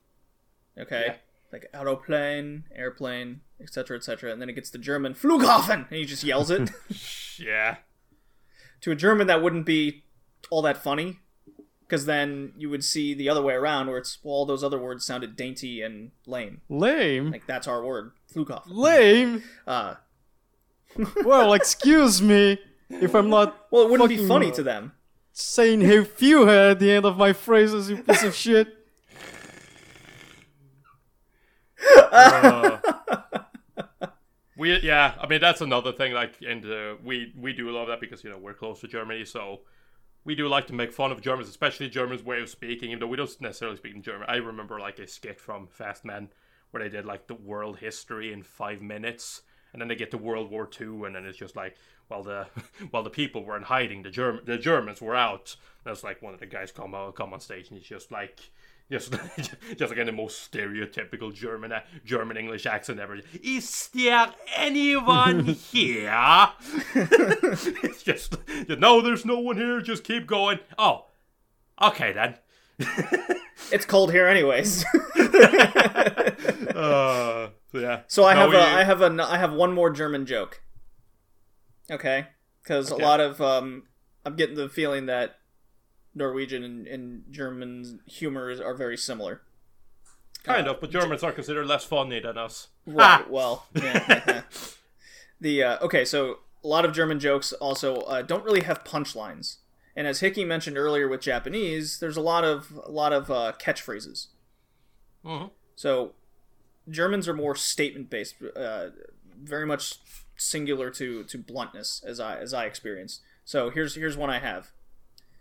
okay 0.79 1.03
Yeah. 1.07 1.15
like 1.53 1.69
autoplane 1.73 2.63
airplane 2.75 3.41
etc 3.61 3.97
etc 3.97 4.31
and 4.31 4.41
then 4.41 4.49
it 4.49 4.53
gets 4.53 4.71
the 4.71 4.79
German 4.79 5.13
Flughafen 5.13 5.87
and 5.87 5.95
he 5.99 6.05
just 6.05 6.23
yells 6.23 6.49
it 6.49 6.71
yeah. 7.39 7.77
to 8.81 8.91
a 8.91 8.95
German 8.95 9.27
that 9.27 9.43
wouldn't 9.43 9.65
be 9.67 10.03
all 10.49 10.61
that 10.63 10.77
funny. 10.77 11.19
because 11.81 12.05
then 12.07 12.53
you 12.57 12.69
would 12.69 12.83
see 12.83 13.13
the 13.13 13.29
other 13.29 13.41
way 13.43 13.53
around 13.53 13.87
where 13.87 13.97
it's 13.99 14.17
well, 14.23 14.33
all 14.33 14.45
those 14.47 14.63
other 14.63 14.79
words 14.79 15.05
sounded 15.05 15.35
dainty 15.35 15.81
and 15.81 16.11
lame. 16.25 16.61
Lame. 16.69 17.29
Like 17.31 17.45
that's 17.45 17.67
our 17.67 17.83
word, 17.85 18.11
Flughafen. 18.33 18.63
Lame. 18.67 19.43
Uh, 19.67 19.95
well, 21.25 21.53
excuse 21.53 22.21
me 22.21 22.57
if 22.89 23.13
I'm 23.13 23.29
not 23.29 23.67
well, 23.69 23.83
it 23.83 23.89
wouldn't 23.91 24.09
be 24.09 24.25
funny 24.27 24.51
to 24.53 24.63
them. 24.63 24.93
Saying 25.39 25.81
"hey 25.81 26.03
Fuhrer" 26.03 26.71
at 26.71 26.79
the 26.79 26.91
end 26.91 27.05
of 27.05 27.17
my 27.17 27.33
phrases, 27.33 27.89
you 27.89 27.97
piece 27.97 28.23
of 28.23 28.35
shit. 28.35 28.75
Uh, 32.11 32.77
we 34.57 34.79
yeah, 34.81 35.13
I 35.19 35.27
mean 35.27 35.39
that's 35.39 35.61
another 35.61 35.91
thing. 35.91 36.13
Like, 36.13 36.35
and 36.45 36.65
uh, 36.65 36.95
we 37.03 37.33
we 37.37 37.53
do 37.53 37.69
love 37.71 37.87
that 37.87 37.99
because 37.99 38.23
you 38.23 38.29
know 38.29 38.37
we're 38.37 38.53
close 38.53 38.81
to 38.81 38.87
Germany, 38.87 39.25
so 39.25 39.61
we 40.25 40.35
do 40.35 40.47
like 40.47 40.67
to 40.67 40.73
make 40.73 40.91
fun 40.91 41.11
of 41.11 41.21
Germans, 41.21 41.47
especially 41.47 41.89
Germans' 41.89 42.23
way 42.23 42.41
of 42.41 42.49
speaking. 42.49 42.89
Even 42.89 42.99
though 42.99 43.07
we 43.07 43.17
don't 43.17 43.41
necessarily 43.41 43.77
speak 43.77 43.95
in 43.95 44.01
German, 44.01 44.27
I 44.29 44.37
remember 44.37 44.79
like 44.79 44.99
a 44.99 45.07
skit 45.07 45.39
from 45.39 45.67
Fast 45.67 46.03
Men 46.03 46.29
where 46.71 46.83
they 46.83 46.89
did 46.89 47.05
like 47.05 47.27
the 47.27 47.35
world 47.35 47.77
history 47.77 48.33
in 48.33 48.43
five 48.43 48.81
minutes, 48.81 49.41
and 49.71 49.81
then 49.81 49.87
they 49.87 49.95
get 49.95 50.11
to 50.11 50.17
World 50.17 50.51
War 50.51 50.67
Two, 50.67 51.05
and 51.05 51.15
then 51.15 51.25
it's 51.25 51.37
just 51.37 51.55
like, 51.55 51.77
well, 52.09 52.23
the 52.23 52.47
while 52.91 53.03
the 53.03 53.09
people 53.09 53.43
were 53.43 53.55
in 53.57 53.63
hiding, 53.63 54.03
the 54.03 54.09
Germ 54.11 54.41
the 54.45 54.57
Germans 54.57 55.01
were 55.01 55.15
out. 55.15 55.55
That's 55.85 56.03
like 56.03 56.21
one 56.21 56.33
of 56.33 56.39
the 56.39 56.45
guys 56.45 56.71
come 56.71 56.93
out 56.95 57.15
come 57.15 57.33
on 57.33 57.39
stage, 57.39 57.69
and 57.69 57.77
he's 57.77 57.87
just 57.87 58.11
like. 58.11 58.39
Just, 58.91 59.13
just 59.77 59.91
like 59.91 59.97
in 59.99 60.07
the 60.07 60.11
most 60.11 60.51
stereotypical 60.51 61.31
German, 61.31 61.71
German 62.03 62.37
English 62.37 62.65
accent 62.65 62.99
ever. 62.99 63.19
Is 63.43 63.87
there 63.93 64.33
anyone 64.55 65.43
here? 65.71 66.11
it's 66.95 68.01
just, 68.01 68.37
no, 68.67 68.99
there's 69.01 69.25
no 69.25 69.37
one 69.37 69.57
here. 69.57 69.79
Just 69.79 70.03
keep 70.03 70.25
going. 70.25 70.57
Oh, 70.79 71.05
okay 71.79 72.13
then. 72.13 72.37
It's 73.71 73.85
cold 73.85 74.11
here, 74.11 74.25
anyways. 74.27 74.83
Uh, 76.75 77.49
so 77.71 77.77
yeah. 77.79 78.01
so 78.07 78.23
I 78.25 78.33
No, 78.33 78.39
have 78.39 78.49
we- 78.49 78.55
a, 78.55 78.59
I 78.61 78.83
have 78.83 79.01
a, 79.01 79.23
I 79.23 79.37
have 79.37 79.53
one 79.53 79.73
more 79.73 79.89
German 79.91 80.25
joke. 80.25 80.61
Okay, 81.91 82.27
because 82.63 82.91
Okay. 82.91 83.01
a 83.03 83.05
lot 83.05 83.19
of 83.19 83.41
um, 83.41 83.83
I'm 84.25 84.35
getting 84.35 84.55
the 84.55 84.69
feeling 84.69 85.05
that 85.07 85.39
Norwegian 86.15 86.63
and, 86.63 86.87
and 86.87 87.23
German 87.31 88.01
humors 88.05 88.59
are 88.59 88.73
very 88.75 88.97
similar. 88.97 89.41
kind 90.43 90.67
of, 90.67 90.79
but 90.81 90.89
Germans 90.91 91.23
are 91.23 91.31
considered 91.31 91.65
less 91.67 91.83
funny 91.83 92.19
than 92.19 92.37
us. 92.37 92.67
Right. 92.85 93.21
Ah! 93.21 93.25
Well, 93.29 93.65
yeah. 93.75 94.41
the 95.41 95.63
uh, 95.63 95.79
okay, 95.85 96.05
so 96.05 96.39
a 96.63 96.67
lot 96.67 96.85
of 96.85 96.93
German 96.93 97.19
jokes 97.19 97.53
also 97.53 97.97
uh, 98.01 98.21
don't 98.21 98.43
really 98.43 98.61
have 98.63 98.83
punchlines, 98.83 99.57
and 99.95 100.07
as 100.07 100.19
Hickey 100.21 100.45
mentioned 100.45 100.77
earlier 100.77 101.07
with 101.07 101.21
Japanese, 101.21 101.99
there's 101.99 102.17
a 102.17 102.21
lot 102.21 102.43
of 102.43 102.71
a 102.85 102.91
lot 102.91 103.13
of 103.13 103.29
uh, 103.31 103.53
catchphrases. 103.59 104.27
Mhm. 105.25 105.51
So 105.75 106.13
Germans 106.89 107.27
are 107.27 107.33
more 107.33 107.55
statement 107.55 108.09
based, 108.09 108.35
uh, 108.55 108.89
very 109.41 109.65
much 109.65 109.99
singular 110.39 110.89
to 110.91 111.23
to 111.23 111.37
bluntness, 111.37 112.01
as 112.05 112.19
I 112.19 112.37
as 112.37 112.53
I 112.53 112.65
experience. 112.65 113.19
So 113.45 113.69
here's 113.69 113.95
here's 113.95 114.17
one 114.17 114.29
I 114.29 114.39
have. 114.39 114.71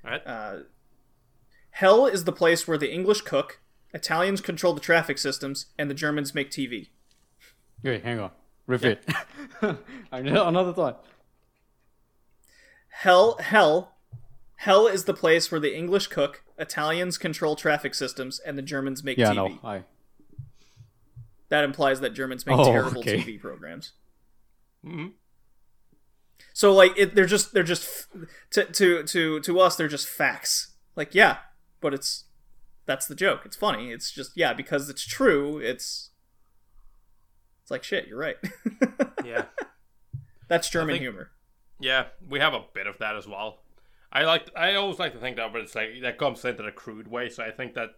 Right? 0.05 0.23
Uh, 0.27 0.59
Hell 1.73 2.07
is 2.07 2.25
the 2.25 2.33
place 2.33 2.67
where 2.67 2.79
the 2.79 2.93
English 2.93 3.21
cook, 3.21 3.61
Italians 3.95 4.41
control 4.41 4.73
the 4.73 4.81
traffic 4.81 5.17
systems, 5.19 5.67
and 5.79 5.89
the 5.89 5.95
Germans 5.95 6.35
make 6.35 6.51
TV. 6.51 6.89
Wait, 7.85 8.03
hang 8.03 8.19
on. 8.19 8.31
Repeat. 8.67 8.99
I 10.13 10.21
need 10.23 10.35
another 10.37 10.73
thought. 10.73 11.05
Hell, 12.89 13.37
hell, 13.41 13.95
hell 14.57 14.87
is 14.87 15.05
the 15.05 15.15
place 15.15 15.51
where 15.53 15.61
the 15.61 15.77
English 15.77 16.09
cook, 16.09 16.43
Italians 16.59 17.17
control 17.19 17.55
traffic 17.55 17.95
systems, 17.95 18.41
and 18.41 18.59
the 18.59 18.63
Germans 18.63 19.05
make 19.05 19.17
Yeah, 19.19 19.31
TV. 19.31 19.35
no, 19.37 19.59
I. 19.63 19.85
That 21.49 21.65
implies 21.65 22.01
that 22.01 22.11
Germans 22.11 22.45
make 22.45 22.59
Oh, 22.59 22.65
terrible 22.65 23.01
okay. 23.01 23.19
TV 23.23 23.41
programs. 23.41 23.93
Mhm. 24.85 25.13
So 26.53 26.73
like 26.73 26.93
it, 26.97 27.15
they're 27.15 27.27
just 27.27 27.53
they're 27.53 27.63
just 27.63 28.07
to 28.51 28.65
to 28.65 29.03
to 29.05 29.41
to 29.41 29.61
us 29.61 29.77
they're 29.77 29.89
just 29.89 30.09
facts. 30.09 30.75
Like 30.97 31.15
yeah, 31.15 31.39
but 31.81 31.95
it's 31.95 32.25
that's 32.87 33.07
the 33.07 33.15
joke. 33.15 33.43
It's 33.45 33.57
funny. 33.57 33.91
It's 33.91 34.11
just 34.11 34.33
yeah 34.37 34.53
because 34.53 34.89
it's 34.89 35.07
true. 35.07 35.59
It's 35.59 36.11
it's 37.63 37.71
like 37.71 37.85
shit. 37.85 38.07
You're 38.09 38.19
right. 38.19 38.37
Yeah. 39.25 39.45
that's 40.49 40.71
German 40.71 40.95
think- 40.95 41.03
humor. 41.03 41.33
Yeah, 41.81 42.07
we 42.27 42.41
have 42.41 42.55
a 42.55 42.65
bit 42.73 42.87
of 42.87 42.97
that 42.99 43.15
as 43.15 43.29
well. 43.29 43.59
I 44.11 44.25
like 44.25 44.49
I 44.57 44.75
always 44.75 44.99
like 44.99 45.13
to 45.13 45.19
think 45.19 45.37
that, 45.37 45.53
but 45.53 45.61
it's 45.61 45.75
like 45.75 45.91
that 46.03 46.19
comes 46.19 46.45
into 46.45 46.63
the 46.63 46.73
crude 46.73 47.09
way. 47.09 47.29
So 47.29 47.45
I 47.45 47.51
think 47.51 47.75
that 47.75 47.91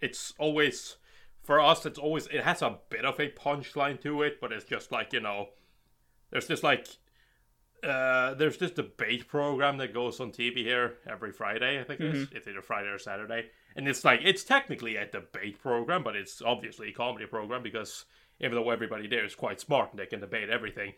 it's 0.00 0.32
always 0.38 0.96
for 1.42 1.58
us. 1.60 1.84
It's 1.84 1.98
always 1.98 2.26
it 2.28 2.44
has 2.44 2.62
a 2.62 2.78
bit 2.90 3.04
of 3.04 3.18
a 3.18 3.28
punchline 3.30 4.00
to 4.02 4.22
it, 4.22 4.40
but 4.40 4.52
it's 4.52 4.64
just 4.64 4.92
like 4.92 5.12
you 5.12 5.20
know, 5.20 5.48
there's 6.30 6.46
this 6.46 6.62
like 6.62 6.86
uh, 7.84 8.34
there's 8.34 8.58
this 8.58 8.72
debate 8.72 9.28
program 9.28 9.76
that 9.78 9.94
goes 9.94 10.18
on 10.20 10.32
TV 10.32 10.56
here 10.58 10.94
every 11.08 11.30
Friday. 11.32 11.80
I 11.80 11.84
think 11.84 12.00
it 12.00 12.14
is. 12.14 12.28
It's 12.32 12.48
either 12.48 12.60
Friday 12.62 12.88
or 12.88 12.98
Saturday, 12.98 13.50
and 13.76 13.86
it's 13.86 14.04
like 14.04 14.20
it's 14.24 14.42
technically 14.44 14.96
a 14.96 15.06
debate 15.06 15.60
program, 15.62 16.02
but 16.02 16.16
it's 16.16 16.42
obviously 16.42 16.88
a 16.88 16.92
comedy 16.92 17.26
program 17.26 17.62
because 17.62 18.04
even 18.40 18.56
though 18.56 18.70
everybody 18.70 19.06
there 19.06 19.24
is 19.24 19.34
quite 19.34 19.60
smart 19.60 19.90
and 19.90 19.98
they 20.00 20.06
can 20.06 20.20
debate 20.20 20.48
everything, 20.50 20.92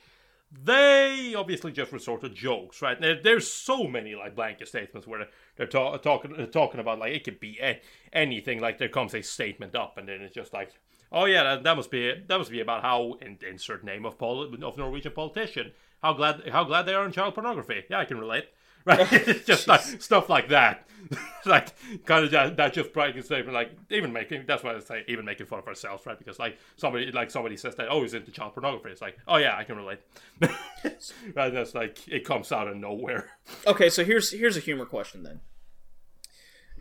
they 0.50 1.34
obviously 1.36 1.70
just 1.70 1.92
resort 1.92 2.22
to 2.22 2.28
jokes, 2.28 2.82
right? 2.82 3.00
There, 3.00 3.20
there's 3.22 3.50
so 3.50 3.84
many 3.84 4.14
like 4.14 4.34
blanket 4.34 4.68
statements 4.68 5.06
where 5.06 5.26
they're 5.56 5.66
ta- 5.66 5.96
talking 5.98 6.34
uh, 6.34 6.46
talking 6.46 6.80
about 6.80 6.98
like 6.98 7.12
it 7.14 7.24
could 7.24 7.40
be 7.40 7.58
a- 7.62 7.80
anything. 8.12 8.58
Like 8.60 8.78
there 8.78 8.88
comes 8.88 9.14
a 9.14 9.22
statement 9.22 9.74
up, 9.74 9.98
and 9.98 10.08
then 10.08 10.22
it's 10.22 10.34
just 10.34 10.52
like, 10.52 10.72
oh 11.12 11.24
yeah, 11.24 11.42
that, 11.42 11.62
that 11.64 11.76
must 11.76 11.90
be 11.90 12.12
that 12.26 12.38
must 12.38 12.50
be 12.50 12.60
about 12.60 12.82
how 12.82 13.14
in, 13.20 13.38
insert 13.48 13.84
name 13.84 14.04
of 14.04 14.18
pol- 14.18 14.42
of 14.42 14.78
Norwegian 14.78 15.12
politician. 15.12 15.72
How 16.02 16.12
glad 16.12 16.48
how 16.50 16.64
glad 16.64 16.82
they 16.84 16.94
are 16.94 17.04
in 17.04 17.12
child 17.12 17.34
pornography. 17.34 17.84
Yeah, 17.90 17.98
I 17.98 18.04
can 18.04 18.18
relate. 18.18 18.46
Right, 18.86 19.12
it's 19.12 19.44
just 19.44 19.68
like 19.68 19.82
stuff 19.82 20.30
like 20.30 20.48
that, 20.48 20.88
like 21.44 21.74
kind 22.06 22.24
of 22.24 22.30
that, 22.30 22.56
that 22.56 22.72
just 22.72 22.94
breaking 22.94 23.20
statement, 23.20 23.52
like 23.52 23.72
even 23.90 24.10
making. 24.10 24.44
That's 24.46 24.62
why 24.62 24.74
I 24.74 24.78
say 24.78 25.04
even 25.06 25.26
making 25.26 25.48
fun 25.48 25.58
of 25.58 25.68
ourselves, 25.68 26.06
right? 26.06 26.18
Because 26.18 26.38
like 26.38 26.56
somebody, 26.76 27.12
like 27.12 27.30
somebody 27.30 27.58
says 27.58 27.74
that, 27.74 27.88
oh, 27.90 28.00
he's 28.00 28.14
into 28.14 28.30
child 28.30 28.54
pornography. 28.54 28.88
It's 28.88 29.02
like, 29.02 29.18
oh 29.28 29.36
yeah, 29.36 29.54
I 29.54 29.64
can 29.64 29.76
relate. 29.76 29.98
right, 30.40 31.52
that's 31.52 31.74
like 31.74 32.08
it 32.08 32.24
comes 32.24 32.52
out 32.52 32.68
of 32.68 32.76
nowhere. 32.78 33.28
Okay, 33.66 33.90
so 33.90 34.02
here's 34.02 34.30
here's 34.30 34.56
a 34.56 34.60
humor 34.60 34.86
question 34.86 35.24
then. 35.24 35.40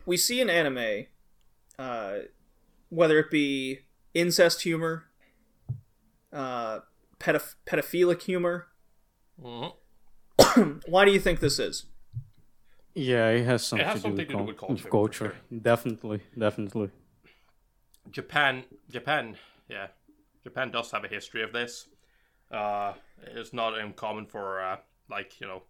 We 0.06 0.16
see 0.16 0.40
in 0.40 0.48
anime, 0.48 1.04
uh, 1.78 2.20
whether 2.88 3.18
it 3.18 3.30
be 3.30 3.80
incest 4.14 4.62
humor, 4.62 5.04
uh, 6.32 6.80
pedoph- 7.18 7.54
pedophilic 7.66 8.22
humor. 8.22 8.68
Mhm. 9.42 9.74
Why 10.86 11.04
do 11.04 11.12
you 11.12 11.20
think 11.20 11.40
this 11.40 11.58
is? 11.58 11.86
Yeah, 12.94 13.28
it 13.28 13.44
has 13.44 13.64
something, 13.66 13.86
has 13.86 13.96
to, 13.96 14.00
something 14.02 14.26
do 14.26 14.32
to 14.32 14.32
do 14.32 14.38
with, 14.38 14.46
with 14.48 14.56
cul- 14.58 14.68
with 14.70 14.90
culture, 14.90 15.28
for 15.28 15.30
culture. 15.30 15.36
Definitely, 15.62 16.20
definitely. 16.36 16.90
Japan, 18.10 18.64
Japan, 18.90 19.36
yeah, 19.68 19.88
Japan 20.42 20.70
does 20.70 20.90
have 20.90 21.04
a 21.04 21.08
history 21.08 21.42
of 21.42 21.52
this. 21.52 21.86
Uh, 22.50 22.94
it's 23.22 23.52
not 23.52 23.78
uncommon 23.78 24.26
for 24.26 24.60
uh, 24.60 24.76
like 25.08 25.40
you 25.40 25.46
know, 25.46 25.62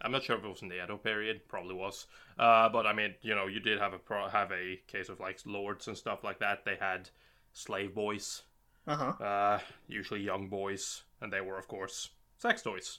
I'm 0.00 0.12
not 0.12 0.22
sure 0.22 0.36
if 0.36 0.44
it 0.44 0.48
was 0.48 0.62
in 0.62 0.68
the 0.68 0.82
Edo 0.82 0.96
period, 0.96 1.48
probably 1.48 1.74
was. 1.74 2.06
Uh, 2.38 2.68
but 2.68 2.86
I 2.86 2.92
mean, 2.92 3.14
you 3.22 3.34
know, 3.34 3.46
you 3.46 3.58
did 3.60 3.80
have 3.80 3.92
a 3.92 3.98
pro- 3.98 4.28
have 4.28 4.52
a 4.52 4.80
case 4.86 5.08
of 5.08 5.18
like 5.18 5.40
lords 5.44 5.88
and 5.88 5.96
stuff 5.96 6.22
like 6.22 6.38
that. 6.38 6.64
They 6.64 6.76
had 6.76 7.10
slave 7.54 7.94
boys, 7.94 8.42
Uh 8.86 8.96
huh. 8.96 9.24
uh, 9.24 9.58
usually 9.88 10.20
young 10.20 10.48
boys, 10.50 11.04
and 11.22 11.32
they 11.32 11.40
were 11.40 11.58
of 11.58 11.66
course 11.68 12.10
sex 12.36 12.60
toys. 12.60 12.98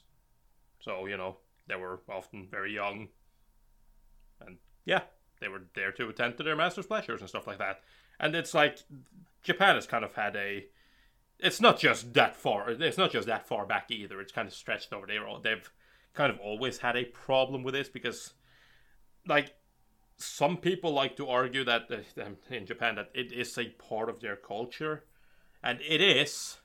So 0.80 1.06
you 1.06 1.18
know, 1.18 1.38
they 1.68 1.76
were 1.76 2.02
often 2.10 2.48
very 2.50 2.74
young, 2.74 3.10
and 4.42 4.58
yeah, 4.86 5.02
they 5.40 5.48
were 5.48 5.64
there 5.76 5.92
to 5.92 6.10
attend 6.10 6.38
to 6.38 6.44
their 6.44 6.56
master's 6.56 6.88
pleasures 6.88 7.20
and 7.22 7.30
stuff 7.30 7.46
like 7.48 7.60
that. 7.60 7.82
And 8.20 8.36
it's 8.36 8.54
like 8.54 8.80
Japan 9.44 9.76
has 9.76 9.86
kind 9.86 10.04
of 10.04 10.14
had 10.16 10.36
a. 10.36 10.66
It's 11.38 11.60
not 11.60 11.78
just 11.78 12.14
that 12.14 12.36
far. 12.36 12.70
It's 12.72 12.98
not 12.98 13.12
just 13.12 13.28
that 13.28 13.46
far 13.46 13.66
back 13.66 13.92
either. 13.92 14.22
It's 14.22 14.32
kind 14.32 14.48
of 14.48 14.54
stretched 14.54 14.94
over 14.94 15.06
there. 15.06 15.22
They've 15.44 15.70
kind 16.14 16.32
of 16.32 16.40
always 16.40 16.78
had 16.78 16.96
a 16.96 17.04
problem 17.04 17.62
with 17.62 17.74
this 17.74 17.90
because, 17.90 18.34
like, 19.28 19.54
some 20.18 20.58
people 20.58 20.92
like 20.94 21.16
to 21.18 21.28
argue 21.28 21.64
that 21.66 21.84
uh, 21.92 22.24
in 22.54 22.66
Japan 22.66 22.96
that 22.96 23.10
it 23.14 23.32
is 23.32 23.58
a 23.58 23.66
part 23.70 24.10
of 24.10 24.20
their 24.22 24.36
culture, 24.36 25.04
and 25.64 25.80
it 25.82 26.02
is. 26.02 26.58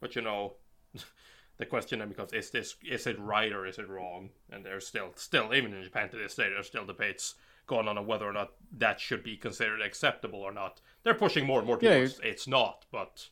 But 0.00 0.16
you 0.16 0.22
know, 0.22 0.54
the 1.58 1.66
question 1.66 1.98
then 1.98 2.08
becomes: 2.08 2.32
Is 2.32 2.50
this 2.50 2.76
is 2.88 3.06
it 3.06 3.18
right 3.18 3.52
or 3.52 3.66
is 3.66 3.78
it 3.78 3.88
wrong? 3.88 4.30
And 4.50 4.64
there's 4.64 4.86
still 4.86 5.10
still 5.16 5.54
even 5.54 5.74
in 5.74 5.82
Japan 5.82 6.08
to 6.10 6.16
this 6.16 6.34
day 6.34 6.48
there's 6.48 6.66
still 6.66 6.86
debates 6.86 7.34
going 7.66 7.88
on 7.88 7.98
on 7.98 8.06
whether 8.06 8.24
or 8.24 8.32
not 8.32 8.52
that 8.78 9.00
should 9.00 9.24
be 9.24 9.36
considered 9.36 9.80
acceptable 9.82 10.38
or 10.40 10.52
not. 10.52 10.80
They're 11.02 11.14
pushing 11.14 11.44
more 11.44 11.58
and 11.58 11.66
more 11.66 11.78
Yeah, 11.80 12.06
it's 12.22 12.46
not, 12.46 12.84
but 12.92 13.28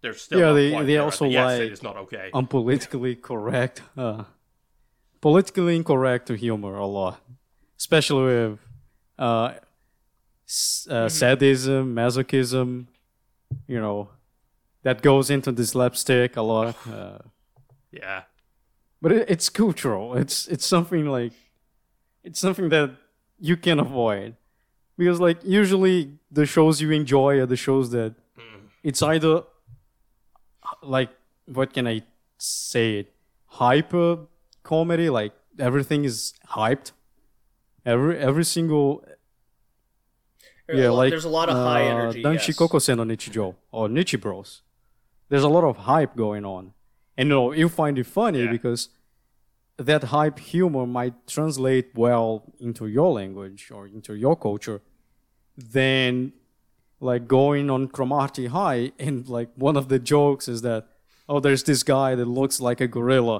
there's 0.00 0.22
still 0.22 0.40
Yeah, 0.40 0.52
they- 0.52 0.84
they 0.86 0.96
also 0.96 1.26
yes, 1.26 1.58
it 1.58 1.62
like- 1.64 1.72
is 1.72 1.82
not 1.82 1.96
okay. 1.98 2.30
Unpolitically 2.32 3.20
correct. 3.20 3.82
Uh, 3.96 4.24
politically 5.20 5.76
incorrect 5.76 6.30
humor 6.30 6.76
a 6.76 6.86
lot, 6.86 7.20
especially 7.76 8.24
with 8.24 8.58
uh, 9.18 9.54
uh, 10.90 11.08
sadism, 11.08 11.94
masochism, 11.94 12.86
you 13.66 13.80
know, 13.80 14.08
that 14.82 15.02
goes 15.02 15.30
into 15.30 15.52
the 15.52 15.64
slapstick 15.66 16.36
a 16.36 16.42
lot. 16.42 16.76
Uh, 16.86 17.18
Yeah. 17.92 18.22
but 19.02 19.12
it, 19.12 19.30
it's 19.30 19.48
cultural. 19.48 20.14
It's 20.16 20.46
it's 20.48 20.66
something 20.66 21.06
like 21.06 21.32
it's 22.24 22.40
something 22.40 22.68
that 22.70 22.90
you 23.38 23.56
can 23.56 23.78
avoid 23.80 24.34
because 24.98 25.20
like 25.20 25.38
usually 25.44 26.18
the 26.30 26.44
shows 26.46 26.80
you 26.82 26.90
enjoy 26.90 27.38
are 27.40 27.46
the 27.46 27.56
shows 27.56 27.90
that 27.90 28.14
it's 28.82 29.02
either 29.02 29.42
like 30.82 31.10
what 31.46 31.72
can 31.72 31.86
I 31.86 32.02
say 32.38 32.98
it 33.00 33.14
hyper 33.46 34.26
comedy 34.62 35.08
like 35.10 35.32
everything 35.58 36.04
is 36.04 36.34
hyped 36.56 36.92
every 37.92 38.14
every 38.28 38.44
single 38.56 38.86
There's 40.66 40.78
yeah 40.80 40.88
a 40.88 40.90
lot- 40.90 40.96
like 41.02 41.10
there's 41.14 41.28
a 41.32 41.36
lot 41.40 41.48
of 41.52 41.56
high 41.70 41.84
uh, 41.86 41.94
energy. 41.94 42.22
Danshi 42.26 42.48
yes. 42.48 42.58
Kokosei 42.60 42.94
no 42.96 43.04
Nichijou 43.10 43.48
or 43.76 43.88
Nichi 43.96 44.16
Bros. 44.24 44.50
There's 45.30 45.46
a 45.50 45.52
lot 45.56 45.64
of 45.70 45.76
hype 45.90 46.12
going 46.24 46.44
on, 46.56 46.62
and 47.16 47.24
you 47.28 47.34
know 47.34 47.52
you 47.60 47.68
find 47.80 47.94
it 48.02 48.06
funny 48.20 48.42
Yeah. 48.44 48.50
because 48.56 48.80
that 49.90 50.02
hype 50.16 50.38
humor 50.52 50.86
might 50.98 51.16
translate 51.36 51.86
well 52.04 52.30
into 52.66 52.84
your 52.96 53.10
language 53.20 53.62
or 53.74 53.82
into 53.96 54.12
your 54.24 54.36
culture. 54.46 54.80
Then, 55.80 56.32
like 57.00 57.22
going 57.28 57.70
on 57.74 57.88
Cromartie 57.88 58.46
High, 58.48 58.82
and 59.06 59.28
like 59.28 59.50
one 59.68 59.76
of 59.76 59.88
the 59.92 59.98
jokes 60.14 60.48
is 60.48 60.60
that 60.62 60.82
oh, 61.28 61.40
there's 61.40 61.62
this 61.70 61.82
guy 61.82 62.14
that 62.18 62.24
looks 62.40 62.56
like 62.68 62.80
a 62.80 62.88
gorilla. 62.96 63.38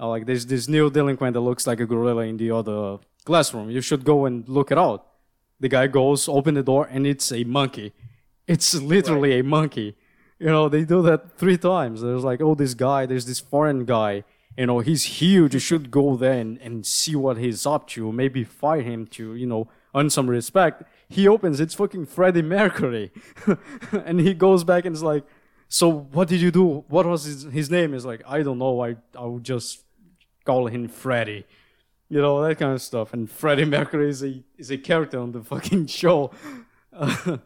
Uh, 0.00 0.08
like 0.14 0.24
there's 0.28 0.46
this 0.46 0.68
new 0.68 0.90
delinquent 0.90 1.32
that 1.34 1.40
looks 1.40 1.66
like 1.66 1.80
a 1.80 1.86
gorilla 1.86 2.22
in 2.32 2.36
the 2.42 2.50
other 2.50 2.98
classroom. 3.26 3.68
You 3.68 3.82
should 3.82 4.04
go 4.04 4.24
and 4.24 4.48
look 4.48 4.70
it 4.70 4.78
out. 4.78 5.06
The 5.60 5.68
guy 5.68 5.88
goes, 5.88 6.28
open 6.28 6.54
the 6.54 6.62
door, 6.62 6.88
and 6.90 7.06
it's 7.06 7.30
a 7.32 7.44
monkey. 7.44 7.92
It's 8.46 8.74
literally 8.94 9.38
a 9.38 9.44
monkey. 9.44 9.96
You 10.38 10.46
know, 10.46 10.68
they 10.68 10.84
do 10.84 11.02
that 11.02 11.36
three 11.36 11.58
times. 11.58 12.00
There's 12.00 12.24
like, 12.24 12.40
oh, 12.40 12.54
this 12.54 12.74
guy, 12.74 13.04
there's 13.06 13.26
this 13.26 13.40
foreign 13.40 13.84
guy. 13.84 14.24
You 14.56 14.66
know, 14.66 14.78
he's 14.78 15.04
huge. 15.20 15.54
You 15.54 15.60
should 15.60 15.90
go 15.90 16.16
there 16.16 16.38
and, 16.38 16.58
and 16.62 16.86
see 16.86 17.16
what 17.16 17.36
he's 17.36 17.66
up 17.66 17.88
to. 17.88 18.12
Maybe 18.12 18.44
fight 18.44 18.84
him 18.84 19.06
to, 19.08 19.34
you 19.34 19.46
know, 19.46 19.68
earn 19.94 20.08
some 20.10 20.28
respect. 20.28 20.82
He 21.08 21.26
opens, 21.28 21.60
it's 21.60 21.74
fucking 21.74 22.06
Freddie 22.06 22.42
Mercury. 22.42 23.12
and 23.92 24.20
he 24.20 24.34
goes 24.34 24.64
back 24.64 24.84
and 24.84 24.94
is 24.94 25.02
like, 25.02 25.24
so 25.68 25.88
what 25.88 26.28
did 26.28 26.40
you 26.40 26.50
do? 26.50 26.84
What 26.88 27.06
was 27.06 27.24
his, 27.24 27.42
his 27.44 27.70
name? 27.70 27.92
Is 27.92 28.04
like, 28.04 28.22
I 28.26 28.42
don't 28.42 28.58
know. 28.58 28.84
I, 28.84 28.96
I 29.18 29.24
would 29.24 29.44
just 29.44 29.82
call 30.44 30.68
him 30.68 30.88
Freddie 30.88 31.44
you 32.08 32.20
know 32.20 32.42
that 32.42 32.58
kind 32.58 32.72
of 32.72 32.82
stuff. 32.82 33.12
And 33.12 33.30
Freddie 33.30 33.64
Mercury 33.64 34.08
is 34.08 34.22
a 34.22 34.42
is 34.58 34.70
a 34.70 34.78
character 34.78 35.18
on 35.18 35.32
the 35.32 35.42
fucking 35.42 35.86
show. 35.86 36.32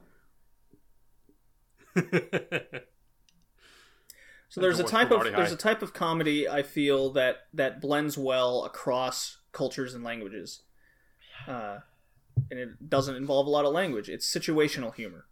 So 4.51 4.61
there's 4.61 4.81
a 4.81 4.85
type 4.85 5.13
of 5.13 5.23
there's 5.23 5.53
a 5.53 5.57
type 5.57 5.81
of 5.81 5.95
comedy 5.95 6.49
I 6.49 6.65
feel 6.65 7.13
that 7.13 7.47
that 7.55 7.81
blends 7.81 8.19
well 8.19 8.65
across 8.65 9.39
cultures 9.53 9.95
and 9.95 10.03
languages, 10.03 10.63
uh, 11.47 11.79
and 12.51 12.59
it 12.59 12.91
doesn't 12.91 13.15
involve 13.15 13.47
a 13.47 13.51
lot 13.51 13.65
of 13.65 13.73
language. 13.73 14.09
It's 14.09 14.29
situational 14.29 14.93
humor. 14.93 15.27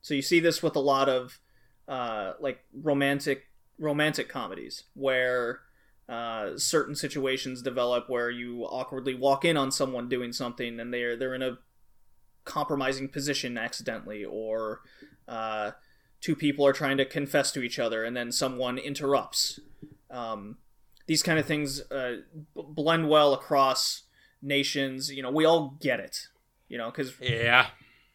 So 0.00 0.14
you 0.14 0.22
see 0.22 0.40
this 0.40 0.60
with 0.60 0.74
a 0.74 0.80
lot 0.80 1.08
of 1.08 1.38
uh, 1.86 2.32
like 2.40 2.64
romantic 2.74 3.44
romantic 3.78 4.28
comedies 4.28 4.82
where 4.94 5.60
uh, 6.08 6.56
certain 6.58 6.94
situations 6.94 7.62
develop 7.62 8.08
where 8.08 8.30
you 8.30 8.64
awkwardly 8.64 9.14
walk 9.14 9.44
in 9.44 9.56
on 9.56 9.70
someone 9.70 10.08
doing 10.08 10.32
something 10.32 10.80
and 10.80 10.92
they're 10.92 11.16
they're 11.16 11.34
in 11.34 11.42
a 11.42 11.58
compromising 12.44 13.08
position 13.08 13.56
accidentally 13.56 14.24
or 14.24 14.80
uh, 15.28 15.70
two 16.20 16.34
people 16.34 16.66
are 16.66 16.72
trying 16.72 16.96
to 16.96 17.04
confess 17.04 17.52
to 17.52 17.62
each 17.62 17.78
other 17.78 18.04
and 18.04 18.16
then 18.16 18.32
someone 18.32 18.78
interrupts 18.78 19.60
um, 20.10 20.56
these 21.06 21.22
kind 21.22 21.38
of 21.38 21.46
things 21.46 21.80
uh, 21.92 22.16
b- 22.54 22.64
blend 22.68 23.08
well 23.08 23.32
across 23.32 24.02
nations 24.42 25.10
you 25.10 25.22
know 25.22 25.30
we 25.30 25.44
all 25.44 25.78
get 25.80 26.00
it 26.00 26.26
you 26.68 26.76
know 26.76 26.90
because 26.90 27.12
yeah. 27.20 27.68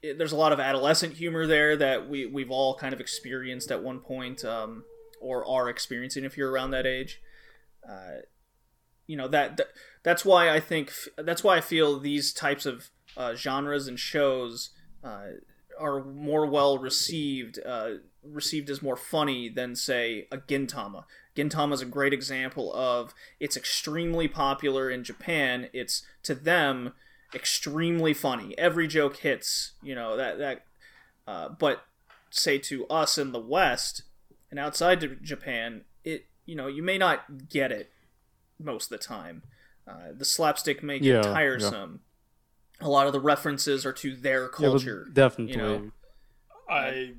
there's 0.03 0.33
a 0.33 0.37
lot 0.37 0.51
of 0.51 0.59
adolescent 0.59 1.13
humor 1.13 1.47
there 1.47 1.77
that 1.77 2.09
we, 2.09 2.25
we've 2.25 2.51
all 2.51 2.75
kind 2.75 2.93
of 2.93 2.99
experienced 2.99 3.71
at 3.71 3.81
one 3.81 4.01
point 4.01 4.43
um, 4.43 4.83
or 5.21 5.47
are 5.47 5.69
experiencing 5.69 6.25
if 6.25 6.35
you're 6.35 6.51
around 6.51 6.71
that 6.71 6.85
age 6.85 7.21
you 9.07 9.15
know 9.15 9.27
that, 9.27 9.57
that 9.57 9.67
that's 10.03 10.25
why 10.25 10.49
I 10.49 10.59
think 10.59 10.91
that's 11.17 11.43
why 11.43 11.57
I 11.57 11.61
feel 11.61 11.99
these 11.99 12.33
types 12.33 12.65
of 12.65 12.89
uh, 13.15 13.35
genres 13.35 13.87
and 13.87 13.99
shows 13.99 14.71
uh, 15.03 15.27
are 15.79 16.03
more 16.03 16.45
well 16.45 16.77
received 16.77 17.59
uh, 17.65 17.89
received 18.23 18.69
as 18.69 18.81
more 18.81 18.97
funny 18.97 19.49
than 19.49 19.75
say 19.75 20.27
a 20.31 20.37
Gintama. 20.37 21.05
Gintama 21.35 21.73
is 21.73 21.81
a 21.81 21.85
great 21.85 22.13
example 22.13 22.73
of 22.73 23.13
it's 23.39 23.57
extremely 23.57 24.27
popular 24.27 24.89
in 24.89 25.03
Japan. 25.03 25.69
It's 25.73 26.03
to 26.23 26.35
them 26.35 26.93
extremely 27.33 28.13
funny. 28.13 28.57
Every 28.57 28.87
joke 28.87 29.17
hits. 29.17 29.73
You 29.81 29.95
know 29.95 30.17
that 30.17 30.37
that. 30.39 30.63
Uh, 31.25 31.49
but 31.49 31.83
say 32.29 32.57
to 32.57 32.87
us 32.87 33.17
in 33.17 33.33
the 33.33 33.39
West 33.39 34.03
and 34.49 34.59
outside 34.59 35.21
Japan, 35.21 35.81
it 36.05 36.25
you 36.47 36.55
know 36.55 36.65
you 36.67 36.81
may 36.81 36.97
not 36.97 37.47
get 37.49 37.71
it 37.71 37.91
most 38.59 38.91
of 38.91 38.99
the 38.99 39.03
time. 39.05 39.43
Uh, 39.87 40.11
the 40.17 40.25
slapstick 40.25 40.81
may 40.81 40.97
get 40.99 41.05
Yeah, 41.05 41.15
yeah. 41.17 41.33
tiresome. 41.33 41.99
A 42.81 42.89
lot 42.89 43.05
of 43.07 43.13
the 43.13 43.19
references 43.19 43.85
are 43.85 43.93
to 43.93 44.15
their 44.15 44.43
Yeah, 44.43 44.49
culture. 44.69 45.07
definitely. 45.13 45.53
you 45.55 45.61
know. 45.61 45.91
I 46.69 47.13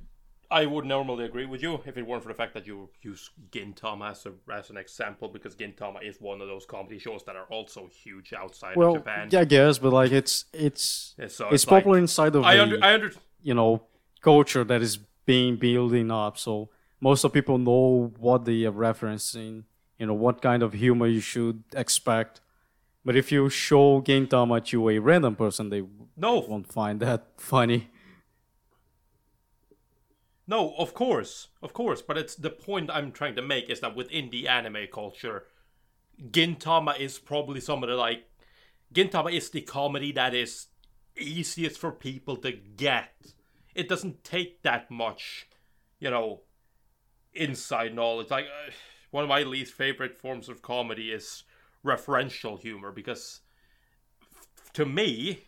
I 0.50 0.64
would 0.64 0.86
normally 0.86 1.24
agree 1.26 1.44
with 1.46 1.62
you 1.62 1.74
if 1.84 1.96
it 1.98 2.06
weren't 2.06 2.22
for 2.22 2.28
the 2.30 2.34
fact 2.34 2.54
that 2.54 2.66
you 2.66 2.88
use 3.02 3.30
Gintama 3.50 4.10
as, 4.12 4.24
a, 4.26 4.32
as 4.50 4.70
an 4.70 4.78
example, 4.78 5.28
because 5.28 5.54
Gintama 5.54 6.02
is 6.02 6.20
one 6.22 6.40
of 6.40 6.48
those 6.48 6.64
comedy 6.64 6.98
shows 6.98 7.22
that 7.26 7.36
are 7.36 7.44
also 7.50 7.86
huge 8.02 8.32
outside 8.32 8.74
well, 8.76 8.92
of 8.96 9.02
Japan. 9.02 9.28
yeah, 9.30 9.40
I 9.40 9.44
guess, 9.44 9.78
but 9.78 9.92
like 9.92 10.10
it's 10.10 10.46
it's 10.54 11.14
Yeah, 11.18 11.28
so 11.28 11.46
it's, 11.46 11.54
it's 11.64 11.66
like- 11.70 11.82
popular 11.84 11.98
inside 11.98 12.34
of 12.34 12.44
I 12.44 12.56
the 12.56 12.78
I 12.82 12.94
under, 12.94 13.12
you 13.42 13.54
know 13.54 13.82
culture 14.22 14.64
that 14.64 14.80
is 14.82 14.98
being 15.26 15.56
building 15.56 16.10
up. 16.10 16.38
So 16.38 16.70
most 17.00 17.24
of 17.24 17.32
people 17.32 17.58
know 17.58 18.12
what 18.18 18.44
they 18.44 18.64
are 18.64 18.72
referencing. 18.72 19.64
You 19.98 20.06
know 20.06 20.14
what 20.14 20.42
kind 20.42 20.62
of 20.62 20.72
humor 20.74 21.06
you 21.06 21.20
should 21.20 21.64
expect. 21.74 22.40
But 23.04 23.16
if 23.16 23.32
you 23.32 23.48
show 23.48 24.02
Gintama 24.02 24.64
to 24.66 24.90
a 24.90 24.98
random 24.98 25.34
person, 25.36 25.70
they 25.70 25.82
no, 26.16 26.40
won't 26.40 26.70
find 26.70 27.00
that 27.00 27.26
funny. 27.36 27.90
No, 30.46 30.74
of 30.78 30.94
course, 30.94 31.48
of 31.62 31.72
course, 31.72 32.00
but 32.00 32.16
it's 32.16 32.34
the 32.34 32.50
point 32.50 32.90
I'm 32.90 33.12
trying 33.12 33.36
to 33.36 33.42
make 33.42 33.68
is 33.68 33.80
that 33.80 33.94
within 33.94 34.30
the 34.30 34.48
anime 34.48 34.86
culture, 34.92 35.44
Gintama 36.30 36.98
is 36.98 37.18
probably 37.18 37.60
some 37.60 37.82
of 37.82 37.88
the 37.88 37.96
like 37.96 38.24
Gintama 38.92 39.32
is 39.32 39.50
the 39.50 39.60
comedy 39.60 40.12
that 40.12 40.34
is 40.34 40.66
easiest 41.16 41.78
for 41.78 41.92
people 41.92 42.36
to 42.38 42.52
get. 42.52 43.12
It 43.74 43.88
doesn't 43.88 44.24
take 44.24 44.62
that 44.62 44.90
much, 44.90 45.48
you 46.00 46.10
know, 46.10 46.40
inside 47.34 47.94
knowledge. 47.94 48.30
Like 48.30 48.46
uh, 48.46 48.70
one 49.10 49.24
of 49.24 49.28
my 49.28 49.42
least 49.42 49.74
favorite 49.74 50.16
forms 50.16 50.48
of 50.48 50.62
comedy 50.62 51.10
is 51.10 51.44
referential 51.84 52.58
humor 52.60 52.92
because 52.92 53.40
f- 54.22 54.72
to 54.74 54.86
me, 54.86 55.44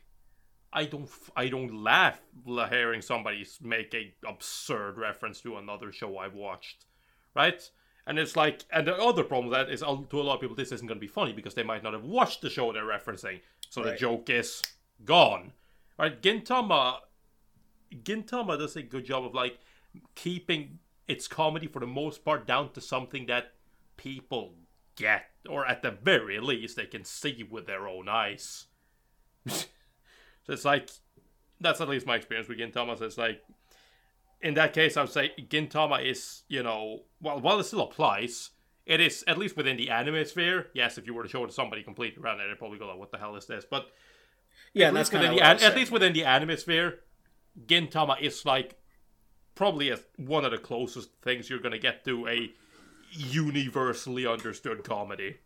I 0.72 0.84
don't 0.84 1.04
f- 1.04 1.30
I 1.36 1.48
don't 1.48 1.82
laugh 1.82 2.20
la- 2.46 2.68
hearing 2.68 3.02
somebody 3.02 3.46
make 3.60 3.94
a 3.94 4.14
absurd 4.26 4.98
reference 4.98 5.40
to 5.42 5.56
another 5.56 5.92
show 5.92 6.18
I've 6.18 6.34
watched, 6.34 6.86
right? 7.34 7.68
And 8.06 8.18
it's 8.18 8.34
like, 8.34 8.64
and 8.72 8.86
the 8.86 8.96
other 8.96 9.22
problem 9.22 9.50
with 9.50 9.58
that 9.58 9.72
is, 9.72 9.82
uh, 9.82 9.96
to 10.08 10.20
a 10.20 10.22
lot 10.22 10.36
of 10.36 10.40
people, 10.40 10.56
this 10.56 10.72
isn't 10.72 10.86
going 10.86 10.98
to 10.98 11.06
be 11.06 11.06
funny 11.06 11.32
because 11.32 11.54
they 11.54 11.62
might 11.62 11.82
not 11.82 11.92
have 11.92 12.04
watched 12.04 12.40
the 12.40 12.50
show 12.50 12.72
they're 12.72 12.82
referencing, 12.84 13.40
so 13.68 13.82
the 13.82 13.94
joke 13.96 14.30
is 14.30 14.62
gone, 15.04 15.52
right? 15.98 16.20
Gintama, 16.20 16.96
Gintama 18.02 18.58
does 18.58 18.76
a 18.76 18.82
good 18.82 19.04
job 19.04 19.24
of 19.24 19.34
like 19.34 19.58
keeping 20.14 20.78
its 21.10 21.26
comedy 21.26 21.66
for 21.66 21.80
the 21.80 21.86
most 21.86 22.24
part 22.24 22.46
down 22.46 22.72
to 22.72 22.80
something 22.80 23.26
that 23.26 23.52
people 23.96 24.54
get, 24.96 25.24
or 25.48 25.66
at 25.66 25.82
the 25.82 25.90
very 25.90 26.38
least 26.38 26.76
they 26.76 26.86
can 26.86 27.04
see 27.04 27.44
with 27.50 27.66
their 27.66 27.88
own 27.88 28.08
eyes. 28.08 28.66
So 29.46 30.54
it's 30.54 30.64
like 30.64 30.88
that's 31.60 31.80
at 31.80 31.88
least 31.88 32.06
my 32.06 32.16
experience 32.16 32.48
with 32.48 32.58
Gintama. 32.58 32.98
So 32.98 33.04
it's 33.04 33.18
like 33.18 33.42
in 34.40 34.54
that 34.54 34.72
case, 34.72 34.96
I 34.96 35.02
would 35.02 35.12
say 35.12 35.32
Gintama 35.38 36.04
is 36.04 36.42
you 36.48 36.62
know 36.62 37.02
well 37.20 37.40
while 37.40 37.60
it 37.60 37.64
still 37.64 37.82
applies, 37.82 38.50
it 38.86 39.00
is 39.00 39.22
at 39.26 39.38
least 39.38 39.56
within 39.56 39.76
the 39.76 39.90
anime 39.90 40.24
sphere. 40.24 40.68
Yes, 40.74 40.96
if 40.96 41.06
you 41.06 41.14
were 41.14 41.22
to 41.22 41.28
show 41.28 41.44
it 41.44 41.48
to 41.48 41.52
somebody 41.52 41.82
completely 41.82 42.22
around 42.22 42.40
it, 42.40 42.48
they'd 42.48 42.58
probably 42.58 42.78
go 42.78 42.88
like, 42.88 42.98
"What 42.98 43.10
the 43.10 43.18
hell 43.18 43.36
is 43.36 43.46
this?" 43.46 43.64
But 43.68 43.90
yeah, 44.72 44.88
at 44.88 44.94
that's 44.94 45.12
least 45.12 45.22
within 45.22 45.36
the 45.36 45.42
at 45.42 45.76
least 45.76 45.92
within 45.92 46.12
the 46.14 46.24
anime 46.24 46.56
sphere, 46.56 47.00
Gintama 47.66 48.20
is 48.20 48.44
like 48.44 48.79
probably 49.54 49.90
a, 49.90 49.98
one 50.16 50.44
of 50.44 50.50
the 50.50 50.58
closest 50.58 51.10
things 51.22 51.50
you're 51.50 51.58
gonna 51.60 51.78
get 51.78 52.04
to 52.04 52.26
a 52.28 52.50
universally 53.12 54.26
understood 54.26 54.84
comedy. 54.84 55.38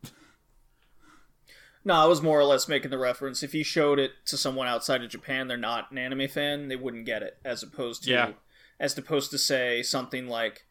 No, 1.87 1.95
I 1.95 2.07
was 2.07 2.23
more 2.23 2.41
or 2.41 2.45
less 2.45 2.67
making 2.67 2.91
the 2.91 2.99
reference. 2.99 3.43
If 3.43 3.55
you 3.55 3.63
showed 3.63 3.99
it 3.99 4.13
to 4.27 4.39
someone 4.39 4.67
outside 4.67 5.03
of 5.03 5.11
Japan, 5.11 5.49
they're 5.49 5.57
not 5.59 5.91
an 5.91 5.99
anime 5.99 6.29
fan, 6.29 6.69
they 6.69 6.77
wouldn't 6.77 7.05
get 7.05 7.23
it. 7.23 7.39
As 7.45 7.63
opposed 7.63 8.05
to, 8.05 8.11
Yeah. 8.11 8.33
as 8.81 8.97
opposed 8.97 9.31
to 9.33 9.39
say 9.39 9.83
something 9.83 10.27
like, 10.27 10.65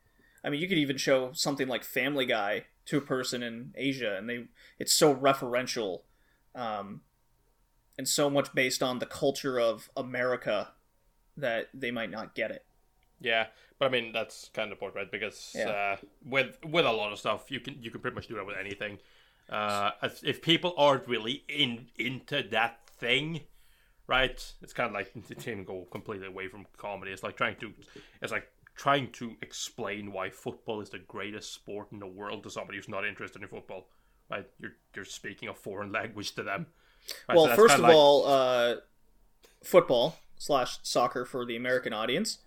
I 0.43 0.49
mean, 0.49 0.59
you 0.59 0.67
could 0.67 0.79
even 0.79 0.97
show 0.97 1.31
something 1.33 1.67
like 1.67 1.83
Family 1.83 2.25
Guy 2.25 2.65
to 2.85 2.97
a 2.97 3.01
person 3.01 3.43
in 3.43 3.73
Asia, 3.75 4.15
and 4.17 4.27
they, 4.27 4.47
it's 4.79 4.93
so 4.93 5.15
referential, 5.15 6.01
um, 6.55 7.01
and 7.97 8.07
so 8.07 8.27
much 8.29 8.53
based 8.55 8.81
on 8.81 8.97
the 8.97 9.05
culture 9.05 9.59
of 9.59 9.89
America 9.95 10.73
that 11.37 11.69
they 11.75 11.91
might 11.91 12.09
not 12.09 12.33
get 12.33 12.49
it. 12.51 12.65
Yeah, 13.23 13.47
but 13.79 13.85
I 13.85 13.89
mean 13.89 14.11
that's 14.11 14.49
kind 14.53 14.71
of 14.71 14.77
the 14.77 14.79
point, 14.79 14.95
right? 14.95 15.09
Because 15.09 15.55
Yeah. 15.57 15.69
uh, 15.69 15.97
with 16.25 16.57
with 16.65 16.85
a 16.85 16.91
lot 16.91 17.11
of 17.11 17.17
stuff, 17.19 17.49
you 17.49 17.59
can 17.59 17.81
you 17.81 17.89
can 17.89 18.01
pretty 18.01 18.15
much 18.15 18.27
do 18.27 18.35
that 18.35 18.45
with 18.45 18.57
anything. 18.57 18.99
Uh, 19.49 19.91
if, 20.23 20.41
people 20.41 20.73
aren't 20.77 21.07
really 21.07 21.43
in 21.49 21.87
into 21.97 22.43
that 22.51 22.79
thing, 22.87 23.41
right? 24.07 24.53
It's 24.61 24.73
kind 24.73 24.87
of 24.87 24.93
like 24.93 25.11
it 25.29 25.39
can 25.43 25.63
go 25.63 25.85
completely 25.91 26.27
away 26.27 26.47
from 26.47 26.65
comedy. 26.77 27.11
It's 27.11 27.23
like 27.23 27.37
trying 27.37 27.55
to 27.57 27.73
it's 28.21 28.31
like 28.31 28.47
trying 28.75 29.11
to 29.13 29.35
explain 29.41 30.11
why 30.11 30.29
football 30.29 30.81
is 30.81 30.89
the 30.89 30.99
greatest 30.99 31.53
sport 31.53 31.87
in 31.91 31.99
the 31.99 32.07
world 32.07 32.43
to 32.43 32.49
somebody 32.49 32.77
who's 32.77 32.89
not 32.89 33.05
interested 33.05 33.41
in 33.41 33.47
football. 33.47 33.87
Right? 34.29 34.47
You're 34.59 34.75
you're 34.95 35.05
speaking 35.05 35.49
a 35.49 35.53
foreign 35.53 35.91
language 35.91 36.33
to 36.35 36.43
them. 36.43 36.67
Right, 37.27 37.35
well, 37.35 37.47
that's 37.47 37.59
first 37.59 37.75
of 37.75 37.81
like- 37.81 37.93
all, 37.93 38.25
uh, 38.25 38.75
football 39.63 40.17
slash 40.37 40.77
soccer 40.83 41.25
for 41.25 41.45
the 41.45 41.55
American 41.55 41.93
audience. 41.93 42.39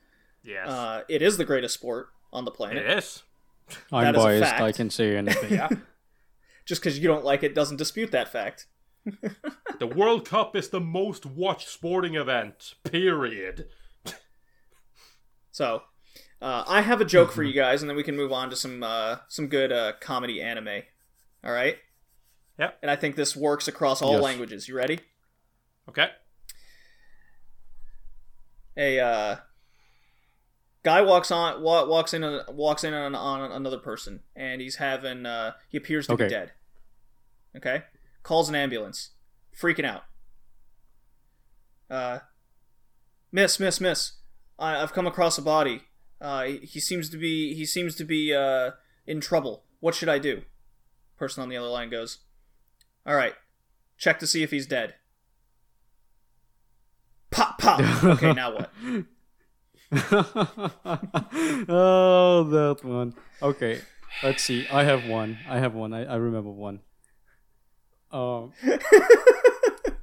Yes, 0.46 0.68
Uh, 0.68 1.02
it 1.08 1.20
is 1.22 1.36
the 1.36 1.44
greatest 1.44 1.74
sport 1.74 2.08
on 2.32 2.44
the 2.44 2.50
planet. 2.50 2.84
it 2.86 2.98
is. 2.98 3.22
I'm 3.92 4.14
is 4.14 4.20
a 4.20 4.24
biased. 4.24 4.44
fact. 4.50 4.62
I 4.62 4.72
can 4.72 4.90
say 4.90 5.16
anything. 5.16 5.52
Yeah. 5.58 5.68
Just 6.64 6.80
because 6.80 6.98
you 6.98 7.06
don't 7.06 7.24
like 7.24 7.42
it 7.42 7.54
doesn't 7.54 7.76
dispute 7.76 8.10
that 8.12 8.28
fact. 8.28 8.66
The 9.78 9.86
World 9.86 10.26
Cup 10.26 10.56
is 10.56 10.70
the 10.70 10.80
most 10.80 11.26
watched 11.26 11.68
sporting 11.68 12.14
event. 12.14 12.74
Period. 12.84 13.68
So, 15.50 15.82
uh, 16.40 16.64
I 16.66 16.80
have 16.80 17.00
a 17.00 17.04
joke 17.04 17.30
for 17.32 17.42
you 17.48 17.52
guys, 17.52 17.82
and 17.82 17.88
then 17.90 17.96
we 17.96 18.02
can 18.02 18.16
move 18.16 18.32
on 18.32 18.48
to 18.50 18.56
some 18.56 18.82
uh, 18.82 19.16
some 19.28 19.48
good 19.48 19.70
uh, 19.72 19.92
comedy 20.00 20.40
anime. 20.42 20.82
All 21.44 21.52
right. 21.52 21.76
Yep. 22.58 22.78
And 22.82 22.90
I 22.90 22.96
think 22.96 23.16
this 23.16 23.36
works 23.36 23.68
across 23.68 24.00
all 24.02 24.12
Yes. 24.14 24.22
languages. 24.22 24.66
You 24.68 24.76
ready? 24.76 25.00
Okay. 25.88 26.08
A 28.76 28.98
uh, 29.00 29.36
guy 30.86 31.02
walks 31.02 31.32
on 31.32 31.60
wa- 31.62 31.84
walks 31.84 32.14
in 32.14 32.22
on, 32.22 32.42
walks 32.48 32.84
in 32.84 32.94
on, 32.94 33.12
on 33.12 33.50
another 33.50 33.76
person, 33.76 34.20
and 34.36 34.60
he's 34.60 34.76
having 34.76 35.26
uh, 35.26 35.50
he 35.68 35.76
appears 35.76 36.06
to 36.06 36.16
be 36.16 36.28
dead. 36.28 36.52
Okay. 37.56 37.82
Calls 38.22 38.48
an 38.48 38.54
ambulance, 38.54 39.10
freaking 39.60 39.84
out. 39.84 40.04
Uh, 41.90 42.20
miss, 43.32 43.58
miss, 43.58 43.80
miss. 43.80 44.12
I, 44.60 44.80
I've 44.80 44.92
come 44.92 45.08
across 45.08 45.36
a 45.38 45.42
body. 45.42 45.82
Uh, 46.20 46.44
he, 46.44 46.58
he 46.58 46.80
seems 46.80 47.10
to 47.10 47.16
be 47.16 47.52
he 47.54 47.66
seems 47.66 47.96
to 47.96 48.04
be 48.04 48.32
uh, 48.32 48.70
in 49.08 49.20
trouble. 49.20 49.64
What 49.80 49.96
should 49.96 50.08
I 50.08 50.20
do? 50.20 50.42
Person 51.18 51.42
on 51.42 51.48
the 51.48 51.56
other 51.56 51.68
line 51.68 51.90
goes, 51.90 52.18
"All 53.04 53.16
right, 53.16 53.34
check 53.98 54.20
to 54.20 54.26
see 54.26 54.44
if 54.44 54.52
he's 54.52 54.68
dead." 54.68 54.94
Pop, 57.32 57.58
pop. 57.58 57.80
Okay, 58.04 58.32
now 58.32 58.54
what? 58.54 58.70
oh, 61.68 62.44
that 62.50 62.78
one. 62.84 63.14
Okay, 63.42 63.80
let's 64.22 64.42
see. 64.42 64.66
I 64.72 64.84
have 64.84 65.06
one. 65.06 65.38
I 65.48 65.58
have 65.58 65.74
one. 65.74 65.92
I, 65.92 66.04
I 66.04 66.16
remember 66.16 66.50
one. 66.50 66.80
Um, 68.10 68.52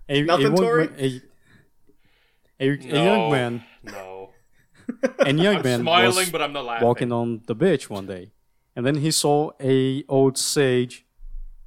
a, 0.09 0.21
Nothing, 0.21 0.45
a, 0.45 0.49
young 0.49 0.55
Tori? 0.55 0.87
man- 0.87 0.95
a, 0.99 1.21
a, 2.59 2.69
a 2.69 2.77
No. 2.77 3.03
young 3.03 3.31
man, 3.31 3.63
No. 3.83 4.29
a 5.19 5.33
young 5.33 5.55
I'm 5.57 5.63
man 5.63 5.79
smiling, 5.81 6.15
was 6.15 6.29
but 6.29 6.41
I'm 6.41 6.53
not 6.53 6.65
laughing. 6.65 6.87
walking 6.87 7.11
on 7.11 7.41
the 7.47 7.55
beach 7.55 7.89
one 7.89 8.05
day, 8.07 8.31
and 8.75 8.85
then 8.85 8.95
he 8.95 9.11
saw 9.11 9.51
a 9.61 10.03
old 10.09 10.37
sage 10.37 11.05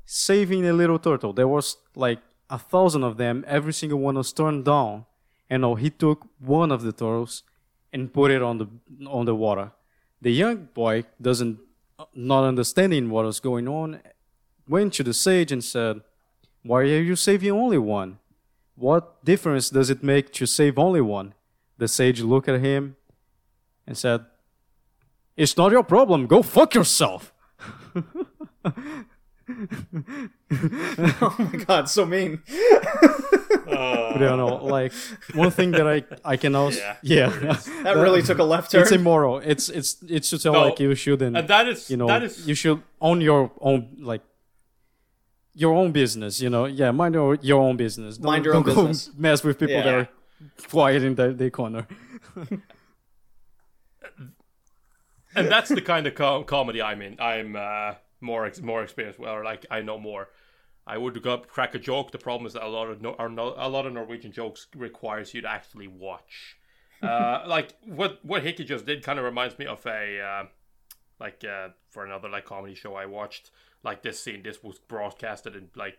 saving 0.04 0.66
a 0.66 0.72
little 0.72 0.98
turtle. 0.98 1.32
There 1.32 1.48
was 1.48 1.76
like 1.94 2.20
a 2.50 2.58
thousand 2.58 3.02
of 3.02 3.16
them. 3.16 3.44
Every 3.48 3.72
single 3.72 3.98
one 3.98 4.14
was 4.16 4.32
turned 4.32 4.64
down, 4.66 5.06
and 5.50 5.64
oh, 5.64 5.74
he 5.74 5.90
took 5.90 6.26
one 6.38 6.70
of 6.70 6.82
the 6.82 6.92
turtles 6.92 7.42
and 7.92 8.12
put 8.12 8.30
it 8.30 8.42
on 8.42 8.58
the 8.58 8.66
on 9.08 9.26
the 9.26 9.34
water. 9.34 9.72
The 10.20 10.32
young 10.32 10.68
boy 10.74 11.04
doesn't 11.20 11.58
not 12.14 12.44
understanding 12.44 13.10
what 13.10 13.24
was 13.24 13.40
going 13.40 13.68
on, 13.68 14.00
went 14.68 14.92
to 14.94 15.02
the 15.02 15.14
sage 15.14 15.52
and 15.52 15.64
said, 15.64 16.00
"Why 16.62 16.80
are 16.80 17.02
you 17.10 17.16
saving 17.16 17.52
only 17.52 17.78
one? 17.78 18.18
What 18.74 19.24
difference 19.24 19.70
does 19.70 19.88
it 19.90 20.02
make 20.02 20.32
to 20.32 20.46
save 20.46 20.78
only 20.78 21.00
one?" 21.00 21.34
The 21.78 21.88
sage 21.88 22.22
looked 22.22 22.48
at 22.48 22.60
him 22.60 22.96
and 23.86 23.96
said, 23.96 24.24
It's 25.36 25.56
not 25.56 25.72
your 25.72 25.82
problem. 25.82 26.26
Go 26.26 26.42
fuck 26.42 26.74
yourself. 26.74 27.32
oh 31.22 31.36
my 31.38 31.64
god, 31.66 31.88
so 31.88 32.04
mean. 32.04 32.42
But, 33.66 34.20
you 34.20 34.36
know, 34.36 34.60
like 34.62 34.92
one 35.34 35.50
thing 35.50 35.70
that 35.72 35.86
I 35.86 36.04
I 36.24 36.36
can 36.36 36.54
also 36.54 36.80
Yeah, 37.02 37.30
yeah, 37.42 37.52
That 37.82 37.96
really 37.96 38.22
took 38.22 38.38
a 38.38 38.44
left 38.44 38.70
turn. 38.72 38.82
it's 38.82 38.92
immoral. 38.92 39.38
It's 39.38 39.68
it's 39.68 39.96
it's 40.08 40.30
to 40.30 40.38
tell 40.38 40.52
No, 40.52 40.62
like 40.66 40.80
you 40.80 40.94
shouldn't 40.94 41.36
and 41.36 41.48
that 41.48 41.68
is 41.68 41.90
you 41.90 41.96
know 41.96 42.06
that 42.06 42.22
is 42.22 42.46
you 42.48 42.54
should 42.54 42.82
own 43.00 43.20
your 43.20 43.50
own 43.60 43.96
like 44.00 44.22
your 45.54 45.74
own 45.74 45.92
business. 45.92 46.40
You 46.40 46.50
know, 46.50 46.66
yeah, 46.66 46.90
mind 46.90 47.14
your 47.14 47.34
your 47.42 47.60
own 47.62 47.76
business. 47.76 48.18
Don't, 48.18 48.26
Mind 48.32 48.44
your 48.44 48.54
don't 48.54 48.68
own 48.68 48.74
go 48.74 48.86
business. 48.86 49.10
mess 49.18 49.42
with 49.44 49.58
people 49.58 49.82
that 49.82 49.94
are 49.94 50.08
quiet 50.68 51.02
in 51.02 51.14
the, 51.14 51.32
the 51.32 51.50
corner. 51.50 51.86
and 55.34 55.48
that's 55.48 55.68
the 55.70 55.80
kind 55.82 56.06
of 56.06 56.14
co- 56.14 56.44
comedy 56.44 56.80
I'm 56.82 57.02
in. 57.02 57.16
I'm 57.20 57.56
uh, 57.56 57.94
more 58.26 58.46
ex- 58.46 58.60
more 58.60 58.82
experienced, 58.82 59.20
or 59.20 59.44
like 59.44 59.64
I 59.70 59.80
know 59.80 59.98
more. 59.98 60.28
I 60.86 60.98
would 60.98 61.20
go 61.22 61.38
crack 61.38 61.74
a 61.74 61.78
joke. 61.78 62.12
The 62.12 62.18
problem 62.18 62.46
is 62.46 62.52
that 62.52 62.62
a 62.62 62.68
lot 62.68 62.88
of 62.90 63.00
no- 63.00 63.16
no- 63.28 63.54
a 63.56 63.68
lot 63.68 63.86
of 63.86 63.92
Norwegian 63.92 64.32
jokes 64.32 64.66
requires 64.76 65.32
you 65.34 65.40
to 65.42 65.50
actually 65.50 65.88
watch. 65.88 66.58
Uh, 67.02 67.42
like 67.46 67.74
what 67.84 68.24
what 68.24 68.42
Hickey 68.42 68.64
just 68.64 68.86
did 68.86 69.02
kind 69.02 69.18
of 69.18 69.24
reminds 69.24 69.58
me 69.58 69.66
of 69.66 69.84
a 69.86 70.20
uh, 70.20 70.44
like 71.18 71.44
uh, 71.44 71.68
for 71.90 72.04
another 72.04 72.28
like 72.28 72.44
comedy 72.44 72.74
show 72.74 72.94
I 72.94 73.06
watched. 73.06 73.50
Like 73.82 74.02
this 74.02 74.18
scene, 74.22 74.42
this 74.42 74.62
was 74.62 74.78
broadcasted 74.78 75.54
in 75.54 75.68
like 75.76 75.98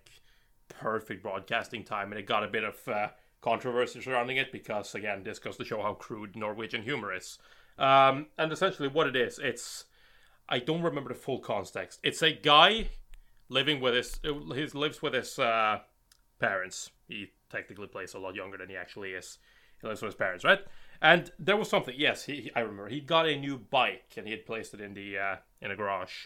perfect 0.70 1.24
broadcasting 1.24 1.84
time, 1.84 2.12
and 2.12 2.20
it 2.20 2.26
got 2.26 2.44
a 2.44 2.48
bit 2.48 2.64
of 2.64 2.88
uh, 2.88 3.08
controversy 3.42 4.02
surrounding 4.02 4.38
it 4.38 4.52
because 4.52 4.94
again, 4.96 5.24
this 5.24 5.40
goes 5.40 5.58
to 5.58 5.66
show 5.66 5.82
how 5.82 5.94
crude 5.94 6.36
Norwegian 6.36 6.84
humor 6.84 7.14
is. 7.14 7.40
Um, 7.78 8.28
and 8.38 8.52
essentially, 8.52 8.88
what 8.88 9.08
it 9.08 9.16
is, 9.16 9.40
it's 9.40 9.86
I 10.50 10.60
don't 10.60 10.82
remember 10.82 11.10
the 11.10 11.20
full 11.20 11.40
context. 11.40 12.00
It's 12.04 12.22
a 12.22 12.32
guy 12.32 12.90
living 13.50 13.80
with 13.80 13.94
his 13.96 14.20
he 14.24 14.30
lives 14.30 15.02
with 15.02 15.14
his 15.14 15.38
uh, 15.40 15.80
parents. 16.40 16.92
He 17.08 17.32
technically 17.50 17.88
plays 17.88 18.14
a 18.14 18.20
lot 18.20 18.36
younger 18.36 18.58
than 18.58 18.70
he 18.70 18.76
actually 18.76 19.12
is. 19.12 19.40
He 19.82 19.88
lives 19.88 20.02
with 20.02 20.10
his 20.14 20.16
parents, 20.18 20.44
right? 20.44 20.60
And 21.02 21.32
there 21.38 21.58
was 21.58 21.70
something. 21.70 21.94
Yes, 21.98 22.24
he, 22.26 22.36
he- 22.42 22.52
I 22.56 22.62
remember. 22.62 22.90
He 22.90 23.00
got 23.02 23.28
a 23.28 23.38
new 23.38 23.58
bike 23.58 24.14
and 24.18 24.26
he 24.26 24.32
had 24.32 24.46
placed 24.46 24.74
it 24.74 24.82
in 24.82 24.94
the 24.94 25.18
uh, 25.18 25.36
in 25.62 25.72
a 25.72 25.76
garage. 25.76 26.26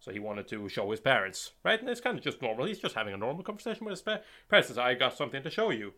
So 0.00 0.10
he 0.10 0.18
wanted 0.18 0.48
to 0.48 0.66
show 0.70 0.90
his 0.90 1.00
parents, 1.00 1.52
right? 1.62 1.78
And 1.78 1.88
it's 1.88 2.00
kind 2.00 2.16
of 2.16 2.24
just 2.24 2.40
normal. 2.40 2.64
He's 2.64 2.78
just 2.78 2.94
having 2.94 3.12
a 3.12 3.18
normal 3.18 3.42
conversation 3.44 3.84
with 3.84 3.92
his 3.92 4.02
pa- 4.02 4.20
parents. 4.48 4.68
Says, 4.68 4.78
"I 4.78 4.94
got 4.94 5.16
something 5.16 5.42
to 5.42 5.50
show 5.50 5.70
you." 5.70 5.92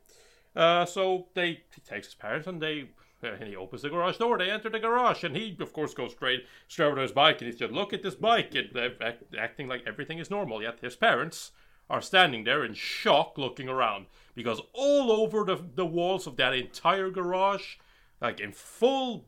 Uh, 0.55 0.85
so 0.85 1.29
they 1.35 1.63
he 1.75 1.81
takes 1.81 2.09
his 2.09 2.15
parents 2.15 2.47
and 2.47 2.61
they 2.61 2.89
and 3.41 3.49
he 3.49 3.57
opens 3.57 3.83
the 3.83 3.91
garage 3.91 4.19
door. 4.19 4.39
They 4.39 4.51
enter 4.51 4.71
the 4.71 4.79
garage 4.79 5.25
and 5.25 5.37
he 5.37 5.57
of 5.61 5.73
course 5.73 5.95
goes 5.95 6.13
straight 6.13 6.45
straight 6.69 6.87
over 6.87 6.97
to 6.97 7.03
his 7.03 7.13
bike 7.13 7.41
and 7.41 7.51
he's 7.51 7.59
just 7.59 7.73
look 7.73 7.93
at 7.93 8.03
this 8.03 8.15
bike 8.15 8.55
and 8.55 8.77
uh, 8.77 8.91
act, 9.01 9.23
acting 9.39 9.69
like 9.69 9.83
everything 9.87 10.19
is 10.19 10.31
normal. 10.31 10.63
Yet 10.63 10.81
his 10.81 10.97
parents 10.97 11.53
are 11.89 12.01
standing 12.01 12.45
there 12.45 12.65
in 12.65 12.75
shock, 12.75 13.37
looking 13.37 13.69
around 13.69 14.07
because 14.35 14.61
all 14.73 15.13
over 15.13 15.45
the 15.45 15.63
the 15.75 15.87
walls 15.87 16.27
of 16.27 16.37
that 16.37 16.55
entire 16.55 17.11
garage, 17.11 17.77
like 18.21 18.41
in 18.41 18.53
full 18.53 19.27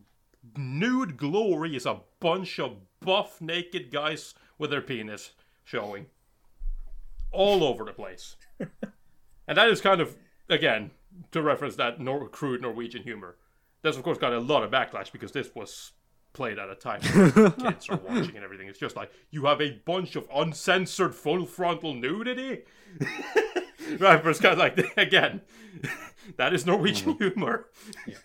nude 0.56 1.16
glory, 1.16 1.76
is 1.76 1.86
a 1.86 2.00
bunch 2.20 2.58
of 2.58 2.76
buff 3.00 3.40
naked 3.40 3.90
guys 3.90 4.34
with 4.58 4.70
their 4.70 4.80
penis 4.80 5.32
showing 5.62 6.06
all 7.32 7.64
over 7.64 7.84
the 7.84 7.92
place. 7.92 8.36
and 8.58 9.58
that 9.58 9.68
is 9.68 9.80
kind 9.80 10.00
of 10.00 10.16
again 10.48 10.90
to 11.32 11.42
reference 11.42 11.76
that 11.76 12.00
Nor- 12.00 12.28
crude 12.28 12.62
Norwegian 12.62 13.02
humor. 13.02 13.36
That's 13.84 13.98
of 13.98 14.02
course 14.02 14.16
got 14.16 14.32
a 14.32 14.40
lot 14.40 14.62
of 14.64 14.70
backlash 14.70 15.12
because 15.12 15.30
this 15.30 15.54
was 15.54 15.92
played 16.32 16.58
at 16.58 16.68
a 16.68 16.74
time 16.74 17.00
kids 17.60 17.88
are 17.90 18.00
watching 18.08 18.34
and 18.34 18.44
everything. 18.44 18.66
It's 18.66 18.78
just 18.78 18.96
like 18.96 19.10
you 19.30 19.44
have 19.44 19.60
a 19.60 19.70
bunch 19.84 20.16
of 20.16 20.26
uncensored 20.34 21.14
full 21.14 21.44
frontal 21.44 21.92
nudity. 21.94 22.62
right, 23.98 24.22
but 24.22 24.26
it's 24.26 24.40
kind 24.40 24.54
of 24.54 24.58
like 24.58 24.78
again, 24.96 25.42
that 26.38 26.54
is 26.54 26.64
Norwegian 26.64 27.14
mm-hmm. 27.14 27.24
humor. 27.24 27.66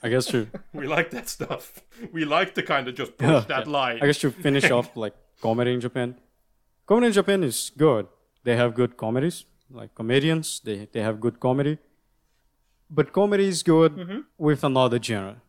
I 0.01 0.07
guess 0.07 0.27
to 0.27 0.47
We 0.73 0.87
like 0.87 1.11
that 1.11 1.27
stuff. 1.27 1.81
We 2.13 2.23
like 2.23 2.55
to 2.55 2.63
kind 2.63 2.87
of 2.87 2.95
just 2.95 3.17
push 3.17 3.45
that 3.45 3.67
line. 3.67 3.99
I 4.01 4.05
guess 4.07 4.19
to 4.19 4.31
finish 4.31 4.71
off 4.71 4.95
like 4.95 5.15
comedy 5.41 5.73
in 5.73 5.81
Japan. 5.81 6.15
Comedy 6.85 7.07
in 7.07 7.13
Japan 7.13 7.43
is 7.43 7.71
good. 7.77 8.07
They 8.45 8.55
have 8.55 8.73
good 8.75 8.95
comedies. 8.95 9.45
like 9.69 9.93
comedians. 9.93 10.61
They 10.63 10.87
they 10.93 11.01
have 11.01 11.19
good 11.19 11.39
comedy, 11.39 11.77
but 12.89 13.11
comedy 13.13 13.47
is 13.47 13.61
good 13.61 13.95
mm-hmm. 13.95 14.19
with 14.37 14.63
another 14.63 14.99
genre, 15.01 15.41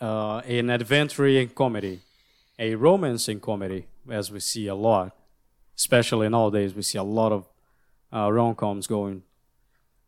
uh, 0.00 0.38
an 0.46 0.70
adventure 0.70 1.26
in 1.26 1.48
comedy, 1.50 2.00
a 2.58 2.74
romance 2.74 3.28
in 3.28 3.40
comedy, 3.40 3.86
as 4.10 4.30
we 4.30 4.40
see 4.40 4.66
a 4.66 4.74
lot, 4.74 5.14
especially 5.76 6.28
nowadays. 6.28 6.74
We 6.74 6.82
see 6.82 6.98
a 6.98 7.02
lot 7.02 7.32
of 7.32 7.48
uh, 8.12 8.30
rom 8.32 8.54
coms 8.54 8.86
going 8.86 9.22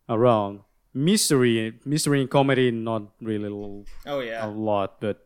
around. 0.09 0.61
Mystery, 0.93 1.79
mystery 1.85 2.21
in 2.21 2.27
comedy, 2.27 2.69
not 2.71 3.03
really 3.21 3.47
l- 3.49 3.85
Oh 4.05 4.19
a 4.47 4.49
lot, 4.49 4.99
but 4.99 5.25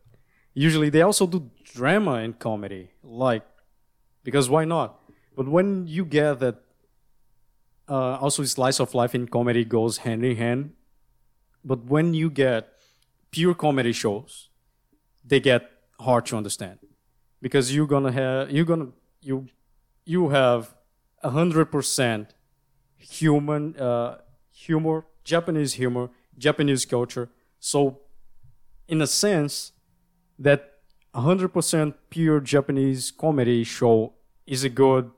usually 0.53 0.89
they 0.89 1.01
also 1.01 1.25
do 1.25 1.49
drama 1.63 2.15
in 2.19 2.33
comedy, 2.33 2.89
like 3.03 3.43
because 4.23 4.47
why 4.49 4.65
not? 4.65 4.99
But 5.35 5.47
when 5.47 5.87
you 5.87 6.05
get 6.05 6.39
that, 6.39 6.55
uh, 7.89 8.17
also 8.17 8.43
slice 8.43 8.79
of 8.79 8.93
life 8.93 9.13
in 9.15 9.27
comedy 9.27 9.65
goes 9.65 9.97
hand 9.99 10.23
in 10.25 10.37
hand. 10.37 10.73
But 11.63 11.85
when 11.85 12.13
you 12.13 12.29
get 12.29 12.69
pure 13.31 13.53
comedy 13.55 13.91
shows, 13.91 14.49
they 15.25 15.39
get 15.39 15.69
hard 15.99 16.25
to 16.27 16.37
understand 16.37 16.79
because 17.41 17.73
you're 17.73 17.87
gonna 17.87 18.11
have 18.11 18.51
you're 18.51 18.65
gonna 18.65 18.89
you 19.21 19.47
you 20.05 20.29
have 20.29 20.75
a 21.23 21.29
hundred 21.29 21.71
percent 21.71 22.33
human 22.97 23.75
uh, 23.77 24.17
humor, 24.51 25.05
Japanese 25.23 25.73
humor, 25.73 26.09
Japanese 26.37 26.85
culture. 26.85 27.29
So, 27.59 27.99
in 28.87 29.01
a 29.01 29.07
sense, 29.07 29.71
that 30.37 30.73
100% 31.13 31.93
pure 32.09 32.39
Japanese 32.39 33.11
comedy 33.11 33.63
show 33.63 34.13
is 34.45 34.63
a 34.63 34.69
good 34.69 35.11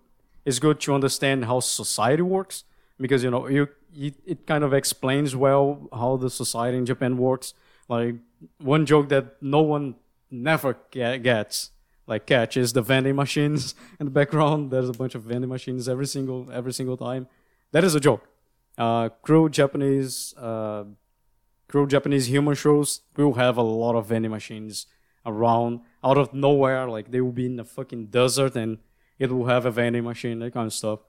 is 0.45 0.59
good 0.59 0.79
to 0.79 0.93
understand 0.93 1.43
how 1.45 1.59
society 1.59 2.21
works 2.21 2.63
because 2.99 3.23
you 3.23 3.29
know 3.29 3.47
you 3.47 3.67
it 3.93 4.45
kind 4.45 4.63
of 4.63 4.73
explains 4.73 5.35
well 5.35 5.89
how 5.91 6.15
the 6.17 6.29
society 6.29 6.77
in 6.77 6.85
Japan 6.85 7.17
works. 7.17 7.53
Like 7.89 8.15
one 8.59 8.85
joke 8.85 9.09
that 9.09 9.41
no 9.41 9.61
one 9.61 9.95
never 10.29 10.73
ge- 10.91 11.21
gets 11.23 11.71
like 12.05 12.25
catch 12.25 12.55
is 12.57 12.73
the 12.73 12.81
vending 12.81 13.15
machines 13.15 13.75
in 13.99 14.05
the 14.05 14.11
background. 14.11 14.71
There's 14.71 14.89
a 14.89 14.93
bunch 14.93 15.15
of 15.15 15.23
vending 15.23 15.49
machines 15.49 15.87
every 15.89 16.07
single 16.07 16.49
every 16.51 16.73
single 16.73 16.97
time. 16.97 17.27
That 17.71 17.83
is 17.83 17.95
a 17.95 17.99
joke. 17.99 18.27
Uh, 18.77 19.09
crew 19.09 19.49
Japanese 19.49 20.33
uh, 20.37 20.85
crew 21.67 21.87
Japanese 21.87 22.27
humor 22.27 22.55
shows 22.55 23.01
will 23.15 23.33
have 23.33 23.57
a 23.57 23.61
lot 23.61 23.95
of 23.95 24.07
vending 24.07 24.31
machines 24.31 24.87
around 25.25 25.81
out 26.03 26.17
of 26.17 26.33
nowhere. 26.33 26.89
Like 26.89 27.11
they 27.11 27.21
will 27.21 27.31
be 27.31 27.45
in 27.45 27.57
the 27.57 27.65
fucking 27.65 28.07
desert 28.07 28.55
and 28.55 28.77
it 29.19 29.31
will 29.31 29.47
have 29.47 29.65
a 29.65 29.71
vending 29.71 30.03
machine, 30.03 30.39
that 30.39 30.53
kind 30.53 30.67
of 30.67 30.73
stuff. 30.73 30.99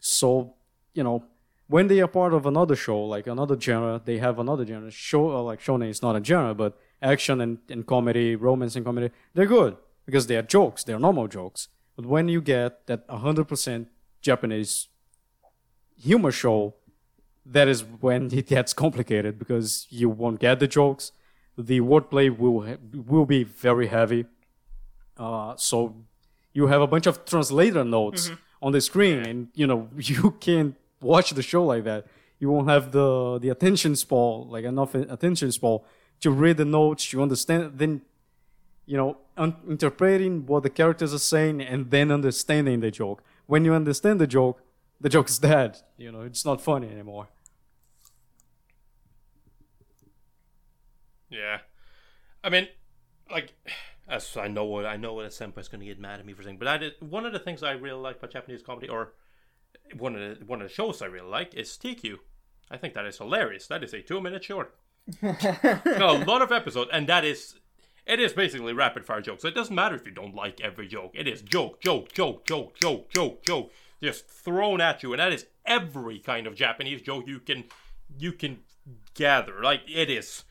So, 0.00 0.54
you 0.94 1.02
know, 1.02 1.24
when 1.66 1.88
they 1.88 2.00
are 2.00 2.08
part 2.08 2.34
of 2.34 2.46
another 2.46 2.76
show, 2.76 3.00
like 3.04 3.26
another 3.26 3.58
genre, 3.58 4.00
they 4.04 4.18
have 4.18 4.38
another 4.38 4.66
genre. 4.66 4.90
Show 4.90 5.36
uh, 5.36 5.42
like 5.42 5.60
shonen 5.60 5.88
is 5.88 6.02
not 6.02 6.16
a 6.16 6.24
genre, 6.24 6.54
but 6.54 6.78
action 7.00 7.40
and, 7.40 7.58
and 7.68 7.86
comedy, 7.86 8.36
romance 8.36 8.76
and 8.76 8.84
comedy, 8.84 9.10
they're 9.34 9.46
good 9.46 9.76
because 10.04 10.26
they 10.26 10.36
are 10.36 10.42
jokes. 10.42 10.84
They 10.84 10.92
are 10.92 10.98
normal 10.98 11.28
jokes. 11.28 11.68
But 11.96 12.06
when 12.06 12.28
you 12.28 12.40
get 12.40 12.86
that 12.86 13.06
100% 13.08 13.86
Japanese 14.20 14.88
humor 15.96 16.32
show, 16.32 16.74
that 17.46 17.68
is 17.68 17.84
when 17.84 18.32
it 18.32 18.46
gets 18.46 18.72
complicated 18.72 19.38
because 19.38 19.86
you 19.90 20.08
won't 20.08 20.40
get 20.40 20.60
the 20.60 20.66
jokes. 20.66 21.12
The 21.56 21.80
wordplay 21.80 22.36
will 22.36 22.66
ha- 22.66 22.78
will 22.92 23.26
be 23.26 23.44
very 23.44 23.86
heavy. 23.86 24.26
Uh, 25.16 25.54
so 25.56 25.94
you 26.52 26.66
have 26.66 26.82
a 26.82 26.86
bunch 26.86 27.06
of 27.06 27.24
translator 27.24 27.84
notes 27.84 28.32
on 28.60 28.72
the 28.72 28.80
screen, 28.80 29.20
and 29.20 29.48
you 29.54 29.66
know 29.66 29.88
you 29.96 30.32
can't 30.40 30.74
watch 31.04 31.30
the 31.30 31.42
show 31.42 31.64
like 31.64 31.84
that. 31.84 32.06
You 32.38 32.50
won't 32.50 32.68
have 32.68 32.90
the 32.90 33.38
the 33.38 33.50
attention 33.50 33.94
span, 33.96 34.48
like 34.48 34.64
enough 34.64 34.94
attention 34.94 35.52
span 35.52 35.78
to 36.20 36.30
read 36.30 36.56
the 36.56 36.64
notes, 36.64 37.08
to 37.10 37.22
understand. 37.22 37.78
Then 37.78 38.02
you 38.86 38.96
know, 38.96 39.16
un- 39.36 39.56
interpreting 39.68 40.46
what 40.46 40.62
the 40.62 40.70
characters 40.70 41.14
are 41.14 41.18
saying 41.18 41.62
and 41.62 41.90
then 41.90 42.10
understanding 42.10 42.80
the 42.80 42.90
joke. 42.90 43.22
When 43.46 43.64
you 43.64 43.72
understand 43.72 44.20
the 44.20 44.26
joke, 44.26 44.60
the 45.00 45.08
joke 45.08 45.28
is 45.28 45.38
dead. 45.38 45.78
You 45.96 46.12
know, 46.12 46.22
it's 46.22 46.44
not 46.44 46.60
funny 46.60 46.88
anymore. 46.88 47.28
Yeah, 51.30 51.58
I 52.42 52.50
mean, 52.50 52.68
like, 53.30 53.54
as 54.08 54.36
I 54.36 54.48
know, 54.48 54.64
what 54.64 54.86
I 54.86 54.96
know 54.96 55.14
what 55.14 55.24
a 55.24 55.28
senpai's 55.28 55.68
going 55.68 55.80
to 55.80 55.86
get 55.86 55.98
mad 55.98 56.20
at 56.20 56.26
me 56.26 56.34
for 56.34 56.42
saying, 56.42 56.58
but 56.58 56.68
I 56.68 56.76
did, 56.78 56.92
one 57.00 57.24
of 57.24 57.32
the 57.32 57.38
things 57.38 57.62
I 57.62 57.72
really 57.72 58.00
like 58.00 58.18
about 58.18 58.32
Japanese 58.32 58.62
comedy, 58.62 58.88
or 58.88 59.12
one 59.96 60.16
of 60.16 60.38
the 60.38 60.44
one 60.44 60.60
of 60.60 60.68
the 60.68 60.74
shows 60.74 61.02
I 61.02 61.06
really 61.06 61.28
like, 61.28 61.54
is 61.54 61.70
TQ. 61.70 62.18
I 62.70 62.76
think 62.76 62.94
that 62.94 63.06
is 63.06 63.18
hilarious. 63.18 63.66
That 63.66 63.84
is 63.84 63.92
a 63.92 64.00
two-minute 64.00 64.44
short, 64.44 64.74
Got 65.20 65.44
a 65.84 66.24
lot 66.26 66.42
of 66.42 66.52
episodes, 66.52 66.90
and 66.92 67.06
that 67.08 67.24
is. 67.24 67.56
It 68.06 68.20
is 68.20 68.34
basically 68.34 68.74
rapid 68.74 69.06
fire 69.06 69.22
jokes. 69.22 69.40
So 69.40 69.48
it 69.48 69.54
doesn't 69.54 69.74
matter 69.74 69.94
if 69.94 70.04
you 70.04 70.12
don't 70.12 70.34
like 70.34 70.60
every 70.60 70.86
joke. 70.86 71.12
It 71.14 71.26
is 71.26 71.40
joke, 71.40 71.80
joke, 71.80 72.12
joke, 72.12 72.44
joke, 72.44 72.78
joke, 72.78 73.10
joke, 73.10 73.42
joke, 73.42 73.72
just 74.02 74.28
thrown 74.28 74.82
at 74.82 75.02
you, 75.02 75.14
and 75.14 75.20
that 75.20 75.32
is 75.32 75.46
every 75.64 76.18
kind 76.18 76.46
of 76.46 76.54
Japanese 76.54 77.00
joke 77.00 77.24
you 77.26 77.40
can 77.40 77.64
you 78.18 78.32
can 78.32 78.58
gather. 79.14 79.62
Like 79.62 79.82
it 79.88 80.10
is 80.10 80.44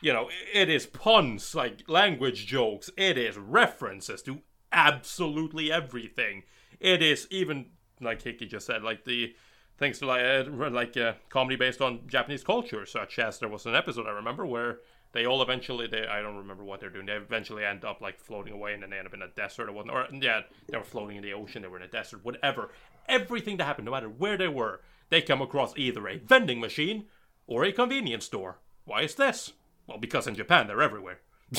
you 0.00 0.12
know, 0.12 0.28
it 0.52 0.68
is 0.68 0.86
puns, 0.86 1.54
like 1.54 1.82
language 1.88 2.46
jokes. 2.46 2.90
It 2.96 3.18
is 3.18 3.36
references 3.36 4.22
to 4.22 4.40
absolutely 4.72 5.72
everything. 5.72 6.44
It 6.78 7.02
is 7.02 7.26
even 7.30 7.66
like 8.00 8.22
Hickey 8.22 8.46
just 8.46 8.66
said, 8.66 8.82
like 8.82 9.04
the 9.04 9.34
things 9.78 10.02
like 10.02 10.22
uh, 10.22 10.70
like 10.70 10.96
uh, 10.96 11.14
comedy 11.28 11.56
based 11.56 11.80
on 11.80 12.00
Japanese 12.06 12.44
culture, 12.44 12.84
such 12.86 13.18
as 13.18 13.38
there 13.38 13.48
was 13.48 13.66
an 13.66 13.74
episode 13.74 14.06
I 14.06 14.10
remember 14.10 14.44
where 14.44 14.78
they 15.12 15.26
all 15.26 15.40
eventually 15.42 15.86
they 15.86 16.06
I 16.06 16.20
don't 16.20 16.36
remember 16.36 16.64
what 16.64 16.80
they're 16.80 16.90
doing. 16.90 17.06
They 17.06 17.14
eventually 17.14 17.64
end 17.64 17.84
up 17.84 18.00
like 18.00 18.18
floating 18.18 18.52
away, 18.52 18.74
and 18.74 18.82
then 18.82 18.90
they 18.90 18.98
end 18.98 19.06
up 19.06 19.14
in 19.14 19.22
a 19.22 19.28
desert 19.28 19.68
or 19.68 19.72
whatnot. 19.72 19.96
Or 19.96 20.06
yeah, 20.14 20.42
they 20.68 20.76
were 20.76 20.84
floating 20.84 21.16
in 21.16 21.22
the 21.22 21.32
ocean. 21.32 21.62
They 21.62 21.68
were 21.68 21.78
in 21.78 21.82
a 21.84 21.88
desert. 21.88 22.24
Whatever. 22.24 22.70
Everything 23.08 23.56
that 23.56 23.64
happened, 23.64 23.86
no 23.86 23.92
matter 23.92 24.08
where 24.08 24.36
they 24.36 24.48
were, 24.48 24.82
they 25.08 25.22
come 25.22 25.40
across 25.40 25.72
either 25.76 26.06
a 26.06 26.18
vending 26.18 26.60
machine 26.60 27.06
or 27.46 27.64
a 27.64 27.72
convenience 27.72 28.26
store. 28.26 28.58
Why 28.84 29.02
is 29.02 29.14
this? 29.14 29.52
Well, 29.86 29.98
because 29.98 30.26
in 30.26 30.34
Japan 30.34 30.66
they're 30.66 30.82
everywhere. 30.82 31.20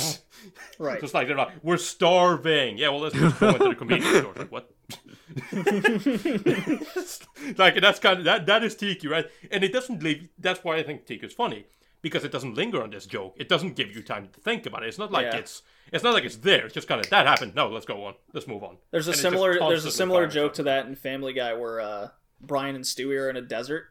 Right. 0.77 1.01
Just 1.01 1.13
like 1.13 1.27
they're 1.27 1.35
like, 1.35 1.61
we're 1.63 1.77
starving. 1.77 2.77
Yeah, 2.77 2.89
well, 2.89 3.01
let's 3.01 3.15
just 3.15 3.39
go 3.39 3.49
into 3.49 3.69
the 3.69 3.75
convenience 3.75 4.19
store. 4.19 4.33
Like, 4.35 4.51
what? 4.51 4.71
like 7.57 7.79
that's 7.81 7.99
kind 7.99 8.19
of 8.19 8.25
that. 8.25 8.45
That 8.45 8.63
is 8.63 8.75
TQ, 8.75 9.09
right? 9.09 9.25
And 9.51 9.63
it 9.63 9.71
doesn't 9.73 10.03
leave. 10.03 10.29
That's 10.37 10.63
why 10.63 10.77
I 10.77 10.83
think 10.83 11.05
TQ 11.05 11.23
is 11.25 11.33
funny 11.33 11.65
because 12.01 12.23
it 12.23 12.31
doesn't 12.31 12.55
linger 12.55 12.81
on 12.81 12.89
this 12.91 13.05
joke. 13.05 13.35
It 13.37 13.49
doesn't 13.49 13.75
give 13.75 13.93
you 13.95 14.01
time 14.01 14.29
to 14.33 14.39
think 14.39 14.65
about 14.65 14.83
it. 14.83 14.87
It's 14.89 14.97
not 14.97 15.11
like 15.11 15.25
Yeah. 15.33 15.37
it's. 15.39 15.61
It's 15.91 16.03
not 16.03 16.13
like 16.13 16.23
it's 16.23 16.35
there. 16.37 16.65
It's 16.65 16.73
just 16.75 16.87
kind 16.87 17.03
of 17.03 17.09
that 17.09 17.25
happened. 17.25 17.55
No, 17.55 17.67
let's 17.67 17.85
go 17.87 18.05
on. 18.05 18.13
Let's 18.31 18.47
move 18.47 18.63
on. 18.63 18.77
There's 18.91 19.07
a 19.07 19.11
And 19.11 19.19
similar 19.19 19.57
there's 19.59 19.85
a 19.85 19.91
similar 19.91 20.27
joke 20.27 20.53
to 20.55 20.63
that 20.63 20.85
in 20.85 20.95
Family 20.95 21.33
Guy 21.33 21.53
where 21.55 21.81
uh, 21.81 22.07
Brian 22.39 22.75
and 22.75 22.83
Stewie 22.85 23.19
are 23.19 23.27
in 23.29 23.35
a 23.35 23.41
desert 23.41 23.85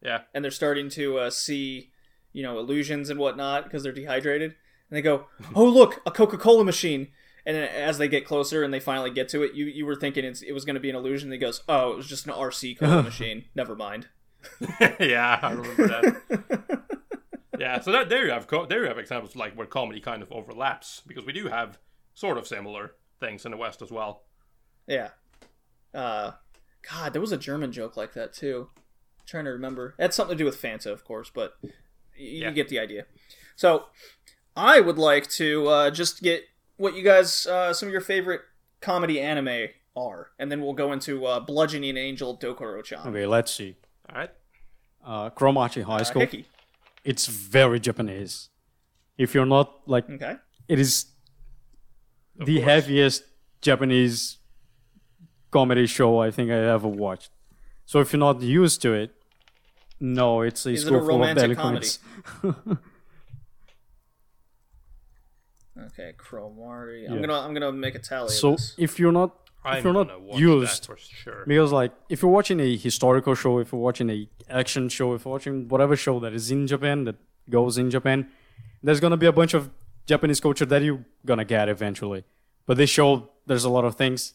Yeah. 0.00 0.20
and 0.32 0.44
they're 0.44 0.52
starting 0.52 0.88
to 0.90 1.18
uh, 1.18 1.30
see 1.30 1.90
you 2.32 2.42
know 2.44 2.58
illusions 2.60 3.10
and 3.10 3.18
whatnot 3.18 3.64
because 3.64 3.82
they're 3.82 3.90
dehydrated 3.90 4.52
and 4.90 4.96
they 4.96 5.02
go 5.02 5.26
oh 5.56 5.64
look 5.64 6.00
a 6.06 6.10
Coca-Cola 6.12 6.62
machine 6.62 7.08
and 7.48 7.56
then 7.56 7.68
as 7.70 7.98
they 7.98 8.06
get 8.06 8.24
closer 8.26 8.62
and 8.62 8.72
they 8.72 8.78
finally 8.80 9.10
get 9.10 9.28
to 9.30 9.42
it 9.42 9.54
you 9.54 9.64
you 9.66 9.84
were 9.86 9.96
thinking 9.96 10.24
it's, 10.24 10.42
it 10.42 10.52
was 10.52 10.64
going 10.64 10.74
to 10.74 10.80
be 10.80 10.90
an 10.90 10.94
illusion. 10.96 11.32
He 11.32 11.38
goes 11.38 11.62
oh 11.68 11.92
it 11.92 11.96
was 11.96 12.06
just 12.06 12.26
an 12.26 12.32
RC 12.34 12.78
cola 12.78 13.02
machine. 13.10 13.46
Never 13.56 13.74
mind. 13.74 14.06
Yeah, 15.00 15.38
I 15.42 15.50
remember 15.52 15.88
that. 15.88 16.98
yeah, 17.58 17.80
so 17.80 17.90
that 17.92 18.08
there 18.08 18.24
you 18.26 18.30
have 18.32 18.46
co- 18.46 18.66
there 18.66 18.82
you 18.82 18.88
have 18.88 18.98
examples 18.98 19.34
like 19.34 19.54
where 19.54 19.66
comedy 19.66 20.00
kind 20.00 20.22
of 20.22 20.30
overlaps 20.30 21.02
because 21.06 21.24
we 21.26 21.32
do 21.32 21.48
have 21.48 21.78
sort 22.14 22.38
of 22.38 22.46
similar 22.46 22.92
things 23.20 23.44
in 23.44 23.50
the 23.50 23.56
West 23.56 23.82
as 23.82 23.90
well. 23.90 24.22
yeah. 24.86 25.08
Uh 25.94 26.32
god 26.88 27.12
there 27.12 27.20
was 27.20 27.32
a 27.32 27.36
German 27.38 27.72
joke 27.72 27.96
like 27.96 28.12
that 28.14 28.32
too. 28.32 28.68
I'm 29.20 29.26
trying 29.26 29.44
to 29.46 29.50
remember. 29.50 29.94
It 29.98 30.02
had 30.02 30.14
something 30.14 30.36
to 30.36 30.42
do 30.42 30.44
with 30.44 30.60
Fanta 30.60 30.86
of 30.92 31.04
course 31.04 31.30
but 31.34 31.54
y- 31.62 31.70
you 32.16 32.42
Yeah. 32.42 32.50
get 32.50 32.68
the 32.68 32.78
idea. 32.78 33.06
So 33.56 33.86
I 34.54 34.80
would 34.80 34.98
like 34.98 35.28
to 35.32 35.66
uh, 35.68 35.90
just 35.90 36.22
get 36.22 36.44
what 36.78 36.94
you 36.96 37.02
guys 37.02 37.46
uh, 37.46 37.72
some 37.74 37.88
of 37.88 37.92
your 37.92 38.00
favorite 38.00 38.40
comedy 38.80 39.20
anime 39.20 39.68
are, 39.96 40.30
and 40.38 40.50
then 40.50 40.60
we'll 40.62 40.72
go 40.84 40.92
into 40.92 41.26
uh, 41.26 41.40
Bludgeoning 41.40 41.96
Angel 41.96 42.36
Dokuro-chan. 42.38 43.06
Okay, 43.08 43.26
let's 43.26 43.52
see. 43.52 43.76
All 44.08 44.16
right. 44.20 44.30
Uh, 45.04 45.30
Cromartie 45.30 45.82
High 45.82 46.00
Uh, 46.00 46.04
School. 46.04 46.20
Hickey. 46.20 46.46
It's 47.04 47.26
very 47.26 47.78
Japanese. 47.80 48.48
If 49.16 49.34
you're 49.34 49.46
not 49.46 49.68
like, 49.86 50.08
Okay. 50.10 50.36
it 50.68 50.78
is 50.78 51.06
Of 52.40 52.46
the 52.46 52.56
course. 52.56 52.64
heaviest 52.70 53.22
Japanese 53.60 54.38
comedy 55.50 55.86
show 55.86 56.20
I 56.20 56.30
think 56.30 56.50
I 56.50 56.54
ever 56.74 56.88
watched. 56.88 57.30
So 57.86 58.00
if 58.00 58.12
you're 58.12 58.20
not 58.20 58.40
used 58.42 58.82
to 58.82 58.92
it, 58.92 59.10
no, 60.00 60.42
it's 60.42 60.64
a 60.66 60.70
Is 60.70 60.84
it 60.84 60.88
a 60.88 60.90
full 60.90 60.98
of 61.00 61.06
romantic 61.08 61.56
comedy? 61.56 61.88
delinquents. 65.78 65.98
Okay, 65.98 66.12
Cromartie. 66.16 67.06
I'm 67.06 67.20
gonna 67.20 67.38
I'm 67.40 67.54
gonna 67.54 67.72
make 67.72 67.94
a 67.94 67.98
tally. 67.98 68.30
so 68.30 68.52
of 68.52 68.56
this. 68.58 68.74
if 68.78 68.98
you're 68.98 69.12
not 69.12 69.36
I'm 69.64 69.82
you're 69.84 69.92
not 69.92 70.10
used- 70.38 70.86
for 70.86 70.96
sure. 70.96 71.44
because 71.46 71.72
like 71.72 71.92
if 72.08 72.22
you're 72.22 72.30
watching 72.30 72.60
a 72.60 72.76
historical 72.76 73.34
show, 73.34 73.58
if 73.58 73.72
you're 73.72 73.80
watching 73.80 74.08
a 74.10 74.28
action 74.48 74.88
show, 74.88 75.14
if 75.14 75.24
you're 75.24 75.32
watching 75.32 75.68
whatever 75.68 75.96
show 75.96 76.18
that 76.20 76.32
is 76.32 76.50
in 76.50 76.66
Japan 76.66 77.04
that 77.04 77.16
goes 77.50 77.76
in 77.78 77.90
Japan, 77.90 78.28
there's 78.82 79.00
gonna 79.00 79.16
be 79.16 79.26
a 79.26 79.32
bunch 79.32 79.54
of 79.54 79.70
Japanese 80.06 80.40
culture 80.40 80.64
that 80.66 80.82
you're 80.82 81.04
gonna 81.26 81.44
get 81.44 81.68
eventually. 81.68 82.24
But 82.66 82.76
this 82.76 82.90
show, 82.90 83.30
there's 83.46 83.64
a 83.64 83.70
lot 83.70 83.84
of 83.84 83.94
things. 83.96 84.34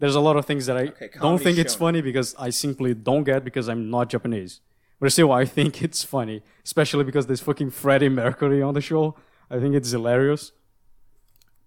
There's 0.00 0.14
a 0.14 0.20
lot 0.20 0.36
of 0.36 0.44
things 0.46 0.66
that 0.66 0.76
I 0.76 0.82
Okay, 0.88 1.08
don't 1.12 1.20
comedy 1.20 1.44
think 1.44 1.58
it's 1.58 1.74
funny 1.74 2.00
because 2.02 2.34
I 2.38 2.50
simply 2.50 2.94
don't 2.94 3.24
get 3.24 3.42
because 3.44 3.68
I'm 3.68 3.90
not 3.90 4.08
Japanese. 4.10 4.60
But 5.00 5.10
still, 5.12 5.32
I 5.32 5.44
think 5.56 5.82
it's 5.82 6.04
funny, 6.04 6.42
especially 6.64 7.04
because 7.04 7.26
there's 7.26 7.40
fucking 7.40 7.70
Freddie 7.70 8.08
Mercury 8.08 8.62
on 8.62 8.74
the 8.74 8.80
show. 8.80 9.16
I 9.50 9.58
think 9.58 9.74
it's 9.74 9.90
hilarious. 9.90 10.52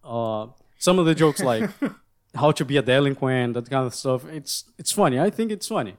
Uh, 0.03 0.47
some 0.77 0.99
of 0.99 1.05
the 1.05 1.15
jokes 1.15 1.41
like 1.41 1.69
how 2.35 2.51
to 2.51 2.65
be 2.65 2.77
a 2.77 2.81
delinquent, 2.81 3.53
that 3.53 3.69
kind 3.69 3.85
of 3.85 3.93
stuff. 3.93 4.25
It's 4.25 4.65
it's 4.77 4.91
funny. 4.91 5.19
I 5.19 5.29
think 5.29 5.51
it's 5.51 5.67
funny. 5.67 5.97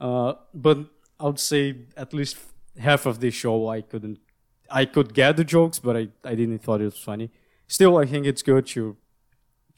Uh, 0.00 0.34
but 0.54 0.78
I 1.18 1.24
would 1.24 1.40
say 1.40 1.76
at 1.96 2.12
least 2.12 2.36
half 2.78 3.06
of 3.06 3.20
this 3.20 3.34
show 3.34 3.68
I 3.68 3.80
couldn't. 3.80 4.18
I 4.70 4.84
could 4.84 5.14
get 5.14 5.36
the 5.36 5.44
jokes, 5.44 5.78
but 5.78 5.96
I, 5.96 6.08
I 6.24 6.34
didn't 6.34 6.58
thought 6.58 6.80
it 6.80 6.84
was 6.84 6.98
funny. 6.98 7.30
Still, 7.66 7.96
I 7.96 8.04
think 8.06 8.26
it's 8.26 8.42
good 8.42 8.66
to 8.68 8.96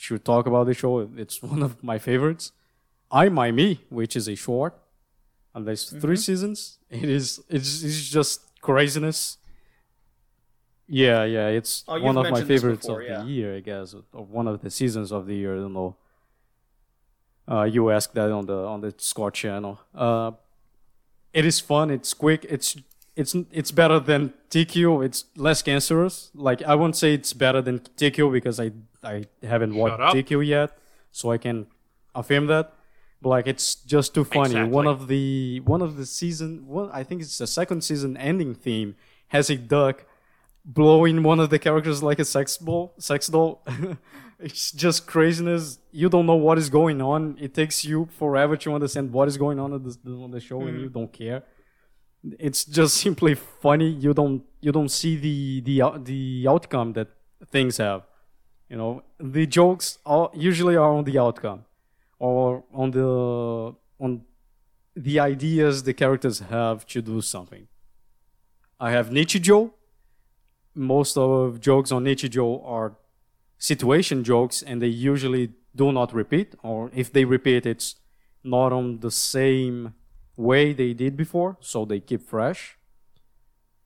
to 0.06 0.18
talk 0.18 0.46
about 0.46 0.66
the 0.66 0.74
show. 0.74 1.08
It's 1.16 1.42
one 1.54 1.62
of 1.62 1.82
my 1.82 1.98
favorites. 1.98 2.52
Ai 3.12 3.28
Mai 3.28 3.50
Mi, 3.50 3.80
which 3.88 4.14
is 4.14 4.28
a 4.28 4.36
short, 4.36 4.74
and 5.54 5.66
there's 5.66 5.90
three 5.90 6.16
seasons. 6.16 6.78
It 6.88 7.08
is 7.08 7.42
it's, 7.48 7.82
it's 7.82 8.08
just 8.08 8.40
craziness. 8.60 9.38
Yeah, 10.92 11.22
yeah, 11.22 11.46
it's 11.48 11.84
Oh, 11.86 11.94
you've 11.94 12.04
one 12.04 12.16
of 12.16 12.30
my 12.32 12.42
favorites 12.42 12.84
before, 12.84 13.02
of 13.02 13.08
yeah. 13.08 13.22
the 13.22 13.28
year, 13.30 13.56
I 13.56 13.60
guess, 13.60 13.94
or 14.12 14.24
one 14.24 14.48
of 14.48 14.60
the 14.60 14.70
seasons 14.70 15.12
of 15.12 15.26
the 15.26 15.36
year. 15.36 15.54
I 15.54 15.60
don't 15.60 15.72
know. 15.72 15.96
Uh, 17.48 17.62
you 17.62 17.90
asked 17.90 18.14
that 18.14 18.30
on 18.32 18.46
the 18.46 18.58
on 18.66 18.80
the 18.80 18.92
Scott 18.98 19.34
channel. 19.34 19.80
Uh, 19.94 20.32
it 21.32 21.44
is 21.46 21.60
fun. 21.60 21.90
It's 21.90 22.12
quick. 22.12 22.44
It's 22.48 22.76
it's 23.14 23.36
it's 23.52 23.70
better 23.70 24.00
than 24.00 24.34
TQ. 24.50 25.04
It's 25.04 25.26
less 25.36 25.62
cancerous. 25.62 26.30
Like 26.34 26.60
I 26.62 26.74
won't 26.74 26.96
say 26.96 27.14
it's 27.14 27.32
better 27.32 27.62
than 27.62 27.78
TQ 27.78 28.32
because 28.32 28.58
I 28.58 28.72
I 29.04 29.26
haven't 29.42 29.76
watched 29.76 30.00
up. 30.00 30.14
TQ 30.14 30.44
yet, 30.44 30.76
so 31.12 31.30
I 31.30 31.38
can 31.38 31.66
affirm 32.16 32.46
that. 32.48 32.72
But 33.22 33.28
like 33.28 33.46
it's 33.46 33.76
just 33.76 34.12
too 34.12 34.24
funny. 34.24 34.64
One 34.64 34.88
of 34.88 35.06
the 35.06 35.60
one 35.60 35.82
of 35.82 35.96
the 35.96 36.06
season 36.06 36.66
one 36.66 36.90
I 36.92 37.04
think 37.04 37.22
it's 37.22 37.38
the 37.38 37.46
second 37.46 37.82
season 37.84 38.16
ending 38.16 38.54
theme 38.54 38.96
has 39.28 39.50
a 39.50 39.56
duck 39.56 40.06
blowing 40.64 41.22
one 41.22 41.40
of 41.40 41.50
the 41.50 41.58
characters 41.58 42.02
like 42.02 42.18
a 42.18 42.24
sex 42.24 42.56
ball 42.56 42.94
sex 42.98 43.26
doll. 43.28 43.62
it's 44.38 44.72
just 44.72 45.06
craziness. 45.06 45.78
You 45.92 46.08
don't 46.08 46.26
know 46.26 46.36
what 46.36 46.58
is 46.58 46.70
going 46.70 47.00
on. 47.00 47.36
It 47.40 47.54
takes 47.54 47.84
you 47.84 48.08
forever 48.18 48.56
to 48.58 48.74
understand 48.74 49.12
what 49.12 49.28
is 49.28 49.36
going 49.36 49.58
on 49.58 49.72
on 49.72 49.82
the, 49.82 50.10
on 50.12 50.30
the 50.30 50.40
show, 50.40 50.60
and 50.62 50.80
you 50.80 50.88
mm. 50.88 50.92
don't 50.92 51.12
care. 51.12 51.42
It's 52.38 52.64
just 52.64 52.96
simply 53.06 53.34
funny. 53.34 53.88
You 53.88 54.14
don't 54.14 54.42
you 54.60 54.72
don't 54.72 54.90
see 54.90 55.16
the 55.16 55.60
the 55.60 56.00
the 56.02 56.46
outcome 56.48 56.92
that 56.94 57.08
things 57.50 57.78
have. 57.78 58.02
You 58.68 58.76
know, 58.76 59.02
the 59.18 59.46
jokes 59.46 59.98
are 60.06 60.30
usually 60.32 60.76
are 60.76 60.92
on 60.92 61.04
the 61.04 61.18
outcome 61.18 61.64
or 62.18 62.64
on 62.72 62.92
the 62.92 63.74
on 63.98 64.22
the 64.94 65.18
ideas 65.18 65.82
the 65.82 65.94
characters 65.94 66.38
have 66.38 66.86
to 66.86 67.02
do 67.02 67.20
something. 67.20 67.66
I 68.78 68.92
have 68.92 69.10
Nichijou. 69.10 69.72
Most 70.74 71.16
of 71.16 71.60
jokes 71.60 71.90
on 71.92 72.04
Nichijou 72.04 72.62
are 72.64 72.96
situation 73.58 74.24
jokes 74.24 74.62
and 74.62 74.80
they 74.80 74.86
usually 74.86 75.50
do 75.76 75.92
not 75.92 76.12
repeat 76.14 76.54
or 76.62 76.90
if 76.94 77.12
they 77.12 77.24
repeat 77.24 77.66
it's 77.66 77.96
not 78.42 78.72
on 78.72 79.00
the 79.00 79.10
same 79.10 79.92
way 80.36 80.72
they 80.72 80.94
did 80.94 81.16
before 81.16 81.56
so 81.60 81.84
they 81.84 82.00
keep 82.00 82.22
fresh 82.22 82.78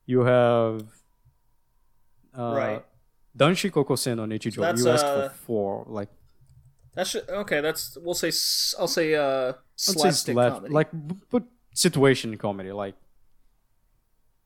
you 0.05 0.21
have 0.21 0.81
uh, 2.37 2.53
Right. 2.55 2.85
Danshi 3.37 3.69
Kokosei 3.69 4.15
no 4.15 4.25
Nichijou 4.25 4.61
That's, 4.61 4.81
you 4.83 4.89
asked 4.89 5.05
uh, 5.05 5.29
for 5.29 5.35
four 5.35 5.85
like 5.87 6.09
That's 6.93 7.15
okay. 7.15 7.59
That's 7.61 7.97
we'll 8.01 8.13
say. 8.13 8.31
i'll 8.79 8.87
say 8.87 9.13
uh, 9.15 9.49
I'd 9.51 9.55
say 9.75 10.11
slap- 10.11 10.53
comedy, 10.53 10.73
like 10.73 10.89
but 11.29 11.43
situation 11.73 12.37
comedy 12.37 12.71
like 12.71 12.95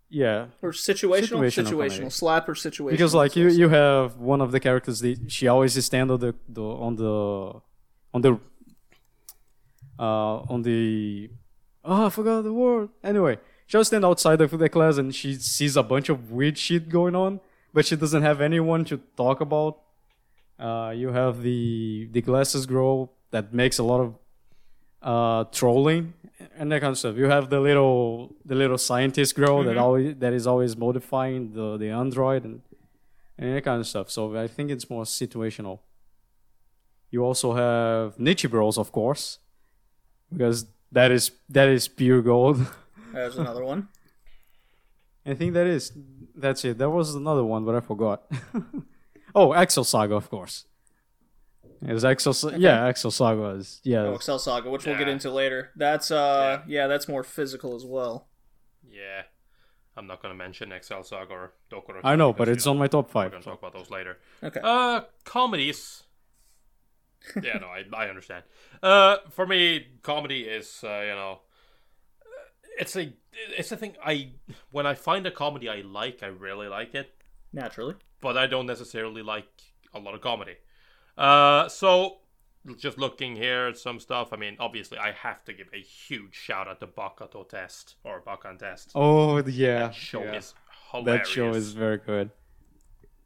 yeah. 0.09 0.47
Or 0.61 0.71
situational, 0.71 1.39
situational 1.39 1.63
situational, 1.65 1.89
comedy. 1.89 2.09
slap 2.09 2.49
or 2.49 2.53
situational. 2.53 2.91
because 2.91 3.13
like 3.13 3.35
you 3.35 3.47
you 3.47 3.69
have 3.69 4.17
one 4.17 4.41
of 4.41 4.51
the 4.51 4.59
characters 4.59 4.99
the, 5.01 5.17
she 5.27 5.47
always 5.47 5.83
stand 5.85 6.09
on 6.11 6.19
the, 6.19 6.33
the 6.47 6.63
on 6.63 6.95
the 6.95 7.61
on 8.13 8.21
the 8.21 8.39
uh 9.99 10.37
on 10.53 10.61
the 10.63 11.29
oh 11.85 12.07
I 12.07 12.09
forgot 12.09 12.41
the 12.43 12.53
word. 12.53 12.89
Anyway 13.03 13.37
she 13.67 13.77
always 13.77 13.87
stand 13.87 14.03
outside 14.03 14.41
of 14.41 14.49
the 14.57 14.69
class 14.69 14.97
and 14.97 15.13
she 15.13 15.35
sees 15.35 15.77
a 15.77 15.83
bunch 15.83 16.09
of 16.09 16.31
weird 16.31 16.57
shit 16.57 16.89
going 16.89 17.15
on 17.15 17.39
but 17.73 17.85
she 17.85 17.95
doesn't 17.95 18.23
have 18.23 18.41
anyone 18.41 18.83
to 18.85 18.97
talk 19.15 19.41
about. 19.41 19.79
Uh 20.59 20.91
you 20.95 21.09
have 21.09 21.43
the 21.43 22.09
the 22.11 22.21
glasses 22.21 22.65
girl 22.65 23.13
that 23.31 23.53
makes 23.53 23.77
a 23.77 23.83
lot 23.83 24.01
of 24.01 24.15
uh 25.01 25.43
trolling 25.51 26.13
and 26.59 26.69
that 26.71 26.81
kind 26.81 26.91
of 26.91 26.97
stuff. 26.97 27.15
You 27.15 27.29
have 27.29 27.49
the 27.49 27.59
little 27.59 28.35
the 28.43 28.53
little 28.53 28.77
scientist 28.77 29.33
girl 29.35 29.63
that 29.63 29.71
mm-hmm. 29.71 29.79
always 29.79 30.15
that 30.17 30.33
is 30.33 30.45
always 30.45 30.75
modifying 30.75 31.53
the 31.53 31.77
the 31.77 31.89
android 31.89 32.43
and 32.43 32.61
and 33.37 33.55
that 33.55 33.63
kind 33.63 33.79
of 33.79 33.87
stuff. 33.87 34.11
So 34.11 34.35
i 34.35 34.47
think 34.47 34.69
it's 34.69 34.89
more 34.89 35.05
situational. 35.05 35.79
You 37.11 37.25
also 37.25 37.53
have 37.53 38.17
Nichibros 38.17 38.77
of 38.77 38.91
course 38.91 39.39
because 40.31 40.65
that 40.91 41.11
is 41.11 41.31
that 41.47 41.69
is 41.69 41.87
pure 41.87 42.21
gold. 42.21 42.57
There's 43.13 43.37
another 43.37 43.63
one. 43.63 43.87
i 45.25 45.33
think 45.33 45.53
that 45.53 45.67
is 45.67 45.91
that's 46.35 46.65
it. 46.65 46.77
There 46.77 46.93
was 46.99 47.15
another 47.15 47.45
one 47.45 47.65
but 47.65 47.75
i 47.75 47.79
forgot. 47.79 48.19
Oh 49.39 49.53
excel 49.53 49.83
saga 49.83 50.15
of 50.15 50.27
course 50.27 50.65
is 51.81 52.03
excel 52.03 52.33
Sa- 52.33 52.49
yeah 52.49 52.87
excel 52.87 53.11
saga 53.11 53.49
is 53.57 53.79
yeah 53.83 54.01
Oh, 54.03 54.15
Excel 54.15 54.39
Saga, 54.39 54.69
which 54.69 54.85
we'll 54.85 54.97
get 54.97 55.07
into 55.07 55.31
later. 55.31 55.71
That's 55.75 56.11
uh, 56.11 56.61
yeah. 56.67 56.87
that's 56.87 57.07
more 57.07 57.23
physical 57.23 57.75
as 57.75 57.85
well. 57.85 58.27
Yeah. 58.89 59.23
I'm 59.95 60.07
not 60.07 60.21
gonna 60.21 60.35
mention 60.35 60.71
Excel 60.71 61.03
Saga 61.03 61.33
or 61.33 61.53
Dokuro. 61.69 61.99
i 62.03 62.15
know 62.15 62.31
but 62.31 62.47
you 62.47 62.53
it's 62.53 62.65
on 62.67 62.77
my 62.77 62.87
top 62.87 63.09
five. 63.11 63.31
We're 63.31 63.37
five 63.39 63.45
gonna 63.45 63.57
talk 63.57 63.59
about 63.59 63.73
those 63.73 63.89
later. 63.91 64.17
Okay. 64.41 64.59
Uh, 64.63 65.01
comedies. 65.25 66.03
yeah, 67.43 67.57
no, 67.57 67.67
I, 67.67 67.83
I 67.93 68.07
understand. 68.07 68.43
Uh, 68.81 69.17
for 69.29 69.45
me, 69.45 69.87
comedy 70.03 70.43
is 70.43 70.81
uh, 70.83 71.01
you 71.01 71.15
know, 71.15 71.39
it's 72.79 72.95
a 72.95 73.11
it's 73.57 73.71
a 73.71 73.77
thing. 73.77 73.95
I 74.03 74.31
when 74.71 74.85
I 74.85 74.93
find 74.93 75.25
a 75.27 75.31
comedy 75.31 75.67
I 75.67 75.81
like, 75.81 76.23
I 76.23 76.27
really 76.27 76.67
like 76.67 76.95
it, 76.95 77.13
Naturally. 77.51 77.95
but 78.21 78.37
I 78.37 78.47
don't 78.47 78.65
necessarily 78.67 79.21
like 79.21 79.47
a 79.93 79.99
lot 79.99 80.15
of 80.15 80.21
comedy. 80.21 80.55
Uh, 81.19 81.67
so 81.67 82.19
just 82.77 82.97
looking 82.97 83.35
here 83.35 83.67
at 83.67 83.77
some 83.77 83.99
stuff. 83.99 84.29
I 84.31 84.37
mean, 84.37 84.55
obviously, 84.59 84.97
I 84.97 85.11
have 85.11 85.43
to 85.45 85.53
give 85.53 85.67
a 85.73 85.81
huge 85.81 86.33
shout 86.33 86.67
out 86.67 86.79
to 86.79 86.87
Baka 86.87 87.27
to 87.33 87.43
Test 87.43 87.95
or 88.03 88.21
Bakan 88.21 88.57
Test. 88.57 88.91
oh 88.95 89.37
yeah 89.45 89.79
that 89.79 89.95
show 89.95 90.23
yeah. 90.23 90.35
is 90.35 90.53
hilarious. 90.91 91.27
that 91.27 91.31
show 91.31 91.53
is 91.53 91.73
very 91.73 91.97
good 91.97 92.31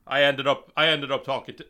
I 0.06 0.24
ended 0.24 0.48
up 0.48 0.72
I 0.76 0.88
ended 0.88 1.12
up 1.12 1.24
talking 1.24 1.56
to 1.56 1.66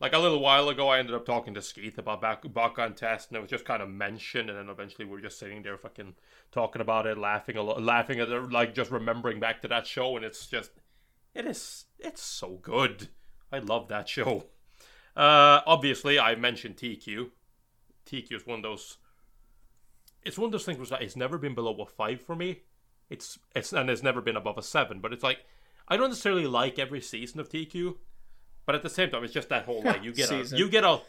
like 0.00 0.12
a 0.12 0.18
little 0.18 0.40
while 0.40 0.68
ago 0.68 0.88
I 0.88 0.98
ended 0.98 1.14
up 1.14 1.26
talking 1.26 1.54
to 1.54 1.60
Skeeth 1.60 1.98
about 1.98 2.20
back 2.20 2.42
Bakan 2.42 2.96
test 2.96 3.28
and 3.28 3.36
it 3.36 3.40
was 3.40 3.50
just 3.50 3.64
kind 3.64 3.82
of 3.82 3.88
mentioned 3.88 4.50
and 4.50 4.58
then 4.58 4.68
eventually 4.68 5.04
we 5.04 5.12
were 5.12 5.20
just 5.20 5.38
sitting 5.38 5.62
there 5.62 5.76
fucking 5.78 6.14
talking 6.52 6.82
about 6.82 7.06
it, 7.06 7.18
laughing 7.18 7.56
a 7.56 7.62
lot 7.62 7.82
laughing 7.82 8.20
at 8.20 8.28
it, 8.28 8.50
like 8.50 8.74
just 8.74 8.90
remembering 8.90 9.40
back 9.40 9.62
to 9.62 9.68
that 9.68 9.86
show 9.86 10.16
and 10.16 10.24
it's 10.24 10.46
just 10.46 10.72
it 11.34 11.46
is 11.46 11.86
it's 11.98 12.22
so 12.22 12.58
good. 12.62 13.08
I 13.52 13.58
love 13.58 13.88
that 13.88 14.08
show. 14.08 14.44
Uh 15.20 15.60
obviously 15.66 16.18
I 16.18 16.34
mentioned 16.34 16.76
TQ. 16.76 17.30
TQ 18.06 18.32
is 18.32 18.46
one 18.46 18.60
of 18.60 18.62
those 18.62 18.96
it's 20.24 20.38
one 20.38 20.46
of 20.46 20.52
those 20.52 20.64
things 20.64 20.78
where 20.78 21.02
it's 21.02 21.16
never 21.16 21.38
been 21.38 21.54
below 21.54 21.74
a 21.80 21.86
five 21.86 22.20
for 22.20 22.34
me. 22.34 22.60
It's 23.08 23.38
it's 23.54 23.72
and 23.72 23.90
it's 23.90 24.02
never 24.02 24.20
been 24.20 24.36
above 24.36 24.56
a 24.56 24.62
seven, 24.62 25.00
but 25.00 25.12
it's 25.12 25.22
like 25.22 25.44
I 25.88 25.96
don't 25.96 26.08
necessarily 26.08 26.46
like 26.46 26.78
every 26.78 27.00
season 27.00 27.40
of 27.40 27.48
TQ, 27.48 27.96
but 28.64 28.74
at 28.74 28.82
the 28.82 28.88
same 28.88 29.10
time, 29.10 29.24
it's 29.24 29.34
just 29.34 29.48
that 29.48 29.64
whole 29.64 29.82
like 29.82 30.04
you 30.04 30.12
get 30.12 30.30
a 30.30 30.44
you 30.56 30.68
get 30.68 30.84
a 30.84 31.00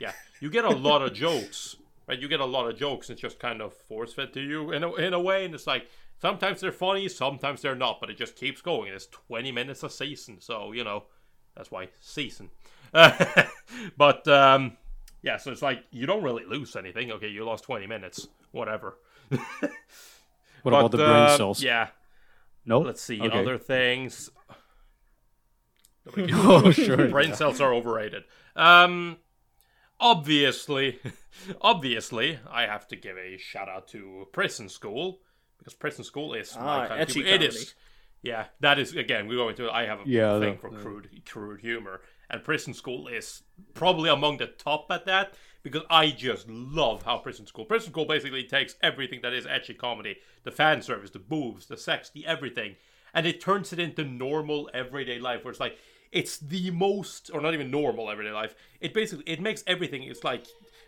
yeah 0.00 0.12
you 0.40 0.50
get 0.50 0.64
a 0.64 0.70
lot 0.70 1.02
of 1.02 1.12
jokes, 1.12 1.76
right? 2.08 2.18
You 2.18 2.28
get 2.28 2.40
a 2.40 2.46
lot 2.46 2.68
of 2.68 2.76
jokes. 2.78 3.10
It's 3.10 3.20
just 3.20 3.38
kind 3.38 3.60
of 3.60 3.72
force 3.72 4.14
fed 4.14 4.32
to 4.32 4.40
you 4.40 4.72
in 4.72 4.82
a 4.82 4.92
in 4.94 5.12
a 5.12 5.20
way, 5.20 5.44
and 5.44 5.54
it's 5.54 5.66
like 5.66 5.88
sometimes 6.20 6.60
they're 6.60 6.72
funny, 6.72 7.08
sometimes 7.08 7.62
they're 7.62 7.74
not, 7.74 8.00
but 8.00 8.10
it 8.10 8.16
just 8.16 8.34
keeps 8.36 8.62
going. 8.62 8.88
And 8.88 8.96
it's 8.96 9.06
twenty 9.06 9.52
minutes 9.52 9.82
a 9.82 9.90
season, 9.90 10.40
so 10.40 10.72
you 10.72 10.82
know 10.82 11.04
that's 11.54 11.70
why 11.70 11.88
season. 12.00 12.50
but 13.96 14.26
um, 14.28 14.76
yeah, 15.22 15.36
so 15.36 15.50
it's 15.52 15.62
like 15.62 15.84
you 15.90 16.06
don't 16.06 16.22
really 16.22 16.44
lose 16.44 16.76
anything. 16.76 17.12
Okay, 17.12 17.28
you 17.28 17.44
lost 17.44 17.64
twenty 17.64 17.86
minutes, 17.86 18.28
whatever. 18.52 18.98
what 19.30 20.74
about 20.74 20.90
the 20.90 20.96
brain 20.98 21.24
uh, 21.24 21.36
cells 21.36 21.62
Yeah, 21.62 21.88
no 22.64 22.80
Let's 22.80 23.00
see 23.02 23.20
Okay. 23.20 23.40
other 23.40 23.58
things. 23.58 24.30
Nobody 26.06 26.26
gives 26.28 26.38
a 26.38 26.42
oh 26.48 26.70
sure 26.70 27.08
Brain 27.08 27.34
cells 27.34 27.60
are 27.60 27.72
overrated. 27.74 28.24
Um, 28.56 29.18
obviously, 30.00 30.98
obviously, 31.60 32.38
I 32.50 32.62
have 32.62 32.88
to 32.88 32.96
give 32.96 33.16
a 33.18 33.36
shout 33.38 33.68
out 33.68 33.86
to 33.88 34.26
Prison 34.32 34.68
School 34.68 35.20
because 35.58 35.74
Prison 35.74 36.04
School 36.04 36.34
is 36.34 36.54
my 36.56 36.84
Ah, 36.84 36.88
kind 36.88 37.02
of 37.02 37.08
ecchi 37.08 37.12
humor. 37.22 37.30
Comedy. 37.30 37.46
is, 37.46 37.74
yeah, 38.22 38.46
that 38.60 38.78
is 38.78 38.94
again. 38.96 39.26
We 39.28 39.36
go 39.36 39.48
into. 39.50 39.70
I 39.70 39.84
have 39.86 40.00
a 40.00 40.08
Yeah, 40.08 40.38
thing 40.38 40.54
the- 40.54 40.60
for 40.60 40.70
crude, 40.70 41.22
crude 41.26 41.60
humor, 41.60 42.00
and 42.30 42.44
Prison 42.44 42.72
School 42.74 43.08
is 43.08 43.42
probably 43.74 44.08
among 44.08 44.38
the 44.38 44.46
top 44.46 44.86
at 44.90 45.06
that 45.06 45.34
because 45.62 45.82
I 45.90 46.10
just 46.10 46.48
love 46.48 47.02
how 47.02 47.18
Prison 47.18 47.46
School. 47.46 47.64
Prison 47.64 47.92
School 47.92 48.06
basically 48.06 48.44
takes 48.44 48.76
everything 48.82 49.20
that 49.22 49.32
is 49.32 49.46
ecchi 49.46 49.76
comedy, 49.76 50.16
the 50.44 50.50
fan 50.50 50.82
service, 50.82 51.10
the 51.10 51.18
boobs, 51.18 51.66
the 51.66 51.76
sex, 51.76 52.10
the 52.10 52.26
everything, 52.26 52.76
and 53.12 53.26
it 53.26 53.40
turns 53.40 53.72
it 53.72 53.78
into 53.78 54.04
normal 54.04 54.70
everyday 54.72 55.18
life. 55.18 55.44
Where 55.44 55.50
it's 55.50 55.60
like 55.60 55.78
it's 56.12 56.38
the 56.38 56.70
most, 56.70 57.30
or 57.32 57.40
not 57.40 57.54
even 57.54 57.70
normal 57.70 58.10
everyday 58.10 58.32
life. 58.32 58.54
It 58.80 58.94
basically 58.94 59.24
it 59.26 59.40
makes 59.40 59.62
everything. 59.66 60.04
It's 60.04 60.24
like 60.24 60.46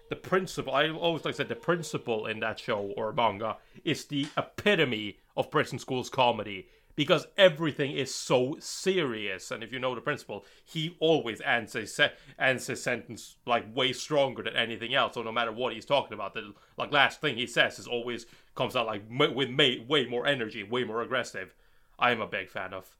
the 0.08 0.16
principle. 0.16 0.74
I 0.74 0.88
always 0.90 1.24
like 1.24 1.34
said 1.34 1.48
the 1.48 1.56
principle 1.56 2.26
in 2.26 2.40
that 2.40 2.58
show 2.58 2.92
or 2.96 3.12
manga 3.12 3.56
is 3.84 4.06
the 4.06 4.26
epitome 4.36 5.18
of 5.36 5.50
Prison 5.50 5.78
School's 5.78 6.10
comedy 6.10 6.68
because 6.94 7.26
everything 7.36 7.92
is 7.92 8.14
so 8.14 8.56
serious. 8.60 9.50
And 9.50 9.62
if 9.62 9.72
you 9.72 9.78
know 9.78 9.94
the 9.94 10.00
principal, 10.00 10.44
he 10.64 10.96
always 11.00 11.40
ends 11.40 11.72
his, 11.72 11.94
se- 11.94 12.12
ends 12.38 12.66
his 12.66 12.82
sentence 12.82 13.36
like 13.46 13.74
way 13.74 13.92
stronger 13.92 14.42
than 14.42 14.56
anything 14.56 14.94
else. 14.94 15.14
So 15.14 15.22
no 15.22 15.32
matter 15.32 15.52
what 15.52 15.72
he's 15.72 15.84
talking 15.86 16.12
about, 16.12 16.34
the 16.34 16.52
like 16.76 16.92
last 16.92 17.20
thing 17.20 17.36
he 17.36 17.46
says 17.46 17.78
is 17.78 17.86
always 17.86 18.26
comes 18.54 18.76
out 18.76 18.86
like 18.86 19.02
m- 19.10 19.34
with 19.34 19.50
way 19.88 20.06
more 20.08 20.26
energy, 20.26 20.62
way 20.62 20.84
more 20.84 21.02
aggressive. 21.02 21.54
I 21.98 22.10
am 22.10 22.20
a 22.20 22.26
big 22.26 22.50
fan 22.50 22.74
of 22.74 22.96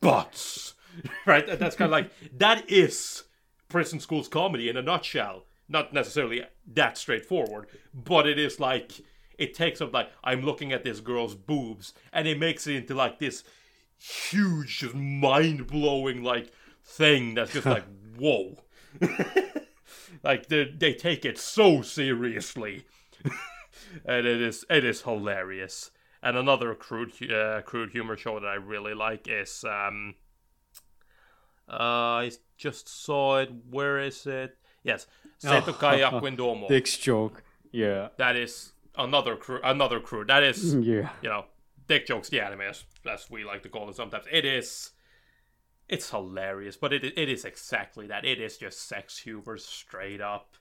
butts, 0.00 0.74
right? 1.26 1.46
That- 1.46 1.58
That's 1.58 1.76
kind 1.76 1.86
of 1.88 1.92
like 1.92 2.10
that 2.38 2.68
is 2.70 3.24
prison 3.68 4.00
school's 4.00 4.28
comedy 4.28 4.68
in 4.68 4.76
a 4.76 4.82
nutshell. 4.82 5.44
Not 5.70 5.92
necessarily 5.92 6.42
that 6.72 6.96
straightforward, 6.96 7.66
but 7.92 8.26
it 8.26 8.38
is 8.38 8.58
like 8.58 8.92
it 9.38 9.54
takes 9.54 9.80
up 9.80 9.92
like 9.92 10.10
I'm 10.22 10.42
looking 10.42 10.72
at 10.72 10.84
this 10.84 11.00
girl's 11.00 11.34
boobs, 11.34 11.94
and 12.12 12.26
it 12.28 12.38
makes 12.38 12.66
it 12.66 12.74
into 12.74 12.94
like 12.94 13.18
this 13.18 13.44
huge, 13.96 14.80
just 14.80 14.94
mind 14.94 15.66
blowing 15.66 16.22
like 16.22 16.52
thing 16.84 17.34
that's 17.34 17.52
just 17.52 17.66
like 17.66 17.84
whoa. 18.18 18.56
like 20.22 20.48
they 20.48 20.64
they 20.64 20.92
take 20.92 21.24
it 21.24 21.38
so 21.38 21.82
seriously, 21.82 22.84
and 24.04 24.26
it 24.26 24.42
is 24.42 24.64
it 24.68 24.84
is 24.84 25.02
hilarious. 25.02 25.90
And 26.20 26.36
another 26.36 26.74
crude 26.74 27.12
uh, 27.32 27.62
crude 27.62 27.90
humor 27.90 28.16
show 28.16 28.40
that 28.40 28.48
I 28.48 28.56
really 28.56 28.94
like 28.94 29.28
is 29.28 29.64
um. 29.64 30.16
Uh, 31.70 32.24
I 32.24 32.30
just 32.56 32.88
saw 32.88 33.40
it. 33.40 33.50
Where 33.70 33.98
is 33.98 34.26
it? 34.26 34.56
Yes, 34.82 35.06
Seitokai 35.42 36.00
Yakuindomo. 36.02 36.66
Dick's 36.68 36.96
joke. 36.96 37.42
Yeah. 37.70 38.08
That 38.16 38.36
is 38.36 38.72
another 38.98 39.36
crew. 39.36 39.60
Another 39.64 40.00
crew. 40.00 40.24
That 40.24 40.42
is 40.42 40.74
Yeah. 40.74 41.10
you 41.22 41.28
know, 41.28 41.44
dick 41.86 42.06
jokes, 42.06 42.28
the 42.28 42.40
anime, 42.40 42.60
as, 42.62 42.84
as 43.10 43.30
we 43.30 43.44
like 43.44 43.62
to 43.62 43.68
call 43.68 43.88
it 43.88 43.96
sometimes. 43.96 44.24
It 44.30 44.44
is, 44.44 44.90
it's 45.88 46.10
hilarious, 46.10 46.76
but 46.76 46.92
it 46.92 47.04
it 47.04 47.28
is 47.28 47.44
exactly 47.44 48.06
that. 48.08 48.24
It 48.24 48.40
is 48.40 48.58
just 48.58 48.86
sex 48.86 49.18
humor 49.18 49.56
straight 49.56 50.20
up, 50.20 50.56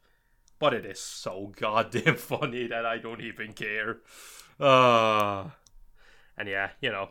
but 0.59 0.73
it 0.73 0.85
is 0.85 0.99
so 0.99 1.51
goddamn 1.59 2.15
funny 2.15 2.67
that 2.67 2.85
I 2.85 2.97
don't 2.97 3.21
even 3.21 3.53
care. 3.53 3.97
Uh, 4.59 5.49
and 6.37 6.47
yeah, 6.47 6.69
you 6.81 6.91
know, 6.91 7.09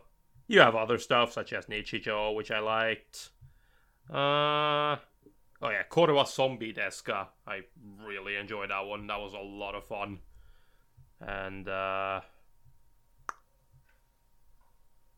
you 0.48 0.60
have 0.60 0.74
other 0.74 0.98
stuff 0.98 1.32
such 1.32 1.52
as 1.52 1.66
Nichijou, 1.66 2.34
which 2.34 2.50
I 2.50 2.60
liked. 2.60 3.30
Uh. 4.10 4.96
Oh 5.62 5.70
yeah, 5.70 5.82
Kore 5.88 6.12
wa 6.12 6.24
Zombie 6.24 6.72
Desu 6.74 7.04
ka. 7.04 7.28
I 7.46 7.60
really 8.04 8.36
enjoyed 8.36 8.70
that 8.70 8.84
one. 8.86 9.06
That 9.06 9.18
was 9.20 9.32
a 9.32 9.38
lot 9.38 9.74
of 9.74 9.84
fun. 9.86 10.18
And 11.20 11.68
uh 11.68 12.20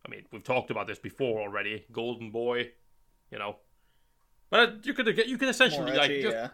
I 0.09 0.11
mean, 0.11 0.25
we've 0.33 0.45
talked 0.45 0.71
about 0.71 0.87
this 0.87 0.99
before 0.99 1.41
already. 1.41 1.85
Golden 1.93 2.31
Boy, 2.31 2.71
you 3.31 3.39
know. 3.39 3.57
But 4.51 4.87
you 4.87 4.95
could 4.95 5.15
get 5.15 5.27
you 5.29 5.37
can 5.37 5.47
More 5.47 5.51
essentially 5.51 5.93
like 5.93 6.11
edgy, 6.11 6.23
just, 6.23 6.35
yeah. 6.35 6.49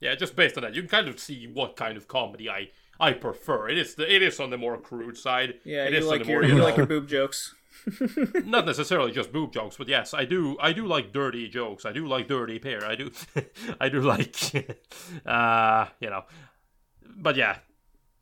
yeah, 0.00 0.14
just 0.16 0.34
based 0.34 0.56
on 0.56 0.64
that, 0.64 0.74
you 0.74 0.82
can 0.82 0.88
kind 0.88 1.08
of 1.08 1.20
see 1.20 1.46
what 1.46 1.76
kind 1.76 1.96
of 1.96 2.08
comedy 2.08 2.50
I 2.50 2.70
I 2.98 3.12
prefer. 3.12 3.68
It 3.68 3.78
is 3.78 3.94
the 3.94 4.12
it 4.12 4.22
is 4.22 4.40
on 4.40 4.50
the 4.50 4.58
more 4.58 4.76
crude 4.76 5.16
side. 5.16 5.60
Yeah, 5.64 5.84
it 5.84 5.92
you 5.92 5.98
is 5.98 6.04
on 6.06 6.10
like 6.10 6.22
the 6.22 6.28
your 6.28 6.40
more 6.40 6.48
you 6.48 6.56
know, 6.56 6.64
like 6.64 6.76
your 6.76 6.86
boob 6.86 7.08
jokes. 7.08 7.54
not 8.44 8.66
necessarily 8.66 9.12
just 9.12 9.32
boob 9.32 9.52
jokes, 9.52 9.76
but 9.76 9.86
yes, 9.88 10.12
I 10.12 10.24
do. 10.24 10.56
I 10.60 10.72
do 10.72 10.86
like 10.86 11.12
dirty 11.12 11.48
jokes. 11.48 11.84
I 11.86 11.92
do 11.92 12.06
like 12.06 12.26
dirty 12.26 12.58
pair. 12.58 12.84
I 12.84 12.96
do. 12.96 13.12
I 13.80 13.88
do 13.88 14.00
like, 14.00 14.34
uh, 15.26 15.86
you 16.00 16.10
know, 16.10 16.24
but 17.16 17.36
yeah, 17.36 17.58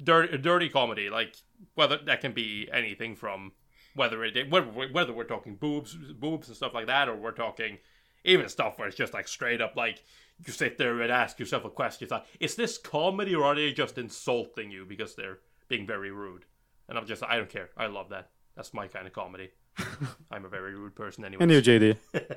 dirty, 0.03 0.39
dirty 0.39 0.69
comedy. 0.69 1.11
Like 1.11 1.37
whether 1.75 1.99
that 2.07 2.21
can 2.21 2.33
be 2.33 2.69
anything 2.73 3.17
from 3.17 3.53
whether 3.95 4.23
it 4.25 4.51
whether 4.51 4.67
we're- 4.69 4.93
whether 4.93 5.13
we're 5.13 5.25
talking 5.25 5.55
boobs, 5.57 5.95
boobs 5.95 6.49
and 6.49 6.57
stuff 6.57 6.75
like 6.75 6.87
that, 6.87 7.09
or 7.09 7.17
we're 7.17 7.33
talking 7.33 7.79
even 8.25 8.49
stuff 8.49 8.79
where 8.79 8.89
it's 8.89 8.97
just 8.97 9.15
like 9.15 9.29
straight 9.29 9.61
up 9.61 9.77
like 9.77 10.03
you 10.45 10.53
sit 10.53 10.77
there 10.77 11.01
and 11.01 11.11
ask 11.13 11.39
yourself 11.39 11.65
a 11.65 11.71
question. 11.71 12.05
It's 12.05 12.13
like, 12.13 12.25
is 12.41 12.57
this 12.57 12.77
comedy 12.77 13.35
or 13.35 13.45
are 13.45 13.55
they 13.55 13.73
just 13.73 13.97
insulting 13.99 14.71
you 14.71 14.85
because 14.85 15.15
they're 15.15 15.39
being 15.69 15.87
very 15.87 16.11
rude? 16.11 16.45
And 16.89 16.99
I'm 16.99 17.07
just, 17.07 17.23
I 17.23 17.37
don't 17.37 17.49
care. 17.49 17.71
I 17.77 17.87
love 17.87 18.11
that. 18.11 18.31
That's 18.55 18.75
my 18.75 18.87
kind 18.89 19.07
of 19.07 19.13
comedy. 19.13 19.51
I'm 20.31 20.45
a 20.45 20.49
very 20.49 20.75
rude 20.75 20.95
person 20.95 21.25
anyway. 21.25 21.43
And 21.43 21.53
you, 21.53 21.63
JD. 21.63 21.97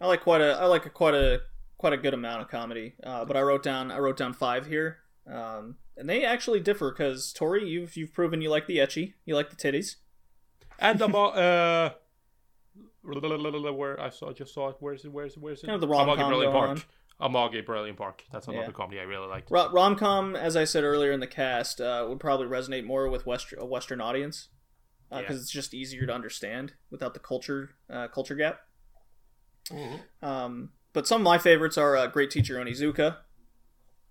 I 0.00 0.06
like 0.06 0.20
quite 0.22 0.40
a 0.40 0.52
I 0.52 0.66
like 0.66 0.86
a, 0.86 0.90
quite 0.90 1.14
a 1.14 1.40
quite 1.76 1.92
a 1.92 1.96
good 1.96 2.14
amount 2.14 2.42
of 2.42 2.48
comedy. 2.48 2.94
Uh, 3.02 3.24
but 3.24 3.36
I 3.36 3.40
wrote 3.42 3.62
down 3.62 3.90
I 3.90 3.98
wrote 3.98 4.16
down 4.16 4.32
five 4.32 4.66
here, 4.66 4.98
um, 5.30 5.76
and 5.98 6.08
they 6.08 6.24
actually 6.24 6.60
differ 6.60 6.90
because 6.90 7.32
Tori, 7.32 7.68
you've 7.68 7.96
you've 7.96 8.12
proven 8.12 8.40
you 8.40 8.50
like 8.50 8.66
the 8.66 8.78
ecchi, 8.78 9.14
you 9.26 9.34
like 9.34 9.50
the 9.50 9.56
titties. 9.56 9.96
And 10.78 10.98
the 10.98 11.06
about 11.06 11.36
uh, 11.36 11.90
where 13.72 14.00
I 14.00 14.10
saw 14.10 14.32
just 14.32 14.54
saw 14.54 14.68
it. 14.68 14.76
Where's 14.80 15.04
it? 15.04 15.12
Where's 15.12 15.34
it? 15.34 15.40
Where's 15.40 15.62
it? 15.62 15.66
Kind 15.66 15.82
of 15.82 15.88
the 15.88 15.94
Amagi 15.94 16.16
Brilliant 16.28 16.52
going 16.52 16.76
Park. 16.76 16.86
Amagi 17.20 17.66
Brilliant 17.66 17.98
Park. 17.98 18.22
That's 18.32 18.46
another 18.46 18.66
Yeah. 18.66 18.70
comedy 18.72 19.00
I 19.00 19.04
really 19.04 19.26
liked. 19.26 19.50
Ro- 19.50 19.70
Rom 19.72 19.96
com, 19.96 20.36
as 20.36 20.56
I 20.56 20.64
said 20.64 20.84
earlier 20.84 21.10
in 21.10 21.18
the 21.20 21.26
cast, 21.26 21.80
uh, 21.80 22.06
would 22.08 22.20
probably 22.20 22.46
resonate 22.46 22.84
more 22.84 23.08
with 23.08 23.26
West- 23.26 23.54
a 23.58 23.66
Western 23.66 24.00
audience 24.00 24.48
because 25.10 25.36
Yeah. 25.36 25.40
it's 25.40 25.50
just 25.50 25.74
easier 25.74 26.06
to 26.06 26.12
understand 26.14 26.74
without 26.90 27.14
the 27.14 27.20
culture 27.20 27.70
uh, 27.90 28.06
culture 28.08 28.36
gap. 28.36 28.60
Um, 30.22 30.70
but 30.92 31.06
some 31.06 31.20
of 31.20 31.24
my 31.24 31.38
favorites 31.38 31.76
are 31.76 31.96
uh, 31.96 32.06
Great 32.06 32.30
Teacher 32.30 32.56
Onizuka 32.56 33.18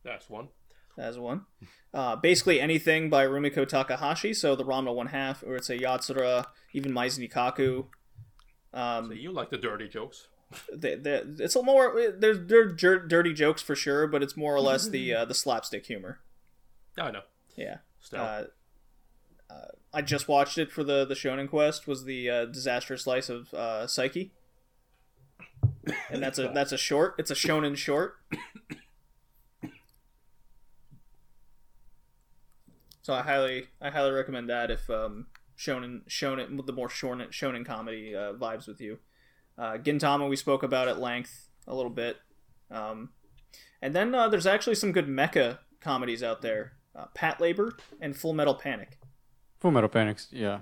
That's 0.04 0.30
one. 0.30 0.50
As 0.98 1.18
one. 1.20 1.46
Uh, 1.94 2.16
basically 2.16 2.60
anything 2.60 3.10
by 3.10 3.26
Rumiko 3.26 3.68
Takahashi, 3.68 4.34
so 4.34 4.56
the 4.56 4.66
Ranma 4.66 4.94
One 4.94 5.08
Half, 5.08 5.44
or 5.44 5.58
Urusei 5.58 5.80
Yatsura, 5.80 6.46
even 6.74 6.92
Maison 6.94 7.24
Ikkoku. 7.28 7.86
Um, 8.74 9.08
So 9.08 9.14
you 9.14 9.32
like 9.32 9.50
the 9.50 9.58
dirty 9.58 9.88
jokes? 9.88 10.28
they, 10.74 10.96
they, 10.96 11.22
it's 11.40 11.56
a 11.56 11.62
more 11.64 12.12
there's 12.18 12.40
they're 12.48 12.72
jer- 12.72 13.06
dirty 13.06 13.34
jokes 13.34 13.62
for 13.62 13.76
sure, 13.76 14.08
but 14.08 14.24
it's 14.24 14.38
more 14.38 14.56
or 14.56 14.62
less 14.62 14.88
the 14.88 15.14
uh, 15.14 15.26
the 15.26 15.34
slapstick 15.34 15.86
humor. 15.86 16.20
I 16.98 17.12
know. 17.12 17.22
Yeah. 17.56 17.78
Still, 18.00 18.22
Uh, 18.22 18.44
uh, 19.50 19.56
I 19.94 20.02
just 20.02 20.28
watched 20.28 20.58
it 20.58 20.72
for 20.72 20.84
the 20.84 21.06
the 21.06 21.16
Shonen 21.16 21.50
Quest. 21.50 21.86
Was 21.88 22.06
the 22.06 22.30
uh, 22.30 22.46
disastrous 22.46 23.04
slice 23.04 23.30
of 23.30 23.54
uh, 23.54 23.86
Saiki, 23.88 24.32
and 26.10 26.22
that's 26.24 26.40
a 26.40 26.48
that's 26.54 26.72
a 26.72 26.78
short. 26.78 27.16
It's 27.18 27.32
a 27.32 27.36
Shonen 27.36 27.76
short. 27.78 28.16
So 33.08 33.14
I 33.14 33.22
highly 33.22 33.68
I 33.82 33.90
highly 33.90 34.12
recommend 34.12 34.50
that 34.50 34.70
if 34.70 34.90
um, 34.90 35.28
Shonen 35.58 36.02
Shonen 36.10 36.66
the 36.66 36.74
more 36.74 36.90
Shonen 36.90 37.30
Shonen 37.30 37.66
comedy 37.66 38.14
uh, 38.14 38.34
vibes 38.34 38.68
with 38.68 38.82
you. 38.82 39.00
Uh, 39.58 39.78
Gintama 39.78 40.28
we 40.28 40.36
spoke 40.36 40.62
about 40.62 40.90
at 40.90 41.00
length 41.00 41.48
a 41.70 41.74
little 41.74 41.90
bit, 41.90 42.18
um, 42.70 43.12
and 43.82 43.96
then 43.96 44.14
uh, 44.14 44.28
there's 44.28 44.46
actually 44.46 44.76
some 44.76 44.92
good 44.92 45.08
mecha 45.08 45.60
comedies 45.80 46.22
out 46.22 46.42
there. 46.42 46.74
Uh, 46.94 47.06
Patlabor 47.16 47.80
and 48.02 48.14
Full 48.14 48.34
Metal 48.34 48.54
Panic. 48.56 49.00
Full 49.62 49.72
Metal 49.72 49.88
Panics, 49.88 50.28
yeah. 50.34 50.60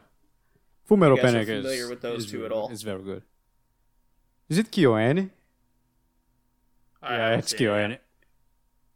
Full 0.83 0.97
Metal 0.97 1.17
You 1.17 1.23
guys 1.23 1.33
are 1.33 1.37
Panic 1.37 1.49
is 1.49 1.63
familiar 1.63 1.89
with 1.89 2.01
those 2.01 2.25
is 2.25 2.31
two 2.31 2.45
at 2.45 2.51
all? 2.51 2.69
It's 2.69 2.83
very 2.83 3.01
good. 3.01 3.23
Is 4.49 4.59
it 4.59 4.69
KyoAni? 4.69 5.31
I 7.01 7.15
Yeah, 7.15 7.37
it's 7.37 7.49
seen 7.57 7.67
it. 7.67 7.71
KyoAni. 7.71 7.99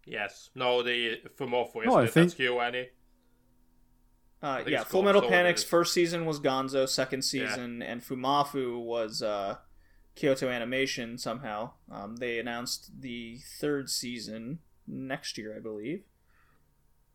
Yes. 0.05 0.51
No, 0.53 0.83
the 0.83 1.21
Fumoffu. 1.35 1.83
No, 1.85 1.95
I 1.95 2.03
Yes, 2.03 2.13
that's 2.13 2.35
think- 2.35 2.51
KyoAni. 2.51 2.89
Uh, 4.41 4.63
yeah, 4.67 4.83
Full 4.83 5.03
Metal 5.03 5.21
Panic's 5.21 5.63
first 5.63 5.93
season 5.93 6.25
was 6.25 6.39
Gonzo, 6.39 6.87
second 6.87 7.19
Yeah. 7.33 7.49
season, 7.49 7.81
and 7.81 8.01
Fumoffu 8.01 8.81
was 8.81 9.21
uh, 9.21 9.57
Kyoto 10.15 10.49
Animation 10.49 11.17
somehow. 11.17 11.71
Um, 11.91 12.15
they 12.17 12.39
announced 12.39 13.01
the 13.01 13.39
third 13.59 13.89
season 13.89 14.59
next 14.87 15.37
year, 15.37 15.53
I 15.55 15.59
believe. 15.59 16.03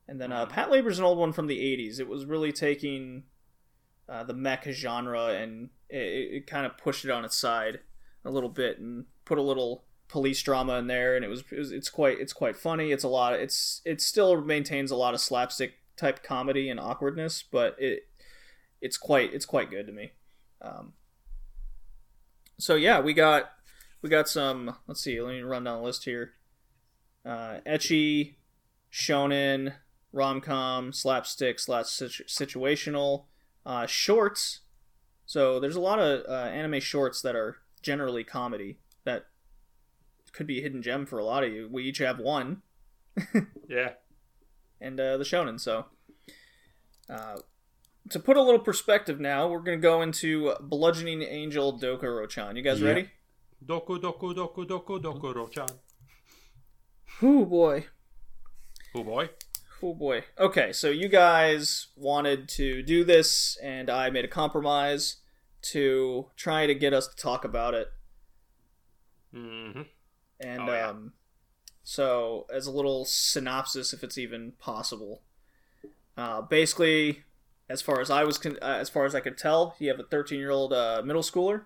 And 0.07 0.21
then 0.21 0.31
Mm-hmm. 0.31 0.51
uh, 0.51 0.55
Patlabor's 0.55 0.99
an 0.99 1.05
old 1.07 1.19
one 1.19 1.33
from 1.33 1.47
the 1.47 1.59
80s. 1.59 1.99
It 1.99 2.09
was 2.09 2.27
really 2.27 2.53
taking 2.53 3.25
uh, 4.07 4.23
the 4.25 4.35
mecha 4.35 4.73
genre 4.73 5.29
and 5.29 5.71
it, 5.89 5.97
it 5.97 6.47
kind 6.47 6.67
of 6.67 6.77
pushed 6.77 7.07
it 7.07 7.11
on 7.11 7.25
its 7.25 7.37
side 7.37 7.81
a 8.23 8.31
little 8.31 8.51
bit 8.51 8.79
and 8.79 9.07
put 9.25 9.39
a 9.39 9.43
little 9.43 9.85
police 10.09 10.43
drama 10.43 10.75
in 10.75 10.87
there, 10.89 11.17
and 11.17 11.25
it 11.25 11.29
was, 11.29 11.43
it 11.51 11.59
was 11.59 11.73
it's 11.73 11.89
quite 11.89 12.19
it's 12.21 12.33
quite 12.35 12.57
funny. 12.57 12.93
It's 12.93 13.05
a 13.05 13.09
lot. 13.09 13.33
of, 13.33 13.41
It's 13.41 13.81
it 13.87 14.03
still 14.03 14.43
maintains 14.43 14.91
a 14.91 14.97
lot 14.97 15.15
of 15.15 15.21
slapstick 15.21 15.75
type 15.97 16.23
comedy 16.23 16.69
and 16.69 16.81
awkwardness, 16.81 17.43
but 17.43 17.77
it 17.79 18.09
it's 18.81 18.97
quite 18.97 19.33
it's 19.33 19.47
quite 19.47 19.71
good 19.71 19.87
to 19.87 19.93
me. 19.93 20.13
Um, 20.61 20.95
so 22.59 22.75
yeah, 22.75 23.01
we 23.01 23.15
got 23.15 23.51
we 24.03 24.11
got 24.11 24.29
some. 24.29 24.77
Let's 24.87 25.03
see. 25.03 25.21
Let 25.21 25.33
me 25.35 25.41
run 25.43 25.65
down 25.65 25.79
the 25.79 25.85
list 25.85 26.05
here. 26.05 26.33
Uh, 27.25 27.61
ecchi, 27.67 28.35
shonen, 28.93 29.75
rom 30.13 30.41
com, 30.41 30.93
slapstick, 30.93 31.59
slash 31.59 31.87
situational, 31.87 33.25
uh, 33.65 33.87
shorts. 33.87 34.61
So 35.27 35.59
there's 35.59 35.77
a 35.77 35.81
lot 35.81 35.99
of 35.99 36.25
uh, 36.29 36.49
anime 36.49 36.81
shorts 36.81 37.23
that 37.23 37.35
are 37.35 37.57
generally 37.81 38.25
comedy 38.25 38.79
that 39.05 39.27
could 40.33 40.47
be 40.47 40.59
a 40.59 40.63
hidden 40.63 40.83
gem 40.83 41.07
for 41.07 41.19
a 41.19 41.25
lot 41.25 41.45
of 41.45 41.53
you. 41.53 41.69
We 41.71 41.85
each 41.85 41.99
have 41.99 42.19
one, 42.19 42.61
Yeah. 43.69 43.93
And 44.85 45.01
uh, 45.01 45.17
the 45.17 45.25
shonen. 45.25 45.59
So, 45.61 45.87
uh, 47.09 47.37
to 48.11 48.19
put 48.21 48.37
a 48.37 48.43
little 48.43 48.61
perspective 48.61 49.19
now, 49.21 49.49
we're 49.49 49.61
gonna 49.61 49.77
go 49.79 50.03
into 50.03 50.55
Bludgeoning 50.61 51.23
Angel 51.23 51.79
Dokuro-chan. 51.79 52.57
You 52.57 52.63
guys 52.63 52.81
Yeah. 52.81 52.89
ready? 52.89 53.11
Doku 53.65 53.99
doku 53.99 54.35
doku 54.35 54.67
doku 54.67 55.01
doku 55.01 55.35
rochan. 55.35 55.71
Oh 57.23 57.45
boy. 57.47 57.87
Oh 58.95 59.03
boy. 59.05 59.31
Oh 59.83 59.95
boy. 59.95 60.25
Okay, 60.39 60.73
so 60.73 60.89
you 60.91 61.09
guys 61.09 61.89
wanted 61.97 62.49
to 62.51 62.83
do 62.83 63.05
this, 63.05 63.57
and 63.63 63.89
I 63.91 64.11
made 64.11 64.25
a 64.25 64.29
compromise 64.29 65.17
to 65.73 66.27
try 66.37 66.67
to 66.67 66.75
get 66.75 66.93
us 66.93 67.09
to 67.09 67.17
talk 67.17 67.45
about 67.45 67.73
it. 67.75 67.89
hmm 69.33 69.83
And 70.41 70.61
Oh, 70.69 70.73
yeah. 70.73 70.89
um, 70.91 71.13
so, 71.85 72.47
as 72.53 72.67
a 72.67 72.71
little 72.71 73.05
synopsis, 73.05 73.93
if 73.93 74.03
it's 74.03 74.17
even 74.19 74.53
possible, 74.59 75.21
uh, 76.17 76.41
basically, 76.41 77.25
as 77.69 77.83
far 77.83 78.01
as 78.01 78.11
I 78.11 78.25
was, 78.25 78.39
con- 78.39 78.59
uh, 78.63 78.79
as 78.81 78.89
far 78.89 79.05
as 79.05 79.15
I 79.15 79.21
could 79.21 79.37
tell, 79.37 79.77
you 79.79 79.91
have 79.91 80.01
a 80.01 80.05
13 80.05 80.39
year 80.41 80.51
old 80.51 80.73
uh, 80.73 81.03
middle 81.05 81.23
schooler 81.23 81.65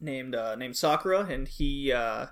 named 0.00 0.34
uh, 0.34 0.56
named 0.56 0.76
Sakura, 0.76 1.20
and 1.26 1.46
he 1.46 1.92
uh, 1.92 2.26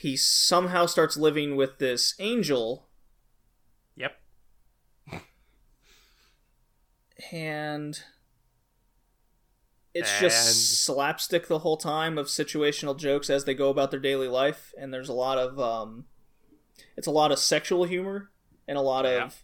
he 0.00 0.16
somehow 0.16 0.86
starts 0.86 1.16
living 1.16 1.54
with 1.54 1.78
this 1.78 2.14
angel 2.18 2.88
Yep. 3.94 4.16
and 7.30 8.02
it's 9.94 10.10
And- 10.10 10.20
just 10.20 10.84
slapstick 10.84 11.48
the 11.48 11.58
whole 11.60 11.76
time 11.76 12.16
of 12.18 12.26
situational 12.26 12.96
jokes 12.96 13.28
as 13.30 13.44
they 13.44 13.54
go 13.54 13.68
about 13.70 13.90
their 13.90 14.00
daily 14.00 14.28
life 14.28 14.72
and 14.78 14.92
there's 14.92 15.08
a 15.08 15.12
lot 15.14 15.38
of 15.38 15.58
um 15.60 16.06
it's 16.96 17.06
a 17.06 17.10
lot 17.10 17.30
of 17.32 17.38
sexual 17.38 17.84
humor 17.84 18.30
and 18.66 18.78
a 18.78 18.80
lot 18.82 19.04
Yeah. 19.04 19.24
of 19.26 19.42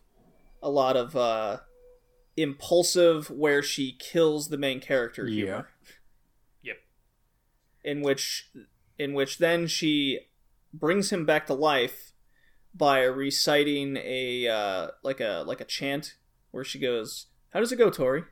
a 0.62 0.70
lot 0.70 0.96
of 0.96 1.14
uh 1.16 1.58
impulsive 2.36 3.30
where 3.30 3.62
she 3.62 3.92
kills 3.98 4.48
the 4.48 4.56
main 4.58 4.80
character 4.80 5.26
Yeah. 5.28 5.62
Yep. 6.62 6.76
in 7.84 8.00
which 8.02 8.50
in 8.98 9.12
which 9.14 9.38
then 9.38 9.66
she 9.66 10.20
brings 10.72 11.10
him 11.10 11.26
back 11.26 11.46
to 11.46 11.54
life 11.54 12.12
by 12.74 13.02
reciting 13.02 13.96
a 13.96 14.46
uh, 14.46 14.88
like 15.02 15.20
a 15.20 15.42
like 15.46 15.60
a 15.60 15.64
chant 15.64 16.14
where 16.52 16.62
she 16.64 16.78
goes 16.78 17.26
how 17.50 17.60
does 17.60 17.72
it 17.72 17.76
go 17.76 17.90
tori 17.90 18.24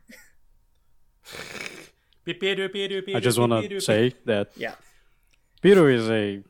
I 3.17 3.21
just 3.21 3.39
want 3.39 3.53
to 3.53 3.81
say 3.81 4.15
that 4.25 4.51
yeah 4.57 4.75
Peter 5.63 5.89
is 5.91 6.09
a 6.11 6.43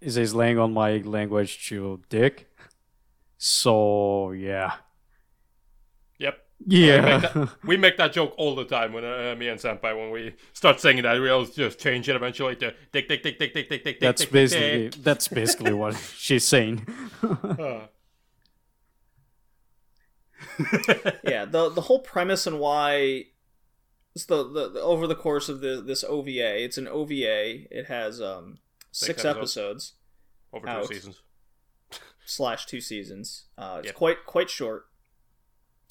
is 0.00 0.16
a 0.16 0.26
slang 0.26 0.58
on 0.58 0.72
my 0.72 0.98
language 0.98 1.68
to 1.68 2.00
dick. 2.08 2.50
So 3.38 4.32
yeah, 4.32 4.74
Yep. 6.18 6.46
We 6.66 6.80
make, 6.80 6.86
yeah, 6.86 7.18
that, 7.18 7.48
we 7.64 7.76
make 7.76 7.96
that 7.98 8.12
joke 8.12 8.34
all 8.36 8.54
the 8.54 8.64
time 8.64 8.92
when 8.92 9.04
uh, 9.04 9.34
me 9.36 9.48
and 9.48 9.60
Senpai 9.60 9.98
when 9.98 10.10
we 10.10 10.34
start 10.52 10.80
saying 10.80 11.02
that 11.02 11.20
we 11.20 11.28
always 11.28 11.50
just 11.50 11.78
change 11.78 12.08
it 12.08 12.16
eventually 12.16 12.56
to 12.56 12.74
dick 12.92 13.08
dick 13.08 13.22
dick 13.22 13.38
dick 13.38 13.52
dick 13.52 13.68
dick 13.68 13.84
dick 13.84 14.00
that's 14.00 14.22
dick, 14.22 14.30
dick, 14.30 14.32
basically 14.32 14.88
dick. 14.88 15.02
that's 15.02 15.28
basically 15.28 15.72
what 15.72 15.96
she's 16.16 16.46
saying. 16.46 16.86
Uh, 17.22 17.86
yeah 21.24 21.44
the 21.44 21.70
the 21.70 21.80
whole 21.80 21.98
premise 21.98 22.46
and 22.46 22.60
why 22.60 23.24
it's 24.14 24.26
the, 24.26 24.44
the, 24.48 24.80
over 24.80 25.06
the 25.06 25.14
course 25.16 25.48
of 25.48 25.60
the 25.60 25.82
this 25.84 26.04
OVA 26.04 26.62
it's 26.62 26.78
an 26.78 26.86
OVA 26.88 27.66
it 27.76 27.86
has 27.86 28.20
um 28.20 28.58
six, 28.92 29.06
Six 29.22 29.24
episodes. 29.24 29.38
episodes. 29.56 29.92
over 30.52 30.66
two 30.66 30.72
Out. 30.72 30.86
seasons. 30.86 31.20
slash 32.24 32.66
two 32.66 32.80
seasons. 32.80 33.44
Uh, 33.58 33.76
it's 33.80 33.86
Yep. 33.86 33.94
quite 33.96 34.24
quite 34.26 34.48
short. 34.50 34.86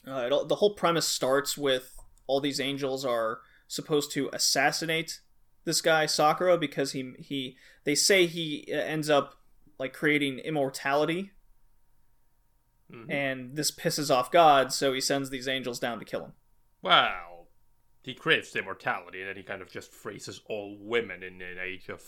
Uh, 0.08 0.24
it, 0.26 0.32
all- 0.32 0.45
the 0.45 0.56
whole 0.56 0.74
premise 0.76 1.08
starts 1.08 1.58
with 1.58 1.95
all 2.27 2.40
these 2.42 2.60
angels 2.60 3.06
are 3.06 3.40
supposed 3.68 4.11
to 4.11 4.30
assassinate 4.34 5.19
this 5.66 5.82
guy 5.82 6.06
Sakura 6.06 6.58
because 6.58 6.92
he 6.93 7.14
he 7.19 7.58
they 7.84 7.95
say 7.95 8.26
he 8.26 8.66
uh, 8.72 8.76
ends 8.77 9.10
up 9.10 9.35
like 9.80 9.93
creating 9.93 10.40
immortality 10.40 11.32
Mhm. 12.92 13.11
and 13.11 13.56
this 13.56 13.72
pisses 13.72 14.14
off 14.14 14.30
God 14.32 14.72
so 14.74 14.93
he 14.93 15.02
sends 15.02 15.30
these 15.30 15.48
angels 15.48 15.80
down 15.80 16.00
to 16.00 16.06
kill 16.06 16.26
him. 16.26 16.34
Well, 16.82 17.33
he 18.03 18.14
craves 18.14 18.56
immortality, 18.56 19.22
and 19.22 19.30
then 19.30 19.35
he 19.38 19.43
kind 19.43 19.61
of 19.61 19.72
just 19.72 19.91
freezes 19.91 20.41
all 20.48 20.77
women 20.80 21.23
in 21.23 21.41
an 21.41 21.57
age 21.64 21.90
of 21.90 22.01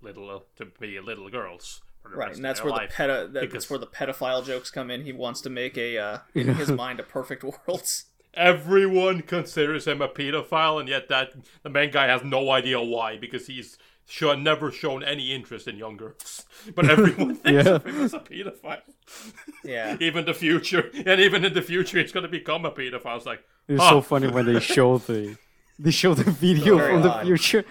little 0.00 0.46
to 0.56 0.66
be 0.78 1.00
little 1.00 1.28
girls. 1.30 1.82
For 2.02 2.10
the 2.10 2.16
Right, 2.16 2.28
rest 2.28 2.36
and 2.38 2.46
of 2.46 2.50
that's 2.50 2.60
their 2.60 2.64
where 2.70 2.78
the 2.78 2.84
life. 2.84 2.94
peta 2.96 3.28
that, 3.32 3.40
Because- 3.40 3.52
that's 3.64 3.70
where 3.70 3.78
the 3.80 3.86
pedophile 3.88 4.44
jokes 4.46 4.70
come 4.70 4.90
in. 4.90 5.04
He 5.04 5.12
wants 5.12 5.40
to 5.40 5.50
make 5.50 5.76
a 5.76 5.98
uh, 5.98 6.18
in 6.34 6.54
his 6.54 6.70
mind 6.70 7.00
a 7.00 7.02
perfect 7.02 7.42
world. 7.42 7.82
everyone 8.34 9.22
considers 9.22 9.86
him 9.86 10.00
a 10.00 10.08
pedophile, 10.08 10.78
and 10.78 10.88
yet 10.88 11.08
that 11.08 11.32
the 11.62 11.70
main 11.70 11.90
guy 11.90 12.06
has 12.06 12.22
no 12.22 12.50
idea 12.50 12.80
why 12.80 13.16
because 13.18 13.46
he's 13.48 13.78
sure 14.08 14.34
never 14.36 14.72
shown 14.72 15.04
any 15.04 15.32
interest 15.34 15.68
in 15.68 15.76
young 15.76 15.96
girls. 15.96 16.44
But 16.74 16.90
everyone 16.90 17.34
thinks 17.42 17.66
Yeah. 17.66 17.74
of 17.74 17.84
him 17.86 18.00
as 18.02 18.14
a 18.14 18.20
pedophile. 18.20 18.80
Yeah. 19.64 19.96
even 20.00 20.24
the 20.24 20.34
future, 20.34 20.90
and 21.06 21.20
even 21.20 21.44
in 21.44 21.52
the 21.54 21.62
future, 21.62 21.98
he's 22.00 22.12
gonna 22.12 22.28
become 22.28 22.64
a 22.64 22.70
pedophile. 22.72 23.16
It's 23.18 23.26
like, 23.26 23.42
It's 23.68 23.82
huh, 23.82 23.90
so 23.90 24.00
funny 24.00 24.28
when 24.28 24.46
they 24.46 24.60
show 24.60 24.98
the 24.98 25.36
they 25.78 25.90
show 25.92 26.14
the 26.14 26.30
video 26.46 26.78
Very 26.78 26.92
from 26.92 27.02
the 27.02 27.12
odd. 27.12 27.24
future. 27.26 27.64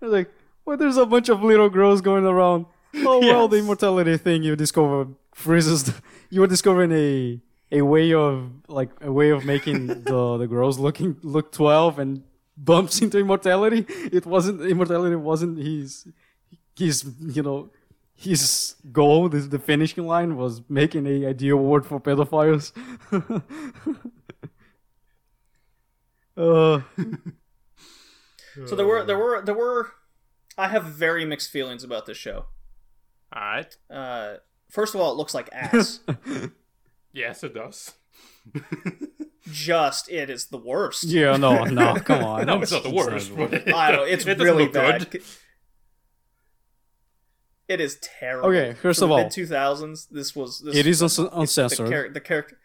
They're 0.00 0.10
like, 0.10 0.30
well, 0.66 0.76
there's 0.76 0.98
a 0.98 1.06
bunch 1.06 1.28
of 1.30 1.42
little 1.42 1.70
girls 1.70 2.00
going 2.02 2.24
around. 2.26 2.66
Oh 2.96 3.20
well, 3.20 3.48
the 3.48 3.58
immortality 3.58 4.16
thing 4.16 4.42
you 4.42 4.56
discover 4.56 5.06
freezes. 5.34 5.84
The, 5.84 5.94
you 6.30 6.40
were 6.40 6.46
discovering 6.48 6.92
a 6.92 7.40
a 7.72 7.82
way 7.82 8.12
of 8.12 8.50
like 8.68 8.90
a 9.00 9.12
way 9.12 9.30
of 9.30 9.44
making 9.44 9.86
the 9.86 10.36
the 10.36 10.46
girls 10.48 10.78
looking 10.80 11.16
look 11.22 11.52
twelve 11.52 11.98
and 12.00 12.24
bumps 12.64 13.00
into 13.02 13.18
immortality. 13.18 13.86
It 14.12 14.26
wasn't 14.26 14.60
immortality. 14.62 15.16
wasn't 15.16 15.58
his 15.58 16.06
his 16.76 17.04
you 17.20 17.42
know 17.42 17.70
his 18.14 18.76
goal. 18.92 19.28
This, 19.28 19.46
the 19.46 19.58
finishing 19.58 20.06
line 20.06 20.36
was 20.36 20.62
making 20.68 21.06
a 21.06 21.26
ideal 21.26 21.56
world 21.56 21.86
for 21.86 22.00
pedophiles. 22.00 22.72
uh, 26.36 26.80
So 28.66 28.74
there 28.76 28.84
were 28.86 29.04
there 29.04 29.16
were 29.16 29.40
there 29.42 29.54
were 29.54 29.92
I 30.58 30.68
have 30.68 30.84
very 30.84 31.24
mixed 31.24 31.50
feelings 31.50 31.84
about 31.84 32.04
this 32.06 32.18
show. 32.18 32.46
all 33.32 33.42
right, 33.42 33.76
Uh, 33.88 34.34
first 34.68 34.94
of 34.94 35.00
all, 35.00 35.12
it 35.12 35.16
looks 35.16 35.34
like 35.34 35.48
ass. 35.52 36.00
yes, 37.12 37.42
it 37.44 37.54
does. 37.54 37.94
Just 39.50 40.10
it 40.10 40.30
is 40.30 40.46
the 40.46 40.58
worst. 40.58 41.04
yeah, 41.04 41.36
no, 41.36 41.64
no, 41.64 41.94
come 42.04 42.24
on. 42.24 42.46
No, 42.46 42.60
it's 42.62 42.72
not 42.72 42.82
the 42.82 42.90
worst. 42.90 43.34
but 43.36 43.52
it- 43.54 43.74
I 43.74 43.90
don't 43.92 44.08
it's 44.08 44.26
it 44.26 44.38
really 44.38 44.64
look 44.64 44.72
bad. 44.72 45.10
good. 45.10 45.22
It 47.68 47.80
is 47.80 47.98
terrible. 48.02 48.48
Okay, 48.48 48.74
first 48.74 48.98
For 48.98 49.04
of 49.04 49.08
the 49.10 49.14
all, 49.14 49.22
mid 49.22 49.30
two 49.32 49.46
thousands. 49.46 50.06
This 50.06 50.34
was 50.34 50.60
this 50.60 50.74
It 50.76 50.86
is 50.86 51.02
was- 51.02 51.18
uns- 51.18 51.30
the, 51.30 51.38
uncensored. 51.38 51.90
char- 51.90 52.08
the 52.08 52.20
character. 52.20 52.58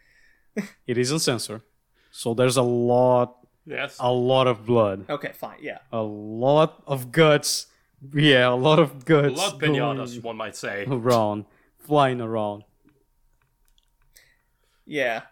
It 0.86 0.98
is 0.98 1.10
uncensored. 1.12 1.62
So 2.10 2.32
there's 2.34 2.56
a 2.56 2.62
lot, 2.62 3.36
Yes, 3.66 3.96
a 4.00 4.10
lot 4.10 4.46
of 4.46 4.64
blood, 4.64 5.04
Okay, 5.10 5.32
fine. 5.32 5.58
Yeah, 5.60 5.78
a 5.92 6.00
lot 6.02 6.82
of 6.86 7.12
guts. 7.12 7.66
Yeah, 8.14 8.48
a 8.48 8.54
lot 8.56 8.78
of 8.78 9.04
guts. 9.04 9.34
blood 9.34 9.60
pinatas, 9.60 10.22
one 10.22 10.36
might 10.36 10.56
say. 10.56 10.86
around, 10.88 11.44
flying 11.78 12.20
around. 12.22 12.64
yeah, 14.86 15.22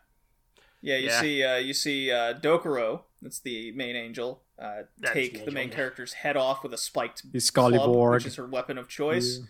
yeah. 0.84 0.96
You 0.96 1.06
Yeah. 1.08 1.20
see, 1.20 1.42
uh, 1.44 1.56
you 1.56 1.74
see 1.74 2.10
uh, 2.12 2.34
Dokuro. 2.34 3.02
That's 3.22 3.40
the 3.40 3.72
main 3.72 3.96
angel. 3.96 4.42
Uh, 4.58 4.82
take 5.12 5.38
the 5.40 5.44
the, 5.46 5.50
main 5.50 5.68
yeah. 5.70 5.74
character's 5.74 6.12
head 6.12 6.36
off 6.36 6.62
with 6.62 6.72
a 6.72 6.78
spiked 6.78 7.22
Excalibur. 7.34 7.78
club, 7.84 8.12
which 8.12 8.26
is 8.26 8.36
her 8.36 8.46
weapon 8.46 8.78
of 8.78 8.86
choice. 8.88 9.40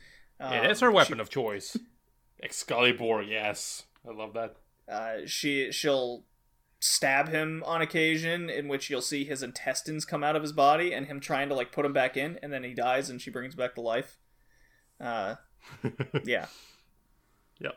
it 0.40 0.70
is 0.70 0.82
Um, 0.82 0.86
her 0.86 0.92
weapon 0.92 1.20
of 1.20 1.28
choice. 1.28 1.76
Excalibur, 2.42 3.22
yes, 3.22 3.84
I 4.08 4.12
love 4.12 4.32
that. 4.34 4.56
uh, 4.88 5.26
she 5.26 5.70
she'll 5.72 6.24
stab 6.80 7.28
him 7.28 7.62
on 7.66 7.80
occasion, 7.82 8.50
in 8.50 8.68
which 8.68 8.90
you'll 8.90 9.00
see 9.00 9.24
his 9.24 9.42
intestines 9.42 10.04
come 10.04 10.22
out 10.22 10.36
of 10.36 10.42
his 10.42 10.52
body, 10.52 10.92
and 10.92 11.06
him 11.06 11.20
trying 11.20 11.48
to 11.48 11.54
like 11.54 11.72
put 11.72 11.84
him 11.86 11.92
back 11.92 12.16
in, 12.16 12.38
and 12.42 12.52
then 12.52 12.62
he 12.64 12.74
dies, 12.74 13.08
and 13.10 13.20
she 13.20 13.30
brings 13.30 13.54
him 13.54 13.58
back 13.58 13.74
to 13.74 13.80
life. 13.80 14.18
Uh, 15.00 15.36
yeah, 16.24 16.46
Yeah. 17.58 17.72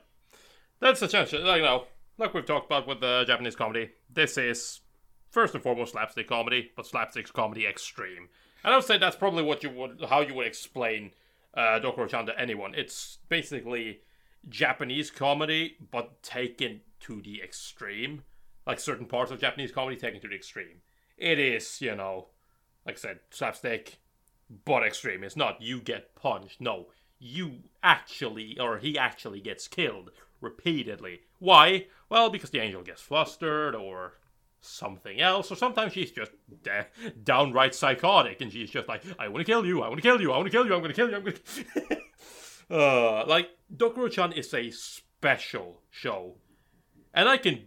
That's 0.79 0.99
the 0.99 1.07
chance. 1.07 1.31
Like, 1.33 1.57
you 1.57 1.63
know, 1.63 1.85
like 2.17 2.33
we've 2.33 2.45
talked 2.45 2.65
about 2.65 2.87
with 2.87 2.99
the 2.99 3.23
Japanese 3.27 3.55
comedy, 3.55 3.91
this 4.09 4.37
is 4.37 4.81
first 5.29 5.53
and 5.53 5.63
foremost 5.63 5.91
slapstick 5.93 6.27
comedy, 6.27 6.71
but 6.75 6.85
slapstick 6.85 7.31
comedy 7.33 7.65
extreme. 7.65 8.29
And 8.63 8.73
I 8.73 8.77
would 8.77 8.85
say 8.85 8.97
that's 8.97 9.15
probably 9.15 9.43
what 9.43 9.63
you 9.63 9.69
would, 9.69 10.03
how 10.09 10.21
you 10.21 10.33
would 10.33 10.47
explain 10.47 11.11
uh, 11.53 11.79
Dokuro-chan 11.79 12.25
to 12.25 12.39
anyone. 12.39 12.73
It's 12.75 13.19
basically 13.29 14.01
Japanese 14.49 15.11
comedy, 15.11 15.75
but 15.91 16.21
taken 16.23 16.81
to 17.01 17.21
the 17.21 17.41
extreme. 17.41 18.23
Like 18.65 18.79
certain 18.79 19.05
parts 19.05 19.31
of 19.31 19.39
Japanese 19.39 19.71
comedy 19.71 19.95
taken 19.95 20.19
to 20.21 20.27
the 20.27 20.35
extreme. 20.35 20.81
It 21.17 21.39
is, 21.39 21.81
you 21.81 21.95
know, 21.95 22.27
like 22.85 22.95
I 22.95 22.99
said, 22.99 23.19
slapstick, 23.29 23.99
but 24.65 24.83
extreme. 24.83 25.23
It's 25.23 25.35
not 25.35 25.61
you 25.61 25.79
get 25.81 26.15
punched. 26.15 26.59
No, 26.59 26.87
you 27.19 27.59
actually, 27.83 28.57
or 28.59 28.79
he 28.79 28.97
actually 28.97 29.39
gets 29.39 29.67
killed 29.67 30.11
repeatedly. 30.41 31.21
Why? 31.39 31.87
Well, 32.09 32.29
because 32.29 32.49
the 32.49 32.59
angel 32.59 32.83
gets 32.83 33.01
flustered, 33.01 33.75
or 33.75 34.13
something 34.59 35.21
else, 35.21 35.51
or 35.51 35.55
sometimes 35.55 35.93
she's 35.93 36.11
just 36.11 36.31
da- 36.63 36.87
downright 37.23 37.75
psychotic, 37.75 38.41
and 38.41 38.51
she's 38.51 38.69
just 38.69 38.87
like, 38.87 39.03
"I 39.19 39.27
want 39.27 39.45
to 39.45 39.51
kill 39.51 39.65
you. 39.65 39.81
I 39.81 39.87
want 39.87 39.97
to 39.97 40.07
kill 40.07 40.21
you. 40.21 40.31
I 40.31 40.37
want 40.37 40.47
to 40.47 40.51
kill 40.51 40.65
you. 40.65 40.73
I'm 40.73 40.81
going 40.81 40.93
to 40.93 40.95
kill 40.95 41.09
you. 41.09 41.15
I'm 41.15 41.23
going 41.23 41.37
to." 42.69 42.75
uh, 42.75 43.25
like 43.27 43.49
Dokuro-chan 43.75 44.33
is 44.33 44.53
a 44.53 44.71
special 44.71 45.81
show, 45.89 46.35
and 47.13 47.27
I 47.29 47.37
can 47.37 47.65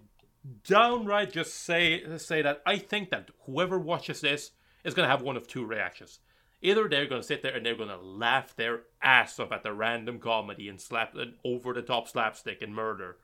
downright 0.65 1.33
just 1.33 1.55
say 1.55 2.02
say 2.19 2.43
that 2.43 2.62
I 2.65 2.78
think 2.78 3.10
that 3.10 3.31
whoever 3.44 3.78
watches 3.78 4.20
this 4.20 4.52
is 4.85 4.94
gonna 4.94 5.09
have 5.09 5.23
one 5.23 5.36
of 5.36 5.47
two 5.47 5.65
reactions. 5.67 6.20
Either 6.62 6.89
they're 6.89 7.07
gonna 7.07 7.23
sit 7.23 7.43
there 7.43 7.55
and 7.55 7.65
they're 7.65 7.77
gonna 7.77 8.01
laugh 8.01 8.57
their 8.57 8.83
ass 9.02 9.39
off 9.39 9.52
at 9.52 9.62
the 9.62 9.73
random 9.73 10.19
comedy 10.19 10.69
and 10.69 10.81
slap 10.81 11.15
an 11.15 11.35
over 11.44 11.73
the 11.73 11.83
top 11.83 12.09
slapstick 12.09 12.62
and 12.62 12.75
murder, 12.75 13.19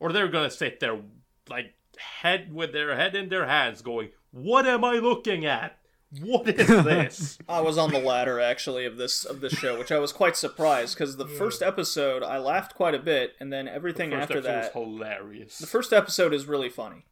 or 0.00 0.12
they're 0.12 0.28
gonna 0.28 0.50
sit 0.50 0.80
there 0.80 1.00
like 1.48 1.74
head 1.98 2.52
with 2.54 2.72
their 2.72 2.94
head 2.96 3.14
in 3.16 3.28
their 3.28 3.46
hands, 3.46 3.82
going, 3.82 4.10
"What 4.30 4.66
am 4.66 4.84
I 4.84 4.94
looking 4.94 5.44
at? 5.46 5.78
What 6.20 6.48
is 6.48 6.66
this?" 6.84 7.38
I 7.48 7.60
was 7.60 7.76
on 7.78 7.90
the 7.92 7.98
ladder 8.00 8.40
actually 8.40 8.84
of 8.86 8.96
this 8.96 9.24
of 9.24 9.40
this 9.40 9.52
show, 9.54 9.78
which 9.78 9.92
I 9.92 9.98
was 9.98 10.12
quite 10.12 10.36
surprised 10.36 10.94
because 10.96 11.16
the 11.16 11.26
first 11.26 11.62
episode 11.62 12.22
I 12.22 12.38
laughed 12.38 12.74
quite 12.74 12.94
a 12.94 12.98
bit, 12.98 13.34
and 13.40 13.52
then 13.52 13.66
everything 13.68 14.10
First 14.10 14.22
after 14.22 14.38
episode 14.38 14.52
that, 14.52 14.74
was 14.74 14.84
hilarious. 14.84 15.58
the 15.58 15.66
first 15.66 15.92
episode 15.92 16.32
is 16.32 16.46
really 16.46 16.70
funny. 16.70 17.04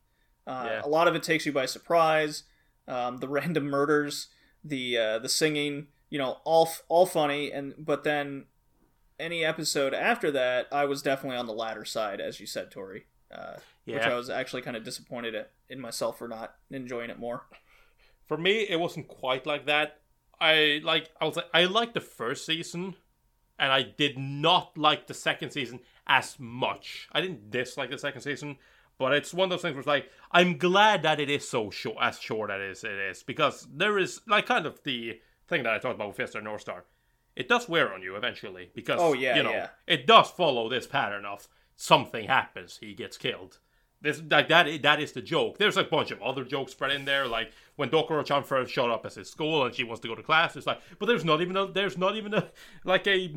Uh, 0.47 0.63
Yeah. 0.67 0.83
A 0.85 0.89
lot 0.89 1.09
of 1.09 1.15
it 1.15 1.23
takes 1.23 1.45
you 1.47 1.53
by 1.53 1.67
surprise. 1.67 2.45
Um, 2.89 3.19
the 3.19 3.29
random 3.39 3.65
murders, 3.65 4.29
the 4.65 4.97
uh, 4.97 5.19
the 5.19 5.29
singing, 5.29 5.89
you 6.09 6.19
know, 6.19 6.39
all 6.45 6.67
f- 6.67 6.83
all 6.89 7.05
funny, 7.07 7.51
and 7.51 7.75
but 7.79 8.05
then 8.05 8.45
any 9.19 9.45
episode 9.45 9.95
after 9.95 10.31
that, 10.33 10.69
I 10.73 10.85
was 10.85 11.03
definitely 11.03 11.39
on 11.39 11.47
the 11.47 11.53
latter 11.53 11.85
side, 11.85 12.21
as 12.21 12.41
you 12.41 12.47
said, 12.47 12.71
Tori. 12.71 13.07
Uh, 13.31 13.57
Which 13.85 14.03
I 14.03 14.15
was 14.15 14.31
actually 14.31 14.63
kind 14.63 14.77
of 14.77 14.85
disappointed 14.85 15.35
at, 15.35 15.51
in 15.69 15.81
myself 15.81 16.19
for 16.19 16.29
not 16.29 16.55
enjoying 16.71 17.11
it 17.11 17.19
more. 17.19 17.43
For 18.27 18.37
me, 18.37 18.67
it 18.69 18.79
wasn't 18.79 19.09
quite 19.09 19.47
like 19.47 19.67
that. 19.67 20.01
I 20.41 20.81
like 20.85 21.11
I 21.21 21.25
was 21.25 21.37
like 21.37 21.49
I 21.55 21.65
liked 21.65 21.95
the 21.95 22.01
first 22.01 22.45
season, 22.45 22.97
and 23.59 23.73
I 23.73 23.83
did 23.83 24.19
not 24.19 24.77
like 24.77 25.07
the 25.07 25.15
second 25.15 25.51
season 25.51 25.81
as 26.07 26.37
much. 26.39 27.09
I 27.13 27.21
didn't 27.21 27.51
dislike 27.51 27.91
the 27.91 27.99
second 27.99 28.21
season, 28.21 28.59
but 28.99 29.13
it's 29.13 29.33
one 29.33 29.47
of 29.47 29.51
those 29.51 29.63
things 29.63 29.75
where 29.75 29.81
it's 29.81 29.89
like 29.89 30.11
I'm 30.31 30.59
glad 30.59 31.03
that 31.03 31.21
it 31.21 31.31
is 31.31 31.49
so 31.49 31.71
short, 31.71 31.97
as 32.01 32.19
short 32.19 32.51
as 32.51 32.85
it 32.85 32.93
is, 32.93 33.23
because 33.23 33.67
there 33.73 33.99
is 33.99 34.21
like 34.27 34.47
kind 34.47 34.67
of 34.67 34.83
the 34.85 35.21
thing 35.49 35.63
that 35.63 35.73
I 35.73 35.79
talked 35.79 35.95
about 35.95 36.09
with 36.09 36.17
Fist 36.17 36.35
of 36.35 36.45
North 36.45 36.61
Star. 36.61 36.85
It 37.37 37.49
does 37.49 37.69
wear 37.69 37.93
on 37.93 38.03
you 38.03 38.17
eventually 38.17 38.71
because 38.75 38.99
Oh, 39.01 39.13
yeah, 39.13 39.37
you 39.37 39.43
know 39.43 39.51
yeah. 39.51 39.69
it 39.87 40.07
does 40.07 40.31
follow 40.31 40.69
this 40.69 40.87
pattern 40.87 41.25
of 41.25 41.47
something 41.77 42.27
happens, 42.27 42.79
he 42.81 42.95
gets 42.95 43.19
killed. 43.19 43.59
This 44.03 44.23
like 44.31 44.49
that 44.49 44.83
that 44.83 45.01
is 45.01 45.13
the 45.13 45.23
joke. 45.23 45.57
There's 45.59 45.77
a 45.79 45.85
bunch 45.85 46.11
of 46.11 46.21
other 46.23 46.45
jokes 46.45 46.73
spread 46.73 46.93
in 46.93 47.07
there, 47.07 47.27
like 47.27 47.51
when 47.77 47.89
Dokuro-chan 47.89 48.43
first 48.45 48.71
showed 48.73 48.91
up 48.91 49.07
at 49.07 49.15
his 49.15 49.31
school 49.31 49.65
and 49.65 49.75
she 49.75 49.85
wants 49.85 50.01
to 50.03 50.09
go 50.09 50.15
to 50.15 50.23
class. 50.23 50.55
It's 50.55 50.67
like, 50.67 50.81
but 50.99 51.07
there's 51.07 51.25
not 51.25 51.41
even 51.41 51.57
a 51.57 51.67
there's 51.67 51.97
not 51.97 52.15
even 52.15 52.35
a 52.35 52.51
like 52.85 53.07
a 53.07 53.35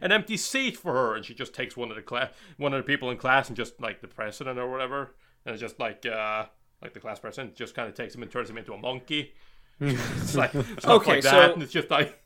an 0.00 0.10
empty 0.12 0.36
seat 0.38 0.76
for 0.78 0.92
her, 0.92 1.14
and 1.14 1.24
she 1.24 1.34
just 1.34 1.54
takes 1.54 1.76
one 1.76 1.90
of 1.90 1.96
the 1.96 2.02
class 2.02 2.30
one 2.56 2.72
of 2.72 2.78
the 2.78 2.86
people 2.90 3.10
in 3.10 3.18
class 3.18 3.48
and 3.48 3.56
just 3.56 3.80
like 3.80 4.00
the 4.00 4.08
president 4.08 4.58
or 4.58 4.70
whatever, 4.70 5.14
and 5.44 5.52
it's 5.54 5.60
just 5.60 5.78
like 5.78 6.04
uh 6.06 6.46
like 6.82 6.94
the 6.94 7.00
class 7.00 7.18
president 7.20 7.54
just 7.54 7.74
kind 7.74 7.88
of 7.88 7.94
takes 7.94 8.14
him 8.14 8.22
and 8.22 8.30
turns 8.30 8.48
him 8.48 8.56
into 8.58 8.72
a 8.72 8.78
monkey. 8.78 9.34
it's 9.80 10.34
like 10.34 10.50
stuff 10.50 10.84
Okay, 10.84 11.12
like 11.12 11.22
that, 11.22 11.30
so- 11.30 11.52
and 11.54 11.62
it's 11.62 11.72
just 11.72 11.90
like 11.90 12.18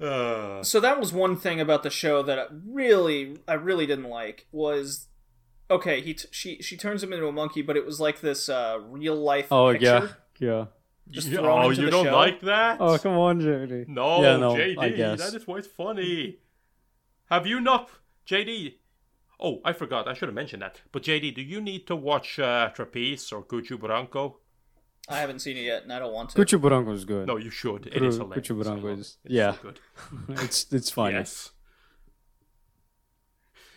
uh 0.00 0.62
So 0.62 0.78
that 0.80 1.00
was 1.00 1.12
one 1.12 1.36
thing 1.36 1.60
about 1.60 1.82
the 1.82 1.90
show 1.90 2.22
that 2.22 2.38
I 2.38 2.46
really, 2.66 3.38
I 3.48 3.54
really 3.54 3.86
didn't 3.86 4.08
like 4.10 4.46
was, 4.52 5.08
okay, 5.70 6.00
he 6.00 6.14
t- 6.14 6.28
she 6.30 6.62
she 6.62 6.76
turns 6.76 7.02
him 7.02 7.12
into 7.12 7.26
a 7.26 7.32
monkey, 7.32 7.62
but 7.62 7.76
it 7.76 7.84
was 7.86 7.98
like 7.98 8.20
this 8.20 8.48
uh, 8.48 8.78
real 8.80 9.16
life. 9.16 9.48
Oh 9.50 9.72
picture. 9.72 10.16
yeah, 10.38 10.48
yeah. 10.48 10.64
Just 11.10 11.28
you, 11.28 11.38
thrown 11.38 11.64
oh, 11.64 11.70
into 11.70 11.82
you 11.82 11.90
don't 11.90 12.04
show? 12.04 12.16
like 12.16 12.40
that? 12.42 12.76
Oh 12.80 12.98
come 12.98 13.16
on, 13.16 13.40
JD. 13.40 13.88
No, 13.88 14.20
yeah, 14.20 14.36
no, 14.36 14.54
JD, 14.54 14.78
I 14.78 14.88
guess. 14.90 15.18
that 15.20 15.34
is 15.34 15.46
why 15.46 15.56
it's 15.58 15.66
funny. 15.66 16.38
Have 17.30 17.46
you 17.46 17.60
not, 17.60 17.90
JD? 18.26 18.74
Oh, 19.40 19.60
I 19.64 19.72
forgot. 19.72 20.08
I 20.08 20.14
should 20.14 20.28
have 20.28 20.34
mentioned 20.34 20.62
that. 20.62 20.80
But 20.92 21.02
JD, 21.04 21.34
do 21.34 21.42
you 21.42 21.60
need 21.60 21.86
to 21.86 21.96
watch 21.96 22.38
uh, 22.38 22.70
Trapeze 22.70 23.32
or 23.32 23.42
Kuchu 23.44 23.78
Buranko? 23.78 24.34
I 25.08 25.18
haven't 25.20 25.38
seen 25.40 25.56
it 25.56 25.62
yet, 25.62 25.82
and 25.84 25.92
I 25.92 25.98
don't 25.98 26.12
want 26.12 26.30
to. 26.30 26.38
Kuchu 26.38 26.60
Buranko 26.60 26.92
is 26.94 27.04
good. 27.04 27.26
No, 27.26 27.36
you 27.38 27.50
should. 27.50 27.86
It 27.86 27.94
Kuru- 27.94 28.08
is 28.08 28.16
hilarious. 28.16 28.46
Kuchu 28.48 28.56
Buranko 28.62 28.84
I 28.86 28.90
love 28.90 28.98
is- 28.98 29.16
It's 29.24 29.32
yeah. 29.34 29.52
so 29.52 29.58
good. 29.62 29.80
it's 30.44 30.66
it's 30.72 30.90
funny. 30.90 31.14
Yes. 31.14 31.50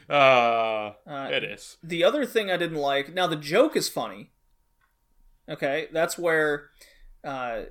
Uh, 0.10 0.92
Uh, 1.08 1.30
it 1.32 1.44
is. 1.44 1.78
The 1.82 2.04
other 2.04 2.26
thing 2.26 2.52
I 2.52 2.58
didn't 2.58 2.78
like. 2.78 3.14
Now 3.14 3.28
the 3.28 3.36
joke 3.38 3.76
is 3.78 3.88
funny. 3.88 4.32
Okay, 5.50 5.88
that's 5.92 6.18
where, 6.18 6.70
uh, 7.24 7.64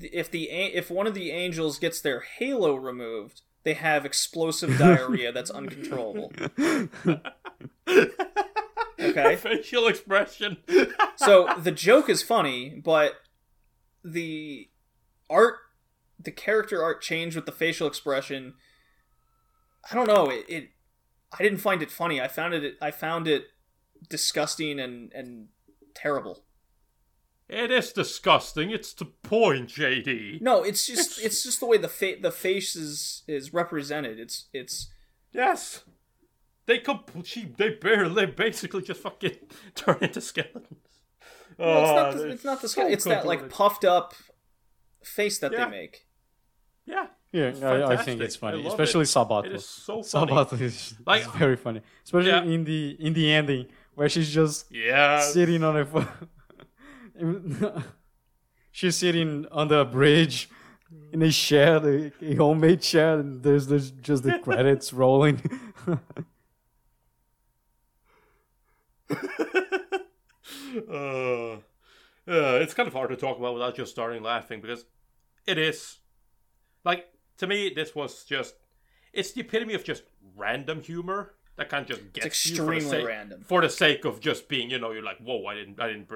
if 0.00 0.30
the 0.30 0.44
if 0.50 0.90
one 0.90 1.06
of 1.06 1.14
the 1.14 1.30
angels 1.30 1.78
gets 1.78 2.00
their 2.00 2.20
halo 2.20 2.74
removed, 2.74 3.42
they 3.62 3.74
have 3.74 4.04
explosive 4.04 4.76
diarrhea 4.78 5.30
that's 5.32 5.50
uncontrollable. 5.50 6.32
Okay. 9.00 9.36
Facial 9.36 9.86
expression. 9.88 10.58
so 11.16 11.48
the 11.58 11.72
joke 11.72 12.08
is 12.08 12.22
funny, 12.22 12.80
but 12.84 13.14
the 14.04 14.68
art, 15.30 15.56
the 16.18 16.30
character 16.30 16.82
art 16.82 17.00
changed 17.02 17.36
with 17.36 17.46
the 17.46 17.52
facial 17.52 17.86
expression. 17.86 18.54
I 19.90 19.94
don't 19.94 20.06
know. 20.08 20.30
It, 20.30 20.44
it 20.48 20.68
I 21.38 21.42
didn't 21.42 21.58
find 21.58 21.82
it 21.82 21.90
funny. 21.90 22.20
I 22.20 22.28
found 22.28 22.54
it. 22.54 22.74
I 22.80 22.90
found 22.90 23.26
it 23.28 23.46
disgusting 24.08 24.78
and 24.78 25.12
and 25.12 25.48
terrible. 25.94 26.44
it 27.48 27.70
is 27.70 27.92
disgusting. 27.92 28.70
It's 28.70 28.92
the 28.94 29.04
point, 29.06 29.68
JD. 29.70 30.40
No, 30.40 30.62
it's 30.62 30.86
just 30.86 31.18
It's- 31.18 31.26
it's 31.26 31.42
just 31.42 31.60
the 31.60 31.66
way 31.66 31.78
the 31.78 31.88
fa- 31.88 32.16
the 32.20 32.30
face 32.32 32.76
is 32.76 33.22
is 33.26 33.52
represented. 33.52 34.18
It's 34.18 34.48
it's 34.52 34.90
Yes. 35.32 35.84
They 36.66 36.78
com- 36.78 37.04
she, 37.24 37.44
they 37.56 37.70
barely, 37.70 38.14
they 38.14 38.26
basically 38.26 38.82
just 38.82 39.00
fucking 39.00 39.36
turn 39.74 39.98
into 40.00 40.20
skeletons. 40.20 40.66
well, 41.58 41.82
it's 41.82 41.90
Oh, 41.90 41.94
not 41.94 42.06
ah, 42.06 42.12
the, 42.16 42.28
it's 42.30 42.44
not 42.44 42.62
the 42.62 42.68
so. 42.68 42.86
It's 42.86 43.04
that 43.04 43.26
like 43.26 43.50
puffed 43.50 43.84
up 43.84 44.14
face 45.02 45.38
that 45.40 45.52
Yeah. 45.52 45.64
they 45.66 45.70
make. 45.70 46.06
Yeah. 46.86 47.06
Yeah, 47.32 47.52
I, 47.62 47.92
I 47.94 47.96
think 47.96 48.20
it's 48.20 48.36
funny, 48.36 48.64
especially 48.64 49.02
it. 49.02 49.06
Sabato. 49.06 49.46
It 49.46 49.52
is 49.54 49.66
so 49.68 50.02
funny. 50.04 50.32
Sabato 50.32 50.60
is, 50.60 50.94
Like- 51.04 51.22
is 51.26 51.26
very 51.32 51.56
funny, 51.56 51.80
especially 52.04 52.30
Yeah. 52.30 52.44
in 52.44 52.62
the 52.64 52.96
in 53.00 53.12
the 53.12 53.32
ending 53.32 53.66
where 53.94 54.08
she's 54.08 54.32
just 54.32 54.66
Yeah. 54.70 55.20
sitting 55.20 55.64
on 55.64 55.76
a. 55.76 55.84
fo- 55.84 56.06
she's 58.70 58.96
sitting 58.96 59.46
under 59.52 59.80
a 59.80 59.84
bridge 59.84 60.48
in 61.12 61.22
a 61.22 61.30
shed, 61.30 61.84
a, 61.84 62.12
a 62.22 62.34
homemade 62.36 62.82
shed, 62.84 63.18
and 63.18 63.42
there's, 63.42 63.66
there's 63.66 63.90
just 63.90 64.22
the 64.22 64.38
credits 64.38 64.92
rolling. 64.92 65.40
uh, 70.90 71.52
uh, 71.52 71.58
it's 72.26 72.74
kind 72.74 72.86
of 72.86 72.92
hard 72.92 73.10
to 73.10 73.16
talk 73.16 73.38
about 73.38 73.54
without 73.54 73.76
just 73.76 73.90
starting 73.90 74.22
laughing 74.22 74.60
because 74.60 74.84
it 75.46 75.58
is 75.58 75.98
like 76.84 77.06
to 77.38 77.46
me 77.46 77.72
this 77.74 77.94
was 77.94 78.24
just 78.24 78.54
it's 79.12 79.32
the 79.32 79.40
epitome 79.40 79.74
of 79.74 79.84
just 79.84 80.02
random 80.36 80.80
humor 80.80 81.34
that 81.56 81.68
kind 81.68 81.88
of 81.90 82.12
just 82.12 82.12
gets 82.12 82.46
you 82.46 82.56
for 82.56 82.64
the 82.64 82.72
extremely 82.72 82.98
sake, 82.98 83.06
random. 83.06 83.44
for 83.46 83.60
the 83.60 83.68
sake 83.68 84.04
of 84.04 84.20
just 84.20 84.48
being 84.48 84.70
you 84.70 84.78
know 84.78 84.90
you're 84.90 85.02
like 85.02 85.18
whoa 85.18 85.44
I 85.46 85.54
didn't 85.54 85.80
I 85.80 85.88
didn't 85.88 86.08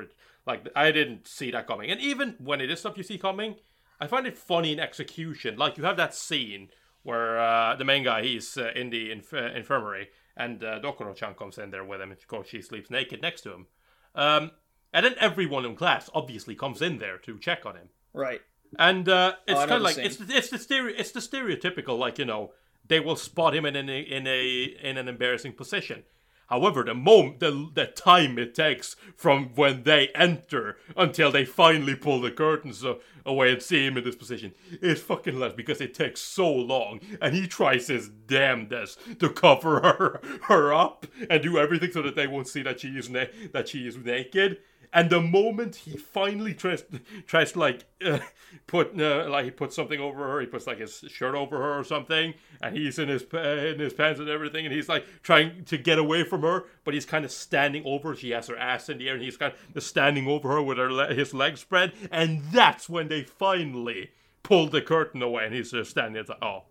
like 0.46 0.66
I 0.74 0.90
didn't 0.90 1.28
see 1.28 1.50
that 1.50 1.66
coming 1.66 1.90
and 1.90 2.00
even 2.00 2.36
when 2.38 2.60
it 2.60 2.70
is 2.70 2.80
stuff 2.80 2.96
you 2.96 3.02
see 3.02 3.18
coming 3.18 3.56
I 4.00 4.06
find 4.06 4.26
it 4.26 4.38
funny 4.38 4.72
in 4.72 4.80
execution 4.80 5.56
like 5.56 5.76
you 5.76 5.84
have 5.84 5.96
that 5.96 6.14
scene 6.14 6.68
where 7.02 7.38
uh, 7.38 7.76
the 7.76 7.84
main 7.84 8.04
guy 8.04 8.22
he's 8.22 8.56
uh, 8.56 8.72
in 8.74 8.90
the 8.90 9.10
inf- 9.12 9.32
uh, 9.32 9.50
infirmary 9.54 10.08
and 10.38 10.62
uh, 10.64 10.80
Dokuro-chan 10.80 11.34
comes 11.34 11.58
in 11.58 11.70
there 11.70 11.84
with 11.84 12.00
him 12.00 12.10
and 12.10 12.18
of 12.20 12.26
course 12.28 12.48
she 12.48 12.62
sleeps 12.62 12.90
naked 12.90 13.20
next 13.20 13.42
to 13.42 13.52
him 13.52 13.66
um, 14.14 14.52
and 14.92 15.04
then 15.04 15.14
everyone 15.20 15.64
in 15.66 15.76
class 15.76 16.08
obviously 16.14 16.54
comes 16.54 16.80
in 16.80 16.98
there 16.98 17.18
to 17.18 17.38
check 17.38 17.66
on 17.66 17.76
him. 17.76 17.88
Right. 18.14 18.40
And 18.78 19.08
uh, 19.08 19.34
it's 19.46 19.58
Oh, 19.60 19.66
kind 19.66 19.72
of 19.72 19.82
like 19.82 19.98
it's 19.98 20.16
the, 20.16 20.36
it's 20.36 20.48
the 20.50 20.58
stereo, 20.58 20.94
it's 20.96 21.10
the 21.12 21.20
stereotypical 21.20 21.98
like 21.98 22.18
you 22.18 22.24
know 22.24 22.52
they 22.86 23.00
will 23.00 23.16
spot 23.16 23.54
him 23.54 23.64
in 23.66 23.76
an 23.76 23.88
in 23.88 24.26
a 24.26 24.62
in 24.82 24.96
an 24.96 25.08
embarrassing 25.08 25.52
position. 25.52 26.04
However, 26.48 26.82
the 26.82 26.94
moment 26.94 27.40
the 27.40 27.70
the 27.74 27.86
time 27.86 28.38
it 28.38 28.54
takes 28.54 28.96
from 29.16 29.50
when 29.54 29.82
they 29.84 30.08
enter 30.08 30.78
until 30.96 31.30
they 31.30 31.44
finally 31.44 31.94
pull 31.94 32.20
the 32.20 32.30
curtains 32.30 32.84
away 33.26 33.52
and 33.52 33.62
see 33.62 33.86
him 33.86 33.98
in 33.98 34.04
this 34.04 34.16
position 34.16 34.54
is 34.80 35.00
fucking 35.00 35.38
less 35.38 35.52
because 35.52 35.80
it 35.80 35.94
takes 35.94 36.20
so 36.20 36.50
long, 36.50 37.00
and 37.20 37.34
he 37.34 37.46
tries 37.46 37.86
his 37.88 38.08
damnedest 38.08 38.98
to 39.20 39.28
cover 39.28 39.80
her 39.82 40.20
her 40.44 40.72
up 40.72 41.06
and 41.28 41.42
do 41.42 41.58
everything 41.58 41.92
so 41.92 42.02
that 42.02 42.16
they 42.16 42.26
won't 42.26 42.48
see 42.48 42.62
that 42.62 42.80
she 42.80 42.88
is 42.88 43.10
na- 43.10 43.26
that 43.52 43.68
she 43.68 43.86
is 43.86 43.96
naked. 43.96 44.58
And 44.92 45.10
the 45.10 45.20
moment 45.20 45.76
he 45.76 45.96
finally 45.96 46.54
tries, 46.54 46.84
tries 47.26 47.52
to 47.52 47.58
like 47.58 47.84
uh, 48.04 48.20
put 48.66 48.98
uh, 49.00 49.28
like 49.28 49.44
he 49.44 49.50
puts 49.50 49.76
something 49.76 50.00
over 50.00 50.26
her, 50.26 50.40
he 50.40 50.46
puts 50.46 50.66
like 50.66 50.78
his 50.78 51.04
shirt 51.08 51.34
over 51.34 51.58
her 51.58 51.78
or 51.78 51.84
something, 51.84 52.34
and 52.62 52.76
he's 52.76 52.98
in 52.98 53.08
his 53.08 53.22
pa- 53.22 53.38
in 53.38 53.78
his 53.78 53.92
pants 53.92 54.20
and 54.20 54.28
everything, 54.28 54.64
and 54.64 54.74
he's 54.74 54.88
like 54.88 55.04
trying 55.22 55.64
to 55.66 55.76
get 55.76 55.98
away 55.98 56.24
from 56.24 56.42
her, 56.42 56.64
but 56.84 56.94
he's 56.94 57.04
kind 57.04 57.24
of 57.24 57.30
standing 57.30 57.82
over. 57.84 58.16
She 58.16 58.30
has 58.30 58.46
her 58.48 58.56
ass 58.56 58.88
in 58.88 58.98
the 58.98 59.08
air, 59.08 59.14
and 59.14 59.22
he's 59.22 59.36
kind 59.36 59.52
of 59.74 59.82
standing 59.82 60.26
over 60.26 60.48
her 60.48 60.62
with 60.62 60.78
her 60.78 60.90
le- 60.90 61.14
his 61.14 61.34
legs 61.34 61.60
spread, 61.60 61.92
and 62.10 62.42
that's 62.52 62.88
when 62.88 63.08
they 63.08 63.22
finally 63.22 64.10
pull 64.42 64.68
the 64.68 64.80
curtain 64.80 65.22
away, 65.22 65.44
and 65.44 65.54
he's 65.54 65.72
just 65.72 65.90
standing. 65.90 66.18
It's 66.18 66.30
like, 66.30 66.42
oh, 66.42 66.64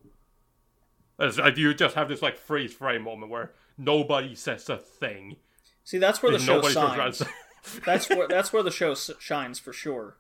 it's 1.19 1.37
like 1.37 1.57
you 1.57 1.73
just 1.73 1.95
have 1.95 2.09
this 2.09 2.21
like 2.21 2.37
freeze 2.37 2.73
frame 2.73 3.03
moment 3.03 3.31
where 3.31 3.53
nobody 3.77 4.35
says 4.35 4.69
a 4.69 4.77
thing. 4.77 5.37
See, 5.83 5.97
that's 5.97 6.21
where 6.21 6.31
the 6.31 6.39
show 6.39 6.55
nobody 6.55 6.73
turns 6.73 6.97
around 6.97 7.15
shines. 7.15 7.33
that's 7.85 8.09
where 8.09 8.27
that's 8.29 8.53
where 8.53 8.63
the 8.63 8.71
show 8.71 8.93
shines 8.93 9.59
for 9.59 9.73
sure. 9.73 10.17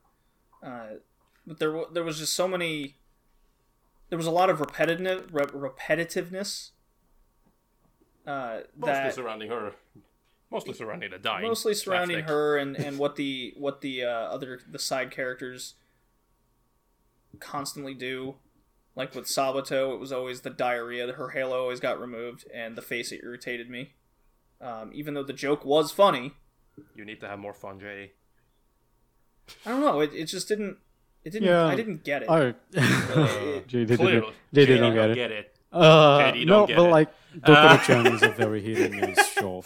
Uh, 0.63 0.97
but 1.45 1.59
there 1.59 1.83
there 1.91 2.03
was 2.03 2.19
just 2.19 2.33
so 2.33 2.47
many. 2.47 2.95
There 4.09 4.17
was 4.17 4.27
a 4.27 4.31
lot 4.31 4.49
of 4.49 4.59
repetitive 4.59 5.33
re- 5.33 5.45
repetitiveness. 5.45 6.71
Uh, 8.25 8.61
mostly 8.75 8.93
that 8.93 9.13
surrounding 9.13 9.49
her, 9.49 9.73
mostly 10.51 10.73
surrounding 10.73 11.11
the 11.11 11.17
dying, 11.17 11.47
mostly 11.47 11.73
surrounding 11.73 12.17
slapstick. 12.17 12.29
her 12.29 12.57
and, 12.57 12.75
and 12.75 12.97
what 12.99 13.15
the 13.15 13.53
what 13.57 13.81
the 13.81 14.03
uh, 14.03 14.09
other 14.09 14.59
the 14.69 14.79
side 14.79 15.11
characters 15.11 15.75
constantly 17.39 17.93
do. 17.93 18.35
Like 18.95 19.13
with 19.13 19.25
Sabato, 19.25 19.93
it 19.93 19.99
was 19.99 20.11
always 20.11 20.41
the 20.41 20.49
diarrhea. 20.49 21.13
Her 21.13 21.29
halo 21.29 21.61
always 21.61 21.79
got 21.79 22.01
removed, 22.01 22.45
and 22.51 22.75
the 22.75 22.81
face 22.81 23.11
it 23.11 23.21
irritated 23.23 23.69
me. 23.69 23.93
Um, 24.59 24.89
even 24.91 25.13
though 25.13 25.23
the 25.23 25.33
joke 25.33 25.63
was 25.63 25.91
funny, 25.91 26.33
You 26.95 27.05
need 27.05 27.21
to 27.21 27.27
have 27.27 27.39
more 27.39 27.53
fun, 27.53 27.79
JD. 27.79 28.09
I 29.65 29.69
don't 29.69 29.81
know. 29.81 29.99
It, 30.01 30.13
it 30.13 30.25
just 30.25 30.47
didn't. 30.47 30.77
It 31.23 31.31
didn't. 31.31 31.47
Yeah. 31.47 31.65
I 31.65 31.75
didn't 31.75 32.03
get 32.03 32.23
it. 32.23 32.29
I, 32.29 32.53
It- 32.73 33.67
Jay, 33.67 33.83
they 33.85 33.95
Clearly, 33.97 34.13
didn't, 34.21 34.33
they 34.51 34.63
JD 34.63 34.67
didn't 34.67 34.95
don't 34.95 35.15
get 35.15 35.31
it. 35.31 35.31
it. 35.31 35.55
Uh, 35.71 36.19
JD 36.19 36.33
don't 36.33 36.45
no, 36.47 36.67
get 36.67 36.77
but 36.77 36.85
it. 36.87 36.91
like 36.91 37.09
Uh, 37.43 37.47
Dokuro-chan 37.77 38.07
is 38.15 38.23
a 38.23 38.29
very 38.29 38.61
hit 38.61 38.91
and 38.91 39.17
show. 39.35 39.63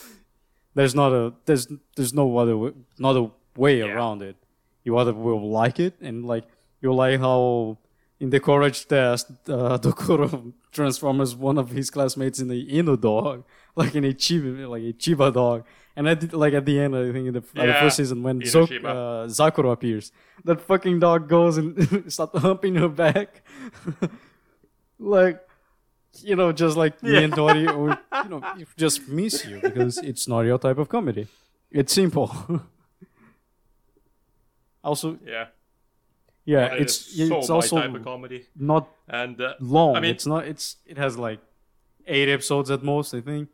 There's 0.74 0.96
not 0.96 1.12
a 1.14 1.34
there's 1.46 1.68
there's 1.96 2.14
no 2.14 2.38
other 2.38 2.58
way, 2.58 2.72
not 2.98 3.16
a 3.18 3.30
way 3.56 3.80
Yeah. 3.80 3.86
around 3.94 4.22
it. 4.22 4.36
You 4.84 4.98
either 4.98 5.14
will 5.14 5.50
like 5.50 5.80
it 5.80 5.96
and 6.02 6.26
like 6.26 6.46
you 6.82 6.94
like 6.94 7.20
how 7.20 7.78
in 8.20 8.30
the 8.30 8.40
courage 8.40 8.88
test, 8.88 9.32
uh, 9.48 9.78
Dokuro 9.86 10.54
transforms 10.72 11.36
one 11.36 11.58
of 11.58 11.70
his 11.72 11.90
classmates 11.90 12.40
in 12.40 12.50
a 12.52 12.54
Inu 12.78 13.00
dog, 13.00 13.44
like 13.76 13.94
in 13.96 14.04
a 14.06 14.18
Shiba, 14.18 14.68
like 14.68 14.84
a 14.84 14.94
Shiba 14.98 15.32
dog. 15.32 15.66
And 15.96 16.08
I 16.08 16.14
did, 16.14 16.34
like 16.34 16.54
at 16.54 16.66
the 16.66 16.80
end, 16.80 16.96
I 16.96 17.12
think 17.12 17.28
in 17.28 17.34
the, 17.34 17.44
uh, 17.58 17.66
the 17.66 17.74
first 17.74 17.98
season 17.98 18.24
when 18.24 18.42
Zok, 18.42 18.72
uh, 18.86 19.28
Zakuro 19.28 19.74
appears, 19.74 20.12
that 20.46 20.62
fucking 20.62 21.00
dog 21.00 21.28
goes 21.28 21.58
and 21.58 21.76
starts 22.14 22.38
humping 22.40 22.76
her 22.76 22.88
back, 22.88 23.44
like 25.00 25.46
you 26.22 26.36
know, 26.36 26.52
just 26.52 26.78
like 26.78 27.02
me 27.04 27.24
and 27.24 27.34
Tori, 27.34 27.68
or 27.68 27.90
you 28.24 28.30
know, 28.30 28.42
just 28.78 29.08
miss 29.08 29.46
you 29.46 29.60
because 29.62 29.98
it's 29.98 30.28
not 30.28 30.42
your 30.42 30.58
type 30.60 30.78
of 30.78 30.88
comedy. 30.90 31.28
It's 31.72 31.94
simple. 31.94 32.32
also, 34.84 35.18
Yeah, 35.26 35.48
yeah, 36.46 36.74
it's 36.74 36.96
so 37.18 37.38
it's 37.38 37.50
my 37.50 37.56
also 37.56 37.82
type 37.82 37.94
of 37.96 38.04
comedy. 38.04 38.46
not 38.56 38.90
And 39.08 39.40
uh, 39.42 39.54
long. 39.60 39.96
I 39.96 40.00
mean- 40.00 40.12
it's 40.12 40.26
not. 40.26 40.48
It's 40.48 40.78
it 40.86 40.98
has 40.98 41.18
like 41.18 41.40
eight 42.08 42.30
episodes 42.30 42.72
at 42.72 42.84
most, 42.84 43.14
I 43.14 43.22
think. 43.22 43.50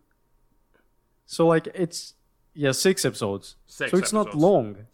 So 1.26 1.48
like 1.48 1.68
it's 1.74 2.14
yeah 2.64 2.74
six 2.74 3.06
episodes. 3.06 3.56
Six 3.68 3.92
so 3.92 3.98
it's 3.98 4.14
not 4.20 4.34
long. 4.36 4.88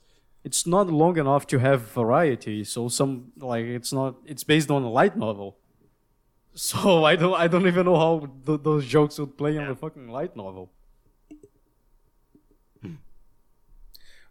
It's 0.44 0.68
not 0.68 0.88
long 1.02 1.18
enough 1.18 1.48
to 1.48 1.58
have 1.60 1.80
variety. 2.02 2.64
So 2.66 2.90
some 2.90 3.32
like 3.38 3.66
it's 3.66 3.94
not. 3.94 4.16
It's 4.26 4.44
based 4.44 4.70
on 4.70 4.84
a 4.84 4.90
light 5.02 5.16
novel. 5.18 5.58
So 6.56 7.04
I 7.12 7.16
don't 7.16 7.34
I 7.44 7.48
don't 7.48 7.66
even 7.66 7.86
know 7.90 7.98
how 8.06 8.14
th- 8.46 8.62
those 8.64 8.86
jokes 8.86 9.18
would 9.20 9.36
play 9.42 9.58
on 9.58 9.64
Yeah. 9.64 9.70
the 9.70 9.76
fucking 9.76 10.08
light 10.18 10.36
novel. 10.38 10.70
Hmm. 12.82 12.98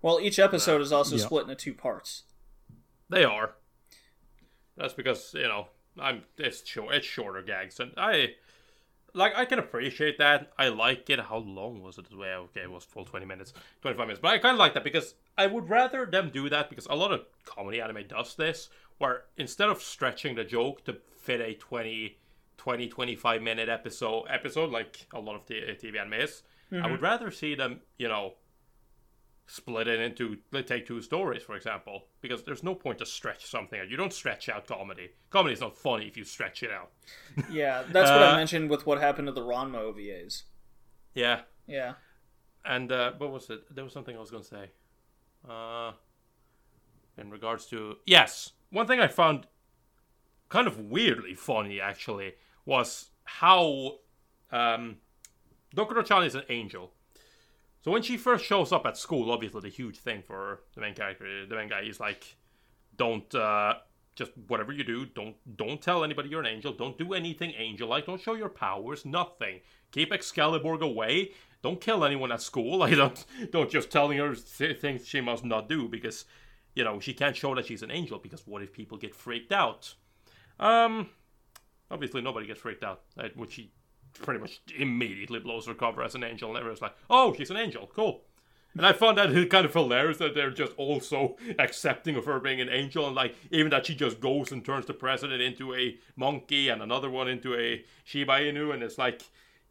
well, 0.00 0.20
each 0.20 0.38
episode 0.38 0.80
is 0.80 0.92
also 0.92 1.16
Yeah. 1.16 1.24
split 1.24 1.42
into 1.44 1.56
two 1.56 1.74
parts. 1.74 2.22
they 3.08 3.24
are. 3.24 3.48
That's 4.76 4.94
because 4.94 5.34
you 5.34 5.48
know 5.48 5.68
I'm 5.98 6.22
it's 6.38 6.66
short. 6.66 6.94
It's 6.94 7.06
shorter 7.06 7.42
gags, 7.42 7.80
and 7.80 7.92
I 7.96 8.36
like 9.14 9.36
I 9.36 9.44
can 9.44 9.58
appreciate 9.58 10.18
that. 10.18 10.52
I 10.58 10.68
like 10.68 11.08
it. 11.10 11.20
How 11.20 11.38
long 11.38 11.82
was 11.82 11.98
it? 11.98 12.06
Well, 12.14 12.42
okay, 12.42 12.62
it 12.62 12.70
was 12.70 12.84
full 12.84 13.04
twenty 13.04 13.26
minutes, 13.26 13.52
twenty 13.80 13.96
five 13.96 14.06
minutes. 14.06 14.20
But 14.20 14.34
I 14.34 14.38
kind 14.38 14.54
of 14.54 14.58
like 14.58 14.74
that 14.74 14.84
because 14.84 15.14
I 15.36 15.46
would 15.46 15.68
rather 15.68 16.06
them 16.06 16.30
do 16.32 16.48
that 16.48 16.70
because 16.70 16.86
a 16.86 16.96
lot 16.96 17.12
of 17.12 17.26
comedy 17.44 17.80
anime 17.80 18.06
does 18.08 18.34
this, 18.34 18.68
where 18.98 19.24
instead 19.36 19.68
of 19.68 19.82
stretching 19.82 20.34
the 20.34 20.44
joke 20.44 20.84
to 20.84 20.96
fit 21.20 21.40
a 21.40 21.54
20, 21.54 22.18
20 22.56 22.88
25 22.88 23.42
minute 23.42 23.68
episode 23.68 24.24
episode 24.28 24.70
like 24.70 25.06
a 25.12 25.20
lot 25.20 25.36
of 25.36 25.46
t- 25.46 25.62
TV 25.80 26.00
anime 26.00 26.14
is, 26.14 26.42
I 26.70 26.76
mm-hmm. 26.76 26.90
would 26.92 27.02
rather 27.02 27.30
see 27.30 27.54
them, 27.54 27.80
you 27.98 28.08
know, 28.08 28.34
split 29.46 29.88
it 29.88 30.00
into 30.00 30.38
let's 30.52 30.68
take 30.68 30.86
two 30.86 31.02
stories 31.02 31.42
for 31.42 31.56
example 31.56 32.06
because 32.20 32.42
there's 32.44 32.62
no 32.62 32.74
point 32.74 32.98
to 32.98 33.06
stretch 33.06 33.44
something 33.46 33.78
out. 33.80 33.88
You 33.90 33.96
don't 33.96 34.12
stretch 34.12 34.48
out 34.48 34.66
comedy. 34.66 35.10
Comedy 35.30 35.52
is 35.54 35.60
not 35.60 35.76
funny 35.76 36.06
if 36.06 36.16
you 36.16 36.24
stretch 36.24 36.62
it 36.62 36.70
out. 36.70 36.90
Yeah, 37.50 37.82
that's 37.90 38.10
what 38.10 38.22
I 38.22 38.32
Uh, 38.32 38.36
mentioned 38.36 38.70
with 38.70 38.86
what 38.86 39.00
happened 39.00 39.26
to 39.28 39.32
the 39.32 39.42
Ranma 39.42 39.76
OVAs. 39.78 40.44
yeah. 41.14 41.40
Yeah. 41.66 41.94
and 42.64 42.90
uh 42.92 43.12
what 43.18 43.30
was 43.32 43.50
it? 43.50 43.60
There 43.74 43.84
was 43.84 43.92
something 43.92 44.16
i 44.16 44.20
was 44.20 44.30
going 44.30 44.42
to 44.44 44.48
say. 44.48 44.70
Uh 45.48 45.92
in 47.18 47.30
regards 47.30 47.66
to 47.66 47.96
yes 48.06 48.52
one 48.70 48.86
thing 48.86 49.00
i 49.00 49.06
found 49.08 49.46
kind 50.48 50.66
of 50.66 50.78
weirdly 50.78 51.34
funny 51.34 51.80
actually 51.80 52.32
was 52.64 53.10
how 53.24 53.98
um 54.50 54.96
dokuro-chan 55.76 56.22
is 56.24 56.34
an 56.34 56.42
angel 56.48 56.92
so 57.82 57.90
when 57.90 58.02
she 58.02 58.16
first 58.16 58.44
shows 58.44 58.72
up 58.72 58.86
at 58.86 58.96
school 58.96 59.30
obviously 59.30 59.60
the 59.60 59.68
huge 59.68 59.98
thing 59.98 60.22
for 60.22 60.60
the 60.74 60.80
main 60.80 60.94
character 60.94 61.46
the 61.46 61.54
main 61.54 61.68
guy 61.68 61.82
is 61.82 62.00
like 62.00 62.36
don't 62.96 63.34
uh 63.34 63.74
just 64.14 64.32
whatever 64.48 64.72
you 64.72 64.84
do 64.84 65.06
don't 65.06 65.36
don't 65.56 65.80
tell 65.80 66.04
anybody 66.04 66.28
you're 66.28 66.40
an 66.40 66.46
angel. 66.46 66.72
Don't 66.72 66.98
do 66.98 67.14
anything 67.14 67.52
angel 67.56 67.88
like 67.88 68.06
don't 68.06 68.20
show 68.20 68.34
your 68.34 68.48
powers 68.48 69.04
nothing. 69.04 69.60
Keep 69.90 70.12
excalibur 70.12 70.74
away. 70.74 71.32
Don't 71.62 71.80
kill 71.80 72.04
anyone 72.04 72.32
at 72.32 72.42
school. 72.42 72.78
Like 72.82 72.96
don't 72.96 73.24
don't 73.50 73.70
just 73.70 73.90
telling 73.90 74.18
her 74.18 74.34
th- 74.34 74.80
things 74.80 75.06
she 75.06 75.20
must 75.20 75.44
not 75.44 75.68
do 75.68 75.88
because 75.88 76.24
you 76.74 76.84
know 76.84 77.00
she 77.00 77.14
can't 77.14 77.36
show 77.36 77.54
that 77.54 77.66
she's 77.66 77.82
an 77.82 77.90
angel 77.90 78.18
because 78.18 78.46
what 78.46 78.62
if 78.62 78.72
people 78.72 78.98
get 78.98 79.14
freaked 79.14 79.52
out? 79.52 79.94
Um 80.60 81.08
obviously 81.90 82.22
nobody 82.22 82.46
gets 82.46 82.60
freaked 82.60 82.84
out 82.84 83.02
uh, 83.18 83.28
which 83.34 83.52
she 83.52 83.72
pretty 84.20 84.40
much 84.40 84.60
immediately 84.76 85.38
blows 85.38 85.66
her 85.66 85.74
cover 85.74 86.02
as 86.02 86.14
an 86.14 86.22
angel 86.22 86.50
and 86.50 86.58
everyone's 86.58 86.82
like 86.82 86.94
oh 87.10 87.32
she's 87.34 87.50
an 87.50 87.56
angel 87.56 87.90
cool 87.94 88.22
and 88.74 88.86
I 88.86 88.92
found 88.92 89.18
that 89.18 89.50
kind 89.50 89.66
of 89.66 89.72
hilarious 89.74 90.18
that 90.18 90.34
they're 90.34 90.50
just 90.50 90.72
also 90.76 91.36
accepting 91.58 92.16
of 92.16 92.24
her 92.24 92.40
being 92.40 92.60
an 92.60 92.70
angel, 92.70 93.06
and 93.06 93.14
like 93.14 93.34
even 93.50 93.70
that 93.70 93.86
she 93.86 93.94
just 93.94 94.20
goes 94.20 94.50
and 94.50 94.64
turns 94.64 94.86
the 94.86 94.94
president 94.94 95.42
into 95.42 95.74
a 95.74 95.98
monkey 96.16 96.68
and 96.70 96.80
another 96.82 97.10
one 97.10 97.28
into 97.28 97.54
a 97.54 97.84
Shiba 98.04 98.32
Inu, 98.32 98.72
and 98.72 98.82
it's 98.82 98.96
like 98.96 99.22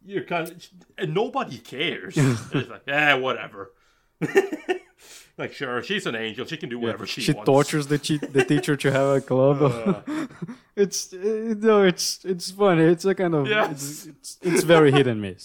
you 0.05 0.23
kind 0.23 0.49
of 0.49 0.67
and 0.97 1.13
nobody 1.13 1.57
cares. 1.57 2.13
it's 2.17 2.69
like 2.69 2.83
yeah, 2.87 3.15
whatever. 3.15 3.71
like 5.41 5.53
sure, 5.53 5.81
she's 5.83 6.05
an 6.05 6.15
angel; 6.15 6.45
she 6.45 6.57
can 6.57 6.69
do 6.69 6.79
whatever 6.79 7.05
she, 7.05 7.19
wants. 7.19 7.25
she 7.25 7.33
wants. 7.33 7.45
tortures 7.51 7.85
the 7.87 7.99
che- 8.07 8.17
the 8.37 8.43
teacher 8.51 8.75
to 8.83 8.91
have 8.97 9.07
a 9.17 9.21
club. 9.31 9.57
it's 10.75 10.99
uh, 11.13 11.53
no, 11.69 11.83
it's 11.91 12.23
it's 12.25 12.51
funny. 12.51 12.83
It's 12.93 13.05
a 13.05 13.13
kind 13.21 13.33
of 13.35 13.47
Yes. 13.47 13.71
it's, 13.71 14.05
it's 14.07 14.37
it's 14.41 14.63
very 14.63 14.91
hit 14.91 15.07
and 15.07 15.21
miss. 15.21 15.43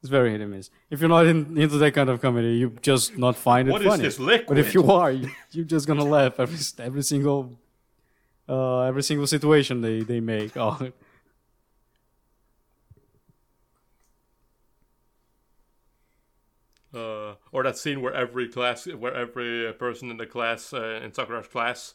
It's 0.00 0.10
very 0.18 0.30
hit 0.32 0.40
and 0.40 0.50
miss. 0.52 0.70
If 0.90 1.00
you're 1.00 1.08
not 1.16 1.26
in, 1.26 1.38
into 1.58 1.76
that 1.78 1.92
kind 1.92 2.08
of 2.08 2.20
comedy, 2.22 2.52
you 2.60 2.66
just 2.82 3.18
not 3.18 3.34
find 3.36 3.68
it 3.68 3.72
What 3.72 3.82
is 3.82 3.88
funny. 3.88 4.02
this 4.04 4.18
liquid? 4.18 4.48
But 4.48 4.58
if 4.58 4.72
you 4.74 4.82
are, 4.92 5.10
you, 5.10 5.28
you're 5.52 5.64
just 5.76 5.86
gonna 5.88 6.04
laugh 6.18 6.38
every 6.38 6.58
every 6.88 7.02
single 7.02 7.40
uh, 8.48 8.82
every 8.90 9.02
single 9.02 9.26
situation 9.26 9.80
they 9.82 10.00
they 10.02 10.20
make. 10.20 10.56
Oh, 10.56 10.78
Uh, 16.94 17.34
or 17.52 17.62
that 17.62 17.76
scene 17.76 18.00
where 18.00 18.14
every 18.14 18.48
class, 18.48 18.86
where 18.86 19.14
every 19.14 19.72
person 19.74 20.10
in 20.10 20.16
the 20.16 20.26
class, 20.26 20.72
uh, 20.72 21.00
in 21.04 21.12
Sakura's 21.12 21.46
class, 21.46 21.94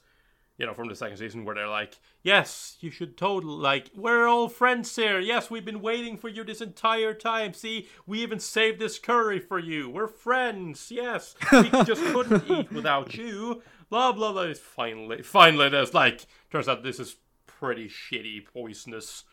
you 0.58 0.68
know, 0.68 0.74
from 0.76 0.88
the 0.88 0.96
second 0.96 1.18
season, 1.18 1.46
where 1.46 1.56
they're 1.56 1.68
like, 1.68 1.98
"Yes, 2.22 2.78
you 2.80 2.92
should 2.92 3.18
totally 3.18 3.56
like, 3.56 3.90
we're 3.96 4.28
all 4.28 4.50
friends 4.50 4.96
here. 4.96 5.20
Yes, 5.20 5.50
we've 5.50 5.66
been 5.66 5.82
waiting 5.82 6.16
for 6.16 6.30
you 6.30 6.44
this 6.44 6.62
entire 6.62 7.16
time. 7.16 7.54
See, 7.54 7.88
we 8.06 8.22
even 8.22 8.40
saved 8.40 8.80
this 8.80 9.00
curry 9.00 9.40
for 9.40 9.58
you. 9.58 9.90
We're 9.90 10.08
friends. 10.08 10.92
Yes, 10.92 11.34
we 11.52 11.70
just 11.86 12.04
couldn't 12.04 12.50
eat 12.50 12.72
without 12.72 13.16
you. 13.16 13.64
Blah 13.90 14.12
blah 14.12 14.32
blah." 14.32 14.44
It's 14.44 14.60
finally, 14.60 15.24
finally, 15.24 15.70
there's 15.70 15.96
like, 15.96 16.28
turns 16.52 16.68
out 16.68 16.84
this 16.84 17.00
is 17.00 17.16
pretty 17.48 17.90
shitty, 17.90 18.46
poisonous 18.46 19.24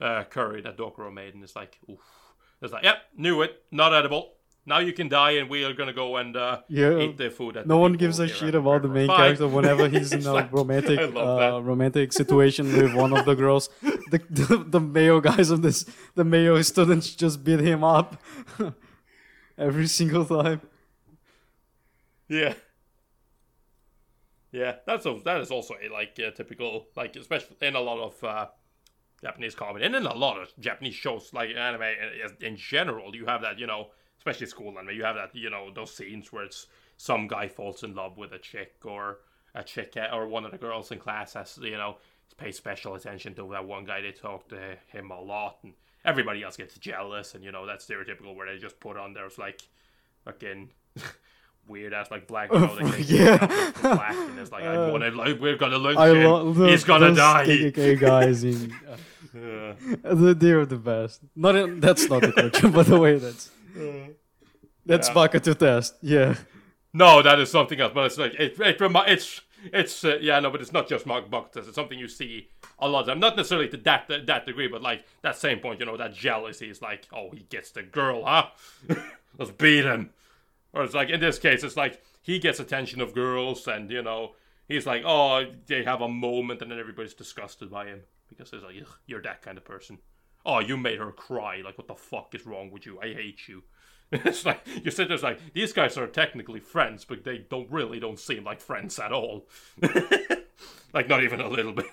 uh, 0.00 0.24
curry 0.24 0.60
that 0.62 0.76
Dokuro 0.76 1.12
made, 1.12 1.34
and 1.34 1.42
it's 1.42 1.56
like, 1.56 1.78
oof. 1.90 1.98
It's 2.60 2.72
like, 2.72 2.84
yep, 2.84 3.02
knew 3.16 3.42
it, 3.42 3.62
not 3.70 3.94
edible. 3.94 4.34
Now 4.68 4.78
you 4.88 4.92
can 4.92 5.08
die, 5.08 5.32
and 5.40 5.48
we 5.50 5.64
are 5.64 5.72
gonna 5.72 5.92
go 5.94 6.16
and 6.18 6.36
uh, 6.36 6.60
Yeah, 6.68 6.98
eat 7.04 7.16
their 7.16 7.30
food. 7.30 7.54
No 7.56 7.62
the 7.74 7.76
one 7.86 7.94
gives 7.94 8.18
a 8.20 8.28
shit 8.28 8.54
about 8.54 8.82
the 8.82 8.88
main 8.88 9.10
us. 9.10 9.16
character 9.16 9.48
whenever 9.48 9.88
he's 9.88 10.12
in 10.12 10.24
a 10.32 10.32
like- 10.32 10.52
romantic 10.52 10.98
uh, 11.00 11.60
romantic 11.70 12.12
situation 12.12 12.66
with 12.76 12.94
one 12.94 13.12
of 13.18 13.24
the 13.24 13.34
girls. 13.34 13.70
The, 14.12 14.20
the 14.30 14.56
the 14.76 14.80
Mayo 14.80 15.20
guys 15.20 15.50
of 15.50 15.60
this 15.60 15.84
the 16.14 16.24
Mayo 16.24 16.60
students 16.62 17.14
just 17.14 17.44
beat 17.44 17.60
him 17.60 17.84
up 17.84 18.16
every 19.58 19.86
single 19.86 20.24
time. 20.24 20.62
Yeah. 22.28 22.54
Yeah, 24.50 24.76
that's 24.86 25.04
a, 25.04 25.18
that 25.24 25.40
is 25.42 25.50
also 25.50 25.74
a 25.82 25.92
like 25.92 26.18
a 26.18 26.30
typical 26.30 26.86
like 26.96 27.16
especially 27.16 27.56
in 27.60 27.74
a 27.74 27.80
lot 27.80 27.98
of 27.98 28.24
uh, 28.24 28.46
Japanese 29.22 29.54
comedy 29.54 29.84
and 29.84 29.94
in 29.94 30.06
a 30.06 30.14
lot 30.14 30.40
of 30.40 30.48
Japanese 30.58 30.94
shows 30.94 31.30
like 31.34 31.50
anime 31.50 31.82
in, 31.82 32.46
in 32.46 32.56
general 32.56 33.14
you 33.14 33.26
have 33.26 33.42
that 33.42 33.58
you 33.58 33.66
know 33.66 33.88
especially 34.18 34.46
school 34.46 34.76
anime 34.78 34.94
you 34.94 35.04
have 35.04 35.16
that 35.16 35.34
you 35.34 35.48
know 35.50 35.70
those 35.74 35.94
scenes 35.94 36.32
where 36.32 36.44
it's 36.44 36.66
some 36.96 37.26
guy 37.28 37.48
falls 37.48 37.82
in 37.82 37.94
love 37.94 38.18
with 38.18 38.32
a 38.32 38.38
chick 38.38 38.74
or 38.84 39.18
a 39.54 39.62
chick 39.62 39.96
or 40.12 40.26
one 40.26 40.44
of 40.44 40.50
the 40.50 40.58
girls 40.58 40.90
in 40.92 40.98
class 40.98 41.34
has 41.34 41.58
you 41.62 41.76
know 41.76 41.96
pays 42.36 42.56
special 42.56 42.94
attention 42.94 43.34
to 43.34 43.48
that 43.50 43.64
one 43.66 43.84
guy 43.84 44.00
they 44.00 44.12
talk 44.12 44.48
to 44.48 44.76
him 44.92 45.10
a 45.10 45.20
lot 45.20 45.56
and 45.64 45.72
everybody 46.04 46.42
else 46.42 46.56
gets 46.56 46.76
jealous 46.78 47.34
and 47.34 47.42
you 47.42 47.50
know 47.50 47.66
that's 47.66 47.86
stereotypical 47.86 48.34
where 48.36 48.46
they 48.52 48.58
just 48.58 48.78
put 48.80 48.96
on 48.96 49.12
there's 49.12 49.38
like 49.38 49.62
fucking 50.24 50.68
weird 51.66 51.92
ass 51.92 52.10
like 52.10 52.26
black 52.26 52.50
you 52.52 52.58
know, 52.58 52.72
like, 52.80 53.08
Yeah. 53.10 53.38
get 53.38 53.42
up 53.42 53.50
with 53.50 53.82
black 53.82 54.14
and 54.14 54.38
it's 54.38 54.50
like 54.52 54.64
I 54.64 54.90
wanna 54.90 55.10
like 55.10 55.38
we're 55.40 55.56
gonna 55.56 55.78
lynch 55.78 55.98
I 55.98 56.10
him 56.10 56.24
love 56.30 56.56
those, 56.56 56.70
he's 56.70 56.84
gonna 56.84 57.14
die 57.14 57.44
KKK 57.46 58.00
guys 58.00 58.44
in. 58.44 58.74
Yeah. 59.34 59.74
Uh, 60.04 60.14
they- 60.14 60.32
they're 60.32 60.64
the 60.64 60.78
best. 60.78 61.20
Not 61.36 61.54
in, 61.54 61.80
that's 61.80 62.08
not 62.08 62.22
the 62.22 62.32
culture, 62.32 62.68
by 62.70 62.82
the 62.82 62.98
way. 62.98 63.18
That's 63.18 63.50
that's 64.86 65.08
Yeah. 65.08 65.14
Baka 65.14 65.40
to 65.40 65.54
test. 65.54 65.96
Yeah. 66.02 66.34
no 66.92 67.22
that 67.22 67.38
is 67.38 67.50
something 67.50 67.80
else 67.80 67.92
but 67.94 68.06
it's 68.06 68.18
like 68.18 68.34
it, 68.34 68.58
it 68.60 68.80
remi- 68.80 69.00
it's 69.06 69.40
it's 69.72 70.04
uh, 70.04 70.16
yeah 70.20 70.40
no 70.40 70.50
but 70.50 70.60
it's 70.60 70.72
not 70.72 70.88
just 70.88 71.04
Mark 71.06 71.28
Buckets 71.30 71.66
it's 71.68 71.74
something 71.74 71.98
you 71.98 72.08
see 72.08 72.48
a 72.78 72.88
lot 72.88 73.00
of 73.00 73.06
them 73.06 73.20
not 73.20 73.36
necessarily 73.36 73.68
to 73.68 73.76
that 73.78 74.08
that 74.26 74.46
degree 74.46 74.68
but 74.68 74.82
like 74.82 75.04
that 75.22 75.36
same 75.36 75.58
point 75.58 75.80
you 75.80 75.86
know 75.86 75.96
that 75.96 76.14
jealousy 76.14 76.70
is 76.70 76.80
like 76.80 77.06
oh 77.12 77.30
he 77.32 77.42
gets 77.50 77.70
the 77.72 77.82
girl 77.82 78.24
huh 78.24 78.46
let's 79.38 79.50
beat 79.52 79.84
him 79.84 80.10
or 80.72 80.82
it's 80.82 80.94
like 80.94 81.10
in 81.10 81.20
this 81.20 81.38
case 81.38 81.62
it's 81.62 81.76
like 81.76 82.00
he 82.22 82.38
gets 82.38 82.58
attention 82.60 83.00
of 83.00 83.14
girls 83.14 83.66
and 83.66 83.90
you 83.90 84.02
know 84.02 84.32
he's 84.68 84.86
like 84.86 85.02
oh 85.04 85.44
they 85.66 85.82
have 85.84 86.00
a 86.00 86.08
moment 86.08 86.62
and 86.62 86.70
then 86.70 86.78
everybody's 86.78 87.14
disgusted 87.14 87.70
by 87.70 87.86
him 87.86 88.00
because 88.28 88.52
it's 88.52 88.64
like 88.64 88.76
"Ugh, 88.80 88.94
you're 89.06 89.22
that 89.22 89.42
kind 89.42 89.58
of 89.58 89.64
person 89.64 89.98
oh 90.46 90.60
you 90.60 90.76
made 90.76 90.98
her 90.98 91.12
cry 91.12 91.60
like 91.64 91.76
what 91.78 91.88
the 91.88 91.94
fuck 91.94 92.34
is 92.34 92.46
wrong 92.46 92.70
with 92.70 92.86
you 92.86 92.98
i 93.00 93.12
hate 93.12 93.48
you 93.48 93.62
it's 94.12 94.46
like 94.46 94.60
you 94.82 94.90
sit 94.90 95.08
there's 95.08 95.22
like 95.22 95.38
these 95.52 95.72
guys 95.72 95.96
are 95.98 96.06
technically 96.06 96.60
friends 96.60 97.04
but 97.04 97.24
they 97.24 97.38
don't 97.38 97.70
really 97.70 98.00
don't 98.00 98.18
seem 98.18 98.44
like 98.44 98.60
friends 98.60 98.98
at 98.98 99.12
all 99.12 99.46
like 100.94 101.08
not 101.08 101.22
even 101.22 101.40
a 101.40 101.48
little 101.48 101.72
bit 101.72 101.90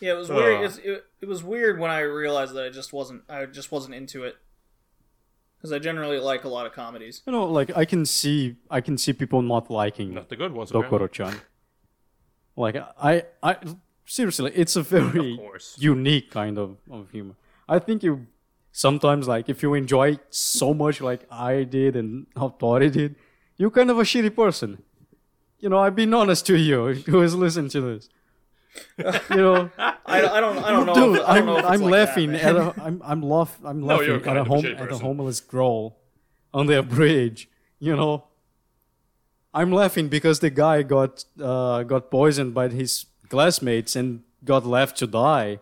Yeah, 0.00 0.12
it 0.12 0.16
was 0.16 0.28
weird. 0.28 0.60
Uh. 0.60 0.64
It's, 0.64 0.78
it, 0.78 1.04
it 1.22 1.26
was 1.26 1.42
weird 1.42 1.78
when 1.78 1.90
I 1.90 2.00
realized 2.00 2.54
that 2.54 2.64
I 2.64 2.68
just 2.68 2.92
wasn't. 2.92 3.22
I 3.28 3.46
just 3.46 3.72
wasn't 3.72 3.94
into 3.94 4.24
it 4.24 4.36
because 5.56 5.72
I 5.72 5.78
generally 5.78 6.18
like 6.18 6.44
a 6.44 6.48
lot 6.48 6.66
of 6.66 6.72
comedies. 6.72 7.22
You 7.26 7.32
know, 7.32 7.46
like 7.46 7.76
I 7.76 7.84
can 7.84 8.04
see 8.04 8.56
I 8.70 8.80
can 8.80 8.98
see 8.98 9.12
people 9.12 9.42
not 9.42 9.70
liking 9.70 10.14
not 10.14 10.28
the 10.28 10.36
good 10.36 10.52
ones. 10.52 10.70
Dokuro-chan. 10.70 11.40
Like 12.56 12.76
I, 12.98 13.24
I 13.42 13.56
seriously, 14.06 14.52
it's 14.54 14.76
a 14.76 14.82
very 14.82 15.38
unique 15.78 16.30
kind 16.30 16.58
of, 16.58 16.76
of 16.90 17.10
humor. 17.10 17.34
I 17.68 17.78
think 17.78 18.02
you 18.02 18.26
sometimes 18.72 19.26
like 19.28 19.48
if 19.48 19.62
you 19.62 19.74
enjoy 19.74 20.18
so 20.30 20.72
much 20.74 21.00
like 21.00 21.26
I 21.30 21.64
did 21.64 21.96
and 21.96 22.26
how 22.36 22.50
Tori 22.58 22.90
did, 22.90 23.16
you're 23.56 23.70
kind 23.70 23.90
of 23.90 23.98
a 23.98 24.02
shitty 24.02 24.34
person. 24.34 24.82
You 25.58 25.68
know, 25.70 25.78
I've 25.78 25.96
been 25.96 26.12
honest 26.14 26.46
to 26.46 26.56
you 26.56 26.94
who 27.06 27.20
has 27.20 27.34
listened 27.34 27.70
to 27.72 27.80
this. 27.80 28.08
you 29.30 29.36
know, 29.36 29.70
I, 29.78 29.96
I 30.06 30.40
don't. 30.40 30.58
I 30.58 30.70
don't 30.70 30.86
know. 30.86 30.94
dude, 30.94 31.16
if, 31.20 31.28
I 31.28 31.38
I'm 31.38 31.46
don't 31.46 31.46
know 31.46 31.52
if 31.58 31.64
it's 31.64 31.68
I'm 31.72 31.80
like 31.80 31.92
laughing 31.92 32.32
that, 32.32 32.42
at 32.44 32.56
a 32.56 32.74
I'm 32.82 33.02
I'm 33.04 33.22
laugh 33.22 33.58
I'm 33.64 33.80
No, 33.80 33.86
laughing 33.86 34.26
at 34.26 34.36
a 34.36 34.44
home 34.44 34.66
at 34.66 34.92
a 34.92 34.98
homeless 34.98 35.40
girl 35.40 35.96
on 36.52 36.66
the 36.66 36.82
bridge. 36.82 37.48
You 37.78 37.96
know, 37.96 38.24
I'm 39.54 39.72
laughing 39.72 40.08
because 40.08 40.40
the 40.40 40.50
guy 40.50 40.82
got 40.82 41.24
uh, 41.40 41.82
got 41.84 42.10
poisoned 42.10 42.52
by 42.52 42.68
his 42.68 43.06
classmates 43.28 43.96
and 43.96 44.22
got 44.44 44.66
left 44.66 44.96
to 44.98 45.06
die. 45.06 45.58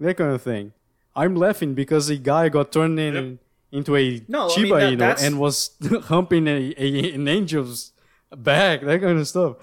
That 0.00 0.16
kind 0.16 0.32
of 0.32 0.42
thing. 0.42 0.72
I'm 1.16 1.34
laughing 1.36 1.74
because 1.74 2.08
a 2.10 2.16
guy 2.16 2.48
got 2.48 2.72
turned 2.72 2.98
in, 2.98 3.14
Yep. 3.14 3.38
into 3.72 3.96
a 3.96 4.22
No, 4.28 4.50
I 4.50 4.60
mean, 4.60 4.68
that- 4.74 4.82
Inu 4.94 4.98
that's- 4.98 5.22
and 5.24 5.38
was 5.38 5.70
humping 6.04 6.46
a, 6.48 6.74
a, 6.76 7.12
an 7.14 7.28
angel's 7.28 7.92
back. 8.36 8.80
That 8.82 9.00
kind 9.00 9.18
of 9.18 9.28
stuff. 9.28 9.56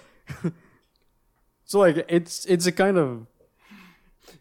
so 1.66 1.80
like 1.80 2.06
it's 2.10 2.46
it's 2.46 2.66
a 2.66 2.72
kind 2.72 2.98
of 2.98 3.28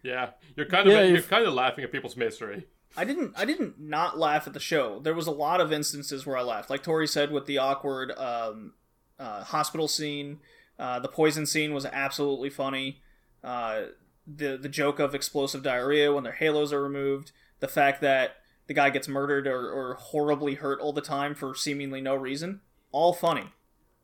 yeah 0.02 0.30
you're 0.56 0.66
kind 0.66 0.86
of 0.88 0.92
Yeah, 0.94 1.02
you're 1.02 1.18
if- 1.18 1.28
kind 1.28 1.44
of 1.46 1.54
laughing 1.54 1.84
at 1.84 1.92
people's 1.92 2.16
misery 2.16 2.66
I 2.96 3.04
didn't. 3.04 3.34
I 3.36 3.44
didn't 3.44 3.78
not 3.78 4.18
laugh 4.18 4.48
at 4.48 4.52
the 4.52 4.58
show. 4.58 4.98
There 4.98 5.14
was 5.14 5.28
a 5.28 5.30
lot 5.30 5.60
of 5.60 5.72
instances 5.72 6.26
where 6.26 6.36
I 6.36 6.42
laughed, 6.42 6.70
like 6.70 6.82
Tori 6.82 7.06
said, 7.06 7.30
with 7.30 7.46
the 7.46 7.56
awkward 7.58 8.10
um, 8.18 8.72
uh, 9.16 9.44
hospital 9.44 9.86
scene. 9.86 10.40
Uh, 10.81 10.99
the 10.99 11.09
poison 11.09 11.44
scene 11.47 11.75
was 11.75 11.84
absolutely 11.84 12.49
funny. 12.50 13.02
Uh, 13.44 13.83
the 14.26 14.57
the 14.57 14.68
joke 14.68 14.99
of 14.99 15.15
explosive 15.15 15.62
diarrhea 15.62 16.12
when 16.12 16.25
their 16.25 16.33
halos 16.33 16.73
are 16.73 16.83
removed. 16.83 17.33
The 17.60 17.68
fact 17.68 18.00
that 18.00 18.36
the 18.67 18.75
guy 18.75 18.89
gets 18.91 19.07
murdered 19.09 19.47
or, 19.47 19.70
or 19.70 19.94
horribly 19.94 20.55
hurt 20.55 20.81
all 20.81 20.92
the 20.94 21.00
time 21.02 21.34
for 21.34 21.55
seemingly 21.55 22.00
no 22.00 22.15
reason. 22.15 22.60
All 22.92 23.12
funny. 23.12 23.52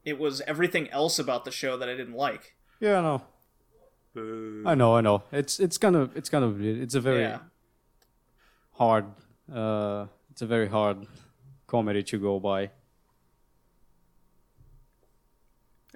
It 0.04 0.18
was 0.18 0.40
everything 0.42 0.90
else 0.90 1.18
about 1.18 1.44
the 1.46 1.50
show 1.50 1.76
that 1.78 1.88
I 1.88 1.96
didn't 1.96 2.14
like. 2.16 2.54
yeah, 2.80 2.98
I 2.98 3.02
know. 3.02 3.22
Boo. 4.14 4.62
I 4.66 4.74
know, 4.74 4.96
I 4.96 5.00
know. 5.00 5.22
It's 5.32 5.58
it's 5.60 5.78
kind 5.78 5.96
of 5.96 6.16
it's 6.16 6.28
kind 6.28 6.44
of 6.44 6.60
it's 6.62 6.94
a 6.94 7.00
very 7.00 7.22
Yeah. 7.22 7.38
hard 8.72 9.06
uh 9.52 10.06
it's 10.30 10.42
a 10.42 10.46
very 10.46 10.68
hard 10.68 11.06
comedy 11.66 12.02
to 12.02 12.18
go 12.18 12.38
by. 12.40 12.70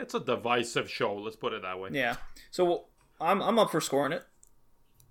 It's 0.00 0.14
a 0.14 0.20
divisive 0.20 0.90
show 0.90 1.14
let's 1.14 1.36
put 1.36 1.52
it 1.52 1.62
that 1.62 1.78
way 1.78 1.90
Yeah. 1.92 2.16
So 2.50 2.86
I'm 3.20 3.42
I'm 3.42 3.58
up 3.58 3.70
for 3.70 3.80
scoring 3.80 4.12
it. 4.12 4.24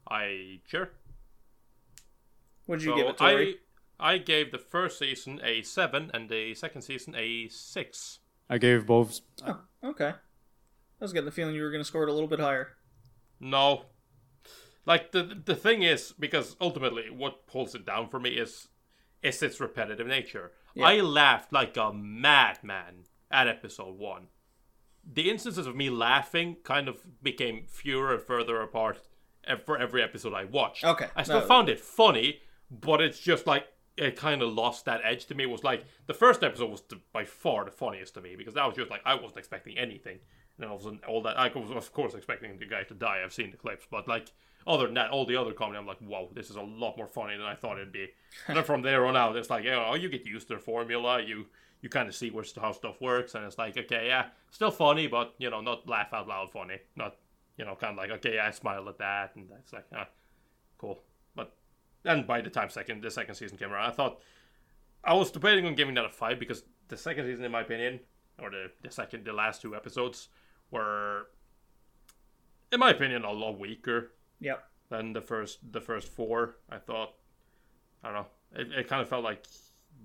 i 0.09 0.59
sure 0.67 0.89
What 2.65 2.75
Would 2.77 2.83
you 2.83 2.91
so 2.91 2.95
give 2.97 3.07
it, 3.07 3.17
Tori? 3.17 3.55
i 3.99 4.13
i 4.13 4.17
gave 4.17 4.51
the 4.51 4.57
first 4.57 4.97
season 4.99 5.39
a 5.43 5.61
7 5.61 6.11
and 6.13 6.29
the 6.29 6.53
second 6.55 6.81
season 6.83 7.13
a 7.15 7.47
6 7.49 8.19
I 8.49 8.57
gave 8.57 8.85
both 8.87 9.19
Oh, 9.45 9.59
okay. 9.83 10.09
I 10.09 11.03
was 11.05 11.13
getting 11.13 11.25
the 11.25 11.31
feeling 11.31 11.55
you 11.55 11.61
were 11.63 11.71
going 11.71 11.81
to 11.83 11.87
score 11.87 12.03
it 12.03 12.09
a 12.09 12.13
little 12.13 12.27
bit 12.27 12.39
higher. 12.41 12.69
No. 13.39 13.85
Like 14.85 15.11
the 15.11 15.39
the 15.45 15.55
thing 15.55 15.83
is 15.83 16.13
because 16.19 16.55
ultimately 16.59 17.09
what 17.09 17.45
pulls 17.47 17.73
it 17.75 17.85
down 17.85 18.09
for 18.09 18.19
me 18.19 18.31
is 18.31 18.67
is 19.21 19.41
its 19.43 19.59
repetitive 19.59 20.07
nature. 20.07 20.51
Yeah. 20.73 20.87
I 20.87 20.99
laughed 21.01 21.53
like 21.53 21.77
a 21.77 21.93
madman 21.93 23.05
at 23.31 23.47
episode 23.47 23.97
1. 23.97 24.27
The 25.11 25.29
instances 25.29 25.65
of 25.65 25.75
me 25.75 25.89
laughing 25.89 26.57
kind 26.63 26.87
of 26.87 27.01
became 27.23 27.65
fewer 27.67 28.13
and 28.13 28.21
further 28.21 28.61
apart 28.61 28.99
for 29.65 29.77
every 29.77 30.03
episode 30.03 30.33
I 30.33 30.45
watched. 30.45 30.83
Okay, 30.83 31.07
I 31.15 31.23
still 31.23 31.39
no. 31.39 31.47
found 31.47 31.69
it 31.69 31.79
funny, 31.79 32.41
but 32.69 33.01
it's 33.01 33.19
just 33.19 33.47
like 33.47 33.67
it 33.97 34.15
kind 34.15 34.41
of 34.41 34.53
lost 34.53 34.85
that 34.85 35.01
edge 35.03 35.25
to 35.25 35.35
me. 35.35 35.43
It 35.43 35.49
was 35.49 35.63
like 35.63 35.85
the 36.07 36.13
first 36.13 36.43
episode 36.43 36.71
was 36.71 36.81
the, 36.81 36.99
by 37.11 37.25
far 37.25 37.65
the 37.65 37.71
funniest 37.71 38.13
to 38.15 38.21
me 38.21 38.35
because 38.35 38.53
that 38.53 38.65
was 38.65 38.75
just 38.75 38.89
like 38.89 39.01
I 39.05 39.15
wasn't 39.15 39.37
expecting 39.37 39.77
anything. 39.77 40.19
And 40.57 40.69
all 40.69 40.75
of 40.75 40.81
a 40.81 40.83
sudden 40.85 40.99
all 41.07 41.21
that. 41.23 41.39
I 41.39 41.47
was 41.47 41.71
of 41.71 41.93
course 41.93 42.13
expecting 42.13 42.57
the 42.57 42.65
guy 42.65 42.83
to 42.83 42.93
die. 42.93 43.21
I've 43.23 43.33
seen 43.33 43.51
the 43.51 43.57
clips, 43.57 43.85
but 43.89 44.07
like 44.07 44.31
other 44.67 44.85
than 44.85 44.95
that, 44.95 45.09
all 45.09 45.25
the 45.25 45.35
other 45.35 45.53
comedy, 45.53 45.79
I'm 45.79 45.87
like, 45.87 45.99
whoa, 45.99 46.29
this 46.33 46.49
is 46.49 46.55
a 46.55 46.61
lot 46.61 46.97
more 46.97 47.07
funny 47.07 47.35
than 47.37 47.45
I 47.45 47.55
thought 47.55 47.77
it'd 47.77 47.91
be. 47.91 48.07
and 48.47 48.57
then 48.57 48.63
from 48.63 48.81
there 48.81 49.05
on 49.05 49.15
out, 49.15 49.35
it's 49.35 49.49
like, 49.49 49.65
oh, 49.65 49.95
you 49.95 50.09
get 50.09 50.25
used 50.25 50.47
to 50.49 50.55
the 50.55 50.59
formula. 50.59 51.21
You 51.21 51.47
you 51.81 51.89
kind 51.89 52.09
of 52.09 52.15
see 52.15 52.29
where 52.29 52.43
how 52.59 52.71
stuff 52.71 52.99
works, 53.01 53.35
and 53.35 53.45
it's 53.45 53.57
like, 53.57 53.77
okay, 53.77 54.07
yeah, 54.07 54.27
still 54.51 54.71
funny, 54.71 55.07
but 55.07 55.33
you 55.37 55.49
know, 55.49 55.61
not 55.61 55.87
laugh 55.87 56.13
out 56.13 56.27
loud 56.27 56.51
funny. 56.51 56.79
Not 56.95 57.15
you 57.57 57.65
know, 57.65 57.75
kind 57.75 57.91
of 57.91 57.97
like, 57.97 58.11
okay, 58.19 58.35
yeah, 58.35 58.47
I 58.47 58.51
smile 58.51 58.87
at 58.87 58.97
that, 58.99 59.35
and 59.35 59.49
that's 59.49 59.73
like, 59.73 59.85
ah, 59.93 60.07
cool. 60.77 61.01
But 61.35 61.55
and 62.05 62.25
by 62.25 62.41
the 62.41 62.49
time 62.49 62.69
second 62.69 63.01
the 63.01 63.11
second 63.11 63.35
season 63.35 63.57
came 63.57 63.71
around, 63.71 63.89
I 63.89 63.93
thought 63.93 64.19
I 65.03 65.13
was 65.13 65.31
debating 65.31 65.65
on 65.65 65.75
giving 65.75 65.95
that 65.95 66.05
a 66.05 66.09
five 66.09 66.39
because 66.39 66.63
the 66.87 66.97
second 66.97 67.25
season, 67.25 67.45
in 67.45 67.51
my 67.51 67.61
opinion, 67.61 67.99
or 68.41 68.49
the 68.49 68.71
the 68.81 68.91
second, 68.91 69.25
the 69.25 69.33
last 69.33 69.61
two 69.61 69.75
episodes 69.75 70.29
were, 70.71 71.27
in 72.71 72.79
my 72.79 72.91
opinion, 72.91 73.23
a 73.23 73.31
lot 73.31 73.57
weaker 73.59 74.11
Yep. 74.41 74.63
than 74.89 75.13
the 75.13 75.21
first 75.21 75.59
the 75.71 75.81
first 75.81 76.07
four. 76.07 76.57
I 76.69 76.77
thought, 76.77 77.13
I 78.03 78.07
don't 78.11 78.15
know, 78.15 78.27
it, 78.61 78.71
it 78.79 78.87
kind 78.87 79.01
of 79.01 79.09
felt 79.09 79.23
like 79.23 79.45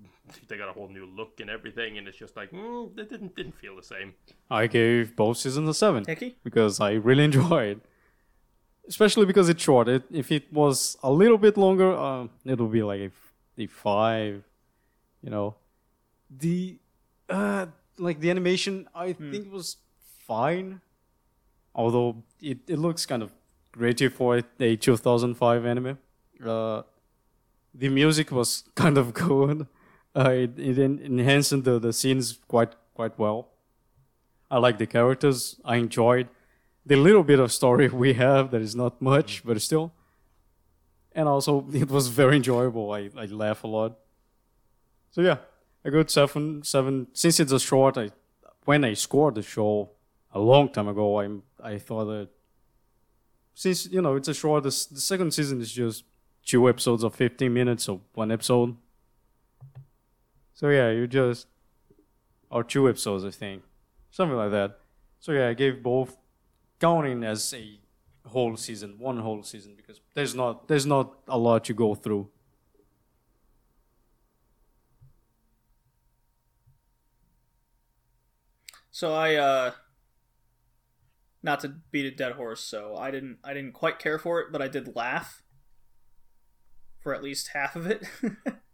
they 0.47 0.57
got 0.57 0.69
a 0.69 0.73
whole 0.73 0.87
new 0.87 1.05
look 1.05 1.39
and 1.39 1.49
everything, 1.49 1.97
and 1.97 2.07
it's 2.07 2.17
just 2.17 2.35
like 2.35 2.51
mm, 2.51 2.97
it 2.97 3.09
didn't 3.09 3.35
didn't 3.35 3.55
feel 3.55 3.75
the 3.75 3.83
same. 3.83 4.13
I 4.49 4.67
gave 4.67 5.15
both 5.15 5.37
seasons 5.37 5.69
a 5.69 5.73
seven 5.73 6.05
Hickey? 6.05 6.35
because 6.43 6.79
I 6.79 6.93
really 6.93 7.23
enjoyed, 7.23 7.81
especially 8.87 9.25
because 9.25 9.49
it's 9.49 9.63
short. 9.63 9.87
It, 9.87 10.03
if 10.11 10.31
it 10.31 10.51
was 10.51 10.97
a 11.03 11.11
little 11.11 11.37
bit 11.37 11.57
longer, 11.57 11.95
uh, 11.95 12.27
it 12.45 12.59
would 12.59 12.71
be 12.71 12.83
like 12.83 13.01
a, 13.01 13.05
f- 13.05 13.33
a 13.57 13.67
five. 13.67 14.43
You 15.21 15.29
know, 15.31 15.55
the 16.29 16.77
uh, 17.29 17.67
like 17.97 18.19
the 18.19 18.29
animation, 18.29 18.87
I 18.93 19.13
think 19.13 19.51
was 19.51 19.77
fine, 20.27 20.81
although 21.73 22.23
it, 22.41 22.59
it 22.67 22.77
looks 22.77 23.05
kind 23.05 23.23
of 23.23 23.31
gritty 23.71 24.07
for 24.07 24.41
a 24.59 24.75
2005 24.75 25.65
anime. 25.65 25.97
Uh, 26.45 26.83
the 27.73 27.89
music 27.89 28.31
was 28.31 28.63
kind 28.75 28.97
of 28.97 29.13
good. 29.13 29.67
Uh, 30.15 30.29
it 30.29 30.57
it 30.57 30.75
the, 30.75 31.79
the 31.79 31.91
scenes 31.91 32.39
quite 32.47 32.73
quite 32.93 33.19
well. 33.19 33.49
I 34.49 34.59
like 34.59 34.77
the 34.77 34.87
characters. 34.87 35.59
I 35.65 35.75
enjoyed 35.77 36.29
the 36.85 36.95
little 36.95 37.23
bit 37.23 37.39
of 37.39 37.51
story 37.51 37.87
we 38.03 38.13
have. 38.13 38.51
That 38.51 38.61
is 38.61 38.75
not 38.75 39.01
much, 39.01 39.43
but 39.43 39.61
still. 39.61 39.91
And 41.13 41.27
also, 41.27 41.65
it 41.73 41.89
was 41.89 42.07
very 42.07 42.37
enjoyable. 42.37 42.91
I, 42.91 43.09
I 43.17 43.25
laugh 43.25 43.63
a 43.63 43.67
lot. 43.67 43.97
So 45.11 45.21
yeah, 45.21 45.37
a 45.83 45.91
good 45.91 46.09
seven 46.09 46.63
seven. 46.63 47.07
Since 47.13 47.39
it's 47.39 47.51
a 47.51 47.59
short, 47.59 47.97
I 47.97 48.11
when 48.65 48.83
I 48.83 48.93
scored 48.93 49.35
the 49.35 49.41
show 49.41 49.91
a 50.33 50.39
long 50.39 50.69
time 50.69 50.87
ago, 50.87 51.19
I 51.19 51.29
I 51.63 51.77
thought 51.77 52.05
that 52.05 52.29
since 53.53 53.85
you 53.87 54.01
know 54.01 54.15
it's 54.15 54.27
a 54.27 54.33
short, 54.33 54.63
the, 54.63 54.69
the 54.69 55.01
second 55.01 55.33
season 55.33 55.61
is 55.61 55.71
just 55.71 56.03
two 56.45 56.69
episodes 56.69 57.03
of 57.03 57.15
fifteen 57.15 57.53
minutes 57.53 57.87
or 57.89 58.01
one 58.13 58.31
episode. 58.31 58.75
So 60.55 60.69
yeah, 60.69 60.89
you 60.89 61.05
just 61.05 61.47
or 62.49 62.63
two 62.63 62.87
episodes, 62.89 63.25
I 63.25 63.31
think, 63.31 63.63
something 64.09 64.37
like 64.37 64.51
that. 64.51 64.79
So 65.19 65.33
yeah, 65.33 65.49
I 65.49 65.53
gave 65.53 65.83
both 65.83 66.17
counting 66.79 67.23
as 67.25 67.53
a 67.53 67.79
whole 68.29 68.55
season, 68.55 68.97
one 68.97 69.17
whole 69.19 69.43
season, 69.43 69.75
because 69.75 69.99
there's 70.13 70.33
not 70.33 70.69
there's 70.69 70.85
not 70.85 71.17
a 71.27 71.37
lot 71.37 71.65
to 71.65 71.73
go 71.73 71.93
through. 71.93 72.29
So 78.91 79.13
I 79.13 79.35
uh 79.35 79.71
not 81.43 81.59
to 81.59 81.67
beat 81.91 82.05
a 82.05 82.11
dead 82.11 82.31
horse, 82.31 82.61
so 82.61 82.95
I 82.95 83.11
didn't 83.11 83.39
I 83.43 83.53
didn't 83.53 83.73
quite 83.73 83.99
care 83.99 84.17
for 84.17 84.39
it, 84.39 84.53
but 84.53 84.61
I 84.61 84.69
did 84.69 84.95
laugh 84.95 85.43
for 87.01 87.13
at 87.13 87.21
least 87.21 87.49
half 87.49 87.75
of 87.75 87.87
it. 87.87 88.03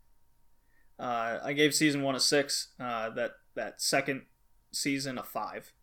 uh 1.02 1.40
I 1.44 1.54
gave 1.54 1.74
season 1.74 2.02
1 2.04 2.16
a 2.16 2.20
6, 2.20 2.68
uh 2.80 3.10
that 3.12 3.32
that 3.56 3.82
second 3.82 4.24
season 4.72 5.18
a 5.18 5.24
5. 5.24 5.74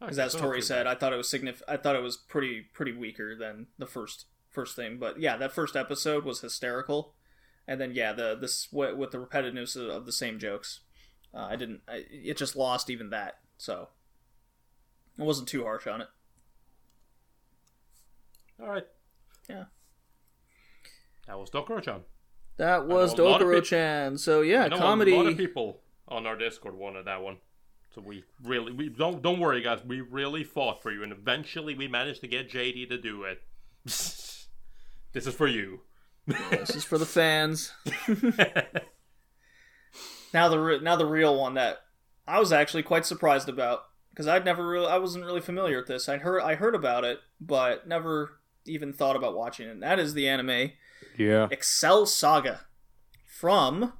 Because 0.00 0.18
as 0.18 0.34
Tori 0.34 0.62
said. 0.62 0.86
I 0.86 0.94
thought 0.94 1.12
it 1.12 1.16
was 1.16 1.28
signif- 1.28 1.62
I 1.68 1.76
thought 1.76 1.96
it 1.96 2.02
was 2.02 2.16
pretty 2.16 2.62
pretty 2.72 2.92
weaker 2.92 3.36
than 3.36 3.66
the 3.78 3.86
first 3.86 4.26
first 4.48 4.76
thing. 4.76 4.98
But 4.98 5.20
yeah, 5.20 5.36
that 5.36 5.52
first 5.52 5.74
episode 5.76 6.24
was 6.24 6.40
hysterical, 6.40 7.14
and 7.66 7.80
then 7.80 7.92
yeah, 7.94 8.12
the 8.12 8.36
this 8.36 8.68
with, 8.72 8.94
with 8.96 9.10
the 9.10 9.18
repetitiveness 9.18 9.74
of, 9.76 10.06
the 10.06 10.12
same 10.12 10.38
jokes, 10.38 10.80
uh, 11.34 11.48
I 11.50 11.56
didn't. 11.56 11.80
I, 11.88 12.04
it 12.10 12.36
just 12.36 12.54
lost 12.54 12.90
even 12.90 13.10
that. 13.10 13.38
So 13.56 13.88
I 15.18 15.24
wasn't 15.24 15.48
too 15.48 15.64
harsh 15.64 15.88
on 15.88 16.00
it. 16.00 16.08
all 18.60 18.68
right, 18.68 18.86
Yeah. 19.48 19.64
that 21.26 21.38
was 21.40 21.50
Dokuro-chan. 21.50 22.02
That 22.58 22.86
was 22.86 23.16
know 23.16 23.24
a 23.24 23.28
lot 23.28 23.42
of 23.42 23.48
peop- 23.48 23.62
Dokuro-chan. 23.62 24.18
So 24.18 24.42
yeah, 24.42 24.64
I 24.64 24.68
know 24.68 24.78
comedy. 24.78 25.14
a 25.14 25.16
lot 25.16 25.26
of 25.26 25.36
people 25.36 25.80
on 26.06 26.26
our 26.26 26.36
Discord 26.36 26.76
wanted 26.76 27.06
that 27.06 27.22
one. 27.22 27.38
So 27.94 28.02
we 28.02 28.24
really 28.42 28.72
we 28.72 28.88
don't 28.88 29.22
don't 29.22 29.40
worry 29.40 29.62
guys, 29.62 29.80
we 29.84 30.00
really 30.00 30.44
fought 30.44 30.82
for 30.82 30.92
you 30.92 31.02
and 31.02 31.12
eventually 31.12 31.74
we 31.74 31.88
managed 31.88 32.20
to 32.20 32.28
get 32.28 32.50
JD 32.50 32.88
to 32.90 32.98
do 32.98 33.24
it. 33.24 33.42
this 33.84 34.48
is 35.14 35.34
for 35.34 35.46
you. 35.46 35.80
this 36.50 36.70
is 36.70 36.84
for 36.84 36.98
the 36.98 37.06
fans. 37.06 37.72
now 40.34 40.48
the 40.48 40.58
re- 40.58 40.80
now 40.80 40.96
the 40.96 41.06
real 41.06 41.38
one 41.38 41.54
that 41.54 41.78
I 42.26 42.38
was 42.38 42.52
actually 42.52 42.82
quite 42.82 43.06
surprised 43.06 43.48
about 43.48 43.80
because 44.10 44.26
I'd 44.26 44.44
never 44.44 44.66
really 44.66 44.88
I 44.88 44.98
wasn't 44.98 45.24
really 45.24 45.40
familiar 45.40 45.78
with 45.78 45.86
this. 45.86 46.08
I 46.08 46.18
heard 46.18 46.42
I 46.42 46.56
heard 46.56 46.74
about 46.74 47.04
it, 47.04 47.20
but 47.40 47.86
never 47.88 48.40
even 48.66 48.92
thought 48.92 49.16
about 49.16 49.36
watching 49.36 49.68
it. 49.68 49.72
And 49.72 49.82
that 49.82 49.98
is 49.98 50.12
the 50.14 50.28
anime 50.28 50.72
Yeah. 51.16 51.48
Excel 51.50 52.06
Saga 52.06 52.60
from 53.26 53.92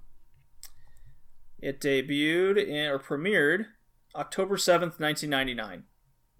it 1.60 1.80
debuted 1.80 2.64
in, 2.66 2.90
or 2.90 2.98
premiered 2.98 3.66
October 4.14 4.56
7th, 4.56 5.00
1999. 5.00 5.84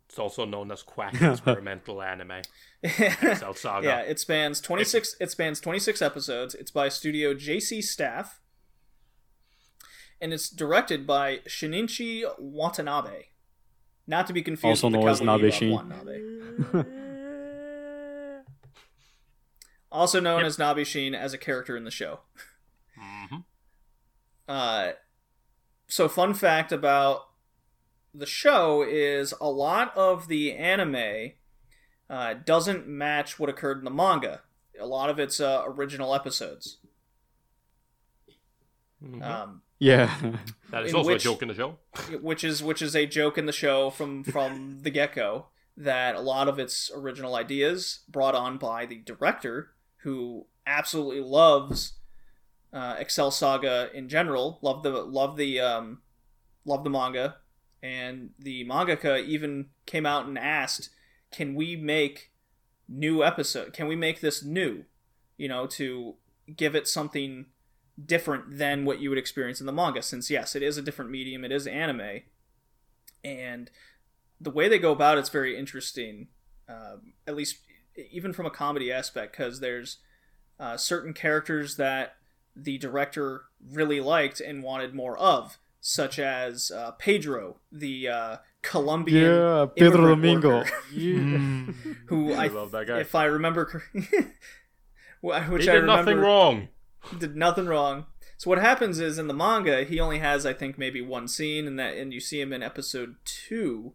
It's 0.09 0.19
also 0.19 0.45
known 0.45 0.71
as 0.71 0.83
Quack 0.83 1.15
Experimental 1.21 2.01
Anime. 2.01 2.43
Excel 2.83 3.55
Saga. 3.55 3.87
Yeah, 3.87 4.01
it 4.01 4.19
spans 4.19 4.61
26 4.61 5.17
it 5.21 5.31
spans 5.31 5.61
26 5.61 6.01
episodes. 6.01 6.55
It's 6.55 6.71
by 6.71 6.89
studio 6.89 7.35
JC 7.35 7.83
Staff. 7.83 8.41
And 10.21 10.33
it's 10.33 10.51
directed 10.51 11.07
by 11.07 11.39
Shinichi 11.49 12.25
Watanabe. 12.39 13.27
Not 14.07 14.27
to 14.27 14.33
be 14.33 14.43
confused 14.43 14.83
Also 14.83 14.89
with 14.89 14.95
the 14.95 14.99
known 14.99 15.09
as 15.09 15.21
Cowboy 15.21 15.95
Nabeshi. 15.95 16.87
Bebop 19.93 19.97
Watanabe. 19.97 20.01
Also 20.03 20.21
known 20.21 20.45
as 20.45 20.57
Nabeshin 20.57 21.15
as 21.15 21.33
a 21.33 21.39
character 21.39 21.77
in 21.77 21.85
the 21.85 21.91
show. 21.91 22.21
Mhm. 22.99 23.45
Uh, 24.49 24.93
so 25.89 26.09
fun 26.09 26.35
fact 26.35 26.73
about 26.73 27.23
the 28.15 28.27
show 28.27 28.83
is 28.83 29.33
a 29.41 29.51
lot 29.51 29.97
of 29.97 30.29
the 30.29 30.55
anime 30.55 31.33
uh, 32.11 32.35
doesn't 32.35 32.87
match 32.89 33.39
what 33.39 33.51
occurred 33.51 33.79
in 33.79 33.85
the 33.85 33.91
manga. 33.91 34.41
A 34.81 34.87
lot 34.87 35.11
of 35.11 35.19
it's 35.19 35.41
uh, 35.41 35.63
original 35.67 36.15
episodes, 36.15 36.79
Mhm. 39.03 39.23
um, 39.23 39.63
Yeah. 39.79 40.07
that 40.71 40.85
is 40.87 40.95
also 40.95 41.13
which- 41.13 41.23
a 41.23 41.25
joke 41.25 41.43
in 41.43 41.49
the 41.49 41.55
show. 41.55 41.79
which 42.21 42.43
is 42.45 42.63
which 42.63 42.81
is 42.83 42.97
a 42.97 43.07
joke 43.07 43.37
in 43.39 43.47
the 43.47 43.53
show 43.53 43.91
from 43.91 44.25
from 44.25 44.81
the 44.83 44.91
get 44.91 45.15
go 45.15 45.47
that 45.77 46.17
a 46.17 46.21
lot 46.21 46.49
of 46.49 46.59
its 46.59 46.91
original 46.95 47.37
ideas 47.37 48.01
brought 48.09 48.35
on 48.35 48.59
by 48.59 48.87
the 48.87 48.97
director 48.97 49.75
who 49.99 50.47
absolutely 50.67 51.21
loves 51.21 51.95
uh, 52.73 52.97
Excel 52.99 53.31
Saga 53.31 53.91
in 53.95 54.09
general, 54.09 54.59
love 54.63 54.83
the 54.83 54.91
love 54.91 55.37
the 55.37 55.61
um, 55.61 56.03
love 56.65 56.85
the 56.85 56.91
manga, 56.91 57.37
and 57.83 58.31
the 58.39 58.65
mangaka 58.67 59.25
even 59.25 59.67
came 59.87 60.05
out 60.05 60.27
and 60.27 60.39
asked, 60.39 60.91
"Can 61.33 61.55
we 61.55 61.77
make 61.77 62.31
new 62.89 63.25
episode? 63.25 63.73
Can 63.73 63.87
we 63.89 63.97
make 63.97 64.21
this 64.21 64.45
new? 64.45 64.85
You 65.37 65.49
know, 65.49 65.67
to 65.69 66.17
give 66.55 66.75
it 66.75 66.89
something 66.89 67.47
different 68.05 68.59
than 68.59 68.85
what 68.85 69.01
you 69.01 69.09
would 69.09 69.19
experience 69.19 69.61
in 69.61 69.67
the 69.67 69.73
manga 69.73 70.01
since 70.01 70.31
yes 70.31 70.55
it 70.55 70.63
is 70.63 70.77
a 70.77 70.83
different 70.83 71.11
medium 71.11 71.45
it 71.45 71.51
is 71.51 71.67
anime 71.67 72.21
and 73.25 73.71
the 74.41 74.51
way 74.51 74.69
they 74.69 74.79
go 74.79 74.93
about 74.93 75.19
it's 75.19 75.31
very 75.31 75.59
interesting 75.59 76.29
um, 76.69 77.15
at 77.27 77.35
least 77.35 77.59
even 78.11 78.33
from 78.33 78.47
a 78.47 78.51
comedy 78.51 78.91
aspect 78.93 79.33
because 79.37 79.61
there's 79.61 79.99
uh, 80.61 80.77
certain 80.77 81.13
characters 81.13 81.77
that 81.77 82.15
the 82.57 82.79
director 82.79 83.43
really 83.73 84.01
liked 84.01 84.41
and 84.41 84.63
wanted 84.63 84.95
more 84.95 85.17
of 85.19 85.59
such 85.81 86.19
as 86.19 86.71
uh, 86.73 86.91
pedro 86.93 87.57
the 87.71 88.09
uh, 88.09 88.37
colombian 88.63 89.25
yeah, 89.25 89.67
Pedro 89.77 90.13
immigrant 90.13 90.43
Domingo. 90.43 90.49
worker, 90.59 90.71
Yeah. 90.93 91.73
who 92.09 92.33
I, 92.35 92.45
I 92.45 92.47
love 92.49 92.73
that 92.73 92.87
guy. 92.89 92.99
if 92.99 93.15
i 93.15 93.25
remember 93.25 93.83
which 93.93 95.63
He 95.63 95.69
i 95.71 95.75
did 95.75 95.81
remember 95.83 95.87
nothing 95.87 96.19
wrong. 96.19 96.69
did 97.19 97.37
nothing 97.37 97.67
wrong. 97.67 98.07
So 98.37 98.51
what 98.51 98.59
happens 98.61 99.01
is 99.01 99.19
in 99.19 99.27
the 99.27 99.35
manga, 99.35 99.83
he 99.85 99.99
only 99.99 100.21
has 100.21 100.47
I 100.47 100.53
think 100.53 100.79
maybe 100.79 101.01
one 101.01 101.27
scene, 101.27 101.67
and 101.67 101.77
that 101.79 101.97
and 101.97 102.13
you 102.13 102.21
see 102.21 102.41
him 102.41 102.53
in 102.53 102.63
episode 102.63 103.17
two, 103.25 103.95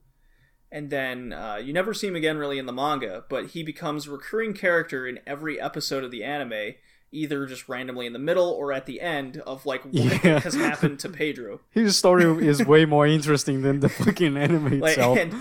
and 0.73 0.89
then 0.89 1.31
uh, 1.31 1.55
you 1.63 1.71
never 1.71 1.93
see 1.93 2.07
him 2.07 2.15
again 2.15 2.37
really 2.37 2.57
in 2.59 2.65
the 2.65 2.73
manga. 2.73 3.23
But 3.29 3.47
he 3.51 3.61
becomes 3.63 4.07
a 4.07 4.11
recurring 4.11 4.53
character 4.53 5.07
in 5.07 5.19
every 5.27 5.61
episode 5.61 6.03
of 6.03 6.09
the 6.11 6.23
anime, 6.23 6.73
either 7.11 7.45
just 7.45 7.69
randomly 7.69 8.07
in 8.07 8.13
the 8.13 8.19
middle 8.19 8.49
or 8.49 8.73
at 8.73 8.87
the 8.87 8.99
end 8.99 9.37
of 9.45 9.65
like 9.67 9.85
what 9.85 9.93
Yeah. 10.23 10.39
has 10.39 10.55
happened 10.55 10.99
to 11.01 11.09
Pedro. 11.09 11.61
His 11.69 11.95
story 11.95 12.25
is 12.45 12.65
way 12.65 12.85
more 12.85 13.05
interesting 13.05 13.61
than 13.61 13.81
the 13.81 13.87
fucking 13.89 14.35
anime 14.35 14.79
Like 14.79 14.93
itself. 14.97 15.17
and, 15.19 15.33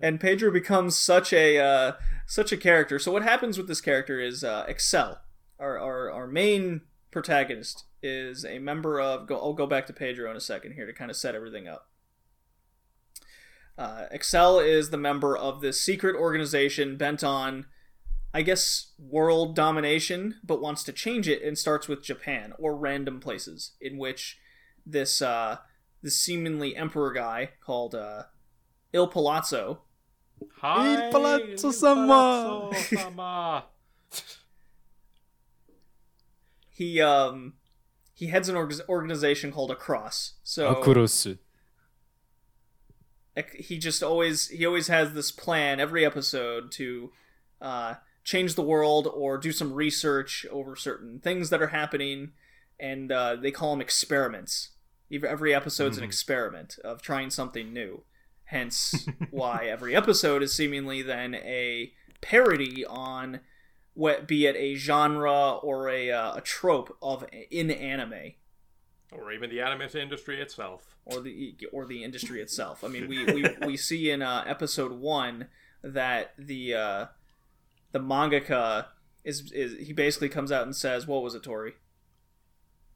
and 0.00 0.20
Pedro 0.20 0.50
becomes 0.50 0.96
such 0.96 1.32
a 1.32 1.58
uh, 1.58 1.92
such 2.26 2.52
a 2.52 2.56
character. 2.56 2.98
So 2.98 3.12
what 3.12 3.22
happens 3.22 3.58
with 3.58 3.68
this 3.68 3.80
character 3.80 4.20
is 4.20 4.44
uh, 4.44 4.64
Excel. 4.68 5.20
our, 5.58 5.78
our 5.78 6.10
our 6.10 6.26
main 6.26 6.82
protagonist 7.10 7.84
is 8.04 8.44
a 8.44 8.58
member 8.58 9.00
of. 9.00 9.26
Go, 9.26 9.36
I'll 9.36 9.52
go 9.52 9.66
back 9.66 9.86
to 9.86 9.92
Pedro 9.92 10.30
in 10.30 10.36
a 10.36 10.40
second 10.40 10.72
here 10.72 10.86
to 10.86 10.92
kind 10.92 11.10
of 11.10 11.16
set 11.16 11.34
everything 11.34 11.66
up. 11.66 11.88
Uh, 13.76 14.04
Excel 14.10 14.60
is 14.60 14.90
the 14.90 14.96
member 14.96 15.36
of 15.36 15.60
this 15.60 15.80
secret 15.80 16.14
organization 16.14 16.96
bent 16.96 17.24
on, 17.24 17.66
I 18.32 18.42
guess, 18.42 18.92
world 18.98 19.56
domination, 19.56 20.36
but 20.44 20.60
wants 20.60 20.84
to 20.84 20.92
change 20.92 21.28
it 21.28 21.42
and 21.42 21.58
starts 21.58 21.88
with 21.88 22.02
Japan 22.02 22.52
or 22.58 22.76
random 22.76 23.18
places 23.18 23.72
in 23.80 23.98
which 23.98 24.38
this 24.86 25.20
uh, 25.20 25.58
this 26.02 26.20
seemingly 26.20 26.76
emperor 26.76 27.12
guy 27.12 27.50
called 27.64 27.94
uh, 27.94 28.24
Il 28.92 29.08
Palazzo 29.08 29.80
Hi, 30.60 31.06
Il 31.06 31.12
palazzo 31.12 31.70
sama. 31.70 32.68
palazzo 32.70 32.96
sama. 32.96 33.64
he 36.70 37.00
um 37.00 37.54
he 38.14 38.28
heads 38.28 38.48
an 38.48 38.56
org- 38.56 38.80
organization 38.88 39.52
called 39.52 39.70
Across. 39.70 40.34
So 40.42 40.68
ec- 43.36 43.56
he 43.56 43.78
just 43.78 44.02
always 44.02 44.48
he 44.48 44.64
always 44.64 44.88
has 44.88 45.12
this 45.14 45.30
plan 45.30 45.80
every 45.80 46.04
episode 46.04 46.70
to 46.72 47.12
uh, 47.60 47.94
change 48.22 48.54
the 48.54 48.62
world 48.62 49.06
or 49.12 49.38
do 49.38 49.52
some 49.52 49.72
research 49.72 50.46
over 50.50 50.76
certain 50.76 51.18
things 51.20 51.50
that 51.50 51.62
are 51.62 51.68
happening, 51.68 52.32
and 52.78 53.10
uh, 53.10 53.36
they 53.36 53.50
call 53.50 53.70
them 53.72 53.80
experiments. 53.80 54.70
Ev- 55.12 55.24
Every 55.24 55.54
episode's 55.54 55.98
an 55.98 56.04
experiment 56.04 56.78
of 56.84 57.02
trying 57.02 57.30
something 57.30 57.72
new. 57.72 58.04
Hence, 58.44 59.06
why 59.30 59.66
every 59.66 59.96
episode 59.96 60.42
is 60.42 60.54
seemingly 60.54 61.02
then 61.02 61.34
a 61.34 61.92
parody 62.20 62.84
on 62.84 63.40
what 63.94 64.26
be 64.26 64.46
it 64.46 64.56
a 64.56 64.74
genre 64.74 65.52
or 65.52 65.88
a 65.88 66.10
uh, 66.10 66.36
a 66.36 66.40
trope 66.40 66.96
of 67.00 67.24
in 67.50 67.70
anime 67.70 68.34
or 69.16 69.32
even 69.32 69.50
the 69.50 69.60
anime 69.60 69.88
industry 69.94 70.40
itself. 70.40 70.96
or 71.04 71.20
the 71.20 71.56
or 71.72 71.86
the 71.86 72.02
industry 72.02 72.40
itself. 72.40 72.84
I 72.84 72.88
mean, 72.88 73.08
we 73.08 73.24
we, 73.32 73.44
we 73.64 73.76
see 73.76 74.10
in 74.10 74.22
uh, 74.22 74.44
episode 74.46 74.92
one 74.92 75.48
that 75.82 76.32
the 76.38 76.74
uh, 76.74 77.06
the 77.92 78.00
mangaka 78.00 78.86
is 79.24 79.52
is 79.52 79.86
he 79.86 79.92
basically 79.92 80.28
comes 80.28 80.50
out 80.50 80.64
and 80.64 80.74
says, 80.74 81.06
"What 81.06 81.22
was 81.22 81.34
it, 81.34 81.42
Tori?" 81.42 81.74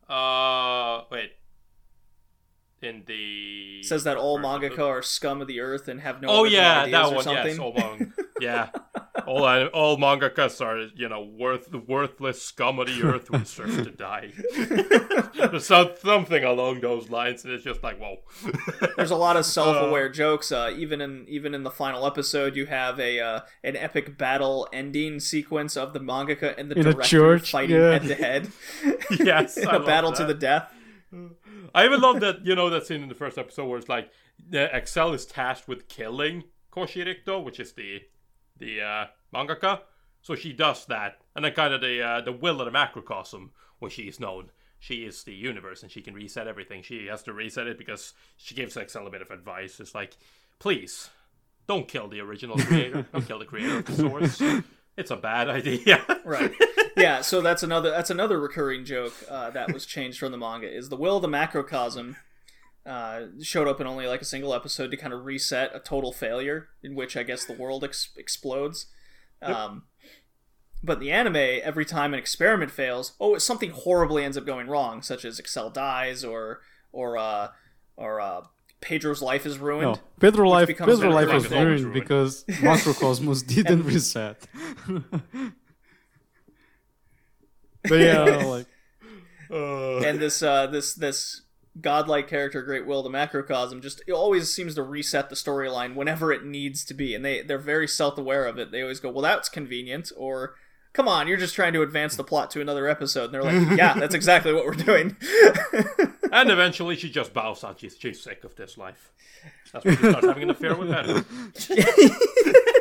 Uh, 0.08 1.02
wait. 1.10 1.32
In 2.80 3.02
the 3.06 3.82
Says 3.82 4.04
that 4.04 4.16
all 4.16 4.38
mangaka 4.38 4.86
are 4.86 5.02
scum 5.02 5.40
of 5.40 5.48
the 5.48 5.60
earth 5.60 5.88
and 5.88 6.00
have 6.00 6.22
no. 6.22 6.28
Oh 6.28 6.44
yeah, 6.44 6.86
that 6.86 7.12
one. 7.12 7.24
Something. 7.24 7.60
Yes, 7.60 7.76
mang- 7.76 8.12
yeah. 8.40 8.68
All 9.28 9.66
all 9.68 9.98
mangakas 9.98 10.64
are 10.64 10.88
you 10.96 11.08
know 11.08 11.22
worth 11.22 11.72
worthless 11.86 12.42
scum 12.42 12.78
of 12.78 12.86
the 12.86 13.02
earth 13.02 13.28
who 13.28 13.38
deserve 13.38 13.84
to 13.84 13.90
die. 13.90 14.32
so, 15.58 15.94
something 16.02 16.44
along 16.44 16.80
those 16.80 17.10
lines, 17.10 17.44
and 17.44 17.52
it's 17.52 17.62
just 17.62 17.82
like 17.82 17.98
whoa. 17.98 18.16
There's 18.96 19.10
a 19.10 19.16
lot 19.16 19.36
of 19.36 19.44
self-aware 19.44 20.08
jokes. 20.08 20.50
Uh, 20.50 20.72
even 20.76 21.00
in 21.00 21.26
even 21.28 21.54
in 21.54 21.62
the 21.62 21.70
final 21.70 22.06
episode, 22.06 22.56
you 22.56 22.66
have 22.66 22.98
a 22.98 23.20
uh, 23.20 23.40
an 23.62 23.76
epic 23.76 24.16
battle 24.16 24.66
ending 24.72 25.20
sequence 25.20 25.76
of 25.76 25.92
the 25.92 26.00
mangaka 26.00 26.56
and 26.56 26.70
the 26.70 26.76
In 26.76 26.84
director 26.84 27.02
church, 27.04 27.50
fighting 27.50 27.76
yeah. 27.76 27.90
head 27.90 28.02
to 28.02 28.14
head. 28.26 28.52
yes, 29.20 29.58
I 29.64 29.76
a 29.76 29.78
love 29.78 29.86
battle 29.86 30.12
to 30.12 30.24
the 30.24 30.34
death. 30.34 30.72
I 31.74 31.84
even 31.84 32.00
love 32.00 32.20
that 32.20 32.46
you 32.46 32.54
know 32.54 32.70
that 32.70 32.86
scene 32.86 33.02
in 33.02 33.08
the 33.08 33.14
first 33.14 33.36
episode 33.36 33.66
where 33.66 33.78
it's 33.78 33.88
like 33.88 34.10
the 34.48 34.74
Excel 34.74 35.12
is 35.12 35.26
tasked 35.26 35.68
with 35.68 35.88
killing 35.88 36.44
Koshi 36.72 37.04
Rikdo, 37.04 37.44
which 37.44 37.60
is 37.60 37.72
the 37.72 38.00
the 38.56 38.80
uh, 38.80 39.06
mangaka. 39.34 39.80
So 40.22 40.34
she 40.34 40.52
does 40.52 40.84
that, 40.86 41.18
and 41.36 41.44
then 41.44 41.52
kind 41.52 41.72
of 41.72 41.80
the 41.80 42.02
uh, 42.02 42.20
the 42.20 42.32
will 42.32 42.60
of 42.60 42.64
the 42.66 42.70
macrocosm, 42.72 43.50
where 43.78 43.90
she 43.90 44.02
is 44.02 44.18
known. 44.20 44.50
She 44.80 45.04
is 45.04 45.24
the 45.24 45.34
universe, 45.34 45.82
and 45.82 45.90
she 45.90 46.02
can 46.02 46.14
reset 46.14 46.46
everything. 46.46 46.82
She 46.82 47.06
has 47.06 47.22
to 47.24 47.32
reset 47.32 47.66
it 47.66 47.78
because 47.78 48.14
she 48.36 48.54
gives 48.54 48.76
Excel 48.76 49.06
a 49.06 49.10
bit 49.10 49.22
of 49.22 49.30
advice. 49.30 49.80
It's 49.80 49.94
like, 49.94 50.16
please, 50.58 51.10
don't 51.66 51.88
kill 51.88 52.08
the 52.08 52.20
original 52.20 52.56
creator. 52.66 53.06
don't 53.12 53.26
kill 53.26 53.38
the 53.40 53.44
creator 53.44 53.78
of 53.78 53.84
the 53.86 53.94
source. 53.94 54.42
It's 54.98 55.12
a 55.12 55.16
bad 55.16 55.48
idea. 55.48 56.04
right 56.24 56.50
yeah 56.96 57.20
so 57.20 57.40
that's 57.40 57.62
another 57.62 57.88
that's 57.92 58.10
another 58.10 58.40
recurring 58.40 58.84
joke 58.84 59.12
uh, 59.30 59.48
that 59.50 59.72
was 59.72 59.86
changed 59.86 60.18
from 60.18 60.32
the 60.32 60.36
manga 60.38 60.68
is 60.68 60.88
the 60.88 60.96
will 60.96 61.14
of 61.14 61.22
the 61.22 61.28
macrocosm 61.28 62.16
uh, 62.84 63.26
showed 63.40 63.68
up 63.68 63.80
in 63.80 63.86
only 63.86 64.08
like 64.08 64.22
a 64.22 64.24
single 64.24 64.52
episode 64.52 64.90
to 64.90 64.96
kind 64.96 65.12
of 65.12 65.24
reset 65.24 65.70
a 65.72 65.78
total 65.78 66.10
failure 66.12 66.70
in 66.82 66.96
which 66.96 67.16
i 67.16 67.22
guess 67.22 67.44
the 67.44 67.52
world 67.52 67.84
ex- 67.84 68.08
explodes 68.16 68.86
um, 69.42 69.84
but 70.82 71.00
the 71.00 71.10
anime 71.10 71.36
every 71.36 71.84
time 71.84 72.12
an 72.12 72.18
experiment 72.18 72.70
fails 72.70 73.12
oh 73.20 73.38
something 73.38 73.70
horribly 73.70 74.24
ends 74.24 74.36
up 74.36 74.46
going 74.46 74.68
wrong 74.68 75.02
such 75.02 75.24
as 75.24 75.38
excel 75.38 75.70
dies 75.70 76.24
or 76.24 76.60
or 76.92 77.16
uh, 77.16 77.48
or 77.96 78.20
uh, 78.20 78.42
pedro's 78.80 79.20
life 79.22 79.44
is 79.46 79.58
ruined. 79.58 79.82
No, 79.82 80.00
Pedro 80.20 80.48
life, 80.48 80.66
becomes 80.68 80.94
Pedro 80.94 81.10
life 81.10 81.32
was 81.32 81.50
ruined 81.50 81.92
because 81.92 82.44
Macrocosmos 82.48 83.46
didn't 83.54 83.84
reset. 83.84 84.46
but 87.82 88.00
yeah, 88.00 88.22
like 88.22 88.66
Uh, 89.50 89.98
and 90.00 90.18
this 90.18 90.42
uh, 90.42 90.66
this 90.66 90.94
this 90.94 91.42
godlike 91.80 92.28
character, 92.28 92.62
Great 92.62 92.86
Will, 92.86 93.02
the 93.02 93.10
macrocosm, 93.10 93.80
just 93.80 94.02
it 94.06 94.12
always 94.12 94.52
seems 94.52 94.74
to 94.74 94.82
reset 94.82 95.30
the 95.30 95.36
storyline 95.36 95.94
whenever 95.94 96.32
it 96.32 96.44
needs 96.44 96.84
to 96.86 96.94
be, 96.94 97.14
and 97.14 97.24
they 97.24 97.42
they're 97.42 97.58
very 97.58 97.88
self 97.88 98.18
aware 98.18 98.46
of 98.46 98.58
it. 98.58 98.70
They 98.70 98.82
always 98.82 99.00
go, 99.00 99.10
"Well, 99.10 99.22
that's 99.22 99.48
convenient," 99.48 100.12
or 100.16 100.54
"Come 100.92 101.08
on, 101.08 101.28
you're 101.28 101.36
just 101.36 101.54
trying 101.54 101.72
to 101.74 101.82
advance 101.82 102.16
the 102.16 102.24
plot 102.24 102.50
to 102.52 102.60
another 102.60 102.88
episode." 102.88 103.26
And 103.26 103.34
they're 103.34 103.42
like, 103.42 103.70
"Yeah, 103.78 103.94
that's 103.94 104.14
exactly 104.14 104.52
what 104.52 104.64
we're 104.64 104.74
doing." 104.74 105.16
And 106.32 106.50
eventually 106.50 106.96
she 106.96 107.10
just 107.10 107.32
bows 107.32 107.64
out. 107.64 107.80
She's, 107.80 107.96
she's 107.98 108.22
sick 108.22 108.44
of 108.44 108.54
this 108.56 108.76
life. 108.76 109.12
That's 109.72 109.84
when 109.84 109.96
she 109.96 110.02
starts 110.10 110.26
having 110.26 110.42
an 110.44 110.50
affair 110.50 110.74
with 110.74 110.90
Pedro. 110.90 111.24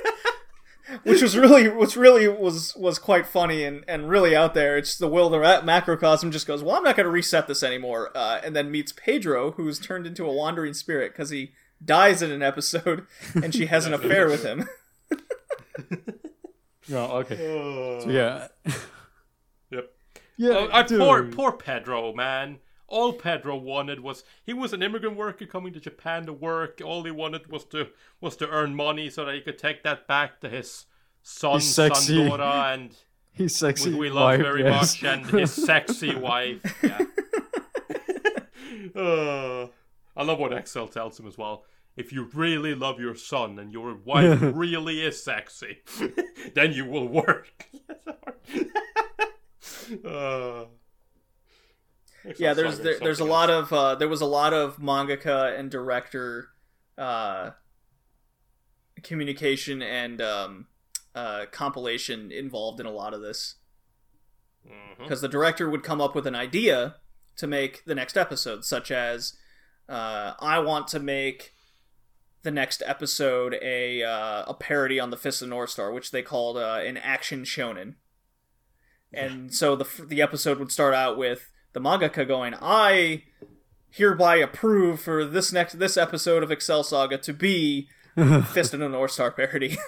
which 1.04 1.22
was 1.22 1.38
really 1.38 1.68
which 1.68 1.96
really 1.96 2.28
was 2.28 2.76
was 2.76 3.00
quite 3.00 3.26
funny 3.26 3.64
and, 3.64 3.84
and 3.88 4.10
really 4.10 4.36
out 4.36 4.54
there. 4.54 4.78
It's 4.78 4.98
the 4.98 5.08
will 5.08 5.30
the 5.30 5.40
ma- 5.40 5.62
macrocosm 5.62 6.32
just 6.32 6.48
goes, 6.48 6.64
well, 6.64 6.76
I'm 6.76 6.84
not 6.84 6.96
going 6.96 7.06
to 7.06 7.12
reset 7.12 7.48
this 7.48 7.64
anymore, 7.64 8.12
uh, 8.16 8.40
and 8.44 8.56
then 8.56 8.72
meets 8.72 8.92
Pedro, 8.92 9.52
who's 9.52 9.80
turned 9.80 10.06
into 10.08 10.26
a 10.26 10.32
wandering 10.34 10.74
spirit 10.74 11.14
because 11.14 11.30
he 11.30 11.52
dies 11.84 12.22
in 12.22 12.32
an 12.32 12.42
episode, 12.42 13.06
and 13.36 13.54
she 13.54 13.66
has 13.68 13.86
an 13.86 13.94
affair 13.94 14.28
with 14.28 14.44
him. 14.44 14.68
yeah, 16.88 16.98
okay. 17.08 17.36
So 17.36 18.10
yeah, 18.10 18.48
Yep. 19.72 19.92
yeah. 20.38 20.50
Oh, 20.52 20.70
I, 20.72 20.84
poor, 20.84 21.24
poor 21.26 21.52
Pedro, 21.52 22.14
man. 22.14 22.60
All 22.88 23.14
Pedro 23.14 23.56
wanted 23.58 24.00
was 24.00 24.24
he 24.46 24.54
was 24.54 24.72
an 24.74 24.82
immigrant 24.82 25.18
worker 25.18 25.46
coming 25.46 25.74
to 25.74 25.80
Japan 25.80 26.26
to 26.26 26.34
work. 26.34 26.82
All 26.84 27.04
he 27.04 27.12
wanted 27.12 27.52
was 27.52 27.66
to 27.66 27.90
was 28.22 28.36
to 28.38 28.48
earn 28.50 28.76
money 28.76 29.10
so 29.10 29.26
that 29.26 29.36
he 29.36 29.42
could 29.42 29.58
take 29.58 29.84
that 29.84 30.08
back 30.08 30.40
to 30.42 30.50
his 30.50 30.86
son, 31.22 31.56
His 31.56 31.76
sexy 31.76 32.16
Sandora, 32.18 32.74
and 32.74 32.96
He's 33.34 33.56
sexy. 33.56 33.92
who 33.92 33.98
we 33.98 34.10
love 34.10 34.24
wife, 34.24 34.42
very 34.42 34.64
yes. 34.64 35.02
much, 35.02 35.12
and 35.12 35.26
his 35.28 35.52
sexy 35.54 36.16
wife. 36.30 36.62
Yeah. 36.82 37.06
Uh, 38.96 39.68
I 40.16 40.24
love 40.24 40.40
what 40.40 40.54
Excel 40.54 40.88
tells 40.88 41.20
him 41.20 41.28
as 41.28 41.38
well. 41.38 41.66
If 41.96 42.12
you 42.12 42.30
really 42.34 42.74
love 42.74 43.00
your 43.00 43.16
son 43.16 43.60
and 43.60 43.72
your 43.74 43.96
wife 43.96 44.40
really 44.56 45.04
is 45.06 45.22
sexy, 45.22 45.80
then 46.56 46.72
you 46.74 46.86
will 46.86 47.08
work. 47.08 47.68
uh, 50.06 50.66
yeah, 52.38 52.54
there's 52.54 52.80
there, 52.80 53.00
there's 53.00 53.20
a 53.20 53.26
lot 53.26 53.50
of 53.50 53.72
uh, 53.72 53.96
there 53.96 54.08
was 54.08 54.22
a 54.22 54.26
lot 54.26 54.54
of 54.54 54.78
mangaka 54.78 55.58
and 55.58 55.72
director 55.72 56.50
uh, 56.98 57.52
communication 59.04 59.82
and 59.82 60.22
um, 60.22 60.68
uh, 61.16 61.46
compilation 61.52 62.32
involved 62.32 62.80
in 62.80 62.86
a 62.86 62.92
lot 62.92 63.14
of 63.14 63.22
this. 63.22 63.56
Because 65.00 65.22
the 65.22 65.30
director 65.30 65.70
would 65.70 65.84
come 65.84 66.02
up 66.02 66.14
with 66.16 66.28
an 66.28 66.36
idea 66.36 66.96
to 67.38 67.48
make 67.48 67.86
the 67.86 67.96
next 67.96 68.18
episode, 68.18 68.66
such 68.66 68.92
as 68.92 69.34
uh, 69.88 70.34
I 70.40 70.60
want 70.60 70.88
to 70.90 71.00
make 71.00 71.54
the 72.44 72.52
next 72.52 72.84
episode 72.86 73.56
a 73.62 74.04
uh, 74.04 74.44
a 74.48 74.54
parody 74.54 75.00
on 75.00 75.10
the 75.10 75.18
Fist 75.18 75.42
of 75.42 75.50
North 75.50 75.70
Star, 75.70 75.92
which 75.92 76.12
they 76.12 76.22
called 76.22 76.58
uh, 76.58 76.82
an 76.84 76.98
action 76.98 77.44
shonen. 77.44 77.96
And 79.14 79.54
so 79.54 79.76
the 79.76 79.88
the 80.06 80.22
episode 80.22 80.60
would 80.60 80.72
start 80.72 80.94
out 80.94 81.18
with 81.18 81.52
the 81.78 81.84
mangaka 81.88 82.28
going, 82.28 82.56
"I 82.60 83.24
hereby 83.92 84.38
approve 84.38 85.00
for 85.00 85.24
this 85.26 85.54
next 85.54 85.78
this 85.78 85.96
episode 85.96 86.42
of 86.42 86.52
Excel 86.52 86.84
Saga 86.84 87.20
to 87.20 87.34
be 87.34 87.88
Fist 88.16 88.74
of 88.74 88.80
the 88.80 88.90
North 88.90 89.12
Star 89.12 89.32
parody." 89.32 89.78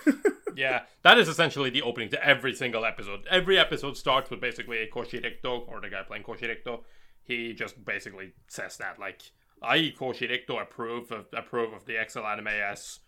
Yeah, 0.56 0.82
that 1.04 1.18
is 1.18 1.30
essentially 1.30 1.70
the 1.70 1.84
opening 1.84 2.10
to 2.10 2.22
every 2.22 2.54
single 2.54 2.84
episode. 2.84 3.26
Every 3.30 3.58
episode 3.58 3.96
starts 3.96 4.30
with 4.30 4.42
basically 4.42 4.80
a 4.80 4.90
Koshi 4.90 5.24
Rikdo, 5.24 5.66
or 5.70 5.80
the 5.80 5.90
guy 5.90 6.02
playing 6.06 6.24
Koshi 6.24 6.54
Rikdo. 6.54 6.82
He 7.24 7.54
just 7.54 7.86
basically 7.86 8.34
says 8.50 8.76
that, 8.76 9.00
like, 9.00 9.22
I, 9.62 9.94
Koshi 9.98 10.30
Rikdo, 10.30 10.62
approve 10.62 11.14
of, 11.14 11.28
approve 11.32 11.72
of 11.72 11.86
the 11.86 11.96
Excel 12.02 12.26
anime 12.26 12.48
as 12.48 13.00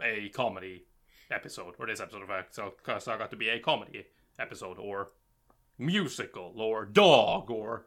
a 0.00 0.30
comedy 0.30 0.86
episode, 1.30 1.74
or 1.78 1.86
this 1.86 2.00
episode 2.00 2.22
of 2.22 2.30
Excel 2.30 2.72
Saga 3.00 3.28
to 3.28 3.36
be 3.36 3.50
a 3.50 3.58
comedy 3.58 4.06
episode, 4.38 4.78
or 4.78 5.10
musical 5.78 6.54
or 6.58 6.84
dog 6.84 7.50
or 7.50 7.86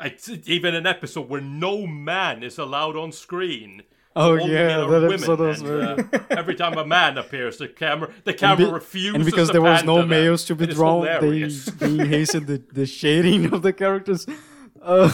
it's 0.00 0.28
even 0.28 0.74
an 0.74 0.86
episode 0.86 1.28
where 1.28 1.40
no 1.40 1.86
man 1.86 2.42
is 2.42 2.58
allowed 2.58 2.96
on 2.96 3.12
screen. 3.12 3.82
Oh 4.18 4.38
Only 4.38 4.54
yeah, 4.54 4.78
that 4.78 4.88
women, 4.88 5.12
episode 5.12 5.40
was 5.40 5.60
and, 5.60 6.14
uh, 6.14 6.18
every 6.30 6.54
time 6.54 6.78
a 6.78 6.86
man 6.86 7.18
appears, 7.18 7.58
the 7.58 7.68
camera 7.68 8.10
the 8.24 8.32
camera 8.32 8.66
be- 8.66 8.72
refuses 8.72 9.14
and 9.14 9.24
because 9.26 9.50
there 9.50 9.60
was 9.60 9.84
no 9.84 10.06
males 10.06 10.46
to 10.46 10.54
be 10.54 10.66
drawn, 10.66 11.04
they 11.04 11.42
they 11.98 12.06
hastened 12.06 12.46
the, 12.46 12.62
the 12.72 12.86
shading 12.86 13.52
of 13.52 13.62
the 13.62 13.72
characters. 13.72 14.26
Uh, 14.82 15.10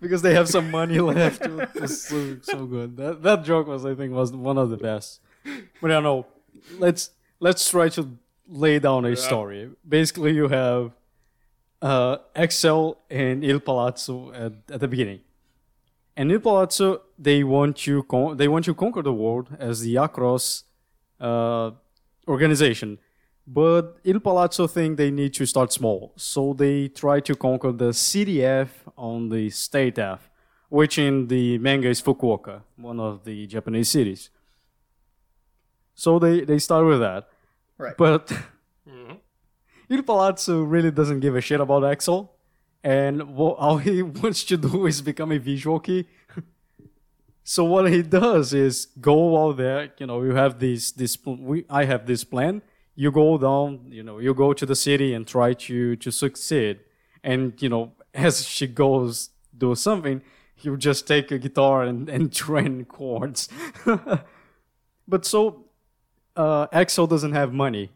because 0.00 0.22
they 0.22 0.34
have 0.34 0.48
some 0.48 0.70
money 0.70 1.00
left. 1.00 1.42
It 1.42 1.74
was 1.74 2.04
so, 2.04 2.36
so 2.42 2.64
good. 2.64 2.96
That 2.96 3.24
that 3.24 3.42
joke 3.42 3.66
was, 3.66 3.84
I 3.84 3.96
think, 3.96 4.12
was 4.12 4.30
one 4.30 4.56
of 4.56 4.70
the 4.70 4.76
best. 4.76 5.20
But 5.80 5.90
I 5.90 5.94
don't 5.94 6.04
know. 6.04 6.26
Let's 6.78 7.10
let's 7.40 7.68
try 7.68 7.88
to 7.88 8.16
lay 8.46 8.78
down 8.78 9.04
a 9.04 9.16
story. 9.16 9.70
Basically, 9.88 10.32
you 10.32 10.46
have 10.46 10.92
uh, 11.84 12.16
Excel 12.34 12.96
and 13.10 13.44
Il 13.44 13.60
Palazzo 13.60 14.32
at, 14.32 14.52
at 14.70 14.80
the 14.80 14.88
beginning. 14.88 15.20
And 16.16 16.32
Il 16.32 16.40
Palazzo, 16.40 17.02
they 17.18 17.44
want 17.44 17.76
to 17.84 18.02
con- 18.04 18.36
they 18.36 18.48
want 18.48 18.64
to 18.64 18.74
conquer 18.74 19.02
the 19.02 19.12
world 19.12 19.48
as 19.58 19.80
the 19.80 19.96
Across 19.96 20.64
uh, 21.20 21.72
organization. 22.26 22.98
But 23.46 23.98
Il 24.04 24.20
Palazzo 24.20 24.66
think 24.66 24.96
they 24.96 25.10
need 25.10 25.34
to 25.34 25.44
start 25.44 25.72
small, 25.72 26.14
so 26.16 26.54
they 26.54 26.88
try 26.88 27.20
to 27.20 27.34
conquer 27.36 27.72
the 27.72 27.90
CDF 27.90 28.68
on 28.96 29.28
the 29.28 29.50
state 29.50 29.98
F, 29.98 30.30
which 30.70 30.98
in 30.98 31.28
the 31.28 31.58
manga 31.58 31.88
is 31.88 32.00
Fukuoka, 32.00 32.62
one 32.76 32.98
of 32.98 33.24
the 33.24 33.46
Japanese 33.46 33.90
cities. 33.90 34.30
So 35.94 36.18
they, 36.18 36.40
they 36.40 36.58
start 36.58 36.86
with 36.86 37.00
that. 37.00 37.28
Right. 37.76 37.96
But 37.98 38.32
Il 39.88 40.02
Palazzo 40.02 40.62
really 40.62 40.90
doesn't 40.90 41.20
give 41.20 41.36
a 41.36 41.40
shit 41.40 41.60
about 41.60 41.84
Axel, 41.84 42.32
and 42.82 43.34
what, 43.34 43.54
all 43.58 43.78
he 43.78 44.02
wants 44.02 44.44
to 44.44 44.56
do 44.56 44.86
is 44.86 45.02
become 45.02 45.32
a 45.32 45.38
visual 45.38 45.80
kei. 45.80 46.06
so 47.44 47.64
what 47.64 47.90
he 47.90 48.02
does 48.02 48.52
is 48.52 48.86
go 49.00 49.44
out 49.44 49.56
there. 49.56 49.92
You 49.98 50.06
know, 50.06 50.22
you 50.22 50.34
have 50.34 50.58
this 50.58 50.92
this 50.92 51.18
we 51.24 51.64
I 51.68 51.84
have 51.84 52.06
this 52.06 52.24
plan. 52.24 52.62
You 52.94 53.10
go 53.10 53.38
down. 53.38 53.86
You 53.88 54.02
know, 54.02 54.18
you 54.18 54.34
go 54.34 54.52
to 54.52 54.66
the 54.66 54.76
city 54.76 55.14
and 55.14 55.26
try 55.26 55.54
to 55.54 55.96
to 55.96 56.10
succeed. 56.10 56.80
And 57.22 57.60
you 57.60 57.68
know, 57.68 57.92
as 58.12 58.46
she 58.46 58.66
goes 58.66 59.30
do 59.56 59.74
something, 59.74 60.22
you 60.60 60.76
just 60.76 61.06
take 61.06 61.30
a 61.30 61.38
guitar 61.38 61.82
and 61.82 62.08
and 62.14 62.32
train 62.32 62.84
chords. 62.84 63.48
but 65.08 65.24
so 65.24 65.66
uh, 66.36 66.66
Axel 66.72 67.06
doesn't 67.06 67.32
have 67.32 67.52
money. 67.52 67.90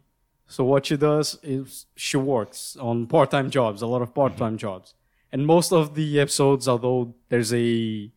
So 0.48 0.64
what 0.64 0.86
she 0.86 0.96
does 0.96 1.38
is 1.42 1.86
she 1.94 2.16
works 2.16 2.76
on 2.80 3.06
part-time 3.06 3.50
jobs, 3.50 3.82
a 3.82 3.86
lot 3.86 4.00
of 4.00 4.14
part-time 4.14 4.56
jobs. 4.56 4.94
And 5.30 5.46
most 5.46 5.72
of 5.72 5.94
the 5.94 6.18
episodes, 6.18 6.66
although 6.66 7.14
there's 7.28 7.52
a 7.52 8.10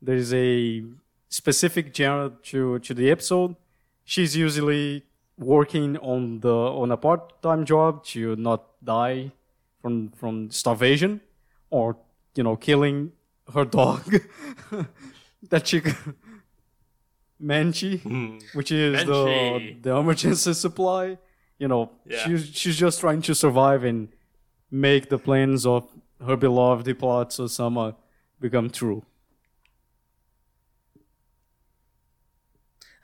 there's 0.00 0.32
a 0.32 0.84
specific 1.28 1.94
genre 1.94 2.30
to, 2.44 2.78
to 2.78 2.94
the 2.94 3.10
episode, 3.10 3.56
she's 4.04 4.36
usually 4.36 5.04
working 5.36 5.96
on 5.96 6.40
the 6.40 6.54
on 6.54 6.92
a 6.92 6.96
part-time 6.96 7.64
job 7.64 8.04
to 8.04 8.36
not 8.36 8.62
die 8.84 9.32
from 9.82 10.10
from 10.10 10.50
starvation 10.50 11.20
or 11.70 11.96
you 12.36 12.44
know 12.44 12.54
killing 12.54 13.10
her 13.52 13.64
dog 13.64 14.02
that 15.50 15.66
she 15.66 15.82
Menchi, 17.42 18.00
hmm. 18.00 18.38
which 18.54 18.70
is 18.70 19.04
the 19.04 19.76
the 19.82 19.96
emergency 19.96 20.54
supply. 20.54 21.18
You 21.58 21.68
know, 21.68 21.92
Yeah. 22.06 22.18
she's 22.24 22.46
she's 22.54 22.76
just 22.76 23.00
trying 23.00 23.22
to 23.22 23.34
survive 23.34 23.84
and 23.84 24.08
make 24.70 25.08
the 25.08 25.18
plans 25.18 25.64
of 25.66 25.88
her 26.26 26.36
beloved 26.36 26.98
Palazzo 26.98 27.46
Sama 27.46 27.96
become 28.40 28.70
true. 28.70 29.04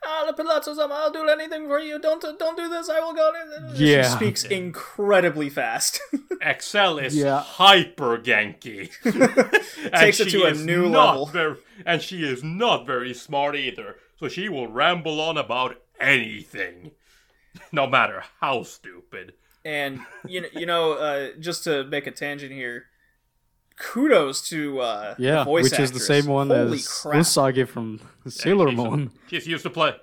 Ah, 0.03 0.25
the 0.25 0.33
Palazzo 0.33 0.73
Sama, 0.73 0.95
I'll 0.95 1.11
do 1.11 1.27
anything 1.27 1.67
for 1.67 1.79
you. 1.79 1.99
Don't 1.99 2.21
don't 2.39 2.57
do 2.57 2.67
this. 2.67 2.89
I 2.89 2.99
will 3.01 3.13
go. 3.13 3.31
Yeah. 3.75 4.03
She 4.09 4.15
speaks 4.15 4.43
incredibly 4.43 5.49
fast. 5.49 6.01
Excel 6.41 6.97
is 6.97 7.15
Yeah. 7.15 7.39
hyper 7.41 8.17
Genki. 8.17 8.89
Takes 9.99 10.19
it 10.19 10.29
to 10.31 10.43
a 10.43 10.49
is 10.51 10.65
new 10.65 10.89
not 10.89 11.11
level. 11.11 11.25
Very, 11.27 11.55
and 11.85 12.01
she 12.01 12.23
is 12.23 12.43
not 12.43 12.87
very 12.87 13.13
smart 13.13 13.55
either. 13.55 13.97
So 14.19 14.27
she 14.27 14.49
will 14.49 14.67
ramble 14.67 15.21
on 15.21 15.37
about 15.37 15.77
anything, 15.99 16.91
no 17.71 17.87
matter 17.87 18.23
how 18.39 18.63
stupid. 18.63 19.33
and 19.65 19.99
you 20.25 20.41
know, 20.41 20.47
you 20.53 20.65
know, 20.65 20.93
uh, 20.93 21.27
just 21.39 21.63
to 21.65 21.83
make 21.85 22.07
a 22.07 22.11
tangent 22.11 22.51
here, 22.51 22.85
kudos 23.77 24.47
to 24.49 24.79
uh, 24.79 25.13
the 25.15 25.23
Yeah, 25.23 25.43
voice 25.43 25.63
which 25.63 25.79
is 25.79 25.91
the 25.91 25.99
same 25.99 26.25
one 26.25 26.47
Holy 26.49 26.77
as 26.79 26.87
crap. 26.87 27.15
Usagi 27.21 27.67
from 27.67 27.99
Sailor 28.27 28.69
she's, 28.69 28.77
Moon. 28.77 29.11
She's 29.29 29.47
used 29.47 29.63
to 29.63 29.69
play. 29.69 29.93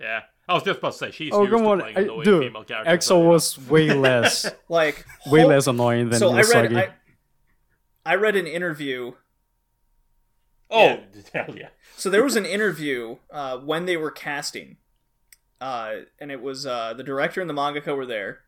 Yeah, 0.00 0.22
I 0.48 0.54
was 0.54 0.62
just 0.64 0.78
about 0.80 0.92
to 0.92 0.98
say 0.98 1.10
she's 1.12 1.32
Oh 1.32 1.42
used 1.42 1.52
come 1.52 1.62
to 1.62 1.68
on, 1.70 1.80
playing 1.80 1.96
I, 1.96 2.00
annoying 2.02 2.24
dude! 2.24 2.42
female 2.44 2.64
characters. 2.64 2.98
Exo 2.98 3.02
so, 3.08 3.20
was 3.20 3.58
way 3.68 3.92
less, 3.94 4.50
Like 4.68 5.04
way 5.26 5.40
hol- 5.40 5.50
less 5.50 5.66
annoying 5.66 6.10
than 6.10 6.18
So 6.18 6.30
I 6.32 6.40
read 6.42 6.74
I, 6.76 6.88
I 8.04 8.14
read 8.16 8.36
an 8.36 8.46
interview. 8.46 9.12
Oh, 10.70 10.98
hell 11.32 11.54
yeah! 11.56 11.68
So 11.96 12.10
there 12.10 12.24
was 12.24 12.34
an 12.36 12.44
interview 12.44 13.16
uh, 13.30 13.58
when 13.58 13.84
they 13.84 13.96
were 13.96 14.10
casting, 14.10 14.78
uh, 15.64 16.02
and 16.18 16.30
it 16.30 16.42
was 16.42 16.66
uh, 16.66 16.92
the 16.92 17.02
director 17.02 17.40
and 17.40 17.48
the 17.48 17.54
mangaka 17.54 17.96
were 17.96 18.04
there, 18.04 18.40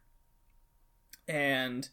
and 1.27 1.89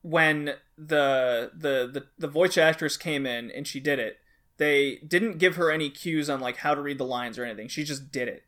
when 0.00 0.54
the 0.78 1.50
the 1.54 1.86
the, 1.92 2.06
the 2.18 2.28
voice 2.28 2.56
actress 2.56 2.96
came 2.96 3.26
in 3.26 3.50
and 3.50 3.66
she 3.66 3.78
did 3.78 3.98
it, 3.98 4.20
they 4.56 4.96
didn't 5.06 5.36
give 5.36 5.56
her 5.56 5.70
any 5.70 5.90
cues 5.90 6.30
on 6.30 6.40
like 6.40 6.56
how 6.58 6.74
to 6.74 6.80
read 6.80 6.96
the 6.96 7.04
lines 7.04 7.38
or 7.38 7.44
anything. 7.44 7.68
She 7.68 7.84
just 7.84 8.10
did 8.10 8.26
it. 8.26 8.44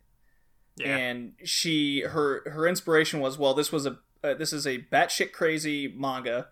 Yeah, 0.79 0.97
and 0.97 1.35
she 1.45 2.01
her 2.01 2.43
her 2.51 2.67
inspiration 2.67 3.21
was 3.21 3.37
well 3.37 3.53
this 3.53 3.71
was 3.71 3.85
a 3.85 3.99
uh, 4.25 4.33
this 4.33 4.55
is 4.55 4.67
a 4.67 4.79
batshit 4.79 5.33
crazy 5.33 5.87
manga 5.87 6.49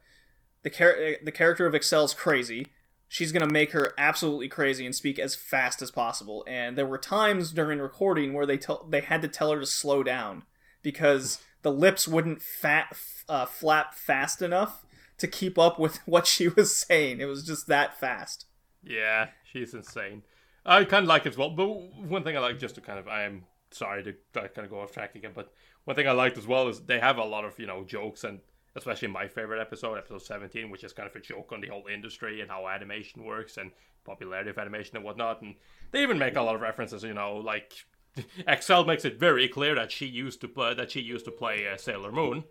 the 0.62 0.68
char- 0.68 1.16
the 1.24 1.32
character 1.32 1.64
of 1.64 1.74
Excel's 1.74 2.12
crazy 2.12 2.66
she's 3.08 3.32
gonna 3.32 3.50
make 3.50 3.72
her 3.72 3.92
absolutely 3.98 4.48
crazy 4.48 4.84
and 4.84 4.94
speak 4.94 5.18
as 5.18 5.34
fast 5.34 5.82
as 5.82 5.90
possible 5.90 6.44
and 6.46 6.76
there 6.76 6.86
were 6.86 6.98
times 6.98 7.52
during 7.52 7.78
recording 7.78 8.32
where 8.32 8.46
they 8.46 8.58
they 8.88 9.00
had 9.00 9.22
to 9.22 9.28
tell 9.28 9.50
her 9.50 9.60
to 9.60 9.66
slow 9.66 10.02
down 10.02 10.42
because 10.82 11.40
the 11.62 11.72
lips 11.72 12.06
wouldn't 12.06 12.42
fat 12.42 12.96
uh, 13.28 13.46
flap 13.46 13.94
fast 13.94 14.42
enough 14.42 14.84
to 15.16 15.26
keep 15.26 15.58
up 15.58 15.78
with 15.78 15.96
what 16.06 16.26
she 16.26 16.48
was 16.48 16.76
saying 16.76 17.20
it 17.20 17.26
was 17.26 17.44
just 17.44 17.66
that 17.66 17.98
fast 17.98 18.44
yeah, 18.82 19.28
she's 19.44 19.74
insane. 19.74 20.22
I 20.64 20.84
kind 20.84 21.04
of 21.04 21.08
like 21.08 21.26
as 21.26 21.36
well. 21.36 21.50
But 21.50 21.66
one 21.66 22.24
thing 22.24 22.36
I 22.36 22.40
like, 22.40 22.58
just 22.58 22.74
to 22.76 22.80
kind 22.80 22.98
of, 22.98 23.08
I 23.08 23.24
am 23.24 23.44
sorry 23.70 24.02
to 24.02 24.14
kind 24.34 24.64
of 24.64 24.70
go 24.70 24.80
off 24.80 24.92
track 24.92 25.14
again, 25.14 25.32
but 25.34 25.52
one 25.84 25.96
thing 25.96 26.08
I 26.08 26.12
liked 26.12 26.38
as 26.38 26.46
well 26.46 26.68
is 26.68 26.80
they 26.80 26.98
have 26.98 27.18
a 27.18 27.24
lot 27.24 27.44
of 27.44 27.58
you 27.58 27.66
know 27.66 27.84
jokes 27.84 28.24
and 28.24 28.40
especially 28.78 29.08
my 29.08 29.28
favorite 29.28 29.60
episode, 29.60 29.98
episode 29.98 30.22
17, 30.22 30.70
which 30.70 30.84
is 30.84 30.92
kind 30.92 31.08
of 31.08 31.14
a 31.14 31.20
joke 31.20 31.52
on 31.52 31.60
the 31.60 31.68
whole 31.68 31.86
industry 31.92 32.40
and 32.40 32.50
how 32.50 32.66
animation 32.68 33.24
works 33.24 33.56
and 33.56 33.70
popularity 34.04 34.50
of 34.50 34.58
animation 34.58 34.96
and 34.96 35.04
whatnot. 35.04 35.42
And 35.42 35.56
they 35.90 36.02
even 36.02 36.18
make 36.18 36.36
a 36.36 36.42
lot 36.42 36.54
of 36.54 36.60
references, 36.60 37.02
you 37.02 37.14
know, 37.14 37.36
like 37.36 37.72
Excel 38.46 38.84
makes 38.84 39.04
it 39.04 39.18
very 39.18 39.48
clear 39.48 39.74
that 39.74 39.92
she 39.92 40.06
used 40.06 40.40
to 40.40 40.48
play 40.48 40.74
that 40.74 40.90
she 40.90 41.00
used 41.00 41.24
to 41.26 41.30
play 41.30 41.68
uh, 41.68 41.76
Sailor 41.76 42.12
Moon. 42.12 42.44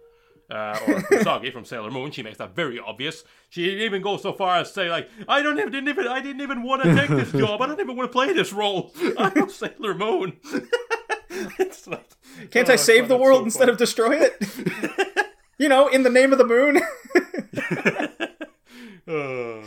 Uh, 0.49 0.79
or 0.87 0.93
Usagi 1.11 1.51
from 1.51 1.65
Sailor 1.65 1.91
Moon, 1.91 2.09
she 2.09 2.23
makes 2.23 2.37
that 2.37 2.55
very 2.55 2.79
obvious. 2.79 3.25
She 3.49 3.83
even 3.83 4.01
goes 4.01 4.21
so 4.21 4.31
far 4.31 4.57
as 4.57 4.69
to 4.69 4.73
say, 4.75 4.89
like, 4.89 5.09
I 5.27 5.41
don't 5.41 5.59
even 5.59 5.73
didn't 5.73 5.89
even 5.89 6.07
I 6.07 6.21
didn't 6.21 6.41
even 6.41 6.63
want 6.63 6.83
to 6.83 6.95
take 6.95 7.09
this 7.09 7.31
job. 7.41 7.61
I 7.61 7.67
don't 7.67 7.79
even 7.79 7.97
want 7.97 8.09
to 8.09 8.13
play 8.13 8.31
this 8.31 8.53
role. 8.53 8.93
I'm 9.17 9.49
Sailor 9.49 9.93
Moon. 9.93 10.37
it's 11.59 11.85
like, 11.87 12.09
can't 12.51 12.69
i 12.69 12.75
save 12.75 13.07
the 13.07 13.17
world 13.17 13.41
so 13.41 13.45
instead 13.45 13.69
of 13.69 13.77
destroy 13.77 14.17
it 14.19 15.16
you 15.57 15.67
know 15.69 15.87
in 15.87 16.03
the 16.03 16.09
name 16.09 16.31
of 16.31 16.37
the 16.37 16.45
moon 16.45 16.79
Uh, 19.07 19.61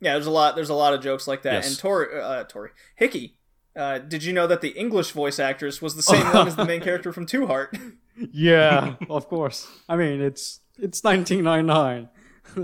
Yeah, 0.00 0.12
there's 0.14 0.26
a 0.26 0.30
lot. 0.30 0.54
There's 0.54 0.70
a 0.70 0.74
lot 0.74 0.94
of 0.94 1.02
jokes 1.02 1.26
like 1.26 1.42
that. 1.42 1.54
Yes. 1.54 1.68
And 1.68 1.78
Tori, 1.78 2.20
uh, 2.20 2.44
Tori 2.44 2.70
Hickey. 2.96 3.36
Uh, 3.76 3.98
did 3.98 4.24
you 4.24 4.32
know 4.32 4.46
that 4.46 4.60
the 4.60 4.70
English 4.70 5.10
voice 5.12 5.38
actress 5.38 5.82
was 5.82 5.94
the 5.94 6.02
same 6.02 6.24
one 6.32 6.48
as 6.48 6.56
the 6.56 6.64
main 6.64 6.80
character 6.88 7.12
from 7.12 7.26
To 7.26 7.46
Heart? 7.46 7.76
Yeah, 8.16 8.94
of 9.10 9.28
course. 9.28 9.68
I 9.88 9.96
mean, 9.96 10.20
it's 10.20 10.60
it's 10.78 11.02
1999, 11.04 12.08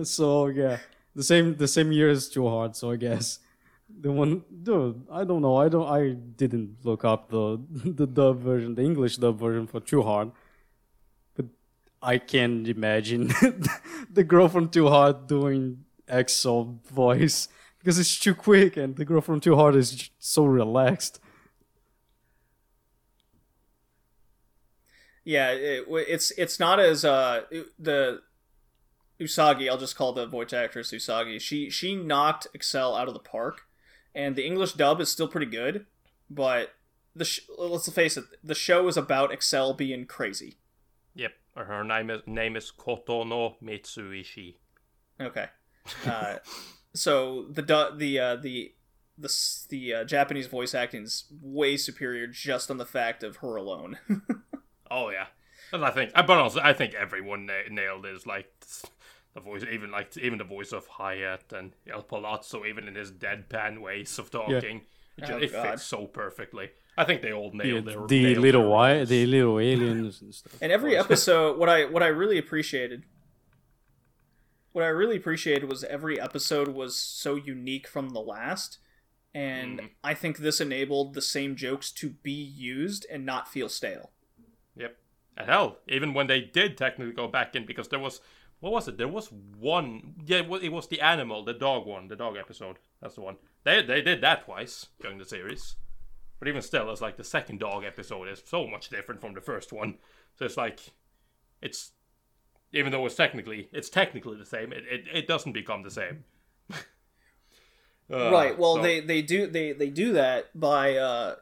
so 0.04 0.46
yeah, 0.46 0.78
the 1.14 1.22
same 1.22 1.56
the 1.56 1.68
same 1.68 1.92
year 1.92 2.08
as 2.08 2.28
To 2.30 2.48
Heart. 2.48 2.76
So 2.76 2.90
I 2.90 2.96
guess 2.96 3.38
the 4.00 4.10
one, 4.10 4.42
dude. 4.62 5.06
I 5.12 5.24
don't 5.24 5.42
know. 5.42 5.56
I 5.56 5.68
don't. 5.68 5.88
I 5.88 6.14
didn't 6.14 6.78
look 6.84 7.04
up 7.04 7.28
the 7.30 7.60
the 7.84 8.06
dub 8.06 8.40
version, 8.40 8.74
the 8.74 8.82
English 8.82 9.18
dub 9.18 9.38
version 9.38 9.66
for 9.66 9.80
To 9.80 10.02
Heart, 10.02 10.28
but 10.28 10.34
I 12.04 12.18
can't 12.18 12.68
imagine 12.68 13.28
the 14.10 14.24
girl 14.24 14.48
from 14.48 14.68
To 14.70 14.88
Heart 14.88 15.26
doing 15.26 15.84
EXO 16.06 16.82
voice 16.84 17.48
because 17.78 17.98
it's 17.98 18.18
too 18.18 18.34
quick, 18.34 18.76
and 18.76 18.96
the 18.96 19.06
girl 19.06 19.22
from 19.22 19.40
To 19.40 19.56
Heart 19.56 19.76
is 19.76 20.10
so 20.18 20.44
relaxed. 20.44 21.18
Yeah, 25.24 25.52
it, 25.52 25.86
it's 25.88 26.30
it's 26.32 26.60
not 26.60 26.78
as 26.78 27.06
uh 27.06 27.44
the 27.78 28.20
Usagi. 29.18 29.70
I'll 29.70 29.78
just 29.78 29.96
call 29.96 30.12
the 30.12 30.26
voice 30.26 30.52
actress 30.52 30.92
Usagi. 30.92 31.40
She 31.40 31.70
she 31.70 31.96
knocked 31.96 32.46
Excel 32.52 32.94
out 32.94 33.08
of 33.08 33.14
the 33.14 33.20
park, 33.20 33.62
and 34.14 34.36
the 34.36 34.44
English 34.44 34.74
dub 34.74 35.00
is 35.00 35.10
still 35.10 35.28
pretty 35.28 35.50
good, 35.50 35.86
but 36.28 36.74
the 37.16 37.24
sh- 37.24 37.48
let's 37.56 37.90
face 37.90 38.18
it, 38.18 38.24
the 38.42 38.54
show 38.54 38.86
is 38.88 38.98
about 38.98 39.32
Excel 39.32 39.72
being 39.72 40.04
crazy. 40.04 40.58
Yep. 41.56 41.66
Her 41.66 41.84
name 41.84 42.10
is 42.10 42.20
name 42.26 42.56
is 42.56 42.72
Kotono 42.76 43.54
Mitsuishi. 43.62 44.56
Okay, 45.20 45.46
uh, 46.06 46.36
so 46.94 47.46
the 47.50 47.62
the 47.96 48.18
uh, 48.18 48.36
the 48.36 48.74
the 49.16 49.64
the 49.68 49.94
uh, 49.94 50.04
Japanese 50.04 50.46
voice 50.48 50.74
acting 50.74 51.04
is 51.04 51.24
way 51.40 51.76
superior 51.76 52.26
just 52.26 52.70
on 52.70 52.78
the 52.78 52.86
fact 52.86 53.22
of 53.22 53.36
her 53.36 53.56
alone. 53.56 53.98
Oh 54.90 55.08
yeah, 55.10 55.26
and 55.72 55.84
I 55.84 55.90
think, 55.90 56.12
but 56.14 56.30
also 56.30 56.60
I 56.62 56.72
think 56.72 56.94
everyone 56.94 57.46
na- 57.46 57.68
nailed 57.70 58.04
his 58.04 58.26
like 58.26 58.52
the 59.32 59.40
voice, 59.40 59.64
even 59.68 59.90
like 59.90 60.16
even 60.18 60.38
the 60.38 60.44
voice 60.44 60.72
of 60.72 60.86
Hyatt 60.86 61.52
and 61.52 61.72
Il 61.86 62.02
Palazzo, 62.02 62.64
even 62.64 62.86
in 62.86 62.94
his 62.94 63.10
deadpan 63.10 63.80
ways 63.80 64.18
of 64.18 64.30
talking, 64.30 64.82
it, 65.16 65.24
ju- 65.24 65.32
Oh, 65.34 65.38
it 65.38 65.50
fits 65.50 65.82
so 65.82 66.06
perfectly. 66.06 66.70
I 66.96 67.04
think 67.04 67.22
they 67.22 67.32
all 67.32 67.50
Yeah, 67.54 67.62
nailed 67.64 67.86
their 67.86 68.06
the 68.06 68.22
nailed 68.22 68.38
little 68.38 68.62
their 68.62 68.70
wi- 68.70 69.04
the 69.04 69.26
little 69.26 69.58
aliens 69.58 70.22
and 70.22 70.34
stuff. 70.34 70.56
And 70.62 70.70
every 70.70 70.96
episode, 70.96 71.58
what 71.58 71.68
I 71.68 71.84
what 71.86 72.02
I 72.02 72.06
really 72.08 72.38
appreciated, 72.38 73.04
what 74.72 74.84
I 74.84 74.88
really 74.88 75.16
appreciated 75.16 75.68
was 75.68 75.84
every 75.84 76.20
episode 76.20 76.68
was 76.68 76.96
so 76.96 77.36
unique 77.36 77.86
from 77.86 78.10
the 78.10 78.20
last, 78.20 78.78
and 79.32 79.80
Mhm. 79.80 79.90
I 80.02 80.14
think 80.14 80.38
this 80.38 80.60
enabled 80.60 81.14
the 81.14 81.22
same 81.22 81.54
jokes 81.56 81.90
to 81.92 82.10
be 82.10 82.32
used 82.32 83.06
and 83.10 83.24
not 83.24 83.48
feel 83.48 83.68
stale. 83.68 84.12
Yep. 84.76 84.96
And 85.36 85.48
hell, 85.48 85.78
even 85.88 86.14
when 86.14 86.26
they 86.28 86.40
did 86.40 86.76
technically 86.76 87.12
go 87.14 87.26
back 87.28 87.54
in, 87.56 87.66
because 87.66 87.88
there 87.88 87.98
was, 87.98 88.20
what 88.60 88.72
was 88.72 88.86
it? 88.88 88.96
There 88.98 89.08
was 89.08 89.30
one. 89.32 90.14
Yeah, 90.26 90.38
it 90.38 90.48
was, 90.48 90.62
it 90.62 90.70
was 90.72 90.86
the 90.88 91.00
animal, 91.00 91.44
the 91.44 91.52
dog 91.54 91.86
one, 91.86 92.08
the 92.08 92.16
dog 92.16 92.36
episode. 92.36 92.78
That's 93.00 93.16
the 93.16 93.20
one. 93.22 93.36
They 93.64 93.82
they 93.82 94.00
did 94.02 94.20
that 94.22 94.44
twice 94.44 94.86
during 95.00 95.18
the 95.18 95.24
series. 95.24 95.76
But 96.38 96.48
even 96.48 96.62
still, 96.62 96.90
it's 96.90 97.00
like 97.00 97.16
the 97.16 97.24
second 97.24 97.60
dog 97.60 97.84
episode 97.84 98.28
is 98.28 98.42
so 98.44 98.66
much 98.66 98.88
different 98.90 99.20
from 99.20 99.34
the 99.34 99.40
first 99.40 99.72
one. 99.72 99.98
So 100.38 100.44
it's 100.44 100.56
like, 100.56 100.80
it's 101.62 101.92
even 102.72 102.90
though 102.92 103.06
it's 103.06 103.14
technically 103.14 103.68
it's 103.72 103.88
technically 103.88 104.36
the 104.36 104.44
same, 104.44 104.72
it 104.72 104.84
it, 104.90 105.04
it 105.12 105.26
doesn't 105.28 105.52
become 105.52 105.82
the 105.82 105.90
same. 105.90 106.24
Uh, 108.12 108.30
right. 108.30 108.58
Well, 108.58 108.76
so- 108.76 108.82
they 108.82 109.00
they 109.00 109.22
do 109.22 109.46
they 109.46 109.72
they 109.72 109.88
do 109.88 110.12
that 110.12 110.50
by 110.58 110.94
uh, 110.96 111.36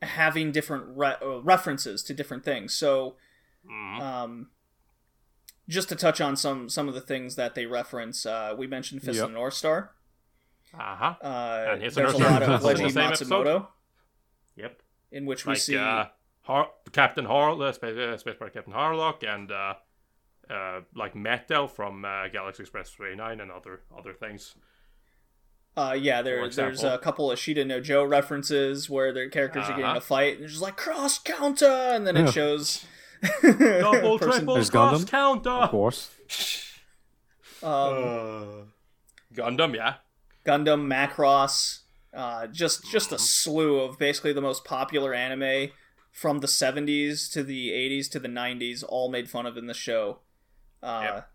having 0.00 0.50
different 0.50 0.96
re- 0.96 1.16
uh, 1.22 1.42
references 1.42 2.02
to 2.04 2.14
different 2.14 2.42
things. 2.42 2.72
So, 2.72 3.16
Mhm. 3.70 4.00
um, 4.00 4.50
just 5.68 5.90
to 5.90 5.94
touch 5.94 6.22
on 6.22 6.36
some 6.36 6.70
some 6.70 6.88
of 6.88 6.94
the 6.94 7.02
things 7.02 7.36
that 7.36 7.54
they 7.54 7.66
reference, 7.66 8.24
uh, 8.24 8.54
we 8.56 8.66
mentioned 8.66 9.02
Fist 9.02 9.16
Yep. 9.16 9.24
of 9.26 9.30
the 9.32 9.34
North 9.34 9.52
Star. 9.52 9.92
Uh-huh. 10.74 11.14
Uh, 11.22 11.66
And 11.72 11.82
his 11.82 11.94
there's 11.94 12.14
a 12.14 12.18
North 12.18 12.30
lot 12.32 12.42
of 12.42 12.62
the 12.62 12.68
Leiji 12.68 12.92
same 12.92 12.98
episode? 12.98 13.46
Matsumoto, 13.46 13.66
Yep. 14.56 14.82
in 15.12 15.26
which 15.26 15.44
we 15.46 15.52
like 15.52 15.58
see. 15.60 15.76
uh, 15.76 16.06
Har- 16.42 16.70
Captain 16.92 17.24
Har, 17.26 17.60
uh, 17.62 17.72
Space, 17.72 17.96
uh, 17.96 18.16
Space 18.18 18.36
Pirate 18.38 18.54
Captain 18.54 18.72
Harlock, 18.72 19.22
and 19.22 19.52
uh, 19.52 19.74
uh, 20.50 20.80
like 20.94 21.14
Metal 21.14 21.68
from 21.68 22.04
uh, 22.04 22.28
Galaxy 22.28 22.62
Express 22.62 22.90
39 22.90 23.40
and 23.40 23.50
other 23.50 23.82
other 23.96 24.12
things. 24.12 24.54
Uh, 25.76 25.96
yeah, 25.98 26.20
there, 26.20 26.48
there's 26.50 26.84
a 26.84 26.98
couple 26.98 27.30
of 27.30 27.38
Ashita 27.38 27.66
no 27.66 27.80
Joe 27.80 28.04
references 28.04 28.90
where 28.90 29.10
their 29.12 29.30
characters 29.30 29.64
are 29.64 29.68
getting 29.70 29.84
Uh-huh. 29.84 29.98
a 29.98 30.00
fight, 30.02 30.34
and 30.36 30.44
it's 30.44 30.52
just 30.54 30.62
like 30.62 30.76
cross 30.76 31.18
counter, 31.18 31.66
and 31.66 32.06
then 32.06 32.16
it 32.16 32.30
shows 32.32 32.84
Double, 33.42 34.18
triple, 34.18 34.54
There's 34.54 34.68
cross 34.68 35.04
Gundam. 35.04 35.08
counter. 35.08 35.50
Of 35.50 35.70
course. 35.70 36.10
um, 37.62 37.70
Uh, 37.70 38.44
Gundam, 39.34 39.74
yeah. 39.74 39.94
Gundam, 40.44 40.86
Macross, 40.86 41.80
uh, 42.14 42.46
just 42.48 42.90
just 42.90 43.12
a 43.12 43.16
Mm-hmm. 43.16 43.22
slew 43.22 43.80
of 43.80 43.98
basically 43.98 44.32
the 44.32 44.40
most 44.40 44.64
popular 44.64 45.14
anime 45.14 45.70
from 46.10 46.40
the 46.40 46.46
70s 46.46 47.32
to 47.32 47.42
the 47.42 47.70
80s 47.70 48.10
to 48.10 48.18
the 48.18 48.28
90s, 48.28 48.84
all 48.86 49.08
made 49.10 49.30
fun 49.30 49.46
of 49.46 49.56
in 49.56 49.66
the 49.66 49.74
show. 49.74 50.18
Uh, 50.82 51.00
Yep. 51.04 51.30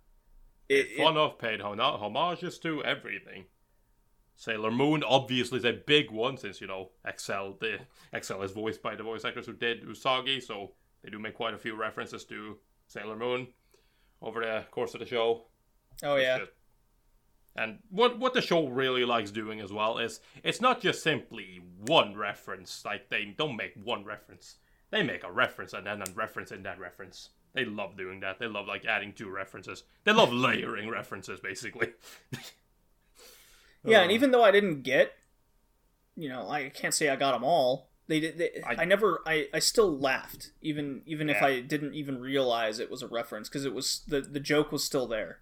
it- 0.69 0.87
it- 0.91 0.97
Fun 0.97 1.17
of 1.17 1.39
paid 1.39 1.61
hom- 1.61 1.79
homages 1.79 2.59
to 2.59 2.83
everything. 2.83 3.45
Sailor 4.35 4.69
Moon 4.69 5.03
obviously 5.03 5.57
is 5.57 5.65
a 5.65 5.73
big 5.73 6.11
one 6.11 6.37
since 6.37 6.61
you 6.61 6.67
know 6.67 6.91
Excel 7.05 7.53
the 7.59 7.79
Excel 8.13 8.43
is 8.43 8.51
voiced 8.51 8.83
by 8.83 8.95
the 8.95 9.01
voice 9.03 9.25
actors 9.25 9.47
who 9.47 9.53
did 9.53 9.81
Usagi, 9.83 10.43
so 10.43 10.73
they 11.01 11.09
do 11.09 11.17
make 11.17 11.33
quite 11.33 11.55
a 11.55 11.57
few 11.57 11.75
references 11.75 12.23
to 12.25 12.59
Sailor 12.87 13.15
Moon 13.15 13.47
over 14.21 14.41
the 14.41 14.65
course 14.69 14.93
of 14.93 14.99
the 14.99 15.07
show. 15.07 15.47
oh 16.03 16.17
yeah, 16.17 16.45
And 17.57 17.79
what 17.89 18.19
what 18.19 18.33
the 18.33 18.41
show 18.41 18.67
really 18.67 19.03
likes 19.03 19.31
doing 19.31 19.59
as 19.59 19.73
well 19.73 19.97
is 19.97 20.19
it's 20.43 20.61
not 20.61 20.79
just 20.79 21.01
simply 21.01 21.59
one 21.85 22.15
reference. 22.15 22.83
Like 22.85 23.09
they 23.09 23.33
don't 23.37 23.55
make 23.57 23.73
one 23.83 24.05
reference. 24.05 24.57
They 24.91 25.01
make 25.03 25.23
a 25.23 25.31
reference 25.31 25.73
and 25.73 25.85
then 25.85 26.01
a 26.01 26.05
reference 26.13 26.51
in 26.51 26.63
that 26.63 26.79
reference. 26.79 27.29
They 27.53 27.65
love 27.65 27.97
doing 27.97 28.19
that. 28.19 28.37
They 28.39 28.45
love 28.45 28.67
like 28.67 28.85
adding 28.85 29.11
two 29.13 29.29
references. 29.29 29.83
They 30.03 30.11
love 30.13 30.31
layering 30.47 30.87
references 30.89 31.39
basically. 31.39 31.93
yeah, 33.83 33.99
Uh, 33.99 34.03
and 34.03 34.11
even 34.11 34.31
though 34.31 34.43
I 34.43 34.51
didn't 34.51 34.83
get, 34.83 35.13
you 36.15 36.29
know, 36.29 36.47
I 36.49 36.69
can't 36.69 36.93
say 36.93 37.09
I 37.09 37.15
got 37.15 37.31
them 37.31 37.43
all. 37.43 37.89
They 38.07 38.19
did. 38.19 38.37
They, 38.37 38.61
I, 38.65 38.83
I- 38.83 38.85
never. 38.85 39.21
I, 39.25 39.47
I 39.53 39.59
still 39.59 39.97
laughed, 39.97 40.51
even 40.61 41.01
even 41.05 41.29
if 41.29 41.41
I 41.41 41.59
didn't 41.59 41.93
even 41.93 42.21
realize 42.21 42.79
it 42.79 42.89
was 42.89 43.01
a 43.01 43.07
reference 43.07 43.49
because 43.49 43.65
it 43.65 43.73
was 43.73 44.03
the 44.07 44.21
the 44.21 44.39
joke 44.39 44.71
was 44.71 44.83
still 44.83 45.07
there. 45.07 45.39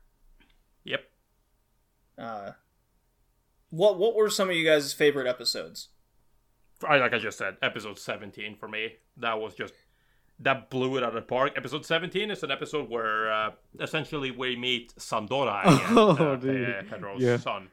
Yep. 2.17 2.27
Uh, 2.27 2.51
what 3.69 3.97
what 3.97 4.15
were 4.15 4.29
some 4.29 4.49
of 4.49 4.55
you 4.55 4.65
guys' 4.65 4.93
favorite 4.93 5.27
episodes? 5.27 5.89
I 6.87 6.97
like 6.97 7.13
I 7.13 7.19
just 7.19 7.37
said, 7.37 7.57
episode 7.61 7.99
seventeen 7.99 8.55
for 8.55 8.67
me. 8.67 8.93
That 9.17 9.39
was 9.39 9.55
just 9.55 9.73
that 10.39 10.69
blew 10.69 10.97
it 10.97 11.03
out 11.03 11.09
of 11.09 11.15
the 11.15 11.21
park. 11.21 11.53
Episode 11.55 11.85
seventeen 11.85 12.29
is 12.31 12.43
an 12.43 12.51
episode 12.51 12.89
where 12.89 13.31
uh, 13.31 13.51
essentially 13.79 14.31
we 14.31 14.55
meet 14.55 14.93
Sandora 14.95 15.61
again, 15.65 15.97
Oh, 15.97 16.09
uh, 16.11 16.35
dude. 16.35 16.89
Pedro's 16.89 17.21
Yeah. 17.21 17.37
son, 17.37 17.69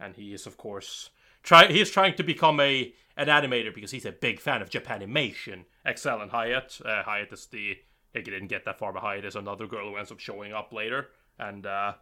and 0.00 0.16
he 0.16 0.32
is 0.34 0.46
of 0.46 0.56
course 0.56 1.10
try. 1.42 1.66
He's 1.68 1.90
trying 1.90 2.14
to 2.16 2.22
become 2.22 2.60
a 2.60 2.92
an 3.18 3.28
animator 3.28 3.74
because 3.74 3.92
he's 3.92 4.04
a 4.06 4.12
big 4.12 4.40
fan 4.40 4.60
of 4.62 4.68
Japanimation. 4.68 5.64
Excel 5.86 6.20
and 6.20 6.30
Hyatt. 6.30 6.80
Uh, 6.84 7.02
Hyatt 7.02 7.32
is 7.32 7.46
the 7.46 7.76
he 8.12 8.22
didn't 8.22 8.48
get 8.48 8.64
that 8.64 8.78
far, 8.78 8.92
but 8.92 9.00
Hyatt 9.02 9.24
is 9.26 9.36
another 9.36 9.66
girl 9.66 9.88
who 9.90 9.96
ends 9.96 10.10
up 10.10 10.18
showing 10.18 10.52
up 10.52 10.72
later 10.72 11.08
and 11.38 11.66
uh, 11.66 11.92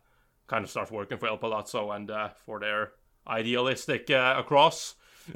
kind 0.46 0.64
of 0.64 0.70
starts 0.70 0.90
working 0.90 1.18
for 1.18 1.26
Il 1.26 1.38
Palazzo 1.38 1.90
and 1.90 2.10
uh, 2.10 2.28
for 2.44 2.60
their 2.60 2.92
idealistic 3.26 4.10
uh, 4.10 4.34
Across. 4.38 4.96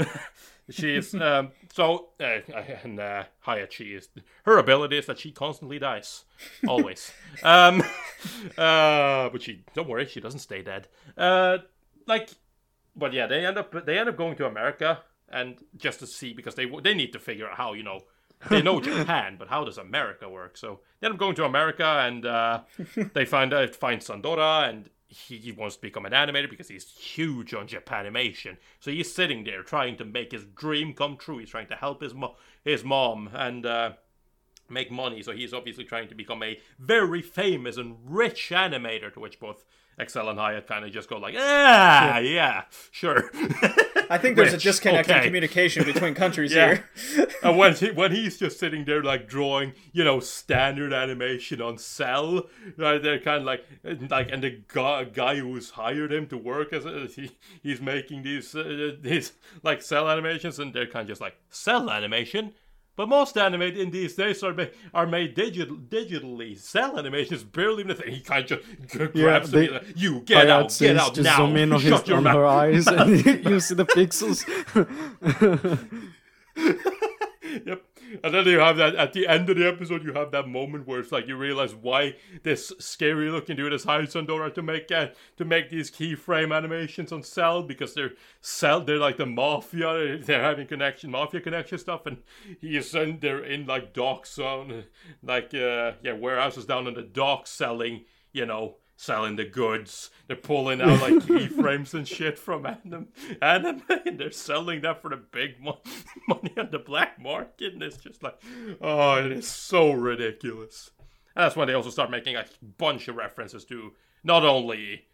she's 0.70 1.14
um, 1.20 1.50
so 1.72 2.10
uh, 2.20 2.40
and 2.82 3.00
uh. 3.00 3.24
She 3.70 3.94
is 3.94 4.08
her 4.44 4.58
ability 4.58 4.98
is 4.98 5.06
that 5.06 5.18
she 5.18 5.32
constantly 5.32 5.78
dies, 5.78 6.24
always. 6.66 7.12
um, 7.42 7.82
uh, 8.58 9.30
but 9.30 9.42
she 9.42 9.64
don't 9.74 9.88
worry, 9.88 10.06
she 10.06 10.20
doesn't 10.20 10.40
stay 10.40 10.62
dead. 10.62 10.88
Uh, 11.16 11.58
like, 12.06 12.30
but 12.94 13.12
yeah, 13.12 13.26
they 13.26 13.46
end 13.46 13.56
up 13.56 13.86
they 13.86 13.98
end 13.98 14.08
up 14.08 14.16
going 14.16 14.36
to 14.36 14.46
America 14.46 15.00
and 15.30 15.56
just 15.76 16.00
to 16.00 16.06
see 16.06 16.32
because 16.32 16.54
they 16.54 16.66
they 16.82 16.94
need 16.94 17.12
to 17.12 17.18
figure 17.18 17.48
out 17.48 17.56
how 17.56 17.72
you 17.72 17.82
know 17.82 18.00
they 18.48 18.62
know 18.62 18.80
Japan, 18.80 19.36
but 19.38 19.48
how 19.48 19.64
does 19.64 19.78
America 19.78 20.28
work? 20.28 20.56
So 20.56 20.80
they 21.00 21.06
end 21.06 21.14
up 21.14 21.18
going 21.18 21.34
to 21.36 21.44
America 21.44 21.84
and 21.84 22.24
uh, 22.24 22.60
they 23.14 23.24
find 23.24 23.52
out 23.52 23.74
find 23.74 24.00
Sandora 24.00 24.68
and 24.68 24.90
he, 25.08 25.52
wants 25.52 25.76
to 25.76 25.82
become 25.82 26.04
an 26.04 26.12
animator 26.12 26.50
because 26.50 26.68
he's 26.68 26.90
huge 26.90 27.54
on 27.54 27.66
Japanimation. 27.66 28.58
So 28.78 28.90
he's 28.90 29.12
sitting 29.12 29.44
there 29.44 29.62
trying 29.62 29.96
to 29.96 30.04
make 30.04 30.32
his 30.32 30.44
dream 30.44 30.92
come 30.92 31.16
true. 31.16 31.38
He's 31.38 31.50
trying 31.50 31.68
to 31.68 31.76
help 31.76 32.02
his 32.02 32.14
mo- 32.14 32.36
his 32.62 32.84
mom 32.84 33.30
and 33.32 33.64
uh, 33.64 33.92
make 34.68 34.90
money. 34.90 35.22
So 35.22 35.32
he's 35.32 35.54
obviously 35.54 35.84
trying 35.84 36.08
to 36.08 36.14
become 36.14 36.42
a 36.42 36.60
very 36.78 37.22
famous 37.22 37.78
and 37.78 37.96
rich 38.04 38.50
animator. 38.52 39.12
To 39.14 39.20
which 39.20 39.40
both 39.40 39.64
Excel 39.98 40.28
and 40.28 40.38
Hyatt 40.38 40.66
kind 40.66 40.84
of 40.84 40.92
just 40.92 41.08
go 41.08 41.18
like, 41.18 41.34
ah, 41.36 42.18
yeah, 42.18 42.64
sure. 42.90 43.30
I 44.10 44.16
think 44.16 44.36
there's 44.36 44.54
a 44.54 44.58
disconnect 44.58 45.10
in 45.10 45.22
communication 45.22 45.84
between 45.84 46.14
countries 46.24 46.52
Yeah. 46.54 46.76
here. 47.16 47.28
and 47.42 47.58
when 47.58 47.74
he, 47.74 47.90
when 47.90 48.12
he's 48.12 48.38
just 48.38 48.58
sitting 48.58 48.84
there 48.84 49.02
like 49.02 49.28
drawing, 49.28 49.72
you 49.92 50.04
know, 50.04 50.20
standard 50.20 50.92
animation 50.92 51.60
on 51.60 51.78
cel, 51.78 52.46
right? 52.76 53.02
They're 53.02 53.18
kind 53.20 53.40
of 53.40 53.44
like 53.44 53.64
like, 54.10 54.30
and 54.30 54.42
the 54.42 54.62
guy, 54.68 55.04
guy 55.04 55.36
who's 55.36 55.70
hired 55.70 56.12
him 56.12 56.26
to 56.28 56.36
work 56.38 56.72
as 56.72 57.14
he 57.14 57.32
he's 57.62 57.80
making 57.80 58.22
these 58.22 58.54
uh, 58.54 58.92
these 59.00 59.32
like 59.62 59.82
cel 59.82 60.08
animations, 60.08 60.58
and 60.58 60.72
they're 60.72 60.86
kind 60.86 61.02
of 61.02 61.08
just 61.08 61.20
like 61.20 61.36
Cel 61.50 61.90
animation. 61.90 62.52
But 62.98 63.08
most 63.08 63.38
anime 63.38 63.62
in 63.62 63.92
these 63.92 64.16
days 64.16 64.42
are 64.42 64.52
made, 64.52 64.72
are 64.92 65.06
made 65.06 65.34
digital, 65.34 65.76
digitally. 65.76 66.58
Cel 66.58 66.98
animation 66.98 67.32
is 67.36 67.44
barely 67.44 67.84
even 67.84 67.92
a 67.92 67.94
thing. 67.94 68.12
He 68.12 68.20
kind 68.20 68.50
of 68.50 68.60
grabs 69.12 69.52
they- 69.52 69.66
him. 69.66 69.74
Like, 69.74 69.84
you 69.94 70.20
get 70.22 70.50
out, 70.50 70.76
get 70.76 70.96
out 70.96 71.14
just 71.14 71.24
now. 71.24 71.36
zoom 71.36 71.56
in 71.56 71.72
on, 71.72 71.80
his, 71.80 71.90
Shut 71.90 72.08
your 72.08 72.16
on 72.16 72.24
mouth. 72.24 72.34
her 72.34 72.44
eyes 72.44 72.88
and 72.88 73.24
you 73.44 73.60
see 73.60 73.76
the 73.76 73.86
pixels. 73.86 74.44
yep. 77.66 77.82
And 78.22 78.34
then 78.34 78.46
you 78.46 78.58
have 78.58 78.76
that 78.76 78.94
at 78.94 79.12
the 79.12 79.26
end 79.26 79.50
of 79.50 79.56
the 79.56 79.66
episode, 79.66 80.04
you 80.04 80.12
have 80.12 80.30
that 80.32 80.48
moment 80.48 80.86
where 80.86 81.00
it's 81.00 81.12
like 81.12 81.26
you 81.26 81.36
realize 81.36 81.74
why 81.74 82.16
this 82.42 82.72
scary 82.78 83.30
looking 83.30 83.56
dude 83.56 83.72
is 83.72 83.84
hired 83.84 84.08
Sandora 84.08 84.52
to 84.54 84.62
make 84.62 84.90
uh, 84.90 85.08
to 85.36 85.44
make 85.44 85.70
these 85.70 85.90
keyframe 85.90 86.54
animations 86.54 87.12
on 87.12 87.22
cel 87.22 87.62
because 87.62 87.94
they're 87.94 88.12
cel 88.40 88.80
they're 88.80 88.98
like 88.98 89.16
the 89.16 89.26
mafia 89.26 90.18
they're 90.18 90.42
having 90.42 90.66
connection 90.66 91.10
mafia 91.10 91.40
connection 91.40 91.78
stuff 91.78 92.06
and 92.06 92.18
he's 92.60 92.94
in 92.94 93.18
they're 93.20 93.44
in 93.44 93.66
like 93.66 93.92
docks 93.92 94.34
zone 94.34 94.84
like 95.22 95.54
uh, 95.54 95.92
yeah 96.02 96.12
warehouses 96.12 96.64
down 96.64 96.86
in 96.86 96.94
the 96.94 97.02
docks 97.02 97.50
selling 97.50 98.04
you 98.32 98.46
know 98.46 98.76
selling 98.98 99.36
the 99.36 99.44
goods. 99.44 100.10
They're 100.26 100.36
pulling 100.36 100.82
out 100.82 101.00
like 101.00 101.14
keyframes 101.26 101.94
and 101.94 102.06
shit 102.06 102.36
from 102.36 102.66
anime, 102.66 103.06
anime, 103.40 103.82
and 104.06 104.18
they're 104.18 104.32
selling 104.32 104.82
that 104.82 105.00
for 105.00 105.08
the 105.08 105.16
big 105.16 105.62
mo- 105.62 105.80
money 106.28 106.52
on 106.58 106.70
the 106.70 106.80
black 106.80 107.18
market. 107.18 107.72
And 107.72 107.82
it's 107.82 107.96
just 107.96 108.22
like, 108.22 108.38
oh, 108.80 109.24
it 109.24 109.32
is 109.32 109.48
so 109.48 109.92
ridiculous. 109.92 110.90
And 111.34 111.44
that's 111.44 111.56
when 111.56 111.68
they 111.68 111.74
also 111.74 111.90
start 111.90 112.10
making 112.10 112.36
a 112.36 112.44
bunch 112.76 113.06
of 113.06 113.14
references 113.14 113.64
to 113.66 113.92
not 114.24 114.44
only, 114.44 115.06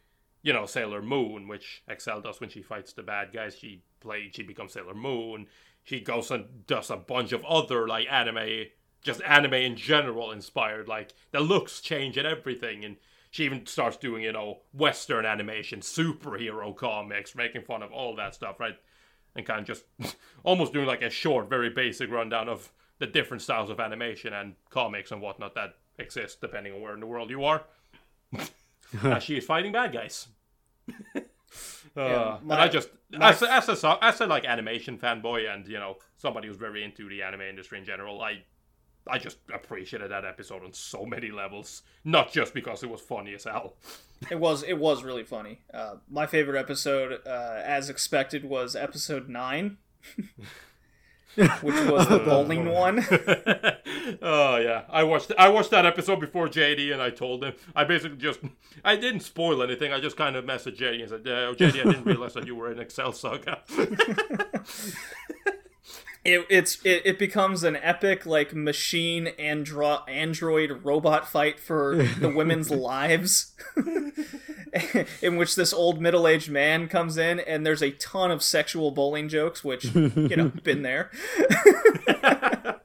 you 0.43 0.55
know, 0.55 0.65
Sailor 0.65 1.03
Moon, 1.03 1.47
which 1.47 1.83
Excel 1.87 2.23
does 2.23 2.41
when 2.41 2.49
she 2.49 2.63
fights 2.63 2.95
the 2.95 3.03
bad 3.03 3.33
guys. 3.35 3.55
She 3.55 3.83
played, 4.01 4.35
she 4.35 4.43
becomes 4.43 4.73
Sailor 4.73 4.95
Moon. 4.95 5.47
She 5.83 6.01
goes 6.01 6.31
and 6.31 6.67
does 6.67 6.89
a 6.89 6.97
bunch 6.97 7.33
of 7.33 7.45
other 7.45 7.87
like 7.87 8.07
anime, 8.11 8.65
just 9.03 9.21
anime 9.27 9.53
in 9.53 9.77
general 9.77 10.33
inspired. 10.33 10.89
Like 10.89 11.13
the 11.33 11.41
looks 11.41 11.83
change 11.83 12.17
and 12.17 12.27
everything, 12.27 12.83
and 12.83 12.97
she 13.35 13.45
even 13.45 13.67
starts 13.67 13.97
doing, 13.97 14.23
you 14.23 14.31
know, 14.31 14.59
Western 14.73 15.27
animation, 15.27 15.81
superhero 15.81 16.75
comics, 16.77 17.35
making 17.35 17.63
fun 17.63 17.83
of 17.83 17.91
all 17.91 18.15
that 18.15 18.33
stuff, 18.33 18.61
right? 18.61 18.77
And 19.35 19.45
kind 19.45 19.59
of 19.59 19.67
just 19.67 19.87
almost 20.45 20.73
doing 20.73 20.87
like 20.87 21.03
a 21.03 21.11
short, 21.11 21.51
very 21.51 21.69
basic 21.69 22.13
rundown 22.13 22.49
of 22.49 22.71
the 23.01 23.09
different 23.09 23.43
styles 23.43 23.71
of 23.71 23.81
animation 23.81 24.33
and 24.33 24.55
comics 24.71 25.11
and 25.11 25.21
whatnot 25.21 25.57
that 25.57 25.75
exist 25.99 26.41
depending 26.41 26.75
on 26.75 26.81
where 26.81 26.95
in 26.95 27.01
the 27.01 27.07
world 27.09 27.29
you 27.29 27.43
are. 27.43 27.65
As 29.03 29.25
she 29.25 29.37
is 29.37 29.45
fighting 29.45 29.73
bad 29.73 29.93
guys. 29.93 30.29
uh, 31.97 32.39
my- 32.41 32.61
I 32.61 32.69
just 32.69 32.91
my- 33.11 33.31
as 33.31 33.43
a, 33.43 33.53
as 33.53 33.69
a 33.85 33.99
as 34.01 34.21
a 34.21 34.27
like 34.27 34.45
animation 34.45 34.97
fanboy 34.97 35.53
and 35.53 35.67
you 35.67 35.81
know 35.81 35.97
somebody 36.19 36.47
who's 36.47 36.57
very 36.57 36.85
into 36.85 37.09
the 37.09 37.25
anime 37.25 37.41
industry 37.41 37.81
in 37.81 37.85
general, 37.85 38.23
I 38.23 38.45
I 39.07 39.19
just 39.19 39.39
appreciated 39.53 40.11
that 40.11 40.25
episode 40.25 40.65
on 40.65 40.73
so 40.73 41.05
many 41.05 41.31
levels. 41.31 41.83
Not 42.05 42.33
just 42.33 42.55
because 42.55 42.83
it 42.83 42.89
was 42.89 43.01
funny 43.01 43.35
as 43.35 43.45
hell. 43.45 43.75
It 44.31 44.41
was 44.41 44.63
it 44.63 44.79
was 44.79 45.03
really 45.05 45.25
funny. 45.25 45.61
Uh, 45.73 45.97
my 46.11 46.27
favorite 46.27 46.59
episode, 46.59 47.21
uh, 47.27 47.61
as 47.63 47.91
expected, 47.91 48.45
was 48.45 48.75
episode 48.75 49.29
nine, 49.29 49.77
which 51.35 51.51
was 51.63 52.09
the 52.09 52.19
bowling 52.25 52.71
one. 52.71 53.05
oh 54.23 54.57
yeah, 54.57 54.85
I 54.89 55.03
watched 55.05 55.33
I 55.39 55.49
watched 55.49 55.71
that 55.73 55.85
episode 55.85 56.21
before 56.21 56.49
JD, 56.49 56.93
and 56.93 57.03
I 57.03 57.11
told 57.11 57.45
him 57.45 57.55
I 57.77 57.85
basically 57.85 58.17
just 58.17 58.41
I 58.85 58.97
didn't 58.97 59.21
spoil 59.21 59.63
anything. 59.63 59.93
I 59.93 60.01
just 60.01 60.17
kind 60.17 60.37
of 60.37 60.47
messaged 60.47 60.79
JD 60.79 61.01
and 61.01 61.09
said, 61.11 61.21
uh, 61.27 61.53
"JD, 61.55 61.81
I 61.81 61.91
didn't 61.91 62.05
realize 62.05 62.33
that 62.35 62.47
you 62.47 62.55
were 62.57 62.73
in 62.73 62.79
Excel 62.79 63.13
Saga." 63.13 63.61
It, 66.25 66.47
it's 66.49 66.81
it, 66.85 67.03
it 67.05 67.19
becomes 67.19 67.65
an 67.65 67.77
epic 67.77 68.25
like 68.25 68.55
machine 68.55 69.33
andro- 69.39 70.09
android 70.09 70.81
robot 70.83 71.29
fight 71.29 71.61
for 71.61 71.97
the 71.97 72.31
women's 72.31 72.71
lives, 72.73 73.53
in 75.21 75.37
which 75.37 75.55
this 75.55 75.75
old 75.75 76.01
middle 76.01 76.27
aged 76.27 76.51
man 76.51 76.89
comes 76.89 77.19
in 77.19 77.41
and 77.41 77.67
there's 77.67 77.83
a 77.83 77.91
ton 77.91 78.31
of 78.31 78.43
sexual 78.43 78.91
bowling 78.91 79.29
jokes, 79.29 79.63
which 79.63 79.85
you 79.95 80.37
know 80.37 80.51
been 80.63 80.81
there. 80.81 81.11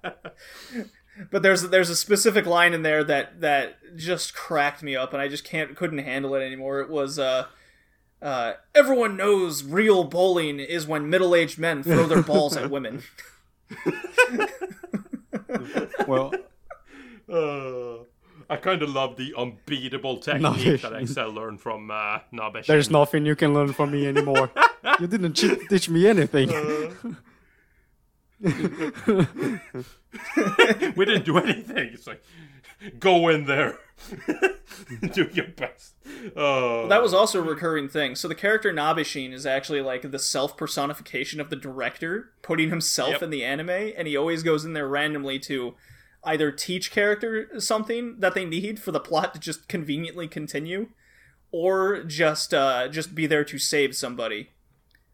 but 1.32 1.42
there's 1.42 1.70
there's 1.70 1.90
a 1.90 1.96
specific 1.96 2.46
line 2.46 2.74
in 2.74 2.84
there 2.84 3.06
that 3.06 3.40
that 3.40 3.78
just 3.96 4.36
cracked 4.36 4.84
me 4.84 4.98
up, 4.98 5.14
and 5.14 5.22
I 5.22 5.30
just 5.30 5.46
can't 5.46 5.78
couldn't 5.78 6.00
handle 6.00 6.36
it 6.36 6.42
anymore. 6.42 6.82
It 6.82 6.90
was 6.90 7.18
uh. 7.18 7.46
Uh, 8.22 8.56
everyone 8.76 9.16
knows 9.16 9.64
real 9.64 10.04
bowling 10.04 10.60
is 10.60 10.86
when 10.86 11.10
middle-aged 11.10 11.58
men 11.58 11.82
throw 11.82 12.06
their 12.06 12.22
balls 12.22 12.58
at 12.58 12.70
women. 12.70 13.02
Well, 16.08 16.34
Uh, 17.32 18.04
I 18.50 18.56
kind 18.58 18.82
of 18.82 18.90
love 18.90 19.16
the 19.18 19.36
unbeatable 19.38 20.18
technique 20.18 20.82
that 20.82 20.92
Nabe. 20.94 21.02
Excel 21.04 21.30
learned 21.32 21.62
from 21.62 21.92
uh, 21.92 22.20
Nabe. 22.32 22.66
there's 22.66 22.90
nothing 22.90 23.24
you 23.26 23.36
can 23.36 23.54
learn 23.54 23.72
from 23.74 23.92
me 23.92 24.08
anymore. 24.08 24.50
you 25.00 25.06
didn't 25.06 25.34
teach 25.34 25.90
me 25.90 26.08
anything. 26.08 26.50
we 30.96 31.06
didn't 31.06 31.26
do 31.26 31.38
anything. 31.38 31.90
It's 31.94 32.08
like, 32.08 32.24
go 33.00 33.30
in 33.30 33.46
there, 33.46 33.78
do 35.14 35.30
your 35.34 35.48
best. 35.50 35.94
Uh, 36.36 36.88
That 36.88 37.02
was 37.02 37.14
also 37.14 37.40
a 37.40 37.44
recurring 37.44 37.90
thing. 37.90 38.16
So 38.16 38.28
the 38.28 38.36
character 38.36 38.72
Nabeshin 38.74 39.34
is 39.34 39.46
actually 39.46 39.82
like 39.82 40.10
the 40.12 40.20
self 40.20 40.58
personification 40.58 41.40
of 41.42 41.50
the 41.50 41.56
director, 41.56 42.32
putting 42.42 42.70
himself 42.70 43.12
Yep. 43.12 43.24
in 43.24 43.30
the 43.30 43.44
anime, 43.44 43.70
and 43.70 44.08
he 44.08 44.16
always 44.18 44.44
goes 44.44 44.66
in 44.66 44.74
there 44.74 44.88
randomly 44.88 45.40
to 45.40 45.76
either 46.24 46.52
teach 46.52 46.92
character 46.92 47.50
something 47.60 48.20
that 48.20 48.34
they 48.36 48.46
need 48.46 48.80
for 48.80 48.92
the 48.92 49.00
plot 49.00 49.34
to 49.34 49.40
just 49.40 49.68
conveniently 49.68 50.28
continue, 50.28 50.90
or 51.52 52.04
just 52.04 52.54
uh, 52.54 52.88
just 52.88 53.16
be 53.16 53.26
there 53.28 53.44
to 53.46 53.58
save 53.58 53.96
somebody. 53.96 54.50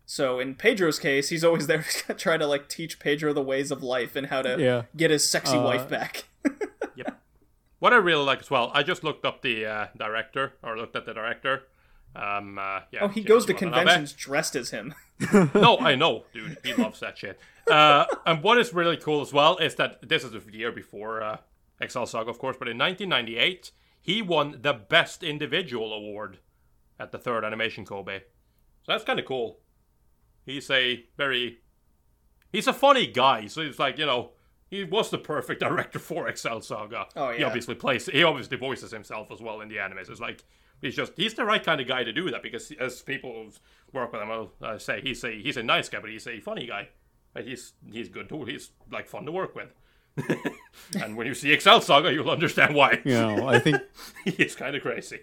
So 0.07 0.39
in 0.39 0.53
Pedro's 0.55 0.99
case, 0.99 1.29
he's 1.29 1.43
always 1.43 1.65
there 1.67 1.83
to 2.07 2.13
try 2.13 2.37
to 2.37 2.45
like 2.47 2.69
teach 2.69 2.99
Pedro 2.99 3.33
the 3.33 3.41
ways 3.41 3.71
of 3.71 3.81
life 3.83 4.15
and 4.15 4.27
how 4.27 4.41
to 4.43 4.57
Yeah. 4.59 4.83
get 4.95 5.11
his 5.11 5.27
sexy 5.29 5.57
Uh, 5.57 5.63
wife 5.63 5.89
back. 5.89 6.25
What 7.79 7.93
I 7.93 7.97
really 7.97 8.23
like 8.23 8.39
as 8.39 8.49
well, 8.49 8.71
I 8.73 8.83
just 8.83 9.03
looked 9.03 9.25
up 9.25 9.41
the 9.41 9.65
uh, 9.65 9.87
director, 9.97 10.53
or 10.63 10.77
looked 10.77 10.95
at 10.95 11.05
the 11.05 11.13
director. 11.13 11.63
Um, 12.15 12.57
uh, 12.57 12.81
yeah, 12.91 13.01
oh, 13.01 13.07
he 13.09 13.21
goes 13.21 13.45
to 13.45 13.53
Watanabe. 13.53 13.77
conventions 13.77 14.13
dressed 14.13 14.55
as 14.55 14.69
him. 14.69 14.95
no, 15.53 15.77
I 15.79 15.95
know, 15.95 16.23
dude. 16.33 16.57
He 16.63 16.73
loves 16.73 17.01
that 17.01 17.17
shit. 17.17 17.39
Uh, 17.69 18.05
and 18.25 18.41
what 18.41 18.57
is 18.57 18.73
really 18.73 18.97
cool 18.97 19.21
as 19.21 19.33
well 19.33 19.57
is 19.57 19.75
that 19.75 20.07
this 20.07 20.23
is 20.23 20.33
a 20.33 20.41
year 20.51 20.71
before 20.71 21.21
uh, 21.21 21.37
Excel 21.81 22.05
Saga, 22.05 22.29
of 22.29 22.39
course, 22.39 22.55
but 22.57 22.67
in 22.67 22.77
1998, 22.77 23.71
he 24.01 24.21
won 24.21 24.59
the 24.61 24.73
Best 24.73 25.23
Individual 25.23 25.93
Award 25.93 26.39
at 26.99 27.11
the 27.11 27.17
third 27.17 27.43
Animation 27.43 27.85
Kobe. 27.85 28.19
So 28.19 28.91
that's 28.91 29.03
kind 29.03 29.19
of 29.19 29.25
cool. 29.25 29.59
He's 30.45 30.69
a 30.69 31.05
very. 31.17 31.59
He's 32.51 32.67
a 32.67 32.73
funny 32.73 33.07
guy, 33.07 33.47
so 33.47 33.61
it's 33.61 33.79
like, 33.79 33.97
you 33.97 34.05
know, 34.05 34.31
he 34.75 34.83
was 34.83 35.09
the 35.09 35.17
perfect 35.17 35.59
director 35.59 35.99
for 35.99 36.27
Excel 36.27 36.61
Saga. 36.61 37.07
Oh, 37.15 37.29
yeah. 37.29 37.37
He 37.37 37.43
obviously 37.43 37.75
plays. 37.75 38.07
He 38.07 38.23
obviously 38.23 38.57
voices 38.57 38.91
himself 38.91 39.31
as 39.31 39.41
well 39.41 39.61
in 39.61 39.69
the 39.69 39.79
anime. 39.79 40.03
So 40.03 40.11
it's 40.11 40.21
like 40.21 40.43
he's 40.81 40.95
just 40.95 41.13
he's 41.15 41.33
the 41.33 41.45
right 41.45 41.63
kind 41.63 41.79
of 41.79 41.87
guy 41.87 42.03
to 42.03 42.13
do 42.13 42.29
that 42.31 42.43
because 42.43 42.71
as 42.79 43.01
people 43.01 43.31
who 43.31 43.51
work 43.97 44.11
with 44.11 44.21
him 44.21 44.31
I'll 44.31 44.51
uh, 44.61 44.77
say, 44.77 45.01
he's 45.01 45.23
a 45.23 45.31
he's 45.31 45.57
a 45.57 45.63
nice 45.63 45.89
guy, 45.89 45.99
but 45.99 46.09
he's 46.09 46.27
a 46.27 46.39
funny 46.39 46.67
guy. 46.67 46.89
Like, 47.33 47.45
he's 47.45 47.73
he's 47.91 48.09
good 48.09 48.29
too. 48.29 48.43
He's 48.45 48.71
like 48.91 49.07
fun 49.07 49.25
to 49.25 49.31
work 49.31 49.55
with. 49.55 49.73
and 51.01 51.17
when 51.17 51.27
you 51.27 51.33
see 51.33 51.51
Excel 51.51 51.81
Saga, 51.81 52.13
you'll 52.13 52.29
understand 52.29 52.73
why. 52.73 53.01
You 53.03 53.13
know, 53.13 53.47
I 53.47 53.59
think 53.65 53.81
he's 54.23 54.55
kind 54.55 54.75
of 54.75 54.81
crazy. 54.81 55.19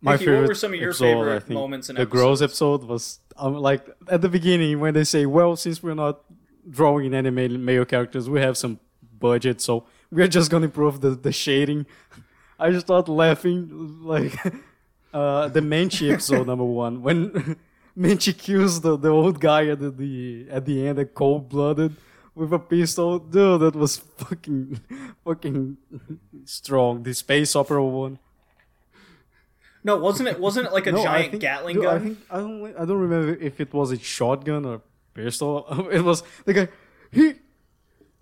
my 0.00 0.12
Nikki, 0.12 0.30
what 0.30 0.48
were 0.48 0.54
some 0.54 0.72
of 0.72 0.80
your 0.80 0.90
episode, 0.90 1.04
favorite 1.04 1.36
I 1.36 1.38
think, 1.40 1.54
moments 1.54 1.88
and 1.90 1.98
the 1.98 2.06
Grows 2.06 2.40
episode 2.40 2.84
was 2.84 3.20
um, 3.36 3.56
like 3.56 3.86
at 4.08 4.22
the 4.22 4.30
beginning 4.30 4.80
when 4.80 4.94
they 4.94 5.04
say, 5.04 5.26
"Well, 5.26 5.56
since 5.56 5.82
we're 5.82 5.94
not 5.94 6.22
drawing 6.68 7.06
in 7.06 7.14
animated 7.14 7.60
male 7.60 7.84
characters, 7.84 8.28
we 8.28 8.40
have 8.40 8.56
some 8.56 8.78
budget, 9.18 9.60
so 9.60 9.84
we're 10.10 10.28
just 10.28 10.50
gonna 10.50 10.66
improve 10.66 11.00
the, 11.00 11.10
the 11.10 11.32
shading." 11.32 11.86
I 12.58 12.70
just 12.70 12.86
started 12.86 13.10
laughing 13.10 14.00
like 14.02 14.34
uh, 15.12 15.48
the 15.48 15.60
Menchi 15.60 16.12
episode 16.12 16.46
number 16.46 16.64
one 16.64 17.02
when 17.02 17.56
Menchi 17.98 18.36
kills 18.36 18.80
the, 18.80 18.96
the 18.96 19.08
old 19.08 19.40
guy 19.40 19.66
at 19.68 19.80
the, 19.80 19.90
the 19.90 20.46
at 20.50 20.64
the 20.64 20.86
end, 20.86 20.98
a 20.98 21.04
cold 21.04 21.48
blooded 21.48 21.96
with 22.34 22.52
a 22.52 22.58
pistol. 22.58 23.18
Dude, 23.18 23.60
that 23.60 23.74
was 23.74 23.96
fucking 23.98 24.80
fucking 25.24 25.76
strong. 26.44 27.02
The 27.02 27.12
space 27.14 27.54
opera 27.56 27.84
one. 27.84 28.18
No, 29.82 29.98
wasn't 29.98 30.28
it? 30.30 30.40
Wasn't 30.40 30.66
it 30.66 30.72
like 30.72 30.86
a 30.86 30.92
No, 30.92 31.02
giant 31.02 31.30
think- 31.32 31.42
Gatling 31.42 31.74
dude, 31.76 31.84
gun? 31.84 31.94
I 31.96 31.98
think 31.98 32.18
I 32.30 32.38
don't 32.38 32.76
I 32.76 32.84
don't 32.84 33.00
remember 33.00 33.34
if 33.34 33.60
it 33.60 33.72
was 33.74 33.92
a 33.92 33.98
shotgun 33.98 34.64
or 34.64 34.80
pistol. 35.14 35.66
It 35.92 36.02
was 36.02 36.22
the 36.44 36.52
guy. 36.52 36.68
He. 37.12 37.34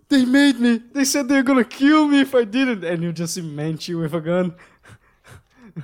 They 0.08 0.24
made 0.26 0.60
me. 0.60 0.78
They 0.92 1.04
said 1.04 1.26
they're 1.28 1.42
gonna 1.42 1.64
kill 1.64 2.06
me 2.06 2.20
if 2.20 2.34
I 2.34 2.44
didn't, 2.44 2.84
and 2.84 3.02
you 3.02 3.12
just 3.12 3.32
see 3.34 3.40
Menchi 3.40 3.98
with 3.98 4.12
a 4.12 4.20
gun. 4.20 4.54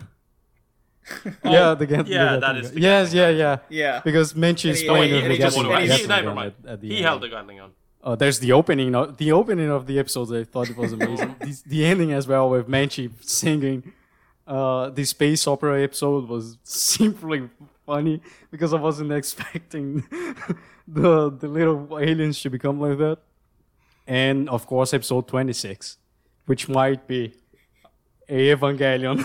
yeah, 1.45 1.75
the 1.75 1.87
gun. 1.87 2.01
Oh, 2.01 2.11
yeah, 2.11 2.35
the 2.35 2.41
that 2.41 2.41
Gatling 2.41 2.65
is 2.65 2.71
the 2.73 2.81
Yes, 2.81 3.15
yeah, 3.15 3.29
yeah. 3.31 3.59
Yeah. 3.71 4.01
Because 4.05 4.35
Menchi 4.35 4.69
is 4.71 4.81
And 4.81 4.83
he- 4.83 4.89
pointing 4.89 5.13
and 5.21 5.23
with 5.29 5.33
he 5.33 5.39
the 5.39 5.43
just- 5.45 5.57
Gatling 5.57 5.91
he- 5.91 6.07
never 6.07 6.23
gun 6.27 6.35
mind. 6.37 6.53
at, 6.65 6.71
at 6.73 6.81
the 6.83 6.89
He 6.89 6.97
end. 6.97 7.05
held 7.07 7.23
the 7.23 7.29
Gatling 7.29 7.57
gun. 7.59 7.71
Oh, 8.05 8.15
there's 8.15 8.39
the 8.39 8.53
opening. 8.53 8.91
No, 8.93 9.07
the 9.07 9.33
opening 9.33 9.71
of 9.71 9.87
the 9.87 9.99
episode. 9.99 10.33
I 10.35 10.45
thought 10.45 10.69
it 10.71 10.77
was 10.77 10.93
amazing. 10.99 11.35
the, 11.41 11.63
the 11.67 11.85
ending 11.87 12.13
as 12.13 12.29
well 12.29 12.51
with 12.51 12.69
Menchi 12.69 13.11
singing. 13.23 13.93
Uh, 14.47 14.91
the 14.91 15.05
space 15.05 15.47
opera 15.47 15.83
episode 15.83 16.29
was 16.29 16.59
simply 16.63 17.49
funny 17.89 18.21
because 18.53 18.73
I 18.75 18.79
wasn't 18.89 19.13
expecting 19.21 20.05
the 20.99 21.31
the 21.43 21.49
little 21.49 21.99
aliens 21.99 22.41
to 22.43 22.51
become 22.51 22.77
like 22.87 22.99
that. 22.99 23.19
and 24.07 24.49
of 24.57 24.67
course 24.67 24.95
episode 24.95 25.27
26, 25.29 25.99
which 26.47 26.69
might 26.69 27.07
be 27.07 27.23
a 28.29 28.41
Evangelion, 28.55 29.19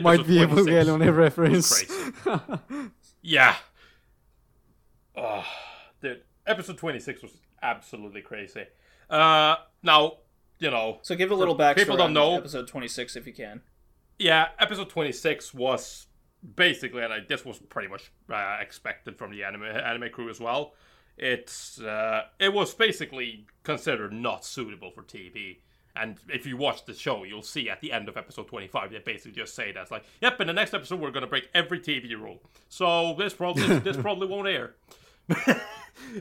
might 0.02 0.24
be 0.26 0.36
26 0.44 0.46
Evangelion 0.46 1.00
a 1.06 1.12
reference. 1.12 1.66
crazy. 1.72 2.90
yeah. 3.22 3.54
Oh, 5.16 5.44
dude, 6.02 6.22
episode 6.46 6.78
26 6.78 7.22
was 7.22 7.32
absolutely 7.62 8.22
crazy. 8.22 8.64
Uh, 9.10 9.56
now, 9.82 10.18
you 10.58 10.70
know, 10.70 10.98
So 11.02 11.14
give 11.16 11.30
a 11.30 11.34
little 11.34 11.54
For 11.56 11.62
backstory 11.62 11.76
people 11.76 11.96
don't 11.96 12.12
know- 12.14 12.36
episode 12.36 12.68
26 12.68 13.16
if 13.16 13.26
you 13.26 13.32
can. 13.32 13.62
yeah, 14.18 14.48
episode 14.58 14.88
26 14.90 15.54
was 15.54 16.06
basically, 16.56 17.02
and 17.02 17.12
I, 17.12 17.20
this 17.20 17.44
was 17.44 17.58
pretty 17.58 17.88
much 17.88 18.10
uh, 18.32 18.58
expected 18.60 19.16
from 19.16 19.30
the 19.30 19.44
anime 19.44 19.64
anime 19.64 20.10
crew 20.10 20.28
as 20.30 20.40
well. 20.40 20.74
It's 21.16 21.80
uh, 21.80 22.22
it 22.38 22.52
was 22.52 22.74
basically 22.74 23.46
considered 23.64 24.12
not 24.12 24.44
suitable 24.44 24.90
for 24.90 25.02
TV. 25.02 25.58
And 25.96 26.16
if 26.28 26.46
you 26.46 26.56
watch 26.56 26.84
the 26.84 26.94
show, 26.94 27.24
you'll 27.24 27.42
see 27.42 27.68
at 27.68 27.80
the 27.80 27.90
end 27.90 28.08
of 28.08 28.16
episode 28.16 28.46
25, 28.46 28.92
they 28.92 28.98
basically 29.00 29.32
just 29.32 29.56
say 29.56 29.72
that. 29.72 29.82
It's 29.82 29.90
like, 29.90 30.04
yep, 30.20 30.40
in 30.40 30.46
the 30.46 30.52
next 30.52 30.72
episode, 30.72 31.00
we're 31.00 31.10
going 31.10 31.22
to 31.22 31.26
break 31.28 31.48
every 31.54 31.80
TV 31.80 32.10
rule. 32.12 32.40
So 32.68 33.16
this 33.18 33.34
probably 33.34 33.78
this 33.80 33.96
probably 33.96 34.28
won't 34.28 34.46
air. 34.46 34.76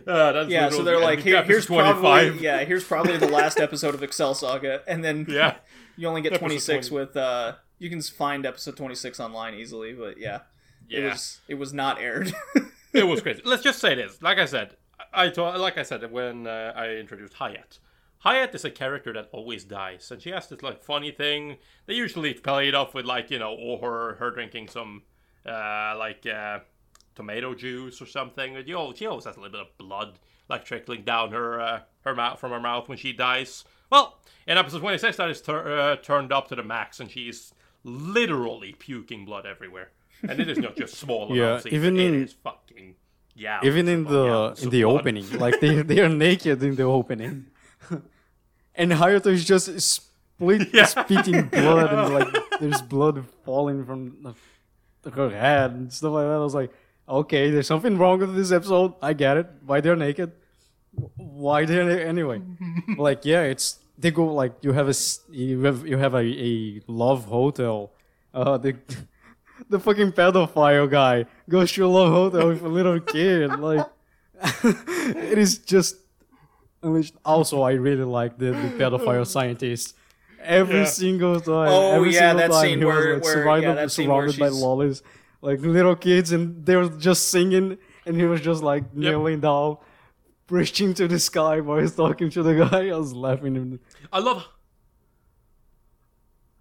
uh, 0.07 0.31
that's 0.31 0.49
Yeah, 0.49 0.69
so 0.69 0.83
they're 0.83 0.99
like, 0.99 1.19
Here, 1.19 1.43
here's 1.43 1.65
probably 1.67 2.39
yeah, 2.41 2.63
here's 2.65 2.83
probably 2.83 3.17
the 3.17 3.27
last 3.27 3.59
episode 3.59 3.93
of 3.93 4.01
Excel 4.03 4.33
Saga, 4.33 4.81
and 4.87 5.03
then 5.03 5.25
Yeah. 5.29 5.57
you 5.95 6.07
only 6.07 6.21
get 6.21 6.33
Episode 6.33 6.45
26 6.47 6.87
20. 6.89 7.05
with 7.05 7.17
uh, 7.17 7.53
you 7.79 7.89
can 7.89 8.01
find 8.01 8.45
episode 8.45 8.77
26 8.77 9.19
online 9.19 9.53
easily, 9.53 9.93
but 9.93 10.17
yeah, 10.17 10.41
it 10.89 11.03
was 11.03 11.41
it 11.47 11.55
was 11.55 11.73
not 11.73 11.99
aired. 11.99 12.33
it 12.93 13.03
was 13.03 13.21
crazy. 13.21 13.41
Let's 13.45 13.63
just 13.63 13.79
say 13.79 13.95
this. 13.95 14.21
Like 14.21 14.37
I 14.37 14.45
said, 14.45 14.75
I 15.13 15.29
told, 15.29 15.57
like 15.57 15.77
I 15.77 15.83
said 15.83 16.09
when 16.11 16.47
uh, 16.47 16.73
I 16.75 16.95
introduced 16.95 17.33
Hyatt. 17.33 17.79
Hyatt 18.19 18.55
is 18.55 18.65
a 18.65 18.71
character 18.71 19.13
that 19.13 19.29
always 19.31 19.63
dies, 19.63 20.09
and 20.11 20.21
she 20.21 20.31
has 20.31 20.47
this 20.47 20.63
like 20.63 20.83
funny 20.83 21.11
thing. 21.11 21.57
They 21.85 21.93
usually 21.93 22.33
play 22.33 22.67
it 22.67 22.75
off 22.75 22.93
with 22.93 23.05
like 23.05 23.29
you 23.29 23.39
know, 23.39 23.53
or 23.53 23.79
her 23.79 24.15
her 24.15 24.31
drinking 24.31 24.69
some 24.69 25.03
uh, 25.45 25.95
like 25.97 26.25
uh, 26.25 26.59
tomato 27.15 27.53
juice 27.53 28.01
or 28.01 28.05
something. 28.05 28.55
You 28.65 28.73
know, 28.73 28.93
she 28.93 29.05
always 29.05 29.25
has 29.25 29.37
a 29.37 29.39
little 29.39 29.51
bit 29.51 29.61
of 29.61 29.77
blood 29.77 30.19
like 30.49 30.65
trickling 30.65 31.03
down 31.03 31.31
her 31.31 31.61
uh, 31.61 31.79
her 32.01 32.15
mouth 32.15 32.39
from 32.39 32.51
her 32.51 32.59
mouth 32.59 32.89
when 32.89 32.97
she 32.97 33.13
dies. 33.13 33.63
Well, 33.91 34.17
in 34.47 34.57
episode 34.57 34.79
twenty 34.79 34.97
six, 34.97 35.17
that 35.17 35.29
is 35.29 35.41
tur- 35.41 35.79
uh, 35.79 35.95
turned 35.97 36.33
up 36.33 36.47
to 36.49 36.55
the 36.55 36.63
max, 36.63 36.99
and 36.99 37.11
she's 37.11 37.53
literally 37.87 38.73
puking 38.77 39.25
blood 39.25 39.45
everywhere. 39.45 39.89
And 40.27 40.39
it 40.39 40.49
is 40.49 40.57
not 40.57 40.75
just 40.75 40.95
small 40.95 41.27
Yeah, 41.35 41.43
amounts. 41.43 41.67
even 41.67 41.97
It 41.99 42.05
in- 42.05 42.23
is 42.23 42.33
fucking 42.43 42.95
yeah. 43.35 43.59
Even 43.63 43.87
in 43.87 44.03
the 44.05 44.55
in 44.61 44.69
the 44.71 44.83
opening, 44.83 45.25
like 45.37 45.59
they 45.59 45.81
they 45.83 45.99
are 46.01 46.09
naked 46.09 46.61
in 46.63 46.75
the 46.75 46.83
opening, 46.83 47.45
and 48.75 48.91
Hayato 48.91 49.27
is 49.27 49.45
just 49.45 49.79
split 49.79 50.69
Yeah. 50.73 50.85
spitting 50.85 51.47
blood 51.49 51.93
and 51.93 52.13
like 52.13 52.59
there's 52.59 52.81
blood 52.81 53.25
falling 53.45 53.85
from 53.85 54.33
the, 55.03 55.11
her 55.11 55.29
head 55.29 55.71
and 55.71 55.93
stuff 55.93 56.13
like 56.13 56.25
that. 56.25 56.33
I 56.33 56.45
was 56.49 56.55
like, 56.55 56.71
okay, 57.07 57.51
there's 57.51 57.67
something 57.67 57.97
wrong 57.99 58.17
with 58.19 58.35
this 58.35 58.51
episode. 58.51 58.93
I 59.03 59.13
get 59.13 59.37
it. 59.37 59.47
Why 59.65 59.81
they're 59.81 59.95
naked? 59.95 60.31
Why 61.15 61.65
they're 61.65 61.83
na- 61.85 62.09
anyway? 62.09 62.41
like 62.97 63.23
yeah, 63.23 63.43
it's 63.43 63.77
they 63.97 64.11
go 64.11 64.25
like 64.33 64.53
you 64.61 64.73
have 64.73 64.89
a 64.89 64.93
you 65.31 65.63
have 65.63 65.87
you 65.87 65.97
have 65.97 66.13
a, 66.13 66.19
a 66.23 66.81
love 66.87 67.25
hotel. 67.25 67.91
Uh, 68.33 68.57
the 68.57 68.75
the 69.69 69.79
fucking 69.79 70.11
pedophile 70.11 70.89
guy 70.89 71.25
goes 71.49 71.71
to 71.73 71.85
a 71.85 71.87
love 71.87 72.11
hotel 72.11 72.49
with 72.49 72.61
a 72.63 72.67
little 72.67 72.99
kid. 72.99 73.49
Like, 73.59 73.85
it 74.63 75.37
is 75.37 75.57
just. 75.59 75.95
Also, 77.25 77.63
I 77.63 77.71
really 77.73 78.03
like 78.03 78.37
the, 78.37 78.45
the 78.51 78.69
pedophile 78.77 79.25
scientist. 79.35 79.95
Every 80.43 80.79
Yeah. 80.79 80.85
single 80.85 81.39
time. 81.41 81.67
Oh, 81.69 81.91
every 81.95 82.13
yeah, 82.13 82.29
single 82.31 82.37
that 82.37 82.51
time 82.51 82.61
scene 82.69 82.79
he 82.79 82.85
was, 82.85 82.95
where- 82.95 83.13
like, 83.15 83.23
where- 83.23 83.33
surrounded, 83.33 83.67
yeah, 83.67 83.73
that 83.75 83.91
scene 83.91 84.09
where 84.09 84.29
surrounded 84.29 84.39
by 84.39 84.47
lollies, 84.49 85.03
like 85.41 85.59
little 85.61 85.95
kids, 85.95 86.31
and 86.31 86.65
they 86.65 86.75
were 86.75 86.87
just 86.87 87.29
singing, 87.29 87.77
and 88.05 88.15
he 88.15 88.25
was 88.25 88.39
just 88.41 88.61
like 88.63 88.93
kneeling 88.95 89.39
down, 89.41 89.77
reaching 90.49 90.93
to 90.95 91.07
the 91.07 91.19
sky 91.19 91.59
while 91.59 91.79
he's 91.79 91.95
talking 91.95 92.29
to 92.31 92.43
the 92.43 92.55
guy. 92.69 92.89
I 92.89 92.97
was 92.97 93.13
laughing. 93.13 93.55
in- 93.55 93.79
I 94.11 94.19
love. 94.19 94.47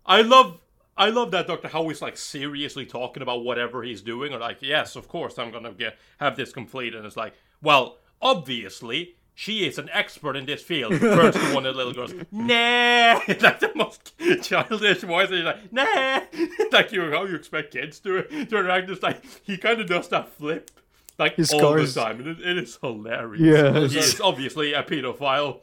I 0.04 0.22
love. 0.22 0.60
I 0.98 1.10
love 1.10 1.30
that 1.32 1.46
Doctor 1.46 1.68
How 1.68 1.90
is 1.90 2.00
like 2.00 2.16
seriously 2.16 2.86
talking 2.86 3.22
about 3.22 3.44
whatever 3.44 3.82
he's 3.82 4.00
doing, 4.00 4.32
or 4.32 4.38
like, 4.38 4.58
yes, 4.62 4.96
of 4.96 5.08
course, 5.08 5.38
I'm 5.38 5.50
gonna 5.50 5.72
get 5.72 5.98
have 6.18 6.36
this 6.36 6.52
complete, 6.52 6.94
and 6.94 7.04
it's 7.04 7.16
like, 7.18 7.34
well, 7.60 7.98
obviously, 8.22 9.16
she 9.34 9.66
is 9.66 9.76
an 9.76 9.90
expert 9.92 10.36
in 10.36 10.46
this 10.46 10.62
field. 10.62 10.98
Turns 10.98 11.34
to 11.34 11.54
one 11.54 11.66
of 11.66 11.74
the 11.74 11.84
little 11.84 11.92
girls, 11.92 12.14
nah, 12.32 13.20
like 13.28 13.60
the 13.60 13.72
most 13.74 14.14
childish 14.42 15.02
voice, 15.02 15.28
and 15.28 15.36
he's 15.36 15.44
like, 15.44 15.70
nah, 15.70 16.20
like 16.72 16.92
you 16.92 17.10
how 17.10 17.24
you 17.26 17.34
expect 17.34 17.72
kids 17.74 17.98
to 18.00 18.22
to 18.22 18.28
interact. 18.40 18.88
It's 18.88 19.02
like 19.02 19.22
he 19.42 19.58
kind 19.58 19.78
of 19.82 19.88
does 19.88 20.08
that 20.08 20.30
flip. 20.30 20.70
Like 21.18 21.36
His 21.36 21.52
all 21.52 21.58
scars- 21.60 21.94
the 21.94 22.00
time, 22.02 22.20
it, 22.20 22.40
it 22.40 22.58
is 22.58 22.76
hilarious. 22.82 23.40
Yes. 23.40 23.92
he 23.92 23.98
is 23.98 24.20
obviously 24.20 24.72
a 24.74 24.82
pedophile. 24.82 25.60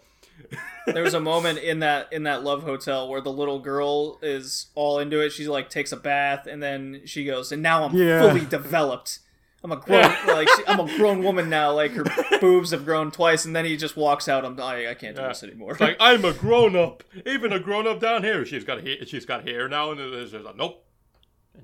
there 0.88 1.04
was 1.04 1.14
a 1.14 1.20
moment 1.32 1.60
in 1.60 1.80
that 1.80 2.12
in 2.12 2.24
that 2.24 2.44
love 2.44 2.64
hotel 2.64 3.08
where 3.08 3.22
the 3.22 3.32
little 3.32 3.60
girl 3.60 4.18
is 4.22 4.68
all 4.76 5.00
into 5.00 5.20
it. 5.20 5.30
She 5.32 5.48
like 5.48 5.70
takes 5.70 5.92
a 5.92 5.98
bath 5.98 6.48
and 6.48 6.62
then 6.62 7.02
she 7.06 7.24
goes, 7.26 7.52
and 7.52 7.62
now 7.62 7.84
I'm 7.86 7.96
Yeah. 7.96 8.22
fully 8.22 8.46
developed. 8.46 9.20
I'm 9.66 9.72
a 9.72 9.78
grown 9.78 10.02
like 10.28 10.50
she, 10.50 10.64
I'm 10.68 10.82
a 10.82 10.98
grown 10.98 11.24
woman 11.24 11.50
now. 11.50 11.72
Like 11.72 11.92
her 11.92 12.04
boobs 12.42 12.72
have 12.72 12.84
grown 12.84 13.12
twice, 13.12 13.46
and 13.46 13.56
then 13.56 13.64
he 13.64 13.78
just 13.78 13.96
walks 13.96 14.28
out. 14.28 14.44
I'm 14.44 14.60
I, 14.60 14.90
I 14.90 14.94
can't 14.94 15.16
do 15.16 15.22
Yeah. 15.22 15.30
this 15.30 15.42
anymore. 15.44 15.72
It's 15.72 15.80
like 15.80 15.96
I'm 16.02 16.26
a 16.26 16.34
grown 16.34 16.76
up, 16.76 17.02
even 17.26 17.54
a 17.54 17.60
grown 17.60 17.88
up 17.88 18.02
down 18.02 18.24
here. 18.24 18.44
She's 18.44 18.66
got 18.66 18.82
hair, 18.86 18.98
she's 19.06 19.26
got 19.26 19.48
hair 19.48 19.70
now, 19.70 19.92
and 19.92 20.02
it's 20.02 20.32
just 20.32 20.44
like, 20.44 20.58
nope, 20.58 20.83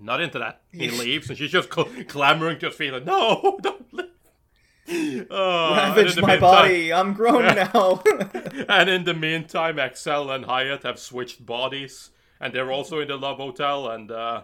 not 0.01 0.21
into 0.21 0.39
that. 0.39 0.61
He 0.71 0.89
leaves, 0.89 1.29
and 1.29 1.37
she's 1.37 1.51
just 1.51 1.73
cl- 1.73 1.89
clamoring, 2.07 2.59
just 2.59 2.77
feeling, 2.77 3.05
no, 3.05 3.57
don't 3.61 3.93
leave. 3.93 4.05
Uh, 5.29 5.73
Ravage 5.75 6.15
my 6.19 6.27
meantime- 6.29 6.39
body. 6.39 6.91
I'm 6.93 7.13
grown 7.13 7.43
now. 7.55 8.01
And 8.67 8.89
in 8.89 9.03
the 9.03 9.13
meantime, 9.13 9.77
Excel 9.77 10.31
and 10.31 10.45
Hyatt 10.45 10.81
have 10.81 10.97
switched 10.97 11.45
bodies, 11.45 12.09
and 12.39 12.53
they're 12.53 12.71
also 12.71 12.99
in 12.99 13.07
the 13.07 13.15
love 13.17 13.37
hotel. 13.37 13.87
And 13.89 14.09
uh, 14.09 14.43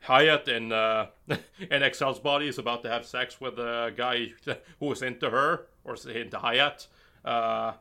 Hyatt 0.00 0.46
in 0.48 0.72
uh, 0.72 1.06
in 1.70 1.82
Excel's 1.82 2.18
body 2.20 2.48
is 2.48 2.58
about 2.58 2.82
to 2.82 2.90
have 2.90 3.06
sex 3.06 3.40
with 3.40 3.58
a 3.58 3.90
guy 3.96 4.32
who 4.78 4.86
was 4.86 5.00
into 5.00 5.30
her 5.30 5.68
or 5.84 5.94
is 5.94 6.04
into 6.04 6.38
Hyatt. 6.38 6.86
Uh, 7.24 7.72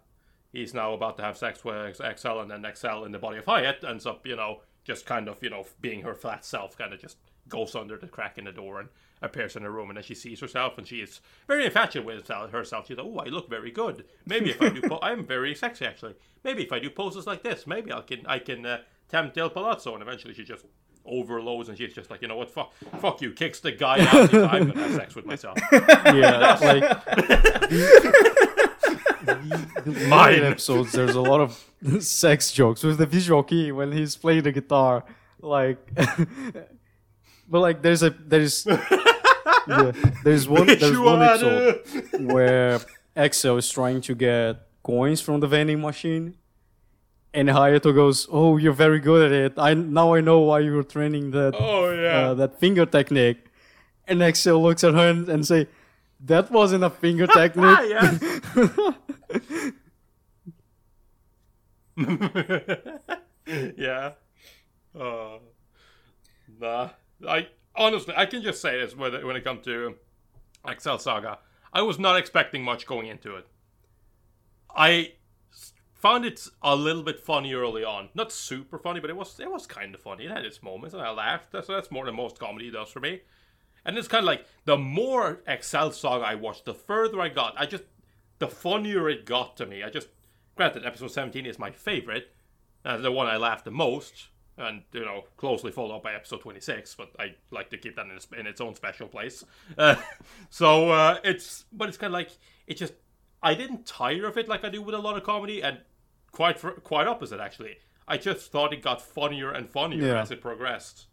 he's 0.54 0.74
now 0.74 0.94
about 0.94 1.18
to 1.18 1.24
have 1.24 1.36
sex 1.38 1.66
with 1.66 2.00
Excel, 2.00 2.40
and 2.40 2.50
then 2.50 2.64
Excel 2.64 3.04
in 3.04 3.12
the 3.12 3.20
body 3.20 3.40
of 3.40 3.46
Hyatt 3.46 3.84
ends 3.86 4.06
up, 4.06 4.26
you 4.26 4.38
know, 4.38 4.62
just 4.88 5.06
kind 5.06 5.28
of, 5.28 5.44
you 5.44 5.50
know, 5.50 5.66
being 5.82 6.02
her 6.02 6.16
flat 6.16 6.44
self, 6.46 6.78
kind 6.78 6.94
of 6.94 7.00
just 7.02 7.18
goes 7.50 7.76
under 7.76 7.98
the 7.98 8.08
crack 8.08 8.38
in 8.38 8.46
the 8.46 8.52
door 8.52 8.80
and 8.80 8.90
appears 9.22 9.56
in 9.56 9.64
her 9.64 9.72
room, 9.72 9.90
and 9.90 9.98
then 9.98 10.04
she 10.04 10.16
sees 10.16 10.40
herself, 10.40 10.78
and 10.78 10.88
she 10.88 10.98
is 11.02 11.22
very 11.48 11.66
infatuated 11.66 12.06
with 12.06 12.28
herself. 12.52 12.88
She's 12.88 12.98
like, 12.98 13.06
"Oh, 13.06 13.18
I 13.20 13.26
look 13.26 13.50
very 13.50 13.72
good. 13.72 14.06
Maybe 14.26 14.50
if 14.52 14.62
I 14.62 14.70
do, 14.70 14.82
po- 14.82 15.00
I'm 15.04 15.26
very 15.26 15.54
sexy 15.56 15.86
actually. 15.86 16.16
Maybe 16.44 16.64
if 16.64 16.72
I 16.72 16.80
do 16.80 16.90
poses 16.90 17.28
like 17.28 17.44
this, 17.44 17.68
maybe 17.68 17.92
I 17.92 18.02
can, 18.02 18.26
I 18.26 18.40
can 18.40 18.66
uh, 18.66 18.80
tempt 19.10 19.38
Il 19.38 19.50
Palazzo." 19.50 19.94
And 19.94 20.02
eventually, 20.02 20.34
she 20.34 20.44
just 20.44 20.66
overloads, 21.06 21.70
and 21.70 21.78
she's 21.78 21.94
just 21.94 22.10
like, 22.12 22.22
"You 22.22 22.28
know 22.28 22.38
what? 22.38 22.52
Fuck, 22.52 22.74
fuck 23.02 23.22
you." 23.22 23.32
Kicks 23.34 23.60
the 23.60 23.72
guy 23.72 24.00
out. 24.06 24.30
She's 24.30 24.40
like, 24.40 24.54
I'm 24.54 24.68
gonna 24.70 24.82
have 24.88 24.96
sex 24.96 25.16
with 25.16 25.26
myself. 25.26 25.58
Yeah, 25.72 26.58
like 26.62 26.84
Mine. 29.86 30.10
Mine 30.10 30.44
episodes, 30.44 30.92
there's 30.92 31.16
a 31.16 31.22
lot 31.22 31.42
of 31.42 31.64
sex 32.04 32.52
jokes 32.52 32.84
with 32.84 32.98
the 32.98 33.06
visual 33.06 33.44
kei 33.44 33.72
when 33.72 33.92
he's 33.92 34.16
playing 34.16 34.44
the 34.44 34.52
guitar. 34.52 35.04
Like, 35.40 35.78
but 37.48 37.60
like, 37.60 37.82
there's 37.82 38.04
a 38.04 38.10
there's 38.10 38.66
yeah, 38.66 39.92
there's 40.24 40.48
one 40.48 40.68
there's 40.68 40.98
one 41.00 41.22
episode 41.22 41.84
where 42.20 42.80
Excel 43.16 43.58
is 43.58 43.70
trying 43.70 44.02
to 44.02 44.16
get 44.16 44.68
coins 44.84 45.22
from 45.22 45.40
the 45.40 45.48
vending 45.48 45.82
machine, 45.82 46.36
and 47.34 47.50
Hayato 47.50 47.94
goes, 47.94 48.28
"Oh, 48.32 48.58
you're 48.58 48.74
very 48.74 49.00
good 49.00 49.26
at 49.28 49.32
it. 49.32 49.54
I 49.58 49.74
now 49.74 50.14
I 50.16 50.22
know 50.22 50.40
why 50.40 50.60
you 50.60 50.74
were 50.74 50.84
training 50.84 51.32
that 51.32 51.54
Oh 51.60 51.92
yeah. 51.92 52.30
uh, 52.30 52.34
that 52.36 52.60
finger 52.60 52.86
technique." 52.86 53.44
And 54.10 54.24
Excel 54.24 54.62
looks 54.64 54.86
at 54.86 54.94
her 54.94 55.10
and, 55.10 55.28
and 55.28 55.46
say, 55.46 55.68
"That 56.20 56.52
wasn't 56.52 56.84
a 56.84 56.90
finger 56.90 57.28
technique." 57.28 57.66
Ah, 57.66 57.82
yeah. 57.84 58.92
yeah. 63.78 64.12
Uh, 65.00 65.40
nah. 66.60 66.90
I 67.28 67.48
honestly, 67.76 68.14
I 68.16 68.26
can 68.26 68.42
just 68.42 68.62
say 68.62 68.80
this 68.80 68.96
when 68.96 69.14
it, 69.14 69.26
when 69.26 69.36
it 69.36 69.44
comes 69.44 69.66
to 69.66 69.96
Excel 70.68 71.00
Saga. 71.00 71.40
I 71.74 71.82
was 71.82 72.00
not 72.00 72.18
expecting 72.18 72.64
much 72.64 72.86
going 72.88 73.08
into 73.08 73.36
it. 73.36 73.48
I 74.76 75.14
found 75.96 76.26
it 76.26 76.48
a 76.62 76.76
little 76.76 77.04
bit 77.04 77.20
funny 77.20 77.54
early 77.54 77.84
on. 77.84 78.10
Not 78.14 78.32
super 78.32 78.78
funny, 78.78 79.00
but 79.00 79.10
it 79.10 79.16
was 79.16 79.40
it 79.40 79.52
was 79.52 79.66
kind 79.68 79.94
of 79.96 80.02
funny. 80.02 80.26
It 80.26 80.32
had 80.32 80.46
its 80.46 80.62
moments, 80.62 80.94
and 80.94 81.04
I 81.04 81.12
laughed. 81.12 81.52
That's 81.52 81.68
that's 81.68 81.92
more 81.92 82.06
than 82.06 82.16
most 82.16 82.40
comedy 82.40 82.72
does 82.72 82.90
for 82.90 83.00
me. 83.00 83.22
And 83.88 83.98
it's 83.98 84.08
kind 84.08 84.22
of 84.24 84.28
like 84.28 84.46
the 84.66 84.78
more 84.78 85.42
Excel 85.48 85.92
Saga 85.92 86.26
I 86.26 86.36
watched, 86.36 86.66
the 86.66 86.74
further 86.76 87.20
I 87.22 87.30
got. 87.30 87.56
I 87.58 87.66
just 87.66 87.86
the 88.38 88.48
funnier 88.48 89.10
it 89.10 89.26
got 89.26 89.58
to 89.58 89.66
me. 89.66 89.82
I 89.82 89.90
just 89.90 90.10
granted, 90.56 90.86
episode 90.86 91.12
17 91.12 91.46
is 91.46 91.58
my 91.58 91.72
favorite, 91.72 92.32
uh, 92.84 92.98
the 92.98 93.12
one 93.12 93.28
I 93.28 93.38
laughed 93.38 93.64
the 93.66 93.72
most, 93.72 94.28
and 94.58 94.82
you 94.92 95.06
know, 95.06 95.24
closely 95.38 95.72
followed 95.72 96.04
by 96.04 96.14
episode 96.14 96.42
26. 96.42 96.96
But 96.96 97.12
I 97.18 97.36
like 97.50 97.70
to 97.70 97.78
keep 97.78 97.96
that 97.96 98.06
in, 98.08 98.12
its, 98.12 98.28
in 98.38 98.46
its 98.46 98.60
own 98.60 98.76
special 98.76 99.08
place. 99.08 99.44
Uh, 99.78 99.96
so 100.50 100.90
uh, 100.92 101.20
it's, 101.24 101.66
but 101.72 101.88
it's 101.88 101.98
kind 101.98 102.12
of 102.12 102.16
like 102.16 102.32
it 102.68 102.76
just. 102.76 102.94
I 103.42 103.54
didn't 103.54 103.86
tire 103.86 104.26
of 104.26 104.36
it 104.38 104.48
like 104.50 104.66
I 104.66 104.70
do 104.70 104.82
with 104.82 104.96
a 104.96 105.00
lot 105.00 105.16
of 105.16 105.24
comedy, 105.24 105.62
and 105.62 105.78
quite 106.32 106.60
for, 106.60 106.72
quite 106.72 107.08
opposite 107.08 107.40
actually. 107.40 107.78
I 108.08 108.18
just 108.18 108.52
thought 108.52 108.74
it 108.74 108.82
got 108.82 109.02
funnier 109.02 109.52
and 109.52 109.70
funnier 109.70 110.02
Yeah. 110.08 110.22
as 110.22 110.32
it 110.32 110.42
progressed. 110.42 111.06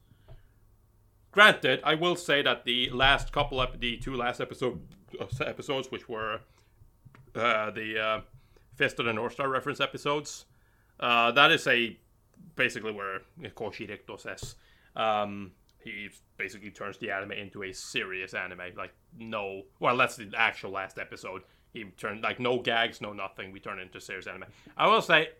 Granted, 1.34 1.80
I 1.82 1.96
will 1.96 2.14
say 2.14 2.42
that 2.42 2.64
the 2.64 2.90
last 2.90 3.32
couple 3.32 3.60
of 3.60 3.80
the 3.80 3.96
two 3.96 4.14
last 4.14 4.40
episode 4.40 4.80
uh, 5.20 5.26
episodes, 5.44 5.90
which 5.90 6.08
were 6.08 6.38
uh, 7.34 7.72
the 7.72 7.98
uh, 8.00 8.20
Fist 8.76 9.00
of 9.00 9.06
the 9.06 9.12
North 9.12 9.32
Star 9.32 9.48
reference 9.48 9.80
episodes, 9.80 10.44
uh, 11.00 11.32
that 11.32 11.50
is 11.50 11.66
a 11.66 11.98
basically 12.54 12.92
where 12.92 13.22
Koshi 13.56 13.90
Rikdo 13.90 14.20
says 14.20 14.54
um, 14.94 15.50
he 15.82 16.08
basically 16.36 16.70
turns 16.70 16.98
the 16.98 17.10
anime 17.10 17.32
into 17.32 17.64
a 17.64 17.72
serious 17.72 18.32
anime. 18.32 18.60
Like 18.76 18.94
no, 19.18 19.62
well, 19.80 19.96
that's 19.96 20.14
the 20.14 20.30
actual 20.36 20.70
last 20.70 21.00
episode. 21.00 21.42
He 21.72 21.82
turned 21.96 22.22
like 22.22 22.38
no 22.38 22.60
gags, 22.60 23.00
no 23.00 23.12
nothing. 23.12 23.50
We 23.50 23.58
turn 23.58 23.80
it 23.80 23.82
into 23.82 24.00
serious 24.00 24.28
anime. 24.28 24.44
I 24.76 24.86
will 24.86 25.02
say, 25.02 25.30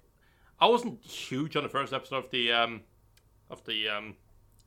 I 0.59 0.67
wasn't 0.67 1.05
huge 1.05 1.55
on 1.55 1.63
the 1.63 1.69
first 1.69 1.93
episode 1.93 2.17
of 2.17 2.31
the 2.31 2.51
um, 2.51 2.81
of 3.49 3.65
the 3.65 3.89
um, 3.91 4.17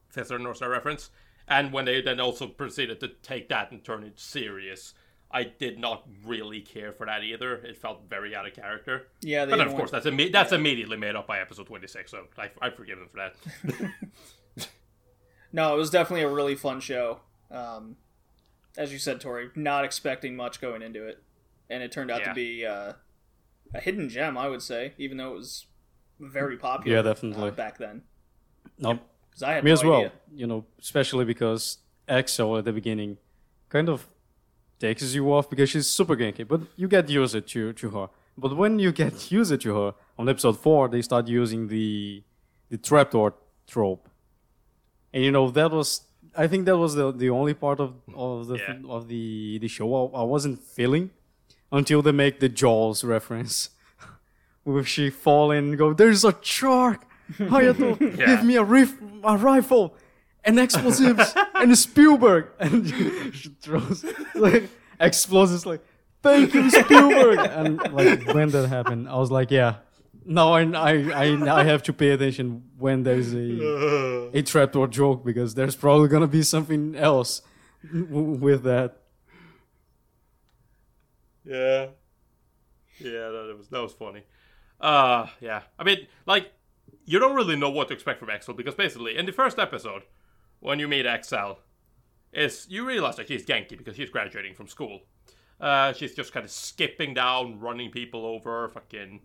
Fist 0.10 0.32
of 0.32 0.38
the 0.40 0.44
North 0.44 0.58
Star 0.58 0.70
reference, 0.70 1.10
and 1.48 1.72
when 1.74 1.86
they 1.86 2.02
then 2.02 2.20
also 2.20 2.48
proceeded 2.48 3.00
to 3.02 3.10
take 3.24 3.50
that 3.50 3.72
and 3.72 3.84
turn 3.84 4.04
it 4.04 4.20
serious. 4.20 4.94
I 5.30 5.44
did 5.44 5.78
not 5.78 6.08
really 6.26 6.62
care 6.62 6.94
for 6.94 7.06
that 7.06 7.22
either. 7.22 7.56
It 7.56 7.76
felt 7.76 8.04
very 8.10 8.34
out 8.34 8.48
of 8.48 8.54
character. 8.54 9.08
Yeah, 9.20 9.44
they 9.44 9.52
But 9.58 9.68
of 9.68 9.76
course, 9.76 9.92
want- 9.92 10.04
that's 10.04 10.06
imme- 10.06 10.32
that's 10.32 10.54
immediately 10.54 10.96
made 10.96 11.18
up 11.18 11.28
by 11.28 11.40
episode 11.42 11.66
26, 11.68 12.10
so 12.10 12.28
I, 12.38 12.50
I 12.62 12.70
forgive 12.70 12.98
them 13.00 13.10
for 13.10 13.18
that. 13.18 14.66
No, 15.54 15.74
it 15.74 15.78
was 15.78 15.90
definitely 15.90 16.24
a 16.24 16.30
really 16.30 16.56
fun 16.56 16.80
show. 16.82 17.22
Um, 17.50 17.96
as 18.78 18.92
you 18.92 19.00
said, 19.00 19.22
Tori, 19.22 19.50
not 19.56 19.86
expecting 19.86 20.36
much 20.36 20.60
going 20.62 20.82
into 20.82 21.08
it, 21.08 21.24
and 21.70 21.82
it 21.82 21.92
turned 21.92 22.12
out 22.12 22.20
Yeah. 22.22 22.30
to 22.30 22.34
be 22.34 22.66
uh, 22.66 22.94
a 23.74 23.80
hidden 23.80 24.10
gem, 24.10 24.38
I 24.38 24.50
would 24.50 24.62
say, 24.62 24.94
even 24.98 25.18
though 25.18 25.32
it 25.34 25.38
was 25.38 25.66
very 26.20 26.58
popular. 26.58 26.98
Yeah, 26.98 27.02
definitely. 27.02 27.48
uh, 27.48 27.52
back 27.52 27.78
then. 27.78 28.04
No, 28.78 29.00
'Cause 29.38 29.44
I 29.44 29.54
had 29.54 29.64
me 29.64 29.70
no 29.70 29.74
as 29.74 29.84
well. 29.84 29.98
idea. 29.98 30.12
You 30.34 30.48
know, 30.48 30.66
especially 30.80 31.26
because 31.26 31.78
EXO 32.10 32.58
at 32.60 32.66
the 32.66 32.74
beginning 32.74 33.18
kind 33.70 33.90
of 33.90 34.08
takes 34.80 35.14
you 35.14 35.32
off 35.34 35.50
because 35.50 35.70
she's 35.70 35.88
super 35.88 36.16
genki, 36.16 36.48
but 36.48 36.62
you 36.76 36.88
get 36.88 37.10
used 37.10 37.48
to 37.48 37.74
to 37.74 37.90
her. 37.92 38.08
But 38.38 38.56
when 38.58 38.80
you 38.80 38.92
get 38.92 39.32
used 39.40 39.60
to 39.62 39.76
her 39.76 39.94
on 40.18 40.28
episode 40.30 40.58
four, 40.60 40.88
they 40.90 41.02
start 41.02 41.28
using 41.28 41.68
the 41.68 42.24
the 42.70 42.78
trapdoor 42.78 43.34
trope, 43.68 44.10
and 45.14 45.24
you 45.24 45.32
know 45.32 45.50
that 45.52 45.72
was 45.72 46.02
I 46.36 46.48
think 46.48 46.66
that 46.66 46.78
was 46.78 46.96
the 46.96 47.12
the 47.12 47.30
only 47.30 47.54
part 47.54 47.80
of 47.80 47.94
of 48.16 48.48
the 48.48 48.58
Yeah. 48.58 48.96
of 48.96 49.08
the 49.08 49.58
the 49.60 49.68
show 49.68 49.88
I, 50.00 50.22
I 50.22 50.24
wasn't 50.24 50.60
feeling 50.62 51.12
until 51.72 52.02
they 52.02 52.12
make 52.12 52.40
the 52.40 52.50
Jaws 52.50 53.04
reference. 53.04 53.70
Where 54.64 54.84
she 54.84 55.10
fall 55.10 55.52
in 55.52 55.64
and 55.70 55.78
go, 55.78 55.94
there's 55.94 56.24
a 56.26 56.36
shark! 56.42 57.00
Hayato, 57.38 58.00
Yeah. 58.18 58.26
give 58.26 58.44
me 58.46 58.56
a, 58.56 58.64
rif- 58.64 59.00
a 59.24 59.38
rifle 59.38 59.96
and 60.44 60.60
explosives 60.60 61.34
and 61.56 61.72
a 61.72 61.76
Spielberg! 61.76 62.48
And 62.60 62.88
she 63.36 63.50
throws 63.62 64.06
like 64.36 64.70
explosives 65.00 65.66
like, 65.66 65.82
thank 66.24 66.54
you, 66.54 66.70
Spielberg! 66.70 67.40
and 67.40 67.78
like 67.94 68.34
when 68.34 68.50
that 68.50 68.68
happened, 68.70 69.10
I 69.10 69.16
was 69.18 69.30
like, 69.32 69.52
yeah, 69.52 69.76
now 70.26 70.54
I, 70.54 70.62
I, 70.64 70.92
I, 71.14 71.60
I 71.60 71.64
have 71.64 71.84
to 71.84 71.94
pay 71.94 72.10
attention 72.12 72.64
when 72.78 73.04
there's 73.04 73.34
a, 73.34 74.30
a 74.34 74.42
trapdoor 74.42 74.88
joke 74.88 75.26
because 75.26 75.56
there's 75.56 75.76
probably 75.76 76.08
gonna 76.10 76.28
be 76.28 76.44
something 76.44 76.96
else 76.96 77.42
w- 77.92 78.38
with 78.40 78.64
that. 78.64 79.02
Yeah. 81.46 81.88
Yeah, 83.00 83.30
that 83.30 83.56
was 83.58 83.68
that 83.70 83.82
was 83.82 83.94
funny. 83.94 84.24
Uh 84.82 85.28
yeah. 85.40 85.62
I 85.80 85.84
mean, 85.84 86.08
like 86.26 86.52
you 87.08 87.18
don't 87.20 87.36
really 87.36 87.56
know 87.56 87.70
what 87.70 87.88
to 87.88 87.94
expect 87.94 88.20
from 88.20 88.30
Axel 88.30 88.54
because 88.54 88.76
basically 88.76 89.18
in 89.18 89.26
the 89.26 89.32
first 89.32 89.58
episode, 89.58 90.04
when 90.60 90.78
you 90.78 90.88
meet 90.88 91.06
Axel, 91.06 91.60
is 92.34 92.68
you 92.70 92.86
realize 92.86 93.16
that 93.16 93.30
she's 93.30 93.46
Genki 93.46 93.78
because 93.78 93.96
she's 93.96 94.10
graduating 94.12 94.54
from 94.54 94.68
school. 94.68 95.02
Uh 95.60 95.94
she's 95.94 96.14
just 96.14 96.34
kind 96.34 96.44
of 96.44 96.52
skipping 96.52 97.14
down, 97.16 97.60
running 97.60 97.90
people 97.90 98.26
over, 98.26 98.68
fucking 98.68 99.22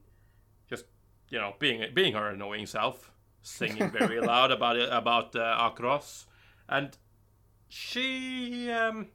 just 0.70 0.84
you 1.28 1.38
know, 1.38 1.54
being 1.58 1.84
being 1.92 2.14
her 2.14 2.28
annoying 2.30 2.66
self, 2.66 3.10
singing 3.42 3.90
very 3.90 4.20
loud 4.32 4.52
about 4.52 4.76
it 4.76 4.88
about 4.90 5.34
uh, 5.36 5.56
Across. 5.58 6.26
And 6.68 6.96
she 7.68 8.70
um 8.70 9.08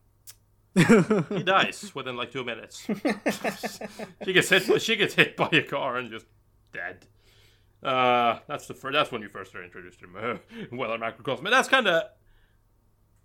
he 0.76 1.44
dies 1.44 1.96
within 1.96 2.18
like 2.18 2.32
two 2.32 2.44
minutes. 2.44 2.86
she 4.26 4.34
gets 4.34 4.50
hit. 4.50 4.82
She 4.82 4.96
gets 4.96 5.16
hit 5.16 5.38
by 5.38 5.50
a 5.54 5.64
car 5.64 5.98
and 5.98 6.12
just 6.12 6.28
dead. 6.74 7.08
Uh, 7.84 8.40
that's 8.48 8.68
the 8.68 8.74
first. 8.74 8.94
That's 8.94 9.12
when 9.12 9.22
you 9.22 9.30
first 9.30 9.56
are 9.56 9.64
introduced 9.64 10.00
to 10.00 10.08
Weather 10.72 10.98
macrocosm. 10.98 11.46
And 11.46 11.54
that's 11.54 11.70
kind 11.70 11.88
of 11.88 12.04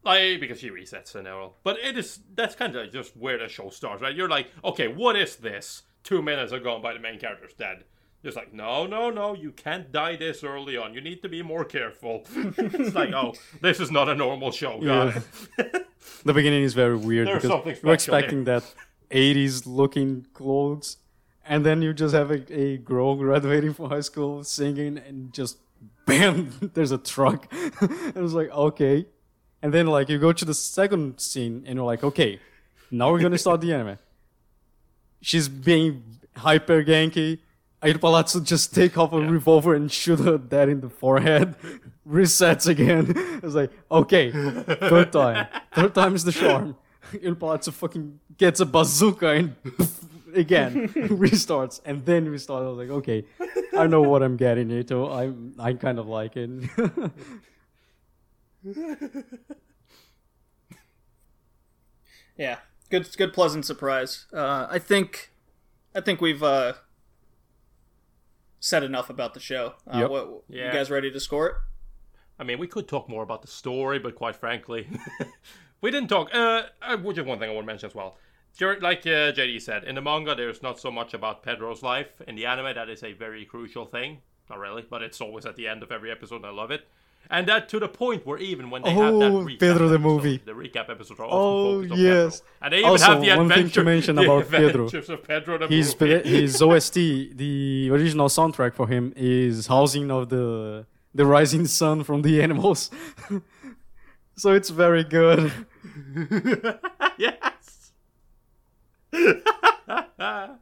like 0.04 0.40
because 0.40 0.60
she 0.60 0.70
resets 0.70 1.14
and 1.14 1.26
all. 1.28 1.58
But 1.64 1.78
it 1.78 1.96
is 1.96 2.20
that's 2.34 2.54
kind 2.54 2.76
of 2.76 2.92
just 2.92 3.16
where 3.16 3.38
the 3.38 3.48
show 3.48 3.70
starts, 3.70 4.02
right? 4.02 4.14
You're 4.14 4.28
like, 4.28 4.48
okay, 4.64 4.88
what 4.88 5.16
is 5.16 5.36
this? 5.36 5.82
Two 6.02 6.22
minutes 6.22 6.52
have 6.52 6.64
gone 6.64 6.82
by. 6.82 6.92
The 6.94 7.00
main 7.00 7.18
character's 7.18 7.54
dead. 7.54 7.84
Just 8.24 8.36
like, 8.36 8.52
no, 8.52 8.86
no, 8.86 9.10
no, 9.10 9.34
you 9.34 9.50
can't 9.50 9.90
die 9.90 10.14
this 10.14 10.44
early 10.44 10.76
on. 10.76 10.94
You 10.94 11.00
need 11.00 11.22
to 11.22 11.28
be 11.28 11.42
more 11.42 11.64
careful. 11.64 12.24
it's 12.36 12.94
like, 12.94 13.12
oh, 13.12 13.34
this 13.60 13.80
is 13.80 13.90
not 13.90 14.08
a 14.08 14.14
normal 14.14 14.52
show. 14.52 14.78
Yeah. 14.80 15.20
The 16.24 16.32
beginning 16.32 16.62
is 16.62 16.74
very 16.74 16.96
weird 16.96 17.26
There's 17.26 17.42
because 17.42 17.62
special 17.62 17.92
expecting 17.92 18.44
that 18.44 18.62
80s 19.10 19.66
looking 19.66 20.26
clothes, 20.34 20.98
and 21.52 21.66
then 21.66 21.82
you 21.82 21.92
just 21.92 22.14
have 22.14 22.30
a, 22.30 22.40
a 22.50 22.78
girl 22.78 23.14
graduating 23.14 23.74
from 23.74 23.90
high 23.90 24.00
school 24.00 24.42
singing, 24.42 24.96
and 24.96 25.34
just 25.34 25.58
bam, 26.06 26.70
there's 26.72 26.92
a 26.92 26.96
truck. 26.96 27.46
it 27.82 28.16
was 28.16 28.32
like, 28.32 28.48
okay. 28.50 29.04
And 29.60 29.72
then, 29.72 29.86
like, 29.86 30.08
you 30.08 30.18
go 30.18 30.32
to 30.32 30.46
the 30.46 30.54
second 30.54 31.20
scene, 31.20 31.64
and 31.66 31.76
you're 31.76 31.84
like, 31.84 32.02
okay, 32.02 32.40
now 32.90 33.12
we're 33.12 33.20
gonna 33.20 33.36
start 33.36 33.60
the 33.60 33.70
anime. 33.74 33.98
She's 35.20 35.46
being 35.50 36.20
hyper 36.36 36.82
genki. 36.82 37.40
Il 37.84 37.98
Palazzo 37.98 38.40
just 38.40 38.74
take 38.74 38.96
off 38.96 39.12
a 39.12 39.20
revolver 39.20 39.74
and 39.74 39.92
shoot 39.92 40.20
her 40.20 40.38
dead 40.38 40.70
in 40.70 40.80
the 40.80 40.88
forehead. 40.88 41.54
Resets 42.08 42.66
again. 42.66 43.12
It's 43.42 43.54
like, 43.54 43.72
okay, 43.90 44.30
third 44.30 45.12
time. 45.12 45.48
Third 45.74 45.94
time 45.94 46.14
is 46.14 46.24
the 46.24 46.32
charm. 46.32 46.76
Il 47.20 47.34
Palazzo 47.34 47.72
fucking 47.72 48.20
gets 48.38 48.60
a 48.60 48.66
bazooka 48.66 49.28
and 49.28 49.56
again 50.34 50.88
restarts 50.88 51.80
and 51.84 52.04
then 52.04 52.26
restarts. 52.26 52.64
I 52.64 52.68
was 52.68 52.78
like, 52.78 52.90
okay, 52.90 53.24
I 53.76 53.86
know 53.86 54.02
what 54.02 54.22
I'm 54.22 54.36
getting 54.36 54.70
into. 54.70 55.06
I'm, 55.08 55.54
I 55.58 55.72
kind 55.74 55.98
of 55.98 56.06
like 56.06 56.36
it. 56.36 56.50
Yeah, 62.36 62.58
good, 62.90 63.14
good, 63.16 63.32
pleasant 63.32 63.66
surprise. 63.66 64.26
Uh, 64.32 64.66
I 64.70 64.78
think, 64.78 65.30
I 65.94 66.00
think 66.00 66.20
we've 66.20 66.42
uh, 66.42 66.74
said 68.58 68.82
enough 68.82 69.10
about 69.10 69.34
the 69.34 69.40
show. 69.40 69.74
Uh, 69.86 69.98
Yep. 70.00 70.10
what, 70.10 70.42
Yeah. 70.48 70.66
You 70.66 70.72
guys 70.72 70.90
ready 70.90 71.10
to 71.10 71.20
score 71.20 71.46
it? 71.48 71.54
I 72.38 72.44
mean, 72.44 72.58
we 72.58 72.66
could 72.66 72.88
talk 72.88 73.08
more 73.08 73.22
about 73.22 73.42
the 73.42 73.48
story, 73.48 73.98
but 73.98 74.14
quite 74.14 74.34
frankly, 74.34 74.88
we 75.80 75.90
didn't 75.90 76.08
talk. 76.08 76.30
Uh, 76.34 76.62
uh, 76.80 76.96
which 76.96 77.18
is 77.18 77.24
one 77.24 77.38
thing 77.38 77.50
I 77.50 77.52
want 77.52 77.64
to 77.64 77.72
mention 77.72 77.86
as 77.88 77.94
well. 77.94 78.16
Like 78.60 79.00
uh, 79.06 79.32
JD 79.32 79.60
said, 79.62 79.84
in 79.84 79.94
the 79.94 80.02
manga, 80.02 80.34
there's 80.34 80.62
not 80.62 80.78
so 80.78 80.90
much 80.90 81.14
about 81.14 81.42
Pedro's 81.42 81.82
life. 81.82 82.08
In 82.28 82.36
the 82.36 82.46
anime, 82.46 82.74
that 82.74 82.88
is 82.88 83.02
a 83.02 83.12
very 83.12 83.44
crucial 83.44 83.86
thing. 83.86 84.18
Not 84.50 84.58
really, 84.58 84.84
but 84.88 85.02
it's 85.02 85.20
always 85.20 85.46
at 85.46 85.56
the 85.56 85.66
end 85.66 85.82
of 85.82 85.90
every 85.90 86.10
episode, 86.10 86.36
and 86.36 86.46
I 86.46 86.50
love 86.50 86.70
it. 86.70 86.86
And 87.30 87.46
that 87.48 87.68
to 87.70 87.78
the 87.80 87.88
point 87.88 88.26
where 88.26 88.36
even 88.38 88.68
when 88.68 88.82
they 88.82 88.90
have 88.90 89.14
that 89.20 89.30
Oh, 89.30 89.44
recap 89.44 89.60
Pedro 89.60 89.88
the 89.88 89.94
episode, 89.94 90.00
movie. 90.02 90.36
the 90.44 90.52
recap 90.52 90.90
episodes 90.90 91.20
are 91.20 91.26
Oh, 91.30 91.76
focused 91.82 91.92
on 91.92 91.98
yes. 91.98 92.40
Pedro. 92.40 92.46
And 92.62 92.72
they 92.72 92.78
even 92.78 92.90
Also, 92.90 93.04
have 93.06 93.20
the 93.22 93.28
one 93.36 93.48
thing 93.48 93.48
to 93.48 93.52
adventure, 93.80 93.84
mention 93.84 94.18
about 94.24 94.50
Pedro. 94.50 94.84
of 94.86 95.22
Pedro 95.26 95.58
the 95.58 95.66
his 95.68 95.98
movie. 96.00 96.28
his 96.28 96.60
OST, 96.60 96.94
the 97.36 97.88
original 97.92 98.28
soundtrack 98.28 98.74
for 98.74 98.88
him 98.88 99.12
is 99.16 99.68
"Housing 99.68 100.10
of 100.10 100.28
the 100.28 100.84
the 101.14 101.24
Rising 101.24 101.66
Sun" 101.66 102.02
from 102.04 102.22
the 102.22 102.42
Animals. 102.42 102.90
so 104.36 104.52
it's 104.52 104.70
very 104.70 105.04
good. 105.04 105.52
yes. 107.18 107.36
oh 109.14 110.58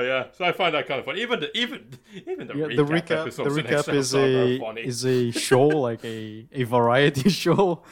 yeah, 0.00 0.26
so 0.32 0.44
I 0.44 0.52
find 0.52 0.74
that 0.74 0.86
kind 0.86 1.00
of 1.00 1.06
funny. 1.06 1.22
Even 1.22 1.40
the 1.40 1.56
even 1.56 1.98
even 2.26 2.46
the 2.46 2.54
Yeah, 2.54 2.66
recap 2.66 2.76
the 2.76 2.84
recap, 2.84 3.08
the 3.08 3.16
episodes 3.20 3.56
in 3.56 3.64
recap 3.64 3.78
Excel 3.88 3.94
is 3.96 4.14
a 4.14 4.58
funny. 4.58 4.80
is 4.82 5.06
a 5.06 5.30
show 5.30 5.66
like 5.88 6.04
a 6.04 6.46
a 6.52 6.64
variety 6.64 7.28
show. 7.30 7.82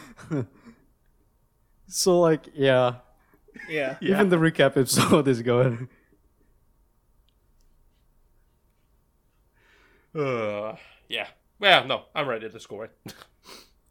so 1.87 2.21
like 2.21 2.49
yeah, 2.55 2.97
Yeah. 3.69 3.97
Yeah. 4.01 4.15
even 4.15 4.29
the 4.29 4.37
recap 4.37 4.77
episode 4.77 5.27
is 5.29 5.43
good. 5.43 5.89
Uh, 10.15 10.77
yeah. 11.09 11.29
Well, 11.59 11.87
no, 11.87 12.03
I'm 12.15 12.29
ready 12.29 12.49
to 12.51 12.61
score 12.61 12.85
it. 12.87 13.15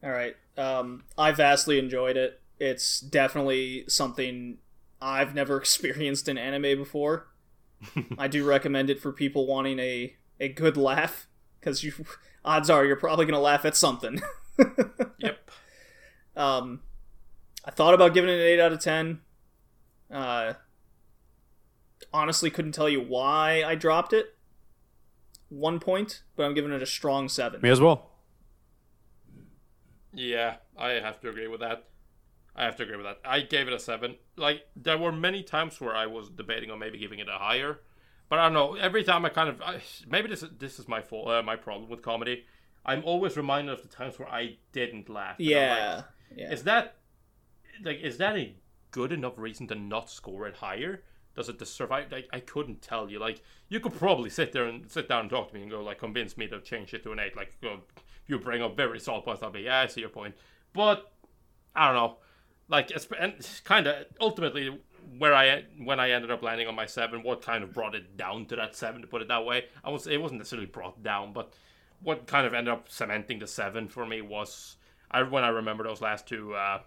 All 0.03 0.11
right. 0.11 0.35
Um, 0.57 1.03
I 1.17 1.31
vastly 1.31 1.79
enjoyed 1.79 2.17
it. 2.17 2.41
It's 2.59 2.99
definitely 2.99 3.85
something 3.87 4.57
I've 5.01 5.33
never 5.33 5.57
experienced 5.61 6.27
in 6.27 6.37
anime 6.37 6.77
before. 6.77 7.27
I 8.17 8.27
do 8.27 8.45
recommend 8.45 8.89
it 8.89 8.99
for 8.99 9.11
people 9.11 9.47
wanting 9.47 9.79
a 9.79 10.15
a 10.39 10.49
good 10.49 10.77
laugh 10.77 11.27
because 11.59 11.83
you 11.83 11.93
odds 12.45 12.69
are 12.69 12.85
you're 12.85 12.95
probably 12.95 13.25
gonna 13.25 13.39
laugh 13.39 13.65
at 13.65 13.75
something. 13.75 14.21
yep. 15.17 15.49
Um, 16.35 16.81
I 17.65 17.71
thought 17.71 17.93
about 17.93 18.13
giving 18.13 18.29
it 18.29 18.33
an 18.33 18.41
eight 18.41 18.59
out 18.59 18.71
of 18.71 18.79
ten. 18.79 19.21
Uh, 20.11 20.53
honestly, 22.13 22.49
couldn't 22.49 22.73
tell 22.73 22.89
you 22.89 23.01
why 23.01 23.63
I 23.65 23.75
dropped 23.75 24.13
it. 24.13 24.35
One 25.49 25.79
point, 25.79 26.23
but 26.35 26.45
I'm 26.45 26.53
giving 26.53 26.71
it 26.71 26.81
a 26.81 26.85
strong 26.85 27.27
seven. 27.27 27.61
Me 27.61 27.69
as 27.69 27.81
well. 27.81 28.11
Yeah, 30.13 30.57
I 30.77 30.91
have 30.91 31.19
to 31.21 31.29
agree 31.29 31.47
with 31.47 31.61
that. 31.61 31.85
I 32.55 32.65
have 32.65 32.75
to 32.77 32.83
agree 32.83 32.97
with 32.97 33.05
that. 33.05 33.19
I 33.23 33.41
gave 33.41 33.67
it 33.67 33.73
a 33.73 33.79
seven. 33.79 34.15
Like 34.35 34.63
there 34.75 34.97
were 34.97 35.11
many 35.11 35.43
times 35.43 35.79
where 35.79 35.95
I 35.95 36.05
was 36.07 36.29
debating 36.29 36.69
on 36.69 36.79
maybe 36.79 36.97
giving 36.97 37.19
it 37.19 37.29
a 37.29 37.37
higher, 37.37 37.79
but 38.29 38.39
I 38.39 38.43
don't 38.43 38.53
know. 38.53 38.75
Every 38.75 39.03
time 39.03 39.25
I 39.25 39.29
kind 39.29 39.49
of 39.49 39.61
I, 39.61 39.81
maybe 40.07 40.27
this 40.27 40.43
is 40.43 40.49
this 40.57 40.79
is 40.79 40.87
my 40.87 41.01
fault. 41.01 41.29
Uh, 41.29 41.41
my 41.43 41.55
problem 41.55 41.89
with 41.89 42.01
comedy. 42.01 42.45
I'm 42.85 43.03
always 43.05 43.37
reminded 43.37 43.73
of 43.73 43.83
the 43.83 43.87
times 43.87 44.17
where 44.17 44.27
I 44.27 44.57
didn't 44.71 45.07
laugh. 45.07 45.35
I'm 45.39 45.45
like, 45.45 45.51
Yeah, 45.51 46.03
yeah. 46.35 46.51
Is 46.51 46.63
that 46.63 46.95
like 47.83 47.99
is 48.01 48.17
that 48.17 48.35
a 48.35 48.55
good 48.91 49.11
enough 49.13 49.33
reason 49.37 49.67
to 49.67 49.75
not 49.75 50.09
score 50.09 50.47
it 50.47 50.55
higher? 50.55 51.03
Does 51.35 51.47
it 51.47 51.57
deserve? 51.59 51.93
I, 51.93 51.99
I, 52.11 52.23
I 52.33 52.39
couldn't 52.41 52.81
tell 52.81 53.09
you. 53.09 53.19
Like 53.19 53.41
you 53.69 53.79
could 53.79 53.93
probably 53.93 54.29
sit 54.29 54.51
there 54.51 54.65
and 54.65 54.91
sit 54.91 55.07
down 55.07 55.21
and 55.21 55.29
talk 55.29 55.49
to 55.49 55.55
me 55.55 55.61
and 55.61 55.71
go 55.71 55.81
like 55.81 55.99
convince 55.99 56.35
me 56.37 56.47
to 56.47 56.59
change 56.59 56.93
it 56.93 57.03
to 57.03 57.13
an 57.13 57.19
eight. 57.19 57.37
Like 57.37 57.53
you, 57.61 57.69
know, 57.69 57.79
you 58.27 58.39
bring 58.39 58.61
up 58.61 58.75
very 58.75 58.99
solid 58.99 59.23
points. 59.23 59.41
I'll 59.41 59.51
be 59.51 59.61
yeah, 59.61 59.79
I 59.79 59.87
see 59.87 60.01
your 60.01 60.09
point. 60.09 60.35
But 60.73 61.11
I 61.75 61.87
don't 61.87 61.95
know. 61.95 62.17
Like 62.71 62.91
and 63.19 63.33
kind 63.65 63.85
of 63.87 64.05
ultimately 64.19 64.79
where 65.17 65.33
I 65.33 65.65
when 65.77 65.99
I 65.99 66.11
ended 66.11 66.31
up 66.31 66.41
landing 66.41 66.67
on 66.67 66.75
my 66.75 66.85
seven, 66.85 67.21
what 67.21 67.41
kind 67.41 67.63
of 67.63 67.73
brought 67.73 67.93
it 67.95 68.15
down 68.17 68.45
to 68.47 68.55
that 68.55 68.75
seven 68.75 69.01
to 69.01 69.07
put 69.07 69.21
it 69.21 69.27
that 69.27 69.45
way. 69.45 69.65
I 69.83 69.89
was 69.89 70.07
it 70.07 70.21
wasn't 70.21 70.39
necessarily 70.39 70.67
brought 70.67 71.03
down, 71.03 71.33
but 71.33 71.53
what 72.01 72.25
kind 72.27 72.47
of 72.47 72.53
ended 72.53 72.73
up 72.73 72.89
cementing 72.89 73.39
the 73.39 73.47
seven 73.47 73.87
for 73.89 74.05
me 74.05 74.21
was 74.21 74.77
I 75.11 75.21
when 75.23 75.43
I 75.43 75.49
remember 75.49 75.83
those 75.83 76.01
last 76.01 76.27
two 76.27 76.55
uh, 76.55 76.79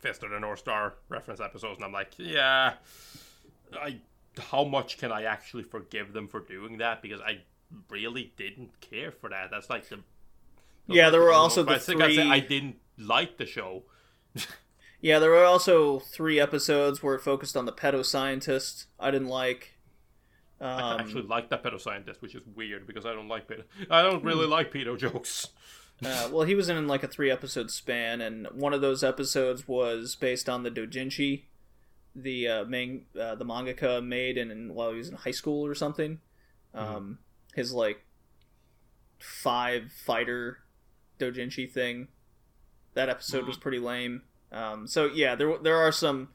Fist 0.00 0.22
of 0.24 0.30
the 0.30 0.40
North 0.40 0.60
Star 0.60 0.94
reference 1.08 1.40
episodes, 1.40 1.76
and 1.76 1.84
I'm 1.84 1.92
like, 1.92 2.12
yeah, 2.16 2.74
I 3.78 3.98
how 4.50 4.64
much 4.64 4.96
can 4.96 5.12
I 5.12 5.24
actually 5.24 5.62
forgive 5.64 6.14
them 6.14 6.26
for 6.26 6.40
doing 6.40 6.78
that 6.78 7.02
because 7.02 7.20
I 7.20 7.42
really 7.90 8.32
didn't 8.38 8.80
care 8.80 9.10
for 9.12 9.28
that. 9.28 9.50
That's 9.50 9.68
like 9.68 9.86
the 9.90 9.98
Yeah, 10.86 11.10
there 11.10 11.20
were 11.20 11.32
also 11.32 11.66
I 11.66 11.74
the 11.74 11.80
think 11.80 12.00
I 12.00 12.08
said 12.14 12.22
three- 12.22 12.30
I 12.32 12.40
didn't 12.40 12.76
like 12.96 13.36
the 13.36 13.46
show. 13.46 13.82
Yeah, 15.02 15.18
there 15.18 15.30
were 15.30 15.44
also 15.44 15.98
three 15.98 16.38
episodes 16.40 17.02
where 17.02 17.14
it 17.16 17.20
focused 17.20 17.56
on 17.56 17.66
the 17.66 17.72
pedo 17.72 18.04
scientist. 18.04 18.86
I 18.98 19.10
didn't 19.10 19.28
like. 19.28 19.74
Um, 20.60 20.68
I 20.70 20.96
actually 21.00 21.22
like 21.24 21.50
that 21.50 21.62
pedo 21.64 21.80
scientist, 21.80 22.22
which 22.22 22.34
is 22.36 22.42
weird 22.54 22.86
because 22.86 23.04
I 23.04 23.12
don't 23.12 23.26
like 23.28 23.48
pedo. 23.48 23.64
I 23.90 24.00
don't 24.02 24.22
really 24.24 24.44
Hmm. 24.46 24.52
like 24.52 24.72
pedo 24.72 24.96
jokes. 24.96 25.48
uh, 26.06 26.28
well, 26.32 26.44
he 26.46 26.54
was 26.54 26.68
in 26.68 26.86
like 26.86 27.02
a 27.02 27.08
three 27.08 27.30
episode 27.32 27.70
span, 27.70 28.20
and 28.20 28.46
one 28.52 28.72
of 28.72 28.80
those 28.80 29.02
episodes 29.04 29.66
was 29.68 30.14
based 30.14 30.48
on 30.48 30.62
the 30.62 30.70
Dojinshi, 30.70 31.42
the 32.14 32.46
uh, 32.48 32.64
main 32.64 33.06
uh, 33.20 33.34
the 33.34 33.44
mangaka 33.44 34.04
made 34.04 34.38
in, 34.38 34.50
in 34.52 34.72
while 34.72 34.92
he 34.92 34.98
was 34.98 35.08
in 35.08 35.16
high 35.16 35.30
school 35.32 35.66
or 35.66 35.74
something. 35.74 36.20
Um, 36.74 37.18
His 37.54 37.72
like 37.72 38.04
five 39.18 39.90
fighter 39.92 40.58
Dojinshi 41.18 41.70
thing. 41.70 42.08
That 42.94 43.08
episode 43.08 43.46
was 43.46 43.56
pretty 43.56 43.78
lame. 43.78 44.22
Um, 44.52 44.86
so 44.86 45.06
yeah, 45.06 45.34
there 45.34 45.56
there 45.58 45.76
are 45.76 45.92
some 45.92 46.28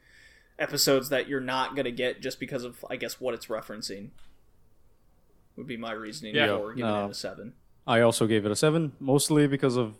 episodes 0.59 1.09
that 1.09 1.27
you're 1.27 1.39
not 1.39 1.75
gonna 1.75 1.91
get 1.91 2.21
just 2.21 2.39
because 2.39 2.63
of 2.63 2.83
I 2.89 2.95
guess 2.95 3.19
what 3.21 3.33
it's 3.33 3.45
referencing. 3.47 4.09
Would 5.55 5.67
be 5.67 5.77
my 5.77 5.91
reasoning 5.91 6.35
Yeah. 6.35 6.57
for 6.57 6.73
giving 6.73 6.91
No. 6.91 7.05
it 7.07 7.11
a 7.11 7.13
seven. 7.13 7.53
I 7.85 8.01
also 8.01 8.27
gave 8.27 8.45
it 8.45 8.51
a 8.51 8.55
seven, 8.55 8.91
mostly 8.99 9.47
because 9.47 9.75
of 9.77 9.95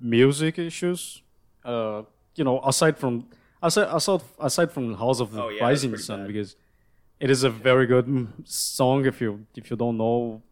music 0.00 0.58
issues. 0.58 1.22
Uh, 1.64 2.02
you 2.34 2.44
know, 2.44 2.60
aside 2.64 2.96
from 2.98 3.28
aside 3.62 3.88
aside, 3.94 4.22
aside 4.40 4.72
from 4.72 4.94
House 4.94 5.20
of 5.20 5.32
the 5.32 5.42
Oh, 5.42 5.48
yeah, 5.48 5.62
Rising 5.62 5.96
Sun, 5.98 6.20
bad. 6.20 6.26
because 6.28 6.56
it 7.20 7.30
is 7.30 7.42
a 7.44 7.50
very 7.50 7.86
good 7.86 8.28
song. 8.44 9.04
If 9.06 9.20
you 9.20 9.46
if 9.56 9.70
you 9.70 9.76
don't 9.76 9.96
know, 9.98 10.42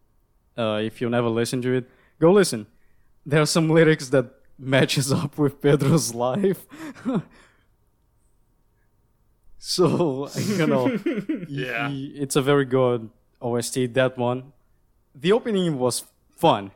uh, 0.56 0.80
if 0.82 1.00
you 1.00 1.08
never 1.08 1.28
listen 1.28 1.62
to 1.62 1.72
it, 1.74 1.88
go 2.20 2.30
listen. 2.32 2.66
There 3.24 3.40
are 3.40 3.46
some 3.46 3.68
lyrics 3.70 4.08
that 4.10 4.26
matches 4.58 5.12
up 5.12 5.38
with 5.38 5.60
Pedro's 5.60 6.14
life. 6.14 6.66
so 9.58 10.28
you 10.36 10.66
know, 10.66 10.88
Yeah. 11.48 11.88
y- 11.88 12.10
it's 12.14 12.36
a 12.36 12.42
very 12.42 12.64
good 12.64 13.10
OST. 13.40 13.92
That 13.94 14.16
one, 14.18 14.52
the 15.14 15.32
opening 15.32 15.78
was 15.78 16.04
fun, 16.36 16.70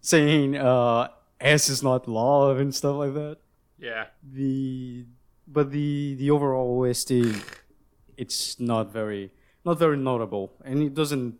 saying 0.00 0.56
uh, 0.56 1.08
"S 1.40 1.68
is 1.68 1.82
not 1.82 2.08
love" 2.08 2.58
and 2.58 2.74
stuff 2.74 2.96
like 2.96 3.14
that. 3.14 3.38
Yeah, 3.78 4.06
The 4.22 5.04
but 5.46 5.70
the 5.70 6.14
the 6.14 6.30
overall 6.30 6.80
OST, 6.80 7.12
it's 8.16 8.58
not 8.58 8.92
very 8.92 9.32
not 9.64 9.78
very 9.78 9.96
notable, 9.96 10.52
and 10.64 10.82
it 10.82 10.94
doesn't. 10.94 11.36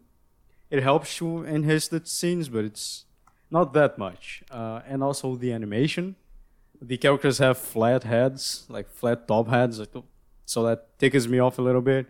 It 0.68 0.82
helps 0.82 1.20
you 1.20 1.44
enhance 1.46 1.86
the 1.88 2.02
scenes, 2.04 2.48
but 2.48 2.64
it's 2.64 3.05
not 3.50 3.72
that 3.74 3.98
much. 3.98 4.42
Uh, 4.50 4.80
and 4.86 5.02
also 5.02 5.36
the 5.36 5.52
animation, 5.52 6.16
the 6.80 6.96
characters 6.96 7.38
have 7.38 7.56
flat 7.58 8.02
heads, 8.04 8.64
like 8.68 8.90
flat 8.90 9.26
top 9.28 9.48
heads, 9.48 9.80
so 10.44 10.62
that 10.64 10.98
tickets 10.98 11.26
me 11.26 11.38
off 11.38 11.58
a 11.58 11.62
little 11.62 11.80
bit. 11.80 12.06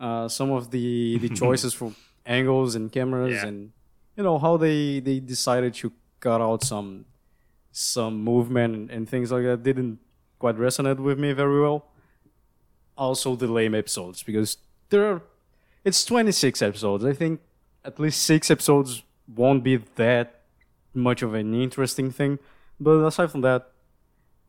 Uh, 0.00 0.28
some 0.28 0.50
of 0.50 0.70
the 0.70 1.18
the 1.18 1.28
choices 1.42 1.72
for 1.74 1.92
angles 2.26 2.74
and 2.74 2.90
cameras, 2.90 3.34
Yeah. 3.34 3.46
and 3.46 3.72
you 4.16 4.22
know 4.22 4.38
how 4.38 4.56
they 4.56 5.00
they 5.00 5.20
decided 5.20 5.74
to 5.74 5.92
cut 6.20 6.40
out 6.40 6.62
some 6.64 7.04
some 7.70 8.22
movement 8.22 8.74
and, 8.74 8.90
and 8.90 9.08
things 9.08 9.30
like 9.32 9.42
that 9.44 9.62
didn't 9.62 9.98
quite 10.38 10.56
resonate 10.56 10.98
with 10.98 11.18
me 11.18 11.32
very 11.32 11.60
well. 11.60 11.86
Also, 12.96 13.34
the 13.34 13.46
lame 13.48 13.74
episodes 13.74 14.22
because 14.22 14.56
there 14.90 15.04
are 15.12 15.22
it's 15.84 16.04
26 16.04 16.62
episodes. 16.62 17.04
I 17.04 17.12
think 17.12 17.40
at 17.84 17.98
least 17.98 18.22
six 18.22 18.50
episodes 18.50 19.02
won't 19.34 19.62
be 19.64 19.76
that 19.96 20.33
much 20.94 21.22
of 21.22 21.34
an 21.34 21.54
interesting 21.54 22.10
thing. 22.10 22.38
But 22.80 23.04
aside 23.04 23.30
from 23.30 23.42
that, 23.42 23.70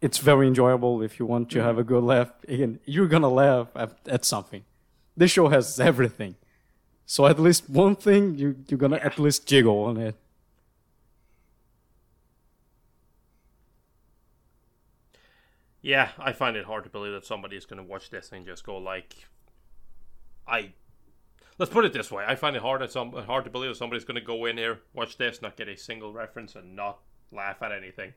it's 0.02 0.18
very 0.18 0.48
enjoyable 0.48 1.02
if 1.02 1.20
you 1.20 1.26
want 1.26 1.50
to 1.52 1.58
mm-hmm. 1.58 1.68
have 1.68 1.78
a 1.78 1.84
good 1.84 2.04
laugh. 2.04 2.32
Again, 2.48 2.80
you're 2.86 3.08
gonna 3.08 3.30
laugh 3.30 3.68
at, 3.76 3.98
at 4.08 4.26
something. 4.26 4.64
This 5.18 5.32
show 5.32 5.48
has 5.50 5.80
everything. 5.80 6.36
So 7.06 7.26
at 7.28 7.40
least 7.40 7.70
one 7.70 7.96
thing 7.96 8.36
you 8.36 8.56
you're 8.68 8.78
gonna 8.78 8.98
at 8.98 9.20
least 9.20 9.48
jiggle 9.48 9.84
on 9.84 9.98
it. 9.98 10.16
yeah. 15.86 16.10
I 16.18 16.34
find 16.34 16.58
it 16.58 16.66
hard 16.66 16.84
to 16.86 16.90
believe 16.90 17.14
that 17.14 17.28
somebody 17.28 17.56
is 17.56 17.66
to 17.68 17.84
watch 17.84 18.10
this 18.10 18.32
and 18.32 18.44
just 18.44 18.66
go 18.66 18.78
like, 18.78 19.28
I. 20.48 20.74
Let's 21.58 21.72
put 21.72 21.86
it 21.86 21.94
this 21.94 22.12
way: 22.12 22.26
I 22.28 22.36
find 22.36 22.56
it 22.56 22.62
hard 22.62 22.90
some 22.92 23.12
hard 23.12 23.46
to 23.46 23.50
believe 23.50 23.70
that 23.70 23.78
somebody's 23.78 24.04
going 24.04 24.20
to 24.20 24.26
go 24.26 24.46
in 24.46 24.58
here, 24.58 24.80
watch 24.94 25.18
this, 25.18 25.42
not 25.42 25.56
get 25.56 25.70
a 25.70 25.78
single 25.78 26.14
reference, 26.14 26.56
and 26.56 26.76
not 26.76 27.00
laugh 27.32 27.62
at 27.62 27.72
anything. 27.72 28.14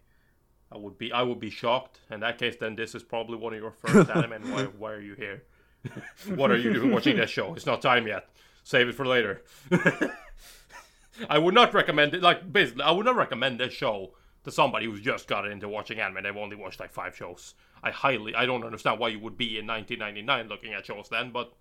I 0.71 0.77
would 0.77 0.99
be 0.99 1.13
I 1.13 1.23
would 1.23 1.41
be 1.41 1.51
shocked. 1.51 2.01
In 2.11 2.21
that 2.21 2.39
case, 2.39 2.57
then 2.57 2.77
this 2.77 2.95
is 2.95 3.03
probably 3.03 3.37
one 3.37 3.55
of 3.55 3.61
your 3.61 3.71
first 3.71 4.11
anime. 4.15 4.51
Why 4.51 4.65
why 4.65 4.93
are 4.93 5.01
you 5.01 5.15
here? 5.15 5.45
what 6.35 6.51
are 6.51 6.57
you 6.57 6.73
doing 6.73 6.91
watching 6.91 7.17
this 7.17 7.31
show? 7.31 7.55
It's 7.55 7.67
not 7.67 7.81
time 7.81 8.07
yet. 8.07 8.29
Save 8.65 8.89
it 8.89 8.95
for 8.95 9.07
later. 9.07 9.43
I 11.31 11.39
would 11.39 11.55
not 11.55 11.73
recommend 11.73 12.15
it. 12.15 12.23
Like 12.23 12.53
basically, 12.53 12.83
I 12.83 12.91
would 12.91 13.07
not 13.07 13.17
recommend 13.17 13.59
this 13.59 13.73
show 13.73 14.15
to 14.45 14.51
somebody 14.51 14.87
who's 14.87 15.01
just 15.01 15.27
got 15.27 15.47
into 15.47 15.69
watching 15.69 16.01
anime. 16.01 16.23
They've 16.23 16.37
only 16.37 16.57
watched 16.57 16.81
like 16.81 16.93
five 16.93 17.17
shows. 17.17 17.55
I 17.83 17.91
highly, 17.91 18.35
I 18.35 18.47
don't 18.47 18.65
understand 18.65 18.99
why 18.99 19.09
you 19.09 19.21
would 19.21 19.37
be 19.37 19.59
in 19.59 19.67
1999 19.67 20.49
looking 20.49 20.75
at 20.75 20.87
shows 20.87 21.09
then. 21.09 21.31
But 21.31 21.53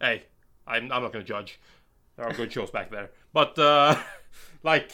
hey, 0.00 0.24
I'm, 0.66 0.90
I'm 0.92 1.02
not 1.02 1.12
gonna 1.12 1.24
judge. 1.24 1.60
There 2.16 2.26
are 2.26 2.32
good 2.32 2.52
shows 2.52 2.70
back 2.70 2.90
there. 2.90 3.10
But 3.32 3.58
uh, 3.58 3.96
like, 4.62 4.90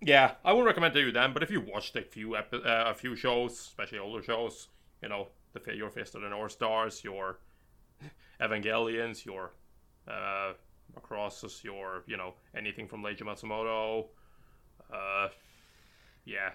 yeah, 0.00 0.32
I 0.44 0.52
wouldn't 0.52 0.66
recommend 0.66 0.94
to 0.94 1.00
you 1.00 1.12
then. 1.12 1.32
But 1.32 1.42
if 1.42 1.50
you 1.50 1.60
watched 1.60 1.96
a 1.96 2.02
few 2.02 2.36
epi- 2.36 2.62
uh, 2.64 2.90
a 2.90 2.94
few 2.94 3.16
shows, 3.16 3.52
especially 3.52 3.98
older 3.98 4.22
shows, 4.22 4.68
you 5.02 5.08
know, 5.08 5.28
the 5.52 5.74
your 5.74 5.90
Fist 5.90 6.14
of 6.14 6.22
the 6.22 6.28
North 6.28 6.52
Stars, 6.52 7.02
your 7.04 7.38
Evangelions, 8.40 9.24
your 9.24 9.52
uh, 10.08 10.52
your 11.62 12.04
you 12.06 12.16
know 12.16 12.34
anything 12.54 12.86
from 12.88 13.02
Leiji 13.02 13.22
Matsumoto, 13.22 14.06
uh, 14.92 15.28
yeah, 16.24 16.50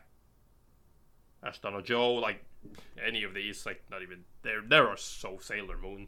Ashita 1.43 1.72
no 1.72 1.82
Joe, 1.82 2.14
like 2.16 2.43
any 3.06 3.24
of 3.24 3.34
these, 3.34 3.66
like 3.66 3.84
not 3.90 4.01
even 4.01 4.24
there. 4.43 4.61
There 4.61 4.88
are 4.88 4.98
so 4.98 5.38
Sailor 5.42 5.77
Moon. 5.77 6.08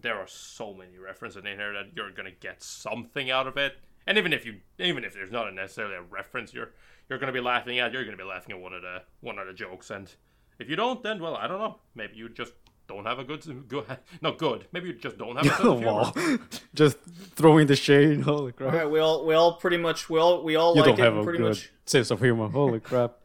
There 0.00 0.16
are 0.16 0.26
so 0.26 0.74
many 0.74 0.98
references 0.98 1.38
in 1.44 1.58
here 1.58 1.72
that 1.72 1.86
you're 1.96 2.10
gonna 2.10 2.30
get 2.32 2.62
something 2.62 3.30
out 3.30 3.46
of 3.46 3.56
it, 3.56 3.76
And 4.06 4.18
even 4.18 4.32
if 4.32 4.44
you, 4.44 4.60
even 4.78 5.04
if 5.04 5.14
there's 5.14 5.30
not 5.32 5.52
necessarily 5.54 5.94
a 5.96 6.02
reference 6.02 6.52
you're 6.52 6.70
you're 7.08 7.18
going 7.18 7.32
to 7.32 7.38
be 7.38 7.40
laughing 7.44 7.78
at, 7.78 7.92
you're 7.92 8.02
going 8.04 8.16
to 8.16 8.22
be 8.22 8.26
laughing 8.28 8.54
at 8.56 8.60
one 8.62 8.72
of 8.72 8.80
the 8.82 9.02
one 9.20 9.38
of 9.38 9.46
the 9.46 9.52
jokes. 9.52 9.90
And 9.90 10.10
if 10.58 10.70
you 10.70 10.76
don't, 10.76 11.02
then 11.02 11.20
well, 11.22 11.36
I 11.36 11.46
don't 11.46 11.58
know. 11.58 11.78
Maybe 11.94 12.16
you 12.16 12.28
just 12.30 12.54
don't 12.86 13.04
have 13.04 13.18
a 13.18 13.24
good, 13.24 13.68
good, 13.68 13.84
not 14.22 14.38
good. 14.38 14.66
Maybe 14.72 14.88
you 14.88 14.94
just 14.94 15.18
don't 15.18 15.36
have 15.36 15.44
a 15.46 15.48
sense 15.50 15.60
of 15.68 15.78
humor. 15.80 15.92
wow. 15.92 16.38
Just 16.74 16.96
throwing 17.36 17.66
the 17.66 17.76
shade. 17.76 18.22
Holy 18.22 18.52
crap. 18.52 18.72
All 18.72 18.78
right, 18.78 18.90
we 18.90 18.98
all 19.00 19.24
we 19.26 19.34
all 19.34 19.56
pretty 19.56 19.76
much 19.76 20.08
we 20.10 20.18
all 20.18 20.42
we 20.42 20.56
all 20.56 20.74
You 20.74 20.80
like 20.82 20.96
don't 20.96 20.98
it. 21.00 21.02
have 21.04 21.12
and 21.14 21.20
a 21.22 21.24
pretty 21.24 21.38
good 21.38 21.48
much. 21.50 21.72
sense 21.86 22.10
of 22.10 22.20
humor. 22.20 22.48
Holy 22.48 22.80
crap. 22.80 23.16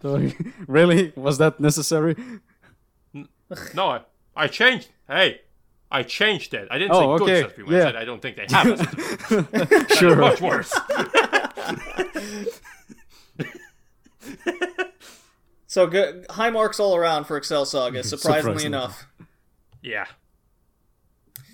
really? 0.68 1.12
Was 1.16 1.38
that 1.40 1.60
necessary? 1.60 2.16
No, 3.74 3.90
I, 3.90 4.02
I 4.36 4.48
changed. 4.48 4.90
Hey, 5.08 5.42
I 5.92 6.04
changed 6.04 6.54
it. 6.54 6.68
I 6.70 6.78
didn't 6.78 6.92
Oh, 6.94 7.18
say 7.18 7.26
good 7.26 7.30
okay, 7.32 7.42
sense 7.42 7.52
of 7.52 7.56
humor. 7.56 7.78
I 7.78 7.82
said 7.82 7.96
I 7.96 8.06
don't 8.06 8.22
think 8.22 8.36
they 8.38 8.46
have 8.50 8.68
a 8.68 8.78
sense 8.78 9.32
of 9.32 9.50
humor. 9.70 9.90
sure. 9.96 10.16
Much 10.16 10.42
worse. 10.42 10.74
So 15.68 15.86
good, 15.86 16.26
high 16.32 16.50
marks 16.50 16.80
all 16.80 16.96
around 16.96 17.26
for 17.26 17.38
Excel 17.38 17.64
Saga. 17.64 18.04
Surprisingly 18.04 18.42
Surprisingly. 18.62 18.66
enough, 18.66 19.08
Yeah. 19.84 20.06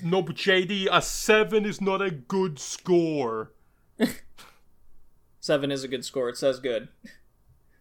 No, 0.02 0.22
but 0.22 0.36
JD, 0.36 0.88
a 0.92 1.02
seven 1.02 1.66
is 1.66 1.82
not 1.82 2.02
a 2.02 2.12
good 2.12 2.58
score. 2.58 3.52
seven 5.42 5.70
is 5.70 5.84
a 5.84 5.90
good 5.90 6.06
score. 6.06 6.30
It 6.30 6.38
says 6.38 6.60
good. 6.62 6.88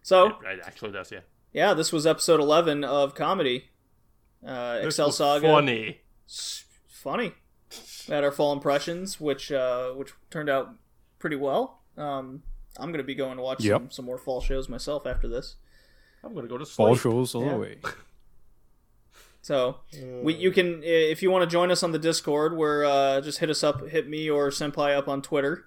So 0.02 0.26
It 0.44 0.60
actually 0.64 0.90
does, 0.92 1.12
yeah. 1.12 1.20
yeah, 1.52 1.72
this 1.74 1.92
was 1.92 2.04
episode 2.04 2.40
eleven 2.40 2.82
of 2.82 3.14
comedy. 3.14 3.66
Uh, 4.44 4.76
This 4.78 4.86
Excel 4.86 5.06
was 5.06 5.16
Saga. 5.18 5.46
Funny. 5.46 6.00
S- 6.28 6.64
funny. 6.88 7.34
We 8.08 8.14
had 8.14 8.24
our 8.24 8.32
fall 8.32 8.52
impressions, 8.52 9.20
which 9.20 9.50
uh, 9.50 9.90
which 9.92 10.12
turned 10.30 10.48
out 10.48 10.74
pretty 11.18 11.36
well. 11.36 11.80
Um, 11.96 12.42
I'm 12.78 12.90
gonna 12.92 13.02
be 13.04 13.14
going 13.14 13.36
to 13.36 13.42
watch 13.42 13.62
Yep. 13.64 13.80
some, 13.80 13.90
some 13.90 14.04
more 14.04 14.18
fall 14.18 14.40
shows 14.40 14.68
myself 14.68 15.06
after 15.06 15.28
this. 15.28 15.56
I'm 16.22 16.34
gonna 16.34 16.48
go 16.48 16.58
to 16.58 16.64
sleep. 16.66 16.76
Fall 16.76 16.94
shows 16.96 17.34
all 17.34 17.44
Yeah. 17.44 17.52
the 17.52 17.58
way. 17.58 17.78
So 19.42 19.80
we 20.22 20.32
you 20.36 20.50
can 20.50 20.80
if 20.82 21.22
you 21.22 21.30
want 21.30 21.42
to 21.44 21.46
join 21.52 21.70
us 21.70 21.82
on 21.82 21.92
the 21.92 21.98
Discord, 21.98 22.56
where 22.56 22.82
uh, 22.86 23.20
just 23.20 23.40
hit 23.40 23.50
us 23.50 23.62
up, 23.62 23.86
hit 23.90 24.08
me 24.08 24.30
or 24.30 24.48
Senpai 24.48 24.96
up 24.96 25.06
on 25.06 25.20
Twitter, 25.20 25.66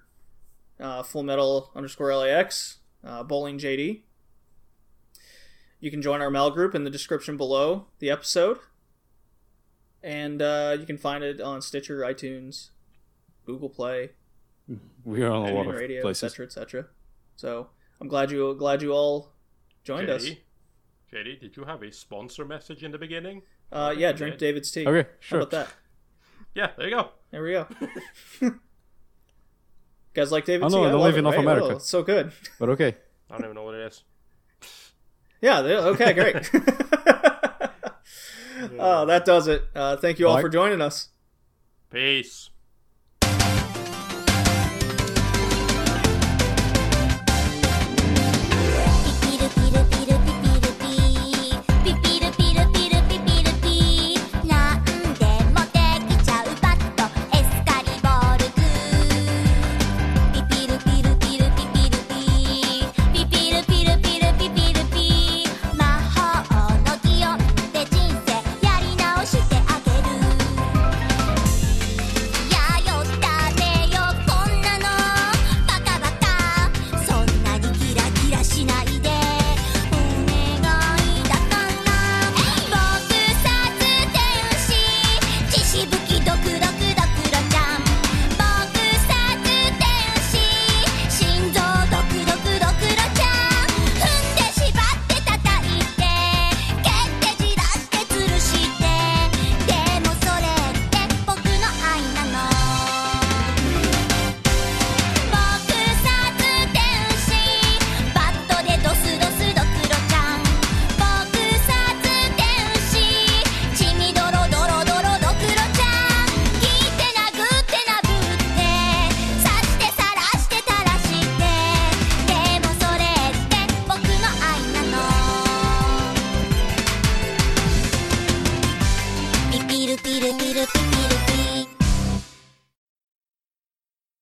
uh, 0.80 1.04
Full 1.04 1.22
Metal 1.22 1.70
underscore 1.76 2.12
LAX, 2.16 2.78
uh, 3.04 3.22
Bowling 3.22 3.56
JD. 3.56 4.02
You 5.78 5.90
can 5.92 6.02
join 6.02 6.20
our 6.20 6.28
mail 6.28 6.50
group 6.50 6.74
in 6.74 6.82
the 6.82 6.90
description 6.90 7.36
below 7.36 7.86
the 8.00 8.10
episode, 8.10 8.58
and 10.02 10.42
uh, 10.42 10.76
you 10.78 10.86
can 10.86 10.98
find 10.98 11.24
it 11.24 11.40
on 11.40 11.62
Stitcher, 11.62 12.00
iTunes, 12.00 12.70
Google 13.46 13.68
Play, 13.68 14.10
We 15.04 15.22
are 15.22 15.30
on 15.30 15.48
a 15.48 15.54
lot 15.54 15.66
of 15.66 15.74
Radio, 15.74 16.02
places. 16.02 16.24
etc., 16.24 16.46
etc. 16.46 16.86
So 17.36 17.68
I'm 18.00 18.08
glad 18.08 18.30
you 18.30 18.54
glad 18.58 18.82
you 18.82 18.92
all 18.92 19.32
joined 19.84 20.10
us. 20.10 20.24
JD, 20.24 20.38
JD, 21.12 21.40
did 21.40 21.56
you 21.56 21.64
have 21.64 21.82
a 21.82 21.92
sponsor 21.92 22.44
message 22.44 22.84
in 22.84 22.92
the 22.92 22.98
beginning? 22.98 23.42
Uh, 23.70 23.94
yeah, 23.96 24.12
drink 24.12 24.38
David's 24.38 24.70
tea. 24.70 24.86
Okay, 24.86 24.90
sure. 24.90 25.04
How 25.04 25.20
sure. 25.20 25.38
about 25.40 25.50
that? 25.50 25.68
Yeah, 26.54 26.70
there 26.76 26.88
you 26.88 26.94
go. 26.94 27.10
There 27.30 27.42
we 27.42 27.52
go. 27.52 27.66
guys 30.14 30.32
like 30.32 30.44
David 30.44 30.64
I 30.64 30.68
T? 30.68 30.74
know, 30.74 30.84
I 30.84 30.90
don't 30.90 30.94
love 30.94 31.02
live 31.02 31.14
it, 31.14 31.18
in 31.18 31.24
North 31.24 31.36
right? 31.36 31.42
America. 31.42 31.66
Oh, 31.66 31.76
it's 31.76 31.88
so 31.88 32.02
good. 32.02 32.32
But 32.58 32.70
okay. 32.70 32.96
I 33.30 33.34
don't 33.34 33.44
even 33.44 33.54
know 33.54 33.64
what 33.64 33.74
it 33.74 33.86
is. 33.86 34.02
Yeah, 35.40 35.60
okay, 35.60 36.12
great. 36.14 36.50
Oh, 38.78 39.06
that 39.06 39.24
does 39.24 39.48
it. 39.48 39.64
Uh, 39.74 39.96
thank 39.96 40.18
you 40.18 40.28
all 40.28 40.36
Bye. 40.36 40.42
for 40.42 40.48
joining 40.48 40.80
us. 40.80 41.08
Peace. 41.90 42.50